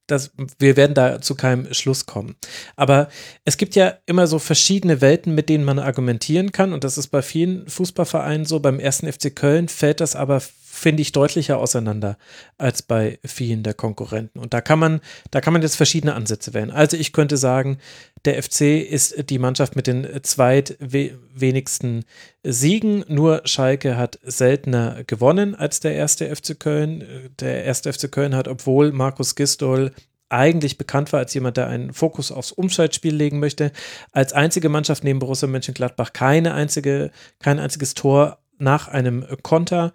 das, 0.07 0.31
wir 0.57 0.77
werden 0.77 0.93
da 0.93 1.21
zu 1.21 1.35
keinem 1.35 1.73
Schluss 1.73 2.05
kommen. 2.05 2.35
Aber 2.75 3.09
es 3.43 3.57
gibt 3.57 3.75
ja 3.75 3.97
immer 4.05 4.25
so 4.25 4.39
verschiedene 4.39 5.01
Welten, 5.01 5.35
mit 5.35 5.49
denen 5.49 5.65
man 5.65 5.79
argumentieren 5.79 6.51
kann. 6.51 6.73
Und 6.73 6.83
das 6.83 6.97
ist 6.97 7.07
bei 7.07 7.21
vielen 7.21 7.67
Fußballvereinen 7.67 8.45
so. 8.45 8.59
Beim 8.59 8.79
ersten 8.79 9.11
FC 9.11 9.35
Köln 9.35 9.67
fällt 9.67 9.99
das 9.99 10.15
aber 10.15 10.41
finde 10.77 11.01
ich, 11.01 11.11
deutlicher 11.11 11.57
auseinander 11.57 12.17
als 12.57 12.81
bei 12.81 13.19
vielen 13.25 13.63
der 13.63 13.73
Konkurrenten. 13.73 14.39
Und 14.39 14.53
da 14.53 14.61
kann 14.61 14.79
man, 14.79 15.01
da 15.31 15.41
kann 15.41 15.53
man 15.53 15.61
jetzt 15.61 15.75
verschiedene 15.75 16.13
Ansätze 16.13 16.53
wählen. 16.53 16.71
Also 16.71 16.97
ich 16.97 17.13
könnte 17.13 17.37
sagen, 17.37 17.79
der 18.25 18.41
FC 18.41 18.61
ist 18.61 19.29
die 19.29 19.39
Mannschaft 19.39 19.75
mit 19.75 19.87
den 19.87 20.07
zweitwenigsten 20.23 22.05
Siegen. 22.43 23.03
Nur 23.07 23.41
Schalke 23.45 23.97
hat 23.97 24.19
seltener 24.23 25.03
gewonnen 25.05 25.55
als 25.55 25.79
der 25.79 25.93
erste 25.93 26.33
FC 26.33 26.59
Köln. 26.59 27.03
Der 27.39 27.63
erste 27.65 27.91
FC 27.91 28.11
Köln 28.11 28.35
hat, 28.35 28.47
obwohl 28.47 28.91
Markus 28.91 29.35
Gistol 29.35 29.91
eigentlich 30.29 30.77
bekannt 30.77 31.13
war 31.13 31.21
als 31.21 31.33
jemand, 31.33 31.57
der 31.57 31.67
einen 31.67 31.93
Fokus 31.93 32.31
aufs 32.31 32.51
Umschaltspiel 32.51 33.15
legen 33.15 33.39
möchte, 33.39 33.71
als 34.11 34.33
einzige 34.33 34.69
Mannschaft 34.69 35.03
neben 35.03 35.19
Borussia 35.19 35.47
Mönchengladbach 35.47 36.13
keine 36.13 36.53
einzige, 36.53 37.11
kein 37.39 37.59
einziges 37.59 37.93
Tor 37.93 38.39
nach 38.59 38.87
einem 38.87 39.25
Konter 39.43 39.93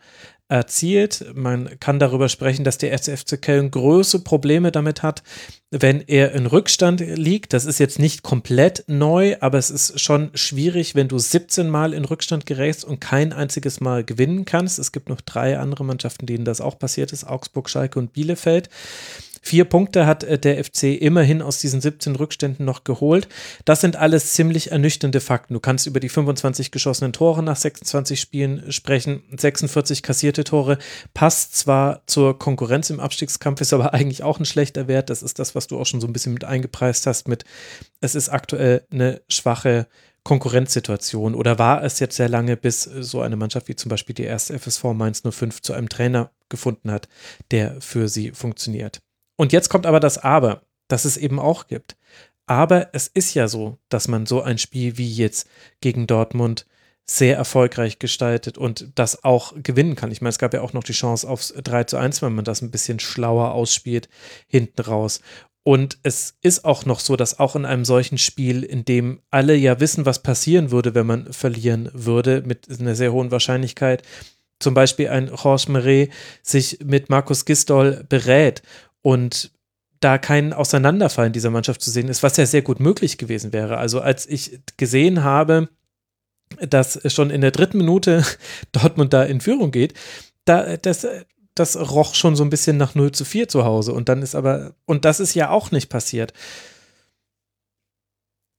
erzielt. 0.53 1.25
Man 1.35 1.81
kann 1.81 1.99
darüber 1.99 2.29
sprechen, 2.29 2.63
dass 2.63 2.77
der 2.77 2.97
FC 2.97 3.41
Köln 3.41 3.71
große 3.71 4.21
Probleme 4.21 4.71
damit 4.71 5.03
hat, 5.03 5.23
wenn 5.71 6.03
er 6.03 6.33
in 6.33 6.45
Rückstand 6.45 7.01
liegt. 7.01 7.55
Das 7.55 7.65
ist 7.65 7.79
jetzt 7.79 7.99
nicht 7.99 8.23
komplett 8.23 8.85
neu, 8.87 9.37
aber 9.41 9.57
es 9.57 9.71
ist 9.71 9.99
schon 9.99 10.31
schwierig, 10.35 10.95
wenn 10.95 11.09
du 11.09 11.19
17 11.19 11.71
Mal 11.71 11.95
in 11.95 12.05
Rückstand 12.05 12.45
gerätst 12.45 12.85
und 12.85 13.01
kein 13.01 13.33
einziges 13.33 13.81
Mal 13.81 14.05
gewinnen 14.05 14.45
kannst. 14.45 14.79
Es 14.79 14.93
gibt 14.93 15.09
noch 15.09 15.23
drei 15.23 15.59
andere 15.59 15.87
Mannschaften, 15.87 16.27
denen 16.27 16.45
das 16.45 16.61
auch 16.61 16.79
passiert 16.79 17.13
ist: 17.13 17.27
Augsburg, 17.27 17.71
Schalke 17.71 17.99
und 17.99 18.13
Bielefeld. 18.13 18.69
Vier 19.45 19.65
Punkte 19.65 20.07
hat 20.07 20.23
äh, 20.23 20.39
der 20.39 20.65
FC 20.65 20.85
immerhin 20.85 21.43
aus 21.43 21.59
diesen 21.59 21.81
17 21.81 22.15
Rückständen 22.15 22.65
noch 22.65 22.85
geholt. 22.85 23.29
Das 23.65 23.81
sind 23.81 23.97
alles 23.97 24.33
ziemlich 24.35 24.71
ernüchternde 24.71 25.21
Fakten. 25.21 25.55
Du 25.55 25.61
kannst 25.61 25.89
über 25.89 25.99
die 25.99 26.09
25 26.09 26.71
geschossenen 26.71 27.13
Tore 27.13 27.43
nach 27.43 27.57
26 27.57 28.21
Spielen 28.21 28.71
sprechen, 28.71 29.25
46 29.37 30.05
kassierte 30.05 30.45
Tore. 30.45 30.79
Passt 31.13 31.57
zwar 31.57 32.03
zur 32.07 32.39
Konkurrenz 32.39 32.89
im 32.91 33.01
Abstiegskampf, 33.01 33.61
ist 33.61 33.73
aber 33.73 33.93
eigentlich 33.93 34.23
auch 34.23 34.39
ein 34.39 34.45
schlechter 34.45 34.87
Wert. 34.87 35.11
Das 35.11 35.23
ist 35.23 35.41
das, 35.41 35.57
was 35.57 35.67
du 35.67 35.79
auch 35.79 35.87
schon 35.87 36.01
so 36.01 36.07
ein 36.07 36.13
bisschen 36.13 36.35
mit 36.35 36.45
eingepreist 36.45 37.07
hast. 37.07 37.27
Mit 37.27 37.45
es 38.01 38.15
ist 38.15 38.29
aktuell 38.29 38.87
eine 38.93 39.23
schwache 39.29 39.89
Konkurrenzsituation 40.23 41.35
oder 41.35 41.59
war 41.59 41.83
es 41.83 41.99
jetzt 41.99 42.17
sehr 42.17 42.29
lange, 42.29 42.57
bis 42.57 42.83
so 42.85 43.21
eine 43.21 43.35
Mannschaft 43.35 43.67
wie 43.67 43.75
zum 43.75 43.89
Beispiel 43.89 44.15
die 44.15 44.23
erste 44.23 44.57
FSV 44.57 44.85
Mainz 44.95 45.23
05 45.29 45.63
zu 45.63 45.73
einem 45.73 45.89
Trainer 45.89 46.31
gefunden 46.49 46.93
hat, 46.93 47.09
der 47.51 47.81
für 47.81 48.09
sie 48.09 48.31
funktioniert. 48.31 49.03
Und 49.43 49.53
jetzt 49.53 49.71
kommt 49.71 49.87
aber 49.87 49.99
das 49.99 50.19
Aber, 50.19 50.63
das 50.87 51.05
es 51.05 51.17
eben 51.17 51.41
auch 51.41 51.67
gibt. 51.67 51.97
Aber 52.47 52.91
es 52.93 53.09
ist 53.09 53.35
ja 53.35 53.49
so, 53.49 53.77
dass 53.89 54.07
man 54.07 54.25
so 54.25 54.41
ein 54.41 54.57
Spiel 54.57 54.99
wie 54.99 55.11
jetzt 55.11 55.49
gegen 55.81 56.07
Dortmund 56.07 56.65
sehr 57.07 57.39
erfolgreich 57.39 57.99
gestaltet 57.99 58.57
und 58.57 58.93
das 58.95 59.25
auch 59.25 59.55
gewinnen 59.61 59.97
kann. 59.97 60.13
Ich 60.13 60.21
meine, 60.21 60.29
es 60.31 60.39
gab 60.39 60.55
ja 60.55 60.61
auch 60.61 60.75
noch 60.75 60.85
die 60.85 60.93
Chance 60.93 61.29
aufs 61.29 61.53
3 61.61 61.83
zu 61.83 61.97
1, 61.97 62.23
wenn 62.23 62.37
man 62.37 62.45
das 62.45 62.63
ein 62.63 62.71
bisschen 62.71 63.01
schlauer 63.01 63.51
ausspielt, 63.51 64.09
hinten 64.47 64.81
raus. 64.81 65.21
Und 65.65 65.99
es 66.05 66.37
ist 66.43 66.65
auch 66.65 66.85
noch 66.87 67.01
so, 67.01 67.17
dass 67.17 67.41
auch 67.41 67.57
in 67.57 67.65
einem 67.65 67.85
solchen 67.85 68.19
Spiel, 68.19 68.63
in 68.63 68.85
dem 68.85 69.23
alle 69.33 69.57
ja 69.57 69.81
wissen, 69.81 70.07
was 70.07 70.23
passieren 70.23 70.71
würde, 70.71 70.95
wenn 70.95 71.07
man 71.09 71.33
verlieren 71.33 71.91
würde, 71.93 72.45
mit 72.47 72.69
einer 72.79 72.95
sehr 72.95 73.13
hohen 73.13 73.33
Wahrscheinlichkeit, 73.33 74.05
zum 74.61 74.75
Beispiel 74.75 75.09
ein 75.09 75.27
Jorge 75.27 75.73
Meret 75.73 76.13
sich 76.43 76.79
mit 76.85 77.11
Markus 77.11 77.45
Gistol 77.45 78.05
berät 78.09 78.63
und 79.03 79.53
da 80.01 80.19
kein 80.19 80.53
Auseinanderfallen 80.53 81.33
dieser 81.33 81.51
Mannschaft 81.51 81.81
zu 81.81 81.91
sehen 81.91 82.09
ist, 82.09 82.23
was 82.23 82.37
ja 82.37 82.47
sehr 82.47 82.63
gut 82.63 82.81
möglich 82.81 83.19
gewesen 83.19 83.53
wäre. 83.53 83.79
Also 83.79 84.01
als 84.01 84.27
ich 84.27 84.61
gesehen 84.77 85.23
habe, 85.23 85.69
dass 86.61 87.01
schon 87.13 87.31
in 87.31 87.41
der 87.41 87.51
dritten 87.51 87.79
Minute 87.79 88.25
Dortmund 88.73 89.13
da 89.13 89.23
in 89.23 89.41
Führung 89.41 89.71
geht, 89.71 89.95
da, 90.45 90.77
das, 90.77 91.07
das 91.55 91.77
roch 91.77 92.15
schon 92.15 92.37
so 92.37 92.45
ein 92.45 92.51
bisschen 92.51 92.77
nach 92.77 92.95
0 92.95 93.13
zu 93.13 93.25
4 93.25 93.49
zu 93.49 93.65
Hause. 93.65 93.93
Und 93.93 94.09
dann 94.09 94.23
ist 94.23 94.35
aber, 94.35 94.75
und 94.87 95.05
das 95.05 95.21
ist 95.21 95.35
ja 95.35 95.51
auch 95.51 95.71
nicht 95.71 95.89
passiert. 95.89 96.33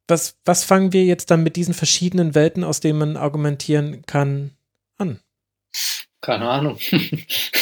Was, 0.08 0.38
was 0.46 0.64
fangen 0.64 0.94
wir 0.94 1.06
jetzt 1.06 1.32
dann 1.32 1.44
mit 1.44 1.56
diesen 1.56 1.74
verschiedenen 1.74 2.36
Welten, 2.36 2.64
aus 2.64 2.80
denen 2.80 3.00
man 3.00 3.18
argumentieren 3.18 4.06
kann, 4.06 4.52
an? 4.98 5.20
Keine 6.24 6.48
Ahnung. 6.48 6.78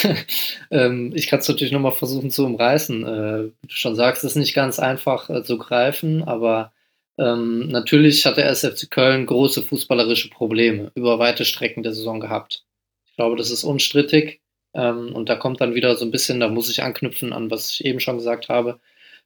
ähm, 0.71 1.11
ich 1.15 1.25
kann 1.25 1.39
es 1.39 1.47
natürlich 1.47 1.73
nochmal 1.73 1.93
versuchen 1.93 2.29
zu 2.29 2.45
umreißen. 2.45 3.03
Äh, 3.03 3.43
wie 3.59 3.67
du 3.67 3.73
schon 3.73 3.95
sagst, 3.95 4.23
es 4.23 4.33
ist 4.33 4.37
nicht 4.37 4.53
ganz 4.53 4.77
einfach 4.77 5.31
äh, 5.31 5.43
zu 5.43 5.57
greifen, 5.57 6.23
aber 6.23 6.71
ähm, 7.17 7.69
natürlich 7.69 8.23
hat 8.27 8.37
der 8.37 8.47
SFC 8.51 8.91
Köln 8.91 9.25
große 9.25 9.63
fußballerische 9.63 10.29
Probleme 10.29 10.91
über 10.93 11.17
weite 11.17 11.43
Strecken 11.43 11.81
der 11.81 11.93
Saison 11.93 12.19
gehabt. 12.19 12.63
Ich 13.07 13.15
glaube, 13.15 13.35
das 13.35 13.49
ist 13.49 13.63
unstrittig. 13.63 14.41
Ähm, 14.75 15.15
und 15.15 15.27
da 15.27 15.35
kommt 15.37 15.59
dann 15.59 15.73
wieder 15.73 15.95
so 15.95 16.05
ein 16.05 16.11
bisschen, 16.11 16.39
da 16.39 16.47
muss 16.47 16.69
ich 16.69 16.83
anknüpfen 16.83 17.33
an, 17.33 17.49
was 17.49 17.71
ich 17.71 17.83
eben 17.83 17.99
schon 17.99 18.17
gesagt 18.17 18.47
habe, 18.47 18.79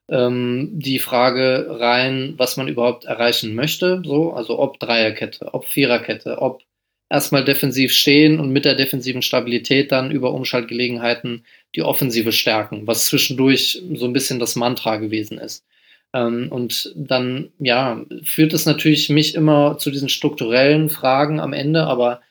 ähm, 0.07 0.69
die 0.71 0.99
Frage 0.99 1.67
rein, 1.71 2.35
was 2.37 2.55
man 2.55 2.69
überhaupt 2.69 3.03
erreichen 3.03 3.53
möchte. 3.53 4.01
So, 4.05 4.31
also 4.31 4.59
ob 4.59 4.79
Dreierkette, 4.79 5.53
ob 5.53 5.65
Viererkette, 5.65 6.41
ob 6.41 6.61
erstmal 7.09 7.43
defensiv 7.45 7.93
stehen 7.93 8.39
und 8.39 8.51
mit 8.51 8.65
der 8.65 8.75
defensiven 8.75 9.21
Stabilität 9.21 9.91
dann 9.91 10.11
über 10.11 10.33
Umschaltgelegenheiten 10.33 11.45
die 11.75 11.83
Offensive 11.83 12.31
stärken, 12.31 12.87
was 12.87 13.05
zwischendurch 13.05 13.81
so 13.93 14.05
ein 14.05 14.13
bisschen 14.13 14.39
das 14.39 14.55
Mantra 14.55 14.97
gewesen 14.97 15.37
ist. 15.37 15.65
Ähm, 16.13 16.47
und 16.49 16.93
dann, 16.95 17.51
ja, 17.59 18.03
führt 18.23 18.53
es 18.53 18.65
natürlich 18.65 19.09
mich 19.09 19.35
immer 19.35 19.77
zu 19.77 19.91
diesen 19.91 20.09
strukturellen 20.09 20.89
Fragen 20.89 21.39
am 21.39 21.53
Ende, 21.53 21.83
aber 21.83 22.21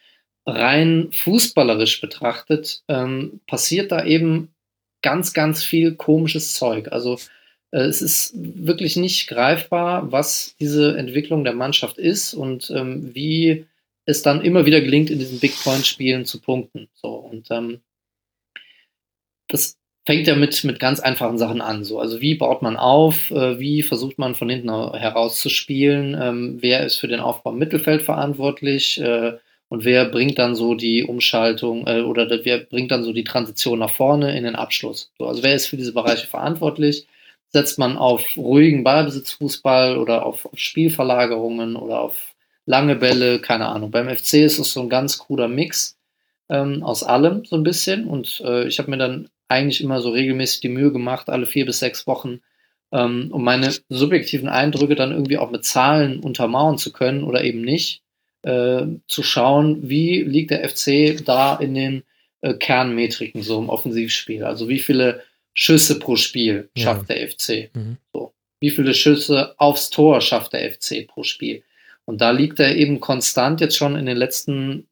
rein 0.47 1.09
fußballerisch 1.11 2.01
betrachtet 2.01 2.83
ähm, 2.89 3.41
passiert 3.47 3.93
da 3.93 4.05
eben 4.05 4.49
ganz, 5.03 5.35
ganz 5.35 5.63
viel 5.63 5.95
komisches 5.95 6.55
Zeug. 6.55 6.93
Also 6.93 7.19
äh, 7.71 7.81
es 7.81 8.03
ist 8.03 8.33
wirklich 8.35 8.97
nicht 8.97 9.29
greifbar, 9.29 10.11
was 10.13 10.57
diese 10.61 10.97
Entwicklung 10.97 11.45
der 11.45 11.55
Mannschaft 11.55 11.99
ist 11.99 12.35
und 12.35 12.71
ähm, 12.71 13.15
wie 13.15 13.67
es 14.07 14.23
dann 14.23 14.43
immer 14.43 14.67
wieder 14.67 14.81
gelingt, 14.81 15.11
in 15.11 15.19
diesen 15.19 15.41
Big 15.41 15.55
Point-Spielen 15.63 16.25
zu 16.25 16.41
punkten. 16.41 16.89
So, 16.95 17.09
und 17.09 17.51
ähm, 17.51 17.81
das 19.49 19.79
fängt 20.07 20.27
ja 20.27 20.37
mit, 20.37 20.63
mit 20.65 20.79
ganz 20.79 21.01
einfachen 21.01 21.39
Sachen 21.39 21.61
an. 21.61 21.85
So. 21.85 21.99
Also 21.99 22.21
wie 22.21 22.35
baut 22.35 22.63
man 22.63 22.77
auf, 22.77 23.31
äh, 23.31 23.59
wie 23.59 23.83
versucht 23.83 24.19
man 24.19 24.35
von 24.35 24.51
hinten 24.51 24.69
heraus 24.69 25.41
zu 25.41 25.49
spielen, 25.49 26.17
ähm, 26.21 26.59
wer 26.61 26.85
ist 26.85 26.99
für 26.99 27.09
den 27.09 27.21
Aufbau 27.21 27.53
im 27.53 27.59
Mittelfeld 27.59 28.03
verantwortlich 28.03 29.01
äh, 29.01 29.39
und 29.69 29.85
wer 29.85 30.05
bringt 30.07 30.39
dann 30.39 30.55
so 30.55 30.75
die 30.75 31.05
Umschaltung 31.05 31.87
äh, 31.87 32.03
oder 32.03 32.29
wer 32.45 32.59
bringt 32.59 32.91
dann 32.91 33.03
so 33.03 33.13
die 33.13 33.25
Transition 33.25 33.79
nach 33.79 33.91
vorne 33.91 34.37
in 34.37 34.45
den 34.45 34.57
Abschluss. 34.57 35.11
So, 35.19 35.27
also 35.27 35.43
wer 35.43 35.55
ist 35.55 35.67
für 35.67 35.79
diese 35.79 35.95
Bereiche 35.95 36.27
verantwortlich? 36.27 37.07
Setzt 37.49 37.79
man 37.79 37.97
auf 37.97 38.37
ruhigen 38.37 38.85
Ballbesitzfußball 38.85 39.97
oder 39.97 40.27
auf, 40.27 40.45
auf 40.47 40.59
Spielverlagerungen 40.59 41.77
oder 41.77 42.01
auf 42.01 42.34
lange 42.67 42.97
Bälle, 42.97 43.41
keine 43.41 43.67
Ahnung. 43.67 43.91
Beim 43.91 44.09
FC 44.09 44.35
ist 44.35 44.59
es 44.59 44.73
so 44.73 44.81
ein 44.81 44.89
ganz 44.89 45.19
cooler 45.19 45.49
Mix 45.49 45.99
ähm, 46.49 46.83
aus 46.83 47.03
allem 47.03 47.45
so 47.45 47.57
ein 47.57 47.63
bisschen. 47.63 48.07
Und 48.07 48.43
äh, 48.45 48.67
ich 48.67 48.79
habe 48.79 48.91
mir 48.91 48.99
dann 48.99 49.29
eigentlich 49.49 49.83
immer 49.83 50.01
so 50.01 50.11
regelmäßig 50.11 50.61
die 50.61 50.69
Mühe 50.69 50.93
gemacht, 50.93 51.29
alle 51.29 51.47
vier 51.47 51.67
bis 51.67 51.79
sechs 51.79 52.07
Wochen, 52.07 52.41
ähm, 52.93 53.29
um 53.31 53.45
meine 53.45 53.73
subjektiven 53.89 54.49
Eindrücke 54.49 54.95
dann 54.95 55.13
irgendwie 55.13 55.39
auch 55.39 55.51
mit 55.51 55.65
Zahlen 55.65 56.21
untermauern 56.21 56.79
zu 56.79 56.93
können 56.93 57.25
oder 57.25 57.45
eben 57.45 57.61
nicht, 57.61 58.03
äh, 58.43 58.87
zu 59.07 59.23
schauen, 59.23 59.89
wie 59.89 60.23
liegt 60.23 60.51
der 60.51 60.69
FC 60.69 61.25
da 61.25 61.57
in 61.57 61.75
den 61.75 62.03
äh, 62.41 62.55
Kernmetriken 62.55 63.43
so 63.43 63.59
im 63.59 63.69
Offensivspiel. 63.69 64.45
Also 64.45 64.69
wie 64.69 64.81
viele 64.81 65.23
Schüsse 65.55 65.99
pro 65.99 66.17
Spiel 66.17 66.69
schafft 66.77 67.09
ja. 67.09 67.15
der 67.15 67.29
FC. 67.31 67.75
Mhm. 67.75 67.97
So. 68.13 68.33
Wie 68.61 68.71
viele 68.71 68.95
Schüsse 68.95 69.55
aufs 69.59 69.91
Tor 69.91 70.21
schafft 70.21 70.53
der 70.53 70.73
FC 70.73 71.07
pro 71.07 71.23
Spiel? 71.23 71.63
Und 72.07 72.21
da 72.21 72.31
liegt 72.31 72.61
er 72.61 72.77
eben 72.77 73.01
konstant 73.01 73.61
jetzt 73.61 73.77
schon 73.77 73.97
in 73.97 74.07
den 74.07 74.17
letzten 74.17 74.87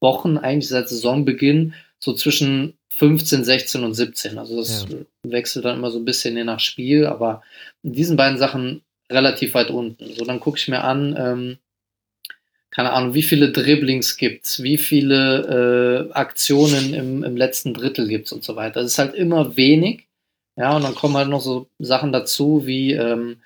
Wochen, 0.00 0.38
eigentlich 0.38 0.68
seit 0.68 0.88
Saisonbeginn, 0.88 1.74
so 1.98 2.12
zwischen 2.12 2.74
15, 2.90 3.44
16 3.44 3.84
und 3.84 3.94
17. 3.94 4.38
Also 4.38 4.56
das 4.56 4.86
ja. 4.88 4.96
wechselt 5.22 5.64
dann 5.64 5.78
immer 5.78 5.90
so 5.90 5.98
ein 5.98 6.04
bisschen 6.04 6.36
je 6.36 6.44
nach 6.44 6.60
Spiel, 6.60 7.06
aber 7.06 7.42
in 7.82 7.92
diesen 7.92 8.16
beiden 8.16 8.38
Sachen 8.38 8.82
relativ 9.10 9.54
weit 9.54 9.70
unten. 9.70 10.14
So, 10.14 10.24
dann 10.24 10.40
gucke 10.40 10.58
ich 10.58 10.68
mir 10.68 10.82
an, 10.82 11.14
ähm, 11.16 11.58
keine 12.70 12.92
Ahnung, 12.92 13.14
wie 13.14 13.22
viele 13.22 13.50
Dribblings 13.50 14.16
gibt's, 14.16 14.62
wie 14.62 14.78
viele 14.78 16.08
äh, 16.10 16.12
Aktionen 16.12 16.92
im, 16.92 17.24
im 17.24 17.36
letzten 17.36 17.72
Drittel 17.72 18.08
gibt's 18.08 18.32
und 18.32 18.44
so 18.44 18.56
weiter. 18.56 18.82
Das 18.82 18.92
ist 18.92 18.98
halt 18.98 19.14
immer 19.14 19.56
wenig. 19.56 20.06
Ja, 20.56 20.76
und 20.76 20.82
dann 20.82 20.94
kommen 20.94 21.16
halt 21.16 21.28
noch 21.28 21.40
so 21.40 21.68
Sachen 21.78 22.12
dazu 22.12 22.66
wie 22.66 22.92
ähm, 22.92 23.38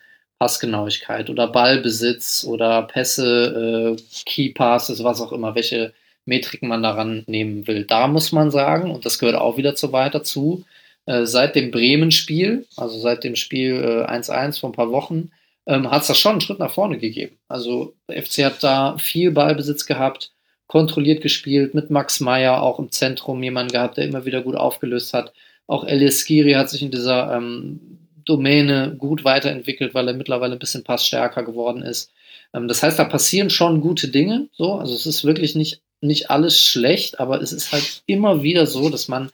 Passgenauigkeit 0.42 1.30
oder 1.30 1.46
Ballbesitz 1.46 2.44
oder 2.44 2.82
Pässe, 2.82 3.94
äh, 3.96 4.02
Key 4.26 4.48
Passes, 4.48 5.04
was 5.04 5.20
auch 5.20 5.30
immer, 5.30 5.54
welche 5.54 5.92
Metriken 6.24 6.68
man 6.68 6.82
daran 6.82 7.22
nehmen 7.28 7.68
will. 7.68 7.84
Da 7.84 8.08
muss 8.08 8.32
man 8.32 8.50
sagen, 8.50 8.90
und 8.90 9.06
das 9.06 9.20
gehört 9.20 9.36
auch 9.36 9.56
wieder 9.56 9.76
zu 9.76 9.92
weit 9.92 10.16
dazu, 10.16 10.64
äh, 11.06 11.26
seit 11.26 11.54
dem 11.54 11.70
Bremen-Spiel, 11.70 12.66
also 12.76 12.98
seit 12.98 13.22
dem 13.22 13.36
Spiel 13.36 14.04
1-1 14.08 14.56
äh, 14.56 14.60
vor 14.60 14.70
ein 14.70 14.74
paar 14.74 14.90
Wochen, 14.90 15.30
ähm, 15.66 15.88
hat 15.88 16.02
es 16.02 16.08
da 16.08 16.14
schon 16.14 16.32
einen 16.32 16.40
Schritt 16.40 16.58
nach 16.58 16.72
vorne 16.72 16.98
gegeben. 16.98 17.36
Also 17.46 17.94
der 18.08 18.20
FC 18.20 18.44
hat 18.44 18.64
da 18.64 18.98
viel 18.98 19.30
Ballbesitz 19.30 19.86
gehabt, 19.86 20.32
kontrolliert 20.66 21.22
gespielt, 21.22 21.72
mit 21.72 21.88
Max 21.88 22.18
Meyer 22.18 22.60
auch 22.60 22.80
im 22.80 22.90
Zentrum 22.90 23.40
jemanden 23.44 23.70
gehabt, 23.70 23.96
der 23.96 24.06
immer 24.06 24.24
wieder 24.24 24.42
gut 24.42 24.56
aufgelöst 24.56 25.14
hat. 25.14 25.32
Auch 25.68 25.84
Elias 25.84 26.18
Skiri 26.18 26.54
hat 26.54 26.68
sich 26.68 26.82
in 26.82 26.90
dieser 26.90 27.32
ähm, 27.32 28.01
Domäne 28.24 28.94
gut 28.98 29.24
weiterentwickelt, 29.24 29.94
weil 29.94 30.08
er 30.08 30.14
mittlerweile 30.14 30.54
ein 30.54 30.58
bisschen 30.58 30.84
passstärker 30.84 31.42
geworden 31.42 31.82
ist. 31.82 32.10
Ähm, 32.54 32.68
das 32.68 32.82
heißt, 32.82 32.98
da 32.98 33.04
passieren 33.04 33.50
schon 33.50 33.80
gute 33.80 34.08
Dinge. 34.08 34.48
So, 34.52 34.74
also 34.74 34.94
es 34.94 35.06
ist 35.06 35.24
wirklich 35.24 35.54
nicht, 35.54 35.82
nicht 36.00 36.30
alles 36.30 36.60
schlecht, 36.60 37.20
aber 37.20 37.40
es 37.40 37.52
ist 37.52 37.72
halt 37.72 38.02
immer 38.06 38.42
wieder 38.42 38.66
so, 38.66 38.90
dass 38.90 39.08
man 39.08 39.30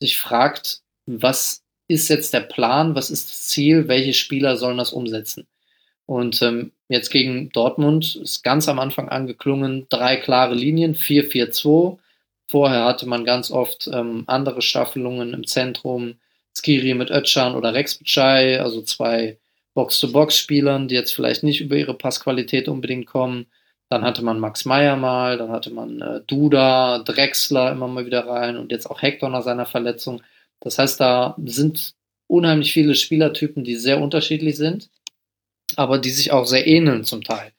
sich 0.00 0.18
fragt, 0.18 0.80
was 1.06 1.62
ist 1.88 2.08
jetzt 2.08 2.32
der 2.32 2.40
Plan, 2.40 2.94
was 2.94 3.10
ist 3.10 3.30
das 3.30 3.46
Ziel, 3.48 3.88
welche 3.88 4.14
Spieler 4.14 4.56
sollen 4.56 4.78
das 4.78 4.92
umsetzen? 4.92 5.46
Und 6.06 6.42
ähm, 6.42 6.72
jetzt 6.88 7.10
gegen 7.10 7.50
Dortmund 7.50 8.16
ist 8.16 8.42
ganz 8.42 8.68
am 8.68 8.78
Anfang 8.78 9.08
angeklungen, 9.08 9.86
drei 9.88 10.16
klare 10.16 10.54
Linien, 10.54 10.94
4-4-2. 10.94 11.98
Vorher 12.46 12.84
hatte 12.84 13.06
man 13.06 13.24
ganz 13.24 13.50
oft 13.50 13.88
ähm, 13.92 14.24
andere 14.26 14.60
Staffelungen 14.60 15.32
im 15.32 15.46
Zentrum, 15.46 16.16
Skiri 16.56 16.94
mit 16.94 17.10
Ötchan 17.10 17.54
oder 17.54 17.74
Rex 17.74 17.96
Bicai, 17.96 18.60
also 18.60 18.82
zwei 18.82 19.38
Box-to-Box-Spielern, 19.74 20.88
die 20.88 20.94
jetzt 20.94 21.12
vielleicht 21.12 21.42
nicht 21.42 21.60
über 21.60 21.76
ihre 21.76 21.94
Passqualität 21.94 22.68
unbedingt 22.68 23.06
kommen. 23.06 23.46
Dann 23.90 24.04
hatte 24.04 24.22
man 24.22 24.40
Max 24.40 24.64
Meyer 24.64 24.96
mal, 24.96 25.36
dann 25.36 25.50
hatte 25.50 25.70
man 25.70 26.00
äh, 26.00 26.20
Duda, 26.26 27.00
Drexler 27.00 27.72
immer 27.72 27.88
mal 27.88 28.06
wieder 28.06 28.26
rein 28.26 28.56
und 28.56 28.72
jetzt 28.72 28.86
auch 28.86 29.02
Hector 29.02 29.28
nach 29.28 29.42
seiner 29.42 29.66
Verletzung. 29.66 30.22
Das 30.60 30.78
heißt, 30.78 31.00
da 31.00 31.36
sind 31.44 31.94
unheimlich 32.26 32.72
viele 32.72 32.94
Spielertypen, 32.94 33.64
die 33.64 33.76
sehr 33.76 34.00
unterschiedlich 34.00 34.56
sind, 34.56 34.88
aber 35.76 35.98
die 35.98 36.10
sich 36.10 36.32
auch 36.32 36.46
sehr 36.46 36.66
ähneln 36.66 37.04
zum 37.04 37.22
Teil. 37.22 37.52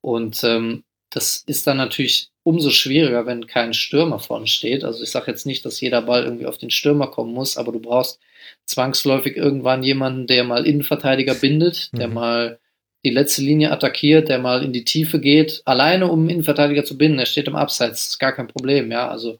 Und 0.00 0.42
ähm, 0.44 0.84
das 1.10 1.42
ist 1.46 1.66
dann 1.66 1.78
natürlich 1.78 2.30
umso 2.42 2.70
schwieriger, 2.70 3.26
wenn 3.26 3.46
kein 3.46 3.74
Stürmer 3.74 4.18
vorne 4.18 4.46
steht. 4.46 4.84
Also 4.84 5.02
ich 5.02 5.10
sage 5.10 5.30
jetzt 5.30 5.46
nicht, 5.46 5.64
dass 5.64 5.80
jeder 5.80 6.02
Ball 6.02 6.24
irgendwie 6.24 6.46
auf 6.46 6.58
den 6.58 6.70
Stürmer 6.70 7.08
kommen 7.08 7.32
muss, 7.32 7.56
aber 7.56 7.72
du 7.72 7.80
brauchst 7.80 8.20
zwangsläufig 8.66 9.36
irgendwann 9.36 9.82
jemanden, 9.82 10.26
der 10.26 10.44
mal 10.44 10.66
Innenverteidiger 10.66 11.34
bindet, 11.34 11.90
der 11.96 12.08
mhm. 12.08 12.14
mal 12.14 12.58
die 13.04 13.10
letzte 13.10 13.42
Linie 13.42 13.72
attackiert, 13.72 14.28
der 14.28 14.38
mal 14.38 14.62
in 14.62 14.72
die 14.72 14.84
Tiefe 14.84 15.20
geht, 15.20 15.62
alleine 15.64 16.08
um 16.08 16.20
einen 16.20 16.30
Innenverteidiger 16.30 16.84
zu 16.84 16.98
binden. 16.98 17.18
Er 17.18 17.26
steht 17.26 17.48
im 17.48 17.56
Abseits, 17.56 18.08
ist 18.08 18.18
gar 18.18 18.32
kein 18.32 18.48
Problem, 18.48 18.90
ja. 18.90 19.08
Also 19.08 19.38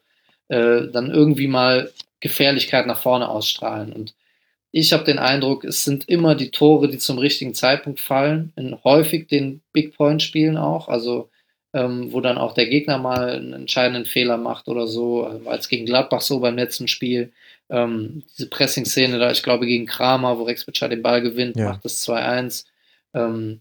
äh, 0.49 0.89
dann 0.93 1.11
irgendwie 1.11 1.47
mal 1.47 1.91
Gefährlichkeit 2.21 2.87
nach 2.87 3.01
vorne 3.01 3.29
ausstrahlen. 3.29 3.93
Und 3.93 4.15
ich 4.73 4.93
habe 4.93 5.05
den 5.05 5.19
Eindruck, 5.19 5.65
es 5.65 5.85
sind 5.85 6.09
immer 6.09 6.35
die 6.35 6.51
Tore, 6.51 6.89
die 6.89 6.99
zum 6.99 7.19
richtigen 7.19 7.55
Zeitpunkt 7.55 8.01
fallen, 8.01 8.53
in 8.57 8.79
häufig 8.83 9.29
den 9.29 9.61
Big 9.73 9.97
Point 9.97 10.23
Spielen 10.23 10.57
auch. 10.57 10.89
Also 10.89 11.29
ähm, 11.73 12.13
wo 12.13 12.21
dann 12.21 12.39
auch 12.39 12.55
der 12.55 12.67
Gegner 12.67 12.99
mal 12.99 13.31
einen 13.31 13.53
entscheidenden 13.53 14.05
Fehler 14.05 14.37
macht 14.37 14.69
oder 14.69 14.87
so. 14.87 15.29
War 15.45 15.59
es 15.59 15.69
gegen 15.69 15.87
Gladbach 15.87 16.21
so 16.21 16.41
beim 16.41 16.57
letzten 16.57 16.89
Spiel. 16.89 17.33
Ähm, 17.71 18.25
diese 18.37 18.49
Pressing-Szene 18.49 19.19
da, 19.19 19.31
ich 19.31 19.43
glaube, 19.43 19.67
gegen 19.67 19.87
Kramer, 19.87 20.39
wo 20.39 20.43
Rex 20.43 20.65
Bitschei 20.65 20.89
den 20.89 21.03
Ball 21.03 21.23
gewinnt, 21.23 21.57
ja. 21.57 21.71
macht 21.71 21.85
das 21.85 22.07
2-1. 22.07 22.65
Ähm, 23.15 23.61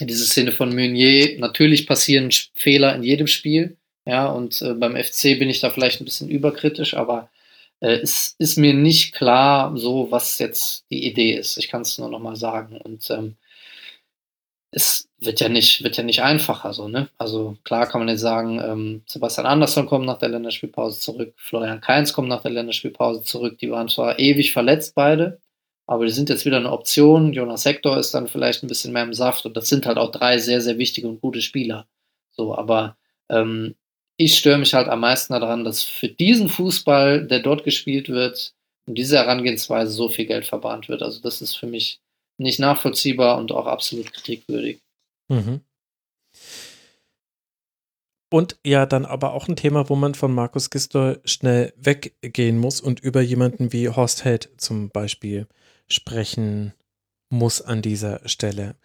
diese 0.00 0.24
Szene 0.24 0.52
von 0.52 0.74
Meunier, 0.74 1.38
natürlich 1.38 1.86
passieren 1.86 2.30
Fehler 2.54 2.94
in 2.94 3.02
jedem 3.02 3.26
Spiel. 3.26 3.76
Ja, 4.06 4.26
und 4.26 4.60
äh, 4.62 4.74
beim 4.74 4.96
FC 4.96 5.38
bin 5.38 5.50
ich 5.50 5.60
da 5.60 5.70
vielleicht 5.70 6.00
ein 6.00 6.04
bisschen 6.04 6.30
überkritisch, 6.30 6.94
aber 6.94 7.30
äh, 7.80 7.96
es 7.96 8.34
ist 8.38 8.56
mir 8.56 8.74
nicht 8.74 9.14
klar, 9.14 9.76
so 9.76 10.10
was 10.10 10.38
jetzt 10.38 10.84
die 10.90 11.06
Idee 11.06 11.34
ist. 11.34 11.58
Ich 11.58 11.68
kann 11.68 11.82
es 11.82 11.98
nur 11.98 12.08
noch 12.08 12.18
mal 12.18 12.36
sagen. 12.36 12.78
Und 12.78 13.10
ähm, 13.10 13.36
es 14.72 15.08
wird 15.18 15.40
ja 15.40 15.48
nicht, 15.48 15.82
wird 15.82 15.96
ja 15.96 16.02
nicht 16.02 16.22
einfacher 16.22 16.72
so, 16.72 16.88
ne? 16.88 17.08
Also 17.18 17.56
klar 17.64 17.86
kann 17.86 18.00
man 18.00 18.08
jetzt 18.08 18.20
sagen, 18.20 18.60
ähm, 18.60 19.02
Sebastian 19.06 19.46
Andersson 19.46 19.86
kommt 19.86 20.06
nach 20.06 20.18
der 20.18 20.28
Länderspielpause 20.28 21.00
zurück, 21.00 21.34
Florian 21.36 21.80
Kainz 21.80 22.12
kommt 22.12 22.28
nach 22.28 22.42
der 22.42 22.52
Länderspielpause 22.52 23.22
zurück, 23.22 23.58
die 23.58 23.70
waren 23.70 23.88
zwar 23.88 24.18
ewig 24.18 24.52
verletzt 24.52 24.94
beide, 24.94 25.40
aber 25.86 26.06
die 26.06 26.12
sind 26.12 26.28
jetzt 26.28 26.44
wieder 26.44 26.58
eine 26.58 26.70
Option. 26.70 27.32
Jonas 27.32 27.64
Hector 27.64 27.98
ist 27.98 28.14
dann 28.14 28.28
vielleicht 28.28 28.62
ein 28.62 28.68
bisschen 28.68 28.92
mehr 28.92 29.02
im 29.02 29.14
Saft 29.14 29.44
und 29.46 29.56
das 29.56 29.68
sind 29.68 29.86
halt 29.86 29.98
auch 29.98 30.12
drei 30.12 30.38
sehr, 30.38 30.60
sehr 30.60 30.78
wichtige 30.78 31.08
und 31.08 31.20
gute 31.20 31.42
Spieler. 31.42 31.88
So, 32.30 32.56
aber 32.56 32.96
ähm, 33.28 33.74
ich 34.16 34.36
störe 34.38 34.58
mich 34.58 34.74
halt 34.74 34.88
am 34.88 35.00
meisten 35.00 35.32
daran, 35.32 35.64
dass 35.64 35.82
für 35.82 36.08
diesen 36.08 36.48
Fußball, 36.48 37.26
der 37.26 37.40
dort 37.40 37.64
gespielt 37.64 38.08
wird, 38.08 38.54
und 38.86 38.96
diese 38.96 39.18
Herangehensweise 39.18 39.92
so 39.92 40.08
viel 40.08 40.26
Geld 40.26 40.46
verbahnt 40.46 40.88
wird. 40.88 41.02
Also 41.02 41.20
das 41.20 41.40
ist 41.42 41.54
für 41.56 41.66
mich 41.66 42.00
nicht 42.40 42.58
nachvollziehbar 42.58 43.38
und 43.38 43.52
auch 43.52 43.66
absolut 43.66 44.12
kritikwürdig. 44.12 44.80
Mhm. 45.28 45.60
Und 48.32 48.56
ja, 48.64 48.86
dann 48.86 49.04
aber 49.04 49.32
auch 49.32 49.48
ein 49.48 49.56
Thema, 49.56 49.88
wo 49.88 49.96
man 49.96 50.14
von 50.14 50.32
Markus 50.32 50.70
Gisdol 50.70 51.20
schnell 51.24 51.72
weggehen 51.76 52.58
muss 52.58 52.80
und 52.80 53.00
über 53.00 53.20
jemanden 53.20 53.72
wie 53.72 53.88
Horst 53.88 54.24
Held 54.24 54.50
zum 54.56 54.88
Beispiel 54.90 55.48
sprechen 55.88 56.72
muss 57.28 57.60
an 57.60 57.82
dieser 57.82 58.26
Stelle. 58.28 58.76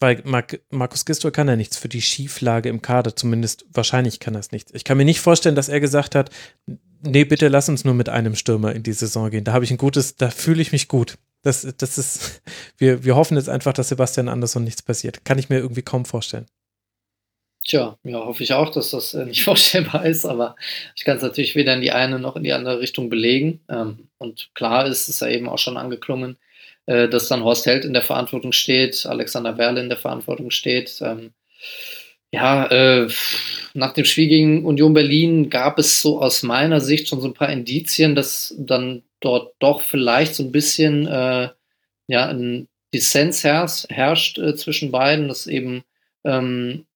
Weil 0.00 0.20
Mark, 0.24 0.60
Markus 0.70 1.06
Gisdol 1.06 1.30
kann 1.30 1.48
ja 1.48 1.56
nichts 1.56 1.78
für 1.78 1.88
die 1.88 2.02
Schieflage 2.02 2.68
im 2.68 2.82
Kader, 2.82 3.16
zumindest 3.16 3.64
wahrscheinlich 3.72 4.20
kann 4.20 4.34
er 4.34 4.40
es 4.40 4.52
nicht. 4.52 4.74
Ich 4.74 4.84
kann 4.84 4.98
mir 4.98 5.06
nicht 5.06 5.20
vorstellen, 5.20 5.54
dass 5.54 5.70
er 5.70 5.80
gesagt 5.80 6.14
hat, 6.14 6.30
nee, 7.00 7.24
bitte 7.24 7.48
lass 7.48 7.70
uns 7.70 7.84
nur 7.84 7.94
mit 7.94 8.10
einem 8.10 8.34
Stürmer 8.34 8.74
in 8.74 8.82
die 8.82 8.92
Saison 8.92 9.30
gehen. 9.30 9.44
Da 9.44 9.54
habe 9.54 9.64
ich 9.64 9.70
ein 9.70 9.78
gutes, 9.78 10.16
da 10.16 10.28
fühle 10.30 10.60
ich 10.60 10.72
mich 10.72 10.88
gut. 10.88 11.16
Das, 11.44 11.66
das 11.76 11.98
ist, 11.98 12.42
wir, 12.78 13.04
wir 13.04 13.14
hoffen 13.14 13.36
jetzt 13.36 13.48
einfach, 13.48 13.72
dass 13.72 13.90
Sebastian 13.90 14.28
Andersson 14.28 14.64
nichts 14.64 14.82
passiert. 14.82 15.24
Kann 15.24 15.38
ich 15.38 15.48
mir 15.48 15.58
irgendwie 15.58 15.82
kaum 15.82 16.04
vorstellen. 16.04 16.46
Tja, 17.64 17.96
ja, 18.04 18.18
hoffe 18.18 18.42
ich 18.42 18.52
auch, 18.52 18.70
dass 18.70 18.90
das 18.90 19.14
äh, 19.14 19.24
nicht 19.24 19.44
vorstellbar 19.44 20.04
ist, 20.04 20.26
aber 20.26 20.56
ich 20.96 21.04
kann 21.04 21.16
es 21.16 21.22
natürlich 21.22 21.54
weder 21.54 21.74
in 21.74 21.80
die 21.80 21.92
eine 21.92 22.18
noch 22.18 22.36
in 22.36 22.42
die 22.42 22.52
andere 22.52 22.80
Richtung 22.80 23.08
belegen. 23.08 23.60
Ähm, 23.68 24.08
und 24.18 24.50
klar 24.54 24.86
ist 24.86 25.08
es 25.08 25.20
ja 25.20 25.28
eben 25.28 25.48
auch 25.48 25.58
schon 25.58 25.76
angeklungen, 25.76 26.36
äh, 26.86 27.08
dass 27.08 27.28
dann 27.28 27.44
Horst 27.44 27.66
Held 27.66 27.84
in 27.84 27.94
der 27.94 28.02
Verantwortung 28.02 28.52
steht, 28.52 29.06
Alexander 29.06 29.56
Werle 29.56 29.80
in 29.80 29.88
der 29.88 29.98
Verantwortung 29.98 30.50
steht. 30.50 31.00
Ähm, 31.00 31.32
ja, 32.32 32.66
äh, 32.66 33.08
nach 33.74 33.94
dem 33.94 34.04
Spiel 34.04 34.28
gegen 34.28 34.64
Union 34.64 34.92
Berlin 34.92 35.50
gab 35.50 35.78
es 35.78 36.02
so 36.02 36.20
aus 36.20 36.42
meiner 36.42 36.80
Sicht 36.80 37.08
schon 37.08 37.20
so 37.20 37.28
ein 37.28 37.34
paar 37.34 37.48
Indizien, 37.48 38.14
dass 38.14 38.54
dann 38.58 39.02
dort 39.24 39.54
doch 39.58 39.80
vielleicht 39.80 40.34
so 40.34 40.42
ein 40.42 40.52
bisschen 40.52 41.06
äh, 41.06 41.48
ja, 42.06 42.26
ein 42.26 42.68
Dissens 42.92 43.42
herrscht, 43.44 43.86
herrscht 43.90 44.38
äh, 44.38 44.54
zwischen 44.54 44.92
beiden, 44.92 45.28
dass 45.28 45.46
eben 45.46 45.82
ähm, 46.24 46.86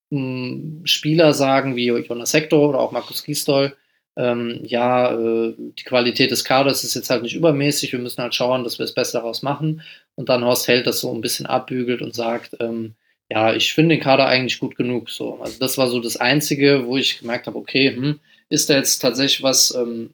Spieler 0.84 1.34
sagen 1.34 1.76
wie 1.76 1.88
Jonas 1.88 2.32
Hector 2.32 2.68
oder 2.68 2.80
auch 2.80 2.92
Markus 2.92 3.24
Gisdol, 3.24 3.76
ähm, 4.18 4.62
ja, 4.64 5.12
äh, 5.12 5.54
die 5.56 5.84
Qualität 5.84 6.32
des 6.32 6.44
Kaders 6.44 6.82
ist 6.82 6.94
jetzt 6.94 7.08
halt 7.08 7.22
nicht 7.22 7.36
übermäßig, 7.36 7.92
wir 7.92 8.00
müssen 8.00 8.20
halt 8.20 8.34
schauen, 8.34 8.64
dass 8.64 8.78
wir 8.78 8.84
es 8.84 8.94
besser 8.94 9.20
daraus 9.20 9.42
machen. 9.42 9.82
Und 10.16 10.28
dann 10.28 10.44
Horst 10.44 10.66
Held 10.66 10.88
das 10.88 11.00
so 11.00 11.14
ein 11.14 11.20
bisschen 11.20 11.46
abbügelt 11.46 12.02
und 12.02 12.14
sagt, 12.14 12.56
ähm, 12.58 12.96
ja, 13.30 13.54
ich 13.54 13.72
finde 13.72 13.94
den 13.94 14.02
Kader 14.02 14.26
eigentlich 14.26 14.58
gut 14.58 14.74
genug. 14.76 15.10
So. 15.10 15.40
Also 15.40 15.58
das 15.60 15.78
war 15.78 15.86
so 15.86 16.00
das 16.00 16.16
Einzige, 16.16 16.86
wo 16.86 16.96
ich 16.96 17.20
gemerkt 17.20 17.46
habe, 17.46 17.58
okay, 17.58 17.94
hm, 17.94 18.18
ist 18.48 18.68
da 18.70 18.74
jetzt 18.74 18.98
tatsächlich 18.98 19.42
was 19.44 19.72
ähm, 19.74 20.10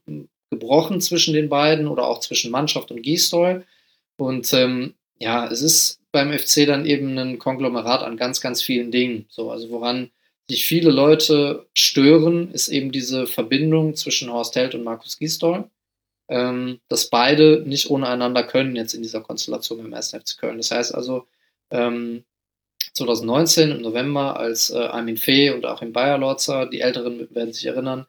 gebrochen 0.55 1.01
zwischen 1.01 1.35
den 1.35 1.48
beiden 1.48 1.89
oder 1.89 2.06
auch 2.06 2.20
zwischen 2.20 2.51
Mannschaft 2.51 2.90
und 2.90 3.02
Gisdol. 3.02 3.64
Und 4.16 4.52
ähm, 4.52 4.94
ja, 5.18 5.47
es 5.47 5.62
ist 5.62 6.01
beim 6.12 6.32
FC 6.32 6.66
dann 6.66 6.86
eben 6.86 7.18
ein 7.18 7.39
Konglomerat 7.39 8.02
an 8.02 8.16
ganz, 8.16 8.40
ganz 8.40 8.62
vielen 8.62 8.90
Dingen. 8.90 9.26
So, 9.28 9.51
also 9.51 9.70
woran 9.70 10.10
sich 10.48 10.64
viele 10.66 10.90
Leute 10.90 11.66
stören, 11.74 12.52
ist 12.52 12.68
eben 12.68 12.93
diese 12.93 13.26
Verbindung 13.26 13.94
zwischen 13.97 14.32
Horst 14.32 14.55
Held 14.56 14.74
und 14.74 14.85
Markus 14.85 15.18
Gisdol. 15.18 15.68
Ähm, 16.28 16.81
dass 16.89 17.10
beide 17.10 17.62
nicht 17.66 17.90
ohne 17.90 18.09
einander 18.09 18.44
können 18.44 18.76
jetzt 18.76 18.94
in 18.94 19.02
dieser 19.02 19.20
Konstellation 19.20 19.81
im 19.81 19.93
1. 19.93 20.12
FC 20.12 20.39
Köln. 20.39 20.56
Das 20.56 20.70
heißt 20.70 20.94
also, 20.94 21.26
ähm, 21.70 22.24
2019 22.94 23.72
im 23.72 23.82
November, 23.82 24.39
als 24.39 24.70
äh, 24.70 24.78
Armin 24.78 25.16
Fee 25.16 25.51
und 25.51 25.66
Achim 25.66 25.93
Bayerlorzer, 25.93 26.66
die 26.66 26.81
Älteren 26.81 27.28
werden 27.35 27.52
sich 27.52 27.66
erinnern, 27.66 28.06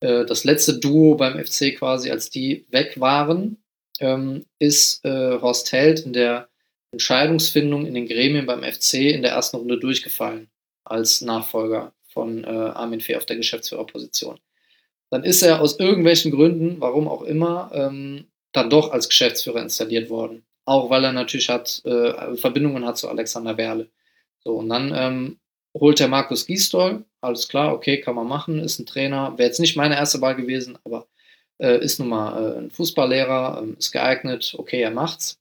das 0.00 0.44
letzte 0.44 0.78
Duo 0.78 1.14
beim 1.14 1.42
FC 1.42 1.76
quasi, 1.76 2.10
als 2.10 2.30
die 2.30 2.66
weg 2.70 3.00
waren, 3.00 3.56
ähm, 4.00 4.46
ist 4.58 5.04
äh, 5.04 5.40
Horst 5.40 5.72
Held 5.72 6.00
in 6.00 6.12
der 6.12 6.48
Entscheidungsfindung 6.92 7.86
in 7.86 7.94
den 7.94 8.06
Gremien 8.06 8.46
beim 8.46 8.62
FC 8.62 8.94
in 8.94 9.22
der 9.22 9.32
ersten 9.32 9.56
Runde 9.56 9.78
durchgefallen 9.78 10.48
als 10.84 11.20
Nachfolger 11.20 11.92
von 12.08 12.44
äh, 12.44 12.46
Armin 12.46 13.00
Fee 13.00 13.16
auf 13.16 13.26
der 13.26 13.36
Geschäftsführerposition. 13.36 14.38
Dann 15.10 15.24
ist 15.24 15.42
er 15.42 15.60
aus 15.60 15.78
irgendwelchen 15.78 16.30
Gründen, 16.30 16.80
warum 16.80 17.08
auch 17.08 17.22
immer, 17.22 17.70
ähm, 17.74 18.26
dann 18.52 18.70
doch 18.70 18.92
als 18.92 19.08
Geschäftsführer 19.08 19.62
installiert 19.62 20.08
worden. 20.10 20.44
Auch 20.64 20.90
weil 20.90 21.04
er 21.04 21.12
natürlich 21.12 21.48
hat, 21.48 21.82
äh, 21.84 22.36
Verbindungen 22.36 22.86
hat 22.86 22.98
zu 22.98 23.08
Alexander 23.08 23.56
Werle. 23.56 23.88
So, 24.42 24.54
und 24.54 24.68
dann 24.68 24.92
ähm, 24.94 25.38
holt 25.80 26.00
der 26.00 26.08
Markus 26.08 26.46
Gisdol, 26.46 27.04
alles 27.20 27.48
klar, 27.48 27.74
okay, 27.74 28.00
kann 28.00 28.14
man 28.14 28.26
machen, 28.26 28.60
ist 28.60 28.78
ein 28.78 28.86
Trainer, 28.86 29.36
wäre 29.36 29.48
jetzt 29.48 29.60
nicht 29.60 29.76
meine 29.76 29.96
erste 29.96 30.20
Wahl 30.20 30.34
gewesen, 30.34 30.78
aber 30.84 31.06
äh, 31.58 31.78
ist 31.82 31.98
nun 31.98 32.08
mal 32.08 32.54
äh, 32.54 32.58
ein 32.58 32.70
Fußballlehrer, 32.70 33.62
äh, 33.62 33.78
ist 33.78 33.92
geeignet, 33.92 34.54
okay, 34.58 34.80
er 34.80 34.90
macht's. 34.90 35.38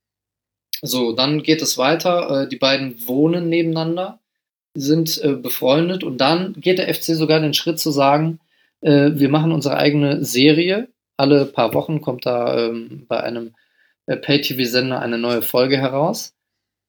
So, 0.82 1.14
dann 1.14 1.44
geht 1.44 1.62
es 1.62 1.78
weiter. 1.78 2.44
Äh, 2.44 2.50
die 2.50 2.58
beiden 2.58 3.08
wohnen 3.08 3.50
nebeneinander, 3.50 4.20
sind 4.76 5.22
äh, 5.24 5.34
befreundet 5.34 6.04
und 6.04 6.20
dann 6.20 6.54
geht 6.54 6.80
der 6.80 6.94
FC 6.94 7.16
sogar 7.16 7.40
den 7.40 7.54
Schritt 7.54 7.80
zu 7.80 7.92
sagen, 7.92 8.40
äh, 8.82 9.12
wir 9.14 9.30
machen 9.30 9.52
unsere 9.52 9.78
eigene 9.78 10.24
Serie. 10.24 10.90
Alle 11.18 11.46
paar 11.46 11.74
Wochen 11.74 12.02
kommt 12.02 12.26
da 12.26 12.68
ähm, 12.68 13.06
bei 13.08 13.22
einem 13.22 13.56
Pay-TV-Sender 14.08 15.00
eine 15.00 15.18
neue 15.18 15.42
Folge 15.42 15.78
heraus. 15.78 16.36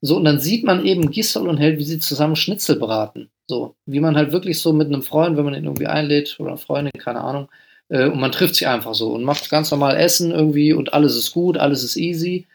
So, 0.02 0.16
und 0.16 0.24
dann 0.24 0.40
sieht 0.40 0.64
man 0.64 0.84
eben 0.84 1.10
Gisdol 1.10 1.48
und 1.48 1.56
Held, 1.56 1.78
wie 1.78 1.84
sie 1.84 1.98
zusammen 1.98 2.36
Schnitzel 2.36 2.76
braten. 2.76 3.30
So, 3.48 3.76
wie 3.86 4.00
man 4.00 4.16
halt 4.16 4.32
wirklich 4.32 4.60
so 4.60 4.72
mit 4.72 4.88
einem 4.88 5.02
Freund, 5.02 5.36
wenn 5.36 5.44
man 5.44 5.54
ihn 5.54 5.64
irgendwie 5.64 5.86
einlädt 5.86 6.36
oder 6.40 6.56
Freundin, 6.56 6.92
keine 6.98 7.20
Ahnung, 7.20 7.48
äh, 7.88 8.06
und 8.06 8.18
man 8.18 8.32
trifft 8.32 8.56
sich 8.56 8.66
einfach 8.66 8.94
so 8.94 9.12
und 9.12 9.24
macht 9.24 9.50
ganz 9.50 9.70
normal 9.70 9.96
Essen 9.96 10.32
irgendwie 10.32 10.72
und 10.72 10.92
alles 10.92 11.16
ist 11.16 11.32
gut, 11.32 11.56
alles 11.56 11.84
ist 11.84 11.96
easy. 11.96 12.46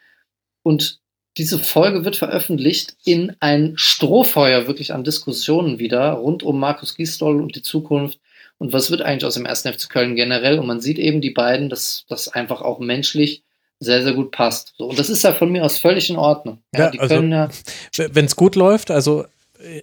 Und 0.64 1.00
diese 1.38 1.60
Folge 1.60 2.04
wird 2.04 2.18
veröffentlicht 2.18 2.96
in 3.06 3.36
ein 3.40 3.74
Strohfeuer 3.76 4.68
wirklich 4.68 4.94
an 4.94 5.04
Diskussionen 5.06 5.80
wieder 5.80 6.12
rund 6.12 6.44
um 6.44 6.60
Markus 6.60 6.96
Gisdol 6.96 7.42
und 7.42 7.56
die 7.56 7.62
Zukunft 7.62 8.20
und 8.62 8.74
was 8.74 8.92
wird 8.92 9.02
eigentlich 9.02 9.26
aus 9.26 9.34
dem 9.34 9.48
1. 9.48 9.62
FC 9.62 9.90
Köln 9.90 10.16
generell. 10.16 10.60
Und 10.60 10.68
man 10.68 10.82
sieht 10.82 11.00
eben 11.00 11.20
die 11.20 11.32
beiden, 11.32 11.70
dass 11.70 12.06
das 12.10 12.28
einfach 12.28 12.62
auch 12.62 12.78
menschlich 12.78 13.42
sehr, 13.80 14.04
sehr 14.04 14.14
gut 14.14 14.30
passt. 14.30 14.76
So, 14.78 14.88
und 14.88 15.00
das 15.00 15.10
ist 15.10 15.24
ja 15.24 15.34
von 15.34 15.52
mir 15.52 15.66
aus 15.66 15.80
völlig 15.80 16.12
in 16.12 16.18
Ordnung. 16.18 16.60
Ja, 16.76 16.92
ja 16.94 17.02
also, 17.02 17.16
ja 17.16 17.50
wenn 17.96 18.26
es 18.26 18.36
gut 18.36 18.56
läuft, 18.56 18.92
also 18.92 19.26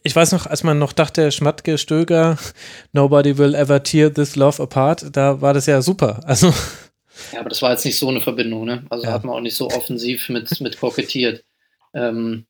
ich 0.02 0.14
weiß 0.14 0.32
noch, 0.32 0.46
als 0.46 0.64
man 0.64 0.78
noch 0.78 0.92
dachte, 0.92 1.30
Schmatke, 1.32 1.78
Stöger, 1.78 2.38
nobody 2.92 3.38
will 3.38 3.54
ever 3.54 3.82
tear 3.82 4.12
this 4.12 4.36
love 4.36 4.62
apart, 4.62 5.16
da 5.16 5.40
war 5.40 5.54
das 5.54 5.66
ja 5.66 5.82
super. 5.82 6.20
Also. 6.24 6.52
Ja, 7.32 7.40
aber 7.40 7.48
das 7.48 7.62
war 7.62 7.72
jetzt 7.72 7.84
nicht 7.84 7.98
so 7.98 8.08
eine 8.08 8.20
Verbindung, 8.20 8.64
ne? 8.64 8.84
Also 8.90 9.06
ja. 9.06 9.12
hat 9.12 9.24
man 9.24 9.34
auch 9.34 9.40
nicht 9.40 9.56
so 9.56 9.68
offensiv 9.68 10.28
mit, 10.28 10.60
mit 10.60 10.78
kokettiert. 10.78 11.44
Ähm, 11.94 12.46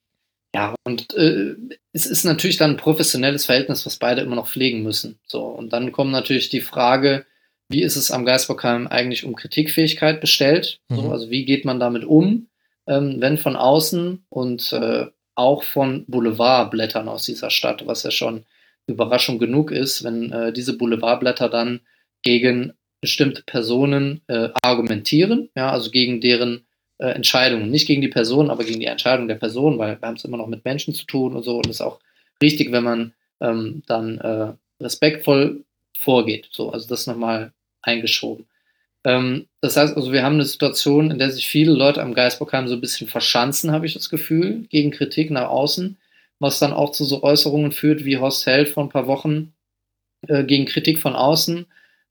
ja, 0.54 0.74
und 0.84 1.14
äh, 1.14 1.54
es 1.92 2.06
ist 2.06 2.24
natürlich 2.24 2.56
dann 2.56 2.72
ein 2.72 2.76
professionelles 2.76 3.46
Verhältnis, 3.46 3.84
was 3.86 3.96
beide 3.96 4.22
immer 4.22 4.36
noch 4.36 4.48
pflegen 4.48 4.82
müssen. 4.82 5.18
So, 5.26 5.44
und 5.44 5.72
dann 5.72 5.92
kommt 5.92 6.10
natürlich 6.10 6.48
die 6.48 6.60
Frage, 6.60 7.26
wie 7.68 7.82
ist 7.82 7.96
es 7.96 8.10
am 8.10 8.24
Geistbockheim 8.24 8.86
eigentlich 8.86 9.24
um 9.24 9.36
Kritikfähigkeit 9.36 10.20
bestellt? 10.20 10.80
Mhm. 10.88 10.96
So, 10.96 11.10
also 11.12 11.30
wie 11.30 11.44
geht 11.44 11.64
man 11.64 11.80
damit 11.80 12.04
um, 12.04 12.48
ähm, 12.86 13.16
wenn 13.20 13.36
von 13.36 13.56
außen 13.56 14.24
und 14.30 14.72
äh, 14.72 15.06
auch 15.38 15.62
von 15.62 16.04
Boulevardblättern 16.08 17.08
aus 17.08 17.24
dieser 17.24 17.50
Stadt, 17.50 17.86
was 17.86 18.02
ja 18.02 18.10
schon 18.10 18.44
Überraschung 18.88 19.38
genug 19.38 19.70
ist, 19.70 20.02
wenn 20.02 20.32
äh, 20.32 20.52
diese 20.52 20.76
Boulevardblätter 20.76 21.48
dann 21.48 21.80
gegen 22.22 22.72
bestimmte 23.00 23.42
Personen 23.42 24.22
äh, 24.26 24.48
argumentieren, 24.62 25.48
ja, 25.54 25.70
also 25.70 25.90
gegen 25.90 26.20
deren 26.20 26.66
äh, 26.98 27.10
Entscheidungen, 27.10 27.70
nicht 27.70 27.86
gegen 27.86 28.02
die 28.02 28.08
Person, 28.08 28.50
aber 28.50 28.64
gegen 28.64 28.80
die 28.80 28.86
Entscheidung 28.86 29.28
der 29.28 29.36
Person, 29.36 29.78
weil 29.78 30.00
wir 30.00 30.08
haben 30.08 30.16
es 30.16 30.24
immer 30.24 30.38
noch 30.38 30.48
mit 30.48 30.64
Menschen 30.64 30.94
zu 30.94 31.06
tun 31.06 31.36
und 31.36 31.44
so 31.44 31.58
und 31.58 31.66
es 31.66 31.76
ist 31.76 31.82
auch 31.82 32.00
richtig, 32.42 32.72
wenn 32.72 32.82
man 32.82 33.14
ähm, 33.40 33.82
dann 33.86 34.18
äh, 34.18 34.52
respektvoll 34.82 35.64
vorgeht. 35.96 36.48
So, 36.50 36.70
also 36.70 36.88
das 36.88 37.06
nochmal 37.06 37.52
eingeschoben. 37.82 38.47
Ähm, 39.08 39.46
das 39.62 39.76
heißt 39.76 39.96
also, 39.96 40.12
wir 40.12 40.22
haben 40.22 40.34
eine 40.34 40.44
Situation, 40.44 41.10
in 41.10 41.18
der 41.18 41.30
sich 41.30 41.48
viele 41.48 41.72
Leute 41.72 42.02
am 42.02 42.14
Geisbockheim 42.14 42.68
so 42.68 42.74
ein 42.74 42.80
bisschen 42.80 43.08
verschanzen, 43.08 43.72
habe 43.72 43.86
ich 43.86 43.94
das 43.94 44.10
Gefühl, 44.10 44.66
gegen 44.68 44.90
Kritik 44.90 45.30
nach 45.30 45.48
außen, 45.48 45.96
was 46.38 46.58
dann 46.58 46.72
auch 46.72 46.92
zu 46.92 47.04
so 47.04 47.22
Äußerungen 47.22 47.72
führt, 47.72 48.04
wie 48.04 48.18
Horst 48.18 48.46
Held 48.46 48.68
vor 48.68 48.84
ein 48.84 48.90
paar 48.90 49.06
Wochen 49.06 49.54
äh, 50.28 50.44
gegen 50.44 50.66
Kritik 50.66 50.98
von 50.98 51.16
außen 51.16 51.66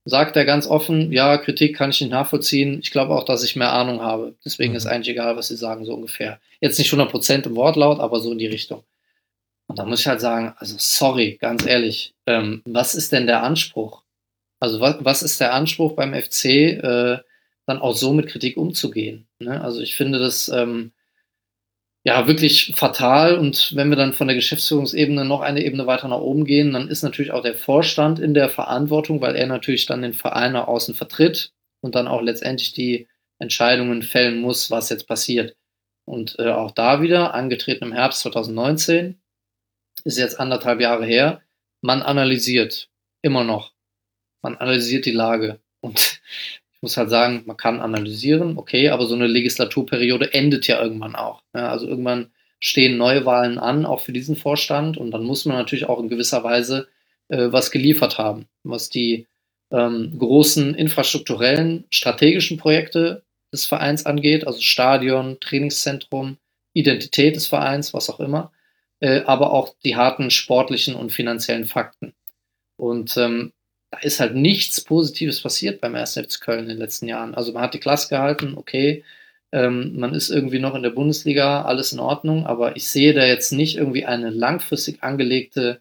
sagt 0.08 0.38
er 0.38 0.46
ganz 0.46 0.68
offen, 0.68 1.12
ja, 1.12 1.38
Kritik 1.38 1.76
kann 1.76 1.90
ich 1.90 2.00
nicht 2.00 2.12
nachvollziehen. 2.12 2.80
Ich 2.82 2.92
glaube 2.92 3.14
auch, 3.14 3.26
dass 3.26 3.44
ich 3.44 3.58
mehr 3.58 3.74
Ahnung 3.74 4.02
habe. 4.02 4.36
Deswegen 4.46 4.72
mhm. 4.72 4.78
ist 4.78 4.86
eigentlich 4.86 5.10
egal, 5.10 5.36
was 5.36 5.50
sie 5.50 5.58
sagen, 5.58 5.84
so 5.84 5.94
ungefähr. 5.94 6.40
Jetzt 6.62 6.80
nicht 6.80 6.92
100% 6.92 7.46
im 7.46 7.56
Wortlaut, 7.56 8.00
aber 8.00 8.22
so 8.22 8.32
in 8.32 8.38
die 8.38 8.48
Richtung. 8.48 8.84
Und 9.68 9.80
da 9.80 9.86
muss 9.86 10.00
ich 10.00 10.08
halt 10.08 10.22
sagen, 10.22 10.54
also 10.58 10.76
sorry, 10.80 11.38
ganz 11.42 11.66
ehrlich, 11.66 12.14
ähm, 12.26 12.62
was 12.66 12.96
ist 12.96 13.12
denn 13.12 13.28
der 13.28 13.44
Anspruch? 13.44 14.02
Also 14.60 14.80
was, 14.82 14.98
was 15.02 15.24
ist 15.24 15.40
der 15.40 15.54
Anspruch 15.54 15.96
beim 15.96 16.14
FC, 16.14 16.46
äh, 16.46 17.18
dann 17.66 17.80
auch 17.80 17.96
so 17.96 18.14
mit 18.14 18.28
Kritik 18.28 18.58
umzugehen? 18.58 19.28
Ne? 19.40 19.62
Also 19.62 19.82
ich 19.82 19.96
finde 19.96 20.20
das 20.20 20.48
ähm, 20.50 20.94
ja 22.04 22.28
wirklich 22.28 22.74
fatal 22.76 23.38
und 23.38 23.76
wenn 23.76 23.90
wir 23.90 23.98
dann 23.98 24.14
von 24.14 24.28
der 24.28 24.36
Geschäftsführungsebene 24.36 25.26
noch 25.26 25.42
eine 25.42 25.64
Ebene 25.64 25.88
weiter 25.88 26.08
nach 26.08 26.20
oben 26.20 26.46
gehen, 26.46 26.74
dann 26.74 26.88
ist 26.88 27.04
natürlich 27.04 27.32
auch 27.32 27.44
der 27.44 27.56
Vorstand 27.56 28.20
in 28.20 28.34
der 28.34 28.50
Verantwortung, 28.50 29.22
weil 29.22 29.36
er 29.36 29.48
natürlich 29.48 29.86
dann 29.86 30.02
den 30.02 30.14
Verein 30.14 30.54
nach 30.54 30.68
außen 30.68 30.96
vertritt 30.96 31.52
und 31.82 31.96
dann 31.96 32.08
auch 32.08 32.22
letztendlich 32.22 32.74
die 32.74 33.08
Entscheidungen 33.40 34.02
fällen 34.02 34.42
muss, 34.42 34.72
was 34.72 34.90
jetzt 34.90 35.08
passiert. 35.08 35.56
Und 36.06 36.40
äh, 36.40 36.50
auch 36.50 36.72
da 36.72 37.02
wieder, 37.02 37.34
angetreten 37.34 37.84
im 37.84 37.94
Herbst 37.94 38.22
2019, 38.22 39.20
ist 40.06 40.18
jetzt 40.18 40.40
anderthalb 40.40 40.80
Jahre 40.80 41.06
her, 41.06 41.42
man 41.82 42.02
analysiert 42.02 42.90
immer 43.22 43.44
noch 43.44 43.74
man 44.42 44.56
analysiert 44.58 45.06
die 45.06 45.12
Lage. 45.12 45.60
Und 45.82 46.00
ich 46.00 46.82
muss 46.82 46.98
halt 46.98 47.10
sagen, 47.10 47.44
man 47.46 47.58
kann 47.58 47.80
analysieren, 47.80 48.58
okay, 48.58 48.90
aber 48.90 49.06
so 49.06 49.16
eine 49.16 49.28
Legislaturperiode 49.28 50.34
endet 50.34 50.68
ja 50.68 50.82
irgendwann 50.82 51.16
auch. 51.16 51.42
Ja, 51.54 51.70
also 51.70 51.88
irgendwann 51.88 52.32
stehen 52.60 52.98
Neuwahlen 52.98 53.58
an, 53.58 53.86
auch 53.86 54.02
für 54.02 54.14
diesen 54.14 54.36
Vorstand. 54.36 54.98
Und 54.98 55.12
dann 55.12 55.24
muss 55.24 55.46
man 55.46 55.58
natürlich 55.58 55.86
auch 55.90 56.00
in 56.00 56.10
gewisser 56.10 56.44
Weise 56.44 56.88
äh, 57.30 57.52
was 57.52 57.72
geliefert 57.72 58.18
haben, 58.18 58.48
was 58.64 58.90
die 58.90 59.28
ähm, 59.72 60.18
großen 60.18 60.76
infrastrukturellen, 60.76 61.86
strategischen 61.90 62.58
Projekte 62.58 63.24
des 63.52 63.66
Vereins 63.66 64.06
angeht, 64.06 64.46
also 64.48 64.62
Stadion, 64.62 65.40
Trainingszentrum, 65.40 66.38
Identität 66.74 67.36
des 67.36 67.48
Vereins, 67.48 67.94
was 67.94 68.10
auch 68.10 68.20
immer, 68.20 68.52
äh, 69.00 69.22
aber 69.22 69.52
auch 69.52 69.76
die 69.84 69.96
harten 69.96 70.32
sportlichen 70.32 70.96
und 70.96 71.12
finanziellen 71.12 71.66
Fakten. 71.66 72.14
Und 72.78 73.18
ähm, 73.18 73.54
da 73.92 74.00
ist 74.00 74.20
halt 74.20 74.36
nichts 74.36 74.84
Positives 74.84 75.42
passiert 75.42 75.82
beim 75.82 75.96
1. 75.96 76.14
FC 76.16 76.42
Köln 76.42 76.62
in 76.62 76.70
den 76.70 76.78
letzten 76.78 77.08
Jahren. 77.08 77.36
Also 77.36 77.54
man 77.54 77.64
hat 77.64 77.74
die 77.74 77.80
Klasse 77.80 78.10
gehalten, 78.10 78.54
okay, 78.58 79.04
ähm, 79.52 79.98
man 79.98 80.14
ist 80.14 80.30
irgendwie 80.30 80.60
noch 80.60 80.76
in 80.76 80.84
der 80.84 80.90
Bundesliga, 80.90 81.62
alles 81.64 81.94
in 81.94 82.00
Ordnung, 82.00 82.46
aber 82.46 82.76
ich 82.76 82.90
sehe 82.90 83.14
da 83.14 83.26
jetzt 83.26 83.52
nicht 83.52 83.78
irgendwie 83.78 84.06
eine 84.06 84.30
langfristig 84.30 85.04
angelegte 85.04 85.80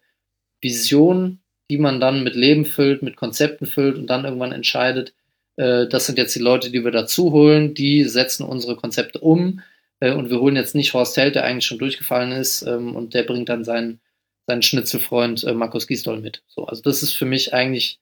Vision, 0.61 1.41
die 1.71 1.79
man 1.79 2.01
dann 2.01 2.23
mit 2.23 2.37
Leben 2.37 2.65
füllt, 2.65 3.03
mit 3.03 3.17
Konzepten 3.17 3.67
füllt 3.67 3.97
und 3.97 4.07
dann 4.09 4.25
irgendwann 4.25 4.53
entscheidet, 4.53 5.15
äh, 5.57 5.87
das 5.89 6.07
sind 6.07 6.19
jetzt 6.19 6.35
die 6.37 6.41
Leute, 6.41 6.71
die 6.71 6.85
wir 6.85 6.93
dazu 6.93 7.33
holen, 7.33 7.75
die 7.75 8.05
setzen 8.05 8.45
unsere 8.45 8.77
Konzepte 8.77 9.19
um 9.21 9.61
äh, 10.01 10.13
und 10.13 10.31
wir 10.31 10.41
holen 10.41 10.57
jetzt 10.57 10.77
nicht 10.77 10.95
Horst 10.95 11.17
Held, 11.17 11.35
der 11.35 11.45
eigentlich 11.45 11.67
schon 11.67 11.79
durchgefallen 11.79 12.33
ist 12.33 12.63
ähm, 12.63 12.95
und 12.95 13.15
der 13.15 13.25
bringt 13.25 13.49
dann 13.49 13.65
seinen 13.65 14.01
seinen 14.47 14.63
Schnitzelfreund 14.63 15.45
äh, 15.45 15.53
Markus 15.53 15.87
Gisdol 15.87 16.21
mit. 16.21 16.43
So, 16.47 16.67
also 16.67 16.83
das 16.83 17.03
ist 17.03 17.13
für 17.13 17.25
mich 17.25 17.53
eigentlich 17.53 17.99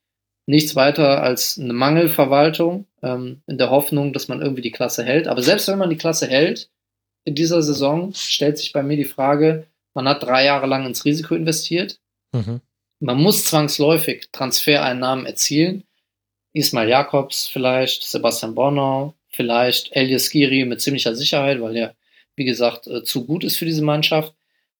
nichts 0.46 0.76
weiter 0.76 1.22
als 1.22 1.58
eine 1.58 1.72
Mangelverwaltung 1.72 2.86
ähm, 3.02 3.42
in 3.46 3.58
der 3.58 3.70
Hoffnung, 3.70 4.12
dass 4.12 4.28
man 4.28 4.42
irgendwie 4.42 4.62
die 4.62 4.70
Klasse 4.70 5.04
hält. 5.04 5.26
Aber 5.26 5.42
selbst 5.42 5.68
wenn 5.68 5.78
man 5.78 5.90
die 5.90 5.96
Klasse 5.96 6.26
hält, 6.26 6.68
in 7.24 7.34
dieser 7.34 7.62
Saison 7.62 8.12
stellt 8.14 8.58
sich 8.58 8.72
bei 8.72 8.82
mir 8.82 8.96
die 8.96 9.04
Frage, 9.04 9.66
man 9.94 10.08
hat 10.08 10.22
drei 10.22 10.44
Jahre 10.44 10.66
lang 10.66 10.84
ins 10.84 11.04
Risiko 11.04 11.34
investiert. 11.34 11.98
Mhm. 12.32 12.60
Man 13.00 13.20
muss 13.20 13.46
zwangsläufig 13.46 14.28
Transfereinnahmen 14.32 15.24
erzielen. 15.24 15.84
Ismail 16.52 16.88
Jakobs 16.88 17.48
vielleicht, 17.48 18.02
Sebastian 18.02 18.54
Bornau, 18.54 19.14
vielleicht 19.30 19.94
Elias 19.96 20.30
Giri 20.30 20.64
mit 20.64 20.80
ziemlicher 20.80 21.16
Sicherheit, 21.16 21.60
weil 21.60 21.76
er, 21.76 21.94
wie 22.36 22.44
gesagt, 22.44 22.86
äh, 22.86 23.02
zu 23.02 23.24
gut 23.24 23.44
ist 23.44 23.56
für 23.56 23.64
diese 23.64 23.82
Mannschaft. 23.82 24.34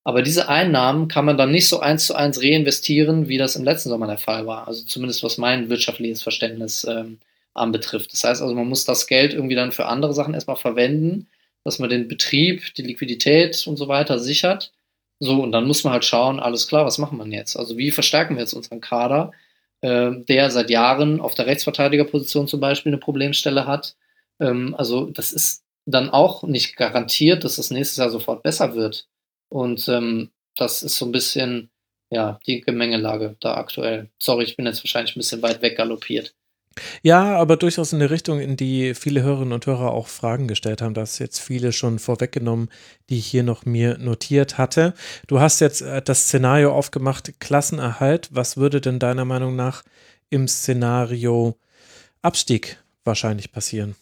Aber 0.05 0.23
diese 0.23 0.49
Einnahmen 0.49 1.09
kann 1.09 1.25
man 1.25 1.39
dann 1.39 1.51
nicht 1.51 1.69
so 1.69 1.81
eins 1.81 2.07
zu 2.07 2.15
eins 2.15 2.43
reinvestieren, 2.43 3.29
wie 3.29 3.39
das 3.39 3.57
im 3.57 3.65
letzten 3.65 3.89
Sommer 3.89 4.07
der 4.07 4.19
Fall 4.19 4.47
war. 4.47 4.69
Also 4.69 4.85
zumindest 4.85 5.23
was 5.23 5.39
mein 5.39 5.71
wirtschaftliches 5.71 6.23
Verständnis 6.23 6.85
ähm, 6.85 7.19
anbetrifft. 7.55 8.13
Das 8.13 8.25
heißt 8.25 8.43
also, 8.43 8.55
man 8.55 8.69
muss 8.69 8.85
das 8.85 9.07
Geld 9.07 9.33
irgendwie 9.33 9.55
dann 9.55 9.73
für 9.73 9.87
andere 9.87 10.13
Sachen 10.13 10.35
erstmal 10.35 10.57
verwenden, 10.57 11.29
dass 11.65 11.79
man 11.79 11.89
den 11.89 12.09
Betrieb, 12.09 12.75
die 12.75 12.83
Liquidität 12.83 13.67
und 13.67 13.77
so 13.79 13.89
weiter 13.89 14.19
sichert. 14.19 14.73
So, 15.21 15.43
und 15.43 15.53
dann 15.53 15.67
muss 15.67 15.85
man 15.85 15.95
halt 15.95 16.05
schauen, 16.05 16.41
alles 16.41 16.69
klar, 16.69 16.85
was 16.85 16.99
machen 16.99 17.19
wir 17.19 17.27
jetzt? 17.27 17.57
Also 17.57 17.79
wie 17.79 17.91
verstärken 17.91 18.35
wir 18.35 18.43
jetzt 18.43 18.53
unseren 18.53 18.83
Kader, 18.83 19.33
äh, 19.81 20.11
der 20.29 20.51
seit 20.51 20.69
Jahren 20.69 21.21
auf 21.21 21.35
der 21.35 21.47
Rechtsverteidigerposition 21.47 22.49
zum 22.49 22.61
Beispiel 22.61 22.91
eine 22.91 22.99
Problemstelle 22.99 23.67
hat. 23.67 23.97
Ähm, 24.41 24.75
also 24.77 25.07
das 25.07 25.33
ist 25.33 25.65
dann 25.87 26.11
auch 26.11 26.43
nicht 26.43 26.77
garantiert, 26.77 27.45
dass 27.45 27.57
das 27.57 27.71
nächstes 27.71 27.99
Jahr 27.99 28.11
sofort 28.11 28.43
besser 28.43 28.75
wird. 28.75 29.07
Und 29.55 29.89
ähm, 29.89 30.33
das 30.57 30.83
ist 30.83 30.97
so 30.97 31.05
ein 31.05 31.13
bisschen, 31.13 31.71
ja, 32.11 32.41
die 32.45 32.61
Gemengelage 32.61 33.37
da 33.39 33.55
aktuell. 33.55 34.11
Sorry, 34.19 34.43
ich 34.43 34.57
bin 34.57 34.67
jetzt 34.67 34.83
wahrscheinlich 34.83 35.15
ein 35.15 35.21
bisschen 35.21 35.43
weit 35.43 35.63
weg 35.63 35.77
galoppiert. 35.77 36.35
Ja, 37.05 37.37
aber 37.37 37.57
durchaus 37.57 37.93
in 37.93 38.01
eine 38.01 38.11
Richtung, 38.11 38.41
in 38.41 38.57
die 38.57 38.95
viele 38.95 39.23
Hörerinnen 39.23 39.53
und 39.53 39.65
Hörer 39.65 39.93
auch 39.93 40.09
Fragen 40.09 40.49
gestellt 40.49 40.83
haben. 40.83 40.95
Das 40.95 41.21
jetzt 41.21 41.39
viele 41.39 41.71
schon 41.71 42.01
vorweggenommen, 42.01 42.69
die 43.09 43.19
ich 43.19 43.27
hier 43.29 43.45
noch 43.45 43.65
mir 43.65 43.97
notiert 43.99 44.59
hatte. 44.59 44.93
Du 45.29 45.39
hast 45.39 45.61
jetzt 45.61 45.83
äh, 45.83 46.03
das 46.03 46.25
Szenario 46.25 46.75
aufgemacht, 46.75 47.39
Klassenerhalt. 47.39 48.31
Was 48.33 48.57
würde 48.57 48.81
denn 48.81 48.99
deiner 48.99 49.25
Meinung 49.25 49.55
nach 49.55 49.85
im 50.31 50.49
Szenario 50.49 51.57
Abstieg 52.23 52.83
wahrscheinlich 53.05 53.53
passieren? 53.53 53.95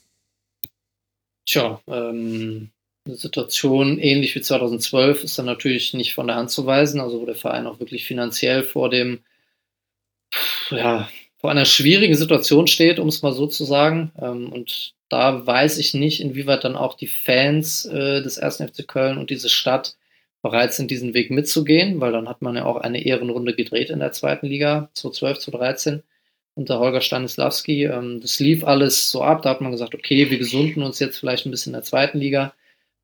Tja, 1.44 1.78
ähm, 1.88 2.70
Situation 3.04 3.98
ähnlich 3.98 4.34
wie 4.34 4.40
2012 4.40 5.24
ist 5.24 5.38
dann 5.38 5.46
natürlich 5.46 5.92
nicht 5.94 6.14
von 6.14 6.26
der 6.26 6.36
Hand 6.36 6.50
zu 6.50 6.66
weisen, 6.66 7.00
also 7.00 7.20
wo 7.20 7.26
der 7.26 7.34
Verein 7.34 7.66
auch 7.66 7.80
wirklich 7.80 8.04
finanziell 8.04 8.62
vor 8.62 8.90
dem, 8.90 9.20
ja, 10.70 11.08
vor 11.38 11.50
einer 11.50 11.64
schwierigen 11.64 12.14
Situation 12.14 12.68
steht, 12.68 13.00
um 13.00 13.08
es 13.08 13.22
mal 13.22 13.32
so 13.32 13.48
zu 13.48 13.64
sagen. 13.64 14.12
Ähm, 14.20 14.52
und 14.52 14.94
da 15.08 15.44
weiß 15.44 15.78
ich 15.78 15.92
nicht, 15.94 16.20
inwieweit 16.20 16.64
dann 16.64 16.76
auch 16.76 16.94
die 16.94 17.08
Fans 17.08 17.84
äh, 17.84 18.22
des 18.22 18.38
1. 18.38 18.58
FC 18.58 18.86
Köln 18.86 19.18
und 19.18 19.30
diese 19.30 19.48
Stadt 19.48 19.96
bereit 20.40 20.72
sind, 20.72 20.90
diesen 20.90 21.14
Weg 21.14 21.30
mitzugehen, 21.30 22.00
weil 22.00 22.12
dann 22.12 22.28
hat 22.28 22.42
man 22.42 22.56
ja 22.56 22.64
auch 22.64 22.76
eine 22.76 23.04
Ehrenrunde 23.04 23.54
gedreht 23.54 23.90
in 23.90 23.98
der 23.98 24.12
zweiten 24.12 24.46
Liga, 24.46 24.90
2012, 24.94 25.38
2013 25.40 26.02
unter 26.54 26.78
Holger 26.78 27.00
Stanislawski. 27.00 27.84
Ähm, 27.84 28.20
das 28.20 28.38
lief 28.38 28.64
alles 28.64 29.10
so 29.10 29.22
ab, 29.22 29.42
da 29.42 29.50
hat 29.50 29.60
man 29.60 29.72
gesagt, 29.72 29.94
okay, 29.94 30.30
wir 30.30 30.38
gesunden 30.38 30.82
uns 30.82 31.00
jetzt 31.00 31.18
vielleicht 31.18 31.46
ein 31.46 31.50
bisschen 31.50 31.70
in 31.70 31.78
der 31.80 31.84
zweiten 31.84 32.18
Liga, 32.18 32.54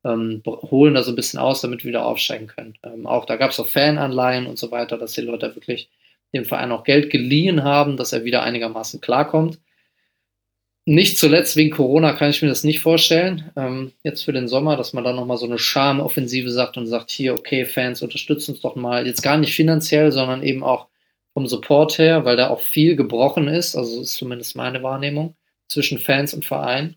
ähm, 0.03 0.41
holen 0.45 0.93
da 0.93 1.03
so 1.03 1.11
ein 1.11 1.15
bisschen 1.15 1.39
aus, 1.39 1.61
damit 1.61 1.83
wir 1.83 1.89
wieder 1.89 2.05
aufsteigen 2.05 2.47
können. 2.47 2.75
Ähm, 2.83 3.05
auch 3.05 3.25
da 3.25 3.35
gab 3.35 3.51
es 3.51 3.59
auch 3.59 3.67
Fananleihen 3.67 4.47
und 4.47 4.57
so 4.57 4.71
weiter, 4.71 4.97
dass 4.97 5.13
die 5.13 5.21
Leute 5.21 5.55
wirklich 5.55 5.89
dem 6.33 6.45
Verein 6.45 6.71
auch 6.71 6.83
Geld 6.83 7.09
geliehen 7.09 7.63
haben, 7.63 7.97
dass 7.97 8.13
er 8.13 8.23
wieder 8.23 8.43
einigermaßen 8.43 9.01
klarkommt. 9.01 9.59
Nicht 10.85 11.19
zuletzt 11.19 11.55
wegen 11.55 11.69
Corona 11.69 12.13
kann 12.13 12.31
ich 12.31 12.41
mir 12.41 12.47
das 12.47 12.63
nicht 12.63 12.79
vorstellen. 12.79 13.51
Ähm, 13.55 13.91
jetzt 14.03 14.23
für 14.23 14.33
den 14.33 14.47
Sommer, 14.47 14.75
dass 14.75 14.93
man 14.93 15.03
dann 15.03 15.15
nochmal 15.15 15.37
so 15.37 15.45
eine 15.45 15.59
Charmoffensive 15.59 16.49
sagt 16.49 16.77
und 16.77 16.87
sagt, 16.87 17.11
hier, 17.11 17.33
okay, 17.33 17.65
Fans, 17.65 18.01
unterstützen 18.01 18.51
uns 18.51 18.61
doch 18.61 18.75
mal. 18.75 19.05
Jetzt 19.05 19.21
gar 19.21 19.37
nicht 19.37 19.53
finanziell, 19.53 20.11
sondern 20.11 20.41
eben 20.41 20.63
auch 20.63 20.87
vom 21.33 21.45
Support 21.45 21.97
her, 21.99 22.25
weil 22.25 22.37
da 22.37 22.49
auch 22.49 22.61
viel 22.61 22.95
gebrochen 22.95 23.47
ist. 23.47 23.75
Also 23.75 24.01
ist 24.01 24.15
zumindest 24.15 24.55
meine 24.55 24.81
Wahrnehmung 24.81 25.35
zwischen 25.67 25.99
Fans 25.99 26.33
und 26.33 26.45
Verein. 26.45 26.95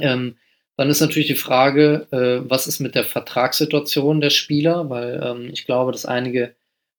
Ähm, 0.00 0.36
dann 0.78 0.90
ist 0.90 1.00
natürlich 1.00 1.26
die 1.26 1.34
Frage, 1.34 2.06
äh, 2.12 2.48
was 2.48 2.68
ist 2.68 2.78
mit 2.78 2.94
der 2.94 3.02
Vertragssituation 3.02 4.20
der 4.20 4.30
Spieler, 4.30 4.88
weil 4.88 5.20
ähm, 5.24 5.50
ich 5.52 5.66
glaube, 5.66 5.90
dass 5.90 6.06
einige 6.06 6.54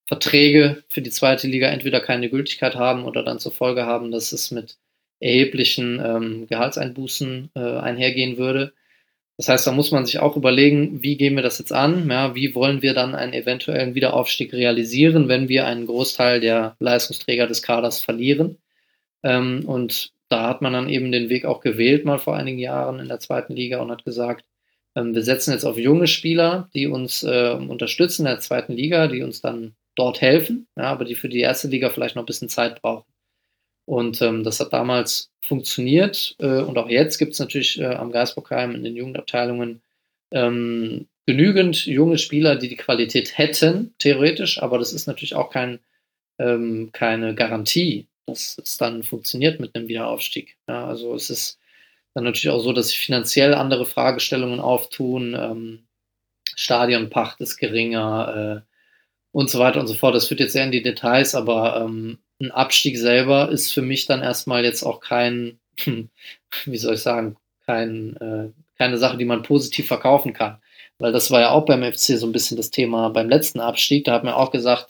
Verträge 0.05 0.83
für 0.89 1.01
die 1.01 1.11
zweite 1.11 1.47
Liga 1.47 1.69
entweder 1.69 2.01
keine 2.01 2.29
Gültigkeit 2.29 2.75
haben 2.75 3.05
oder 3.05 3.23
dann 3.23 3.39
zur 3.39 3.53
Folge 3.53 3.85
haben, 3.85 4.11
dass 4.11 4.33
es 4.33 4.51
mit 4.51 4.77
erheblichen 5.21 6.01
ähm, 6.03 6.47
Gehaltseinbußen 6.47 7.51
äh, 7.55 7.59
einhergehen 7.59 8.37
würde. 8.37 8.73
Das 9.37 9.47
heißt, 9.47 9.65
da 9.65 9.71
muss 9.71 9.91
man 9.91 10.05
sich 10.05 10.19
auch 10.19 10.35
überlegen, 10.35 11.01
wie 11.01 11.15
gehen 11.15 11.37
wir 11.37 11.43
das 11.43 11.59
jetzt 11.59 11.71
an? 11.71 12.09
Ja, 12.09 12.35
wie 12.35 12.55
wollen 12.55 12.81
wir 12.81 12.93
dann 12.93 13.15
einen 13.15 13.31
eventuellen 13.31 13.95
Wiederaufstieg 13.95 14.51
realisieren, 14.51 15.29
wenn 15.29 15.47
wir 15.47 15.65
einen 15.65 15.85
Großteil 15.85 16.41
der 16.41 16.75
Leistungsträger 16.79 17.47
des 17.47 17.61
Kaders 17.61 18.01
verlieren? 18.01 18.57
Ähm, 19.23 19.63
und 19.65 20.11
da 20.29 20.47
hat 20.47 20.61
man 20.61 20.73
dann 20.73 20.89
eben 20.89 21.11
den 21.11 21.29
Weg 21.29 21.45
auch 21.45 21.61
gewählt, 21.61 22.05
mal 22.05 22.19
vor 22.19 22.35
einigen 22.35 22.59
Jahren 22.59 22.99
in 22.99 23.07
der 23.07 23.19
zweiten 23.19 23.55
Liga 23.55 23.81
und 23.81 23.91
hat 23.91 24.05
gesagt, 24.05 24.45
ähm, 24.95 25.13
wir 25.13 25.23
setzen 25.23 25.51
jetzt 25.51 25.65
auf 25.65 25.77
junge 25.77 26.07
Spieler, 26.07 26.69
die 26.73 26.87
uns 26.87 27.23
äh, 27.23 27.51
unterstützen 27.51 28.25
in 28.25 28.31
der 28.31 28.39
zweiten 28.39 28.73
Liga, 28.73 29.07
die 29.07 29.21
uns 29.21 29.41
dann 29.41 29.75
dort 29.95 30.21
helfen, 30.21 30.67
ja, 30.77 30.85
aber 30.85 31.05
die 31.05 31.15
für 31.15 31.29
die 31.29 31.39
erste 31.39 31.67
Liga 31.67 31.89
vielleicht 31.89 32.15
noch 32.15 32.23
ein 32.23 32.27
bisschen 32.27 32.49
Zeit 32.49 32.81
brauchen. 32.81 33.05
Und 33.85 34.21
ähm, 34.21 34.43
das 34.43 34.59
hat 34.59 34.71
damals 34.71 35.31
funktioniert. 35.43 36.35
Äh, 36.39 36.61
und 36.61 36.77
auch 36.77 36.89
jetzt 36.89 37.17
gibt 37.17 37.33
es 37.33 37.39
natürlich 37.39 37.79
äh, 37.79 37.85
am 37.85 38.11
Geisbockheim 38.11 38.75
in 38.75 38.83
den 38.83 38.95
Jugendabteilungen 38.95 39.81
ähm, 40.31 41.07
genügend 41.25 41.87
junge 41.87 42.19
Spieler, 42.19 42.55
die 42.55 42.69
die 42.69 42.75
Qualität 42.75 43.37
hätten, 43.39 43.95
theoretisch. 43.97 44.61
Aber 44.61 44.77
das 44.77 44.93
ist 44.93 45.07
natürlich 45.07 45.33
auch 45.33 45.49
kein, 45.49 45.79
ähm, 46.37 46.91
keine 46.93 47.33
Garantie, 47.33 48.08
dass 48.31 48.57
es 48.63 48.77
dann 48.77 49.03
funktioniert 49.03 49.59
mit 49.59 49.75
einem 49.75 49.87
Wiederaufstieg. 49.87 50.57
Ja, 50.67 50.85
also 50.85 51.13
es 51.15 51.29
ist 51.29 51.59
dann 52.13 52.23
natürlich 52.23 52.49
auch 52.49 52.61
so, 52.61 52.73
dass 52.73 52.89
sich 52.89 52.99
finanziell 52.99 53.53
andere 53.53 53.85
Fragestellungen 53.85 54.59
auftun. 54.59 55.35
Ähm, 55.35 55.87
Stadionpacht 56.55 57.39
ist 57.41 57.57
geringer 57.57 58.63
äh, 58.65 58.75
und 59.31 59.49
so 59.49 59.59
weiter 59.59 59.79
und 59.79 59.87
so 59.87 59.93
fort. 59.93 60.15
Das 60.15 60.27
führt 60.27 60.39
jetzt 60.39 60.53
sehr 60.53 60.65
in 60.65 60.71
die 60.71 60.81
Details, 60.81 61.35
aber 61.35 61.81
ähm, 61.81 62.19
ein 62.41 62.51
Abstieg 62.51 62.97
selber 62.97 63.49
ist 63.49 63.71
für 63.71 63.81
mich 63.81 64.05
dann 64.05 64.21
erstmal 64.21 64.63
jetzt 64.63 64.83
auch 64.83 64.99
kein, 64.99 65.59
wie 65.85 66.77
soll 66.77 66.95
ich 66.95 67.01
sagen, 67.01 67.37
kein, 67.65 68.15
äh, 68.17 68.49
keine 68.77 68.97
Sache, 68.97 69.17
die 69.17 69.25
man 69.25 69.43
positiv 69.43 69.87
verkaufen 69.87 70.33
kann. 70.33 70.61
Weil 70.97 71.11
das 71.11 71.31
war 71.31 71.41
ja 71.41 71.51
auch 71.51 71.65
beim 71.65 71.83
FC 71.83 72.17
so 72.17 72.27
ein 72.27 72.31
bisschen 72.31 72.57
das 72.57 72.71
Thema 72.71 73.09
beim 73.09 73.29
letzten 73.29 73.59
Abstieg. 73.59 74.05
Da 74.05 74.13
hat 74.13 74.23
man 74.23 74.33
auch 74.33 74.51
gesagt, 74.51 74.89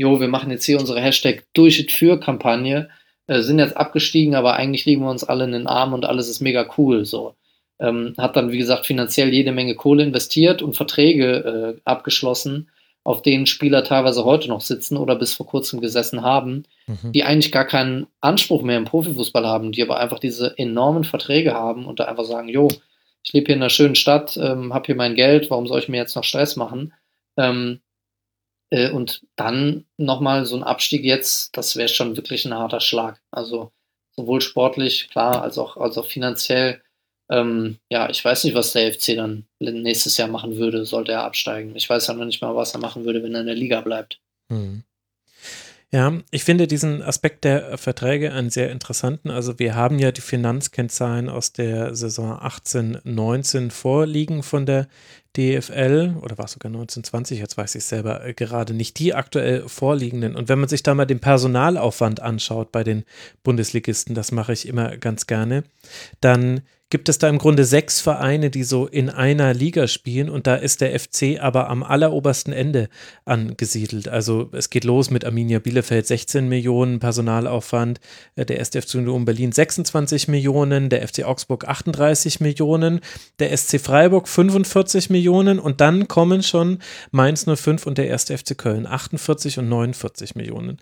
jo, 0.00 0.20
wir 0.20 0.28
machen 0.28 0.50
jetzt 0.50 0.64
hier 0.64 0.78
unsere 0.78 1.00
Hashtag 1.00 1.44
Durch 1.52 1.86
für 1.90 2.18
Kampagne, 2.18 2.88
äh, 3.26 3.40
sind 3.40 3.58
jetzt 3.58 3.76
abgestiegen, 3.76 4.34
aber 4.34 4.54
eigentlich 4.54 4.84
liegen 4.86 5.02
wir 5.02 5.10
uns 5.10 5.24
alle 5.24 5.44
in 5.44 5.52
den 5.52 5.66
Armen 5.66 5.94
und 5.94 6.04
alles 6.04 6.28
ist 6.28 6.40
mega 6.40 6.68
cool. 6.78 7.04
So. 7.04 7.34
Ähm, 7.78 8.14
hat 8.18 8.36
dann, 8.36 8.52
wie 8.52 8.58
gesagt, 8.58 8.86
finanziell 8.86 9.32
jede 9.32 9.52
Menge 9.52 9.74
Kohle 9.74 10.02
investiert 10.02 10.62
und 10.62 10.76
Verträge 10.76 11.76
äh, 11.76 11.80
abgeschlossen 11.84 12.68
auf 13.02 13.22
denen 13.22 13.46
Spieler 13.46 13.82
teilweise 13.82 14.24
heute 14.24 14.48
noch 14.48 14.60
sitzen 14.60 14.96
oder 14.96 15.16
bis 15.16 15.32
vor 15.32 15.46
kurzem 15.46 15.80
gesessen 15.80 16.22
haben, 16.22 16.64
mhm. 16.86 17.12
die 17.12 17.24
eigentlich 17.24 17.50
gar 17.52 17.64
keinen 17.64 18.06
Anspruch 18.20 18.62
mehr 18.62 18.76
im 18.76 18.84
Profifußball 18.84 19.46
haben, 19.46 19.72
die 19.72 19.82
aber 19.82 19.98
einfach 19.98 20.18
diese 20.18 20.56
enormen 20.58 21.04
Verträge 21.04 21.54
haben 21.54 21.86
und 21.86 21.98
da 21.98 22.04
einfach 22.04 22.24
sagen, 22.24 22.48
jo, 22.48 22.68
ich 23.22 23.32
lebe 23.32 23.46
hier 23.46 23.56
in 23.56 23.62
einer 23.62 23.70
schönen 23.70 23.94
Stadt, 23.94 24.36
ähm, 24.36 24.74
habe 24.74 24.86
hier 24.86 24.96
mein 24.96 25.14
Geld, 25.14 25.50
warum 25.50 25.66
soll 25.66 25.78
ich 25.78 25.88
mir 25.88 25.96
jetzt 25.96 26.14
noch 26.14 26.24
Stress 26.24 26.56
machen? 26.56 26.92
Ähm, 27.36 27.80
äh, 28.70 28.90
und 28.90 29.22
dann 29.36 29.84
nochmal 29.96 30.44
so 30.46 30.56
ein 30.56 30.62
Abstieg 30.62 31.04
jetzt, 31.04 31.56
das 31.56 31.76
wäre 31.76 31.88
schon 31.88 32.16
wirklich 32.16 32.44
ein 32.44 32.54
harter 32.54 32.80
Schlag. 32.80 33.20
Also 33.30 33.72
sowohl 34.16 34.40
sportlich, 34.40 35.10
klar, 35.10 35.42
als 35.42 35.58
auch, 35.58 35.76
als 35.76 35.98
auch 35.98 36.06
finanziell 36.06 36.80
ähm, 37.30 37.78
ja, 37.88 38.10
ich 38.10 38.24
weiß 38.24 38.44
nicht, 38.44 38.54
was 38.54 38.72
der 38.72 38.92
FC 38.92 39.14
dann 39.14 39.46
nächstes 39.60 40.16
Jahr 40.16 40.28
machen 40.28 40.56
würde, 40.56 40.84
sollte 40.84 41.12
er 41.12 41.22
absteigen. 41.22 41.76
Ich 41.76 41.88
weiß 41.88 42.08
ja 42.08 42.14
noch 42.14 42.24
nicht 42.24 42.42
mal, 42.42 42.56
was 42.56 42.74
er 42.74 42.80
machen 42.80 43.04
würde, 43.04 43.22
wenn 43.22 43.34
er 43.34 43.40
in 43.40 43.46
der 43.46 43.54
Liga 43.54 43.80
bleibt. 43.80 44.20
Hm. 44.50 44.82
Ja, 45.92 46.20
ich 46.30 46.44
finde 46.44 46.66
diesen 46.66 47.02
Aspekt 47.02 47.44
der 47.44 47.76
Verträge 47.78 48.32
einen 48.32 48.50
sehr 48.50 48.70
interessanten. 48.70 49.30
Also 49.30 49.58
wir 49.58 49.74
haben 49.74 49.98
ja 49.98 50.12
die 50.12 50.20
Finanzkennzahlen 50.20 51.28
aus 51.28 51.52
der 51.52 51.94
Saison 51.96 52.38
18, 52.40 52.98
19 53.02 53.70
vorliegen 53.70 54.42
von 54.42 54.66
der 54.66 54.88
DFL 55.36 56.16
oder 56.20 56.38
war 56.38 56.46
es 56.46 56.52
sogar 56.52 56.70
1920, 56.70 57.38
jetzt 57.38 57.56
weiß 57.56 57.74
ich 57.76 57.84
selber 57.84 58.24
äh, 58.24 58.34
gerade 58.34 58.74
nicht, 58.74 58.98
die 58.98 59.14
aktuell 59.14 59.68
vorliegenden. 59.68 60.34
Und 60.34 60.48
wenn 60.48 60.58
man 60.58 60.68
sich 60.68 60.82
da 60.82 60.94
mal 60.94 61.06
den 61.06 61.20
Personalaufwand 61.20 62.20
anschaut 62.20 62.72
bei 62.72 62.82
den 62.82 63.04
Bundesligisten, 63.42 64.14
das 64.14 64.32
mache 64.32 64.52
ich 64.52 64.66
immer 64.66 64.96
ganz 64.96 65.26
gerne, 65.26 65.64
dann 66.20 66.62
gibt 66.90 67.08
es 67.08 67.18
da 67.18 67.28
im 67.28 67.38
Grunde 67.38 67.64
sechs 67.64 68.00
Vereine, 68.00 68.50
die 68.50 68.64
so 68.64 68.86
in 68.86 69.08
einer 69.08 69.54
Liga 69.54 69.86
spielen 69.86 70.28
und 70.28 70.46
da 70.46 70.56
ist 70.56 70.80
der 70.80 70.98
FC 70.98 71.40
aber 71.40 71.70
am 71.70 71.84
allerobersten 71.84 72.52
Ende 72.52 72.88
angesiedelt. 73.24 74.08
Also 74.08 74.50
es 74.52 74.70
geht 74.70 74.84
los 74.84 75.10
mit 75.10 75.24
Arminia 75.24 75.60
Bielefeld 75.60 76.06
16 76.06 76.48
Millionen 76.48 76.98
Personalaufwand, 76.98 78.00
äh, 78.34 78.44
der 78.44 78.60
SDF 78.60 78.92
Union 78.94 79.24
Berlin 79.24 79.52
26 79.52 80.26
Millionen, 80.28 80.88
der 80.88 81.06
FC 81.06 81.22
Augsburg 81.22 81.66
38 81.68 82.40
Millionen, 82.40 83.00
der 83.38 83.56
SC 83.56 83.80
Freiburg 83.80 84.28
45 84.28 85.10
Millionen 85.10 85.60
und 85.60 85.80
dann 85.80 86.08
kommen 86.08 86.42
schon 86.42 86.80
Mainz 87.12 87.46
05 87.46 87.86
und 87.86 87.98
der 87.98 88.12
1. 88.12 88.24
FC 88.24 88.58
Köln 88.58 88.86
48 88.86 89.58
und 89.58 89.68
49 89.68 90.34
Millionen. 90.34 90.78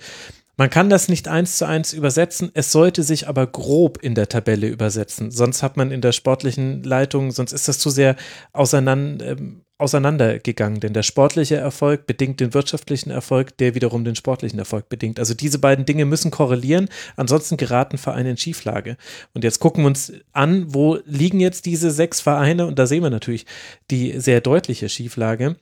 Man 0.59 0.71
kann 0.71 0.91
das 0.91 1.09
nicht 1.09 1.29
eins 1.29 1.57
zu 1.57 1.67
eins 1.67 1.93
übersetzen, 1.93 2.51
es 2.53 2.73
sollte 2.73 3.05
sich 3.05 3.29
aber 3.29 3.47
grob 3.47 4.03
in 4.03 4.17
der 4.17 4.29
Tabelle 4.29 4.67
übersetzen. 4.67 5.31
Sonst 5.31 5.63
hat 5.63 5.77
man 5.77 5.93
in 5.93 6.01
der 6.01 6.11
sportlichen 6.11 6.83
Leitung, 6.83 7.31
sonst 7.31 7.53
ist 7.53 7.69
das 7.69 7.79
zu 7.79 7.91
sehr 7.91 8.17
auseinander, 8.53 9.25
äh, 9.25 9.37
auseinandergegangen. 9.79 10.81
Denn 10.81 10.95
der 10.95 11.05
sportliche 11.05 11.55
Erfolg 11.55 12.09
bedingt 12.09 12.41
den 12.41 12.55
wirtschaftlichen 12.55 13.13
Erfolg, 13.13 13.57
der 13.59 13.77
wiederum 13.77 14.05
den 14.05 14.17
sportlichen 14.17 14.59
Erfolg 14.59 14.89
bedingt. 14.89 15.21
Also 15.21 15.33
diese 15.33 15.61
beiden 15.61 15.87
Dinge 15.87 16.05
müssen 16.05 16.33
korrelieren, 16.33 16.89
ansonsten 17.15 17.57
geraten 17.57 17.97
Vereine 17.97 18.31
in 18.31 18.37
Schieflage. 18.37 18.97
Und 19.35 19.45
jetzt 19.45 19.61
gucken 19.61 19.85
wir 19.85 19.87
uns 19.87 20.13
an, 20.33 20.75
wo 20.75 20.99
liegen 21.05 21.39
jetzt 21.39 21.67
diese 21.67 21.93
sechs 21.93 22.21
Vereine? 22.21 22.67
Und 22.67 22.81
da 22.81 22.89
sehen 22.89 23.05
wir 23.05 23.11
natürlich 23.11 23.47
die 23.93 24.19
sehr 24.19 24.41
deutliche 24.41 24.89
Schieflage 24.89 25.55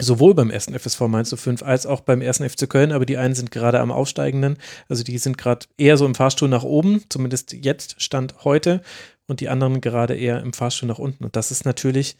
sowohl 0.00 0.34
beim 0.34 0.50
ersten 0.50 0.78
FSV 0.78 1.00
Mainz 1.02 1.34
05 1.34 1.62
als 1.62 1.86
auch 1.86 2.00
beim 2.00 2.20
ersten 2.20 2.48
FC 2.48 2.68
Köln, 2.68 2.92
aber 2.92 3.06
die 3.06 3.16
einen 3.16 3.34
sind 3.34 3.50
gerade 3.50 3.80
am 3.80 3.92
Aufsteigenden, 3.92 4.58
also 4.88 5.04
die 5.04 5.18
sind 5.18 5.38
gerade 5.38 5.66
eher 5.76 5.96
so 5.96 6.06
im 6.06 6.14
Fahrstuhl 6.14 6.48
nach 6.48 6.64
oben, 6.64 7.04
zumindest 7.08 7.52
jetzt 7.52 8.00
stand 8.02 8.44
heute, 8.44 8.82
und 9.30 9.38
die 9.38 9.48
anderen 9.48 9.80
gerade 9.80 10.16
eher 10.16 10.40
im 10.40 10.52
Fahrstuhl 10.52 10.88
nach 10.88 10.98
unten. 10.98 11.24
Und 11.24 11.36
das 11.36 11.52
ist 11.52 11.64
natürlich 11.64 12.16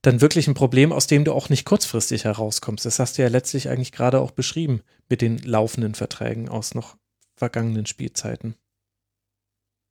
dann 0.00 0.22
wirklich 0.22 0.48
ein 0.48 0.54
Problem, 0.54 0.90
aus 0.90 1.06
dem 1.06 1.24
du 1.24 1.34
auch 1.34 1.50
nicht 1.50 1.66
kurzfristig 1.66 2.24
herauskommst. 2.24 2.86
Das 2.86 2.98
hast 2.98 3.18
du 3.18 3.22
ja 3.22 3.28
letztlich 3.28 3.68
eigentlich 3.68 3.92
gerade 3.92 4.20
auch 4.20 4.30
beschrieben 4.30 4.82
mit 5.08 5.20
den 5.20 5.38
laufenden 5.38 5.94
Verträgen 5.94 6.48
aus 6.48 6.74
noch 6.74 6.96
vergangenen 7.36 7.84
Spielzeiten. 7.84 8.56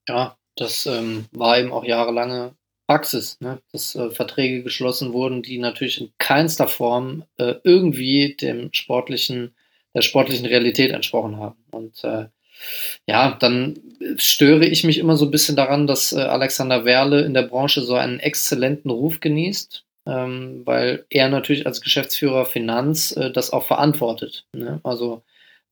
Ja, 0.07 0.37
das 0.55 0.87
ähm, 0.87 1.25
war 1.31 1.59
eben 1.59 1.71
auch 1.71 1.83
jahrelange 1.83 2.55
Praxis, 2.87 3.37
ne? 3.39 3.59
dass 3.71 3.95
äh, 3.95 4.11
Verträge 4.11 4.63
geschlossen 4.63 5.13
wurden, 5.13 5.41
die 5.41 5.57
natürlich 5.57 6.01
in 6.01 6.11
keinster 6.17 6.67
Form 6.67 7.23
äh, 7.37 7.55
irgendwie 7.63 8.35
dem 8.35 8.69
sportlichen, 8.73 9.55
der 9.93 10.01
sportlichen 10.01 10.45
Realität 10.45 10.91
entsprochen 10.91 11.37
haben. 11.37 11.57
Und 11.71 12.03
äh, 12.03 12.25
ja, 13.07 13.35
dann 13.39 13.79
störe 14.17 14.65
ich 14.65 14.83
mich 14.83 14.97
immer 14.97 15.17
so 15.17 15.25
ein 15.25 15.31
bisschen 15.31 15.55
daran, 15.55 15.87
dass 15.87 16.13
äh, 16.13 16.21
Alexander 16.21 16.85
Werle 16.85 17.21
in 17.21 17.33
der 17.33 17.43
Branche 17.43 17.81
so 17.81 17.95
einen 17.95 18.19
exzellenten 18.19 18.91
Ruf 18.91 19.19
genießt, 19.19 19.83
ähm, 20.05 20.61
weil 20.65 21.05
er 21.09 21.29
natürlich 21.29 21.65
als 21.65 21.81
Geschäftsführer 21.81 22.45
Finanz 22.45 23.11
äh, 23.13 23.31
das 23.31 23.51
auch 23.51 23.65
verantwortet. 23.65 24.45
Ne? 24.53 24.79
Also 24.83 25.23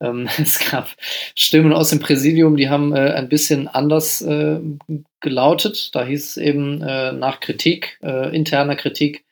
ähm, 0.04 0.30
es 0.42 0.60
gab 0.70 0.90
Stimmen 1.36 1.74
aus 1.74 1.90
dem 1.90 2.00
Präsidium, 2.00 2.58
die 2.58 2.70
haben 2.70 2.96
äh, 2.96 3.12
ein 3.12 3.30
bisschen 3.30 3.68
anders 3.68 4.22
äh, 4.22 4.60
gelautet. 5.22 5.96
Da 5.96 6.04
hieß 6.04 6.32
es 6.32 6.38
eben 6.38 6.82
äh, 6.82 7.14
nach 7.14 7.40
Kritik, 7.40 8.00
interner 8.02 8.76
Kritik 8.76 9.24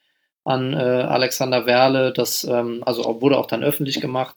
an 0.43 0.73
Alexander 0.73 1.67
Werle, 1.67 2.11
das 2.13 2.43
ähm, 2.45 2.81
also 2.83 3.21
wurde 3.21 3.37
auch 3.37 3.45
dann 3.45 3.63
öffentlich 3.63 4.01
gemacht, 4.01 4.35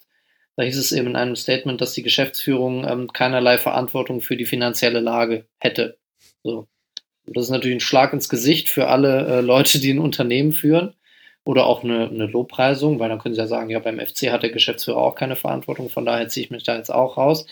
da 0.57 0.63
hieß 0.63 0.77
es 0.77 0.93
eben 0.93 1.09
in 1.09 1.17
einem 1.17 1.35
Statement, 1.35 1.81
dass 1.81 1.95
die 1.95 2.03
Geschäftsführung 2.03 2.87
ähm, 2.87 3.13
keinerlei 3.13 3.57
Verantwortung 3.57 4.21
für 4.21 4.37
die 4.37 4.45
finanzielle 4.45 5.01
Lage 5.01 5.47
hätte. 5.59 5.97
So. 6.43 6.69
Das 7.27 7.45
ist 7.45 7.51
natürlich 7.51 7.77
ein 7.77 7.81
Schlag 7.81 8.13
ins 8.13 8.29
Gesicht 8.29 8.69
für 8.69 8.89
alle 8.89 9.41
Leute, 9.41 9.81
die 9.81 9.95
ein 9.95 9.99
Unternehmen 9.99 10.53
führen. 10.53 10.95
Oder 11.45 11.67
auch 11.67 11.85
eine, 11.85 12.09
eine, 12.09 12.27
Lobpreisung, 12.27 12.99
weil 12.99 13.11
dann 13.11 13.19
können 13.19 13.35
sie 13.35 13.41
ja 13.41 13.47
sagen, 13.47 13.69
ja, 13.71 13.79
beim 13.79 14.01
FC 14.01 14.33
hat 14.33 14.43
der 14.43 14.51
Geschäftsführer 14.51 14.99
auch 14.99 15.15
keine 15.15 15.37
Verantwortung, 15.37 15.91
von 15.91 16.07
daher 16.07 16.29
ziehe 16.29 16.45
ich 16.45 16.51
mich 16.51 16.65
da 16.65 16.77
jetzt 16.77 16.91
auch 16.91 17.19
raus. 17.19 17.47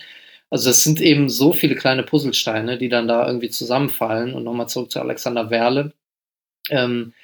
Also 0.52 0.69
es 0.69 0.85
sind 0.85 1.01
eben 1.01 1.31
so 1.31 1.55
viele 1.55 1.74
kleine 1.77 2.02
Puzzlesteine, 2.02 2.77
die 2.77 2.90
dann 2.90 3.09
da 3.09 3.27
irgendwie 3.27 3.48
zusammenfallen. 3.48 4.35
Und 4.35 4.44
nochmal 4.44 4.69
zurück 4.69 4.90
zu 4.90 5.01
Alexander 5.01 5.48
Werle. 5.48 5.94
Ähm, 6.69 7.14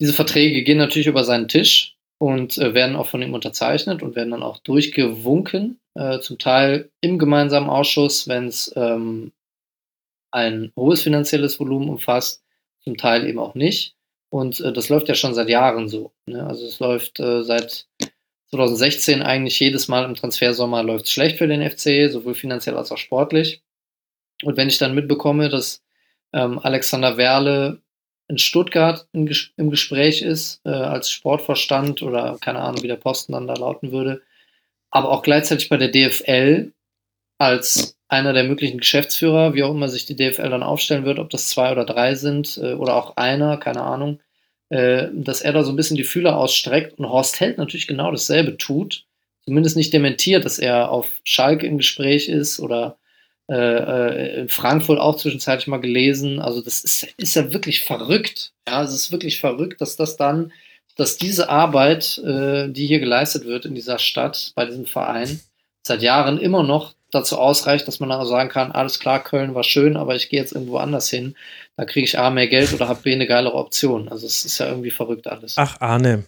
diese 0.00 0.14
Verträge 0.14 0.62
gehen 0.62 0.78
natürlich 0.78 1.06
über 1.06 1.22
seinen 1.22 1.48
Tisch 1.48 1.96
und 2.16 2.56
äh, 2.56 2.72
werden 2.72 2.96
auch 2.96 3.08
von 3.08 3.20
ihm 3.20 3.34
unterzeichnet 3.34 4.02
und 4.02 4.16
werden 4.16 4.30
dann 4.30 4.42
auch 4.42 4.56
durchgewunken, 4.58 5.80
äh, 5.94 6.20
zum 6.20 6.38
Teil 6.38 6.90
im 7.02 7.18
gemeinsamen 7.18 7.68
Ausschuss, 7.68 8.26
wenn 8.26 8.46
es 8.46 8.72
ähm, 8.74 9.32
ein 10.30 10.72
hohes 10.74 11.02
finanzielles 11.02 11.60
Volumen 11.60 11.90
umfasst, 11.90 12.42
zum 12.80 12.96
Teil 12.96 13.26
eben 13.26 13.38
auch 13.38 13.54
nicht. 13.54 13.96
Und 14.32 14.60
äh, 14.60 14.72
das 14.72 14.88
läuft 14.88 15.10
ja 15.10 15.14
schon 15.14 15.34
seit 15.34 15.50
Jahren 15.50 15.88
so. 15.88 16.10
Ne? 16.24 16.46
Also 16.46 16.64
es 16.66 16.80
läuft 16.80 17.20
äh, 17.20 17.44
seit 17.44 17.86
2016 18.48 19.20
eigentlich 19.20 19.60
jedes 19.60 19.88
Mal 19.88 20.06
im 20.06 20.14
Transfersommer 20.14 20.82
läuft 20.82 21.04
es 21.04 21.12
schlecht 21.12 21.36
für 21.36 21.46
den 21.46 21.60
FC, 21.60 22.10
sowohl 22.10 22.34
finanziell 22.34 22.78
als 22.78 22.90
auch 22.90 22.96
sportlich. 22.96 23.60
Und 24.42 24.56
wenn 24.56 24.68
ich 24.68 24.78
dann 24.78 24.94
mitbekomme, 24.94 25.50
dass 25.50 25.82
ähm, 26.32 26.58
Alexander 26.58 27.18
Werle 27.18 27.82
in 28.26 28.38
Stuttgart 28.38 29.06
in, 29.12 29.30
im 29.58 29.68
Gespräch 29.68 30.22
ist, 30.22 30.62
äh, 30.64 30.70
als 30.70 31.10
Sportvorstand 31.10 32.00
oder 32.00 32.38
keine 32.40 32.60
Ahnung, 32.60 32.82
wie 32.82 32.88
der 32.88 32.96
Posten 32.96 33.32
dann 33.32 33.46
da 33.46 33.52
lauten 33.52 33.92
würde, 33.92 34.22
aber 34.90 35.10
auch 35.10 35.22
gleichzeitig 35.22 35.68
bei 35.68 35.76
der 35.76 35.90
DFL 35.90 36.72
als 37.42 37.96
einer 38.06 38.32
der 38.32 38.44
möglichen 38.44 38.78
Geschäftsführer, 38.78 39.52
wie 39.52 39.64
auch 39.64 39.72
immer 39.72 39.88
sich 39.88 40.06
die 40.06 40.14
DFL 40.14 40.48
dann 40.48 40.62
aufstellen 40.62 41.04
wird, 41.04 41.18
ob 41.18 41.28
das 41.28 41.48
zwei 41.48 41.72
oder 41.72 41.84
drei 41.84 42.14
sind 42.14 42.56
äh, 42.62 42.74
oder 42.74 42.94
auch 42.94 43.16
einer, 43.16 43.56
keine 43.56 43.82
Ahnung, 43.82 44.20
äh, 44.68 45.08
dass 45.12 45.40
er 45.40 45.52
da 45.52 45.64
so 45.64 45.72
ein 45.72 45.76
bisschen 45.76 45.96
die 45.96 46.04
Fühler 46.04 46.36
ausstreckt 46.36 47.00
und 47.00 47.08
Horst 47.08 47.40
Held 47.40 47.58
natürlich 47.58 47.88
genau 47.88 48.12
dasselbe 48.12 48.56
tut, 48.58 49.06
zumindest 49.44 49.76
nicht 49.76 49.92
dementiert, 49.92 50.44
dass 50.44 50.60
er 50.60 50.92
auf 50.92 51.20
Schalke 51.24 51.66
im 51.66 51.78
Gespräch 51.78 52.28
ist 52.28 52.60
oder 52.60 52.96
äh, 53.50 54.42
in 54.42 54.48
Frankfurt 54.48 55.00
auch 55.00 55.16
zwischenzeitlich 55.16 55.66
mal 55.66 55.80
gelesen. 55.80 56.38
Also 56.38 56.62
das 56.62 56.84
ist, 56.84 57.08
ist 57.16 57.34
ja 57.34 57.52
wirklich 57.52 57.80
verrückt. 57.80 58.52
Ja, 58.68 58.84
es 58.84 58.94
ist 58.94 59.10
wirklich 59.10 59.40
verrückt, 59.40 59.80
dass 59.80 59.96
das 59.96 60.16
dann, 60.16 60.52
dass 60.94 61.16
diese 61.16 61.48
Arbeit, 61.48 62.20
die 62.22 62.86
hier 62.86 63.00
geleistet 63.00 63.46
wird 63.46 63.64
in 63.64 63.74
dieser 63.74 63.98
Stadt, 63.98 64.52
bei 64.54 64.66
diesem 64.66 64.84
Verein, 64.84 65.40
seit 65.82 66.02
Jahren 66.02 66.38
immer 66.38 66.62
noch 66.62 66.94
dazu 67.12 67.38
ausreicht, 67.38 67.86
dass 67.86 68.00
man 68.00 68.08
dann 68.08 68.26
sagen 68.26 68.48
kann, 68.48 68.72
alles 68.72 68.98
klar, 68.98 69.22
Köln 69.22 69.54
war 69.54 69.62
schön, 69.62 69.96
aber 69.96 70.16
ich 70.16 70.28
gehe 70.28 70.40
jetzt 70.40 70.52
irgendwo 70.52 70.78
anders 70.78 71.08
hin. 71.08 71.36
Da 71.76 71.84
kriege 71.84 72.04
ich 72.04 72.18
A 72.18 72.30
mehr 72.30 72.48
Geld 72.48 72.72
oder 72.72 72.88
habe 72.88 73.02
B 73.02 73.12
eine 73.12 73.26
geilere 73.26 73.54
Option. 73.54 74.08
Also 74.08 74.26
es 74.26 74.44
ist 74.44 74.58
ja 74.58 74.66
irgendwie 74.68 74.90
verrückt 74.90 75.28
alles. 75.28 75.54
Ach, 75.56 75.80
Arne, 75.80 76.24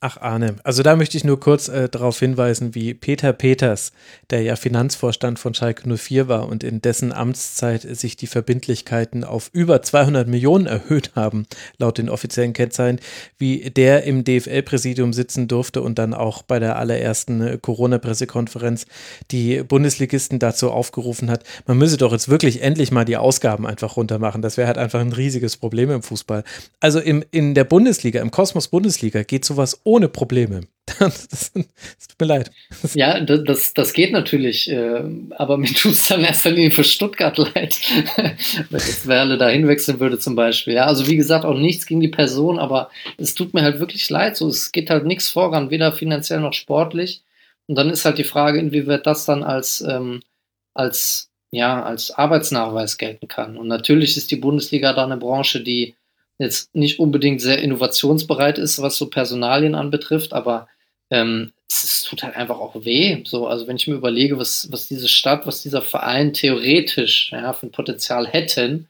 Ach, 0.00 0.18
Arne, 0.18 0.56
also 0.62 0.82
da 0.82 0.94
möchte 0.94 1.16
ich 1.16 1.24
nur 1.24 1.40
kurz 1.40 1.68
äh, 1.68 1.88
darauf 1.88 2.18
hinweisen, 2.18 2.74
wie 2.74 2.92
Peter 2.92 3.32
Peters, 3.32 3.92
der 4.28 4.42
ja 4.42 4.54
Finanzvorstand 4.54 5.38
von 5.38 5.54
Schalke 5.54 5.88
04 5.88 6.28
war 6.28 6.50
und 6.50 6.62
in 6.62 6.82
dessen 6.82 7.14
Amtszeit 7.14 7.80
sich 7.80 8.14
die 8.14 8.26
Verbindlichkeiten 8.26 9.24
auf 9.24 9.48
über 9.54 9.80
200 9.80 10.28
Millionen 10.28 10.66
erhöht 10.66 11.12
haben, 11.16 11.46
laut 11.78 11.96
den 11.96 12.10
offiziellen 12.10 12.52
Kennzahlen, 12.52 13.00
wie 13.38 13.70
der 13.70 14.04
im 14.04 14.22
DFL-Präsidium 14.22 15.14
sitzen 15.14 15.48
durfte 15.48 15.80
und 15.80 15.98
dann 15.98 16.12
auch 16.12 16.42
bei 16.42 16.58
der 16.58 16.76
allerersten 16.76 17.40
äh, 17.40 17.58
Corona-Pressekonferenz 17.58 18.84
die 19.30 19.62
Bundesligisten 19.62 20.38
dazu 20.38 20.72
aufgerufen 20.72 21.30
hat, 21.30 21.42
man 21.66 21.78
müsse 21.78 21.96
doch 21.96 22.12
jetzt 22.12 22.28
wirklich 22.28 22.60
endlich 22.60 22.92
mal 22.92 23.06
die 23.06 23.16
Ausgaben 23.16 23.66
einfach 23.66 23.96
runtermachen. 23.96 24.42
Das 24.42 24.58
wäre 24.58 24.66
halt 24.66 24.76
einfach 24.76 25.00
ein 25.00 25.14
riesiges 25.14 25.56
Problem 25.56 25.90
im 25.90 26.02
Fußball. 26.02 26.44
Also 26.80 27.00
im, 27.00 27.24
in 27.30 27.54
der 27.54 27.64
Bundesliga, 27.64 28.20
im 28.20 28.30
Kosmos 28.30 28.68
Bundesliga 28.68 29.22
geht 29.22 29.46
sowas 29.46 29.80
ohne 29.86 29.95
Probleme. 30.02 30.62
Das, 30.98 31.28
das, 31.28 31.52
tut 31.52 32.20
mir 32.20 32.26
leid. 32.26 32.50
Ja, 32.94 33.20
das, 33.20 33.74
das 33.74 33.92
geht 33.92 34.12
natürlich, 34.12 34.70
äh, 34.70 35.02
aber 35.36 35.58
mir 35.58 35.72
tut 35.74 35.92
es 35.92 36.08
dann 36.08 36.22
erst 36.22 36.44
Linie 36.44 36.70
für 36.70 36.84
Stuttgart 36.84 37.36
leid, 37.54 37.80
wenn 38.70 38.80
jetzt 38.80 39.06
Werle 39.06 39.36
da 39.36 39.48
hinwechseln 39.48 39.98
würde 39.98 40.18
zum 40.18 40.36
Beispiel. 40.36 40.74
Ja, 40.74 40.86
also 40.86 41.08
wie 41.08 41.16
gesagt, 41.16 41.44
auch 41.44 41.58
nichts 41.58 41.86
gegen 41.86 42.00
die 42.00 42.08
Person, 42.08 42.58
aber 42.58 42.90
es 43.18 43.34
tut 43.34 43.52
mir 43.52 43.62
halt 43.62 43.80
wirklich 43.80 44.08
leid. 44.08 44.36
So, 44.36 44.48
es 44.48 44.70
geht 44.72 44.88
halt 44.88 45.04
nichts 45.04 45.28
voran, 45.28 45.70
weder 45.70 45.92
finanziell 45.92 46.40
noch 46.40 46.52
sportlich. 46.52 47.22
Und 47.66 47.74
dann 47.74 47.90
ist 47.90 48.04
halt 48.04 48.18
die 48.18 48.24
Frage, 48.24 48.60
inwieweit 48.60 49.06
das 49.06 49.24
dann 49.24 49.42
als, 49.42 49.80
ähm, 49.80 50.22
als, 50.72 51.30
ja, 51.50 51.82
als 51.82 52.12
Arbeitsnachweis 52.12 52.96
gelten 52.96 53.28
kann. 53.28 53.56
Und 53.56 53.66
natürlich 53.66 54.16
ist 54.16 54.30
die 54.30 54.36
Bundesliga 54.36 54.92
da 54.92 55.04
eine 55.04 55.16
Branche, 55.16 55.62
die 55.62 55.96
jetzt 56.38 56.74
nicht 56.74 56.98
unbedingt 56.98 57.40
sehr 57.40 57.58
innovationsbereit 57.60 58.58
ist, 58.58 58.80
was 58.82 58.96
so 58.96 59.08
Personalien 59.08 59.74
anbetrifft, 59.74 60.32
aber 60.32 60.68
ähm, 61.10 61.52
es, 61.68 61.84
es, 61.84 62.02
tut 62.02 62.22
halt 62.22 62.36
einfach 62.36 62.58
auch 62.58 62.84
weh. 62.84 63.22
So, 63.24 63.46
also 63.46 63.66
wenn 63.66 63.76
ich 63.76 63.86
mir 63.86 63.94
überlege, 63.94 64.38
was, 64.38 64.70
was 64.70 64.88
diese 64.88 65.08
Stadt, 65.08 65.46
was 65.46 65.62
dieser 65.62 65.82
Verein 65.82 66.32
theoretisch 66.32 67.30
ja, 67.32 67.52
für 67.52 67.66
ein 67.66 67.72
Potenzial 67.72 68.26
hätten, 68.26 68.88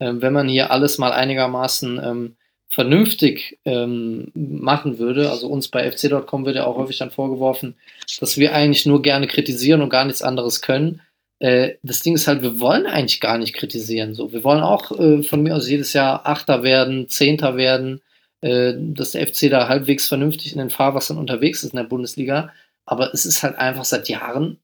ähm, 0.00 0.22
wenn 0.22 0.32
man 0.32 0.48
hier 0.48 0.70
alles 0.70 0.98
mal 0.98 1.12
einigermaßen 1.12 2.00
ähm, 2.02 2.36
vernünftig 2.68 3.58
ähm, 3.64 4.30
machen 4.34 4.98
würde. 4.98 5.30
Also 5.30 5.48
uns 5.48 5.68
bei 5.68 5.90
fc.com 5.90 6.44
wird 6.44 6.56
ja 6.56 6.66
auch 6.66 6.76
häufig 6.76 6.98
dann 6.98 7.10
vorgeworfen, 7.10 7.76
dass 8.20 8.38
wir 8.38 8.54
eigentlich 8.54 8.86
nur 8.86 9.02
gerne 9.02 9.26
kritisieren 9.26 9.82
und 9.82 9.90
gar 9.90 10.04
nichts 10.04 10.22
anderes 10.22 10.62
können 10.62 11.00
äh, 11.38 11.74
das 11.82 12.00
Ding 12.00 12.14
ist 12.14 12.26
halt, 12.28 12.42
wir 12.42 12.60
wollen 12.60 12.86
eigentlich 12.86 13.20
gar 13.20 13.38
nicht 13.38 13.54
kritisieren. 13.54 14.14
So, 14.14 14.32
wir 14.32 14.44
wollen 14.44 14.62
auch 14.62 14.98
äh, 14.98 15.22
von 15.22 15.42
mir 15.42 15.54
aus 15.54 15.68
jedes 15.68 15.92
Jahr 15.92 16.26
Achter 16.26 16.62
werden, 16.62 17.08
Zehnter 17.08 17.56
werden, 17.56 18.00
äh, 18.40 18.74
dass 18.76 19.12
der 19.12 19.26
FC 19.26 19.50
da 19.50 19.68
halbwegs 19.68 20.08
vernünftig 20.08 20.52
in 20.52 20.58
den 20.58 20.70
Fahrwassern 20.70 21.18
unterwegs 21.18 21.62
ist 21.62 21.72
in 21.72 21.76
der 21.76 21.84
Bundesliga. 21.84 22.52
Aber 22.86 23.12
es 23.12 23.26
ist 23.26 23.42
halt 23.42 23.56
einfach 23.58 23.84
seit 23.84 24.08
Jahren 24.08 24.58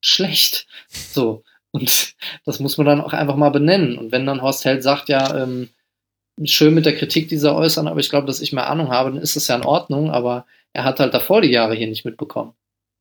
schlecht. 0.00 0.66
So. 0.88 1.44
Und 1.70 2.14
das 2.44 2.60
muss 2.60 2.78
man 2.78 2.86
dann 2.86 3.00
auch 3.00 3.12
einfach 3.12 3.36
mal 3.36 3.50
benennen. 3.50 3.98
Und 3.98 4.12
wenn 4.12 4.26
dann 4.26 4.42
Horst 4.42 4.64
Held 4.64 4.82
sagt, 4.82 5.08
ja, 5.08 5.42
ähm, 5.42 5.68
schön 6.44 6.74
mit 6.74 6.86
der 6.86 6.96
Kritik 6.96 7.28
dieser 7.28 7.54
äußern, 7.54 7.88
aber 7.88 8.00
ich 8.00 8.08
glaube, 8.10 8.26
dass 8.26 8.40
ich 8.40 8.52
mehr 8.52 8.70
Ahnung 8.70 8.90
habe, 8.90 9.10
dann 9.10 9.22
ist 9.22 9.36
das 9.36 9.48
ja 9.48 9.56
in 9.56 9.64
Ordnung, 9.64 10.10
aber 10.10 10.46
er 10.72 10.84
hat 10.84 11.00
halt 11.00 11.12
davor 11.12 11.42
die 11.42 11.50
Jahre 11.50 11.74
hier 11.74 11.88
nicht 11.88 12.04
mitbekommen. 12.04 12.54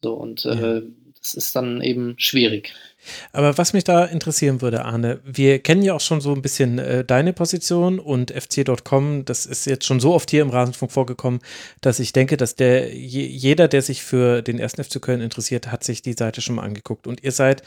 So, 0.03 0.13
und 0.13 0.45
äh, 0.45 0.79
ja. 0.79 0.81
das 1.21 1.33
ist 1.33 1.55
dann 1.55 1.81
eben 1.81 2.15
schwierig. 2.17 2.73
Aber 3.31 3.57
was 3.57 3.73
mich 3.73 3.83
da 3.83 4.05
interessieren 4.05 4.61
würde, 4.61 4.85
Arne, 4.85 5.19
wir 5.23 5.59
kennen 5.59 5.81
ja 5.81 5.93
auch 5.93 6.01
schon 6.01 6.21
so 6.21 6.33
ein 6.33 6.41
bisschen 6.41 6.79
äh, 6.79 7.03
deine 7.03 7.33
Position 7.33 7.99
und 7.99 8.31
fc.com, 8.31 9.25
das 9.25 9.45
ist 9.45 9.65
jetzt 9.65 9.85
schon 9.85 9.99
so 9.99 10.13
oft 10.13 10.29
hier 10.31 10.41
im 10.41 10.49
Rasenfunk 10.49 10.91
vorgekommen, 10.91 11.41
dass 11.81 11.99
ich 11.99 12.13
denke, 12.13 12.37
dass 12.37 12.55
der 12.55 12.93
jeder, 12.93 13.67
der 13.67 13.81
sich 13.81 14.03
für 14.03 14.41
den 14.41 14.59
ersten 14.59 14.83
FC 14.83 15.01
Köln 15.01 15.21
interessiert, 15.21 15.71
hat 15.71 15.83
sich 15.83 16.01
die 16.01 16.13
Seite 16.13 16.41
schon 16.41 16.55
mal 16.55 16.63
angeguckt. 16.63 17.07
Und 17.07 17.23
ihr 17.23 17.31
seid 17.31 17.63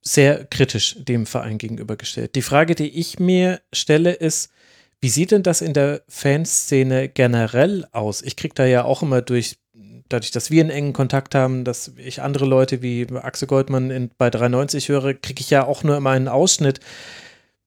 sehr 0.00 0.44
kritisch 0.44 0.96
dem 0.98 1.26
Verein 1.26 1.58
gegenübergestellt. 1.58 2.34
Die 2.34 2.42
Frage, 2.42 2.74
die 2.74 2.88
ich 2.98 3.18
mir 3.18 3.60
stelle, 3.72 4.12
ist, 4.12 4.50
wie 5.00 5.08
sieht 5.10 5.30
denn 5.30 5.42
das 5.44 5.60
in 5.60 5.74
der 5.74 6.02
Fanszene 6.08 7.08
generell 7.08 7.86
aus? 7.92 8.22
Ich 8.22 8.36
kriege 8.36 8.54
da 8.54 8.66
ja 8.66 8.84
auch 8.84 9.02
immer 9.02 9.22
durch 9.22 9.56
dadurch, 10.08 10.30
dass 10.30 10.50
wir 10.50 10.62
einen 10.62 10.70
engen 10.70 10.92
Kontakt 10.92 11.34
haben, 11.34 11.64
dass 11.64 11.92
ich 11.96 12.22
andere 12.22 12.46
Leute 12.46 12.82
wie 12.82 13.06
Axel 13.14 13.48
Goldmann 13.48 13.90
in, 13.90 14.10
bei 14.18 14.30
93 14.30 14.88
höre, 14.88 15.14
kriege 15.14 15.40
ich 15.40 15.50
ja 15.50 15.66
auch 15.66 15.82
nur 15.82 15.96
immer 15.96 16.10
einen 16.10 16.28
Ausschnitt 16.28 16.80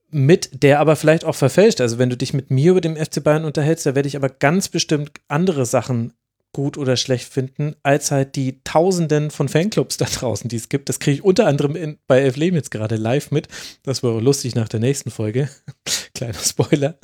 mit, 0.09 0.63
der 0.63 0.79
aber 0.79 0.95
vielleicht 0.95 1.23
auch 1.23 1.35
verfälscht. 1.35 1.81
Also 1.81 1.97
wenn 1.97 2.09
du 2.09 2.17
dich 2.17 2.33
mit 2.33 2.51
mir 2.51 2.71
über 2.71 2.81
den 2.81 2.97
FC 2.97 3.23
Bayern 3.23 3.45
unterhältst, 3.45 3.85
da 3.85 3.95
werde 3.95 4.07
ich 4.07 4.17
aber 4.17 4.29
ganz 4.29 4.67
bestimmt 4.67 5.11
andere 5.27 5.65
Sachen 5.65 6.13
gut 6.53 6.77
oder 6.77 6.97
schlecht 6.97 7.31
finden, 7.31 7.75
als 7.81 8.11
halt 8.11 8.35
die 8.35 8.61
Tausenden 8.63 9.31
von 9.31 9.47
Fanclubs 9.47 9.97
da 9.97 10.05
draußen, 10.05 10.49
die 10.49 10.57
es 10.57 10.69
gibt. 10.69 10.89
Das 10.89 10.99
kriege 10.99 11.15
ich 11.15 11.23
unter 11.23 11.47
anderem 11.47 11.75
in, 11.75 11.97
bei 12.07 12.19
Elf 12.19 12.35
Leben 12.35 12.57
jetzt 12.57 12.71
gerade 12.71 12.97
live 12.97 13.31
mit. 13.31 13.47
Das 13.83 14.03
wäre 14.03 14.19
lustig 14.19 14.55
nach 14.55 14.67
der 14.67 14.81
nächsten 14.81 15.11
Folge. 15.11 15.49
Kleiner 16.13 16.33
Spoiler. 16.33 16.97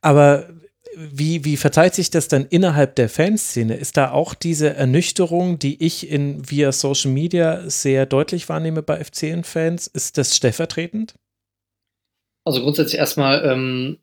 Aber 0.00 0.48
wie, 0.98 1.44
wie 1.44 1.56
verteilt 1.56 1.94
sich 1.94 2.10
das 2.10 2.28
dann 2.28 2.46
innerhalb 2.50 2.96
der 2.96 3.08
Fanszene? 3.08 3.76
Ist 3.76 3.96
da 3.96 4.10
auch 4.10 4.34
diese 4.34 4.74
Ernüchterung, 4.74 5.58
die 5.58 5.84
ich 5.84 6.10
in 6.10 6.50
via 6.50 6.72
Social 6.72 7.12
Media 7.12 7.68
sehr 7.70 8.04
deutlich 8.04 8.48
wahrnehme 8.48 8.82
bei 8.82 9.02
FCN-Fans, 9.02 9.86
ist 9.86 10.18
das 10.18 10.36
stellvertretend? 10.36 11.14
Also 12.44 12.62
grundsätzlich 12.62 12.98
erstmal, 12.98 13.44
ähm, 13.44 13.98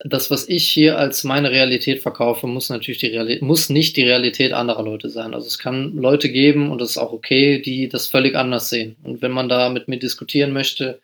das, 0.00 0.30
was 0.30 0.48
ich 0.48 0.68
hier 0.68 0.98
als 0.98 1.24
meine 1.24 1.50
Realität 1.50 2.02
verkaufe, 2.02 2.46
muss 2.46 2.68
natürlich 2.68 2.98
die 3.00 3.06
Realität, 3.06 3.42
muss 3.42 3.70
nicht 3.70 3.96
die 3.96 4.04
Realität 4.04 4.52
anderer 4.52 4.82
Leute 4.82 5.08
sein. 5.08 5.34
Also 5.34 5.46
es 5.46 5.58
kann 5.58 5.96
Leute 5.96 6.28
geben 6.28 6.70
und 6.70 6.80
das 6.80 6.90
ist 6.90 6.98
auch 6.98 7.12
okay, 7.12 7.60
die 7.60 7.88
das 7.88 8.06
völlig 8.06 8.36
anders 8.36 8.68
sehen. 8.68 8.96
Und 9.02 9.22
wenn 9.22 9.32
man 9.32 9.48
da 9.48 9.70
mit 9.70 9.88
mir 9.88 9.98
diskutieren 9.98 10.52
möchte, 10.52 11.00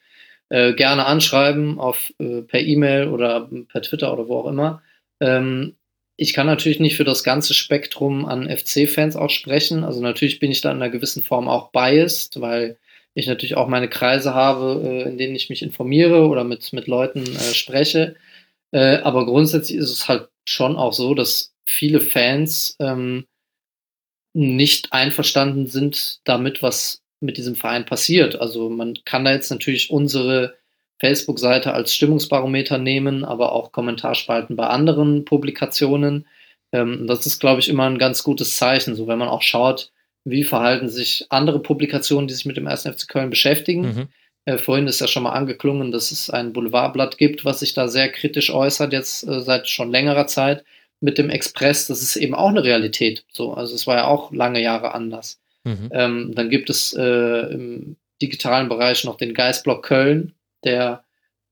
äh, 0.51 0.75
gerne 0.75 1.07
anschreiben 1.07 1.81
auf 1.81 2.13
äh, 2.19 2.43
per 2.43 2.61
E-Mail 2.61 3.09
oder 3.09 3.49
per 3.69 3.81
Twitter 3.81 4.13
oder 4.13 4.29
wo 4.29 4.41
auch 4.41 4.47
immer. 4.47 4.83
Ähm, 5.23 5.77
ich 6.17 6.35
kann 6.35 6.47
natürlich 6.47 6.81
nicht 6.81 6.97
für 6.97 7.05
das 7.05 7.25
ganze 7.25 7.55
Spektrum 7.55 8.27
an 8.27 8.49
FC-Fans 8.49 9.17
auch 9.17 9.31
sprechen. 9.31 9.85
Also 9.85 10.01
natürlich 10.01 10.41
bin 10.41 10.51
ich 10.51 10.61
da 10.61 10.71
in 10.71 10.77
einer 10.77 10.91
gewissen 10.91 11.23
Form 11.23 11.49
auch 11.49 11.71
biased, 11.73 12.41
weil 12.41 12.79
ich 13.15 13.27
natürlich 13.27 13.57
auch 13.57 13.69
meine 13.69 13.89
Kreise 13.89 14.35
habe, 14.35 14.83
äh, 14.85 15.09
in 15.09 15.17
denen 15.17 15.35
ich 15.35 15.49
mich 15.49 15.63
informiere 15.63 16.27
oder 16.29 16.45
mit, 16.45 16.73
mit 16.73 16.87
Leuten 16.87 17.23
äh, 17.23 17.55
spreche. 17.55 18.17
Äh, 18.73 18.99
aber 18.99 19.27
grundsätzlich 19.27 19.79
ist 19.79 19.91
es 19.91 20.09
halt 20.09 20.29
schon 20.49 20.77
auch 20.77 20.93
so, 20.93 21.15
dass 21.15 21.55
viele 21.65 22.01
Fans 22.01 22.77
ähm, 22.81 23.27
nicht 24.35 24.93
einverstanden 24.93 25.67
sind 25.67 26.21
damit, 26.25 26.63
was 26.63 27.03
mit 27.21 27.37
diesem 27.37 27.55
Verein 27.55 27.87
passiert. 27.87 28.37
Also 28.37 28.69
man 28.71 28.99
kann 29.05 29.25
da 29.25 29.33
jetzt 29.33 29.51
natürlich 29.51 29.91
unsere 29.91 30.57
Facebook-Seite 31.03 31.75
als 31.75 31.93
Stimmungsbarometer 31.93 32.79
nehmen, 32.79 33.25
aber 33.25 33.53
auch 33.53 33.73
Kommentarspalten 33.73 34.55
bei 34.55 34.69
anderen 34.69 35.25
Publikationen. 35.25 36.27
Ähm, 36.71 37.09
das 37.09 37.27
ist, 37.27 37.41
glaube 37.41 37.61
ich, 37.61 37.69
immer 37.69 37.87
ein 37.87 37.99
ganz 37.99 38.23
gutes 38.23 38.57
Zeichen. 38.57 38.95
So, 38.95 39.09
wenn 39.09 39.19
man 39.19 39.29
auch 39.29 39.43
schaut, 39.43 39.91
wie 40.25 40.45
verhalten 40.45 40.89
sich 40.89 41.27
andere 41.29 41.59
Publikationen, 41.59 42.29
die 42.29 42.35
sich 42.35 42.47
mit 42.47 42.57
dem 42.57 42.69
1. 42.69 42.85
FC 42.85 43.09
Köln 43.09 43.31
beschäftigen. 43.31 43.83
Mhm. 43.83 44.09
Äh, 44.45 44.59
vorhin 44.59 44.87
ist 44.87 45.01
ja 45.01 45.09
schon 45.09 45.25
mal 45.25 45.33
angeklungen, 45.33 45.91
dass 45.91 46.13
es 46.13 46.31
ein 46.31 46.53
Boulevardblatt 46.53 47.19
gibt, 47.19 47.45
was 47.45 47.61
sich 47.61 47.75
da 47.75 47.89
sehr 47.89 48.09
kritisch 48.09 48.51
äußert, 48.51 48.93
jetzt 48.93 49.27
äh, 49.27 49.41
seit 49.41 49.69
schon 49.69 49.91
längerer 49.91 50.29
Zeit. 50.29 50.65
Mit 51.01 51.19
dem 51.19 51.31
Express, 51.31 51.89
das 51.89 52.01
ist 52.01 52.15
eben 52.15 52.35
auch 52.35 52.51
eine 52.51 52.63
Realität. 52.63 53.25
So, 53.33 53.55
also 53.55 53.75
es 53.75 53.89
war 53.89 53.97
ja 53.97 54.05
auch 54.05 54.33
lange 54.33 54.63
Jahre 54.63 54.95
anders. 54.95 55.41
Mhm. 55.65 55.89
Ähm, 55.91 56.33
dann 56.37 56.49
gibt 56.49 56.71
es 56.71 56.93
äh, 56.93 57.53
im 57.53 57.97
digitalen 58.21 58.69
Bereich 58.69 59.03
noch 59.03 59.17
den 59.17 59.35
Geistblock 59.35 59.83
Köln, 59.85 60.33
der 60.65 61.05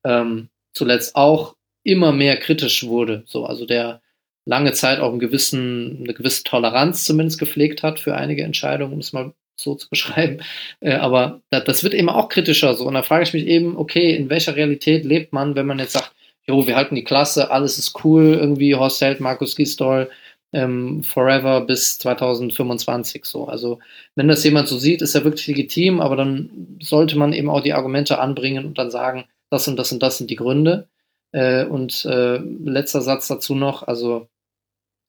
ähm, 0.05 0.49
zuletzt 0.73 1.17
auch 1.17 1.57
immer 1.83 2.13
mehr 2.13 2.37
kritisch 2.37 2.85
wurde. 2.85 3.25
So, 3.27 3.45
also 3.47 3.67
der 3.67 4.01
lange 4.45 4.73
Zeit 4.73 5.01
auch 5.01 5.11
einen 5.11 5.19
gewissen, 5.19 6.01
eine 6.03 6.15
gewisse 6.15 6.45
Toleranz 6.45 7.05
zumindest 7.05 7.39
gepflegt 7.39 7.83
hat 7.83 8.01
für 8.01 8.15
einige 8.15 8.43
Entscheidungen, 8.43 8.93
um 8.93 8.99
es 9.01 9.13
mal 9.13 9.33
so 9.57 9.75
zu 9.75 9.89
beschreiben. 9.91 10.39
Äh, 10.81 10.95
aber 10.95 11.41
das, 11.51 11.65
das, 11.65 11.85
wird 11.85 11.95
eben 11.95 12.09
auch 12.09 12.29
kritischer. 12.29 12.75
So. 12.75 12.87
Und 12.87 12.95
da 12.95 13.03
frage 13.03 13.25
ich 13.25 13.33
mich 13.33 13.47
eben, 13.47 13.77
okay, 13.77 14.15
in 14.15 14.31
welcher 14.31 14.57
Realität 14.57 15.05
lebt 15.05 15.33
man, 15.33 15.55
wenn 15.55 15.67
man 15.67 15.79
jetzt 15.79 15.93
sagt, 15.93 16.13
jo, 16.47 16.67
wir 16.67 16.77
halten 16.77 16.95
die 16.95 17.05
Klasse, 17.05 17.51
alles 17.51 17.79
ist 17.79 18.05
cool, 18.05 18.35
irgendwie 18.35 18.75
Horst 18.75 19.01
Held, 19.01 19.21
Markus 19.21 19.57
Gisdol, 19.57 20.11
ähm, 20.53 21.03
forever 21.05 21.61
bis 21.63 21.99
2025 21.99 23.25
so. 23.25 23.47
Also 23.47 23.79
wenn 24.17 24.29
das 24.29 24.45
jemand 24.45 24.69
so 24.69 24.79
sieht, 24.79 25.03
ist 25.03 25.15
er 25.15 25.25
wirklich 25.25 25.47
legitim, 25.47 26.01
aber 26.01 26.17
dann 26.17 26.79
sollte 26.81 27.17
man 27.19 27.33
eben 27.33 27.51
auch 27.51 27.61
die 27.61 27.73
Argumente 27.73 28.19
anbringen 28.19 28.67
und 28.67 28.79
dann 28.79 28.91
sagen, 28.91 29.25
das 29.51 29.69
und 29.69 29.77
das 29.77 29.93
und 29.93 30.03
das 30.03 30.19
sind 30.19 30.31
die 30.31 30.37
Gründe. 30.37 30.89
Äh, 31.33 31.65
und 31.65 32.05
äh, 32.05 32.39
letzter 32.39 33.03
Satz 33.03 33.29
dazu 33.29 33.55
noch, 33.55 33.85
also 33.85 34.29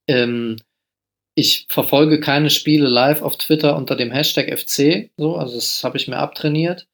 ähm, 0.08 0.58
ich 1.36 1.66
verfolge 1.70 2.20
keine 2.20 2.50
Spiele 2.50 2.88
live 2.88 3.22
auf 3.22 3.38
Twitter 3.38 3.76
unter 3.78 3.95
dem 3.95 4.11
Hashtag 4.11 4.48
FC, 4.58 5.11
so, 5.18 5.36
also 5.38 5.56
das 5.56 5.84
habe 5.84 5.98
ich 5.98 6.08
mir 6.08 6.18
abtrainiert. 6.18 6.88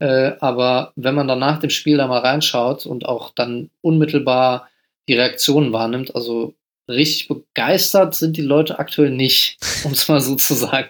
Äh, 0.00 0.32
aber 0.40 0.92
wenn 0.96 1.14
man 1.14 1.28
dann 1.28 1.38
nach 1.38 1.60
dem 1.60 1.70
Spiel 1.70 1.96
da 1.96 2.06
mal 2.08 2.18
reinschaut 2.18 2.84
und 2.86 3.06
auch 3.06 3.32
dann 3.34 3.70
unmittelbar 3.80 4.68
die 5.08 5.14
Reaktionen 5.14 5.72
wahrnimmt, 5.72 6.14
also 6.14 6.54
richtig 6.88 7.28
begeistert 7.28 8.14
sind 8.14 8.36
die 8.36 8.42
Leute 8.42 8.78
aktuell 8.78 9.10
nicht, 9.10 9.58
um 9.84 9.92
es 9.92 10.08
mal 10.08 10.20
so 10.20 10.36
zu 10.36 10.54
sagen. 10.54 10.88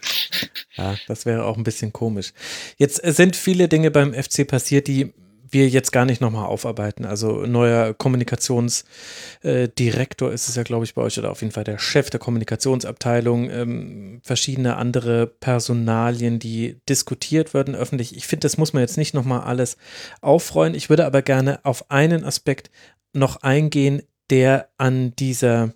Ja, 0.77 0.97
das 1.07 1.27
wäre 1.27 1.45
auch 1.45 1.57
ein 1.57 1.65
bisschen 1.65 1.93
komisch. 1.93 2.33
Jetzt 2.77 2.97
sind 2.97 3.37
viele 3.37 3.69
Dinge 3.69 3.91
beim 3.91 4.15
FC 4.15 4.47
passiert, 4.47 4.89
die 4.89 5.13
wir 5.55 5.69
jetzt 5.69 5.93
gar 5.93 6.05
nicht 6.05 6.21
nochmal 6.21 6.47
aufarbeiten. 6.47 7.07
Also 7.07 7.47
neuer 7.47 7.95
Kommunikationsdirektor 7.95 10.31
äh, 10.31 10.35
ist 10.35 10.49
es 10.49 10.57
ja, 10.57 10.65
glaube 10.65 10.85
ich, 10.85 10.95
bei 10.95 11.03
euch 11.03 11.17
oder 11.19 11.31
auf 11.31 11.41
jeden 11.41 11.53
Fall 11.53 11.63
der 11.65 11.79
Chef 11.79 12.11
der 12.11 12.21
Kommunikationsabteilung, 12.21 13.49
ähm, 13.49 14.21
verschiedene 14.23 14.77
andere 14.77 15.27
Personalien, 15.27 16.39
die 16.41 16.81
diskutiert 16.89 17.55
werden 17.55 17.75
öffentlich. 17.75 18.15
Ich 18.17 18.27
finde, 18.27 18.45
das 18.45 18.59
muss 18.59 18.75
man 18.75 18.83
jetzt 18.83 18.99
nicht 18.99 19.15
nochmal 19.15 19.41
alles 19.43 19.79
aufräuen. 20.21 20.75
Ich 20.75 20.91
würde 20.91 21.07
aber 21.07 21.23
gerne 21.23 21.65
auf 21.65 21.91
einen 21.91 22.25
Aspekt 22.25 22.71
noch 23.13 23.43
eingehen, 23.43 24.03
der 24.31 24.71
an 24.77 25.15
dieser 25.17 25.75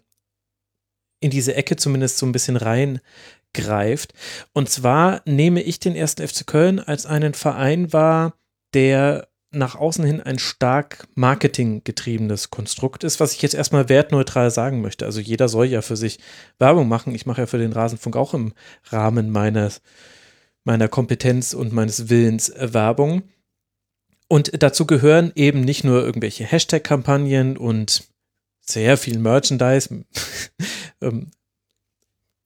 in 1.20 1.30
diese 1.30 1.54
Ecke 1.54 1.76
zumindest 1.76 2.18
so 2.18 2.26
ein 2.26 2.32
bisschen 2.32 2.56
reingreift. 2.56 4.12
Und 4.52 4.68
zwar 4.68 5.22
nehme 5.24 5.62
ich 5.62 5.80
den 5.80 5.96
ersten 5.96 6.26
FC 6.26 6.46
Köln 6.46 6.80
als 6.80 7.06
einen 7.06 7.34
Verein 7.34 7.92
wahr, 7.92 8.34
der 8.74 9.28
nach 9.50 9.76
außen 9.76 10.04
hin 10.04 10.20
ein 10.20 10.38
stark 10.38 11.08
marketinggetriebenes 11.14 12.50
Konstrukt 12.50 13.02
ist, 13.02 13.18
was 13.18 13.32
ich 13.32 13.40
jetzt 13.40 13.54
erstmal 13.54 13.88
wertneutral 13.88 14.50
sagen 14.50 14.82
möchte. 14.82 15.06
Also 15.06 15.20
jeder 15.20 15.48
soll 15.48 15.66
ja 15.66 15.80
für 15.80 15.96
sich 15.96 16.18
Werbung 16.58 16.88
machen. 16.88 17.14
Ich 17.14 17.24
mache 17.24 17.42
ja 17.42 17.46
für 17.46 17.58
den 17.58 17.72
Rasenfunk 17.72 18.16
auch 18.16 18.34
im 18.34 18.52
Rahmen 18.90 19.30
meines, 19.30 19.80
meiner 20.64 20.88
Kompetenz 20.88 21.54
und 21.54 21.72
meines 21.72 22.10
Willens 22.10 22.52
Werbung. 22.56 23.22
Und 24.28 24.62
dazu 24.62 24.86
gehören 24.86 25.32
eben 25.34 25.62
nicht 25.62 25.84
nur 25.84 26.04
irgendwelche 26.04 26.44
Hashtag-Kampagnen 26.44 27.56
und 27.56 28.04
sehr 28.68 28.96
viel 28.96 29.18
Merchandise, 29.18 30.04
ähm, 31.00 31.30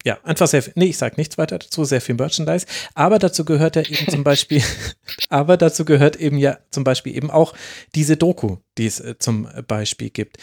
ja, 0.04 0.18
einfach 0.24 0.48
sehr 0.48 0.62
viel, 0.62 0.72
nee, 0.76 0.86
ich 0.86 0.98
sage 0.98 1.14
nichts 1.16 1.38
weiter 1.38 1.58
dazu, 1.58 1.84
sehr 1.84 2.00
viel 2.00 2.16
Merchandise, 2.16 2.66
aber 2.94 3.18
dazu 3.18 3.44
gehört 3.44 3.76
ja 3.76 3.82
eben 3.82 4.08
zum 4.08 4.24
Beispiel, 4.24 4.62
aber 5.28 5.56
dazu 5.56 5.84
gehört 5.84 6.16
eben 6.16 6.38
ja 6.38 6.58
zum 6.70 6.84
Beispiel 6.84 7.16
eben 7.16 7.30
auch 7.30 7.54
diese 7.94 8.16
Doku, 8.16 8.56
die 8.78 8.86
es 8.86 9.00
äh, 9.00 9.18
zum 9.18 9.48
Beispiel 9.66 10.10
gibt. 10.10 10.38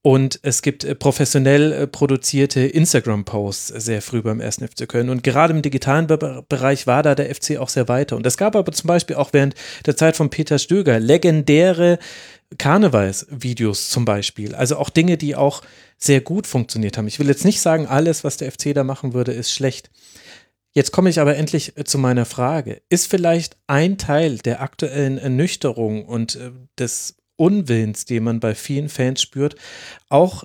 Und 0.00 0.38
es 0.42 0.62
gibt 0.62 0.84
äh, 0.84 0.94
professionell 0.94 1.72
äh, 1.72 1.86
produzierte 1.86 2.60
Instagram-Posts 2.60 3.66
sehr 3.66 4.00
früh 4.00 4.22
beim 4.22 4.40
ersten 4.40 4.66
FC 4.66 4.88
Köln. 4.88 5.10
Und 5.10 5.24
gerade 5.24 5.52
im 5.52 5.60
digitalen 5.60 6.06
Be 6.06 6.44
Bereich 6.48 6.86
war 6.86 7.02
da 7.02 7.14
der 7.14 7.34
FC 7.34 7.58
auch 7.58 7.68
sehr 7.68 7.88
weiter. 7.88 8.16
Und 8.16 8.24
es 8.24 8.36
gab 8.36 8.54
aber 8.54 8.70
zum 8.72 8.86
Beispiel 8.86 9.16
auch 9.16 9.32
während 9.32 9.54
der 9.86 9.96
Zeit 9.96 10.16
von 10.16 10.30
Peter 10.30 10.58
Stöger 10.58 11.00
legendäre 11.00 11.98
Karnevalsvideos 12.56 13.90
zum 13.90 14.04
Beispiel. 14.04 14.54
Also 14.54 14.76
auch 14.76 14.90
Dinge, 14.90 15.18
die 15.18 15.36
auch 15.36 15.62
sehr 15.98 16.20
gut 16.20 16.46
funktioniert 16.46 16.96
haben. 16.96 17.08
Ich 17.08 17.18
will 17.18 17.28
jetzt 17.28 17.44
nicht 17.44 17.60
sagen, 17.60 17.86
alles, 17.86 18.24
was 18.24 18.38
der 18.38 18.50
FC 18.50 18.74
da 18.74 18.84
machen 18.84 19.12
würde, 19.12 19.32
ist 19.32 19.52
schlecht. 19.52 19.90
Jetzt 20.72 20.92
komme 20.92 21.10
ich 21.10 21.20
aber 21.20 21.36
endlich 21.36 21.76
äh, 21.76 21.84
zu 21.84 21.98
meiner 21.98 22.24
Frage. 22.24 22.82
Ist 22.88 23.10
vielleicht 23.10 23.56
ein 23.66 23.98
Teil 23.98 24.38
der 24.38 24.62
aktuellen 24.62 25.18
Ernüchterung 25.18 26.04
und 26.04 26.36
äh, 26.36 26.52
des 26.78 27.16
Unwillens, 27.36 28.04
den 28.04 28.24
man 28.24 28.40
bei 28.40 28.54
vielen 28.54 28.88
Fans 28.88 29.20
spürt, 29.22 29.56
auch, 30.08 30.44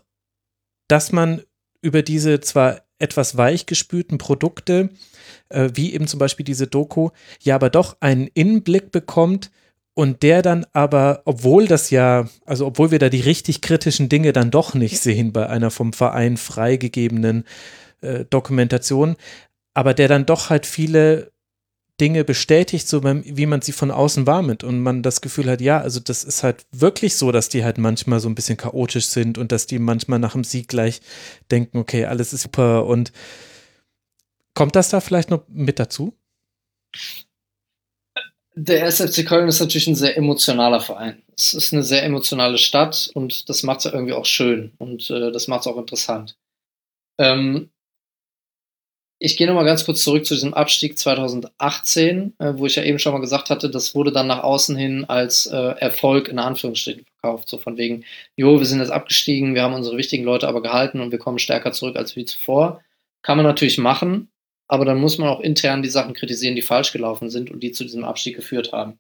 dass 0.88 1.12
man 1.12 1.42
über 1.82 2.02
diese 2.02 2.40
zwar 2.40 2.82
etwas 3.00 3.36
weichgespülten 3.36 4.18
Produkte, 4.18 4.90
äh, 5.50 5.70
wie 5.74 5.94
eben 5.94 6.08
zum 6.08 6.20
Beispiel 6.20 6.46
diese 6.46 6.68
Doku, 6.68 7.10
ja 7.42 7.56
aber 7.56 7.70
doch 7.70 7.98
einen 8.00 8.28
Innenblick 8.28 8.92
bekommt, 8.92 9.52
und 9.96 10.24
der 10.24 10.42
dann 10.42 10.66
aber, 10.74 11.22
obwohl 11.26 11.68
das 11.68 11.90
ja, 11.90 12.28
also 12.46 12.66
obwohl 12.66 12.92
wir 12.92 13.00
da 13.00 13.10
die 13.10 13.22
richtig 13.22 13.62
kritischen 13.62 14.10
Dinge 14.10 14.34
dann 14.34 14.52
doch 14.52 14.74
nicht 14.74 15.00
sehen 15.00 15.34
bei 15.34 15.48
einer 15.48 15.72
vom 15.72 15.94
Verein 15.94 16.38
freigegebenen 16.38 17.44
äh, 18.02 18.26
Dokumentation, 18.30 19.16
aber 19.74 19.94
der 19.94 20.08
dann 20.08 20.26
doch 20.26 20.50
halt 20.50 20.66
viele 20.66 21.32
Dinge 22.02 22.24
bestätigt, 22.24 22.88
so 22.88 23.04
wie 23.04 23.46
man 23.46 23.62
sie 23.62 23.72
von 23.72 23.92
außen 23.92 24.26
wahrnimmt 24.26 24.64
und 24.64 24.80
man 24.80 25.04
das 25.04 25.22
Gefühl 25.22 25.50
hat, 25.50 25.62
ja, 25.62 25.80
also 25.80 26.00
das 26.00 26.24
ist 26.24 26.42
halt 26.42 26.66
wirklich 26.72 27.16
so, 27.16 27.32
dass 27.32 27.50
die 27.50 27.64
halt 27.64 27.78
manchmal 27.78 28.20
so 28.20 28.28
ein 28.28 28.36
bisschen 28.36 28.58
chaotisch 28.58 29.06
sind 29.08 29.38
und 29.38 29.52
dass 29.52 29.68
die 29.68 29.78
manchmal 29.78 30.18
nach 30.18 30.34
dem 30.34 30.44
Sieg 30.44 30.68
gleich 30.68 31.02
denken, 31.52 31.78
okay, 31.78 32.06
alles 32.06 32.34
ist 32.34 32.42
super 32.42 32.88
und 32.88 33.12
kommt 34.56 34.76
das 34.76 34.90
da 34.90 35.02
vielleicht 35.02 35.30
noch 35.30 35.44
mit 35.48 35.78
dazu? 35.78 36.18
Der 38.56 38.86
SFC 38.86 39.26
Köln 39.26 39.48
ist 39.48 39.60
natürlich 39.60 39.88
ein 39.88 39.96
sehr 39.96 40.16
emotionaler 40.16 40.80
Verein. 40.80 41.24
Es 41.36 41.56
ist 41.56 41.74
eine 41.74 41.82
sehr 41.82 42.04
emotionale 42.04 42.60
Stadt 42.60 43.10
und 43.16 43.50
das 43.50 43.64
macht 43.64 43.80
es 43.80 43.86
ja 43.86 43.94
irgendwie 43.94 44.14
auch 44.14 44.26
schön 44.26 44.74
und 44.78 45.10
äh, 45.10 45.32
das 45.32 45.48
macht 45.48 45.62
es 45.62 45.68
auch 45.68 45.78
interessant. 45.78 46.38
Ähm, 47.18 47.72
ich 49.20 49.38
gehe 49.38 49.48
nochmal 49.48 49.66
ganz 49.66 49.86
kurz 49.86 50.04
zurück 50.04 50.26
zu 50.26 50.36
diesem 50.36 50.54
Abstieg 50.54 51.00
2018, 51.00 52.34
äh, 52.38 52.54
wo 52.56 52.66
ich 52.66 52.76
ja 52.76 52.84
eben 52.84 53.00
schon 53.00 53.14
mal 53.14 53.22
gesagt 53.22 53.50
hatte, 53.50 53.70
das 53.70 53.96
wurde 53.96 54.12
dann 54.12 54.28
nach 54.28 54.44
außen 54.44 54.76
hin 54.76 55.06
als 55.06 55.48
äh, 55.48 55.56
Erfolg 55.58 56.28
in 56.28 56.38
Anführungsstrichen 56.38 57.06
verkauft. 57.22 57.50
So 57.50 57.58
von 57.58 57.78
wegen, 57.78 58.04
jo, 58.36 58.60
wir 58.60 58.66
sind 58.66 58.80
jetzt 58.80 58.92
abgestiegen, 58.92 59.56
wir 59.56 59.64
haben 59.64 59.74
unsere 59.74 59.98
wichtigen 59.98 60.26
Leute 60.26 60.48
aber 60.48 60.62
gehalten 60.62 61.00
und 61.00 61.12
wir 61.12 61.20
kommen 61.20 61.40
stärker 61.40 61.72
zurück 61.72 61.96
als 61.96 62.16
wie 62.16 62.26
zuvor. 62.26 62.84
Kann 63.24 63.38
man 63.38 63.46
natürlich 63.46 63.78
machen, 63.78 64.28
aber 64.68 64.86
dann 64.86 65.00
muss 65.00 65.18
man 65.18 65.30
auch 65.30 65.40
intern 65.40 65.84
die 65.84 65.90
Sachen 65.90 66.14
kritisieren, 66.14 66.56
die 66.56 66.62
falsch 66.62 66.92
gelaufen 66.92 67.30
sind 67.30 67.52
und 67.52 67.62
die 67.62 67.72
zu 67.72 67.84
diesem 67.84 68.04
Abstieg 68.04 68.36
geführt 68.36 68.72
haben. 68.72 69.00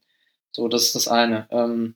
So, 0.51 0.67
das 0.67 0.83
ist 0.83 0.95
das 0.95 1.07
eine. 1.07 1.47
Ähm, 1.51 1.95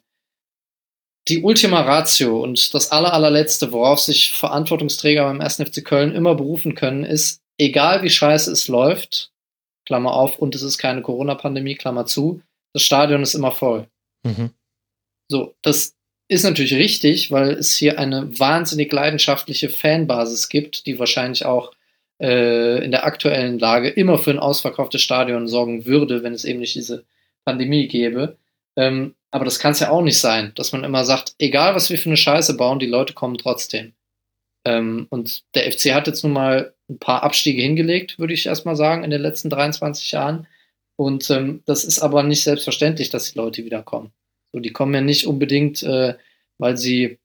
die 1.27 1.43
Ultima 1.43 1.81
Ratio 1.81 2.41
und 2.41 2.73
das 2.73 2.91
aller, 2.91 3.13
allerletzte, 3.13 3.71
worauf 3.71 3.99
sich 3.99 4.31
Verantwortungsträger 4.31 5.25
beim 5.25 5.41
1. 5.41 5.57
FC 5.57 5.83
Köln 5.83 6.15
immer 6.15 6.35
berufen 6.35 6.73
können, 6.73 7.03
ist, 7.03 7.41
egal 7.57 8.01
wie 8.03 8.09
scheiße 8.09 8.51
es 8.51 8.67
läuft, 8.67 9.31
Klammer 9.85 10.13
auf, 10.13 10.39
und 10.39 10.55
es 10.55 10.61
ist 10.61 10.77
keine 10.77 11.01
Corona-Pandemie, 11.01 11.75
Klammer 11.75 12.05
zu, 12.05 12.41
das 12.73 12.83
Stadion 12.83 13.23
ist 13.23 13.33
immer 13.33 13.51
voll. 13.51 13.87
Mhm. 14.23 14.51
So, 15.29 15.55
das 15.61 15.95
ist 16.29 16.43
natürlich 16.43 16.73
richtig, 16.73 17.31
weil 17.31 17.51
es 17.51 17.75
hier 17.75 17.99
eine 17.99 18.37
wahnsinnig 18.39 18.91
leidenschaftliche 18.91 19.69
Fanbasis 19.69 20.49
gibt, 20.49 20.85
die 20.85 20.99
wahrscheinlich 20.99 21.45
auch 21.45 21.73
äh, 22.21 22.83
in 22.83 22.91
der 22.91 23.05
aktuellen 23.05 23.59
Lage 23.59 23.89
immer 23.89 24.17
für 24.17 24.31
ein 24.31 24.39
ausverkauftes 24.39 25.01
Stadion 25.01 25.47
sorgen 25.47 25.85
würde, 25.85 26.23
wenn 26.23 26.33
es 26.33 26.45
eben 26.45 26.59
nicht 26.59 26.75
diese 26.75 27.05
Pandemie 27.45 27.87
gäbe. 27.87 28.37
Ähm, 28.75 29.15
aber 29.31 29.45
das 29.45 29.59
kann 29.59 29.73
es 29.73 29.79
ja 29.79 29.89
auch 29.89 30.01
nicht 30.01 30.19
sein, 30.19 30.51
dass 30.55 30.71
man 30.71 30.83
immer 30.83 31.03
sagt, 31.05 31.35
egal 31.39 31.75
was 31.75 31.89
wir 31.89 31.97
für 31.97 32.09
eine 32.09 32.17
Scheiße 32.17 32.55
bauen, 32.55 32.79
die 32.79 32.85
Leute 32.85 33.13
kommen 33.13 33.37
trotzdem. 33.37 33.93
Ähm, 34.65 35.07
und 35.09 35.43
der 35.55 35.71
FC 35.71 35.93
hat 35.93 36.07
jetzt 36.07 36.23
nun 36.23 36.33
mal 36.33 36.73
ein 36.89 36.99
paar 36.99 37.23
Abstiege 37.23 37.61
hingelegt, 37.61 38.19
würde 38.19 38.33
ich 38.33 38.45
erstmal 38.45 38.75
sagen, 38.75 39.03
in 39.03 39.09
den 39.11 39.21
letzten 39.21 39.49
23 39.49 40.11
Jahren. 40.11 40.47
Und 40.95 41.29
ähm, 41.29 41.61
das 41.65 41.83
ist 41.83 41.99
aber 41.99 42.23
nicht 42.23 42.43
selbstverständlich, 42.43 43.09
dass 43.09 43.31
die 43.31 43.37
Leute 43.37 43.63
wiederkommen. 43.65 44.11
So, 44.51 44.59
die 44.59 44.71
kommen 44.71 44.93
ja 44.93 45.01
nicht 45.01 45.27
unbedingt, 45.27 45.83
äh, 45.83 46.15
weil 46.57 46.77
sie 46.77 47.19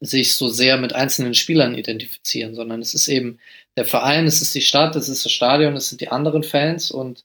sich 0.00 0.34
so 0.34 0.48
sehr 0.48 0.78
mit 0.78 0.94
einzelnen 0.94 1.34
Spielern 1.34 1.74
identifizieren, 1.74 2.54
sondern 2.54 2.80
es 2.80 2.94
ist 2.94 3.08
eben 3.08 3.38
der 3.76 3.84
Verein, 3.84 4.26
es 4.26 4.42
ist 4.42 4.54
die 4.54 4.60
Stadt, 4.60 4.96
es 4.96 5.08
ist 5.08 5.24
das 5.24 5.32
Stadion, 5.32 5.76
es 5.76 5.88
sind 5.88 6.00
die 6.00 6.08
anderen 6.08 6.42
Fans 6.42 6.90
und 6.90 7.24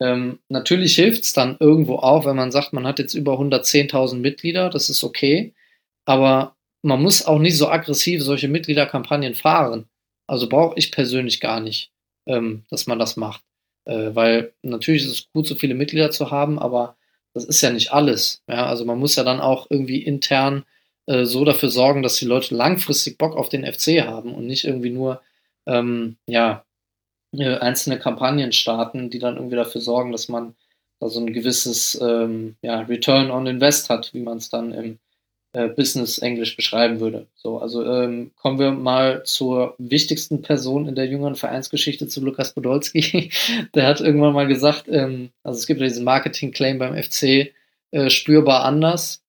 ähm, 0.00 0.40
natürlich 0.48 0.96
hilft 0.96 1.24
es 1.24 1.32
dann 1.32 1.56
irgendwo 1.60 1.96
auch, 1.96 2.26
wenn 2.26 2.36
man 2.36 2.50
sagt, 2.50 2.72
man 2.72 2.86
hat 2.86 2.98
jetzt 2.98 3.14
über 3.14 3.38
110.000 3.38 4.16
Mitglieder, 4.16 4.70
das 4.70 4.90
ist 4.90 5.04
okay, 5.04 5.54
aber 6.04 6.56
man 6.82 7.00
muss 7.02 7.24
auch 7.24 7.38
nicht 7.38 7.56
so 7.56 7.68
aggressiv 7.68 8.22
solche 8.22 8.48
Mitgliederkampagnen 8.48 9.34
fahren. 9.34 9.88
Also 10.26 10.48
brauche 10.48 10.78
ich 10.78 10.92
persönlich 10.92 11.40
gar 11.40 11.60
nicht, 11.60 11.92
ähm, 12.26 12.64
dass 12.70 12.86
man 12.86 12.98
das 12.98 13.16
macht. 13.16 13.42
Äh, 13.86 14.14
weil 14.14 14.52
natürlich 14.62 15.04
ist 15.04 15.10
es 15.12 15.32
gut, 15.32 15.46
so 15.46 15.54
viele 15.54 15.74
Mitglieder 15.74 16.10
zu 16.10 16.30
haben, 16.30 16.58
aber 16.58 16.96
das 17.34 17.44
ist 17.44 17.62
ja 17.62 17.70
nicht 17.70 17.92
alles. 17.92 18.42
Ja? 18.48 18.66
Also 18.66 18.84
man 18.84 18.98
muss 18.98 19.16
ja 19.16 19.24
dann 19.24 19.40
auch 19.40 19.66
irgendwie 19.70 20.02
intern 20.02 20.64
äh, 21.06 21.24
so 21.24 21.44
dafür 21.44 21.70
sorgen, 21.70 22.02
dass 22.02 22.16
die 22.16 22.26
Leute 22.26 22.54
langfristig 22.54 23.18
Bock 23.18 23.36
auf 23.36 23.48
den 23.48 23.64
FC 23.64 24.02
haben 24.02 24.34
und 24.34 24.46
nicht 24.46 24.64
irgendwie 24.64 24.90
nur 24.90 25.20
ähm, 25.66 26.16
ja, 26.26 26.64
äh, 27.32 27.58
einzelne 27.58 27.98
Kampagnen 27.98 28.52
starten, 28.52 29.10
die 29.10 29.18
dann 29.18 29.36
irgendwie 29.36 29.56
dafür 29.56 29.80
sorgen, 29.80 30.12
dass 30.12 30.28
man 30.28 30.54
da 31.00 31.08
so 31.08 31.20
ein 31.20 31.32
gewisses 31.32 32.00
ähm, 32.00 32.56
ja, 32.62 32.80
Return 32.80 33.30
on 33.30 33.46
Invest 33.46 33.90
hat, 33.90 34.14
wie 34.14 34.20
man 34.20 34.38
es 34.38 34.50
dann 34.50 34.72
im 34.72 34.98
äh, 35.54 35.68
Business 35.68 36.18
Englisch 36.18 36.56
beschreiben 36.56 37.00
würde. 37.00 37.26
So, 37.34 37.58
also 37.58 37.84
ähm, 37.84 38.32
kommen 38.36 38.58
wir 38.58 38.72
mal 38.72 39.22
zur 39.24 39.74
wichtigsten 39.78 40.42
Person 40.42 40.88
in 40.88 40.94
der 40.94 41.06
jüngeren 41.06 41.36
Vereinsgeschichte, 41.36 42.08
zu 42.08 42.20
Lukas 42.20 42.52
Podolski. 42.54 43.30
der 43.74 43.86
hat 43.86 44.00
irgendwann 44.00 44.34
mal 44.34 44.48
gesagt, 44.48 44.86
ähm, 44.88 45.30
also 45.42 45.58
es 45.58 45.66
gibt 45.66 45.80
ja 45.80 45.86
diesen 45.86 46.04
Marketing-Claim 46.04 46.78
beim 46.78 47.00
FC, 47.00 47.52
äh, 47.90 48.10
spürbar 48.10 48.64
anders. 48.64 49.22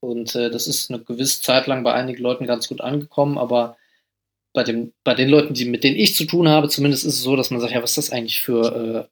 Und 0.00 0.34
äh, 0.36 0.50
das 0.50 0.66
ist 0.66 0.90
eine 0.90 1.02
gewisse 1.02 1.42
Zeit 1.42 1.66
lang 1.66 1.82
bei 1.82 1.94
einigen 1.94 2.22
Leuten 2.22 2.46
ganz 2.46 2.68
gut 2.68 2.80
angekommen, 2.80 3.38
aber 3.38 3.76
bei, 4.54 4.64
dem, 4.64 4.94
bei 5.04 5.14
den 5.14 5.28
Leuten, 5.28 5.52
die, 5.52 5.66
mit 5.66 5.84
denen 5.84 5.96
ich 5.96 6.16
zu 6.16 6.24
tun 6.24 6.48
habe, 6.48 6.70
zumindest 6.70 7.04
ist 7.04 7.16
es 7.16 7.22
so, 7.22 7.36
dass 7.36 7.50
man 7.50 7.60
sagt, 7.60 7.74
ja, 7.74 7.82
was 7.82 7.90
ist 7.98 8.08
das 8.08 8.12
eigentlich 8.12 8.40
für, 8.40 9.06
äh, 9.06 9.08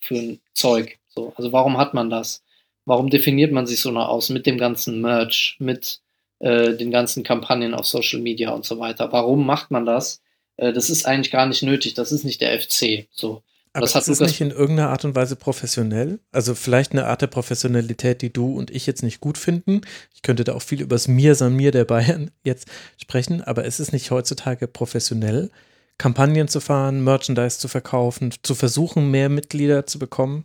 für 0.00 0.16
ein 0.16 0.40
Zeug? 0.52 0.98
So, 1.08 1.32
also 1.36 1.52
warum 1.52 1.78
hat 1.78 1.94
man 1.94 2.10
das? 2.10 2.42
warum 2.84 3.10
definiert 3.10 3.52
man 3.52 3.66
sich 3.66 3.80
so 3.80 3.90
nach 3.90 4.08
aus 4.08 4.28
mit 4.28 4.46
dem 4.46 4.58
ganzen 4.58 5.00
Merch, 5.00 5.56
mit 5.58 6.00
äh, 6.40 6.74
den 6.74 6.90
ganzen 6.90 7.22
Kampagnen 7.22 7.74
auf 7.74 7.86
Social 7.86 8.20
Media 8.20 8.50
und 8.50 8.64
so 8.64 8.78
weiter? 8.78 9.12
Warum 9.12 9.46
macht 9.46 9.70
man 9.70 9.86
das? 9.86 10.20
Äh, 10.56 10.72
das 10.72 10.90
ist 10.90 11.06
eigentlich 11.06 11.32
gar 11.32 11.46
nicht 11.46 11.62
nötig. 11.62 11.94
Das 11.94 12.12
ist 12.12 12.24
nicht 12.24 12.40
der 12.40 12.60
FC. 12.60 13.06
So. 13.12 13.42
Aber 13.74 13.86
das, 13.86 14.06
ist 14.06 14.20
nicht 14.20 14.40
in 14.40 14.50
irgendeiner 14.50 14.90
Art 14.90 15.04
und 15.06 15.14
Weise 15.14 15.34
professionell. 15.34 16.18
Also 16.30 16.54
vielleicht 16.54 16.92
eine 16.92 17.06
Art 17.06 17.22
der 17.22 17.26
Professionalität, 17.28 18.20
die 18.20 18.32
du 18.32 18.54
und 18.54 18.70
ich 18.70 18.86
jetzt 18.86 19.02
nicht 19.02 19.20
gut 19.20 19.38
finden. 19.38 19.80
Ich 20.14 20.20
könnte 20.20 20.44
da 20.44 20.54
auch 20.54 20.62
viel 20.62 20.82
über 20.82 20.94
das 20.94 21.08
Mir, 21.08 21.34
San 21.34 21.56
Mir 21.56 21.70
der 21.70 21.86
Bayern 21.86 22.30
jetzt 22.44 22.68
sprechen, 23.00 23.40
aber 23.40 23.64
es 23.64 23.80
ist 23.80 23.92
nicht 23.92 24.10
heutzutage 24.10 24.68
professionell, 24.68 25.50
Kampagnen 25.96 26.48
zu 26.48 26.60
fahren, 26.60 27.02
Merchandise 27.02 27.58
zu 27.58 27.68
verkaufen, 27.68 28.34
zu 28.42 28.54
versuchen, 28.54 29.10
mehr 29.10 29.28
Mitglieder 29.28 29.86
zu 29.86 29.98
bekommen. 29.98 30.44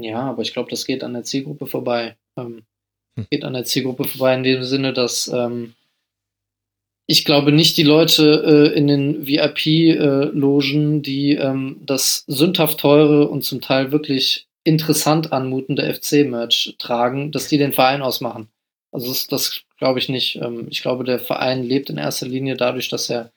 Ja, 0.00 0.22
aber 0.22 0.42
ich 0.42 0.52
glaube, 0.52 0.70
das 0.70 0.86
geht 0.86 1.04
an 1.04 1.12
der 1.12 1.24
Zielgruppe 1.24 1.66
vorbei. 1.66 2.16
Ähm, 2.38 2.64
hm. 3.16 3.26
Geht 3.30 3.44
an 3.44 3.52
der 3.52 3.64
Zielgruppe 3.64 4.04
vorbei 4.04 4.34
in 4.34 4.42
dem 4.42 4.64
Sinne, 4.64 4.92
dass 4.92 5.28
ähm, 5.28 5.74
ich 7.06 7.24
glaube 7.24 7.52
nicht 7.52 7.76
die 7.76 7.82
Leute 7.82 8.72
äh, 8.74 8.78
in 8.78 8.86
den 8.86 9.26
VIP-Logen, 9.26 10.98
äh, 10.98 11.02
die 11.02 11.32
ähm, 11.32 11.80
das 11.84 12.24
sündhaft 12.26 12.80
teure 12.80 13.28
und 13.28 13.42
zum 13.42 13.60
Teil 13.60 13.92
wirklich 13.92 14.46
interessant 14.64 15.32
anmutende 15.32 15.92
FC-Merch 15.92 16.76
tragen, 16.78 17.30
dass 17.30 17.48
die 17.48 17.58
den 17.58 17.72
Verein 17.72 18.02
ausmachen. 18.02 18.48
Also 18.90 19.08
das, 19.08 19.26
das 19.26 19.62
glaube 19.78 19.98
ich 19.98 20.08
nicht. 20.08 20.36
Ähm, 20.36 20.66
ich 20.70 20.80
glaube, 20.80 21.04
der 21.04 21.18
Verein 21.18 21.62
lebt 21.62 21.90
in 21.90 21.98
erster 21.98 22.26
Linie 22.26 22.56
dadurch, 22.56 22.88
dass 22.88 23.10
er 23.10 23.32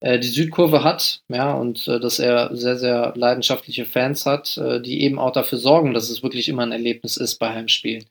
äh, 0.00 0.18
die 0.18 0.28
Südkurve 0.28 0.82
hat, 0.82 1.22
ja, 1.28 1.52
und 1.52 1.86
äh, 1.88 2.00
dass 2.00 2.18
er 2.18 2.56
sehr, 2.56 2.78
sehr 2.78 3.12
leidenschaftliche 3.16 3.84
Fans 3.84 4.24
hat, 4.24 4.56
äh, 4.56 4.80
die 4.80 5.02
eben 5.02 5.18
auch 5.18 5.32
dafür 5.32 5.58
sorgen, 5.58 5.92
dass 5.92 6.08
es 6.08 6.22
wirklich 6.22 6.48
immer 6.48 6.62
ein 6.62 6.72
Erlebnis 6.72 7.18
ist 7.18 7.38
bei 7.38 7.50
Heimspielen. 7.50 8.06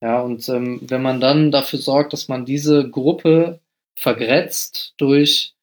Ja, 0.00 0.20
und 0.20 0.48
ähm, 0.48 0.80
wenn 0.82 1.02
man 1.02 1.20
dann 1.20 1.50
dafür 1.50 1.78
sorgt, 1.78 2.12
dass 2.12 2.28
man 2.28 2.44
diese 2.44 2.88
Gruppe 2.88 3.60
vergrätzt 3.94 4.94
durch 4.96 5.54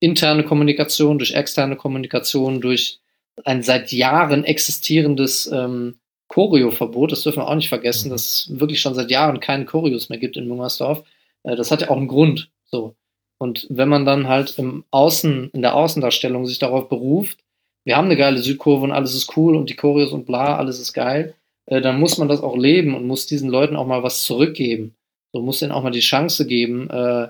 interne 0.00 0.44
Kommunikation, 0.44 1.18
durch 1.18 1.32
externe 1.32 1.76
Kommunikation, 1.76 2.60
durch 2.60 3.00
ein 3.44 3.62
seit 3.62 3.92
Jahren 3.92 4.44
existierendes 4.44 5.50
ähm, 5.52 5.98
Choreo-Verbot, 6.28 7.12
das 7.12 7.22
dürfen 7.22 7.40
wir 7.40 7.48
auch 7.48 7.54
nicht 7.54 7.68
vergessen, 7.68 8.08
mhm. 8.08 8.12
dass 8.12 8.22
es 8.22 8.60
wirklich 8.60 8.80
schon 8.80 8.94
seit 8.94 9.10
Jahren 9.10 9.40
keine 9.40 9.64
Choreos 9.64 10.08
mehr 10.08 10.18
gibt 10.18 10.36
in 10.36 10.48
Müngersdorf. 10.48 11.04
Äh, 11.42 11.56
das 11.56 11.70
hat 11.70 11.82
ja 11.82 11.90
auch 11.90 11.96
einen 11.96 12.08
Grund. 12.08 12.50
So. 12.64 12.94
Und 13.38 13.66
wenn 13.68 13.88
man 13.88 14.04
dann 14.04 14.28
halt 14.28 14.58
im 14.58 14.84
Außen, 14.90 15.50
in 15.52 15.62
der 15.62 15.74
Außendarstellung 15.74 16.46
sich 16.46 16.58
darauf 16.58 16.88
beruft, 16.88 17.38
wir 17.84 17.96
haben 17.96 18.06
eine 18.06 18.16
geile 18.16 18.38
Südkurve 18.38 18.84
und 18.84 18.92
alles 18.92 19.14
ist 19.14 19.36
cool 19.36 19.54
und 19.54 19.70
die 19.70 19.76
Choreos 19.76 20.12
und 20.12 20.26
bla, 20.26 20.56
alles 20.56 20.80
ist 20.80 20.92
geil, 20.92 21.34
äh, 21.66 21.80
dann 21.80 22.00
muss 22.00 22.18
man 22.18 22.28
das 22.28 22.40
auch 22.40 22.56
leben 22.56 22.94
und 22.94 23.06
muss 23.06 23.26
diesen 23.26 23.50
Leuten 23.50 23.76
auch 23.76 23.86
mal 23.86 24.02
was 24.02 24.24
zurückgeben. 24.24 24.96
So 25.32 25.42
muss 25.42 25.62
ihnen 25.62 25.72
auch 25.72 25.82
mal 25.82 25.90
die 25.90 26.00
Chance 26.00 26.46
geben, 26.46 26.90
äh, 26.90 27.28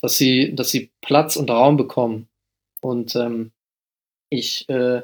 dass 0.00 0.16
sie, 0.16 0.54
dass 0.54 0.70
sie 0.70 0.90
Platz 1.00 1.36
und 1.36 1.50
Raum 1.50 1.76
bekommen. 1.76 2.28
Und 2.80 3.16
ähm, 3.16 3.52
ich 4.30 4.68
äh, 4.68 5.02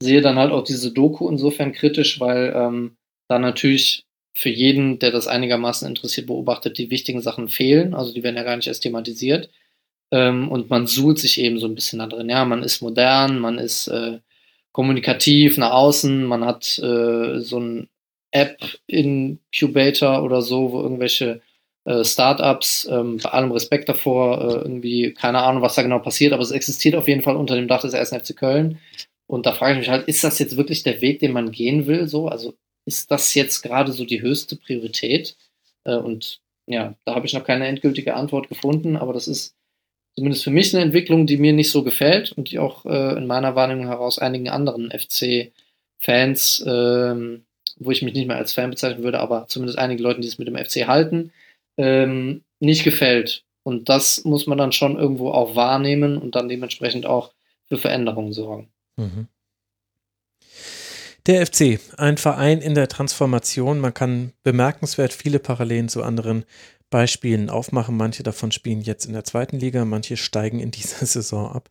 sehe 0.00 0.20
dann 0.20 0.38
halt 0.38 0.52
auch 0.52 0.64
diese 0.64 0.92
Doku 0.92 1.28
insofern 1.28 1.72
kritisch, 1.72 2.20
weil 2.20 2.52
ähm, 2.54 2.96
da 3.28 3.38
natürlich 3.38 4.04
für 4.34 4.50
jeden, 4.50 4.98
der 4.98 5.12
das 5.12 5.28
einigermaßen 5.28 5.86
interessiert 5.88 6.26
beobachtet, 6.26 6.76
die 6.78 6.90
wichtigen 6.90 7.20
Sachen 7.20 7.48
fehlen. 7.48 7.94
Also 7.94 8.12
die 8.12 8.22
werden 8.22 8.36
ja 8.36 8.42
gar 8.42 8.56
nicht 8.56 8.66
erst 8.66 8.82
thematisiert. 8.82 9.48
Ähm, 10.10 10.50
und 10.50 10.70
man 10.70 10.86
suhlt 10.86 11.18
sich 11.18 11.40
eben 11.40 11.58
so 11.58 11.66
ein 11.66 11.74
bisschen 11.74 12.00
da 12.00 12.06
drin. 12.06 12.28
Ja, 12.28 12.44
man 12.44 12.62
ist 12.62 12.82
modern, 12.82 13.38
man 13.38 13.58
ist 13.58 13.88
äh, 13.88 14.18
kommunikativ 14.72 15.56
nach 15.56 15.70
außen, 15.70 16.24
man 16.24 16.44
hat 16.44 16.78
äh, 16.78 17.40
so 17.40 17.60
ein 17.60 17.88
App-Incubator 18.32 20.22
oder 20.24 20.42
so, 20.42 20.72
wo 20.72 20.82
irgendwelche 20.82 21.40
äh, 21.84 22.04
Startups, 22.04 22.88
ähm, 22.90 23.18
bei 23.22 23.30
allem 23.30 23.52
Respekt 23.52 23.88
davor, 23.88 24.40
äh, 24.40 24.54
irgendwie, 24.62 25.12
keine 25.12 25.42
Ahnung, 25.42 25.62
was 25.62 25.74
da 25.74 25.82
genau 25.82 25.98
passiert, 25.98 26.32
aber 26.32 26.42
es 26.42 26.50
existiert 26.50 26.94
auf 26.94 27.08
jeden 27.08 27.22
Fall 27.22 27.36
unter 27.36 27.56
dem 27.56 27.68
Dach 27.68 27.82
des 27.82 27.94
1. 27.94 28.10
FC 28.10 28.36
Köln. 28.36 28.78
Und 29.26 29.46
da 29.46 29.52
frage 29.52 29.74
ich 29.74 29.78
mich 29.80 29.88
halt, 29.88 30.06
ist 30.08 30.24
das 30.24 30.38
jetzt 30.38 30.56
wirklich 30.56 30.82
der 30.82 31.00
Weg, 31.00 31.20
den 31.20 31.32
man 31.32 31.50
gehen 31.50 31.86
will? 31.86 32.08
So, 32.08 32.28
also 32.28 32.54
ist 32.86 33.10
das 33.10 33.34
jetzt 33.34 33.62
gerade 33.62 33.92
so 33.92 34.04
die 34.04 34.22
höchste 34.22 34.56
Priorität? 34.56 35.36
Äh, 35.84 35.96
und 35.96 36.40
ja, 36.66 36.94
da 37.04 37.14
habe 37.14 37.26
ich 37.26 37.34
noch 37.34 37.44
keine 37.44 37.66
endgültige 37.66 38.14
Antwort 38.14 38.48
gefunden, 38.48 38.96
aber 38.96 39.12
das 39.12 39.28
ist 39.28 39.54
zumindest 40.16 40.44
für 40.44 40.50
mich 40.50 40.74
eine 40.74 40.84
Entwicklung, 40.84 41.26
die 41.26 41.36
mir 41.36 41.52
nicht 41.52 41.70
so 41.70 41.82
gefällt 41.82 42.32
und 42.32 42.50
die 42.50 42.58
auch 42.58 42.86
äh, 42.86 43.16
in 43.16 43.26
meiner 43.26 43.54
Wahrnehmung 43.56 43.86
heraus 43.86 44.18
einigen 44.18 44.48
anderen 44.48 44.90
FC-Fans, 44.90 46.64
ähm, 46.66 47.44
wo 47.76 47.90
ich 47.90 48.02
mich 48.02 48.14
nicht 48.14 48.28
mehr 48.28 48.36
als 48.36 48.52
Fan 48.52 48.70
bezeichnen 48.70 49.02
würde, 49.02 49.20
aber 49.20 49.46
zumindest 49.48 49.78
einigen 49.78 50.02
Leuten, 50.02 50.22
die 50.22 50.28
es 50.28 50.38
mit 50.38 50.48
dem 50.48 50.56
FC 50.56 50.86
halten, 50.86 51.32
ähm, 51.76 52.42
nicht 52.60 52.84
gefällt. 52.84 53.44
Und 53.62 53.88
das 53.88 54.24
muss 54.24 54.46
man 54.46 54.58
dann 54.58 54.72
schon 54.72 54.96
irgendwo 54.96 55.30
auch 55.30 55.56
wahrnehmen 55.56 56.18
und 56.18 56.34
dann 56.34 56.48
dementsprechend 56.48 57.06
auch 57.06 57.32
für 57.66 57.78
Veränderungen 57.78 58.32
sorgen. 58.32 58.68
Mhm. 58.96 59.28
Der 61.26 61.46
FC, 61.46 61.80
ein 61.96 62.18
Verein 62.18 62.60
in 62.60 62.74
der 62.74 62.88
Transformation. 62.88 63.80
Man 63.80 63.94
kann 63.94 64.32
bemerkenswert 64.42 65.14
viele 65.14 65.38
Parallelen 65.38 65.88
zu 65.88 66.02
anderen 66.02 66.44
Beispielen 66.90 67.48
aufmachen. 67.48 67.96
Manche 67.96 68.22
davon 68.22 68.52
spielen 68.52 68.82
jetzt 68.82 69.06
in 69.06 69.14
der 69.14 69.24
zweiten 69.24 69.58
Liga, 69.58 69.86
manche 69.86 70.18
steigen 70.18 70.60
in 70.60 70.70
dieser 70.70 71.06
Saison 71.06 71.50
ab. 71.50 71.70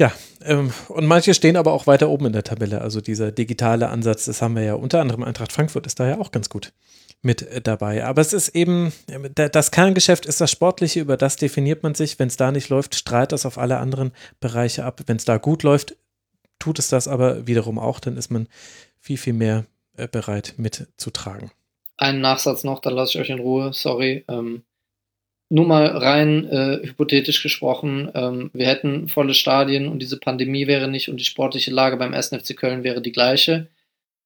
Ja, 0.00 0.14
ähm, 0.42 0.72
und 0.88 1.04
manche 1.04 1.34
stehen 1.34 1.58
aber 1.58 1.74
auch 1.74 1.86
weiter 1.86 2.08
oben 2.08 2.24
in 2.24 2.32
der 2.32 2.42
Tabelle. 2.42 2.80
Also 2.80 3.02
dieser 3.02 3.32
digitale 3.32 3.90
Ansatz, 3.90 4.24
das 4.24 4.40
haben 4.40 4.56
wir 4.56 4.62
ja 4.62 4.72
unter 4.72 4.98
anderem 4.98 5.22
Eintracht 5.22 5.52
Frankfurt 5.52 5.86
ist 5.86 6.00
da 6.00 6.08
ja 6.08 6.18
auch 6.18 6.30
ganz 6.30 6.48
gut 6.48 6.72
mit 7.20 7.42
äh, 7.42 7.60
dabei. 7.60 8.02
Aber 8.06 8.22
es 8.22 8.32
ist 8.32 8.48
eben, 8.56 8.94
das 9.34 9.70
Kerngeschäft 9.70 10.24
ist 10.24 10.40
das 10.40 10.50
Sportliche, 10.50 11.00
über 11.00 11.18
das 11.18 11.36
definiert 11.36 11.82
man 11.82 11.94
sich. 11.94 12.18
Wenn 12.18 12.28
es 12.28 12.38
da 12.38 12.50
nicht 12.50 12.70
läuft, 12.70 12.94
strahlt 12.94 13.32
das 13.32 13.44
auf 13.44 13.58
alle 13.58 13.76
anderen 13.76 14.12
Bereiche 14.40 14.86
ab. 14.86 15.02
Wenn 15.04 15.18
es 15.18 15.26
da 15.26 15.36
gut 15.36 15.64
läuft, 15.64 15.96
tut 16.58 16.78
es 16.78 16.88
das 16.88 17.06
aber 17.06 17.46
wiederum 17.46 17.78
auch, 17.78 18.00
dann 18.00 18.16
ist 18.16 18.30
man 18.30 18.48
viel, 19.00 19.18
viel 19.18 19.34
mehr 19.34 19.66
äh, 19.98 20.08
bereit 20.08 20.54
mitzutragen. 20.56 21.50
Einen 21.98 22.22
Nachsatz 22.22 22.64
noch, 22.64 22.80
dann 22.80 22.94
lasse 22.94 23.18
ich 23.18 23.20
euch 23.20 23.28
in 23.28 23.40
Ruhe, 23.40 23.74
sorry. 23.74 24.24
Ähm, 24.28 24.62
nur 25.50 25.66
mal 25.66 25.86
rein 25.86 26.48
äh, 26.48 26.78
hypothetisch 26.82 27.42
gesprochen, 27.42 28.10
ähm, 28.14 28.50
wir 28.54 28.66
hätten 28.66 29.08
volle 29.08 29.34
Stadien 29.34 29.88
und 29.88 29.98
diese 30.00 30.18
Pandemie 30.18 30.68
wäre 30.68 30.88
nicht 30.88 31.08
und 31.08 31.18
die 31.18 31.24
sportliche 31.24 31.72
Lage 31.72 31.96
beim 31.96 32.14
1. 32.14 32.28
FC 32.28 32.56
Köln 32.56 32.84
wäre 32.84 33.02
die 33.02 33.12
gleiche. 33.12 33.68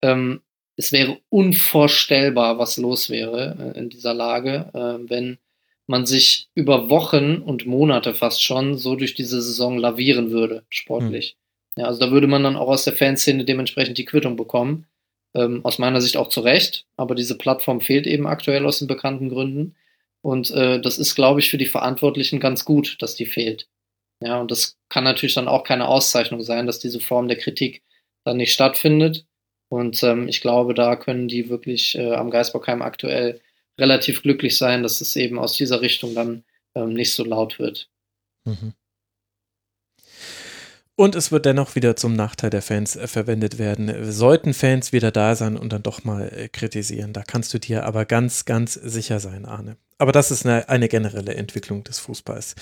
Ähm, 0.02 0.42
es 0.76 0.92
wäre 0.92 1.18
unvorstellbar, 1.30 2.58
was 2.58 2.76
los 2.76 3.08
wäre 3.08 3.72
äh, 3.74 3.78
in 3.78 3.88
dieser 3.88 4.12
Lage, 4.12 4.70
äh, 4.74 5.10
wenn 5.10 5.38
man 5.86 6.04
sich 6.04 6.48
über 6.54 6.90
Wochen 6.90 7.36
und 7.38 7.66
Monate 7.66 8.14
fast 8.14 8.42
schon 8.42 8.76
so 8.76 8.94
durch 8.94 9.14
diese 9.14 9.40
Saison 9.40 9.78
lavieren 9.78 10.30
würde, 10.30 10.64
sportlich. 10.68 11.36
Mhm. 11.76 11.80
Ja, 11.82 11.86
also 11.86 12.00
da 12.00 12.10
würde 12.10 12.26
man 12.26 12.42
dann 12.42 12.56
auch 12.56 12.68
aus 12.68 12.84
der 12.84 12.94
Fanszene 12.94 13.44
dementsprechend 13.44 13.96
die 13.98 14.04
Quittung 14.04 14.36
bekommen. 14.36 14.86
Ähm, 15.34 15.64
aus 15.64 15.78
meiner 15.78 16.00
Sicht 16.00 16.16
auch 16.16 16.28
zu 16.28 16.40
Recht, 16.40 16.86
aber 16.96 17.14
diese 17.14 17.36
Plattform 17.36 17.80
fehlt 17.80 18.06
eben 18.06 18.26
aktuell 18.26 18.64
aus 18.66 18.78
den 18.78 18.88
bekannten 18.88 19.30
Gründen. 19.30 19.74
Und 20.24 20.50
äh, 20.52 20.80
das 20.80 20.96
ist, 20.96 21.14
glaube 21.14 21.40
ich, 21.40 21.50
für 21.50 21.58
die 21.58 21.66
Verantwortlichen 21.66 22.40
ganz 22.40 22.64
gut, 22.64 22.96
dass 23.00 23.14
die 23.14 23.26
fehlt. 23.26 23.68
Ja, 24.22 24.40
und 24.40 24.50
das 24.50 24.78
kann 24.88 25.04
natürlich 25.04 25.34
dann 25.34 25.48
auch 25.48 25.64
keine 25.64 25.86
Auszeichnung 25.86 26.42
sein, 26.42 26.66
dass 26.66 26.78
diese 26.78 26.98
Form 26.98 27.28
der 27.28 27.36
Kritik 27.36 27.82
dann 28.24 28.38
nicht 28.38 28.54
stattfindet. 28.54 29.26
Und 29.68 30.02
ähm, 30.02 30.26
ich 30.26 30.40
glaube, 30.40 30.72
da 30.72 30.96
können 30.96 31.28
die 31.28 31.50
wirklich 31.50 31.94
äh, 31.98 32.14
am 32.14 32.30
Geisbockheim 32.30 32.80
aktuell 32.80 33.42
relativ 33.78 34.22
glücklich 34.22 34.56
sein, 34.56 34.82
dass 34.82 35.02
es 35.02 35.14
eben 35.14 35.38
aus 35.38 35.58
dieser 35.58 35.82
Richtung 35.82 36.14
dann 36.14 36.44
ähm, 36.74 36.94
nicht 36.94 37.12
so 37.12 37.22
laut 37.22 37.58
wird. 37.58 37.90
Mhm. 38.46 38.72
Und 40.96 41.16
es 41.16 41.32
wird 41.32 41.44
dennoch 41.44 41.74
wieder 41.74 41.96
zum 41.96 42.14
Nachteil 42.14 42.48
der 42.48 42.62
Fans 42.62 42.96
äh, 42.96 43.08
verwendet 43.08 43.58
werden. 43.58 44.10
Sollten 44.10 44.54
Fans 44.54 44.94
wieder 44.94 45.10
da 45.10 45.34
sein 45.34 45.58
und 45.58 45.70
dann 45.70 45.82
doch 45.82 46.04
mal 46.04 46.32
äh, 46.32 46.48
kritisieren. 46.48 47.12
Da 47.12 47.24
kannst 47.24 47.52
du 47.52 47.58
dir 47.58 47.84
aber 47.84 48.06
ganz, 48.06 48.46
ganz 48.46 48.72
sicher 48.72 49.20
sein, 49.20 49.44
Arne. 49.44 49.76
Aber 49.98 50.12
das 50.12 50.30
ist 50.30 50.44
eine, 50.44 50.68
eine 50.68 50.88
generelle 50.88 51.34
Entwicklung 51.34 51.84
des 51.84 51.98
Fußballs. 52.00 52.54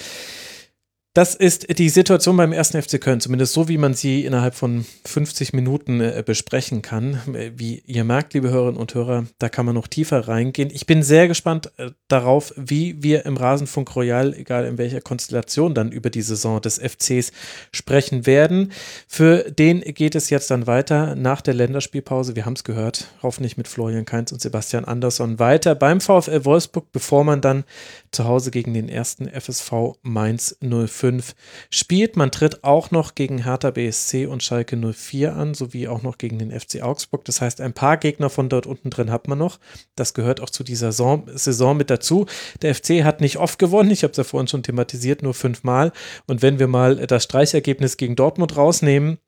Das 1.14 1.34
ist 1.34 1.78
die 1.78 1.90
Situation 1.90 2.38
beim 2.38 2.54
ersten 2.54 2.80
FC 2.80 2.98
Köln, 2.98 3.20
zumindest 3.20 3.52
so, 3.52 3.68
wie 3.68 3.76
man 3.76 3.92
sie 3.92 4.24
innerhalb 4.24 4.54
von 4.54 4.86
50 5.04 5.52
Minuten 5.52 6.00
äh, 6.00 6.22
besprechen 6.24 6.80
kann. 6.80 7.20
Äh, 7.34 7.52
wie 7.54 7.82
ihr 7.86 8.04
merkt, 8.04 8.32
liebe 8.32 8.48
Hörerinnen 8.48 8.80
und 8.80 8.94
Hörer, 8.94 9.26
da 9.38 9.50
kann 9.50 9.66
man 9.66 9.74
noch 9.74 9.88
tiefer 9.88 10.26
reingehen. 10.26 10.70
Ich 10.72 10.86
bin 10.86 11.02
sehr 11.02 11.28
gespannt 11.28 11.70
äh, 11.76 11.90
darauf, 12.08 12.54
wie 12.56 13.02
wir 13.02 13.26
im 13.26 13.36
Rasenfunk 13.36 13.94
Royal, 13.94 14.32
egal 14.32 14.64
in 14.64 14.78
welcher 14.78 15.02
Konstellation, 15.02 15.74
dann 15.74 15.92
über 15.92 16.08
die 16.08 16.22
Saison 16.22 16.62
des 16.62 16.78
FCs 16.78 17.32
sprechen 17.72 18.24
werden. 18.24 18.72
Für 19.06 19.50
den 19.50 19.82
geht 19.82 20.14
es 20.14 20.30
jetzt 20.30 20.50
dann 20.50 20.66
weiter 20.66 21.14
nach 21.14 21.42
der 21.42 21.52
Länderspielpause. 21.52 22.36
Wir 22.36 22.46
haben 22.46 22.54
es 22.54 22.64
gehört, 22.64 23.08
hoffentlich 23.22 23.58
mit 23.58 23.68
Florian 23.68 24.06
Kainz 24.06 24.32
und 24.32 24.40
Sebastian 24.40 24.86
Andersson 24.86 25.38
weiter 25.38 25.74
beim 25.74 26.00
VfL 26.00 26.46
Wolfsburg, 26.46 26.90
bevor 26.90 27.22
man 27.24 27.42
dann 27.42 27.64
zu 28.12 28.24
Hause 28.24 28.50
gegen 28.50 28.74
den 28.74 28.88
ersten 28.88 29.28
FSV 29.28 29.96
Mainz 30.02 30.56
05 30.60 31.34
spielt. 31.70 32.16
Man 32.16 32.30
tritt 32.30 32.62
auch 32.62 32.90
noch 32.90 33.14
gegen 33.14 33.38
Hertha 33.44 33.70
BSC 33.70 34.26
und 34.26 34.42
Schalke 34.42 34.76
04 34.76 35.34
an, 35.34 35.54
sowie 35.54 35.88
auch 35.88 36.02
noch 36.02 36.18
gegen 36.18 36.38
den 36.38 36.50
FC 36.50 36.82
Augsburg. 36.82 37.24
Das 37.24 37.40
heißt, 37.40 37.60
ein 37.60 37.72
paar 37.72 37.96
Gegner 37.96 38.30
von 38.30 38.48
dort 38.48 38.66
unten 38.66 38.90
drin 38.90 39.10
hat 39.10 39.28
man 39.28 39.38
noch. 39.38 39.58
Das 39.96 40.14
gehört 40.14 40.40
auch 40.40 40.50
zu 40.50 40.62
dieser 40.62 40.92
Saison 40.92 41.76
mit 41.76 41.90
dazu. 41.90 42.26
Der 42.60 42.74
FC 42.74 43.02
hat 43.02 43.20
nicht 43.20 43.38
oft 43.38 43.58
gewonnen. 43.58 43.90
Ich 43.90 44.02
habe 44.02 44.12
es 44.12 44.18
ja 44.18 44.24
vorhin 44.24 44.48
schon 44.48 44.62
thematisiert, 44.62 45.22
nur 45.22 45.34
fünfmal. 45.34 45.92
Und 46.26 46.42
wenn 46.42 46.58
wir 46.58 46.68
mal 46.68 47.06
das 47.06 47.24
Streichergebnis 47.24 47.96
gegen 47.96 48.14
Dortmund 48.14 48.56
rausnehmen, 48.56 49.18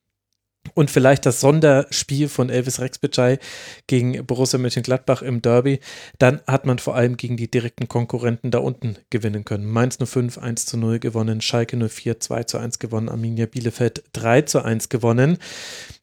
und 0.72 0.90
vielleicht 0.90 1.26
das 1.26 1.40
Sonderspiel 1.40 2.28
von 2.28 2.48
Elvis 2.48 2.80
Rexbitschei 2.80 3.38
gegen 3.86 4.24
Borussia 4.26 4.58
Mönchengladbach 4.58 5.22
im 5.22 5.42
Derby, 5.42 5.80
dann 6.18 6.40
hat 6.46 6.64
man 6.64 6.78
vor 6.78 6.94
allem 6.94 7.16
gegen 7.16 7.36
die 7.36 7.50
direkten 7.50 7.88
Konkurrenten 7.88 8.50
da 8.50 8.58
unten 8.58 8.96
gewinnen 9.10 9.44
können. 9.44 9.66
Mainz 9.66 9.98
05 10.02 10.38
1 10.38 10.66
zu 10.66 10.76
0 10.76 10.98
gewonnen, 10.98 11.40
Schalke 11.40 11.76
04 11.76 12.20
2 12.20 12.44
zu 12.44 12.58
1 12.58 12.78
gewonnen, 12.78 13.08
Arminia 13.08 13.46
Bielefeld 13.46 14.04
3 14.12 14.42
zu 14.42 14.64
1 14.64 14.88
gewonnen. 14.88 15.38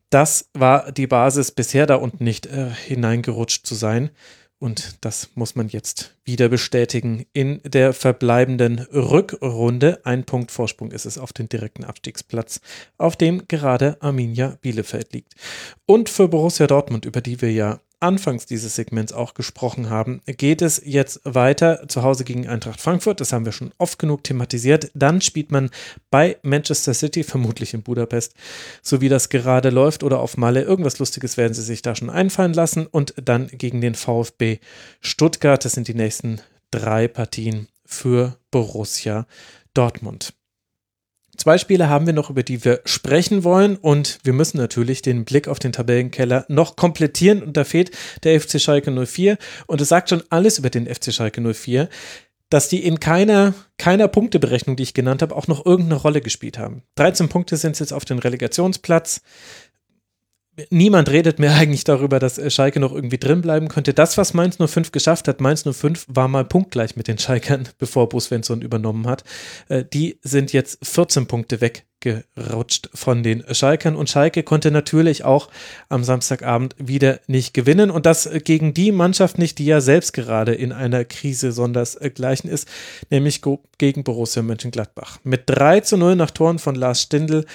Das 0.09 0.49
war 0.53 0.91
die 0.91 1.07
Basis, 1.07 1.51
bisher 1.51 1.87
da 1.87 1.95
unten 1.95 2.25
nicht 2.25 2.45
äh, 2.45 2.69
hineingerutscht 2.69 3.65
zu 3.65 3.75
sein. 3.75 4.11
Und 4.61 5.03
das 5.03 5.31
muss 5.33 5.55
man 5.55 5.69
jetzt 5.69 6.15
wieder 6.23 6.47
bestätigen 6.47 7.25
in 7.33 7.61
der 7.63 7.93
verbleibenden 7.93 8.77
Rückrunde. 8.93 10.01
Ein 10.03 10.23
Punkt 10.23 10.51
Vorsprung 10.51 10.91
ist 10.91 11.07
es 11.07 11.17
auf 11.17 11.33
den 11.33 11.49
direkten 11.49 11.83
Abstiegsplatz, 11.83 12.61
auf 12.99 13.15
dem 13.15 13.47
gerade 13.47 13.99
Arminia 14.03 14.59
Bielefeld 14.61 15.13
liegt. 15.13 15.33
Und 15.87 16.09
für 16.09 16.27
Borussia 16.27 16.67
Dortmund, 16.67 17.05
über 17.05 17.21
die 17.21 17.41
wir 17.41 17.51
ja 17.51 17.81
anfangs 18.01 18.45
dieses 18.45 18.75
Segments 18.75 19.13
auch 19.13 19.33
gesprochen 19.33 19.89
haben, 19.89 20.21
geht 20.25 20.61
es 20.61 20.81
jetzt 20.83 21.21
weiter 21.23 21.87
zu 21.87 22.03
Hause 22.03 22.23
gegen 22.23 22.47
Eintracht 22.47 22.81
Frankfurt. 22.81 23.21
Das 23.21 23.31
haben 23.31 23.45
wir 23.45 23.51
schon 23.51 23.71
oft 23.77 23.99
genug 23.99 24.23
thematisiert. 24.23 24.91
Dann 24.93 25.21
spielt 25.21 25.51
man 25.51 25.69
bei 26.09 26.37
Manchester 26.41 26.93
City, 26.93 27.23
vermutlich 27.23 27.73
in 27.73 27.83
Budapest, 27.83 28.33
so 28.81 29.01
wie 29.01 29.09
das 29.09 29.29
gerade 29.29 29.69
läuft 29.69 30.03
oder 30.03 30.19
auf 30.19 30.37
Malle. 30.37 30.63
Irgendwas 30.63 30.99
Lustiges 30.99 31.37
werden 31.37 31.53
sie 31.53 31.63
sich 31.63 31.81
da 31.81 31.95
schon 31.95 32.09
einfallen 32.09 32.53
lassen. 32.53 32.87
Und 32.87 33.13
dann 33.23 33.47
gegen 33.47 33.81
den 33.81 33.95
VfB 33.95 34.59
Stuttgart. 34.99 35.63
Das 35.63 35.73
sind 35.73 35.87
die 35.87 35.93
nächsten 35.93 36.41
drei 36.71 37.07
Partien 37.07 37.67
für 37.85 38.37
Borussia 38.49 39.27
Dortmund. 39.73 40.33
Zwei 41.41 41.57
Spiele 41.57 41.89
haben 41.89 42.05
wir 42.05 42.13
noch, 42.13 42.29
über 42.29 42.43
die 42.43 42.63
wir 42.63 42.81
sprechen 42.85 43.43
wollen. 43.43 43.75
Und 43.75 44.19
wir 44.23 44.31
müssen 44.31 44.57
natürlich 44.57 45.01
den 45.01 45.25
Blick 45.25 45.47
auf 45.47 45.57
den 45.57 45.71
Tabellenkeller 45.71 46.45
noch 46.49 46.75
komplettieren. 46.75 47.41
Und 47.41 47.57
da 47.57 47.63
fehlt 47.63 47.89
der 48.23 48.39
FC 48.39 48.61
Schalke 48.61 48.91
04 48.91 49.39
und 49.65 49.81
es 49.81 49.89
sagt 49.89 50.11
schon 50.11 50.21
alles 50.29 50.59
über 50.59 50.69
den 50.69 50.85
FC 50.85 51.11
Schalke 51.11 51.41
04, 51.41 51.89
dass 52.51 52.69
die 52.69 52.85
in 52.85 52.99
keiner, 52.99 53.55
keiner 53.79 54.07
Punkteberechnung, 54.07 54.75
die 54.75 54.83
ich 54.83 54.93
genannt 54.93 55.23
habe, 55.23 55.35
auch 55.35 55.47
noch 55.47 55.65
irgendeine 55.65 55.99
Rolle 55.99 56.21
gespielt 56.21 56.59
haben. 56.59 56.83
13 56.97 57.27
Punkte 57.27 57.57
sind 57.57 57.79
jetzt 57.79 57.91
auf 57.91 58.05
den 58.05 58.19
Relegationsplatz 58.19 59.23
niemand 60.69 61.09
redet 61.09 61.39
mehr 61.39 61.55
eigentlich 61.55 61.83
darüber, 61.83 62.19
dass 62.19 62.37
äh, 62.37 62.49
Schalke 62.49 62.79
noch 62.79 62.93
irgendwie 62.93 63.17
drin 63.17 63.41
bleiben 63.41 63.67
könnte. 63.67 63.93
Das, 63.93 64.17
was 64.17 64.33
Mainz 64.33 64.57
05 64.57 64.91
geschafft 64.91 65.27
hat, 65.27 65.41
Mainz 65.41 65.63
05 65.63 66.05
war 66.07 66.27
mal 66.27 66.45
punktgleich 66.45 66.95
mit 66.95 67.07
den 67.07 67.17
Schalkern, 67.17 67.67
bevor 67.77 68.09
Bo 68.09 68.19
Svensson 68.19 68.61
übernommen 68.61 69.07
hat. 69.07 69.23
Äh, 69.69 69.83
die 69.91 70.19
sind 70.21 70.53
jetzt 70.53 70.85
14 70.85 71.27
Punkte 71.27 71.61
weg 71.61 71.85
gerutscht 72.01 72.89
von 72.93 73.23
den 73.23 73.43
Schalkern 73.51 73.95
und 73.95 74.09
Schalke 74.09 74.43
konnte 74.43 74.71
natürlich 74.71 75.23
auch 75.23 75.49
am 75.87 76.03
Samstagabend 76.03 76.75
wieder 76.77 77.19
nicht 77.27 77.53
gewinnen 77.53 77.91
und 77.91 78.05
das 78.05 78.29
gegen 78.43 78.73
die 78.73 78.91
Mannschaft 78.91 79.37
nicht, 79.37 79.59
die 79.59 79.65
ja 79.65 79.79
selbst 79.79 80.13
gerade 80.13 80.53
in 80.53 80.71
einer 80.71 81.05
Krise 81.05 81.51
sondersgleichen 81.51 82.49
ist, 82.49 82.67
nämlich 83.09 83.41
gegen 83.77 84.03
Borussia 84.03 84.41
Mönchengladbach. 84.41 85.19
Mit 85.23 85.43
3 85.45 85.81
zu 85.81 85.97
0 85.97 86.15
nach 86.15 86.31
Toren 86.31 86.59
von 86.59 86.75
Lars 86.75 87.01
Stindl, 87.01 87.45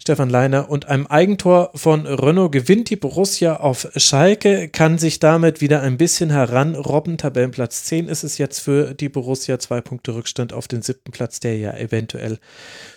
Stefan 0.00 0.30
Leiner 0.30 0.70
und 0.70 0.88
einem 0.88 1.06
Eigentor 1.06 1.70
von 1.74 2.06
Renault 2.06 2.52
gewinnt 2.52 2.90
die 2.90 2.96
Borussia 2.96 3.56
auf 3.56 3.88
Schalke, 3.96 4.68
kann 4.68 4.98
sich 4.98 5.18
damit 5.18 5.60
wieder 5.60 5.80
ein 5.80 5.96
bisschen 5.96 6.30
heranrobben. 6.30 7.18
Tabellenplatz 7.18 7.84
10 7.84 8.08
ist 8.08 8.24
es 8.24 8.38
jetzt 8.38 8.60
für 8.60 8.94
die 8.94 9.08
Borussia, 9.08 9.58
zwei 9.58 9.80
Punkte 9.80 10.14
Rückstand 10.14 10.52
auf 10.52 10.68
den 10.68 10.82
siebten 10.82 11.10
Platz, 11.10 11.40
der 11.40 11.56
ja 11.56 11.74
eventuell 11.76 12.38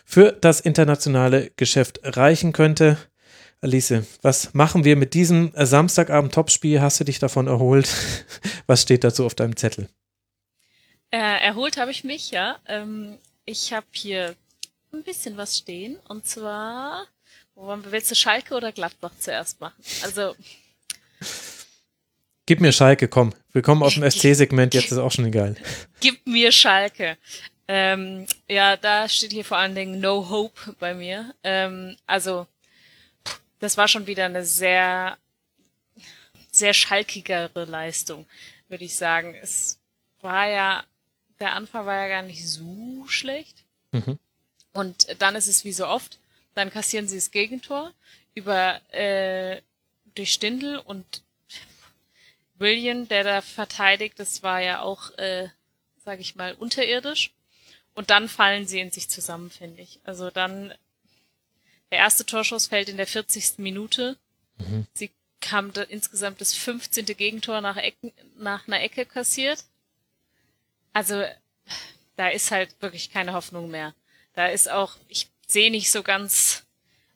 für 0.08 0.32
das 0.32 0.61
internationale 0.61 1.52
Geschäft 1.58 2.00
reichen 2.02 2.53
könnte. 2.53 2.98
Alice, 3.60 3.94
was 4.22 4.53
machen 4.53 4.86
wir 4.86 4.95
mit 4.95 5.14
diesem 5.14 5.52
Samstagabend-Topspiel? 5.53 6.80
Hast 6.80 7.02
du 7.02 7.03
dich 7.03 7.19
davon 7.19 7.48
erholt? 7.48 7.94
Was 8.68 8.84
steht 8.84 9.03
dazu 9.03 9.26
auf 9.26 9.36
deinem 9.36 9.56
Zettel? 9.56 9.90
Äh, 11.11 11.18
erholt 11.18 11.77
habe 11.77 11.92
ich 11.92 12.03
mich, 12.03 12.32
ja. 12.32 12.58
Ähm, 12.68 13.18
ich 13.45 13.74
habe 13.74 13.88
hier 13.92 14.36
ein 14.94 15.03
bisschen 15.03 15.38
was 15.38 15.58
stehen. 15.58 15.98
Und 16.08 16.27
zwar, 16.27 17.08
wo 17.56 17.76
willst 17.86 18.11
du 18.11 18.16
Schalke 18.16 18.56
oder 18.56 18.72
Gladbach 18.72 19.14
zuerst 19.19 19.60
machen? 19.60 19.82
Also. 20.03 20.36
Gib 22.45 22.61
mir 22.61 22.72
Schalke, 22.72 23.08
komm. 23.08 23.34
Willkommen 23.53 23.84
auf 23.84 23.94
dem 23.94 24.03
SC-Segment, 24.10 24.74
jetzt 24.74 24.92
ist 24.92 24.98
auch 24.98 25.11
schon 25.11 25.26
egal. 25.26 25.56
Gib 26.00 26.26
mir 26.27 26.52
Schalke. 26.52 27.18
Ähm, 27.68 28.26
ja, 28.48 28.78
da 28.78 29.10
steht 29.10 29.34
hier 29.34 29.44
vor 29.44 29.58
allen 29.58 29.76
Dingen 29.76 30.00
No 30.00 30.30
Hope 30.30 30.76
bei 30.80 30.94
mir. 30.94 31.34
Ähm, 31.44 31.98
also, 32.06 32.48
das 33.60 33.78
war 33.78 33.88
schon 33.88 34.08
wieder 34.08 34.26
eine 34.26 34.46
sehr, 34.46 35.18
sehr 36.52 36.74
schalkigere 36.74 37.66
Leistung, 37.66 38.26
würde 38.70 38.86
ich 38.86 38.96
sagen. 38.96 39.36
Es 39.42 39.80
war 40.22 40.48
ja, 40.48 40.84
der 41.40 41.54
Anfang 41.54 41.86
war 41.86 41.96
ja 41.96 42.08
gar 42.08 42.22
nicht 42.22 42.48
so 42.48 43.06
schlecht. 43.08 43.64
Mhm. 43.92 44.18
Und 44.74 45.08
dann 45.20 45.36
ist 45.36 45.48
es 45.48 45.66
wie 45.66 45.74
so 45.74 45.88
oft, 45.88 46.20
dann 46.54 46.72
kassieren 46.72 47.08
sie 47.08 47.18
das 47.18 47.32
Gegentor 47.32 47.94
über 48.34 48.80
äh, 48.94 49.62
durch 50.16 50.34
Stindl 50.34 50.78
und 50.78 51.24
William, 52.60 53.08
der 53.08 53.24
da 53.24 53.42
verteidigt, 53.42 54.20
das 54.20 54.42
war 54.44 54.62
ja 54.62 54.82
auch, 54.82 55.12
äh, 55.18 55.50
sage 56.04 56.22
ich 56.22 56.36
mal, 56.36 56.54
unterirdisch. 56.54 57.32
Und 57.98 58.11
dann 58.11 58.30
fallen 58.30 58.67
sie 58.67 58.80
in 58.80 58.92
sich 58.92 59.09
zusammen, 59.09 59.50
finde 59.50 59.82
ich. 59.82 60.00
Also 60.03 60.30
dann, 60.30 60.72
der 61.90 61.98
erste 61.98 62.27
Torschuss 62.27 62.67
fällt 62.67 62.90
in 62.90 62.98
der 62.98 63.08
40. 63.08 63.58
Minute. 63.58 64.17
Mhm. 64.59 64.85
Sie 64.93 65.09
haben 65.50 65.74
da 65.74 65.82
insgesamt 65.82 66.40
das 66.40 66.53
15. 66.53 67.08
Gegentor 67.08 67.59
nach, 67.59 67.76
Ecken, 67.76 68.14
nach 68.38 68.67
einer 68.67 68.82
Ecke 68.84 69.08
kassiert. 69.08 69.64
Also 70.93 71.26
da 72.17 72.27
ist 72.27 72.51
halt 72.51 72.69
wirklich 72.84 73.09
keine 73.11 73.34
Hoffnung 73.34 73.72
mehr. 73.72 73.95
Da 74.35 74.45
ist 74.45 74.69
auch, 74.69 74.95
ich 75.08 75.32
sehe 75.48 75.72
nicht 75.72 75.92
so 75.92 76.03
ganz, 76.03 76.67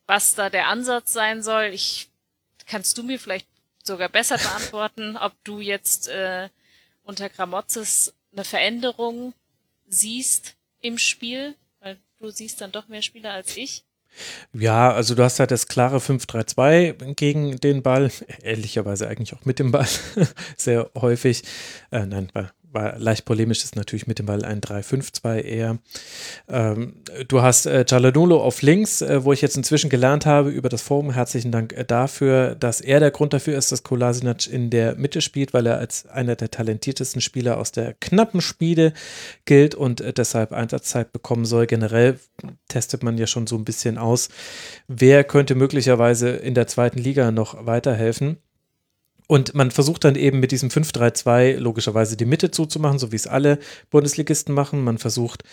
was 0.08 0.34
da 0.34 0.50
der 0.50 0.68
Ansatz 0.68 1.14
sein 1.14 1.44
soll. 1.44 1.66
Ich 1.66 2.10
kannst 2.66 2.98
du 2.98 3.04
mir 3.04 3.20
vielleicht 3.20 3.46
sogar 3.84 4.10
besser 4.10 4.38
beantworten, 4.40 5.16
ob 5.16 5.34
du 5.44 5.60
jetzt 5.60 6.08
äh, 6.08 6.50
unter 7.04 7.30
Gramotzes 7.30 8.16
eine 8.32 8.46
Veränderung 8.46 9.36
siehst 9.88 10.56
im 10.82 10.98
Spiel, 10.98 11.56
weil 11.80 11.98
du 12.20 12.30
siehst 12.30 12.62
dann 12.62 12.72
doch 12.72 12.88
mehr 12.88 13.02
Spieler 13.02 13.32
als 13.32 13.56
ich. 13.58 13.86
Ja, 14.54 14.92
also 14.92 15.16
du 15.16 15.24
hast 15.24 15.40
halt 15.40 15.52
das 15.52 15.68
klare 15.68 15.98
5-3-2 15.98 17.14
gegen 17.16 17.58
den 17.58 17.82
Ball, 17.82 18.12
ehrlicherweise 18.44 19.08
eigentlich 19.08 19.34
auch 19.34 19.46
mit 19.46 19.60
dem 19.60 19.72
Ball, 19.72 19.88
sehr 20.58 20.92
häufig. 20.96 21.44
Äh, 21.92 22.06
nein, 22.06 22.30
war 22.74 22.98
leicht 22.98 23.26
polemisch, 23.26 23.64
ist 23.64 23.76
natürlich 23.76 24.08
mit 24.08 24.20
dem 24.20 24.26
Ball 24.26 24.46
ein 24.46 24.62
3-5-2 24.62 25.40
eher. 25.40 25.78
Ähm, 26.48 26.96
du 27.28 27.42
hast 27.42 27.66
äh, 27.66 27.86
Cialanolo 27.86 28.42
auf 28.42 28.62
links, 28.62 29.02
äh, 29.02 29.24
wo 29.24 29.34
ich 29.34 29.42
jetzt 29.42 29.58
inzwischen 29.58 29.90
gelernt 29.90 30.26
habe 30.26 30.50
über 30.50 30.70
das 30.70 30.82
Forum. 30.82 31.12
Herzlichen 31.12 31.52
Dank 31.52 31.74
äh, 31.74 31.86
dafür, 31.86 32.56
dass 32.56 32.82
er 32.82 33.00
der 33.00 33.12
Grund 33.12 33.34
dafür 33.34 33.58
ist, 33.58 33.72
dass 33.72 33.84
Kolasinac 33.84 34.48
in 34.48 34.70
der 34.70 34.96
Mitte 34.96 35.22
spielt, 35.22 35.54
weil 35.54 35.66
er 35.66 35.78
als 35.78 36.08
einer 36.08 36.36
der 36.36 36.52
talentiertesten 36.52 37.22
Spieler 37.22 37.58
aus 37.58 37.72
der 37.72 37.94
knappen 38.00 38.42
Spiele 38.42 38.94
gilt 39.46 39.76
und 39.76 40.02
äh, 40.02 40.14
deshalb 40.14 40.52
Einsatzzeit 40.52 41.12
bekommen 41.12 41.46
soll. 41.46 41.68
Generell 41.68 42.20
testet 42.68 43.04
man 43.04 43.18
ja 43.18 43.28
schon 43.28 43.48
so 43.48 43.58
ein 43.58 43.66
bisschen 43.66 43.98
aus, 43.98 44.30
wer 44.88 45.24
könnte 45.24 45.56
möglicherweise 45.56 46.30
in 46.30 46.54
der 46.54 46.68
zweiten 46.68 47.00
Liga 47.00 47.32
noch 47.32 47.66
weiterhelfen. 47.66 48.38
Und 49.32 49.54
man 49.54 49.72
versucht 49.72 50.04
dann 50.04 50.16
eben 50.16 50.42
mit 50.42 50.52
diesem 50.52 50.68
5-3-2 50.68 51.56
logischerweise 51.56 52.18
die 52.18 52.26
Mitte 52.26 52.52
zuzumachen, 52.52 53.00
so 53.00 53.14
wie 53.14 53.16
es 53.16 53.28
alle 53.28 53.60
Bundesligisten 53.90 54.54
machen. 54.54 54.84
Man 54.84 54.98
versucht 54.98 55.46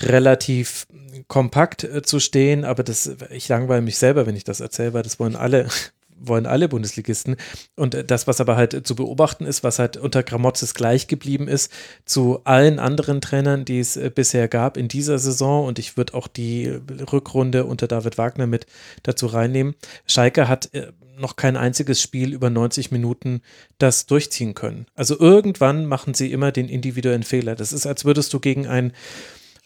relativ 0.00 0.88
kompakt 1.28 1.84
äh, 1.84 2.02
zu 2.02 2.18
stehen, 2.18 2.64
aber 2.64 2.82
das, 2.82 3.14
ich 3.30 3.46
langweile 3.46 3.80
mich 3.80 3.96
selber, 3.96 4.26
wenn 4.26 4.34
ich 4.34 4.42
das 4.42 4.58
erzähle, 4.58 4.92
weil 4.94 5.04
das 5.04 5.20
wollen 5.20 5.36
alle 5.36 5.68
wollen 6.24 6.46
alle 6.46 6.68
Bundesligisten. 6.68 7.36
Und 7.76 7.94
äh, 7.94 8.04
das, 8.04 8.26
was 8.26 8.40
aber 8.40 8.56
halt 8.56 8.84
zu 8.88 8.96
beobachten 8.96 9.46
ist, 9.46 9.62
was 9.62 9.78
halt 9.78 9.96
unter 9.96 10.24
Gramotzes 10.24 10.74
gleich 10.74 11.06
geblieben 11.06 11.46
ist 11.46 11.72
zu 12.04 12.40
allen 12.42 12.80
anderen 12.80 13.20
Trainern, 13.20 13.64
die 13.64 13.78
es 13.78 13.96
äh, 13.96 14.10
bisher 14.12 14.48
gab 14.48 14.76
in 14.76 14.88
dieser 14.88 15.20
Saison. 15.20 15.64
Und 15.64 15.78
ich 15.78 15.96
würde 15.96 16.14
auch 16.14 16.26
die 16.26 16.76
Rückrunde 17.12 17.66
unter 17.66 17.86
David 17.86 18.18
Wagner 18.18 18.48
mit 18.48 18.66
dazu 19.04 19.26
reinnehmen. 19.26 19.76
Schalke 20.08 20.48
hat 20.48 20.70
noch 21.18 21.36
kein 21.36 21.56
einziges 21.56 22.00
Spiel 22.00 22.32
über 22.32 22.50
90 22.50 22.90
Minuten 22.90 23.42
das 23.78 24.06
durchziehen 24.06 24.54
können. 24.54 24.86
Also 24.94 25.18
irgendwann 25.18 25.86
machen 25.86 26.14
sie 26.14 26.32
immer 26.32 26.52
den 26.52 26.68
individuellen 26.68 27.22
Fehler. 27.22 27.54
Das 27.54 27.72
ist, 27.72 27.86
als 27.86 28.04
würdest 28.04 28.32
du 28.32 28.40
gegen 28.40 28.66
ein, 28.66 28.92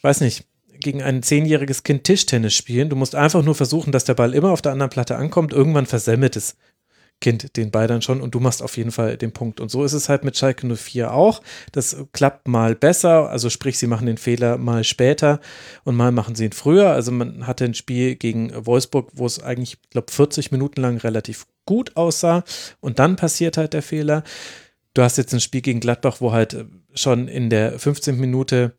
weiß 0.02 0.20
nicht, 0.20 0.44
gegen 0.80 1.02
ein 1.02 1.22
zehnjähriges 1.22 1.82
Kind 1.82 2.04
Tischtennis 2.04 2.54
spielen. 2.54 2.88
Du 2.88 2.96
musst 2.96 3.14
einfach 3.14 3.42
nur 3.42 3.54
versuchen, 3.54 3.92
dass 3.92 4.04
der 4.04 4.14
Ball 4.14 4.34
immer 4.34 4.50
auf 4.50 4.62
der 4.62 4.72
anderen 4.72 4.90
Platte 4.90 5.16
ankommt. 5.16 5.52
Irgendwann 5.52 5.86
versemmelt 5.86 6.36
es 6.36 6.56
Kind 7.20 7.56
den 7.56 7.70
Ball 7.70 7.86
dann 7.86 8.02
schon 8.02 8.20
und 8.20 8.34
du 8.34 8.40
machst 8.40 8.62
auf 8.62 8.76
jeden 8.76 8.92
Fall 8.92 9.16
den 9.16 9.32
Punkt. 9.32 9.60
Und 9.60 9.70
so 9.70 9.84
ist 9.84 9.94
es 9.94 10.08
halt 10.08 10.22
mit 10.22 10.36
Schalke 10.36 10.66
04 10.66 11.12
auch. 11.12 11.40
Das 11.72 11.96
klappt 12.12 12.46
mal 12.46 12.74
besser, 12.74 13.30
also 13.30 13.48
sprich, 13.48 13.78
sie 13.78 13.86
machen 13.86 14.06
den 14.06 14.18
Fehler 14.18 14.58
mal 14.58 14.84
später 14.84 15.40
und 15.84 15.96
mal 15.96 16.12
machen 16.12 16.34
sie 16.34 16.44
ihn 16.44 16.52
früher. 16.52 16.90
Also 16.90 17.12
man 17.12 17.46
hatte 17.46 17.64
ein 17.64 17.74
Spiel 17.74 18.16
gegen 18.16 18.52
Wolfsburg, 18.66 19.08
wo 19.14 19.24
es 19.24 19.42
eigentlich, 19.42 19.78
ich 19.82 19.90
glaube, 19.90 20.12
40 20.12 20.52
Minuten 20.52 20.82
lang 20.82 20.98
relativ 20.98 21.46
gut 21.64 21.96
aussah 21.96 22.44
und 22.80 22.98
dann 22.98 23.16
passiert 23.16 23.56
halt 23.56 23.72
der 23.72 23.82
Fehler. 23.82 24.22
Du 24.92 25.02
hast 25.02 25.16
jetzt 25.16 25.32
ein 25.32 25.40
Spiel 25.40 25.62
gegen 25.62 25.80
Gladbach, 25.80 26.20
wo 26.20 26.32
halt 26.32 26.66
schon 26.94 27.28
in 27.28 27.50
der 27.50 27.78
15. 27.78 28.18
Minute 28.18 28.76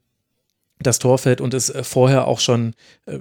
das 0.79 0.99
Tor 0.99 1.17
fällt 1.17 1.41
und 1.41 1.53
es 1.53 1.73
vorher 1.81 2.27
auch 2.27 2.39
schon 2.39 2.75
äh, 3.07 3.19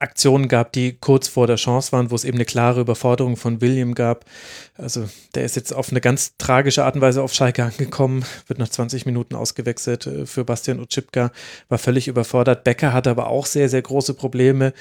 Aktionen 0.00 0.46
gab, 0.46 0.72
die 0.72 0.92
kurz 0.92 1.26
vor 1.26 1.46
der 1.46 1.56
Chance 1.56 1.90
waren, 1.92 2.10
wo 2.10 2.14
es 2.14 2.24
eben 2.24 2.36
eine 2.36 2.44
klare 2.44 2.80
Überforderung 2.80 3.36
von 3.36 3.60
William 3.60 3.94
gab. 3.94 4.24
Also 4.76 5.08
der 5.34 5.44
ist 5.44 5.56
jetzt 5.56 5.72
auf 5.72 5.90
eine 5.90 6.00
ganz 6.00 6.36
tragische 6.38 6.84
Art 6.84 6.94
und 6.94 7.00
Weise 7.00 7.22
auf 7.22 7.34
Schalke 7.34 7.64
angekommen, 7.64 8.24
wird 8.46 8.60
nach 8.60 8.68
20 8.68 9.06
Minuten 9.06 9.34
ausgewechselt 9.34 10.06
äh, 10.06 10.26
für 10.26 10.44
Bastian 10.44 10.78
Utschipka, 10.78 11.32
war 11.68 11.78
völlig 11.78 12.06
überfordert. 12.06 12.62
Becker 12.62 12.92
hatte 12.92 13.10
aber 13.10 13.26
auch 13.26 13.46
sehr, 13.46 13.68
sehr 13.68 13.82
große 13.82 14.14
Probleme. 14.14 14.72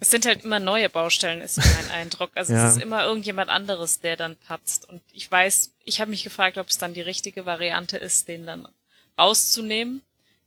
Es 0.00 0.10
sind 0.10 0.26
halt 0.26 0.44
immer 0.44 0.58
neue 0.58 0.88
Baustellen, 0.88 1.42
ist 1.42 1.58
mein 1.58 1.90
Eindruck. 1.92 2.30
Also 2.34 2.54
ja. 2.54 2.66
es 2.66 2.76
ist 2.76 2.82
immer 2.82 3.04
irgendjemand 3.04 3.50
anderes, 3.50 4.00
der 4.00 4.16
dann 4.16 4.36
patzt. 4.36 4.88
Und 4.88 5.02
ich 5.12 5.30
weiß, 5.30 5.72
ich 5.84 6.00
habe 6.00 6.10
mich 6.10 6.24
gefragt, 6.24 6.56
ob 6.56 6.68
es 6.68 6.78
dann 6.78 6.94
die 6.94 7.02
richtige 7.02 7.44
Variante 7.44 7.98
ist, 7.98 8.28
den 8.28 8.46
dann 8.46 8.66
rauszunehmen 9.18 10.00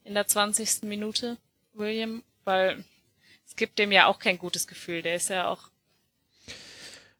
in 0.04 0.16
der 0.16 0.28
20. 0.28 0.84
Minute, 0.84 1.38
William, 1.74 2.24
weil 2.44 2.84
gibt 3.60 3.78
dem 3.78 3.92
ja 3.92 4.08
auch 4.08 4.18
kein 4.18 4.40
gutes 4.40 4.66
Gefühl. 4.66 5.04
Der 5.04 5.14
ist 5.16 5.30
ja 5.30 5.48
auch. 5.48 5.70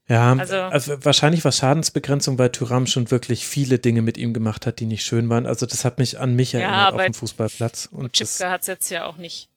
Ja, 0.08 0.32
also, 0.32 0.56
also 0.56 1.04
wahrscheinlich 1.04 1.44
war 1.44 1.52
Schadensbegrenzung, 1.52 2.36
weil 2.36 2.50
Thuram 2.50 2.88
schon 2.88 3.12
wirklich 3.12 3.46
viele 3.46 3.78
Dinge 3.78 4.02
mit 4.02 4.18
ihm 4.18 4.34
gemacht 4.34 4.66
hat, 4.66 4.80
die 4.80 4.86
nicht 4.86 5.04
schön 5.04 5.28
waren. 5.28 5.46
Also 5.46 5.66
das 5.66 5.84
hat 5.84 5.98
mich 6.00 6.18
an 6.18 6.34
mich 6.34 6.52
erinnert 6.54 6.72
ja, 6.72 6.90
auf 6.90 7.00
dem 7.00 7.14
Fußballplatz. 7.14 7.88
Und 7.92 8.14
Chipka 8.14 8.50
hat 8.50 8.62
es 8.62 8.66
jetzt 8.66 8.90
ja 8.90 9.06
auch 9.06 9.18
nicht 9.18 9.48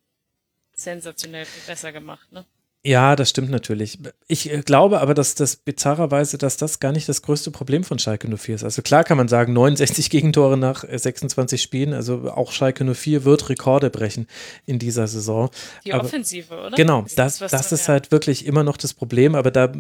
sensationell 0.76 1.48
besser 1.66 1.92
gemacht, 1.92 2.32
ne? 2.32 2.46
Ja, 2.86 3.16
das 3.16 3.30
stimmt 3.30 3.50
natürlich. 3.50 3.98
Ich 4.28 4.52
äh, 4.52 4.62
glaube 4.62 5.00
aber, 5.00 5.14
dass 5.14 5.36
das 5.36 5.56
bizarrerweise, 5.56 6.38
dass 6.38 6.58
das 6.58 6.80
gar 6.80 6.92
nicht 6.92 7.08
das 7.08 7.22
größte 7.22 7.50
Problem 7.50 7.86
von 7.86 7.98
Schalke 7.98 8.28
04 8.28 8.56
ist. 8.56 8.64
Also 8.66 8.82
klar 8.82 9.06
kann 9.06 9.18
man 9.18 9.30
sagen, 9.30 9.54
69 9.54 10.10
Gegentore 10.10 10.58
nach 10.58 10.84
26 10.84 11.60
äh, 11.60 11.64
Spielen, 11.64 11.94
also 11.94 12.30
auch 12.32 12.52
Schalke 12.52 12.84
04 12.94 13.24
wird 13.24 13.48
Rekorde 13.48 13.90
brechen 13.90 14.28
in 14.66 14.80
dieser 14.80 15.08
Saison. 15.08 15.50
Die 15.86 15.94
aber, 15.94 16.04
Offensive, 16.04 16.54
oder? 16.54 16.76
Genau, 16.76 17.06
das, 17.16 17.38
das, 17.38 17.52
das 17.52 17.72
ist 17.72 17.88
halt 17.88 18.12
wirklich 18.12 18.46
immer 18.46 18.64
noch 18.64 18.76
das 18.76 18.94
Problem, 18.94 19.36
aber 19.36 19.52
da 19.52 19.72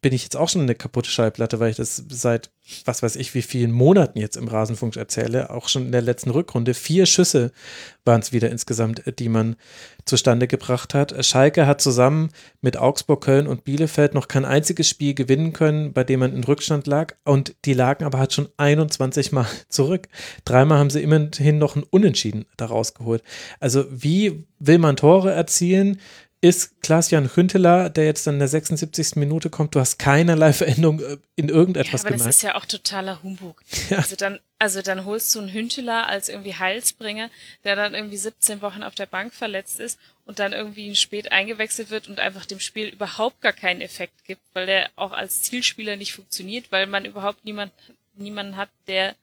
bin 0.00 0.12
ich 0.12 0.22
jetzt 0.22 0.36
auch 0.36 0.48
schon 0.48 0.62
eine 0.62 0.74
kaputte 0.74 1.10
Schallplatte, 1.10 1.60
weil 1.60 1.70
ich 1.70 1.76
das 1.76 2.04
seit 2.08 2.50
was 2.84 3.02
weiß 3.02 3.16
ich 3.16 3.34
wie 3.34 3.42
vielen 3.42 3.72
Monaten 3.72 4.18
jetzt 4.18 4.36
im 4.36 4.48
Rasenfunk 4.48 4.96
erzähle, 4.96 5.50
auch 5.50 5.68
schon 5.68 5.86
in 5.86 5.92
der 5.92 6.02
letzten 6.02 6.30
Rückrunde. 6.30 6.74
Vier 6.74 7.06
Schüsse 7.06 7.50
waren 8.04 8.20
es 8.20 8.32
wieder 8.32 8.50
insgesamt, 8.50 9.02
die 9.18 9.28
man 9.28 9.56
zustande 10.04 10.46
gebracht 10.46 10.92
hat. 10.94 11.24
Schalke 11.24 11.66
hat 11.66 11.80
zusammen 11.80 12.30
mit 12.60 12.76
Augsburg, 12.76 13.24
Köln 13.24 13.46
und 13.46 13.64
Bielefeld 13.64 14.14
noch 14.14 14.28
kein 14.28 14.44
einziges 14.44 14.88
Spiel 14.88 15.14
gewinnen 15.14 15.52
können, 15.52 15.92
bei 15.92 16.04
dem 16.04 16.20
man 16.20 16.34
in 16.34 16.44
Rückstand 16.44 16.86
lag. 16.86 17.14
Und 17.24 17.54
die 17.64 17.74
lagen 17.74 18.04
aber 18.04 18.18
halt 18.18 18.32
schon 18.32 18.48
21 18.58 19.32
Mal 19.32 19.46
zurück. 19.68 20.08
Dreimal 20.44 20.78
haben 20.78 20.90
sie 20.90 21.02
immerhin 21.02 21.58
noch 21.58 21.76
ein 21.76 21.84
Unentschieden 21.84 22.44
daraus 22.56 22.94
geholt. 22.94 23.22
Also 23.60 23.86
wie 23.90 24.46
will 24.58 24.78
man 24.78 24.96
Tore 24.96 25.32
erzielen? 25.32 25.98
Ist 26.40 26.80
Klaas-Jan 26.82 27.34
Hünteler, 27.34 27.90
der 27.90 28.04
jetzt 28.04 28.26
dann 28.26 28.34
in 28.34 28.38
der 28.38 28.48
76. 28.48 29.16
Minute 29.16 29.50
kommt. 29.50 29.74
Du 29.74 29.80
hast 29.80 29.98
keinerlei 29.98 30.52
Veränderung 30.52 31.00
äh, 31.00 31.16
in 31.34 31.48
irgendetwas 31.48 32.02
ja, 32.02 32.06
aber 32.06 32.16
gemerkt. 32.16 32.28
Das 32.28 32.36
ist 32.36 32.42
ja 32.42 32.54
auch 32.54 32.64
totaler 32.64 33.22
Humbug. 33.22 33.62
Ja. 33.90 33.98
Also, 33.98 34.16
dann, 34.16 34.38
also 34.58 34.82
dann 34.82 35.04
holst 35.04 35.34
du 35.34 35.40
einen 35.40 35.52
Hünteler 35.52 36.06
als 36.06 36.28
irgendwie 36.28 36.54
Heilsbringer, 36.54 37.30
der 37.64 37.74
dann 37.74 37.94
irgendwie 37.94 38.16
17 38.16 38.62
Wochen 38.62 38.82
auf 38.82 38.94
der 38.94 39.06
Bank 39.06 39.34
verletzt 39.34 39.80
ist 39.80 39.98
und 40.26 40.38
dann 40.38 40.52
irgendwie 40.52 40.94
spät 40.94 41.32
eingewechselt 41.32 41.90
wird 41.90 42.08
und 42.08 42.20
einfach 42.20 42.46
dem 42.46 42.60
Spiel 42.60 42.88
überhaupt 42.88 43.40
gar 43.40 43.54
keinen 43.54 43.80
Effekt 43.80 44.24
gibt, 44.24 44.42
weil 44.52 44.66
der 44.66 44.90
auch 44.94 45.12
als 45.12 45.42
Zielspieler 45.42 45.96
nicht 45.96 46.12
funktioniert, 46.12 46.70
weil 46.70 46.86
man 46.86 47.04
überhaupt 47.04 47.44
niemand, 47.44 47.72
niemanden 48.14 48.56
hat, 48.56 48.68
der 48.86 49.16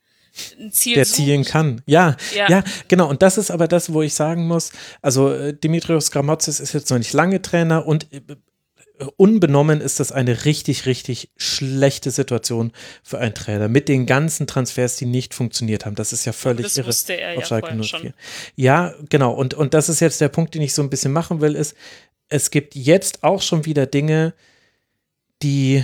ein 0.59 0.71
Ziel 0.71 0.95
der 0.95 1.05
zielen 1.05 1.43
sucht. 1.43 1.51
kann. 1.51 1.81
Ja, 1.85 2.15
ja, 2.35 2.49
ja, 2.49 2.63
genau. 2.87 3.09
Und 3.09 3.21
das 3.21 3.37
ist 3.37 3.51
aber 3.51 3.67
das, 3.67 3.93
wo 3.93 4.01
ich 4.01 4.13
sagen 4.13 4.47
muss, 4.47 4.71
also 5.01 5.31
äh, 5.31 5.53
Dimitrios 5.53 6.11
Gramotzes 6.11 6.59
ist 6.59 6.73
jetzt 6.73 6.89
noch 6.89 6.97
nicht 6.97 7.13
lange 7.13 7.41
Trainer 7.41 7.85
und 7.85 8.11
äh, 8.13 8.21
unbenommen 9.17 9.81
ist 9.81 9.99
das 9.99 10.11
eine 10.11 10.45
richtig, 10.45 10.85
richtig 10.85 11.29
schlechte 11.37 12.11
Situation 12.11 12.71
für 13.03 13.19
einen 13.19 13.33
Trainer 13.33 13.67
mit 13.67 13.89
den 13.89 14.05
ganzen 14.05 14.47
Transfers, 14.47 14.95
die 14.95 15.05
nicht 15.05 15.33
funktioniert 15.33 15.85
haben. 15.85 15.95
Das 15.95 16.13
ist 16.13 16.25
ja 16.25 16.33
völlig 16.33 16.65
das 16.65 16.77
irre. 16.77 16.87
wusste 16.87 17.13
er 17.13 17.31
auf 17.33 17.39
ja 17.39 17.45
Schalke 17.45 17.67
vorher 17.67 17.83
04. 17.83 17.99
schon. 17.99 18.13
Ja, 18.55 18.93
genau. 19.09 19.33
Und, 19.33 19.53
und 19.53 19.73
das 19.73 19.89
ist 19.89 19.99
jetzt 19.99 20.21
der 20.21 20.29
Punkt, 20.29 20.55
den 20.55 20.61
ich 20.61 20.73
so 20.73 20.81
ein 20.81 20.89
bisschen 20.89 21.11
machen 21.11 21.41
will, 21.41 21.55
ist, 21.55 21.75
es 22.29 22.51
gibt 22.51 22.75
jetzt 22.75 23.23
auch 23.23 23.41
schon 23.41 23.65
wieder 23.65 23.85
Dinge, 23.85 24.33
die, 25.41 25.83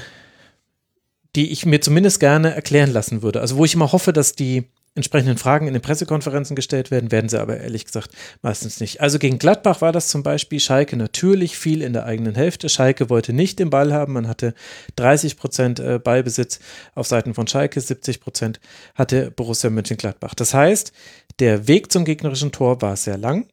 die 1.36 1.52
ich 1.52 1.66
mir 1.66 1.82
zumindest 1.82 2.20
gerne 2.20 2.54
erklären 2.54 2.92
lassen 2.92 3.22
würde. 3.22 3.42
Also 3.42 3.58
wo 3.58 3.66
ich 3.66 3.74
immer 3.74 3.92
hoffe, 3.92 4.14
dass 4.14 4.34
die 4.34 4.70
entsprechenden 4.94 5.38
Fragen 5.38 5.68
in 5.68 5.74
den 5.74 5.82
Pressekonferenzen 5.82 6.56
gestellt 6.56 6.92
werden, 6.92 7.12
werden 7.12 7.30
sie 7.30 7.40
aber 7.40 7.58
ehrlich 7.58 7.86
gesagt 7.86 8.12
meistens 8.42 8.82
nicht. 8.82 9.00
Also 9.00 9.20
gegen 9.20 9.40
Gladbach 9.40 9.80
war 9.80 9.94
das 9.94 10.10
zum 10.10 10.22
Beispiel 10.22 10.60
Schalke 10.60 10.98
natürlich 10.98 11.58
viel 11.58 11.82
in 11.82 11.94
der 11.94 12.06
eigenen 12.06 12.36
Hälfte. 12.36 12.68
Schalke 12.68 13.10
wollte 13.10 13.32
nicht 13.32 13.60
den 13.60 13.70
Ball 13.70 13.94
haben. 13.94 14.14
Man 14.14 14.28
hatte 14.28 14.54
30 14.98 15.38
Prozent 15.38 15.80
äh, 15.80 15.98
Ballbesitz 15.98 16.60
auf 16.94 17.08
Seiten 17.08 17.34
von 17.34 17.48
Schalke, 17.48 17.80
70 17.80 18.20
Prozent 18.20 18.60
hatte 18.94 19.32
Borussia 19.32 19.70
Mönchengladbach. 19.70 20.36
Das 20.36 20.54
heißt, 20.54 20.92
der 21.40 21.70
Weg 21.70 21.92
zum 21.92 22.04
gegnerischen 22.04 22.52
Tor 22.52 22.82
war 22.82 22.98
sehr 22.98 23.18
lang. 23.18 23.48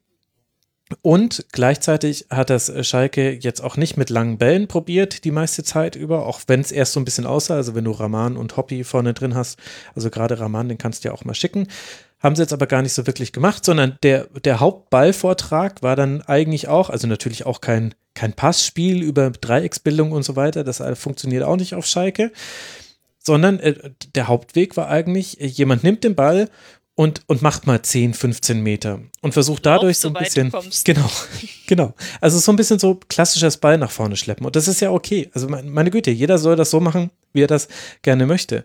Und 1.03 1.47
gleichzeitig 1.53 2.27
hat 2.31 2.51
das 2.51 2.69
äh, 2.69 2.83
Schalke 2.83 3.33
jetzt 3.33 3.61
auch 3.61 3.77
nicht 3.77 3.97
mit 3.97 4.11
langen 4.11 4.39
Bällen 4.39 4.69
probiert, 4.69 5.25
die 5.25 5.31
meiste 5.31 5.63
Zeit 5.63 5.97
über, 5.97 6.27
auch 6.27 6.41
wenn 6.47 6.61
es 6.61 6.73
erst 6.73 6.93
so 6.93 7.01
ein 7.01 7.05
bisschen 7.05 7.27
aussah, 7.27 7.57
also 7.57 7.75
wenn 7.75 7.85
du 7.85 7.91
Rahman 7.91 8.37
und 8.37 8.57
Hoppy 8.57 8.85
vorne 8.85 9.13
drin 9.15 9.35
hast, 9.35 9.59
also 9.95 10.11
gerade 10.11 10.41
Rahman, 10.41 10.69
den 10.69 10.79
kannst 10.79 11.05
du 11.05 11.09
ja 11.09 11.15
auch 11.15 11.25
mal 11.25 11.35
schicken. 11.35 11.69
Haben 12.21 12.35
sie 12.35 12.43
jetzt 12.43 12.53
aber 12.53 12.67
gar 12.67 12.83
nicht 12.83 12.95
so 12.95 13.07
wirklich 13.07 13.33
gemacht, 13.33 13.65
sondern 13.65 13.99
der, 14.03 14.25
der 14.45 14.61
Hauptballvortrag 14.61 15.83
war 15.83 15.95
dann 15.95 16.23
eigentlich 16.23 16.69
auch, 16.69 16.91
also 16.91 17.07
natürlich 17.07 17.47
auch 17.47 17.61
kein, 17.61 17.95
kein 18.15 18.33
Passspiel 18.33 19.03
über 19.03 19.31
Dreiecksbildung 19.31 20.11
und 20.13 20.25
so 20.25 20.35
weiter, 20.37 20.65
das 20.65 20.83
funktioniert 20.99 21.45
auch 21.45 21.57
nicht 21.57 21.75
auf 21.75 21.87
Schalke, 21.87 22.33
sondern 23.29 23.61
äh, 23.61 23.91
der 24.15 24.27
Hauptweg 24.27 24.77
war 24.77 24.89
eigentlich, 24.89 25.41
äh, 25.41 25.47
jemand 25.47 25.85
nimmt 25.85 26.03
den 26.03 26.15
Ball 26.15 26.49
und, 26.99 27.23
und 27.29 27.43
macht 27.43 27.65
mal 27.69 27.81
10, 27.81 28.13
15 28.13 28.61
Meter 28.61 28.99
und 29.21 29.33
versucht 29.33 29.65
dadurch 29.65 29.99
so 29.99 30.09
ein 30.09 30.15
bisschen. 30.25 30.51
Genau, 30.85 31.09
genau. 31.69 31.95
Also 32.21 32.41
so 32.41 32.51
ein 32.51 32.57
bisschen 32.57 32.81
so 32.81 32.99
klassisches 33.09 33.57
Ball 33.59 33.79
nach 33.79 33.93
vorne 33.93 34.17
schleppen. 34.17 34.45
Und 34.45 34.57
das 34.57 34.67
ist 34.67 34.81
ja 34.81 34.91
okay. 34.91 35.31
Also 35.33 35.49
mein- 35.49 35.69
meine 35.69 35.93
Güte, 35.93 36.11
jeder 36.11 36.39
soll 36.39 36.57
das 36.57 36.71
so 36.71 36.81
machen, 36.81 37.13
wie 37.33 37.43
er 37.43 37.47
das 37.47 37.69
gerne 38.03 38.27
möchte. 38.27 38.65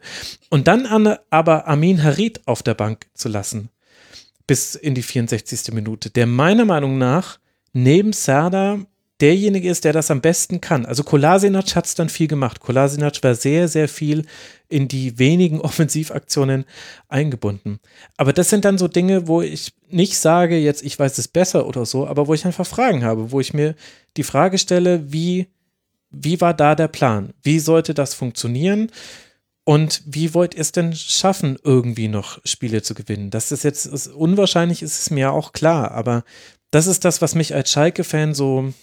Und 0.49 0.67
dann 0.67 0.87
an, 0.87 1.15
aber 1.29 1.67
Amin 1.67 2.01
Harid 2.01 2.41
auf 2.47 2.63
der 2.63 2.73
Bank 2.73 3.05
zu 3.13 3.29
lassen, 3.29 3.69
bis 4.47 4.73
in 4.73 4.95
die 4.95 5.03
64. 5.03 5.71
Minute, 5.71 6.09
der 6.09 6.25
meiner 6.25 6.65
Meinung 6.65 6.97
nach 6.97 7.37
neben 7.71 8.13
Serdar 8.13 8.79
derjenige 9.23 9.69
ist, 9.69 9.85
der 9.85 9.93
das 9.93 10.11
am 10.11 10.19
besten 10.19 10.59
kann. 10.59 10.85
Also 10.85 11.03
Kolasinac 11.03 11.77
hat 11.77 11.85
es 11.85 11.95
dann 11.95 12.09
viel 12.09 12.27
gemacht. 12.27 12.59
Kolasinac 12.59 13.23
war 13.23 13.35
sehr, 13.35 13.69
sehr 13.69 13.87
viel 13.87 14.25
in 14.67 14.89
die 14.89 15.17
wenigen 15.17 15.61
Offensivaktionen 15.69 16.65
eingebunden. 17.07 17.79
Aber 18.17 18.33
das 18.33 18.49
sind 18.49 18.65
dann 18.65 18.77
so 18.77 18.89
Dinge, 18.89 19.25
wo 19.27 19.41
ich 19.41 19.71
nicht 19.87 20.19
sage, 20.19 20.57
jetzt 20.57 20.83
ich 20.83 20.99
weiß 20.99 21.17
es 21.19 21.29
besser 21.29 21.65
oder 21.67 21.85
so, 21.85 22.05
aber 22.05 22.27
wo 22.27 22.33
ich 22.33 22.45
einfach 22.45 22.67
Fragen 22.67 23.05
habe, 23.05 23.31
wo 23.31 23.39
ich 23.39 23.53
mir 23.53 23.75
die 24.17 24.23
Frage 24.23 24.57
stelle, 24.57 25.13
wie, 25.13 25.47
wie 26.11 26.41
war 26.41 26.53
da 26.53 26.75
der 26.75 26.89
Plan? 26.89 27.33
Wie 27.41 27.59
sollte 27.59 27.93
das 27.93 28.13
funktionieren? 28.13 28.91
Und 29.63 30.01
wie 30.05 30.33
wollt 30.33 30.55
ihr 30.55 30.59
es 30.61 30.73
denn 30.73 30.93
schaffen, 30.93 31.57
irgendwie 31.63 32.09
noch 32.09 32.41
Spiele 32.43 32.81
zu 32.81 32.93
gewinnen? 32.93 33.29
Dass 33.29 33.49
das 33.49 33.63
jetzt 33.63 33.85
ist, 33.85 34.07
unwahrscheinlich 34.07 34.81
ist, 34.81 34.99
ist 34.99 35.11
mir 35.11 35.31
auch 35.31 35.53
klar, 35.53 35.91
aber 35.91 36.25
das 36.71 36.87
ist 36.87 37.05
das, 37.05 37.21
was 37.21 37.35
mich 37.35 37.55
als 37.55 37.71
Schalke-Fan 37.71 38.33
so, 38.33 38.73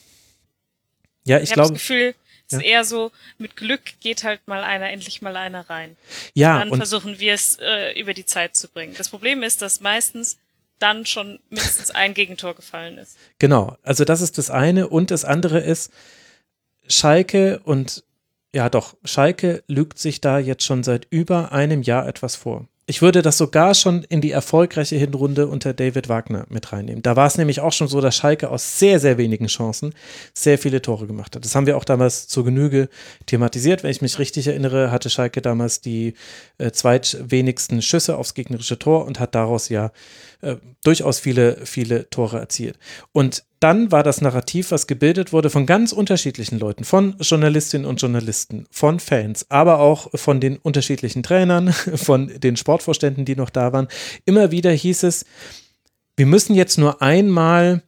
ja, 1.25 1.37
ich 1.39 1.45
Ich, 1.45 1.51
habe 1.51 1.55
glaube, 1.63 1.73
das 1.75 1.83
Gefühl, 1.83 2.15
es 2.47 2.53
ist 2.55 2.63
Ja. 2.63 2.67
eher 2.67 2.85
so, 2.85 3.13
mit 3.39 3.57
Glück 3.57 3.81
geht 4.01 4.25
halt 4.25 4.41
mal 4.47 4.65
einer, 4.65 4.91
endlich 4.91 5.23
mal 5.23 5.37
einer 5.37 5.69
rein. 5.71 5.97
ja, 6.35 6.59
Dann 6.59 6.71
und 6.71 6.79
versuchen 6.79 7.19
wir 7.21 7.35
es 7.35 7.59
äh, 7.61 7.99
über 7.99 8.13
die 8.15 8.27
Zeit 8.27 8.57
zu 8.57 8.69
bringen. 8.69 8.95
Das 8.99 9.09
Problem 9.09 9.43
ist, 9.43 9.63
dass 9.63 9.81
meistens 9.81 10.39
dann 10.79 11.05
schon 11.07 11.39
mindestens 11.51 11.91
ein 11.91 12.15
Gegentor 12.15 12.55
gefallen 12.55 12.97
ist. 12.99 13.17
Genau, 13.39 13.77
also 13.83 14.05
das 14.05 14.21
ist 14.23 14.39
das 14.39 14.51
eine 14.51 14.89
und 14.89 15.11
das 15.11 15.25
andere 15.25 15.61
ist, 15.61 15.93
Schalke 16.89 17.61
und 17.65 18.03
ja 18.53 18.69
doch, 18.69 18.97
Schalke 19.05 19.63
lügt 19.69 19.99
sich 19.99 20.21
da 20.21 20.39
jetzt 20.39 20.65
schon 20.65 20.83
seit 20.83 21.07
über 21.11 21.53
einem 21.53 21.83
Jahr 21.83 22.09
etwas 22.09 22.35
vor. 22.37 22.67
Ich 22.91 23.03
würde 23.03 23.23
das 23.23 23.39
sogar 23.39 23.77
schon 23.77 24.03
in 24.09 24.21
die 24.21 24.33
erfolgreiche 24.33 24.97
Hinrunde 24.97 25.47
unter 25.47 25.73
David 25.73 26.09
Wagner 26.09 26.45
mit 26.49 26.73
reinnehmen. 26.73 27.03
Da 27.03 27.15
war 27.15 27.29
es 27.29 27.39
nämlich 27.39 27.61
auch 27.61 27.73
schon 27.73 27.87
so, 27.87 28.01
dass 28.01 28.17
Schalke 28.17 28.51
aus 28.51 28.81
sehr, 28.81 28.99
sehr 28.99 29.17
wenigen 29.17 29.47
Chancen 29.47 29.95
sehr 30.35 30.59
viele 30.59 30.83
Tore 30.83 31.07
gemacht 31.07 31.37
hat. 31.37 31.45
Das 31.45 31.55
haben 31.55 31.67
wir 31.67 31.77
auch 31.77 31.85
damals 31.85 32.27
zur 32.27 32.45
Genüge 32.45 32.89
thematisiert. 33.27 33.85
Wenn 33.85 33.93
ich 33.93 34.03
mich 34.03 34.19
richtig 34.19 34.49
erinnere, 34.49 34.91
hatte 34.91 35.09
Schalke 35.09 35.41
damals 35.41 35.81
die 35.81 36.15
äh, 36.59 36.73
zweitwenigsten 36.73 37.81
Schüsse 37.81 38.19
aufs 38.19 38.35
gegnerische 38.35 38.77
Tor 38.77 39.07
und 39.07 39.21
hat 39.21 39.37
daraus 39.37 39.69
ja 39.69 39.93
äh, 40.41 40.57
durchaus 40.83 41.21
viele, 41.21 41.65
viele 41.65 42.11
Tore 42.11 42.41
erzielt. 42.41 42.77
Und 43.13 43.45
dann 43.61 43.93
war 43.93 44.03
das 44.03 44.23
Narrativ, 44.23 44.71
was 44.71 44.87
gebildet 44.87 45.35
wurde 45.35 45.51
von 45.51 45.67
ganz 45.67 45.93
unterschiedlichen 45.93 46.59
Leuten, 46.59 46.85
von 46.85 47.15
Journalistinnen 47.21 47.87
und 47.87 48.01
Journalisten, 48.01 48.67
von 48.71 48.99
Fans, 49.01 49.47
aber 49.51 49.79
auch 49.79 50.09
von 50.15 50.41
den 50.41 50.57
unterschiedlichen 50.57 51.23
Trainern, 51.23 51.73
von 51.95 52.41
den 52.41 52.57
Sportvorständen, 52.57 53.27
die 53.27 53.37
noch 53.37 53.51
da 53.51 53.73
waren. 53.73 53.89
Immer 54.25 54.51
wieder 54.51 54.73
hieß 54.73 55.03
es, 55.03 55.27
wir 56.17 56.27
müssen 56.27 56.55
jetzt 56.55 56.79
nur 56.79 57.03
einmal 57.03 57.83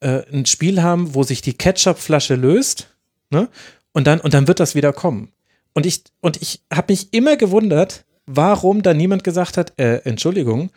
äh, 0.00 0.22
ein 0.32 0.46
Spiel 0.46 0.82
haben, 0.82 1.14
wo 1.14 1.24
sich 1.24 1.42
die 1.42 1.54
Ketchupflasche 1.54 2.36
löst, 2.36 2.88
ne? 3.30 3.48
Und 3.92 4.06
dann, 4.06 4.20
und 4.20 4.34
dann 4.34 4.46
wird 4.46 4.60
das 4.60 4.76
wieder 4.76 4.92
kommen. 4.92 5.32
Und 5.74 5.86
ich, 5.86 6.04
und 6.20 6.40
ich 6.40 6.60
habe 6.72 6.92
mich 6.92 7.12
immer 7.12 7.36
gewundert, 7.36 8.04
warum 8.26 8.82
da 8.82 8.94
niemand 8.94 9.24
gesagt 9.24 9.56
hat, 9.56 9.72
äh, 9.78 9.96
Entschuldigung, 10.04 10.70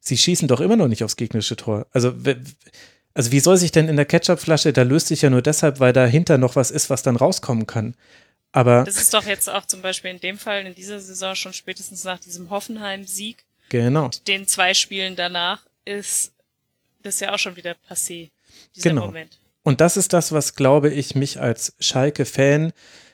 sie 0.00 0.16
schießen 0.16 0.48
doch 0.48 0.60
immer 0.60 0.76
noch 0.76 0.88
nicht 0.88 1.04
aufs 1.04 1.16
gegnerische 1.16 1.56
Tor. 1.56 1.86
Also, 1.92 2.14
also 3.14 3.32
wie 3.32 3.40
soll 3.40 3.56
sich 3.56 3.72
denn 3.72 3.88
in 3.88 3.96
der 3.96 4.04
Ketchupflasche, 4.04 4.72
da 4.72 4.82
löst 4.82 5.08
sich 5.08 5.22
ja 5.22 5.30
nur 5.30 5.42
deshalb, 5.42 5.80
weil 5.80 5.92
dahinter 5.92 6.38
noch 6.38 6.56
was 6.56 6.70
ist, 6.70 6.90
was 6.90 7.02
dann 7.02 7.16
rauskommen 7.16 7.66
kann. 7.66 7.94
Aber 8.52 8.84
Das 8.84 8.96
ist 8.96 9.14
doch 9.14 9.24
jetzt 9.24 9.48
auch 9.48 9.66
zum 9.66 9.80
Beispiel 9.82 10.10
in 10.10 10.20
dem 10.20 10.38
Fall 10.38 10.66
in 10.66 10.74
dieser 10.74 11.00
Saison 11.00 11.34
schon 11.34 11.52
spätestens 11.52 12.04
nach 12.04 12.18
diesem 12.18 12.50
Hoffenheim-Sieg, 12.50 13.44
genau. 13.70 14.10
den 14.26 14.46
zwei 14.46 14.74
Spielen 14.74 15.16
danach, 15.16 15.64
ist 15.84 16.32
das 17.02 17.20
ja 17.20 17.34
auch 17.34 17.38
schon 17.38 17.56
wieder 17.56 17.74
passé, 17.88 18.30
dieser 18.76 18.90
Genau. 18.90 19.06
Moment. 19.06 19.38
Und 19.62 19.80
das 19.80 19.96
ist 19.96 20.12
das, 20.12 20.32
was, 20.32 20.54
glaube 20.54 20.90
ich, 20.90 21.14
mich 21.14 21.40
als 21.40 21.74
Schalke-Fan, 21.80 22.72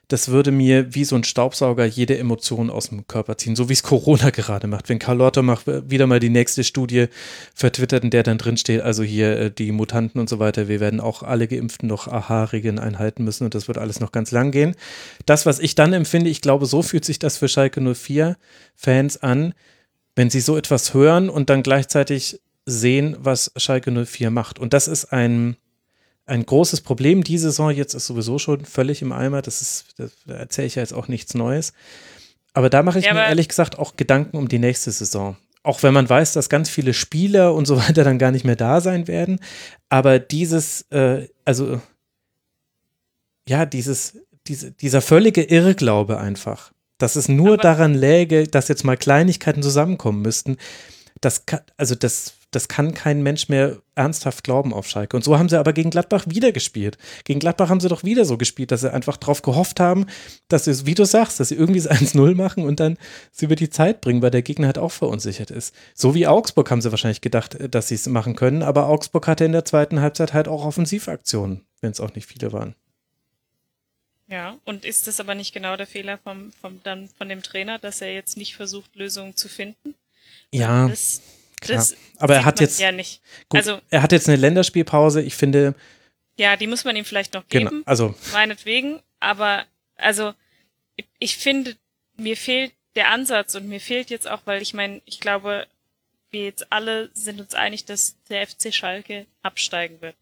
das 0.08 0.28
würde 0.28 0.50
mir 0.50 0.94
wie 0.94 1.04
so 1.04 1.16
ein 1.16 1.24
Staubsauger 1.24 1.84
jede 1.84 2.16
Emotion 2.16 2.70
aus 2.70 2.88
dem 2.88 3.06
Körper 3.06 3.36
ziehen, 3.36 3.56
so 3.56 3.68
wie 3.68 3.74
es 3.74 3.82
Corona 3.82 4.30
gerade 4.30 4.66
macht. 4.66 4.88
Wenn 4.88 4.98
Karl 4.98 5.18
Lauterbach 5.18 5.62
wieder 5.66 6.06
mal 6.06 6.18
die 6.18 6.30
nächste 6.30 6.64
Studie 6.64 7.06
vertwittert, 7.54 8.04
in 8.04 8.10
der 8.10 8.22
dann 8.22 8.38
drin 8.38 8.56
steht, 8.56 8.80
also 8.80 9.02
hier 9.02 9.38
äh, 9.38 9.50
die 9.50 9.70
Mutanten 9.70 10.18
und 10.18 10.28
so 10.28 10.38
weiter, 10.38 10.66
wir 10.66 10.80
werden 10.80 11.00
auch 11.00 11.22
alle 11.22 11.46
Geimpften 11.46 11.88
noch 11.88 12.08
AHA-Regeln 12.08 12.78
einhalten 12.78 13.22
müssen 13.22 13.44
und 13.44 13.54
das 13.54 13.68
wird 13.68 13.76
alles 13.76 14.00
noch 14.00 14.10
ganz 14.10 14.30
lang 14.30 14.50
gehen. 14.50 14.74
Das, 15.26 15.44
was 15.44 15.58
ich 15.58 15.74
dann 15.74 15.92
empfinde, 15.92 16.30
ich 16.30 16.40
glaube, 16.40 16.64
so 16.64 16.82
fühlt 16.82 17.04
sich 17.04 17.18
das 17.18 17.36
für 17.36 17.48
Schalke 17.48 17.80
04-Fans 17.80 19.22
an, 19.22 19.52
wenn 20.16 20.30
sie 20.30 20.40
so 20.40 20.56
etwas 20.56 20.94
hören 20.94 21.28
und 21.28 21.50
dann 21.50 21.62
gleichzeitig 21.62 22.40
sehen, 22.64 23.16
was 23.18 23.52
Schalke 23.56 23.90
04 23.90 24.30
macht. 24.30 24.58
Und 24.58 24.72
das 24.72 24.88
ist 24.88 25.12
ein, 25.12 25.56
ein 26.28 26.44
großes 26.46 26.80
Problem. 26.82 27.24
Die 27.24 27.38
Saison 27.38 27.70
jetzt 27.70 27.94
ist 27.94 28.06
sowieso 28.06 28.38
schon 28.38 28.64
völlig 28.64 29.02
im 29.02 29.12
Eimer. 29.12 29.42
Das 29.42 29.60
ist, 29.62 29.86
das, 29.96 30.12
da 30.26 30.34
erzähle 30.34 30.66
ich 30.66 30.74
ja 30.76 30.82
jetzt 30.82 30.92
auch 30.94 31.08
nichts 31.08 31.34
Neues. 31.34 31.72
Aber 32.54 32.70
da 32.70 32.82
mache 32.82 32.98
ich 32.98 33.04
Ja, 33.06 33.14
mir 33.14 33.26
ehrlich 33.26 33.48
gesagt 33.48 33.78
auch 33.78 33.96
Gedanken 33.96 34.36
um 34.36 34.48
die 34.48 34.58
nächste 34.58 34.90
Saison. 34.90 35.36
Auch 35.62 35.82
wenn 35.82 35.92
man 35.94 36.08
weiß, 36.08 36.32
dass 36.32 36.48
ganz 36.48 36.70
viele 36.70 36.94
Spieler 36.94 37.54
und 37.54 37.66
so 37.66 37.76
weiter 37.88 38.04
dann 38.04 38.18
gar 38.18 38.30
nicht 38.30 38.44
mehr 38.44 38.56
da 38.56 38.80
sein 38.80 39.08
werden. 39.08 39.40
Aber 39.88 40.18
dieses, 40.18 40.82
äh, 40.90 41.28
also, 41.44 41.80
ja, 43.48 43.66
dieses, 43.66 44.18
diese, 44.46 44.70
dieser 44.72 45.00
völlige 45.00 45.42
Irrglaube 45.42 46.18
einfach, 46.18 46.72
dass 46.98 47.16
es 47.16 47.28
nur 47.28 47.54
Aber- 47.54 47.62
daran 47.62 47.94
läge, 47.94 48.46
dass 48.48 48.68
jetzt 48.68 48.84
mal 48.84 48.96
Kleinigkeiten 48.96 49.62
zusammenkommen 49.62 50.22
müssten, 50.22 50.56
das 51.20 51.46
kann, 51.46 51.60
also 51.76 51.94
das, 51.94 52.34
das 52.50 52.68
kann 52.68 52.94
kein 52.94 53.22
Mensch 53.22 53.48
mehr 53.48 53.82
ernsthaft 53.94 54.42
glauben 54.42 54.72
auf 54.72 54.88
Schalke. 54.88 55.16
Und 55.16 55.22
so 55.22 55.38
haben 55.38 55.48
sie 55.48 55.58
aber 55.58 55.72
gegen 55.74 55.90
Gladbach 55.90 56.24
wieder 56.28 56.52
gespielt. 56.52 56.96
Gegen 57.24 57.40
Gladbach 57.40 57.68
haben 57.68 57.80
sie 57.80 57.88
doch 57.88 58.04
wieder 58.04 58.24
so 58.24 58.38
gespielt, 58.38 58.70
dass 58.70 58.80
sie 58.80 58.92
einfach 58.92 59.18
drauf 59.18 59.42
gehofft 59.42 59.80
haben, 59.80 60.06
dass 60.48 60.64
sie, 60.64 60.86
wie 60.86 60.94
du 60.94 61.04
sagst, 61.04 61.40
dass 61.40 61.48
sie 61.48 61.56
irgendwie 61.56 61.80
das 61.80 61.90
1-0 62.14 62.34
machen 62.34 62.64
und 62.64 62.80
dann 62.80 62.96
sie 63.32 63.46
über 63.46 63.56
die 63.56 63.68
Zeit 63.68 64.00
bringen, 64.00 64.22
weil 64.22 64.30
der 64.30 64.42
Gegner 64.42 64.66
halt 64.66 64.78
auch 64.78 64.92
verunsichert 64.92 65.50
ist. 65.50 65.74
So 65.94 66.14
wie 66.14 66.26
Augsburg 66.26 66.70
haben 66.70 66.80
sie 66.80 66.90
wahrscheinlich 66.90 67.20
gedacht, 67.20 67.54
äh, 67.54 67.68
dass 67.68 67.88
sie 67.88 67.96
es 67.96 68.06
machen 68.06 68.34
können, 68.34 68.62
aber 68.62 68.88
Augsburg 68.88 69.26
hatte 69.26 69.44
in 69.44 69.52
der 69.52 69.64
zweiten 69.64 70.00
Halbzeit 70.00 70.32
halt 70.32 70.48
auch 70.48 70.64
Offensivaktionen, 70.64 71.66
wenn 71.80 71.90
es 71.90 72.00
auch 72.00 72.14
nicht 72.14 72.26
viele 72.26 72.52
waren. 72.52 72.74
Ja, 74.26 74.58
und 74.64 74.84
ist 74.84 75.06
das 75.06 75.20
aber 75.20 75.34
nicht 75.34 75.54
genau 75.54 75.76
der 75.76 75.86
Fehler 75.86 76.18
vom, 76.18 76.52
vom, 76.60 76.82
dann 76.82 77.08
von 77.08 77.28
dem 77.28 77.42
Trainer, 77.42 77.78
dass 77.78 78.02
er 78.02 78.12
jetzt 78.12 78.36
nicht 78.36 78.56
versucht, 78.56 78.94
Lösungen 78.94 79.36
zu 79.36 79.48
finden? 79.48 79.94
Ja, 80.52 80.88
Das. 80.88 81.22
Das 81.60 81.96
Aber 82.18 82.34
er 82.34 82.44
hat 82.44 82.60
jetzt, 82.60 82.78
ja 82.80 82.92
nicht. 82.92 83.20
gut, 83.48 83.58
Also, 83.58 83.80
er 83.90 84.02
hat 84.02 84.12
jetzt 84.12 84.28
eine 84.28 84.36
Länderspielpause. 84.36 85.22
Ich 85.22 85.34
finde, 85.34 85.74
ja, 86.36 86.56
die 86.56 86.66
muss 86.66 86.84
man 86.84 86.94
ihm 86.96 87.04
vielleicht 87.04 87.34
noch 87.34 87.44
genau, 87.48 87.70
geben, 87.70 87.82
also 87.86 88.14
meinetwegen. 88.32 89.00
aber 89.20 89.64
also 89.96 90.34
ich 91.18 91.36
finde, 91.36 91.76
mir 92.16 92.36
fehlt 92.36 92.72
der 92.94 93.10
Ansatz 93.10 93.54
und 93.54 93.68
mir 93.68 93.80
fehlt 93.80 94.10
jetzt 94.10 94.28
auch, 94.28 94.40
weil 94.44 94.62
ich 94.62 94.74
meine, 94.74 95.00
ich 95.04 95.20
glaube, 95.20 95.66
wir 96.30 96.44
jetzt 96.44 96.72
alle 96.72 97.10
sind 97.14 97.40
uns 97.40 97.54
einig, 97.54 97.84
dass 97.84 98.16
der 98.28 98.46
FC 98.46 98.72
Schalke 98.74 99.26
absteigen 99.42 100.00
wird. 100.00 100.14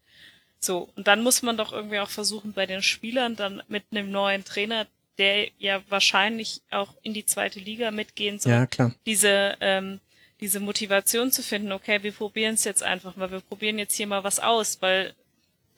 So, 0.59 0.89
und 0.95 1.07
dann 1.07 1.21
muss 1.21 1.41
man 1.43 1.57
doch 1.57 1.71
irgendwie 1.71 1.99
auch 1.99 2.09
versuchen, 2.09 2.53
bei 2.53 2.65
den 2.65 2.81
Spielern 2.81 3.35
dann 3.35 3.61
mit 3.67 3.83
einem 3.91 4.09
neuen 4.11 4.43
Trainer, 4.43 4.87
der 5.17 5.47
ja 5.59 5.81
wahrscheinlich 5.89 6.61
auch 6.71 6.93
in 7.03 7.13
die 7.13 7.25
zweite 7.25 7.59
Liga 7.59 7.91
mitgehen 7.91 8.39
soll, 8.39 8.51
Ja, 8.53 8.65
klar. 8.67 8.93
diese, 9.05 9.55
ähm, 9.61 9.99
diese 10.39 10.59
Motivation 10.59 11.31
zu 11.31 11.41
finden, 11.41 11.71
okay, 11.71 12.03
wir 12.03 12.11
probieren 12.11 12.53
es 12.53 12.63
jetzt 12.63 12.83
einfach 12.83 13.15
mal, 13.15 13.31
wir 13.31 13.41
probieren 13.41 13.79
jetzt 13.79 13.95
hier 13.95 14.07
mal 14.07 14.23
was 14.23 14.39
aus, 14.39 14.81
weil 14.81 15.15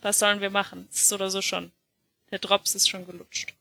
was 0.02 0.20
sollen 0.20 0.42
wir 0.42 0.50
machen? 0.50 0.88
Es 0.92 1.04
ist 1.04 1.14
oder 1.14 1.30
so 1.30 1.42
schon. 1.42 1.72
Der 2.32 2.40
Drops 2.40 2.76
ist 2.76 2.90
schon 2.90 3.06
gelutscht. 3.06 3.54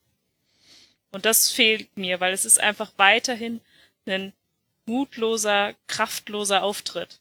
Und 1.11 1.25
das 1.25 1.51
fehlt 1.51 1.97
mir, 1.97 2.21
weil 2.21 2.33
es 2.33 2.45
ist 2.45 2.61
einfach 2.61 2.93
weiterhin 2.97 3.61
ein 4.07 4.33
mutloser, 4.87 5.75
kraftloser 5.87 6.63
Auftritt. 6.63 7.21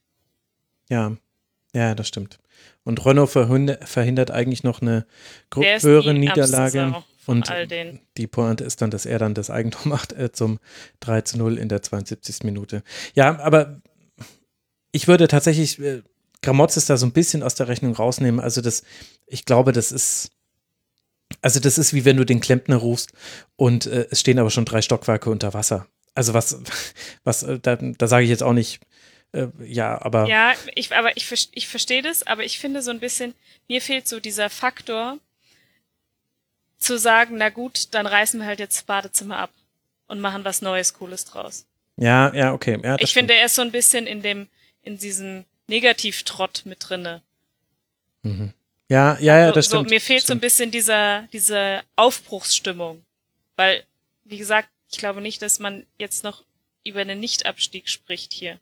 Ja, 0.90 1.16
ja, 1.74 1.96
das 1.96 2.08
stimmt. 2.08 2.40
Und 2.84 3.06
Renault 3.06 3.30
verhindert, 3.30 4.32
eigentlich 4.32 4.64
noch 4.64 4.82
eine 4.82 5.06
höhere 5.54 6.14
Niederlage. 6.14 7.04
Und 7.28 7.52
die 8.18 8.28
Pointe 8.28 8.64
ist 8.64 8.82
dann, 8.82 8.90
dass 8.90 9.06
er 9.06 9.20
dann 9.20 9.34
das 9.34 9.50
Eigentum 9.50 9.90
macht 9.90 10.14
äh, 10.14 10.32
zum 10.32 10.60
3 11.02 11.22
zu 11.22 11.38
0 11.38 11.58
in 11.58 11.70
der 11.70 11.82
72. 11.82 12.44
Minute. 12.44 12.84
Ja, 13.14 13.40
aber 13.40 13.82
ich 14.94 15.08
würde 15.08 15.28
tatsächlich 15.28 15.78
äh, 15.80 16.02
Gramozis 16.42 16.86
da 16.86 16.96
so 16.98 17.06
ein 17.06 17.12
bisschen 17.12 17.44
aus 17.44 17.56
der 17.56 17.68
Rechnung 17.68 17.94
rausnehmen. 17.94 18.40
Also 18.40 18.62
das, 18.62 18.84
ich 19.26 19.46
glaube, 19.46 19.74
das 19.74 19.92
ist, 19.92 20.32
also 21.42 21.60
das 21.60 21.78
ist 21.78 21.94
wie 21.94 22.06
wenn 22.06 22.18
du 22.18 22.26
den 22.26 22.40
Klempner 22.40 22.78
rufst 22.78 23.12
und 23.58 23.86
äh, 23.88 24.08
es 24.10 24.22
stehen 24.22 24.40
aber 24.40 24.50
schon 24.50 24.66
drei 24.66 24.82
Stockwerke 24.82 25.30
unter 25.30 25.54
Wasser. 25.54 25.88
Also 26.16 26.34
was, 26.34 26.62
was, 27.26 27.44
äh, 27.44 27.60
da, 27.60 27.76
da 27.76 28.08
sage 28.08 28.24
ich 28.24 28.30
jetzt 28.30 28.44
auch 28.44 28.54
nicht, 28.54 28.80
äh, 29.34 29.48
ja, 29.60 30.02
aber 30.02 30.28
Ja, 30.28 30.54
ich, 30.76 30.96
aber 30.96 31.18
ich, 31.18 31.50
ich 31.52 31.68
verstehe 31.68 32.02
das, 32.02 32.26
aber 32.26 32.46
ich 32.46 32.60
finde 32.60 32.82
so 32.82 32.92
ein 32.92 33.02
bisschen, 33.02 33.34
mir 33.68 33.82
fehlt 33.82 34.08
so 34.08 34.22
dieser 34.22 34.50
Faktor, 34.50 35.20
zu 36.78 36.98
sagen, 36.98 37.38
na 37.38 37.50
gut, 37.50 37.94
dann 37.94 38.06
reißen 38.06 38.40
wir 38.40 38.48
halt 38.48 38.60
jetzt 38.60 38.78
das 38.78 38.84
Badezimmer 38.84 39.38
ab 39.38 39.52
und 40.08 40.20
machen 40.20 40.46
was 40.46 40.62
Neues, 40.62 40.94
Cooles 40.94 41.26
draus. 41.26 41.66
ja, 41.98 42.34
ja, 42.34 42.54
okay. 42.54 42.80
Ja, 42.84 42.98
ich 43.00 43.14
finde, 43.14 43.34
er 43.34 43.46
ist 43.46 43.56
so 43.56 43.62
ein 43.62 43.72
bisschen 43.72 44.08
in 44.08 44.22
dem, 44.22 44.48
in 44.84 44.98
diesem 44.98 45.46
Negativtrott 45.68 46.64
mit 46.66 46.88
drinne. 46.88 47.22
stimmt. 48.24 48.54
ja, 48.90 49.18
ja, 49.20 49.40
ja, 49.40 49.48
so, 49.48 49.54
das 49.54 49.66
so, 49.66 49.78
stimmt. 49.78 49.90
mir 49.90 50.02
fehlt 50.02 50.22
so 50.22 50.26
ein 50.26 50.38
stimmt. 50.38 50.42
bisschen 50.42 50.72
dieser, 50.72 51.28
diese 51.34 51.84
Aufbruchsstimmung. 51.96 53.04
Weil, 53.56 53.84
wie 54.24 54.38
gesagt, 54.38 54.70
ich 54.92 54.98
glaube 55.00 55.22
nicht, 55.22 55.42
dass 55.42 55.60
man 55.60 55.86
jetzt 55.98 56.24
noch 56.24 56.44
über 56.86 57.02
einen 57.02 57.20
Nichtabstieg 57.20 57.90
spricht 57.90 58.32
hier. 58.34 58.60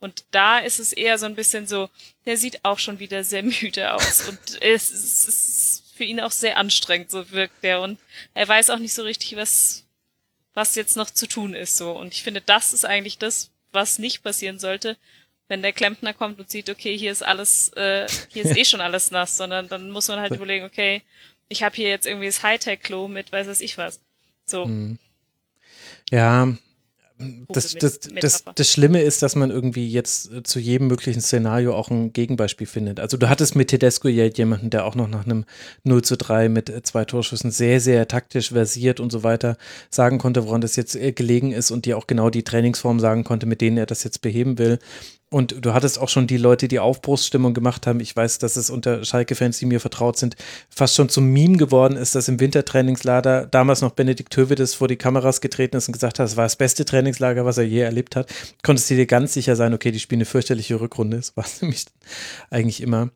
Und 0.00 0.24
da 0.32 0.58
ist 0.58 0.80
es 0.80 0.92
eher 0.92 1.16
so 1.16 1.26
ein 1.26 1.36
bisschen 1.36 1.66
so, 1.68 1.88
der 2.26 2.36
sieht 2.36 2.64
auch 2.64 2.78
schon 2.78 2.98
wieder 2.98 3.24
sehr 3.24 3.42
müde 3.62 3.94
aus 3.94 4.28
und 4.28 4.60
es 4.60 4.90
es 4.90 5.24
ist 5.26 5.81
für 6.02 6.08
ihn 6.08 6.18
auch 6.18 6.32
sehr 6.32 6.56
anstrengend, 6.56 7.12
so 7.12 7.30
wirkt 7.30 7.62
der 7.62 7.80
und 7.80 7.96
er 8.34 8.48
weiß 8.48 8.70
auch 8.70 8.80
nicht 8.80 8.92
so 8.92 9.04
richtig, 9.04 9.36
was, 9.36 9.84
was 10.52 10.74
jetzt 10.74 10.96
noch 10.96 11.10
zu 11.10 11.28
tun 11.28 11.54
ist, 11.54 11.76
so. 11.76 11.92
Und 11.92 12.12
ich 12.12 12.24
finde, 12.24 12.40
das 12.40 12.72
ist 12.72 12.84
eigentlich 12.84 13.18
das, 13.18 13.52
was 13.70 14.00
nicht 14.00 14.24
passieren 14.24 14.58
sollte, 14.58 14.96
wenn 15.46 15.62
der 15.62 15.72
Klempner 15.72 16.12
kommt 16.12 16.40
und 16.40 16.50
sieht, 16.50 16.68
okay, 16.68 16.98
hier 16.98 17.12
ist 17.12 17.22
alles, 17.22 17.68
äh, 17.74 18.08
hier 18.30 18.44
ist 18.44 18.56
eh 18.58 18.64
schon 18.64 18.80
alles 18.80 19.12
nass, 19.12 19.36
sondern 19.36 19.68
dann 19.68 19.92
muss 19.92 20.08
man 20.08 20.18
halt 20.18 20.32
überlegen, 20.32 20.64
okay, 20.64 21.02
ich 21.48 21.62
habe 21.62 21.76
hier 21.76 21.88
jetzt 21.88 22.06
irgendwie 22.06 22.26
das 22.26 22.42
Hightech-Klo 22.42 23.06
mit 23.06 23.30
weiß 23.30 23.46
was 23.46 23.60
ich 23.60 23.78
was. 23.78 24.00
So. 24.44 24.66
Mhm. 24.66 24.98
Ja, 26.10 26.52
das, 27.48 27.74
das, 27.74 28.00
das, 28.00 28.44
das 28.54 28.70
Schlimme 28.70 29.02
ist, 29.02 29.22
dass 29.22 29.36
man 29.36 29.50
irgendwie 29.50 29.88
jetzt 29.88 30.32
äh, 30.32 30.42
zu 30.42 30.58
jedem 30.58 30.88
möglichen 30.88 31.20
Szenario 31.20 31.74
auch 31.74 31.90
ein 31.90 32.12
Gegenbeispiel 32.12 32.66
findet. 32.66 33.00
Also 33.00 33.16
du 33.16 33.28
hattest 33.28 33.56
mit 33.56 33.68
Tedesco 33.68 34.08
ja 34.08 34.24
jemanden, 34.26 34.70
der 34.70 34.84
auch 34.84 34.94
noch 34.94 35.08
nach 35.08 35.24
einem 35.24 35.44
0 35.84 36.02
zu 36.02 36.16
3 36.16 36.48
mit 36.48 36.70
äh, 36.70 36.82
zwei 36.82 37.04
Torschüssen 37.04 37.50
sehr, 37.50 37.80
sehr 37.80 38.08
taktisch 38.08 38.50
versiert 38.50 39.00
und 39.00 39.10
so 39.10 39.22
weiter 39.22 39.56
sagen 39.90 40.18
konnte, 40.18 40.46
woran 40.46 40.60
das 40.60 40.76
jetzt 40.76 40.96
äh, 40.96 41.12
gelegen 41.12 41.52
ist 41.52 41.70
und 41.70 41.86
dir 41.86 41.98
auch 41.98 42.06
genau 42.06 42.30
die 42.30 42.44
Trainingsform 42.44 43.00
sagen 43.00 43.24
konnte, 43.24 43.46
mit 43.46 43.60
denen 43.60 43.78
er 43.78 43.86
das 43.86 44.04
jetzt 44.04 44.22
beheben 44.22 44.58
will. 44.58 44.78
Und 45.32 45.64
du 45.64 45.72
hattest 45.72 45.98
auch 45.98 46.10
schon 46.10 46.26
die 46.26 46.36
Leute, 46.36 46.68
die 46.68 46.78
Aufbruchsstimmung 46.78 47.54
gemacht 47.54 47.86
haben. 47.86 48.00
Ich 48.00 48.14
weiß, 48.14 48.38
dass 48.38 48.56
es 48.56 48.68
unter 48.68 49.02
Schalke-Fans, 49.02 49.58
die 49.58 49.64
mir 49.64 49.80
vertraut 49.80 50.18
sind, 50.18 50.36
fast 50.68 50.94
schon 50.94 51.08
zum 51.08 51.24
Meme 51.32 51.56
geworden 51.56 51.96
ist, 51.96 52.14
dass 52.14 52.28
im 52.28 52.38
Wintertrainingslager 52.38 53.46
damals 53.46 53.80
noch 53.80 53.92
Benedikt 53.92 54.36
Hövedes 54.36 54.74
vor 54.74 54.88
die 54.88 54.96
Kameras 54.96 55.40
getreten 55.40 55.78
ist 55.78 55.88
und 55.88 55.92
gesagt 55.92 56.18
hat, 56.18 56.26
es 56.26 56.36
war 56.36 56.44
das 56.44 56.56
beste 56.56 56.84
Trainingslager, 56.84 57.46
was 57.46 57.56
er 57.56 57.64
je 57.64 57.80
erlebt 57.80 58.14
hat. 58.14 58.30
Konntest 58.62 58.90
du 58.90 58.94
dir 58.94 59.06
ganz 59.06 59.32
sicher 59.32 59.56
sein, 59.56 59.72
okay, 59.72 59.90
die 59.90 60.00
spielen 60.00 60.18
eine 60.18 60.26
fürchterliche 60.26 60.78
Rückrunde. 60.78 61.16
Das 61.16 61.34
war 61.34 61.44
es 61.44 61.62
nämlich 61.62 61.86
eigentlich 62.50 62.82
immer. 62.82 63.08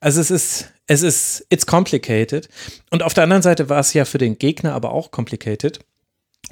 Also 0.00 0.20
es 0.20 0.32
ist, 0.32 0.66
es 0.88 1.02
ist, 1.02 1.46
it's 1.48 1.64
complicated. 1.64 2.48
Und 2.90 3.04
auf 3.04 3.14
der 3.14 3.22
anderen 3.22 3.42
Seite 3.42 3.68
war 3.68 3.78
es 3.78 3.94
ja 3.94 4.04
für 4.04 4.18
den 4.18 4.36
Gegner 4.36 4.74
aber 4.74 4.90
auch 4.90 5.12
complicated 5.12 5.78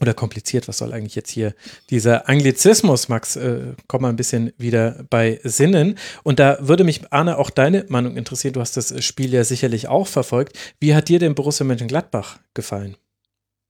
oder 0.00 0.14
kompliziert, 0.14 0.68
was 0.68 0.78
soll 0.78 0.92
eigentlich 0.92 1.14
jetzt 1.14 1.30
hier 1.30 1.54
dieser 1.90 2.28
Anglizismus, 2.28 3.08
Max, 3.08 3.36
äh, 3.36 3.74
komm 3.86 4.02
mal 4.02 4.08
ein 4.08 4.16
bisschen 4.16 4.52
wieder 4.56 5.04
bei 5.10 5.40
Sinnen. 5.44 5.98
Und 6.22 6.38
da 6.38 6.58
würde 6.60 6.84
mich, 6.84 7.00
Arne, 7.12 7.38
auch 7.38 7.50
deine 7.50 7.84
Meinung 7.88 8.16
interessieren. 8.16 8.54
Du 8.54 8.60
hast 8.60 8.76
das 8.76 9.04
Spiel 9.04 9.32
ja 9.32 9.44
sicherlich 9.44 9.88
auch 9.88 10.06
verfolgt. 10.06 10.58
Wie 10.80 10.94
hat 10.94 11.08
dir 11.08 11.18
denn 11.18 11.34
Borussia 11.34 11.64
Mönchengladbach 11.64 12.38
gefallen? 12.54 12.96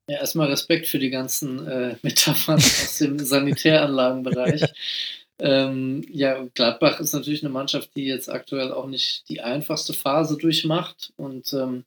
Ja, 0.09 0.19
erstmal 0.19 0.49
Respekt 0.49 0.87
für 0.87 0.99
die 0.99 1.11
ganzen 1.11 1.67
äh, 1.67 1.97
Metaphern 2.03 2.57
aus 2.57 2.99
dem 2.99 3.19
Sanitäranlagenbereich. 3.19 4.65
ähm, 5.39 6.05
ja, 6.11 6.47
Gladbach 6.55 7.01
ist 7.01 7.13
natürlich 7.13 7.43
eine 7.43 7.53
Mannschaft, 7.53 7.91
die 7.95 8.07
jetzt 8.07 8.29
aktuell 8.29 8.73
auch 8.73 8.87
nicht 8.87 9.29
die 9.29 9.41
einfachste 9.41 9.93
Phase 9.93 10.37
durchmacht. 10.37 11.13
Und 11.17 11.53
ähm, 11.53 11.85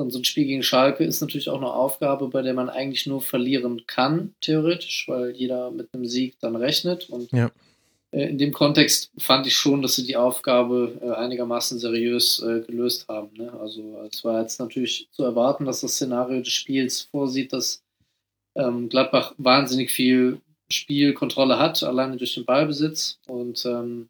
dann 0.00 0.10
so 0.10 0.18
ein 0.18 0.24
Spiel 0.24 0.46
gegen 0.46 0.62
Schalke 0.62 1.04
ist 1.04 1.20
natürlich 1.20 1.48
auch 1.50 1.58
eine 1.58 1.72
Aufgabe, 1.72 2.28
bei 2.28 2.42
der 2.42 2.54
man 2.54 2.70
eigentlich 2.70 3.06
nur 3.06 3.20
verlieren 3.20 3.84
kann, 3.86 4.34
theoretisch, 4.40 5.04
weil 5.08 5.30
jeder 5.32 5.70
mit 5.70 5.92
einem 5.92 6.06
Sieg 6.06 6.38
dann 6.40 6.56
rechnet. 6.56 7.10
Und 7.10 7.30
Ja. 7.32 7.50
äh, 8.12 8.28
in 8.30 8.38
dem 8.38 8.52
Kontext 8.52 9.12
fand 9.18 9.46
ich 9.46 9.54
schon, 9.54 9.82
dass 9.82 9.96
sie 9.96 10.06
die 10.06 10.16
Aufgabe 10.16 10.98
äh, 11.02 11.10
einigermaßen 11.10 11.78
seriös 11.78 12.42
äh, 12.42 12.60
gelöst 12.66 13.08
haben. 13.08 13.36
Ne? 13.36 13.52
Also 13.60 14.08
es 14.10 14.24
war 14.24 14.40
jetzt 14.40 14.58
natürlich 14.58 15.08
zu 15.12 15.22
erwarten, 15.22 15.66
dass 15.66 15.82
das 15.82 15.92
Szenario 15.92 16.40
des 16.40 16.52
Spiels 16.52 17.02
vorsieht, 17.02 17.52
dass 17.52 17.82
ähm, 18.56 18.88
Gladbach 18.88 19.34
wahnsinnig 19.36 19.90
viel 19.90 20.40
Spielkontrolle 20.72 21.58
hat, 21.58 21.82
alleine 21.82 22.16
durch 22.16 22.34
den 22.34 22.46
Ballbesitz. 22.46 23.18
Und 23.28 23.64
ähm, 23.66 24.08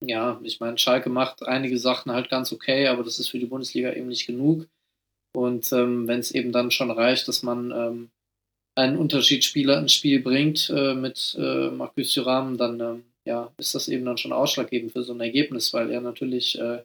ja, 0.00 0.40
ich 0.42 0.58
meine, 0.58 0.78
Schalke 0.78 1.10
macht 1.10 1.42
einige 1.46 1.78
Sachen 1.78 2.12
halt 2.12 2.30
ganz 2.30 2.50
okay, 2.50 2.86
aber 2.86 3.04
das 3.04 3.18
ist 3.18 3.28
für 3.28 3.38
die 3.38 3.46
Bundesliga 3.46 3.92
eben 3.92 4.08
nicht 4.08 4.26
genug. 4.26 4.66
Und 5.32 5.72
ähm, 5.72 6.06
wenn 6.08 6.20
es 6.20 6.30
eben 6.30 6.52
dann 6.52 6.70
schon 6.70 6.90
reicht, 6.90 7.28
dass 7.28 7.42
man 7.42 7.70
ähm, 7.70 8.10
einen 8.74 8.96
Unterschiedsspieler 8.96 9.78
ins 9.78 9.92
Spiel 9.92 10.20
bringt 10.20 10.70
äh, 10.74 10.94
mit 10.94 11.36
äh, 11.38 11.70
Marcus 11.70 12.12
Thuram, 12.12 12.56
dann 12.58 12.80
ähm, 12.80 13.04
ja, 13.24 13.52
ist 13.56 13.74
das 13.74 13.88
eben 13.88 14.04
dann 14.04 14.18
schon 14.18 14.32
ausschlaggebend 14.32 14.92
für 14.92 15.02
so 15.02 15.12
ein 15.12 15.20
Ergebnis, 15.20 15.72
weil 15.72 15.90
er 15.90 16.00
natürlich 16.00 16.58
äh, 16.58 16.82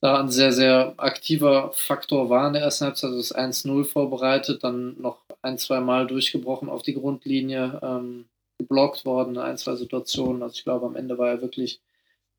da 0.00 0.20
ein 0.20 0.28
sehr, 0.28 0.52
sehr 0.52 0.94
aktiver 0.98 1.72
Faktor 1.72 2.28
war 2.28 2.46
in 2.46 2.54
der 2.54 2.62
ersten 2.62 2.86
Halbzeit, 2.86 3.08
also 3.10 3.18
das 3.18 3.34
1-0 3.34 3.84
vorbereitet, 3.84 4.62
dann 4.62 5.00
noch 5.00 5.24
ein, 5.42 5.58
zwei 5.58 5.80
Mal 5.80 6.06
durchgebrochen 6.06 6.68
auf 6.68 6.82
die 6.82 6.94
Grundlinie, 6.94 7.80
ähm, 7.82 8.26
geblockt 8.58 9.04
worden 9.04 9.36
in 9.36 9.40
ein, 9.40 9.56
zwei 9.56 9.76
Situationen. 9.76 10.42
Also 10.42 10.56
ich 10.56 10.64
glaube, 10.64 10.86
am 10.86 10.96
Ende 10.96 11.18
war 11.18 11.30
er 11.30 11.42
wirklich 11.42 11.80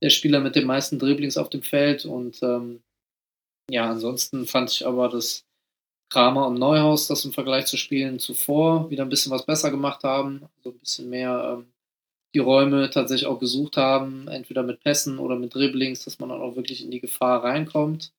der 0.01 0.09
Spieler 0.09 0.39
mit 0.39 0.55
den 0.55 0.67
meisten 0.67 0.99
Dribblings 0.99 1.37
auf 1.37 1.49
dem 1.49 1.61
Feld 1.61 2.05
und 2.05 2.41
ähm, 2.43 2.83
ja, 3.69 3.89
ansonsten 3.89 4.45
fand 4.45 4.71
ich 4.71 4.85
aber, 4.85 5.09
dass 5.09 5.45
Kramer 6.09 6.47
und 6.47 6.59
Neuhaus 6.59 7.07
das 7.07 7.25
im 7.25 7.33
Vergleich 7.33 7.65
zu 7.65 7.77
Spielen 7.77 8.19
zuvor 8.19 8.89
wieder 8.89 9.03
ein 9.03 9.09
bisschen 9.09 9.31
was 9.31 9.45
besser 9.45 9.71
gemacht 9.71 10.03
haben, 10.03 10.47
so 10.63 10.69
ein 10.69 10.79
bisschen 10.79 11.09
mehr 11.09 11.57
ähm, 11.57 11.73
die 12.35 12.39
Räume 12.39 12.89
tatsächlich 12.89 13.27
auch 13.27 13.39
gesucht 13.39 13.77
haben, 13.77 14.27
entweder 14.27 14.61
mit 14.63 14.81
Pässen 14.81 15.19
oder 15.19 15.37
mit 15.37 15.55
Dribblings, 15.55 16.03
dass 16.03 16.19
man 16.19 16.29
dann 16.29 16.41
auch 16.41 16.55
wirklich 16.55 16.83
in 16.83 16.91
die 16.91 16.99
Gefahr 16.99 17.43
reinkommt. 17.43 18.13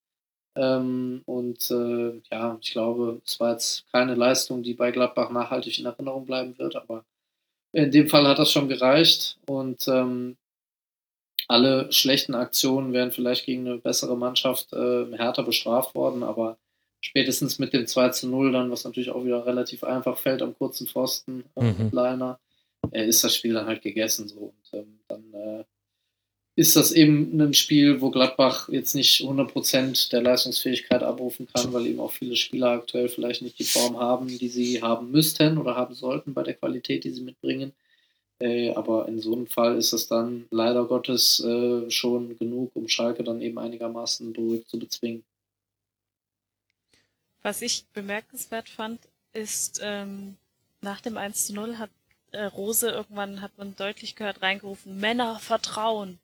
Ähm, 0.56 1.22
und 1.26 1.70
äh, 1.70 2.20
ja, 2.30 2.58
ich 2.60 2.72
glaube, 2.72 3.20
es 3.26 3.38
war 3.38 3.52
jetzt 3.52 3.84
keine 3.92 4.14
Leistung, 4.14 4.62
die 4.62 4.74
bei 4.74 4.90
Gladbach 4.90 5.30
nachhaltig 5.30 5.78
in 5.78 5.84
Erinnerung 5.84 6.24
bleiben 6.24 6.58
wird, 6.58 6.76
aber 6.76 7.04
in 7.72 7.90
dem 7.90 8.08
Fall 8.08 8.26
hat 8.26 8.38
das 8.38 8.50
schon 8.50 8.68
gereicht 8.68 9.38
und 9.46 9.86
ähm, 9.88 10.38
alle 11.48 11.92
schlechten 11.92 12.34
Aktionen 12.34 12.92
wären 12.92 13.12
vielleicht 13.12 13.46
gegen 13.46 13.66
eine 13.66 13.78
bessere 13.78 14.16
Mannschaft 14.16 14.72
äh, 14.72 15.06
härter 15.16 15.42
bestraft 15.42 15.94
worden, 15.94 16.22
aber 16.22 16.58
spätestens 17.00 17.58
mit 17.58 17.72
dem 17.72 17.86
2 17.86 18.08
zu 18.10 18.28
0 18.28 18.52
dann, 18.52 18.70
was 18.70 18.84
natürlich 18.84 19.10
auch 19.10 19.24
wieder 19.24 19.46
relativ 19.46 19.84
einfach 19.84 20.18
fällt 20.18 20.42
am 20.42 20.56
kurzen 20.56 20.86
Pfosten, 20.86 21.44
äh, 21.54 21.64
Mhm. 21.64 21.90
Liner, 21.92 22.40
äh, 22.90 23.06
ist 23.06 23.22
das 23.24 23.34
Spiel 23.34 23.54
dann 23.54 23.66
halt 23.66 23.82
gegessen 23.82 24.28
so. 24.28 24.52
Und 24.72 24.78
ähm, 24.78 24.98
dann 25.08 25.34
äh, 25.34 25.64
ist 26.56 26.74
das 26.74 26.92
eben 26.92 27.38
ein 27.40 27.54
Spiel, 27.54 28.00
wo 28.00 28.10
Gladbach 28.10 28.68
jetzt 28.70 28.94
nicht 28.94 29.20
100% 29.20 30.10
der 30.10 30.22
Leistungsfähigkeit 30.22 31.02
abrufen 31.02 31.46
kann, 31.54 31.72
weil 31.72 31.86
eben 31.86 32.00
auch 32.00 32.12
viele 32.12 32.34
Spieler 32.34 32.70
aktuell 32.70 33.08
vielleicht 33.10 33.42
nicht 33.42 33.58
die 33.58 33.64
Form 33.64 33.98
haben, 33.98 34.26
die 34.26 34.48
sie 34.48 34.80
haben 34.80 35.10
müssten 35.10 35.58
oder 35.58 35.76
haben 35.76 35.94
sollten 35.94 36.32
bei 36.32 36.42
der 36.42 36.54
Qualität, 36.54 37.04
die 37.04 37.10
sie 37.10 37.20
mitbringen. 37.20 37.72
Äh, 38.38 38.74
aber 38.74 39.08
in 39.08 39.18
so 39.18 39.32
einem 39.32 39.46
Fall 39.46 39.76
ist 39.76 39.92
das 39.92 40.06
dann 40.08 40.46
leider 40.50 40.84
Gottes 40.84 41.40
äh, 41.40 41.90
schon 41.90 42.36
genug, 42.38 42.70
um 42.74 42.88
Schalke 42.88 43.24
dann 43.24 43.40
eben 43.40 43.58
einigermaßen 43.58 44.32
beruhigt 44.32 44.68
zu 44.68 44.78
bezwingen. 44.78 45.24
Was 47.42 47.62
ich 47.62 47.86
bemerkenswert 47.92 48.68
fand, 48.68 49.00
ist, 49.32 49.80
ähm, 49.82 50.36
nach 50.82 51.00
dem 51.00 51.16
1 51.16 51.46
zu 51.46 51.54
0 51.54 51.78
hat 51.78 51.90
äh, 52.32 52.44
Rose 52.44 52.90
irgendwann, 52.90 53.40
hat 53.40 53.56
man 53.56 53.74
deutlich 53.76 54.16
gehört, 54.16 54.42
reingerufen, 54.42 54.98
Männer 54.98 55.38
vertrauen 55.38 56.18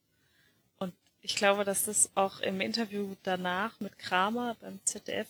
ich 1.22 1.36
glaube, 1.36 1.64
dass 1.64 1.84
das 1.84 2.10
auch 2.16 2.40
im 2.40 2.60
Interview 2.60 3.14
danach 3.22 3.78
mit 3.80 3.98
Kramer 3.98 4.56
beim 4.60 4.80
ZDF 4.84 5.28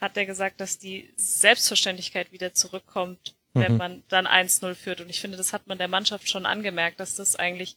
hat 0.00 0.16
er 0.16 0.26
gesagt, 0.26 0.60
dass 0.60 0.78
die 0.78 1.12
Selbstverständlichkeit 1.16 2.30
wieder 2.30 2.54
zurückkommt, 2.54 3.34
wenn 3.54 3.72
mhm. 3.72 3.78
man 3.78 4.02
dann 4.08 4.26
1-0 4.26 4.74
führt. 4.74 5.00
Und 5.00 5.08
ich 5.08 5.20
finde, 5.20 5.36
das 5.36 5.52
hat 5.52 5.66
man 5.66 5.78
der 5.78 5.88
Mannschaft 5.88 6.28
schon 6.28 6.46
angemerkt, 6.46 7.00
dass 7.00 7.14
das 7.14 7.36
eigentlich, 7.36 7.76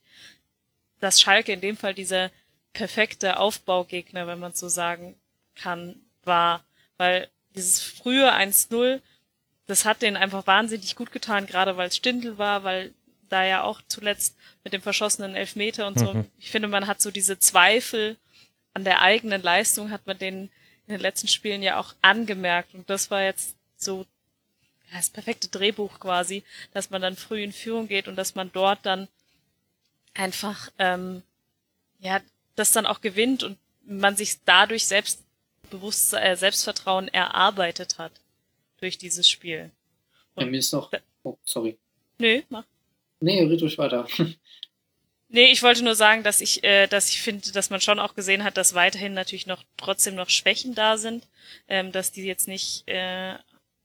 dass 1.00 1.22
Schalke 1.22 1.52
in 1.52 1.62
dem 1.62 1.78
Fall 1.78 1.94
dieser 1.94 2.32
perfekte 2.74 3.38
Aufbaugegner, 3.38 4.28
wenn 4.28 4.40
man 4.40 4.54
so 4.54 4.70
sagen 4.70 5.16
kann, 5.56 5.96
war. 6.24 6.64
Weil 6.98 7.30
dieses 7.56 7.82
frühe 7.82 8.32
1-0, 8.34 9.02
das 9.68 9.86
hat 9.86 10.02
denen 10.02 10.18
einfach 10.18 10.48
wahnsinnig 10.48 10.96
gut 10.96 11.12
getan, 11.12 11.48
gerade 11.48 11.78
weil 11.78 11.88
es 11.88 11.98
Stindl 11.98 12.38
war, 12.38 12.64
weil 12.64 12.94
da 13.30 13.46
ja 13.46 13.64
auch 13.64 13.82
zuletzt 13.88 14.36
mit 14.64 14.74
dem 14.74 14.82
verschossenen 14.82 15.36
Elfmeter 15.36 15.88
und 15.88 15.98
so. 15.98 16.14
Mhm. 16.14 16.26
Ich 16.38 16.52
finde, 16.52 16.68
man 16.68 16.88
hat 16.88 17.02
so 17.02 17.12
diese 17.12 17.40
Zweifel 17.40 18.18
an 18.74 18.84
der 18.84 19.02
eigenen 19.02 19.42
Leistung, 19.42 19.92
hat 19.92 20.06
man 20.08 20.18
den 20.18 20.50
in 20.88 20.96
den 20.96 21.00
letzten 21.00 21.28
Spielen 21.28 21.64
ja 21.64 21.80
auch 21.80 21.94
angemerkt. 22.02 22.74
Und 22.74 22.90
das 22.90 23.12
war 23.12 23.24
jetzt 23.24 23.56
so 23.78 24.06
das 24.94 25.10
perfekte 25.10 25.48
Drehbuch 25.48 26.00
quasi, 26.00 26.44
dass 26.74 26.90
man 26.90 27.02
dann 27.02 27.16
früh 27.16 27.44
in 27.44 27.54
Führung 27.54 27.88
geht 27.88 28.08
und 28.08 28.16
dass 28.16 28.36
man 28.36 28.52
dort 28.52 28.86
dann 28.86 29.08
einfach 30.14 30.70
ähm, 30.80 31.24
ja 32.00 32.22
das 32.56 32.72
dann 32.72 32.86
auch 32.86 33.02
gewinnt 33.02 33.44
und 33.44 33.58
man 33.84 34.16
sich 34.16 34.40
dadurch 34.46 34.86
selbstbewusst 34.86 36.14
äh, 36.14 36.36
Selbstvertrauen 36.36 37.08
erarbeitet 37.08 37.98
hat 37.98 38.12
durch 38.80 38.98
dieses 38.98 39.30
Spiel. 39.30 39.72
Und 40.36 40.46
ja, 40.46 40.52
mir 40.52 40.58
ist 40.60 40.74
noch. 40.74 40.92
Oh, 41.24 41.38
sorry. 41.44 41.78
Nö, 42.18 42.42
mach. 42.50 42.66
Nee, 43.20 43.44
red 43.44 43.62
ruhig 43.62 43.78
weiter. 43.78 44.08
Nee, 45.34 45.50
ich 45.50 45.64
wollte 45.64 45.82
nur 45.82 45.96
sagen, 45.96 46.24
dass 46.24 46.42
ich, 46.42 46.62
äh, 46.66 46.88
dass 46.88 47.08
ich 47.08 47.22
finde, 47.22 47.54
dass 47.54 47.70
man 47.70 47.80
schon 47.80 48.00
auch 48.00 48.16
gesehen 48.16 48.44
hat, 48.44 48.58
dass 48.58 48.74
weiterhin 48.74 49.14
natürlich 49.14 49.48
noch 49.48 49.64
trotzdem 49.78 50.16
noch 50.16 50.30
Schwächen 50.30 50.76
da 50.76 50.98
sind, 50.98 51.26
ähm, 51.70 51.94
dass 51.94 52.12
die 52.12 52.24
jetzt 52.24 52.50
nicht 52.50 52.86
äh, 52.90 53.36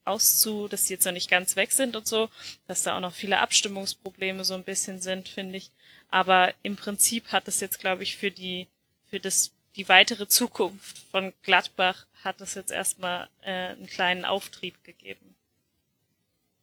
auszu, 0.06 0.68
dass 0.68 0.84
die 0.84 0.94
jetzt 0.94 1.04
noch 1.04 1.12
nicht 1.12 1.30
ganz 1.30 1.56
weg 1.56 1.72
sind 1.72 1.96
und 1.96 2.06
so, 2.06 2.28
dass 2.66 2.82
da 2.82 2.96
auch 2.96 3.00
noch 3.00 3.14
viele 3.14 3.38
Abstimmungsprobleme 3.38 4.44
so 4.44 4.54
ein 4.54 4.64
bisschen 4.64 5.00
sind, 5.00 5.28
finde 5.28 5.56
ich. 5.56 5.70
Aber 6.10 6.54
im 6.62 6.76
Prinzip 6.76 7.32
hat 7.32 7.48
es 7.48 7.60
jetzt, 7.60 7.78
glaube 7.78 8.02
ich, 8.02 8.16
für 8.16 8.30
die, 8.30 8.68
für 9.10 9.20
das, 9.20 9.52
die 9.76 9.88
weitere 9.88 10.28
Zukunft 10.28 10.98
von 11.10 11.32
Gladbach 11.42 12.06
hat 12.22 12.40
es 12.40 12.54
jetzt 12.54 12.70
erstmal 12.70 13.28
äh, 13.42 13.50
einen 13.50 13.86
kleinen 13.86 14.24
Auftrieb 14.24 14.82
gegeben. 14.84 15.34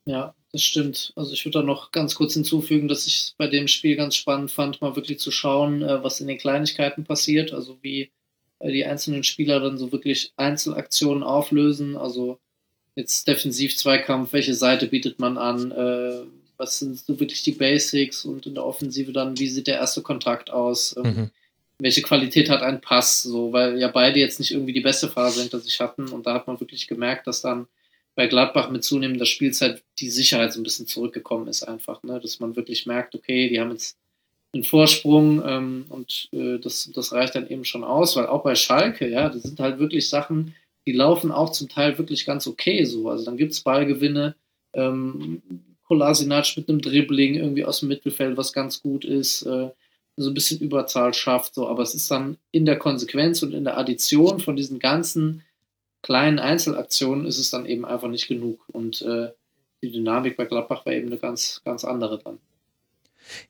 Ja, 0.05 0.35
das 0.51 0.61
stimmt. 0.61 1.13
Also 1.15 1.33
ich 1.33 1.45
würde 1.45 1.59
da 1.59 1.65
noch 1.65 1.91
ganz 1.91 2.15
kurz 2.15 2.33
hinzufügen, 2.33 2.87
dass 2.87 3.07
ich 3.07 3.33
bei 3.37 3.47
dem 3.47 3.67
Spiel 3.67 3.95
ganz 3.95 4.15
spannend 4.15 4.51
fand, 4.51 4.81
mal 4.81 4.95
wirklich 4.95 5.19
zu 5.19 5.31
schauen, 5.31 5.81
äh, 5.81 6.03
was 6.03 6.19
in 6.19 6.27
den 6.27 6.37
Kleinigkeiten 6.37 7.05
passiert, 7.05 7.53
also 7.53 7.77
wie 7.81 8.11
äh, 8.59 8.71
die 8.71 8.85
einzelnen 8.85 9.23
Spieler 9.23 9.59
dann 9.59 9.77
so 9.77 9.91
wirklich 9.91 10.33
Einzelaktionen 10.35 11.23
auflösen, 11.23 11.95
also 11.95 12.39
jetzt 12.95 13.27
Defensiv-Zweikampf, 13.27 14.33
welche 14.33 14.53
Seite 14.53 14.87
bietet 14.87 15.19
man 15.19 15.37
an, 15.37 15.71
äh, 15.71 16.25
was 16.57 16.79
sind 16.79 16.99
so 16.99 17.19
wirklich 17.19 17.43
die 17.43 17.51
Basics? 17.51 18.25
Und 18.25 18.45
in 18.45 18.55
der 18.55 18.65
Offensive 18.65 19.11
dann, 19.11 19.37
wie 19.39 19.47
sieht 19.47 19.67
der 19.67 19.77
erste 19.77 20.01
Kontakt 20.01 20.51
aus, 20.51 20.95
ähm, 20.97 21.03
mhm. 21.03 21.29
welche 21.79 22.01
Qualität 22.01 22.49
hat 22.49 22.61
ein 22.61 22.81
Pass, 22.81 23.23
so, 23.23 23.51
weil 23.51 23.79
ja 23.79 23.87
beide 23.87 24.19
jetzt 24.19 24.39
nicht 24.39 24.51
irgendwie 24.51 24.73
die 24.73 24.81
beste 24.81 25.09
Phase 25.09 25.41
hinter 25.41 25.59
sich 25.59 25.79
hatten. 25.79 26.09
Und 26.09 26.25
da 26.25 26.33
hat 26.35 26.47
man 26.47 26.59
wirklich 26.59 26.87
gemerkt, 26.87 27.27
dass 27.27 27.41
dann 27.41 27.67
bei 28.15 28.27
Gladbach 28.27 28.69
mit 28.69 28.83
zunehmender 28.83 29.25
Spielzeit 29.25 29.81
die 29.99 30.09
Sicherheit 30.09 30.53
so 30.53 30.59
ein 30.59 30.63
bisschen 30.63 30.87
zurückgekommen 30.87 31.47
ist, 31.47 31.63
einfach, 31.63 32.03
ne? 32.03 32.19
dass 32.19 32.39
man 32.39 32.55
wirklich 32.55 32.85
merkt, 32.85 33.15
okay, 33.15 33.49
die 33.49 33.59
haben 33.59 33.71
jetzt 33.71 33.97
einen 34.53 34.63
Vorsprung 34.63 35.41
ähm, 35.43 35.85
und 35.89 36.29
äh, 36.31 36.59
das, 36.59 36.91
das 36.93 37.11
reicht 37.11 37.33
dann 37.33 37.49
eben 37.49 37.65
schon 37.65 37.83
aus, 37.83 38.15
weil 38.15 38.27
auch 38.27 38.43
bei 38.43 38.53
Schalke, 38.53 39.09
ja, 39.09 39.29
das 39.29 39.41
sind 39.41 39.59
halt 39.59 39.79
wirklich 39.79 40.09
Sachen, 40.09 40.53
die 40.85 40.91
laufen 40.91 41.31
auch 41.31 41.51
zum 41.51 41.69
Teil 41.69 41.97
wirklich 41.97 42.25
ganz 42.25 42.47
okay 42.47 42.83
so. 42.85 43.09
Also 43.09 43.25
dann 43.25 43.37
gibt 43.37 43.53
es 43.53 43.61
Ballgewinne, 43.61 44.35
ähm, 44.73 45.41
Kolasinac 45.87 46.57
mit 46.57 46.69
einem 46.69 46.81
Dribbling 46.81 47.35
irgendwie 47.35 47.65
aus 47.65 47.81
dem 47.81 47.89
Mittelfeld, 47.89 48.37
was 48.37 48.53
ganz 48.53 48.81
gut 48.81 49.05
ist, 49.05 49.43
äh, 49.43 49.69
so 50.15 50.29
ein 50.29 50.33
bisschen 50.33 50.59
Überzahl 50.59 51.13
schafft, 51.13 51.55
so, 51.55 51.67
aber 51.67 51.81
es 51.81 51.95
ist 51.95 52.09
dann 52.11 52.37
in 52.51 52.65
der 52.65 52.77
Konsequenz 52.77 53.41
und 53.41 53.53
in 53.53 53.63
der 53.63 53.77
Addition 53.77 54.39
von 54.39 54.55
diesen 54.55 54.79
ganzen 54.79 55.43
kleinen 56.03 56.37
Einzelaktionen 56.37 57.25
ist 57.25 57.39
es 57.39 57.49
dann 57.49 57.65
eben 57.65 57.85
einfach 57.85 58.09
nicht 58.09 58.27
genug. 58.27 58.63
Und 58.71 59.01
äh, 59.01 59.29
die 59.81 59.91
Dynamik 59.91 60.37
bei 60.37 60.45
Gladbach 60.45 60.85
war 60.85 60.93
eben 60.93 61.07
eine 61.07 61.17
ganz, 61.17 61.61
ganz 61.65 61.83
andere 61.83 62.19
dann. 62.19 62.37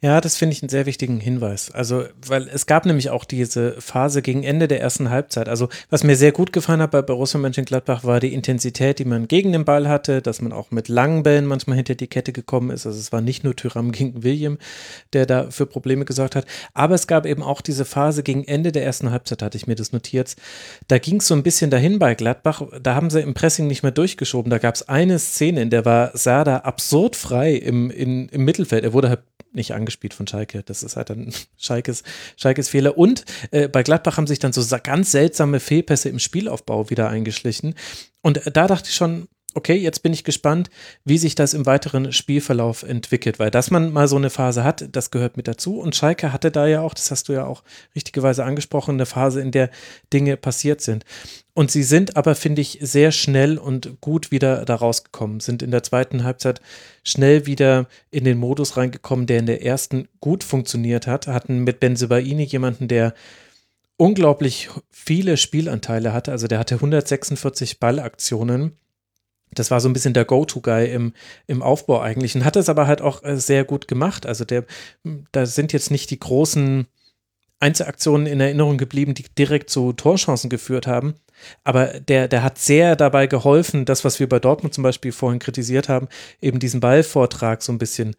Ja, 0.02 0.22
das 0.22 0.38
finde 0.38 0.54
ich 0.54 0.62
einen 0.62 0.70
sehr 0.70 0.86
wichtigen 0.86 1.20
Hinweis. 1.20 1.72
Also, 1.72 2.06
weil 2.26 2.48
es 2.48 2.66
gab 2.66 2.86
nämlich 2.86 3.10
auch 3.10 3.26
diese 3.26 3.80
Phase 3.82 4.22
gegen 4.22 4.44
Ende 4.44 4.68
der 4.68 4.82
ersten 4.82 5.10
Halbzeit. 5.10 5.50
Also, 5.50 5.70
was 5.90 6.04
mir 6.04 6.16
sehr 6.16 6.32
gut 6.32 6.54
gefallen 6.54 6.82
hat 6.82 6.92
bei 6.92 7.02
Borussia 7.02 7.40
Mönchengladbach 7.40 8.04
war 8.04 8.20
die 8.20 8.34
Intensität, 8.34 9.00
die 9.00 9.06
man 9.06 9.28
gegen 9.28 9.52
den 9.52 9.66
Ball 9.66 9.88
hatte, 9.88 10.22
dass 10.22 10.42
man 10.42 10.52
auch 10.52 10.72
mit 10.72 10.88
langen 10.88 11.24
Bällen 11.24 11.46
manchmal 11.46 11.76
hinter 11.76 11.96
die 11.96 12.08
Kette 12.08 12.34
gekommen 12.34 12.70
ist. 12.70 12.86
Also, 12.86 13.00
es 13.00 13.12
war 13.12 13.22
nicht 13.22 13.44
nur 13.44 13.56
Tyram 13.56 13.92
gegen 13.92 14.24
William, 14.24 14.58
der 15.14 15.26
da 15.26 15.50
für 15.52 15.66
Probleme 15.66 16.06
gesorgt 16.06 16.36
hat. 16.36 16.46
Aber 16.74 16.96
es 16.96 17.08
gab 17.08 17.26
eben 17.26 17.44
auch 17.44 17.62
diese 17.62 17.86
Phase 17.86 18.24
gegen 18.24 18.44
Ende 18.44 18.72
der 18.72 18.86
ersten 18.86 19.12
Halbzeit, 19.12 19.42
hatte 19.42 19.58
ich 19.58 19.68
mir 19.68 19.76
das 19.76 19.92
notiert. 19.92 20.36
Da 20.88 20.98
ging 20.98 21.18
es 21.18 21.28
so 21.28 21.36
ein 21.36 21.44
bisschen 21.44 21.72
dahin 21.72 22.00
bei 22.00 22.16
Gladbach. 22.16 22.62
Da 22.82 22.96
haben 22.96 23.10
sie 23.10 23.22
im 23.22 23.34
Pressing 23.34 23.68
nicht 23.68 23.84
mehr 23.84 23.92
durchgeschoben. 23.92 24.50
Da 24.50 24.58
gab 24.58 24.76
es 24.76 24.88
eine 24.88 25.20
Szene, 25.20 25.62
in 25.62 25.70
der 25.70 25.86
war 25.86 26.16
Sada 26.18 26.58
absurd 26.58 27.16
frei 27.16 27.54
im, 27.54 27.90
in, 27.92 28.30
im 28.30 28.46
Mittelfeld. 28.46 28.84
Er 28.84 28.94
wurde 28.94 29.10
halt 29.10 29.22
nicht 29.54 29.74
angespielt 29.74 30.14
von 30.14 30.28
Schalke. 30.28 30.64
Das 30.64 30.84
ist 30.84 30.96
halt 30.96 31.10
dann 31.10 31.34
Schalkes, 31.58 32.04
Schalkes 32.38 32.70
Fehler. 32.70 32.98
Und 32.98 33.26
äh, 33.52 33.68
bei 33.68 33.84
Gladbach 33.84 34.18
haben 34.18 34.28
sich 34.28 34.40
dann 34.40 34.54
so 34.54 34.64
ganz 34.84 35.12
seltsame 35.12 35.60
Fehlpässe 35.60 36.10
im 36.10 36.20
Spielaufbau 36.20 36.90
wieder 36.90 37.10
eingeschlichen. 37.10 37.76
Und 38.22 38.46
äh, 38.46 38.52
da 38.52 38.68
dachte 38.68 38.90
ich 38.90 38.96
schon, 38.96 39.28
okay, 39.54 39.76
jetzt 39.76 40.04
bin 40.04 40.14
ich 40.14 40.24
gespannt, 40.24 40.70
wie 41.06 41.18
sich 41.18 41.36
das 41.36 41.54
im 41.54 41.66
weiteren 41.66 42.12
Spielverlauf 42.12 42.84
entwickelt, 42.84 43.40
weil 43.40 43.52
dass 43.52 43.72
man 43.72 43.92
mal 43.92 44.08
so 44.08 44.16
eine 44.16 44.30
Phase 44.30 44.64
hat, 44.64 44.88
das 44.92 45.12
gehört 45.12 45.38
mit 45.38 45.48
dazu. 45.48 45.80
Und 45.80 45.96
Schalke 45.96 46.34
hatte 46.34 46.52
da 46.52 46.68
ja 46.68 46.82
auch, 46.82 46.94
das 46.94 47.12
hast 47.12 47.30
du 47.30 47.34
ja 47.34 47.46
auch 47.46 47.64
richtigerweise 47.96 48.44
angesprochen, 48.44 48.96
eine 48.96 49.06
Phase, 49.06 49.42
in 49.42 49.52
der 49.52 49.70
Dinge 50.12 50.38
passiert 50.38 50.82
sind. 50.82 51.06
Und 51.54 51.70
sie 51.70 51.84
sind 51.84 52.18
aber, 52.18 52.34
finde 52.36 52.62
ich, 52.62 52.80
sehr 52.82 53.12
schnell 53.12 53.58
und 53.58 54.02
gut 54.02 54.32
wieder 54.32 54.66
da 54.66 54.76
rausgekommen, 54.76 55.40
sind 55.40 55.62
in 55.62 55.72
der 55.72 55.84
zweiten 55.84 56.24
Halbzeit 56.24 56.62
schnell 57.04 57.46
wieder 57.46 57.88
in 58.10 58.24
den 58.24 58.40
Modus 58.40 58.76
reingekommen, 58.76 59.28
der 59.28 59.40
in 59.40 59.46
der 59.46 59.64
ersten 59.64 60.08
gut 60.20 60.44
funktioniert 60.44 61.06
hat, 61.06 61.28
hatten 61.28 61.60
mit 61.60 61.80
Benzebaini 61.80 62.44
jemanden, 62.44 62.88
der 62.88 63.14
unglaublich 63.98 64.70
viele 64.90 65.38
Spielanteile 65.38 66.12
hatte, 66.12 66.32
also 66.32 66.48
der 66.48 66.60
hatte 66.60 66.76
146 66.76 67.80
Ballaktionen 67.80 68.78
das 69.54 69.72
war 69.72 69.80
so 69.80 69.90
ein 69.90 69.94
bisschen 69.94 70.14
der 70.14 70.26
Go-To-Guy 70.26 70.92
im, 70.92 71.14
im 71.48 71.62
Aufbau 71.62 72.02
eigentlich 72.02 72.36
und 72.36 72.46
hat 72.46 72.56
es 72.56 72.70
aber 72.70 72.88
halt 72.88 73.02
auch 73.02 73.24
äh, 73.24 73.38
sehr 73.38 73.64
gut 73.64 73.88
gemacht. 73.88 74.26
Also 74.26 74.46
der, 74.46 74.66
da 75.32 75.46
sind 75.46 75.74
jetzt 75.74 75.92
nicht 75.92 76.10
die 76.12 76.20
großen 76.20 76.88
Einzelaktionen 77.60 78.28
in 78.28 78.42
Erinnerung 78.42 78.78
geblieben, 78.78 79.14
die 79.14 79.24
direkt 79.38 79.70
zu 79.70 79.94
Torchancen 79.94 80.50
geführt 80.50 80.86
haben. 80.86 81.16
Aber 81.64 82.00
der, 82.00 82.28
der 82.28 82.44
hat 82.44 82.58
sehr 82.58 82.96
dabei 82.96 83.28
geholfen, 83.28 83.86
das, 83.86 84.04
was 84.04 84.20
wir 84.20 84.28
bei 84.28 84.40
Dortmund 84.40 84.74
zum 84.74 84.84
Beispiel 84.84 85.12
vorhin 85.12 85.40
kritisiert 85.40 85.90
haben, 85.90 86.08
eben 86.42 86.60
diesen 86.60 86.80
Ballvortrag 86.80 87.62
so 87.62 87.72
ein 87.72 87.78
bisschen 87.78 88.16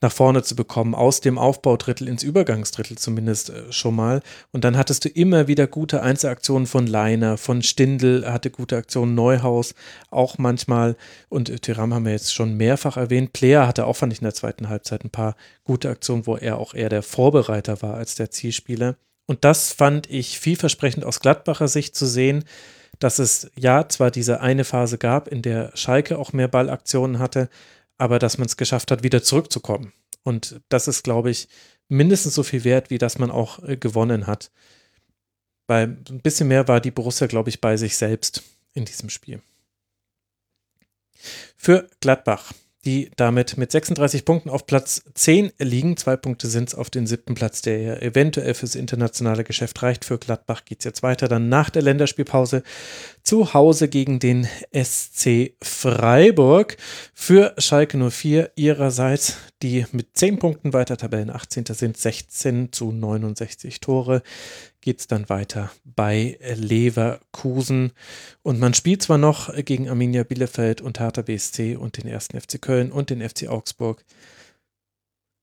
nach 0.00 0.12
vorne 0.12 0.42
zu 0.42 0.54
bekommen, 0.54 0.94
aus 0.94 1.20
dem 1.20 1.38
Aufbaudrittel 1.38 2.06
ins 2.06 2.22
Übergangsdrittel 2.22 2.96
zumindest 2.98 3.50
äh, 3.50 3.72
schon 3.72 3.96
mal. 3.96 4.22
Und 4.52 4.64
dann 4.64 4.76
hattest 4.76 5.04
du 5.04 5.08
immer 5.08 5.48
wieder 5.48 5.66
gute 5.66 6.02
Einzelaktionen 6.02 6.66
von 6.66 6.86
Leiner, 6.86 7.36
von 7.36 7.62
Stindl 7.62 8.24
hatte 8.30 8.50
gute 8.50 8.76
Aktionen, 8.76 9.14
Neuhaus 9.14 9.74
auch 10.10 10.38
manchmal. 10.38 10.96
Und 11.28 11.50
äh, 11.50 11.58
Tyram 11.58 11.92
haben 11.94 12.04
wir 12.04 12.12
jetzt 12.12 12.32
schon 12.32 12.56
mehrfach 12.56 12.96
erwähnt. 12.96 13.32
Player 13.32 13.66
hatte 13.66 13.86
auch, 13.86 13.96
fand 13.96 14.12
ich, 14.12 14.20
in 14.20 14.24
der 14.24 14.34
zweiten 14.34 14.68
Halbzeit 14.68 15.04
ein 15.04 15.10
paar 15.10 15.36
gute 15.64 15.88
Aktionen, 15.88 16.26
wo 16.26 16.36
er 16.36 16.58
auch 16.58 16.74
eher 16.74 16.88
der 16.88 17.02
Vorbereiter 17.02 17.82
war 17.82 17.94
als 17.94 18.14
der 18.14 18.30
Zielspieler. 18.30 18.96
Und 19.26 19.44
das 19.44 19.72
fand 19.72 20.08
ich 20.08 20.38
vielversprechend 20.38 21.04
aus 21.04 21.20
Gladbacher 21.20 21.68
Sicht 21.68 21.94
zu 21.94 22.06
sehen, 22.06 22.44
dass 22.98 23.18
es 23.18 23.50
ja 23.56 23.88
zwar 23.88 24.10
diese 24.10 24.40
eine 24.40 24.64
Phase 24.64 24.98
gab, 24.98 25.28
in 25.28 25.42
der 25.42 25.70
Schalke 25.74 26.18
auch 26.18 26.32
mehr 26.32 26.48
Ballaktionen 26.48 27.18
hatte, 27.18 27.48
aber 27.98 28.18
dass 28.18 28.38
man 28.38 28.46
es 28.46 28.56
geschafft 28.56 28.90
hat, 28.90 29.02
wieder 29.02 29.22
zurückzukommen. 29.22 29.92
Und 30.22 30.60
das 30.68 30.88
ist, 30.88 31.04
glaube 31.04 31.30
ich, 31.30 31.48
mindestens 31.88 32.34
so 32.34 32.42
viel 32.42 32.64
wert, 32.64 32.90
wie 32.90 32.98
dass 32.98 33.18
man 33.18 33.30
auch 33.30 33.62
äh, 33.62 33.76
gewonnen 33.76 34.26
hat. 34.26 34.50
Weil 35.66 35.98
ein 36.08 36.20
bisschen 36.22 36.48
mehr 36.48 36.68
war 36.68 36.80
die 36.80 36.90
Borussia, 36.90 37.26
glaube 37.26 37.50
ich, 37.50 37.60
bei 37.60 37.76
sich 37.76 37.96
selbst 37.96 38.42
in 38.72 38.84
diesem 38.84 39.10
Spiel. 39.10 39.42
Für 41.56 41.88
Gladbach 42.00 42.52
die 42.84 43.10
damit 43.16 43.56
mit 43.56 43.72
36 43.72 44.24
Punkten 44.24 44.50
auf 44.50 44.66
Platz 44.66 45.02
10 45.14 45.52
liegen. 45.58 45.96
Zwei 45.96 46.16
Punkte 46.16 46.46
sind 46.46 46.68
es 46.68 46.74
auf 46.74 46.90
den 46.90 47.06
siebten 47.06 47.34
Platz, 47.34 47.60
der 47.60 47.80
ja 47.80 47.96
eventuell 47.96 48.54
fürs 48.54 48.76
internationale 48.76 49.44
Geschäft 49.44 49.82
reicht. 49.82 50.04
Für 50.04 50.18
Gladbach 50.18 50.64
geht 50.64 50.78
es 50.80 50.84
jetzt 50.84 51.02
weiter. 51.02 51.26
Dann 51.26 51.48
nach 51.48 51.70
der 51.70 51.82
Länderspielpause 51.82 52.62
zu 53.22 53.52
Hause 53.52 53.88
gegen 53.88 54.20
den 54.20 54.46
SC 54.72 55.54
Freiburg. 55.60 56.76
Für 57.14 57.54
Schalke 57.58 57.98
04 57.98 58.52
ihrerseits, 58.54 59.36
die 59.62 59.84
mit 59.92 60.16
10 60.16 60.38
Punkten 60.38 60.72
weiter 60.72 60.96
Tabellen 60.96 61.30
18. 61.30 61.64
sind, 61.66 61.96
16 61.96 62.72
zu 62.72 62.92
69 62.92 63.80
Tore 63.80 64.22
geht 64.80 65.00
es 65.00 65.06
dann 65.06 65.28
weiter 65.28 65.70
bei 65.84 66.38
Leverkusen. 66.54 67.92
Und 68.42 68.58
man 68.60 68.74
spielt 68.74 69.02
zwar 69.02 69.18
noch 69.18 69.54
gegen 69.64 69.88
Arminia 69.88 70.22
Bielefeld 70.22 70.80
und 70.80 71.00
Hertha 71.00 71.22
BSC 71.22 71.76
und 71.76 71.96
den 71.96 72.06
ersten 72.06 72.40
FC 72.40 72.60
Köln 72.60 72.92
und 72.92 73.10
den 73.10 73.26
FC 73.26 73.48
Augsburg, 73.48 74.04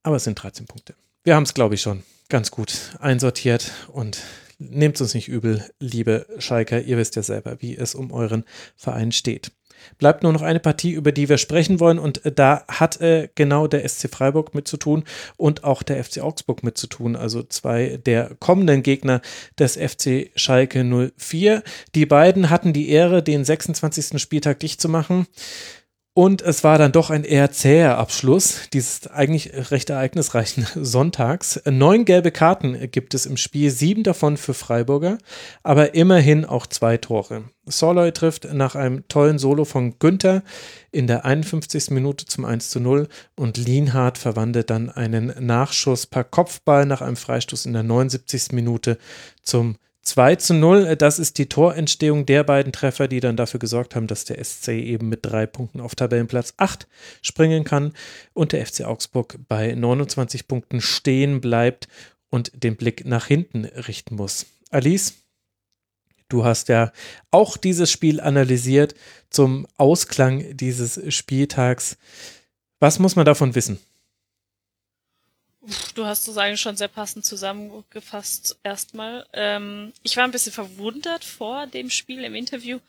aber 0.04 0.18
es 0.18 0.24
sind 0.24 0.42
13 0.42 0.68
Punkte. 0.68 0.94
Wir 1.24 1.36
haben 1.36 1.44
es, 1.44 1.56
glaube 1.56 1.76
ich, 1.76 1.82
schon 1.82 2.04
ganz 2.30 2.52
gut 2.52 2.96
einsortiert 3.00 3.72
und 3.92 4.22
nehmt 4.60 5.02
uns 5.02 5.16
nicht 5.16 5.28
übel, 5.28 5.68
liebe 5.80 6.28
Schalker. 6.38 6.82
Ihr 6.82 6.98
wisst 6.98 7.16
ja 7.16 7.24
selber, 7.24 7.62
wie 7.62 7.76
es 7.76 7.96
um 7.96 8.12
euren 8.12 8.46
Verein 8.76 9.12
steht. 9.12 9.52
Bleibt 9.98 10.24
nur 10.24 10.34
noch 10.34 10.42
eine 10.42 10.60
Partie, 10.60 10.92
über 10.92 11.12
die 11.12 11.30
wir 11.30 11.38
sprechen 11.38 11.80
wollen 11.80 12.00
und 12.00 12.26
äh, 12.26 12.32
da 12.32 12.64
hat 12.68 13.02
äh, 13.02 13.30
genau 13.36 13.68
der 13.68 13.88
SC 13.88 14.10
Freiburg 14.10 14.54
mit 14.56 14.68
zu 14.68 14.78
tun 14.78 15.04
und 15.38 15.64
auch 15.64 15.84
der 15.84 16.04
FC 16.04 16.20
Augsburg 16.20 16.64
mit 16.64 16.78
zu 16.78 16.88
tun, 16.88 17.16
also 17.16 17.44
zwei 17.44 18.00
der 18.06 18.32
kommenden 18.40 18.84
Gegner 18.84 19.22
des 19.60 19.78
FC 19.78 20.32
Schalke 20.36 20.84
04. 21.18 21.64
Die 21.96 22.06
beiden 22.06 22.50
hatten 22.50 22.74
die 22.74 22.90
Ehre, 22.90 23.24
den 23.24 23.46
26. 23.46 24.22
Spieltag 24.22 24.60
dicht 24.60 24.82
zu 24.82 24.90
machen. 24.90 25.28
Und 26.18 26.42
es 26.42 26.64
war 26.64 26.78
dann 26.78 26.94
doch 26.94 27.10
ein 27.10 27.26
eher 27.26 27.52
zäher 27.52 27.98
Abschluss 27.98 28.70
dieses 28.72 29.06
eigentlich 29.08 29.52
recht 29.70 29.90
ereignisreichen 29.90 30.66
Sonntags. 30.82 31.62
Neun 31.66 32.06
gelbe 32.06 32.32
Karten 32.32 32.90
gibt 32.90 33.14
es 33.14 33.26
im 33.26 33.36
Spiel, 33.36 33.70
sieben 33.70 34.04
davon 34.04 34.38
für 34.38 34.54
Freiburger, 34.54 35.18
aber 35.62 35.94
immerhin 35.94 36.46
auch 36.46 36.68
zwei 36.68 36.96
Tore. 36.96 37.44
Soloy 37.66 38.14
trifft 38.14 38.48
nach 38.54 38.76
einem 38.76 39.06
tollen 39.10 39.40
Solo 39.40 39.66
von 39.66 40.00
Günther 40.00 40.44
in 40.90 41.08
der 41.08 41.26
51. 41.26 41.90
Minute 41.90 42.26
zum 42.26 42.46
1 42.46 42.70
zu 42.70 42.80
0 42.80 43.10
und 43.36 43.58
Lienhardt 43.58 44.18
verwandelt 44.18 44.70
dann 44.70 44.90
einen 44.90 45.34
Nachschuss 45.46 46.06
per 46.08 46.24
Kopfball 46.24 46.86
nach 46.86 47.02
einem 47.02 47.18
Freistoß 47.18 47.66
in 47.66 47.74
der 47.74 47.84
79. 47.84 48.54
Minute 48.54 49.00
zum 49.44 49.76
2 50.06 50.36
zu 50.36 50.54
0, 50.54 50.96
das 50.96 51.18
ist 51.18 51.40
die 51.40 51.50
Torentstehung 51.50 52.28
der 52.28 52.44
beiden 52.44 52.72
Treffer, 52.72 53.08
die 53.08 53.20
dann 53.20 53.38
dafür 53.38 53.60
gesorgt 53.60 53.96
haben, 53.96 54.06
dass 54.06 54.24
der 54.24 54.44
SC 54.44 54.70
eben 54.70 55.10
mit 55.10 55.26
drei 55.26 55.48
Punkten 55.48 55.82
auf 55.82 55.96
Tabellenplatz 55.96 56.54
8 56.58 56.88
springen 57.24 57.64
kann 57.64 57.92
und 58.34 58.52
der 58.52 58.66
FC 58.66 58.82
Augsburg 58.82 59.40
bei 59.48 59.74
29 59.74 60.48
Punkten 60.48 60.80
stehen 60.80 61.42
bleibt 61.42 61.88
und 62.30 62.52
den 62.64 62.76
Blick 62.76 63.06
nach 63.06 63.26
hinten 63.26 63.66
richten 63.66 64.16
muss. 64.16 64.46
Alice, 64.70 65.16
du 66.30 66.46
hast 66.46 66.70
ja 66.70 66.92
auch 67.32 67.58
dieses 67.58 67.92
Spiel 67.92 68.22
analysiert 68.22 68.94
zum 69.32 69.66
Ausklang 69.76 70.56
dieses 70.56 71.02
Spieltags. 71.14 71.98
Was 72.80 73.00
muss 73.00 73.16
man 73.16 73.26
davon 73.26 73.56
wissen? 73.56 73.80
Du 75.96 76.06
hast 76.06 76.28
es 76.28 76.38
eigentlich 76.38 76.62
schon 76.62 76.78
sehr 76.78 76.88
passend 76.88 77.26
zusammengefasst 77.26 78.58
erstmal. 78.64 79.26
Ähm, 79.34 79.94
ich 80.04 80.16
war 80.16 80.24
ein 80.24 80.32
bisschen 80.32 80.52
verwundert 80.52 81.24
vor 81.24 81.66
dem 81.68 81.90
Spiel 81.90 82.24
im 82.24 82.36
Interview, 82.36 82.80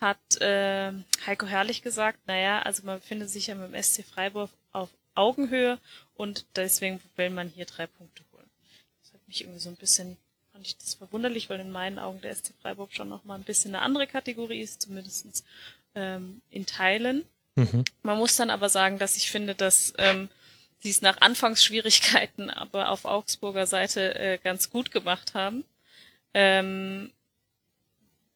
hat 0.00 0.40
äh, 0.40 0.92
Heiko 1.26 1.46
Herrlich 1.46 1.82
gesagt, 1.82 2.26
naja, 2.26 2.62
also 2.62 2.84
man 2.84 3.00
befindet 3.00 3.28
sich 3.28 3.48
ja 3.48 3.54
mit 3.54 3.72
dem 3.72 3.82
SC 3.82 4.04
Freiburg 4.04 4.50
auf 4.72 4.88
Augenhöhe 5.14 5.78
und 6.14 6.46
deswegen 6.56 7.00
will 7.16 7.30
man 7.30 7.48
hier 7.48 7.66
drei 7.66 7.86
Punkte 7.86 8.22
holen. 8.32 8.48
Das 9.02 9.12
hat 9.12 9.28
mich 9.28 9.42
irgendwie 9.42 9.60
so 9.60 9.68
ein 9.68 9.76
bisschen, 9.76 10.16
fand 10.52 10.66
ich 10.66 10.78
das 10.78 10.94
verwunderlich, 10.94 11.50
weil 11.50 11.60
in 11.60 11.70
meinen 11.70 11.98
Augen 11.98 12.22
der 12.22 12.34
SC 12.34 12.54
Freiburg 12.62 12.94
schon 12.94 13.10
nochmal 13.10 13.38
ein 13.38 13.44
bisschen 13.44 13.74
eine 13.74 13.84
andere 13.84 14.06
Kategorie 14.06 14.62
ist, 14.62 14.82
zumindest 14.82 15.44
ähm, 15.94 16.40
in 16.50 16.64
Teilen. 16.64 17.24
Mhm. 17.56 17.84
Man 18.02 18.16
muss 18.16 18.36
dann 18.36 18.48
aber 18.48 18.70
sagen, 18.70 18.98
dass 18.98 19.18
ich 19.18 19.30
finde, 19.30 19.54
dass 19.54 19.92
ähm, 19.98 20.30
sie 20.82 20.90
es 20.90 21.00
nach 21.00 21.20
Anfangsschwierigkeiten 21.20 22.50
aber 22.50 22.90
auf 22.90 23.04
Augsburger 23.04 23.66
Seite 23.66 24.14
äh, 24.16 24.38
ganz 24.38 24.70
gut 24.70 24.90
gemacht 24.90 25.34
haben. 25.34 25.64
Ähm, 26.34 27.12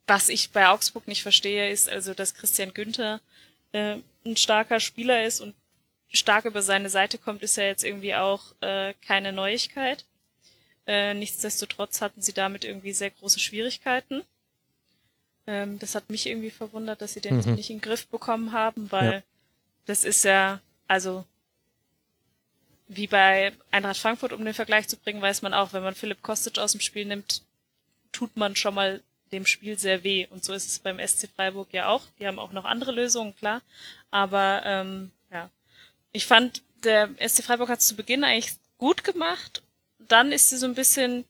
was 0.06 0.28
ich 0.28 0.50
bei 0.52 0.68
Augsburg 0.68 1.08
nicht 1.08 1.22
verstehe, 1.22 1.70
ist 1.70 1.88
also, 1.88 2.14
dass 2.14 2.34
Christian 2.34 2.72
Günther 2.72 3.20
äh, 3.72 3.96
ein 4.24 4.36
starker 4.36 4.78
Spieler 4.78 5.24
ist 5.24 5.40
und 5.40 5.54
stark 6.08 6.44
über 6.44 6.62
seine 6.62 6.88
Seite 6.88 7.18
kommt, 7.18 7.42
ist 7.42 7.56
ja 7.56 7.64
jetzt 7.64 7.82
irgendwie 7.82 8.14
auch 8.14 8.54
äh, 8.60 8.94
keine 9.04 9.32
Neuigkeit. 9.32 10.04
Äh, 10.86 11.14
nichtsdestotrotz 11.14 12.00
hatten 12.00 12.22
sie 12.22 12.32
damit 12.32 12.64
irgendwie 12.64 12.92
sehr 12.92 13.10
große 13.10 13.40
Schwierigkeiten. 13.40 14.22
Ähm, 15.48 15.80
das 15.80 15.96
hat 15.96 16.10
mich 16.10 16.26
irgendwie 16.26 16.50
verwundert, 16.50 17.02
dass 17.02 17.14
sie 17.14 17.20
den 17.20 17.38
mhm. 17.38 17.54
nicht 17.54 17.70
in 17.70 17.78
den 17.78 17.82
Griff 17.82 18.06
bekommen 18.06 18.52
haben, 18.52 18.92
weil 18.92 19.12
ja. 19.12 19.22
das 19.86 20.04
ist 20.04 20.24
ja, 20.24 20.60
also 20.86 21.24
wie 22.88 23.06
bei 23.06 23.52
Eintracht 23.70 23.98
Frankfurt, 23.98 24.32
um 24.32 24.44
den 24.44 24.54
Vergleich 24.54 24.88
zu 24.88 24.96
bringen, 24.96 25.22
weiß 25.22 25.42
man 25.42 25.54
auch, 25.54 25.72
wenn 25.72 25.82
man 25.82 25.94
Philipp 25.94 26.22
Kostic 26.22 26.58
aus 26.58 26.72
dem 26.72 26.80
Spiel 26.80 27.04
nimmt, 27.04 27.42
tut 28.12 28.36
man 28.36 28.56
schon 28.56 28.74
mal 28.74 29.02
dem 29.32 29.46
Spiel 29.46 29.78
sehr 29.78 30.04
weh. 30.04 30.26
Und 30.30 30.44
so 30.44 30.52
ist 30.52 30.68
es 30.68 30.78
beim 30.78 30.98
SC 31.04 31.28
Freiburg 31.34 31.68
ja 31.72 31.88
auch. 31.88 32.02
Die 32.18 32.26
haben 32.26 32.38
auch 32.38 32.52
noch 32.52 32.64
andere 32.64 32.92
Lösungen, 32.92 33.36
klar. 33.36 33.60
Aber 34.10 34.62
ähm, 34.64 35.10
ja, 35.32 35.50
ich 36.12 36.26
fand, 36.26 36.62
der 36.84 37.10
SC 37.26 37.42
Freiburg 37.42 37.68
hat 37.68 37.80
es 37.80 37.88
zu 37.88 37.96
Beginn 37.96 38.24
eigentlich 38.24 38.54
gut 38.78 39.02
gemacht. 39.04 39.62
Dann 39.98 40.30
ist 40.30 40.50
sie 40.50 40.56
so 40.56 40.66
ein 40.66 40.74
bisschen, 40.74 41.24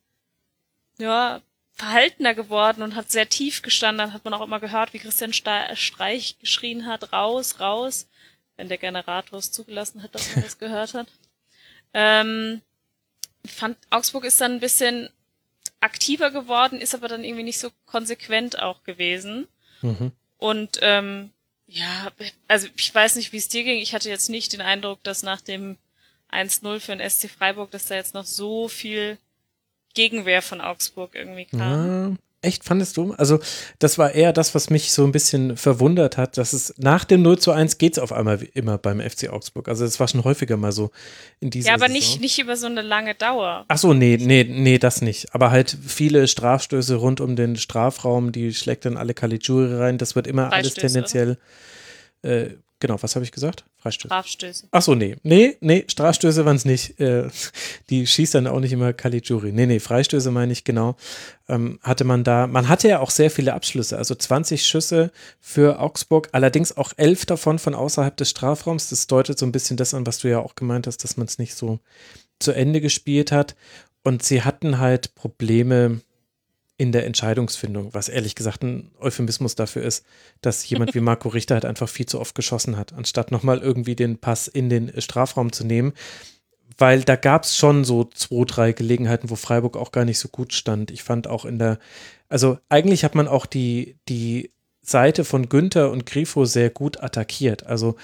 ja, 0.98 1.40
verhaltener 1.72 2.34
geworden 2.34 2.82
und 2.82 2.94
hat 2.94 3.10
sehr 3.10 3.28
tief 3.28 3.62
gestanden. 3.62 3.98
Dann 3.98 4.12
hat 4.12 4.24
man 4.24 4.34
auch 4.34 4.42
immer 4.42 4.60
gehört, 4.60 4.92
wie 4.92 4.98
Christian 4.98 5.32
Streich 5.32 6.38
geschrien 6.38 6.86
hat, 6.86 7.12
raus, 7.12 7.60
raus, 7.60 8.08
wenn 8.56 8.68
der 8.68 8.78
Generator 8.78 9.38
es 9.38 9.52
zugelassen 9.52 10.02
hat, 10.02 10.14
dass 10.14 10.34
man 10.34 10.44
das 10.44 10.58
gehört 10.58 10.94
hat. 10.94 11.08
Ähm, 11.94 12.60
fand, 13.44 13.78
Augsburg 13.90 14.24
ist 14.24 14.40
dann 14.40 14.52
ein 14.52 14.60
bisschen 14.60 15.08
aktiver 15.80 16.30
geworden, 16.30 16.80
ist 16.80 16.94
aber 16.94 17.08
dann 17.08 17.24
irgendwie 17.24 17.44
nicht 17.44 17.58
so 17.58 17.70
konsequent 17.86 18.58
auch 18.58 18.82
gewesen. 18.84 19.46
Mhm. 19.82 20.12
Und 20.38 20.78
ähm, 20.82 21.30
ja, 21.66 22.12
also 22.48 22.68
ich 22.76 22.94
weiß 22.94 23.16
nicht, 23.16 23.32
wie 23.32 23.38
es 23.38 23.48
dir 23.48 23.64
ging. 23.64 23.78
Ich 23.80 23.94
hatte 23.94 24.08
jetzt 24.08 24.30
nicht 24.30 24.52
den 24.52 24.60
Eindruck, 24.60 25.02
dass 25.02 25.22
nach 25.22 25.40
dem 25.40 25.76
1-0 26.30 26.80
für 26.80 26.96
den 26.96 27.08
SC 27.08 27.30
Freiburg, 27.30 27.70
dass 27.70 27.86
da 27.86 27.94
jetzt 27.94 28.14
noch 28.14 28.24
so 28.24 28.68
viel 28.68 29.18
Gegenwehr 29.94 30.42
von 30.42 30.60
Augsburg 30.60 31.14
irgendwie 31.14 31.46
kam. 31.46 32.18
Echt, 32.46 32.62
fandest 32.62 32.96
du? 32.96 33.12
Also, 33.14 33.40
das 33.80 33.98
war 33.98 34.14
eher 34.14 34.32
das, 34.32 34.54
was 34.54 34.70
mich 34.70 34.92
so 34.92 35.04
ein 35.04 35.10
bisschen 35.10 35.56
verwundert 35.56 36.16
hat, 36.16 36.38
dass 36.38 36.52
es 36.52 36.72
nach 36.78 37.04
dem 37.04 37.22
0 37.22 37.38
zu 37.40 37.50
1 37.50 37.78
geht 37.78 37.94
es 37.94 37.98
auf 37.98 38.12
einmal 38.12 38.40
immer 38.54 38.78
beim 38.78 39.00
FC 39.00 39.30
Augsburg. 39.30 39.66
Also, 39.68 39.84
es 39.84 39.98
war 39.98 40.06
schon 40.06 40.22
häufiger 40.22 40.56
mal 40.56 40.70
so 40.70 40.92
in 41.40 41.50
dieser 41.50 41.70
Ja, 41.70 41.74
aber 41.74 41.88
nicht, 41.88 42.20
nicht 42.20 42.38
über 42.38 42.56
so 42.56 42.66
eine 42.66 42.82
lange 42.82 43.16
Dauer. 43.16 43.64
Ach 43.66 43.78
so, 43.78 43.94
nee, 43.94 44.16
nee, 44.20 44.44
nee, 44.48 44.78
das 44.78 45.02
nicht. 45.02 45.34
Aber 45.34 45.50
halt 45.50 45.76
viele 45.84 46.28
Strafstöße 46.28 46.94
rund 46.94 47.20
um 47.20 47.34
den 47.34 47.56
Strafraum, 47.56 48.30
die 48.30 48.54
schlägt 48.54 48.84
dann 48.84 48.96
alle 48.96 49.12
Caligiuri 49.12 49.74
rein. 49.74 49.98
Das 49.98 50.14
wird 50.14 50.28
immer 50.28 50.52
alles 50.52 50.74
tendenziell 50.74 51.38
äh, 52.22 52.50
Genau, 52.78 53.02
was 53.02 53.14
habe 53.14 53.24
ich 53.24 53.32
gesagt? 53.32 53.64
Freistöße. 53.78 54.08
Strafstöße. 54.08 54.68
Ach 54.70 54.82
so, 54.82 54.94
nee. 54.94 55.16
Nee, 55.22 55.56
nee, 55.60 55.84
Strafstöße 55.88 56.44
waren 56.44 56.56
es 56.56 56.66
nicht. 56.66 57.00
Äh, 57.00 57.28
die 57.88 58.06
schießt 58.06 58.34
dann 58.34 58.46
auch 58.46 58.60
nicht 58.60 58.72
immer 58.72 58.92
Caligiuri. 58.92 59.50
Nee, 59.50 59.64
nee, 59.64 59.80
Freistöße 59.80 60.30
meine 60.30 60.52
ich 60.52 60.64
genau. 60.64 60.96
Ähm, 61.48 61.78
hatte 61.82 62.04
man 62.04 62.22
da, 62.22 62.46
man 62.46 62.68
hatte 62.68 62.88
ja 62.88 63.00
auch 63.00 63.10
sehr 63.10 63.30
viele 63.30 63.54
Abschlüsse, 63.54 63.96
also 63.96 64.14
20 64.14 64.66
Schüsse 64.66 65.10
für 65.40 65.80
Augsburg, 65.80 66.28
allerdings 66.32 66.76
auch 66.76 66.92
elf 66.98 67.24
davon 67.24 67.58
von 67.58 67.74
außerhalb 67.74 68.14
des 68.14 68.30
Strafraums. 68.30 68.90
Das 68.90 69.06
deutet 69.06 69.38
so 69.38 69.46
ein 69.46 69.52
bisschen 69.52 69.78
das 69.78 69.94
an, 69.94 70.06
was 70.06 70.18
du 70.18 70.28
ja 70.28 70.40
auch 70.40 70.54
gemeint 70.54 70.86
hast, 70.86 71.02
dass 71.02 71.16
man 71.16 71.26
es 71.26 71.38
nicht 71.38 71.54
so 71.54 71.80
zu 72.38 72.52
Ende 72.52 72.82
gespielt 72.82 73.32
hat. 73.32 73.56
Und 74.02 74.22
sie 74.22 74.42
hatten 74.42 74.78
halt 74.78 75.14
Probleme 75.14 76.00
in 76.78 76.92
der 76.92 77.06
Entscheidungsfindung, 77.06 77.94
was 77.94 78.08
ehrlich 78.08 78.34
gesagt 78.34 78.62
ein 78.62 78.90
Euphemismus 79.00 79.54
dafür 79.54 79.82
ist, 79.82 80.04
dass 80.42 80.68
jemand 80.68 80.94
wie 80.94 81.00
Marco 81.00 81.28
Richter 81.28 81.54
halt 81.54 81.64
einfach 81.64 81.88
viel 81.88 82.06
zu 82.06 82.20
oft 82.20 82.34
geschossen 82.34 82.76
hat, 82.76 82.92
anstatt 82.92 83.30
nochmal 83.30 83.58
irgendwie 83.58 83.96
den 83.96 84.18
Pass 84.18 84.46
in 84.46 84.68
den 84.68 84.92
Strafraum 85.00 85.52
zu 85.52 85.64
nehmen. 85.64 85.94
Weil 86.78 87.02
da 87.02 87.16
gab 87.16 87.44
es 87.44 87.56
schon 87.56 87.84
so 87.84 88.04
zwei, 88.04 88.44
drei 88.44 88.72
Gelegenheiten, 88.72 89.30
wo 89.30 89.36
Freiburg 89.36 89.78
auch 89.78 89.92
gar 89.92 90.04
nicht 90.04 90.18
so 90.18 90.28
gut 90.28 90.52
stand. 90.52 90.90
Ich 90.90 91.02
fand 91.02 91.26
auch 91.26 91.46
in 91.46 91.58
der, 91.58 91.78
also 92.28 92.58
eigentlich 92.68 93.04
hat 93.04 93.14
man 93.14 93.28
auch 93.28 93.46
die, 93.46 93.96
die 94.10 94.50
Seite 94.82 95.24
von 95.24 95.48
Günther 95.48 95.90
und 95.90 96.04
Grifo 96.04 96.44
sehr 96.44 96.68
gut 96.68 97.02
attackiert. 97.02 97.64
Also 97.64 97.96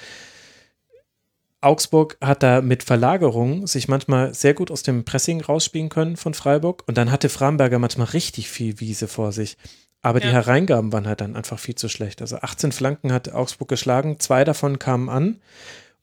Augsburg 1.63 2.17
hat 2.21 2.43
da 2.43 2.61
mit 2.61 2.83
Verlagerung 2.83 3.67
sich 3.67 3.89
manchmal 3.89 4.35
sehr 4.35 4.53
gut 4.53 4.71
aus 4.71 4.83
dem 4.83 5.05
Pressing 5.05 5.41
rausspielen 5.41 5.89
können 5.89 6.17
von 6.17 6.35
Freiburg 6.35 6.83
und 6.87 6.99
dann 6.99 7.11
hatte 7.11 7.29
Framberger 7.29 7.79
manchmal 7.79 8.09
richtig 8.09 8.49
viel 8.51 8.81
Wiese 8.81 9.09
vor 9.09 9.33
sich. 9.33 9.57
Aber 10.03 10.19
die 10.19 10.27
Ja. 10.27 10.33
Hereingaben 10.33 10.93
waren 10.93 11.07
halt 11.07 11.21
dann 11.21 11.37
einfach 11.37 11.61
viel 11.61 11.77
zu 11.77 11.89
schlecht. 11.89 12.21
Also 12.21 12.37
18 12.37 12.73
Flanken 12.73 13.13
hat 13.13 13.33
Augsburg 13.33 13.69
geschlagen, 13.69 14.19
zwei 14.19 14.43
davon 14.43 14.81
kamen 14.81 15.09
an. 15.09 15.41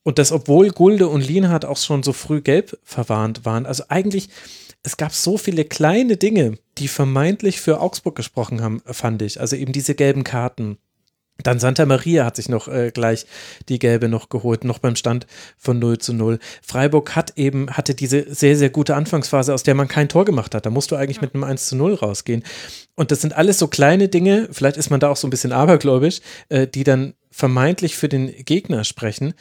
Und 0.03 0.17
das, 0.17 0.31
obwohl 0.31 0.69
Gulde 0.69 1.09
und 1.09 1.21
Lienhardt 1.21 1.65
auch 1.65 1.77
schon 1.77 2.03
so 2.03 2.13
früh 2.13 2.39
gelb 2.41 2.79
verwarnt 2.83 3.43
waren. 3.43 3.65
Also 3.65 3.83
eigentlich, 3.89 4.29
es 4.81 4.95
gab 4.95 5.13
so 5.13 5.37
viele 5.37 5.65
kleine 5.65 6.15
Dinge, 6.15 6.57
die 6.77 6.87
vermeintlich 6.87 7.59
für 7.59 7.81
Augsburg 7.81 8.15
gesprochen 8.15 8.61
haben, 8.61 8.81
fand 8.85 9.21
ich. 9.21 9.41
Also 9.41 9.57
eben 9.57 9.73
diese 9.73 9.95
gelben 9.95 10.23
Karten. 10.23 10.77
Dann 11.43 11.59
Santa 11.59 11.85
Maria 11.85 12.25
hat 12.25 12.35
sich 12.35 12.49
noch 12.49 12.67
äh, 12.67 12.91
gleich 12.91 13.25
die 13.69 13.79
gelbe 13.79 14.09
noch 14.09 14.29
geholt, 14.29 14.63
noch 14.63 14.79
beim 14.79 14.95
Stand 14.95 15.27
von 15.57 15.79
0 15.79 15.97
zu 15.99 16.13
0. 16.13 16.39
Freiburg 16.61 17.15
hat 17.15 17.37
eben, 17.37 17.69
hatte 17.71 17.95
diese 17.95 18.33
sehr, 18.33 18.57
sehr 18.57 18.69
gute 18.69 18.95
Anfangsphase, 18.95 19.53
aus 19.53 19.63
der 19.63 19.75
man 19.75 19.87
kein 19.87 20.09
Tor 20.09 20.25
gemacht 20.25 20.53
hat. 20.55 20.65
Da 20.65 20.69
musst 20.69 20.91
du 20.91 20.95
eigentlich 20.95 21.21
mit 21.21 21.33
einem 21.33 21.43
1 21.43 21.67
zu 21.67 21.75
0 21.75 21.95
rausgehen. 21.95 22.43
Und 22.95 23.11
das 23.11 23.21
sind 23.21 23.33
alles 23.33 23.59
so 23.59 23.67
kleine 23.67 24.09
Dinge, 24.09 24.49
vielleicht 24.51 24.77
ist 24.77 24.89
man 24.89 24.99
da 24.99 25.09
auch 25.09 25.17
so 25.17 25.27
ein 25.27 25.29
bisschen 25.29 25.51
abergläubisch, 25.51 26.19
äh, 26.49 26.67
die 26.67 26.83
dann 26.83 27.13
vermeintlich 27.31 27.95
für 27.95 28.09
den 28.09 28.27
Gegner 28.45 28.83
sprechen. 28.83 29.33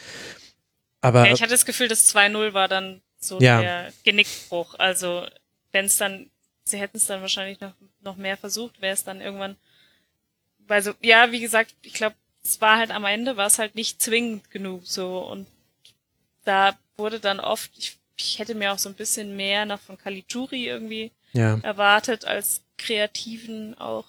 Aber 1.01 1.27
Ja, 1.27 1.33
ich 1.33 1.43
hatte 1.43 1.53
das 1.53 1.65
Gefühl, 1.65 1.89
das 1.89 2.07
2-0 2.15 2.55
war 2.55 2.69
dann 2.69 3.01
so 3.21 3.41
Ja. 3.41 3.61
der 3.61 3.93
Genickbruch. 4.05 4.75
Also, 4.79 5.27
wenn 5.73 5.87
es 5.87 5.97
dann, 5.97 6.31
sie 6.65 6.79
hätten 6.79 6.97
es 6.97 7.07
dann 7.07 7.21
wahrscheinlich 7.21 7.61
noch, 7.61 7.73
noch 8.03 8.17
mehr 8.17 8.37
versucht, 8.37 8.81
wäre 8.81 8.95
es 8.95 9.05
dann 9.05 9.21
irgendwann, 9.21 9.57
weil 10.69 10.83
so, 10.83 10.93
ja, 11.01 11.33
wie 11.33 11.41
gesagt, 11.41 11.75
ich 11.83 11.95
glaube, 11.95 12.17
es 12.45 12.61
war 12.61 12.79
halt 12.79 12.91
am 12.91 13.05
Ende, 13.05 13.37
war 13.37 13.47
es 13.47 13.59
halt 13.59 13.75
nicht 13.75 14.01
zwingend 14.01 14.51
genug 14.51 14.87
so 14.87 15.19
und 15.19 15.47
da 16.45 16.79
wurde 16.97 17.21
dann 17.21 17.41
oft, 17.41 17.71
ich, 17.77 17.99
ich 18.17 18.39
hätte 18.39 18.55
mir 18.55 18.73
auch 18.73 18.79
so 18.79 18.89
ein 18.89 18.95
bisschen 18.95 19.37
mehr 19.37 19.67
noch 19.67 19.81
von 19.81 19.99
Caligiuri 19.99 20.67
irgendwie 20.67 21.11
ja, 21.33 21.59
erwartet 21.63 22.25
als 22.25 22.63
Kreativen 22.79 23.77
auch. 23.79 24.07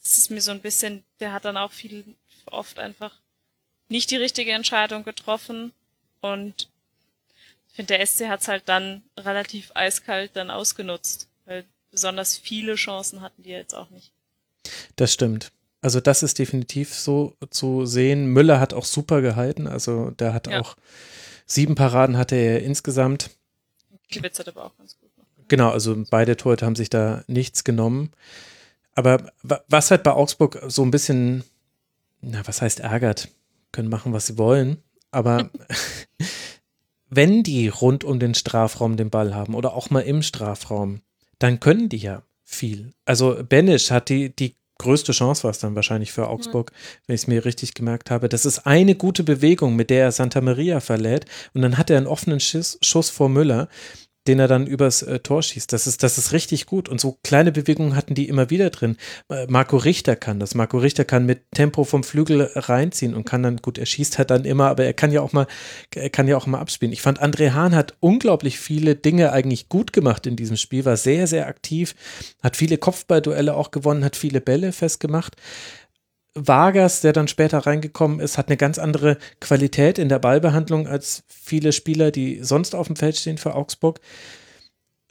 Das 0.00 0.18
ist 0.18 0.30
mir 0.30 0.40
so 0.40 0.50
ein 0.50 0.60
bisschen, 0.60 1.04
der 1.20 1.32
hat 1.32 1.44
dann 1.44 1.56
auch 1.56 1.70
viel, 1.70 2.04
oft 2.46 2.78
einfach 2.78 3.12
nicht 3.88 4.10
die 4.10 4.16
richtige 4.16 4.52
Entscheidung 4.52 5.04
getroffen 5.04 5.72
und 6.20 6.68
ich 7.68 7.76
finde, 7.76 7.96
der 7.96 8.06
SC 8.06 8.28
hat's 8.28 8.48
halt 8.48 8.64
dann 8.66 9.02
relativ 9.16 9.70
eiskalt 9.74 10.32
dann 10.34 10.50
ausgenutzt, 10.50 11.28
weil 11.46 11.64
besonders 11.90 12.36
viele 12.36 12.74
Chancen 12.74 13.20
hatten 13.20 13.42
die 13.42 13.50
jetzt 13.50 13.74
auch 13.74 13.88
nicht. 13.90 14.12
das 14.96 15.12
stimmt. 15.12 15.52
Also 15.82 16.00
das 16.00 16.22
ist 16.22 16.38
definitiv 16.38 16.94
so 16.94 17.36
zu 17.50 17.84
sehen. 17.84 18.26
Müller 18.26 18.58
hat 18.60 18.72
auch 18.72 18.84
super 18.86 19.20
gehalten. 19.20 19.66
Also 19.66 20.10
der 20.12 20.32
hat 20.32 20.46
Ja. 20.46 20.60
auch 20.60 20.76
sieben 21.44 21.74
Paraden 21.74 22.16
hatte 22.16 22.36
er 22.36 22.62
insgesamt. 22.62 23.30
Kibitz 24.08 24.38
hat 24.38 24.48
aber 24.48 24.64
auch 24.66 24.76
ganz 24.78 24.96
gut 24.98 25.10
noch. 25.18 25.24
Genau, 25.48 25.70
also 25.70 26.02
beide 26.08 26.36
Torhüter 26.36 26.64
haben 26.66 26.76
sich 26.76 26.88
da 26.88 27.24
nichts 27.26 27.64
genommen. 27.64 28.12
Aber 28.94 29.32
wa- 29.42 29.62
was 29.68 29.90
halt 29.90 30.02
bei 30.02 30.12
Augsburg 30.12 30.62
so 30.68 30.82
ein 30.82 30.90
bisschen, 30.90 31.44
na, 32.20 32.46
was 32.46 32.62
heißt 32.62 32.80
ärgert, 32.80 33.28
können 33.72 33.88
machen, 33.88 34.12
was 34.12 34.26
sie 34.26 34.38
wollen, 34.38 34.78
aber 35.10 35.50
wenn 37.08 37.42
die 37.42 37.68
rund 37.68 38.04
um 38.04 38.18
den 38.18 38.34
Strafraum 38.34 38.96
den 38.96 39.10
Ball 39.10 39.34
haben 39.34 39.54
oder 39.54 39.74
auch 39.74 39.90
mal 39.90 40.00
im 40.00 40.22
Strafraum, 40.22 41.00
dann 41.38 41.60
können 41.60 41.88
die 41.88 41.98
ja 41.98 42.22
viel. 42.44 42.92
Also 43.04 43.42
Benisch 43.48 43.90
hat 43.90 44.08
die, 44.08 44.34
die 44.34 44.54
größte 44.82 45.12
Chance 45.12 45.44
war 45.44 45.50
es 45.50 45.58
dann 45.58 45.74
wahrscheinlich 45.74 46.12
für 46.12 46.28
Augsburg, 46.28 46.72
wenn 47.06 47.14
ich 47.14 47.22
es 47.22 47.26
mir 47.26 47.44
richtig 47.44 47.74
gemerkt 47.74 48.10
habe. 48.10 48.28
Das 48.28 48.44
ist 48.44 48.66
eine 48.66 48.94
gute 48.94 49.24
Bewegung, 49.24 49.76
mit 49.76 49.90
der 49.90 50.04
er 50.04 50.12
Santa 50.12 50.40
Maria 50.40 50.80
verlädt. 50.80 51.24
Und 51.54 51.62
dann 51.62 51.78
hat 51.78 51.90
er 51.90 51.96
einen 51.96 52.06
offenen 52.06 52.40
Schuss, 52.40 52.78
Schuss 52.82 53.08
vor 53.10 53.28
Müller, 53.28 53.68
den 54.26 54.38
er 54.38 54.48
dann 54.48 54.66
übers 54.66 55.02
äh, 55.02 55.18
Tor 55.18 55.42
schießt. 55.42 55.72
Das 55.72 55.86
ist, 55.86 56.02
das 56.02 56.18
ist 56.18 56.32
richtig 56.32 56.66
gut. 56.66 56.88
Und 56.88 57.00
so 57.00 57.18
kleine 57.24 57.52
Bewegungen 57.52 57.96
hatten 57.96 58.14
die 58.14 58.28
immer 58.28 58.50
wieder 58.50 58.70
drin. 58.70 58.96
Äh, 59.28 59.46
Marco 59.48 59.76
Richter 59.76 60.16
kann 60.16 60.38
das. 60.38 60.54
Marco 60.54 60.78
Richter 60.78 61.04
kann 61.04 61.26
mit 61.26 61.42
Tempo 61.52 61.84
vom 61.84 62.04
Flügel 62.04 62.50
reinziehen 62.54 63.14
und 63.14 63.24
kann 63.24 63.42
dann, 63.42 63.56
gut, 63.56 63.78
er 63.78 63.86
schießt 63.86 64.18
halt 64.18 64.30
dann 64.30 64.44
immer, 64.44 64.68
aber 64.68 64.84
er 64.84 64.94
kann 64.94 65.10
ja 65.10 65.20
auch 65.22 65.32
mal, 65.32 65.46
er 65.94 66.10
kann 66.10 66.28
ja 66.28 66.36
auch 66.36 66.46
mal 66.46 66.60
abspielen. 66.60 66.92
Ich 66.92 67.02
fand, 67.02 67.22
André 67.22 67.52
Hahn 67.52 67.74
hat 67.74 67.94
unglaublich 68.00 68.58
viele 68.58 68.94
Dinge 68.94 69.32
eigentlich 69.32 69.68
gut 69.68 69.92
gemacht 69.92 70.26
in 70.26 70.36
diesem 70.36 70.56
Spiel, 70.56 70.84
war 70.84 70.96
sehr, 70.96 71.26
sehr 71.26 71.48
aktiv, 71.48 71.94
hat 72.42 72.56
viele 72.56 72.78
Kopfballduelle 72.78 73.54
auch 73.54 73.70
gewonnen, 73.70 74.04
hat 74.04 74.16
viele 74.16 74.40
Bälle 74.40 74.72
festgemacht. 74.72 75.36
Vargas, 76.34 77.00
der 77.02 77.12
dann 77.12 77.28
später 77.28 77.58
reingekommen 77.58 78.20
ist, 78.20 78.38
hat 78.38 78.48
eine 78.48 78.56
ganz 78.56 78.78
andere 78.78 79.18
Qualität 79.40 79.98
in 79.98 80.08
der 80.08 80.18
Ballbehandlung 80.18 80.86
als 80.86 81.24
viele 81.28 81.72
Spieler, 81.72 82.10
die 82.10 82.42
sonst 82.42 82.74
auf 82.74 82.86
dem 82.86 82.96
Feld 82.96 83.16
stehen 83.16 83.38
für 83.38 83.54
Augsburg. 83.54 84.00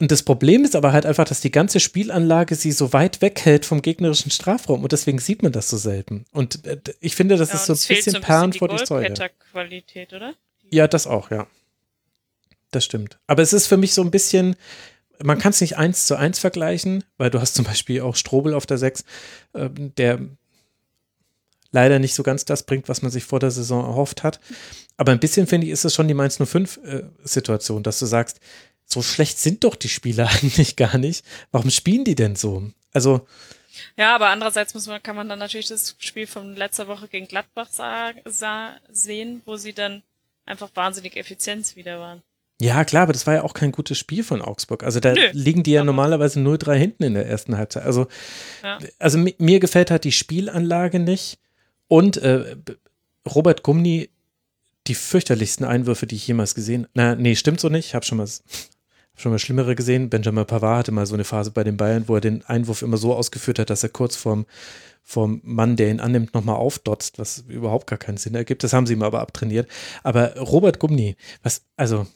Und 0.00 0.10
das 0.10 0.24
Problem 0.24 0.64
ist 0.64 0.74
aber 0.74 0.92
halt 0.92 1.06
einfach, 1.06 1.24
dass 1.26 1.40
die 1.40 1.52
ganze 1.52 1.78
Spielanlage 1.78 2.56
sie 2.56 2.72
so 2.72 2.92
weit 2.92 3.22
weghält 3.22 3.64
vom 3.64 3.82
gegnerischen 3.82 4.32
Strafraum 4.32 4.82
und 4.82 4.90
deswegen 4.90 5.20
sieht 5.20 5.44
man 5.44 5.52
das 5.52 5.70
so 5.70 5.76
selten. 5.76 6.24
Und 6.32 6.66
äh, 6.66 6.78
ich 6.98 7.14
finde, 7.14 7.36
das 7.36 7.50
Ja, 7.50 7.54
ist 7.54 7.66
so 7.66 7.72
ein 7.74 7.96
bisschen 7.96 8.12
so 8.12 8.18
ein 8.18 8.22
Perlen 8.22 8.52
vor 8.52 8.66
die 8.66 8.76
die 8.78 8.84
Säule. 8.84 9.02
Goalgetter-Qualität, 9.08 10.12
oder? 10.12 10.34
Ja, 10.70 10.88
das 10.88 11.06
auch, 11.06 11.30
ja. 11.30 11.46
Das 12.72 12.84
stimmt. 12.84 13.20
Aber 13.28 13.42
es 13.42 13.52
ist 13.52 13.68
für 13.68 13.76
mich 13.76 13.94
so 13.94 14.02
ein 14.02 14.10
bisschen, 14.10 14.56
man 15.22 15.38
kann 15.38 15.50
es 15.50 15.60
nicht 15.60 15.76
eins 15.78 16.06
zu 16.06 16.16
eins 16.16 16.40
vergleichen, 16.40 17.04
weil 17.16 17.30
du 17.30 17.40
hast 17.40 17.54
zum 17.54 17.64
Beispiel 17.64 18.00
auch 18.00 18.16
Strobel 18.16 18.54
auf 18.54 18.66
der 18.66 18.78
6, 18.78 19.04
ähm, 19.54 19.94
der 19.96 20.18
leider 21.72 21.98
nicht 21.98 22.14
so 22.14 22.22
ganz 22.22 22.44
das 22.44 22.62
bringt, 22.64 22.88
was 22.88 23.02
man 23.02 23.10
sich 23.10 23.24
vor 23.24 23.40
der 23.40 23.50
Saison 23.50 23.84
erhofft 23.84 24.22
hat. 24.22 24.38
Aber 24.96 25.10
ein 25.12 25.20
bisschen, 25.20 25.46
finde 25.46 25.66
ich, 25.66 25.72
ist 25.72 25.84
es 25.84 25.94
schon 25.94 26.06
die 26.08 26.14
Mainz 26.14 26.38
05-Situation, 26.40 27.82
dass 27.82 27.98
du 27.98 28.06
sagst, 28.06 28.40
so 28.86 29.02
schlecht 29.02 29.38
sind 29.38 29.64
doch 29.64 29.74
die 29.74 29.88
Spieler 29.88 30.28
eigentlich 30.42 30.76
gar 30.76 30.98
nicht. 30.98 31.24
Warum 31.50 31.70
spielen 31.70 32.04
die 32.04 32.14
denn 32.14 32.36
so? 32.36 32.62
Also, 32.92 33.26
Ja, 33.96 34.14
aber 34.14 34.28
andererseits 34.28 34.74
muss 34.74 34.86
man, 34.86 35.02
kann 35.02 35.16
man 35.16 35.28
dann 35.28 35.38
natürlich 35.38 35.68
das 35.68 35.96
Spiel 35.98 36.26
von 36.26 36.54
letzter 36.56 36.88
Woche 36.88 37.08
gegen 37.08 37.26
Gladbach 37.26 37.68
sah, 37.70 38.12
sah, 38.26 38.76
sehen, 38.90 39.40
wo 39.46 39.56
sie 39.56 39.72
dann 39.72 40.02
einfach 40.44 40.70
wahnsinnig 40.74 41.16
effizient 41.16 41.74
wieder 41.76 41.98
waren. 41.98 42.22
Ja, 42.60 42.84
klar, 42.84 43.04
aber 43.04 43.12
das 43.12 43.26
war 43.26 43.34
ja 43.34 43.42
auch 43.42 43.54
kein 43.54 43.72
gutes 43.72 43.98
Spiel 43.98 44.22
von 44.22 44.40
Augsburg. 44.42 44.84
Also 44.84 45.00
da 45.00 45.14
Nö, 45.14 45.20
liegen 45.32 45.62
die 45.64 45.72
ja 45.72 45.82
normalerweise 45.82 46.38
0-3 46.38 46.74
hinten 46.74 47.02
in 47.04 47.14
der 47.14 47.26
ersten 47.26 47.56
Halbzeit. 47.56 47.82
Also, 47.84 48.06
Ja. 48.62 48.78
also 49.00 49.18
mi- 49.18 49.34
mir 49.38 49.58
gefällt 49.58 49.90
halt 49.90 50.04
die 50.04 50.12
Spielanlage 50.12 51.00
nicht. 51.00 51.38
Und 51.92 52.16
äh, 52.16 52.56
Robert 53.28 53.62
Gumni, 53.62 54.08
die 54.86 54.94
fürchterlichsten 54.94 55.66
Einwürfe, 55.66 56.06
die 56.06 56.14
ich 56.14 56.26
jemals 56.26 56.54
gesehen 56.54 56.86
Na, 56.94 57.14
nee, 57.16 57.36
stimmt 57.36 57.60
so 57.60 57.68
nicht. 57.68 57.88
Ich 57.88 57.94
habe 57.94 58.06
schon 58.06 58.16
mal 58.16 58.26
schon 59.14 59.30
mal 59.30 59.38
Schlimmere 59.38 59.74
gesehen. 59.74 60.08
Benjamin 60.08 60.46
Pavard 60.46 60.78
hatte 60.78 60.92
mal 60.92 61.04
so 61.04 61.12
eine 61.12 61.24
Phase 61.24 61.50
bei 61.50 61.64
den 61.64 61.76
Bayern, 61.76 62.04
wo 62.06 62.14
er 62.14 62.22
den 62.22 62.46
Einwurf 62.46 62.80
immer 62.80 62.96
so 62.96 63.14
ausgeführt 63.14 63.58
hat, 63.58 63.68
dass 63.68 63.82
er 63.82 63.90
kurz 63.90 64.16
vorm, 64.16 64.46
vorm 65.02 65.42
Mann, 65.44 65.76
der 65.76 65.90
ihn 65.90 66.00
annimmt, 66.00 66.32
nochmal 66.32 66.56
aufdotzt, 66.56 67.18
was 67.18 67.44
überhaupt 67.46 67.88
gar 67.88 67.98
keinen 67.98 68.16
Sinn 68.16 68.34
ergibt. 68.34 68.64
Das 68.64 68.72
haben 68.72 68.86
sie 68.86 68.94
ihm 68.94 69.02
aber 69.02 69.20
abtrainiert. 69.20 69.68
Aber 70.02 70.38
Robert 70.38 70.78
Gumni, 70.78 71.16
was, 71.42 71.60
also 71.76 72.06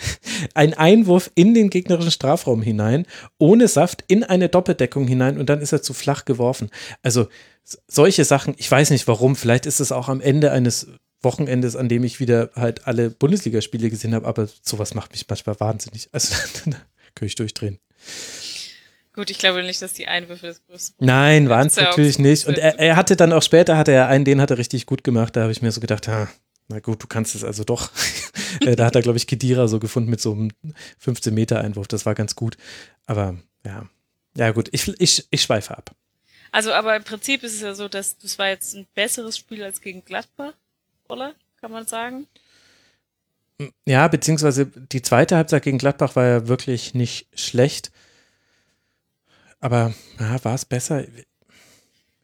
ein 0.54 0.74
Einwurf 0.74 1.30
in 1.34 1.54
den 1.54 1.70
gegnerischen 1.70 2.10
Strafraum 2.10 2.60
hinein, 2.60 3.06
ohne 3.38 3.66
Saft, 3.66 4.04
in 4.08 4.24
eine 4.24 4.50
Doppeldeckung 4.50 5.08
hinein 5.08 5.38
und 5.38 5.48
dann 5.48 5.62
ist 5.62 5.72
er 5.72 5.80
zu 5.80 5.94
flach 5.94 6.26
geworfen. 6.26 6.68
Also 7.02 7.28
solche 7.64 8.24
Sachen, 8.24 8.54
ich 8.58 8.70
weiß 8.70 8.90
nicht 8.90 9.06
warum, 9.08 9.36
vielleicht 9.36 9.66
ist 9.66 9.80
es 9.80 9.92
auch 9.92 10.08
am 10.08 10.20
Ende 10.20 10.52
eines 10.52 10.88
Wochenendes, 11.22 11.76
an 11.76 11.88
dem 11.88 12.04
ich 12.04 12.20
wieder 12.20 12.50
halt 12.54 12.86
alle 12.86 13.10
Bundesligaspiele 13.10 13.90
gesehen 13.90 14.14
habe, 14.14 14.26
aber 14.26 14.48
sowas 14.62 14.94
macht 14.94 15.12
mich 15.12 15.26
manchmal 15.28 15.58
wahnsinnig. 15.60 16.08
Also 16.12 16.34
da 16.66 16.76
könnte 17.14 17.26
ich 17.26 17.34
durchdrehen. 17.36 17.78
Gut, 19.14 19.30
ich 19.30 19.38
glaube 19.38 19.62
nicht, 19.62 19.82
dass 19.82 19.92
die 19.92 20.08
Einwürfe 20.08 20.46
das 20.46 20.64
größte 20.66 20.94
Problem 20.94 21.14
Nein, 21.14 21.48
waren 21.48 21.66
es 21.66 21.76
natürlich 21.76 22.18
nicht. 22.18 22.46
Und 22.46 22.58
er, 22.58 22.78
er 22.78 22.96
hatte 22.96 23.14
dann 23.14 23.32
auch 23.32 23.42
später, 23.42 23.76
hatte 23.76 23.92
er 23.92 24.08
einen, 24.08 24.24
den 24.24 24.40
hat 24.40 24.50
er 24.50 24.58
richtig 24.58 24.86
gut 24.86 25.04
gemacht. 25.04 25.36
Da 25.36 25.42
habe 25.42 25.52
ich 25.52 25.60
mir 25.60 25.70
so 25.70 25.80
gedacht, 25.80 26.08
ha, 26.08 26.28
na 26.68 26.80
gut, 26.80 27.02
du 27.02 27.06
kannst 27.06 27.34
es 27.34 27.44
also 27.44 27.64
doch. 27.64 27.90
Äh, 28.60 28.76
da 28.76 28.84
hat 28.84 28.94
er, 28.94 29.00
glaube 29.00 29.16
ich, 29.16 29.26
Kedira 29.26 29.66
so 29.66 29.80
gefunden 29.80 30.10
mit 30.10 30.20
so 30.20 30.32
einem 30.32 30.50
15-Meter-Einwurf. 31.02 31.88
Das 31.88 32.04
war 32.04 32.14
ganz 32.14 32.36
gut. 32.36 32.58
Aber 33.06 33.38
ja, 33.64 33.88
ja 34.36 34.50
gut, 34.50 34.68
ich, 34.72 34.86
ich, 35.00 35.26
ich 35.30 35.42
schweife 35.42 35.76
ab. 35.76 35.96
Also, 36.52 36.72
aber 36.72 36.94
im 36.94 37.02
Prinzip 37.02 37.42
ist 37.42 37.54
es 37.54 37.62
ja 37.62 37.74
so, 37.74 37.88
dass 37.88 38.18
das 38.18 38.38
war 38.38 38.48
jetzt 38.48 38.74
ein 38.74 38.86
besseres 38.94 39.38
Spiel 39.38 39.64
als 39.64 39.80
gegen 39.80 40.04
Gladbach, 40.04 40.52
oder? 41.08 41.34
Kann 41.60 41.72
man 41.72 41.86
sagen? 41.86 42.26
Ja, 43.86 44.06
beziehungsweise 44.08 44.66
die 44.66 45.02
zweite 45.02 45.36
Halbzeit 45.36 45.62
gegen 45.62 45.78
Gladbach 45.78 46.14
war 46.14 46.26
ja 46.26 46.48
wirklich 46.48 46.94
nicht 46.94 47.26
schlecht. 47.34 47.90
Aber 49.60 49.94
ja, 50.20 50.44
war 50.44 50.54
es 50.54 50.64
besser? 50.64 51.04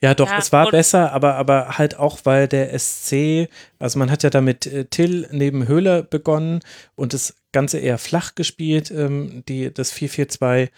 Ja, 0.00 0.14
doch, 0.14 0.28
Ja, 0.28 0.38
es 0.38 0.52
war 0.52 0.70
besser, 0.70 1.12
aber, 1.12 1.36
aber 1.36 1.78
halt 1.78 1.96
auch, 1.98 2.20
weil 2.24 2.46
der 2.48 2.78
SC, 2.78 3.48
also 3.78 3.98
man 3.98 4.10
hat 4.10 4.22
ja 4.22 4.30
damit 4.30 4.66
äh, 4.66 4.84
Till 4.84 5.26
neben 5.32 5.66
Höhler 5.66 6.02
begonnen 6.02 6.60
und 6.94 7.14
das 7.14 7.34
Ganze 7.52 7.78
eher 7.78 7.98
flach 7.98 8.34
gespielt, 8.34 8.90
ähm, 8.90 9.42
die, 9.48 9.72
das 9.72 9.92
4-4-2. 9.92 10.68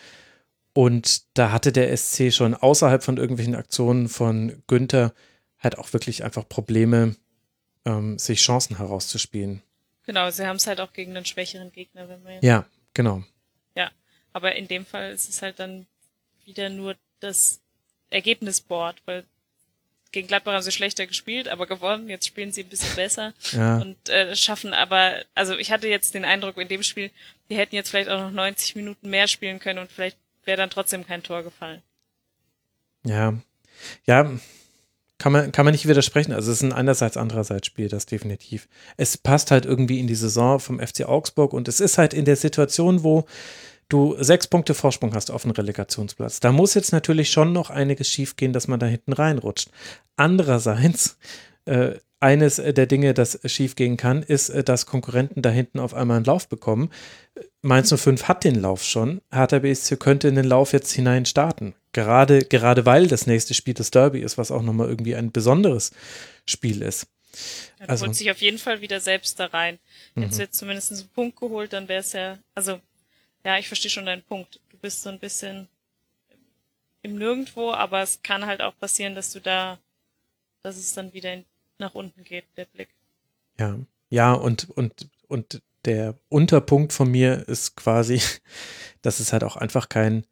Und 0.73 1.23
da 1.36 1.50
hatte 1.52 1.73
der 1.73 1.97
SC 1.97 2.32
schon 2.32 2.55
außerhalb 2.55 3.02
von 3.02 3.16
irgendwelchen 3.16 3.55
Aktionen 3.55 4.08
von 4.08 4.62
Günther 4.66 5.12
halt 5.58 5.78
auch 5.78 5.92
wirklich 5.92 6.24
einfach 6.24 6.49
Probleme, 6.49 7.16
ähm, 7.84 8.18
sich 8.18 8.40
Chancen 8.40 8.76
herauszuspielen. 8.76 9.62
Genau, 10.07 10.31
sie 10.31 10.47
haben 10.47 10.57
es 10.57 10.66
halt 10.66 10.81
auch 10.81 10.92
gegen 10.92 11.16
einen 11.16 11.26
schwächeren 11.26 11.73
Gegner, 11.73 12.08
wenn 12.08 12.23
man 12.23 12.34
Ja, 12.40 12.66
genau. 12.94 13.23
Ja, 13.74 13.90
aber 14.32 14.57
in 14.57 14.68
dem 14.68 14.86
Fall 14.86 15.12
ist 15.12 15.28
es 15.28 15.42
halt 15.42 15.58
dann 15.58 15.86
wieder 16.44 16.68
nur 16.68 16.97
das 17.20 17.60
Ergebnisboard, 18.10 18.97
weil 19.05 19.24
gegen 20.12 20.26
Gladbach 20.26 20.55
haben 20.55 20.62
sie 20.62 20.73
schlechter 20.73 21.07
gespielt, 21.07 21.49
aber 21.49 21.66
gewonnen. 21.66 22.08
Jetzt 22.08 22.26
spielen 22.26 22.50
sie 22.50 22.62
ein 22.65 22.68
bisschen 22.68 22.97
besser 22.97 23.32
Ja. 23.52 23.78
und 23.78 24.08
äh, 24.08 24.34
schaffen 24.34 24.73
aber, 24.74 25.24
also 25.34 25.57
ich 25.57 25.70
hatte 25.70 25.89
jetzt 25.89 26.15
den 26.15 26.24
Eindruck 26.24 26.57
in 26.58 26.68
dem 26.68 26.82
Spiel, 26.82 27.10
die 27.49 27.57
hätten 27.57 27.76
jetzt 27.76 27.90
vielleicht 27.90 28.08
auch 28.08 28.20
noch 28.20 28.31
90 28.31 28.76
Minuten 28.76 29.10
mehr 29.10 29.28
spielen 29.28 29.60
können 29.60 29.78
und 29.78 29.92
vielleicht 29.92 30.16
wäre 30.51 30.57
dann 30.57 30.70
trotzdem 30.70 31.07
kein 31.07 31.23
Tor 31.23 31.45
gefallen. 31.45 31.81
Ja. 33.07 33.35
Ja, 34.05 34.29
kann 35.17 35.31
man, 35.31 35.53
kann 35.53 35.65
man 35.65 35.70
nicht 35.70 35.87
widersprechen. 35.87 36.33
Also 36.33 36.51
es 36.51 36.57
ist 36.57 36.65
ein 36.65 36.73
einerseits, 36.73 37.17
andererseits 37.17 37.69
Spiel, 37.69 37.89
das 37.89 38.05
definitiv. 38.05 38.69
Es 38.97 39.17
passt 39.17 39.53
halt 39.53 39.65
irgendwie 39.65 40.01
in 40.01 40.09
die 40.09 40.17
Saison 40.17 40.59
vom 40.59 40.81
FC 40.81 41.05
Augsburg 41.05 41.53
und 41.53 41.69
es 41.69 41.79
ist 41.79 41.99
halt 41.99 42.15
in 42.15 42.25
der 42.25 42.35
Situation, 42.35 43.05
wo 43.05 43.27
du 43.89 44.17
sechs 44.19 44.49
Punkte 44.49 44.75
Vorsprung 44.75 45.15
hast 45.15 45.31
auf 45.31 45.43
den 45.43 45.53
Relegationsplatz. 45.53 46.41
Da 46.41 46.51
muss 46.51 46.75
jetzt 46.75 46.93
natürlich 46.93 47.31
schon 47.31 47.53
noch 47.53 47.70
einiges 47.70 48.09
schiefgehen, 48.09 48.53
dass 48.53 48.67
man 48.67 48.81
da 48.81 48.87
hinten 48.87 49.12
reinrutscht. 49.12 49.70
Andererseits, 50.17 51.17
äh, 51.65 51.93
eines 52.19 52.57
der 52.57 52.87
Dinge, 52.87 53.15
das 53.15 53.39
schiefgehen 53.45 53.97
kann, 53.97 54.25
ist, 54.25 54.49
äh, 54.49 54.65
dass 54.65 54.87
Konkurrenten 54.87 55.43
da 55.43 55.51
hinten 55.51 55.79
auf 55.79 55.95
einmal 55.95 56.17
einen 56.17 56.27
Lauf 56.27 56.49
bekommen. 56.49 56.91
Mainz 57.63 57.91
05 57.95 58.25
hat 58.29 58.45
den 58.45 58.55
Lauf 58.61 58.83
schon. 58.83 59.21
Hertha 59.31 59.59
BSC 59.59 59.97
könnte 59.97 60.29
in 60.29 60.35
den 60.35 60.47
Lauf 60.47 60.73
jetzt 60.73 60.93
hinein 60.93 61.27
starten. 61.27 61.75
Gerade, 61.93 62.41
gerade 62.45 62.87
weil 62.87 63.07
das 63.07 63.27
nächste 63.27 63.53
Spiel 63.55 63.75
das 63.75 63.91
Derby 63.91 64.21
ist, 64.21 64.39
was 64.39 64.51
auch 64.51 64.63
nochmal 64.63 64.89
irgendwie 64.89 65.15
ein 65.15 65.31
besonderes 65.33 65.91
Spiel 66.47 66.83
ist. 66.83 67.07
Er 67.79 67.91
Also- 67.91 68.07
holt 68.07 68.17
sich 68.17 68.31
auf 68.31 68.41
jeden 68.41 68.59
Fall 68.59 68.81
wieder 68.81 69.01
selbst 69.01 69.39
da 69.39 69.47
rein. 69.47 69.79
Jetzt 70.17 70.35
Mhm. 70.37 70.39
wird 70.39 70.55
zumindest 70.55 70.93
ein 70.93 71.09
Punkt 71.15 71.39
geholt, 71.39 71.73
dann 71.73 71.89
wäre 71.89 72.01
es 72.01 72.13
ja, 72.13 72.39
also 72.55 72.81
ja, 73.45 73.59
ich 73.59 73.69
verstehe 73.69 73.91
schon 73.91 74.07
deinen 74.07 74.23
Punkt. 74.23 74.59
Du 74.71 74.77
bist 74.79 75.03
so 75.03 75.11
ein 75.11 75.19
bisschen 75.19 75.69
im 77.03 77.17
Nirgendwo, 77.17 77.73
aber 77.73 78.03
es 78.03 78.23
kann 78.23 78.47
halt 78.47 78.61
auch 78.63 78.77
passieren, 78.79 79.15
dass 79.15 79.33
du 79.33 79.41
da, 79.41 79.79
dass 80.63 80.77
es 80.77 80.93
dann 80.95 81.13
wieder 81.13 81.33
in, 81.33 81.45
nach 81.79 81.95
unten 81.95 82.25
geht, 82.25 82.45
der 82.57 82.67
Blick. 82.67 82.89
Ja, 83.59 83.79
ja, 84.11 84.33
und, 84.33 84.69
und, 84.71 85.09
und 85.29 85.63
der 85.84 86.18
Unterpunkt 86.28 86.92
von 86.92 87.10
mir 87.10 87.49
ist 87.49 87.76
quasi, 87.76 88.20
dass 89.02 89.20
es 89.20 89.33
halt 89.33 89.44
auch 89.44 89.57
einfach 89.57 89.89
kein 89.89 90.26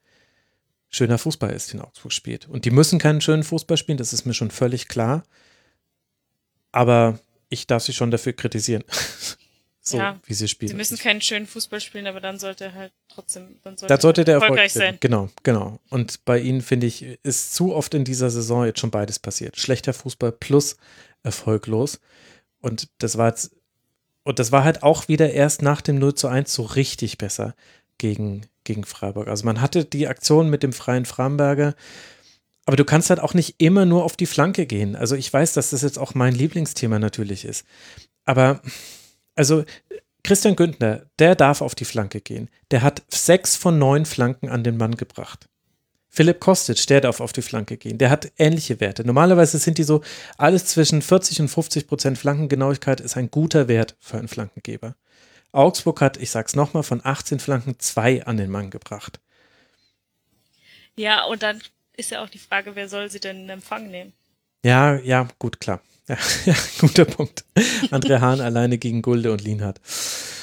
schöner 0.91 1.19
Fußball 1.19 1.51
ist, 1.51 1.73
den 1.73 1.81
Augsburg 1.81 2.13
spielt. 2.13 2.49
Und 2.49 2.65
die 2.65 2.71
müssen 2.71 2.99
keinen 2.99 3.21
schönen 3.21 3.45
Fußball 3.45 3.77
spielen, 3.77 3.99
das 3.99 4.13
ist 4.13 4.25
mir 4.25 4.35
schon 4.35 4.51
völlig 4.51 4.89
klar. 4.89 5.23
Aber 6.73 7.19
ich 7.49 7.67
darf 7.67 7.83
sie 7.83 7.93
schon 7.93 8.11
dafür 8.11 8.33
kritisieren. 8.33 8.85
so, 9.81 9.99
Ja, 9.99 10.21
wie 10.25 10.35
sie 10.35 10.49
spielen. 10.49 10.71
Sie 10.71 10.77
müssen 10.77 10.99
keinen 10.99 11.21
schönen 11.21 11.47
Fußball 11.47 11.81
spielen, 11.81 12.07
aber 12.07 12.21
dann 12.21 12.39
sollte 12.39 12.65
er 12.65 12.75
halt 12.75 12.93
trotzdem, 13.09 13.59
dann 13.65 13.77
sollte, 13.77 13.95
Da 13.95 14.01
sollte 14.01 14.23
er 14.23 14.25
der 14.25 14.35
erfolgreich 14.35 14.75
Erfolg 14.75 14.93
sein. 14.93 14.99
Genau, 15.01 15.29
genau. 15.43 15.81
Und 15.91 16.25
bei 16.25 16.39
ihnen, 16.39 16.63
finde 16.63 16.87
ich, 16.87 17.03
ist 17.23 17.55
zu 17.55 17.75
oft 17.75 17.95
in 17.95 18.05
dieser 18.05 18.31
Saison 18.31 18.65
jetzt 18.65 18.81
schon 18.81 18.91
beides 18.91 19.19
passiert. 19.19 19.59
Schlechter 19.59 19.93
Fußball 19.93 20.33
plus 20.33 20.77
erfolglos. 21.23 22.01
Und 22.61 22.89
das 22.99 23.17
war 23.19 23.29
jetzt, 23.29 23.55
und 24.29 24.39
das 24.39 24.53
war 24.53 24.63
halt 24.63 24.83
auch 24.83 25.09
wieder 25.09 25.33
erst 25.33 25.63
nach 25.63 25.81
dem 25.81 25.99
0 25.99 26.15
zu 26.15 26.29
1 26.29 26.53
so 26.53 26.63
richtig 26.63 27.17
besser 27.17 27.55
gegen, 27.97 28.43
gegen 28.63 28.85
Freiburg. 28.85 29.27
Also 29.27 29.47
man 29.47 29.63
hatte 29.63 29.87
die 29.87 30.07
Aktion 30.07 30.51
mit 30.51 30.63
dem 30.63 30.75
freien 30.75 31.07
Framberger, 31.07 31.75
aber 32.67 32.77
du 32.77 32.85
kannst 32.85 33.09
halt 33.09 33.21
auch 33.21 33.33
nicht 33.33 33.55
immer 33.57 33.87
nur 33.87 34.05
auf 34.05 34.19
die 34.19 34.27
Flanke 34.27 34.67
gehen. 34.67 34.97
Also 34.97 35.17
ich 35.17 35.33
weiß, 35.33 35.55
dass 35.55 35.71
das 35.71 35.81
jetzt 35.81 35.99
auch 35.99 36.13
mein 36.13 36.35
Lieblingsthema 36.35 36.99
natürlich 36.99 37.47
ist. 37.47 37.65
Aber 38.27 38.61
also 39.35 39.65
Christian 40.25 40.57
Günther, 40.57 41.07
der 41.19 41.35
darf 41.35 41.63
auf 41.63 41.75
die 41.75 41.87
Flanke 41.87 42.21
gehen. 42.21 42.51
Der 42.71 42.83
hat 42.83 43.05
sechs 43.09 43.57
von 43.57 43.79
neun 43.79 44.05
Flanken 44.05 44.51
an 44.51 44.63
den 44.63 44.77
Mann 44.77 44.97
gebracht. 44.97 45.49
Philipp 46.11 46.41
Kostic, 46.41 46.87
der 46.87 47.01
darf 47.01 47.21
auf 47.21 47.33
die 47.33 47.43
Flanke 47.43 47.77
gehen. 47.77 47.99
Der 47.99 48.11
hat 48.11 48.33
ähnliche 48.39 48.81
Werte. 48.81 49.05
Normalerweise 49.05 49.59
sind 49.59 49.79
die 49.79 49.85
so, 49.85 50.03
alles 50.37 50.67
zwischen 50.67 51.03
40 51.03 51.43
und 51.43 51.49
50 51.49 51.87
Prozent 51.87 52.19
Flankengenauigkeit 52.19 53.01
ist 53.01 53.17
ein 53.17 53.31
guter 53.31 53.69
Wert 53.69 53.97
für 54.01 54.19
einen 54.19 54.29
Flankengeber. 54.29 54.97
Augsburg 55.53 56.01
hat, 56.01 56.17
ich 56.17 56.31
sag's 56.31 56.57
nochmal, 56.57 56.83
von 56.83 57.01
18 57.05 57.41
Flanken 57.41 57.79
zwei 57.79 58.25
an 58.25 58.37
den 58.37 58.51
Mann 58.51 58.71
gebracht. 58.71 59.21
Ja, 60.97 61.25
und 61.25 61.43
dann 61.43 61.61
ist 61.97 62.11
ja 62.11 62.23
auch 62.23 62.29
die 62.29 62.39
Frage, 62.39 62.75
wer 62.75 62.89
soll 62.89 63.11
sie 63.11 63.21
denn 63.21 63.45
in 63.45 63.51
Empfang 63.51 63.91
nehmen? 63.91 64.13
Ja, 64.65 64.97
ja, 64.97 65.29
gut, 65.39 65.61
klar. 65.61 65.81
Ja, 66.09 66.17
ja 66.47 66.55
guter 66.81 67.05
Punkt. 67.05 67.45
André 67.91 68.21
Hahn 68.21 68.41
alleine 68.41 68.79
gegen 68.79 69.03
Gulde 69.03 69.31
und 69.33 69.43
Lienhardt. 69.43 69.81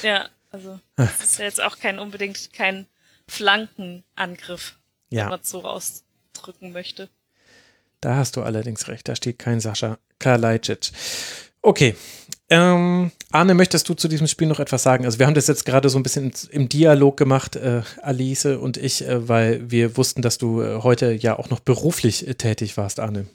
Ja, 0.02 0.28
also 0.50 0.80
das 0.96 1.20
ist 1.20 1.38
ja 1.38 1.44
jetzt 1.44 1.62
auch 1.62 1.78
kein 1.78 1.98
unbedingt 1.98 2.52
kein 2.52 2.86
Flankenangriff, 3.28 4.78
wenn 5.16 5.24
Ja, 5.24 5.28
man 5.30 5.40
es 5.40 5.50
so 5.50 5.62
ausdrücken 5.64 6.72
möchte. 6.72 7.08
da 8.00 8.16
hast 8.16 8.36
du 8.36 8.42
allerdings 8.42 8.88
recht. 8.88 9.08
Da 9.08 9.16
steht 9.16 9.38
kein 9.38 9.60
Sascha 9.60 9.98
Kalajdzic. 10.18 10.90
Okay. 11.62 11.94
Ähm, 12.48 13.10
Arne, 13.32 13.54
möchtest 13.54 13.88
du 13.88 13.94
zu 13.94 14.06
diesem 14.06 14.28
Spiel 14.28 14.46
noch 14.46 14.60
etwas 14.60 14.84
sagen? 14.84 15.04
Also 15.04 15.18
wir 15.18 15.26
haben 15.26 15.34
das 15.34 15.48
jetzt 15.48 15.64
gerade 15.66 15.88
so 15.88 15.98
ein 15.98 16.04
bisschen 16.04 16.32
im 16.50 16.68
Dialog 16.68 17.16
gemacht, 17.16 17.56
äh, 17.56 17.82
Alice 18.02 18.44
und 18.46 18.76
ich, 18.76 19.02
äh, 19.04 19.28
weil 19.28 19.68
wir 19.68 19.96
wussten, 19.96 20.22
dass 20.22 20.38
du 20.38 20.62
äh, 20.62 20.82
heute 20.82 21.10
ja 21.12 21.36
auch 21.38 21.50
noch 21.50 21.58
beruflich 21.58 22.28
äh, 22.28 22.34
tätig 22.34 22.76
warst, 22.76 23.00
Arne. 23.00 23.26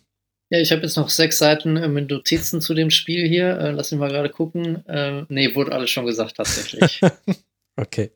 Ja, 0.49 0.59
ich 0.59 0.71
habe 0.71 0.81
jetzt 0.83 0.95
noch 0.95 1.09
sechs 1.09 1.39
Seiten 1.39 1.75
äh, 1.75 1.89
mit 1.89 2.09
Notizen 2.09 2.61
zu 2.61 2.73
dem 2.73 2.89
Spiel 2.89 3.27
hier. 3.27 3.57
Äh, 3.57 3.71
lass 3.71 3.91
mich 3.91 3.99
mal 3.99 4.09
gerade 4.09 4.29
gucken. 4.29 4.85
Äh, 4.87 5.25
nee, 5.27 5.53
wurde 5.55 5.73
alles 5.73 5.89
schon 5.89 6.05
gesagt 6.05 6.37
tatsächlich. 6.37 7.01
Okay. 7.77 8.11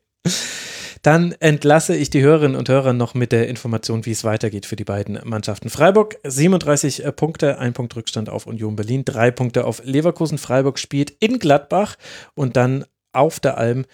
Dann 1.06 1.30
entlasse 1.38 1.94
ich 1.94 2.10
die 2.10 2.20
Hörerinnen 2.20 2.56
und 2.56 2.68
Hörer 2.68 2.92
noch 2.92 3.14
mit 3.14 3.30
der 3.30 3.48
Information, 3.48 4.04
wie 4.06 4.10
es 4.10 4.24
weitergeht 4.24 4.66
für 4.66 4.74
die 4.74 4.82
beiden 4.82 5.20
Mannschaften. 5.22 5.70
Freiburg 5.70 6.16
37 6.24 7.04
äh, 7.04 7.12
Punkte, 7.12 7.60
ein 7.60 7.74
Punkt 7.74 7.94
Rückstand 7.94 8.28
auf 8.28 8.48
Union 8.48 8.74
Berlin, 8.74 9.04
drei 9.04 9.30
Punkte 9.30 9.66
auf 9.66 9.80
Leverkusen. 9.84 10.36
Freiburg 10.36 10.80
spielt 10.80 11.12
in 11.20 11.38
Gladbach 11.38 11.94
und 12.34 12.56
dann 12.56 12.86
auf 13.12 13.38
der 13.38 13.56
Alm 13.56 13.84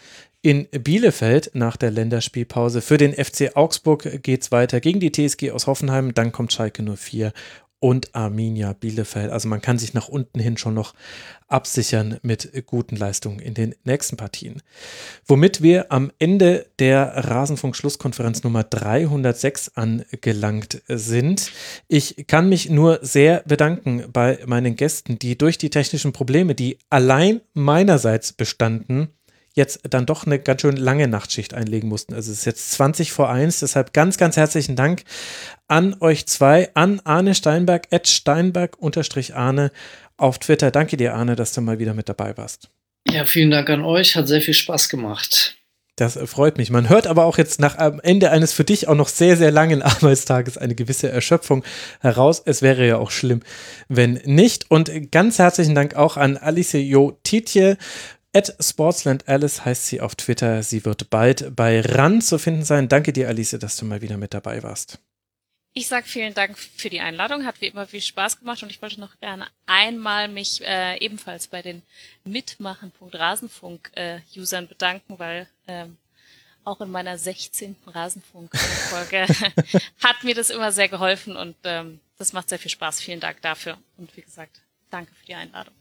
in 0.41 0.69
Bielefeld 0.71 1.51
nach 1.53 1.77
der 1.77 1.91
Länderspielpause. 1.91 2.81
Für 2.81 2.97
den 2.97 3.13
FC 3.13 3.57
Augsburg 3.57 4.23
geht 4.23 4.43
es 4.43 4.51
weiter 4.51 4.81
gegen 4.81 4.99
die 4.99 5.13
TSG 5.13 5.51
aus 5.51 5.67
Hoffenheim. 5.67 6.15
Dann 6.15 6.33
kommt 6.33 6.55
Schalke 6.55 6.83
04 6.83 7.35
und 7.83 8.15
Arminia 8.15 8.75
Bielefeld. 8.75 9.33
Also 9.33 9.49
man 9.49 9.61
kann 9.61 9.77
sich 9.77 9.93
nach 9.93 10.07
unten 10.07 10.39
hin 10.39 10.57
schon 10.57 10.73
noch 10.73 10.95
absichern 11.49 12.19
mit 12.23 12.65
guten 12.65 12.95
Leistungen 12.95 13.41
in 13.41 13.55
den 13.55 13.75
nächsten 13.83 14.17
Partien. 14.17 14.63
Womit 15.27 15.63
wir 15.63 15.91
am 15.91 16.13
Ende 16.21 16.67
der 16.79 17.29
Rasenfunk-Schlusskonferenz 17.29 18.45
Nummer 18.45 18.63
306 18.63 19.73
angelangt 19.75 20.81
sind. 20.87 21.51
Ich 21.89 22.29
kann 22.29 22.49
mich 22.49 22.71
nur 22.71 23.01
sehr 23.03 23.43
bedanken 23.49 24.05
bei 24.13 24.39
meinen 24.47 24.77
Gästen, 24.77 25.19
die 25.19 25.37
durch 25.37 25.59
die 25.59 25.71
technischen 25.71 26.13
Probleme, 26.13 26.55
die 26.55 26.79
allein 26.89 27.41
meinerseits 27.53 28.33
bestanden, 28.33 29.09
jetzt 29.55 29.81
dann 29.89 30.07
doch 30.07 30.27
eine 30.27 30.39
ganz 30.39 30.63
schön 30.63 30.77
lange 30.77 31.09
Nachtschicht 31.09 31.55
einlegen 31.55 31.89
mussten. 31.89 32.15
Also 32.15 32.33
es 32.33 32.39
ist 32.39 32.45
jetzt 32.45 32.73
20 32.73 33.13
vor 33.13 33.31
1, 33.31 33.61
deshalb 33.61 33.93
ganz, 33.93 34.17
ganz 34.17 34.37
herzlichen 34.37 34.77
Dank 34.77 35.05
an 35.69 35.97
euch 36.01 36.27
zwei, 36.27 36.71
an 36.75 37.01
Arne 37.05 37.35
Steinberg, 37.35 37.89
at 37.91 38.09
Steinberg-Arne 38.09 39.71
auf 40.17 40.39
Twitter. 40.39 40.71
Danke 40.71 40.97
dir, 40.97 41.15
Arne, 41.15 41.37
dass 41.37 41.53
du 41.53 41.61
mal 41.61 41.79
wieder 41.79 41.95
mit 41.95 42.09
dabei 42.09 42.37
warst. 42.37 42.71
ja, 43.09 43.25
vielen 43.25 43.51
Dank 43.51 43.69
an 43.71 43.85
euch. 43.85 44.17
Hat 44.17 44.29
sehr 44.29 44.41
viel 44.41 44.55
Spaß 44.55 44.89
gemacht. 44.89 45.57
Das 45.97 46.19
freut 46.25 46.57
mich. 46.57 46.71
Man 46.71 46.89
hört 46.89 47.07
aber 47.07 47.27
auch 47.27 47.37
jetzt 47.37 47.61
nach 47.61 47.77
am 47.77 48.01
Ende 48.01 48.31
eines 48.31 48.55
für 48.55 48.65
dich 48.65 48.89
auch 48.89 48.95
noch 48.95 49.09
sehr, 49.09 49.37
sehr 49.37 49.51
langen 49.51 49.83
Arbeitstages 49.83 50.57
eine 50.57 50.75
gewisse 50.75 51.11
Erschöpfung 51.11 51.65
heraus. 52.01 52.43
Es 52.45 52.63
wäre 52.63 52.87
ja 52.87 52.97
auch 52.97 53.11
schlimm, 53.11 53.41
wenn 53.89 54.15
nicht. 54.25 54.71
Und 54.71 55.13
ganz 55.13 55.39
herzlichen 55.39 55.75
Dank 55.75 55.95
auch 55.95 56.17
an 56.17 56.39
Alice 56.39 56.73
Jo 56.73 57.19
Tietje. 57.23 57.77
At 58.35 58.57
Sportsland 58.61 59.29
Alice 59.29 59.63
heißt 59.65 59.89
sie 59.89 60.01
auf 60.01 60.15
Twitter. 60.15 60.63
Sie 60.63 60.87
wird 60.87 61.11
bald 61.11 61.55
bei 61.55 61.83
RAN 61.83 62.23
zu 62.23 62.39
finden 62.39 62.65
sein. 62.65 62.89
Danke 62.89 63.13
dir, 63.13 63.29
Alice, 63.29 63.59
dass 63.61 63.77
du 63.77 63.85
mal 63.85 64.01
wieder 64.01 64.17
mit 64.17 64.33
dabei 64.33 64.63
warst. 64.63 64.99
Ich 65.75 65.89
sag 65.89 66.07
vielen 66.07 66.35
Dank 66.35 66.59
für 66.59 66.91
die 66.91 67.01
Einladung, 67.01 67.47
hat 67.47 67.63
wie 67.63 67.67
immer 67.67 67.87
viel 67.87 68.03
Spaß 68.03 68.39
gemacht 68.39 68.63
und 68.63 68.71
ich 68.71 68.83
wollte 68.83 69.01
noch 69.01 69.19
gerne 69.21 69.47
einmal 69.67 70.29
mich 70.29 70.61
äh, 70.63 70.99
ebenfalls 70.99 71.47
bei 71.47 71.63
den 71.63 71.81
Mitmachen.rasenfunk-Usern 72.25 74.69
bedanken, 74.69 75.19
weil 75.19 75.49
ähm, 75.67 75.97
auch 76.65 76.83
in 76.83 76.91
meiner 76.91 77.17
16. 77.17 77.77
Rasenfunk-Folge 77.87 79.27
hat 80.03 80.25
mir 80.25 80.35
das 80.35 80.51
immer 80.51 80.73
sehr 80.73 80.89
geholfen 80.89 81.37
und 81.37 81.57
ähm, 81.65 82.01
das 82.19 82.35
macht 82.35 82.51
sehr 82.51 82.59
viel 82.59 82.71
Spaß. 82.71 83.01
Vielen 83.01 83.21
Dank 83.21 83.41
dafür 83.41 83.79
und 83.97 84.15
wie 84.15 84.23
gesagt, 84.23 84.61
danke 84.91 85.15
für 85.15 85.25
die 85.25 85.35
Einladung. 85.35 85.73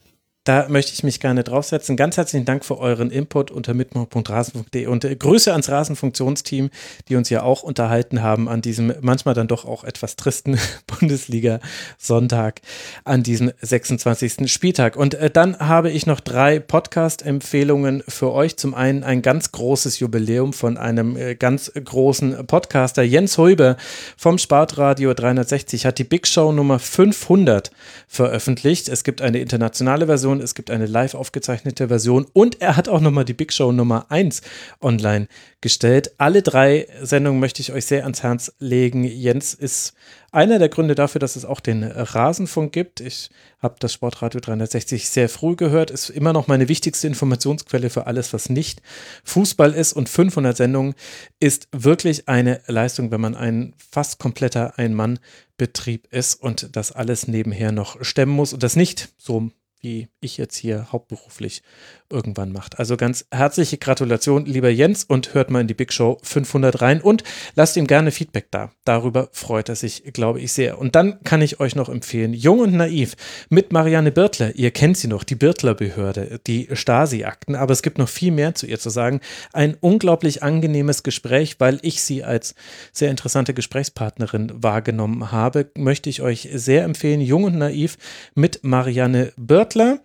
Da 0.44 0.68
möchte 0.70 0.92
ich 0.94 1.04
mich 1.04 1.20
gerne 1.20 1.44
draufsetzen. 1.44 1.96
Ganz 1.96 2.18
herzlichen 2.18 2.46
Dank 2.46 2.66
für 2.66 2.80
euren 2.80 3.12
Input 3.12 3.52
unter 3.52 3.76
mitmach.rasen.de 3.76 4.88
und 4.88 5.06
äh, 5.06 5.16
Grüße 5.16 5.52
ans 5.52 5.70
Rasenfunktionsteam, 5.70 6.72
die 7.08 7.16
uns 7.16 7.30
ja 7.30 7.44
auch 7.44 7.62
unterhalten 7.62 8.24
haben 8.24 8.50
an 8.50 8.62
diesem 8.62 8.92
manchmal 9.02 9.36
dann 9.36 9.48
doch 9.48 9.66
auch 9.66 9.84
etwas 9.84 10.16
tristen 10.16 10.58
Bundesliga-Sonntag 10.88 12.62
an 13.04 13.22
diesem 13.22 13.52
26. 13.62 14.52
Spieltag. 14.52 14.96
Und 14.96 15.14
äh, 15.14 15.30
dann 15.30 15.60
habe 15.60 15.92
ich 15.92 16.08
noch 16.08 16.20
drei 16.20 16.60
Podcast-Empfehlungen 16.60 18.04
für 18.08 18.32
euch. 18.32 18.58
Zum 18.58 18.74
einen 18.74 19.04
ein 19.04 19.22
ganz 19.22 19.52
großes 19.52 20.00
Jubiläum 20.00 20.54
von 20.54 20.78
einem 20.78 21.18
äh, 21.18 21.36
ganz 21.36 21.72
großen 21.72 22.48
Podcaster. 22.48 23.04
Jens 23.04 23.38
Heuber 23.38 23.78
vom 24.18 24.40
Sportradio 24.40 25.14
360 25.14 25.86
hat 25.86 26.00
die 26.00 26.04
Big 26.04 26.26
Show 26.26 26.52
Nummer 26.52 26.80
500 26.80 27.70
veröffentlicht. 28.08 28.90
Es 28.90 29.04
gibt 29.04 29.22
eine 29.22 29.38
internationale 29.38 30.08
Version 30.08 30.31
Version, 30.32 30.42
es 30.42 30.56
gibt 30.56 30.72
eine 30.72 30.86
live 30.86 31.14
aufgezeichnete 31.14 31.90
Version 31.90 32.26
und 32.34 32.62
er 32.62 32.78
hat 32.78 32.88
auch 32.88 33.02
nochmal 33.02 33.26
die 33.26 33.34
Big 33.34 33.52
Show 33.52 33.72
Nummer 33.72 34.06
1 34.10 34.42
online 34.80 35.28
gestellt. 35.60 36.14
Alle 36.18 36.42
drei 36.42 36.88
Sendungen 37.02 37.40
möchte 37.40 37.62
ich 37.62 37.74
euch 37.74 37.86
sehr 37.86 38.04
ans 38.04 38.24
Herz 38.24 38.54
legen. 38.60 39.04
Jens 39.04 39.54
ist 39.54 39.94
einer 40.32 40.60
der 40.60 40.70
Gründe 40.70 40.96
dafür, 40.96 41.20
dass 41.20 41.36
es 41.36 41.44
auch 41.44 41.60
den 41.60 41.84
Rasenfunk 41.84 42.72
gibt. 42.72 43.02
Ich 43.02 43.30
habe 43.60 43.76
das 43.80 43.92
Sportradio 43.92 44.40
360 44.40 45.10
sehr 45.10 45.28
früh 45.28 45.58
gehört, 45.58 45.92
ist 45.92 46.10
immer 46.10 46.32
noch 46.32 46.48
meine 46.48 46.70
wichtigste 46.70 47.08
Informationsquelle 47.08 47.90
für 47.90 48.08
alles, 48.08 48.32
was 48.32 48.50
nicht 48.50 48.82
Fußball 49.26 49.74
ist. 49.74 49.92
Und 49.92 50.08
500 50.08 50.56
Sendungen 50.56 50.96
ist 51.40 51.68
wirklich 51.74 52.30
eine 52.30 52.62
Leistung, 52.68 53.12
wenn 53.12 53.22
man 53.22 53.36
ein 53.36 53.74
fast 53.92 54.20
kompletter 54.20 54.78
Ein-Mann-Betrieb 54.80 56.08
ist 56.12 56.36
und 56.36 56.76
das 56.76 56.94
alles 56.94 57.28
nebenher 57.28 57.74
noch 57.74 58.02
stemmen 58.04 58.32
muss 58.32 58.54
und 58.54 58.64
das 58.64 58.78
nicht 58.78 59.10
so 59.18 59.52
wie 59.82 60.10
ich 60.20 60.38
jetzt 60.38 60.56
hier 60.56 60.92
hauptberuflich 60.92 61.64
irgendwann 62.12 62.52
macht. 62.52 62.80
Also 62.80 62.98
ganz 62.98 63.26
herzliche 63.32 63.78
Gratulation, 63.78 64.46
lieber 64.46 64.70
Jens, 64.70 65.04
und 65.04 65.34
hört 65.34 65.50
mal 65.50 65.62
in 65.62 65.68
die 65.68 65.74
Big 65.74 65.94
Show 65.94 66.18
500 66.24 66.82
rein 66.82 67.02
und 67.02 67.24
lasst 67.56 67.78
ihm 67.78 67.88
gerne 67.88 68.12
Feedback 68.12 68.48
da. 68.52 68.72
Darüber 68.86 69.30
freut 69.32 69.70
er 69.70 69.76
sich, 69.76 70.04
glaube 70.14 70.40
ich, 70.40 70.54
sehr. 70.54 70.80
Und 70.80 70.96
dann 70.96 71.24
kann 71.24 71.42
ich 71.42 71.60
euch 71.60 71.76
noch 71.76 71.90
empfehlen, 71.90 72.34
Jung 72.34 72.60
und 72.60 72.74
Naiv 72.74 73.16
mit 73.50 73.72
Marianne 73.72 74.12
Birtler. 74.12 74.56
Ihr 74.56 74.72
kennt 74.72 74.98
sie 74.98 75.08
noch, 75.08 75.24
die 75.24 75.36
Birtler-Behörde, 75.36 76.40
die 76.48 76.68
Stasi-Akten, 76.72 77.56
aber 77.56 77.74
es 77.74 77.82
gibt 77.82 77.98
noch 77.98 78.10
viel 78.10 78.32
mehr 78.32 78.56
zu 78.56 78.66
ihr 78.66 78.80
zu 78.80 78.90
sagen. 78.90 79.22
Ein 79.54 79.78
unglaublich 79.80 80.44
angenehmes 80.44 81.04
Gespräch, 81.04 81.60
weil 81.60 81.80
ich 81.82 82.02
sie 82.02 82.24
als 82.24 82.56
sehr 82.92 83.12
interessante 83.12 83.54
Gesprächspartnerin 83.54 84.52
wahrgenommen 84.56 85.32
habe, 85.32 85.72
möchte 85.78 86.10
ich 86.10 86.22
euch 86.22 86.50
sehr 86.54 86.84
empfehlen. 86.84 87.22
Jung 87.22 87.44
und 87.44 87.58
Naiv 87.58 87.98
mit 88.36 88.64
Marianne 88.64 89.34
Birtler. 89.38 90.00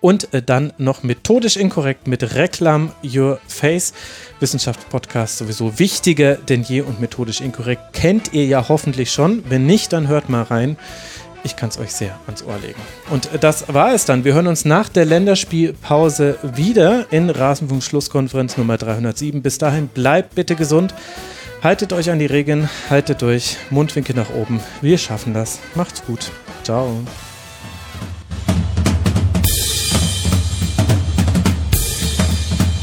Und 0.00 0.32
äh, 0.32 0.42
dann 0.42 0.72
noch 0.78 1.02
methodisch 1.02 1.56
inkorrekt 1.56 2.06
mit 2.06 2.34
Reklam 2.34 2.92
Your 3.04 3.38
Face. 3.46 3.92
Wissenschaftspodcast 4.40 5.38
sowieso 5.38 5.78
wichtiger 5.78 6.36
denn 6.36 6.62
je 6.62 6.80
und 6.80 7.00
methodisch 7.00 7.40
inkorrekt 7.40 7.92
kennt 7.92 8.32
ihr 8.32 8.46
ja 8.46 8.68
hoffentlich 8.68 9.12
schon. 9.12 9.44
Wenn 9.48 9.66
nicht, 9.66 9.92
dann 9.92 10.08
hört 10.08 10.28
mal 10.28 10.42
rein. 10.42 10.78
Ich 11.42 11.56
kann 11.56 11.70
es 11.70 11.78
euch 11.78 11.92
sehr 11.92 12.18
ans 12.26 12.42
Ohr 12.42 12.58
legen. 12.58 12.80
Und 13.10 13.32
äh, 13.32 13.38
das 13.38 13.72
war 13.72 13.94
es 13.94 14.04
dann. 14.04 14.24
Wir 14.24 14.34
hören 14.34 14.46
uns 14.46 14.64
nach 14.64 14.88
der 14.88 15.04
Länderspielpause 15.04 16.38
wieder 16.42 17.06
in 17.10 17.30
Rasenfunk 17.30 17.82
Schlusskonferenz 17.82 18.56
Nummer 18.56 18.76
307. 18.76 19.42
Bis 19.42 19.58
dahin 19.58 19.88
bleibt 19.88 20.34
bitte 20.34 20.56
gesund. 20.56 20.94
Haltet 21.62 21.92
euch 21.92 22.10
an 22.10 22.18
die 22.18 22.26
Regeln, 22.26 22.70
haltet 22.88 23.20
durch, 23.20 23.58
Mundwinkel 23.68 24.16
nach 24.16 24.30
oben. 24.30 24.60
Wir 24.80 24.96
schaffen 24.96 25.34
das. 25.34 25.58
Macht's 25.74 26.02
gut. 26.04 26.30
Ciao. 26.62 27.00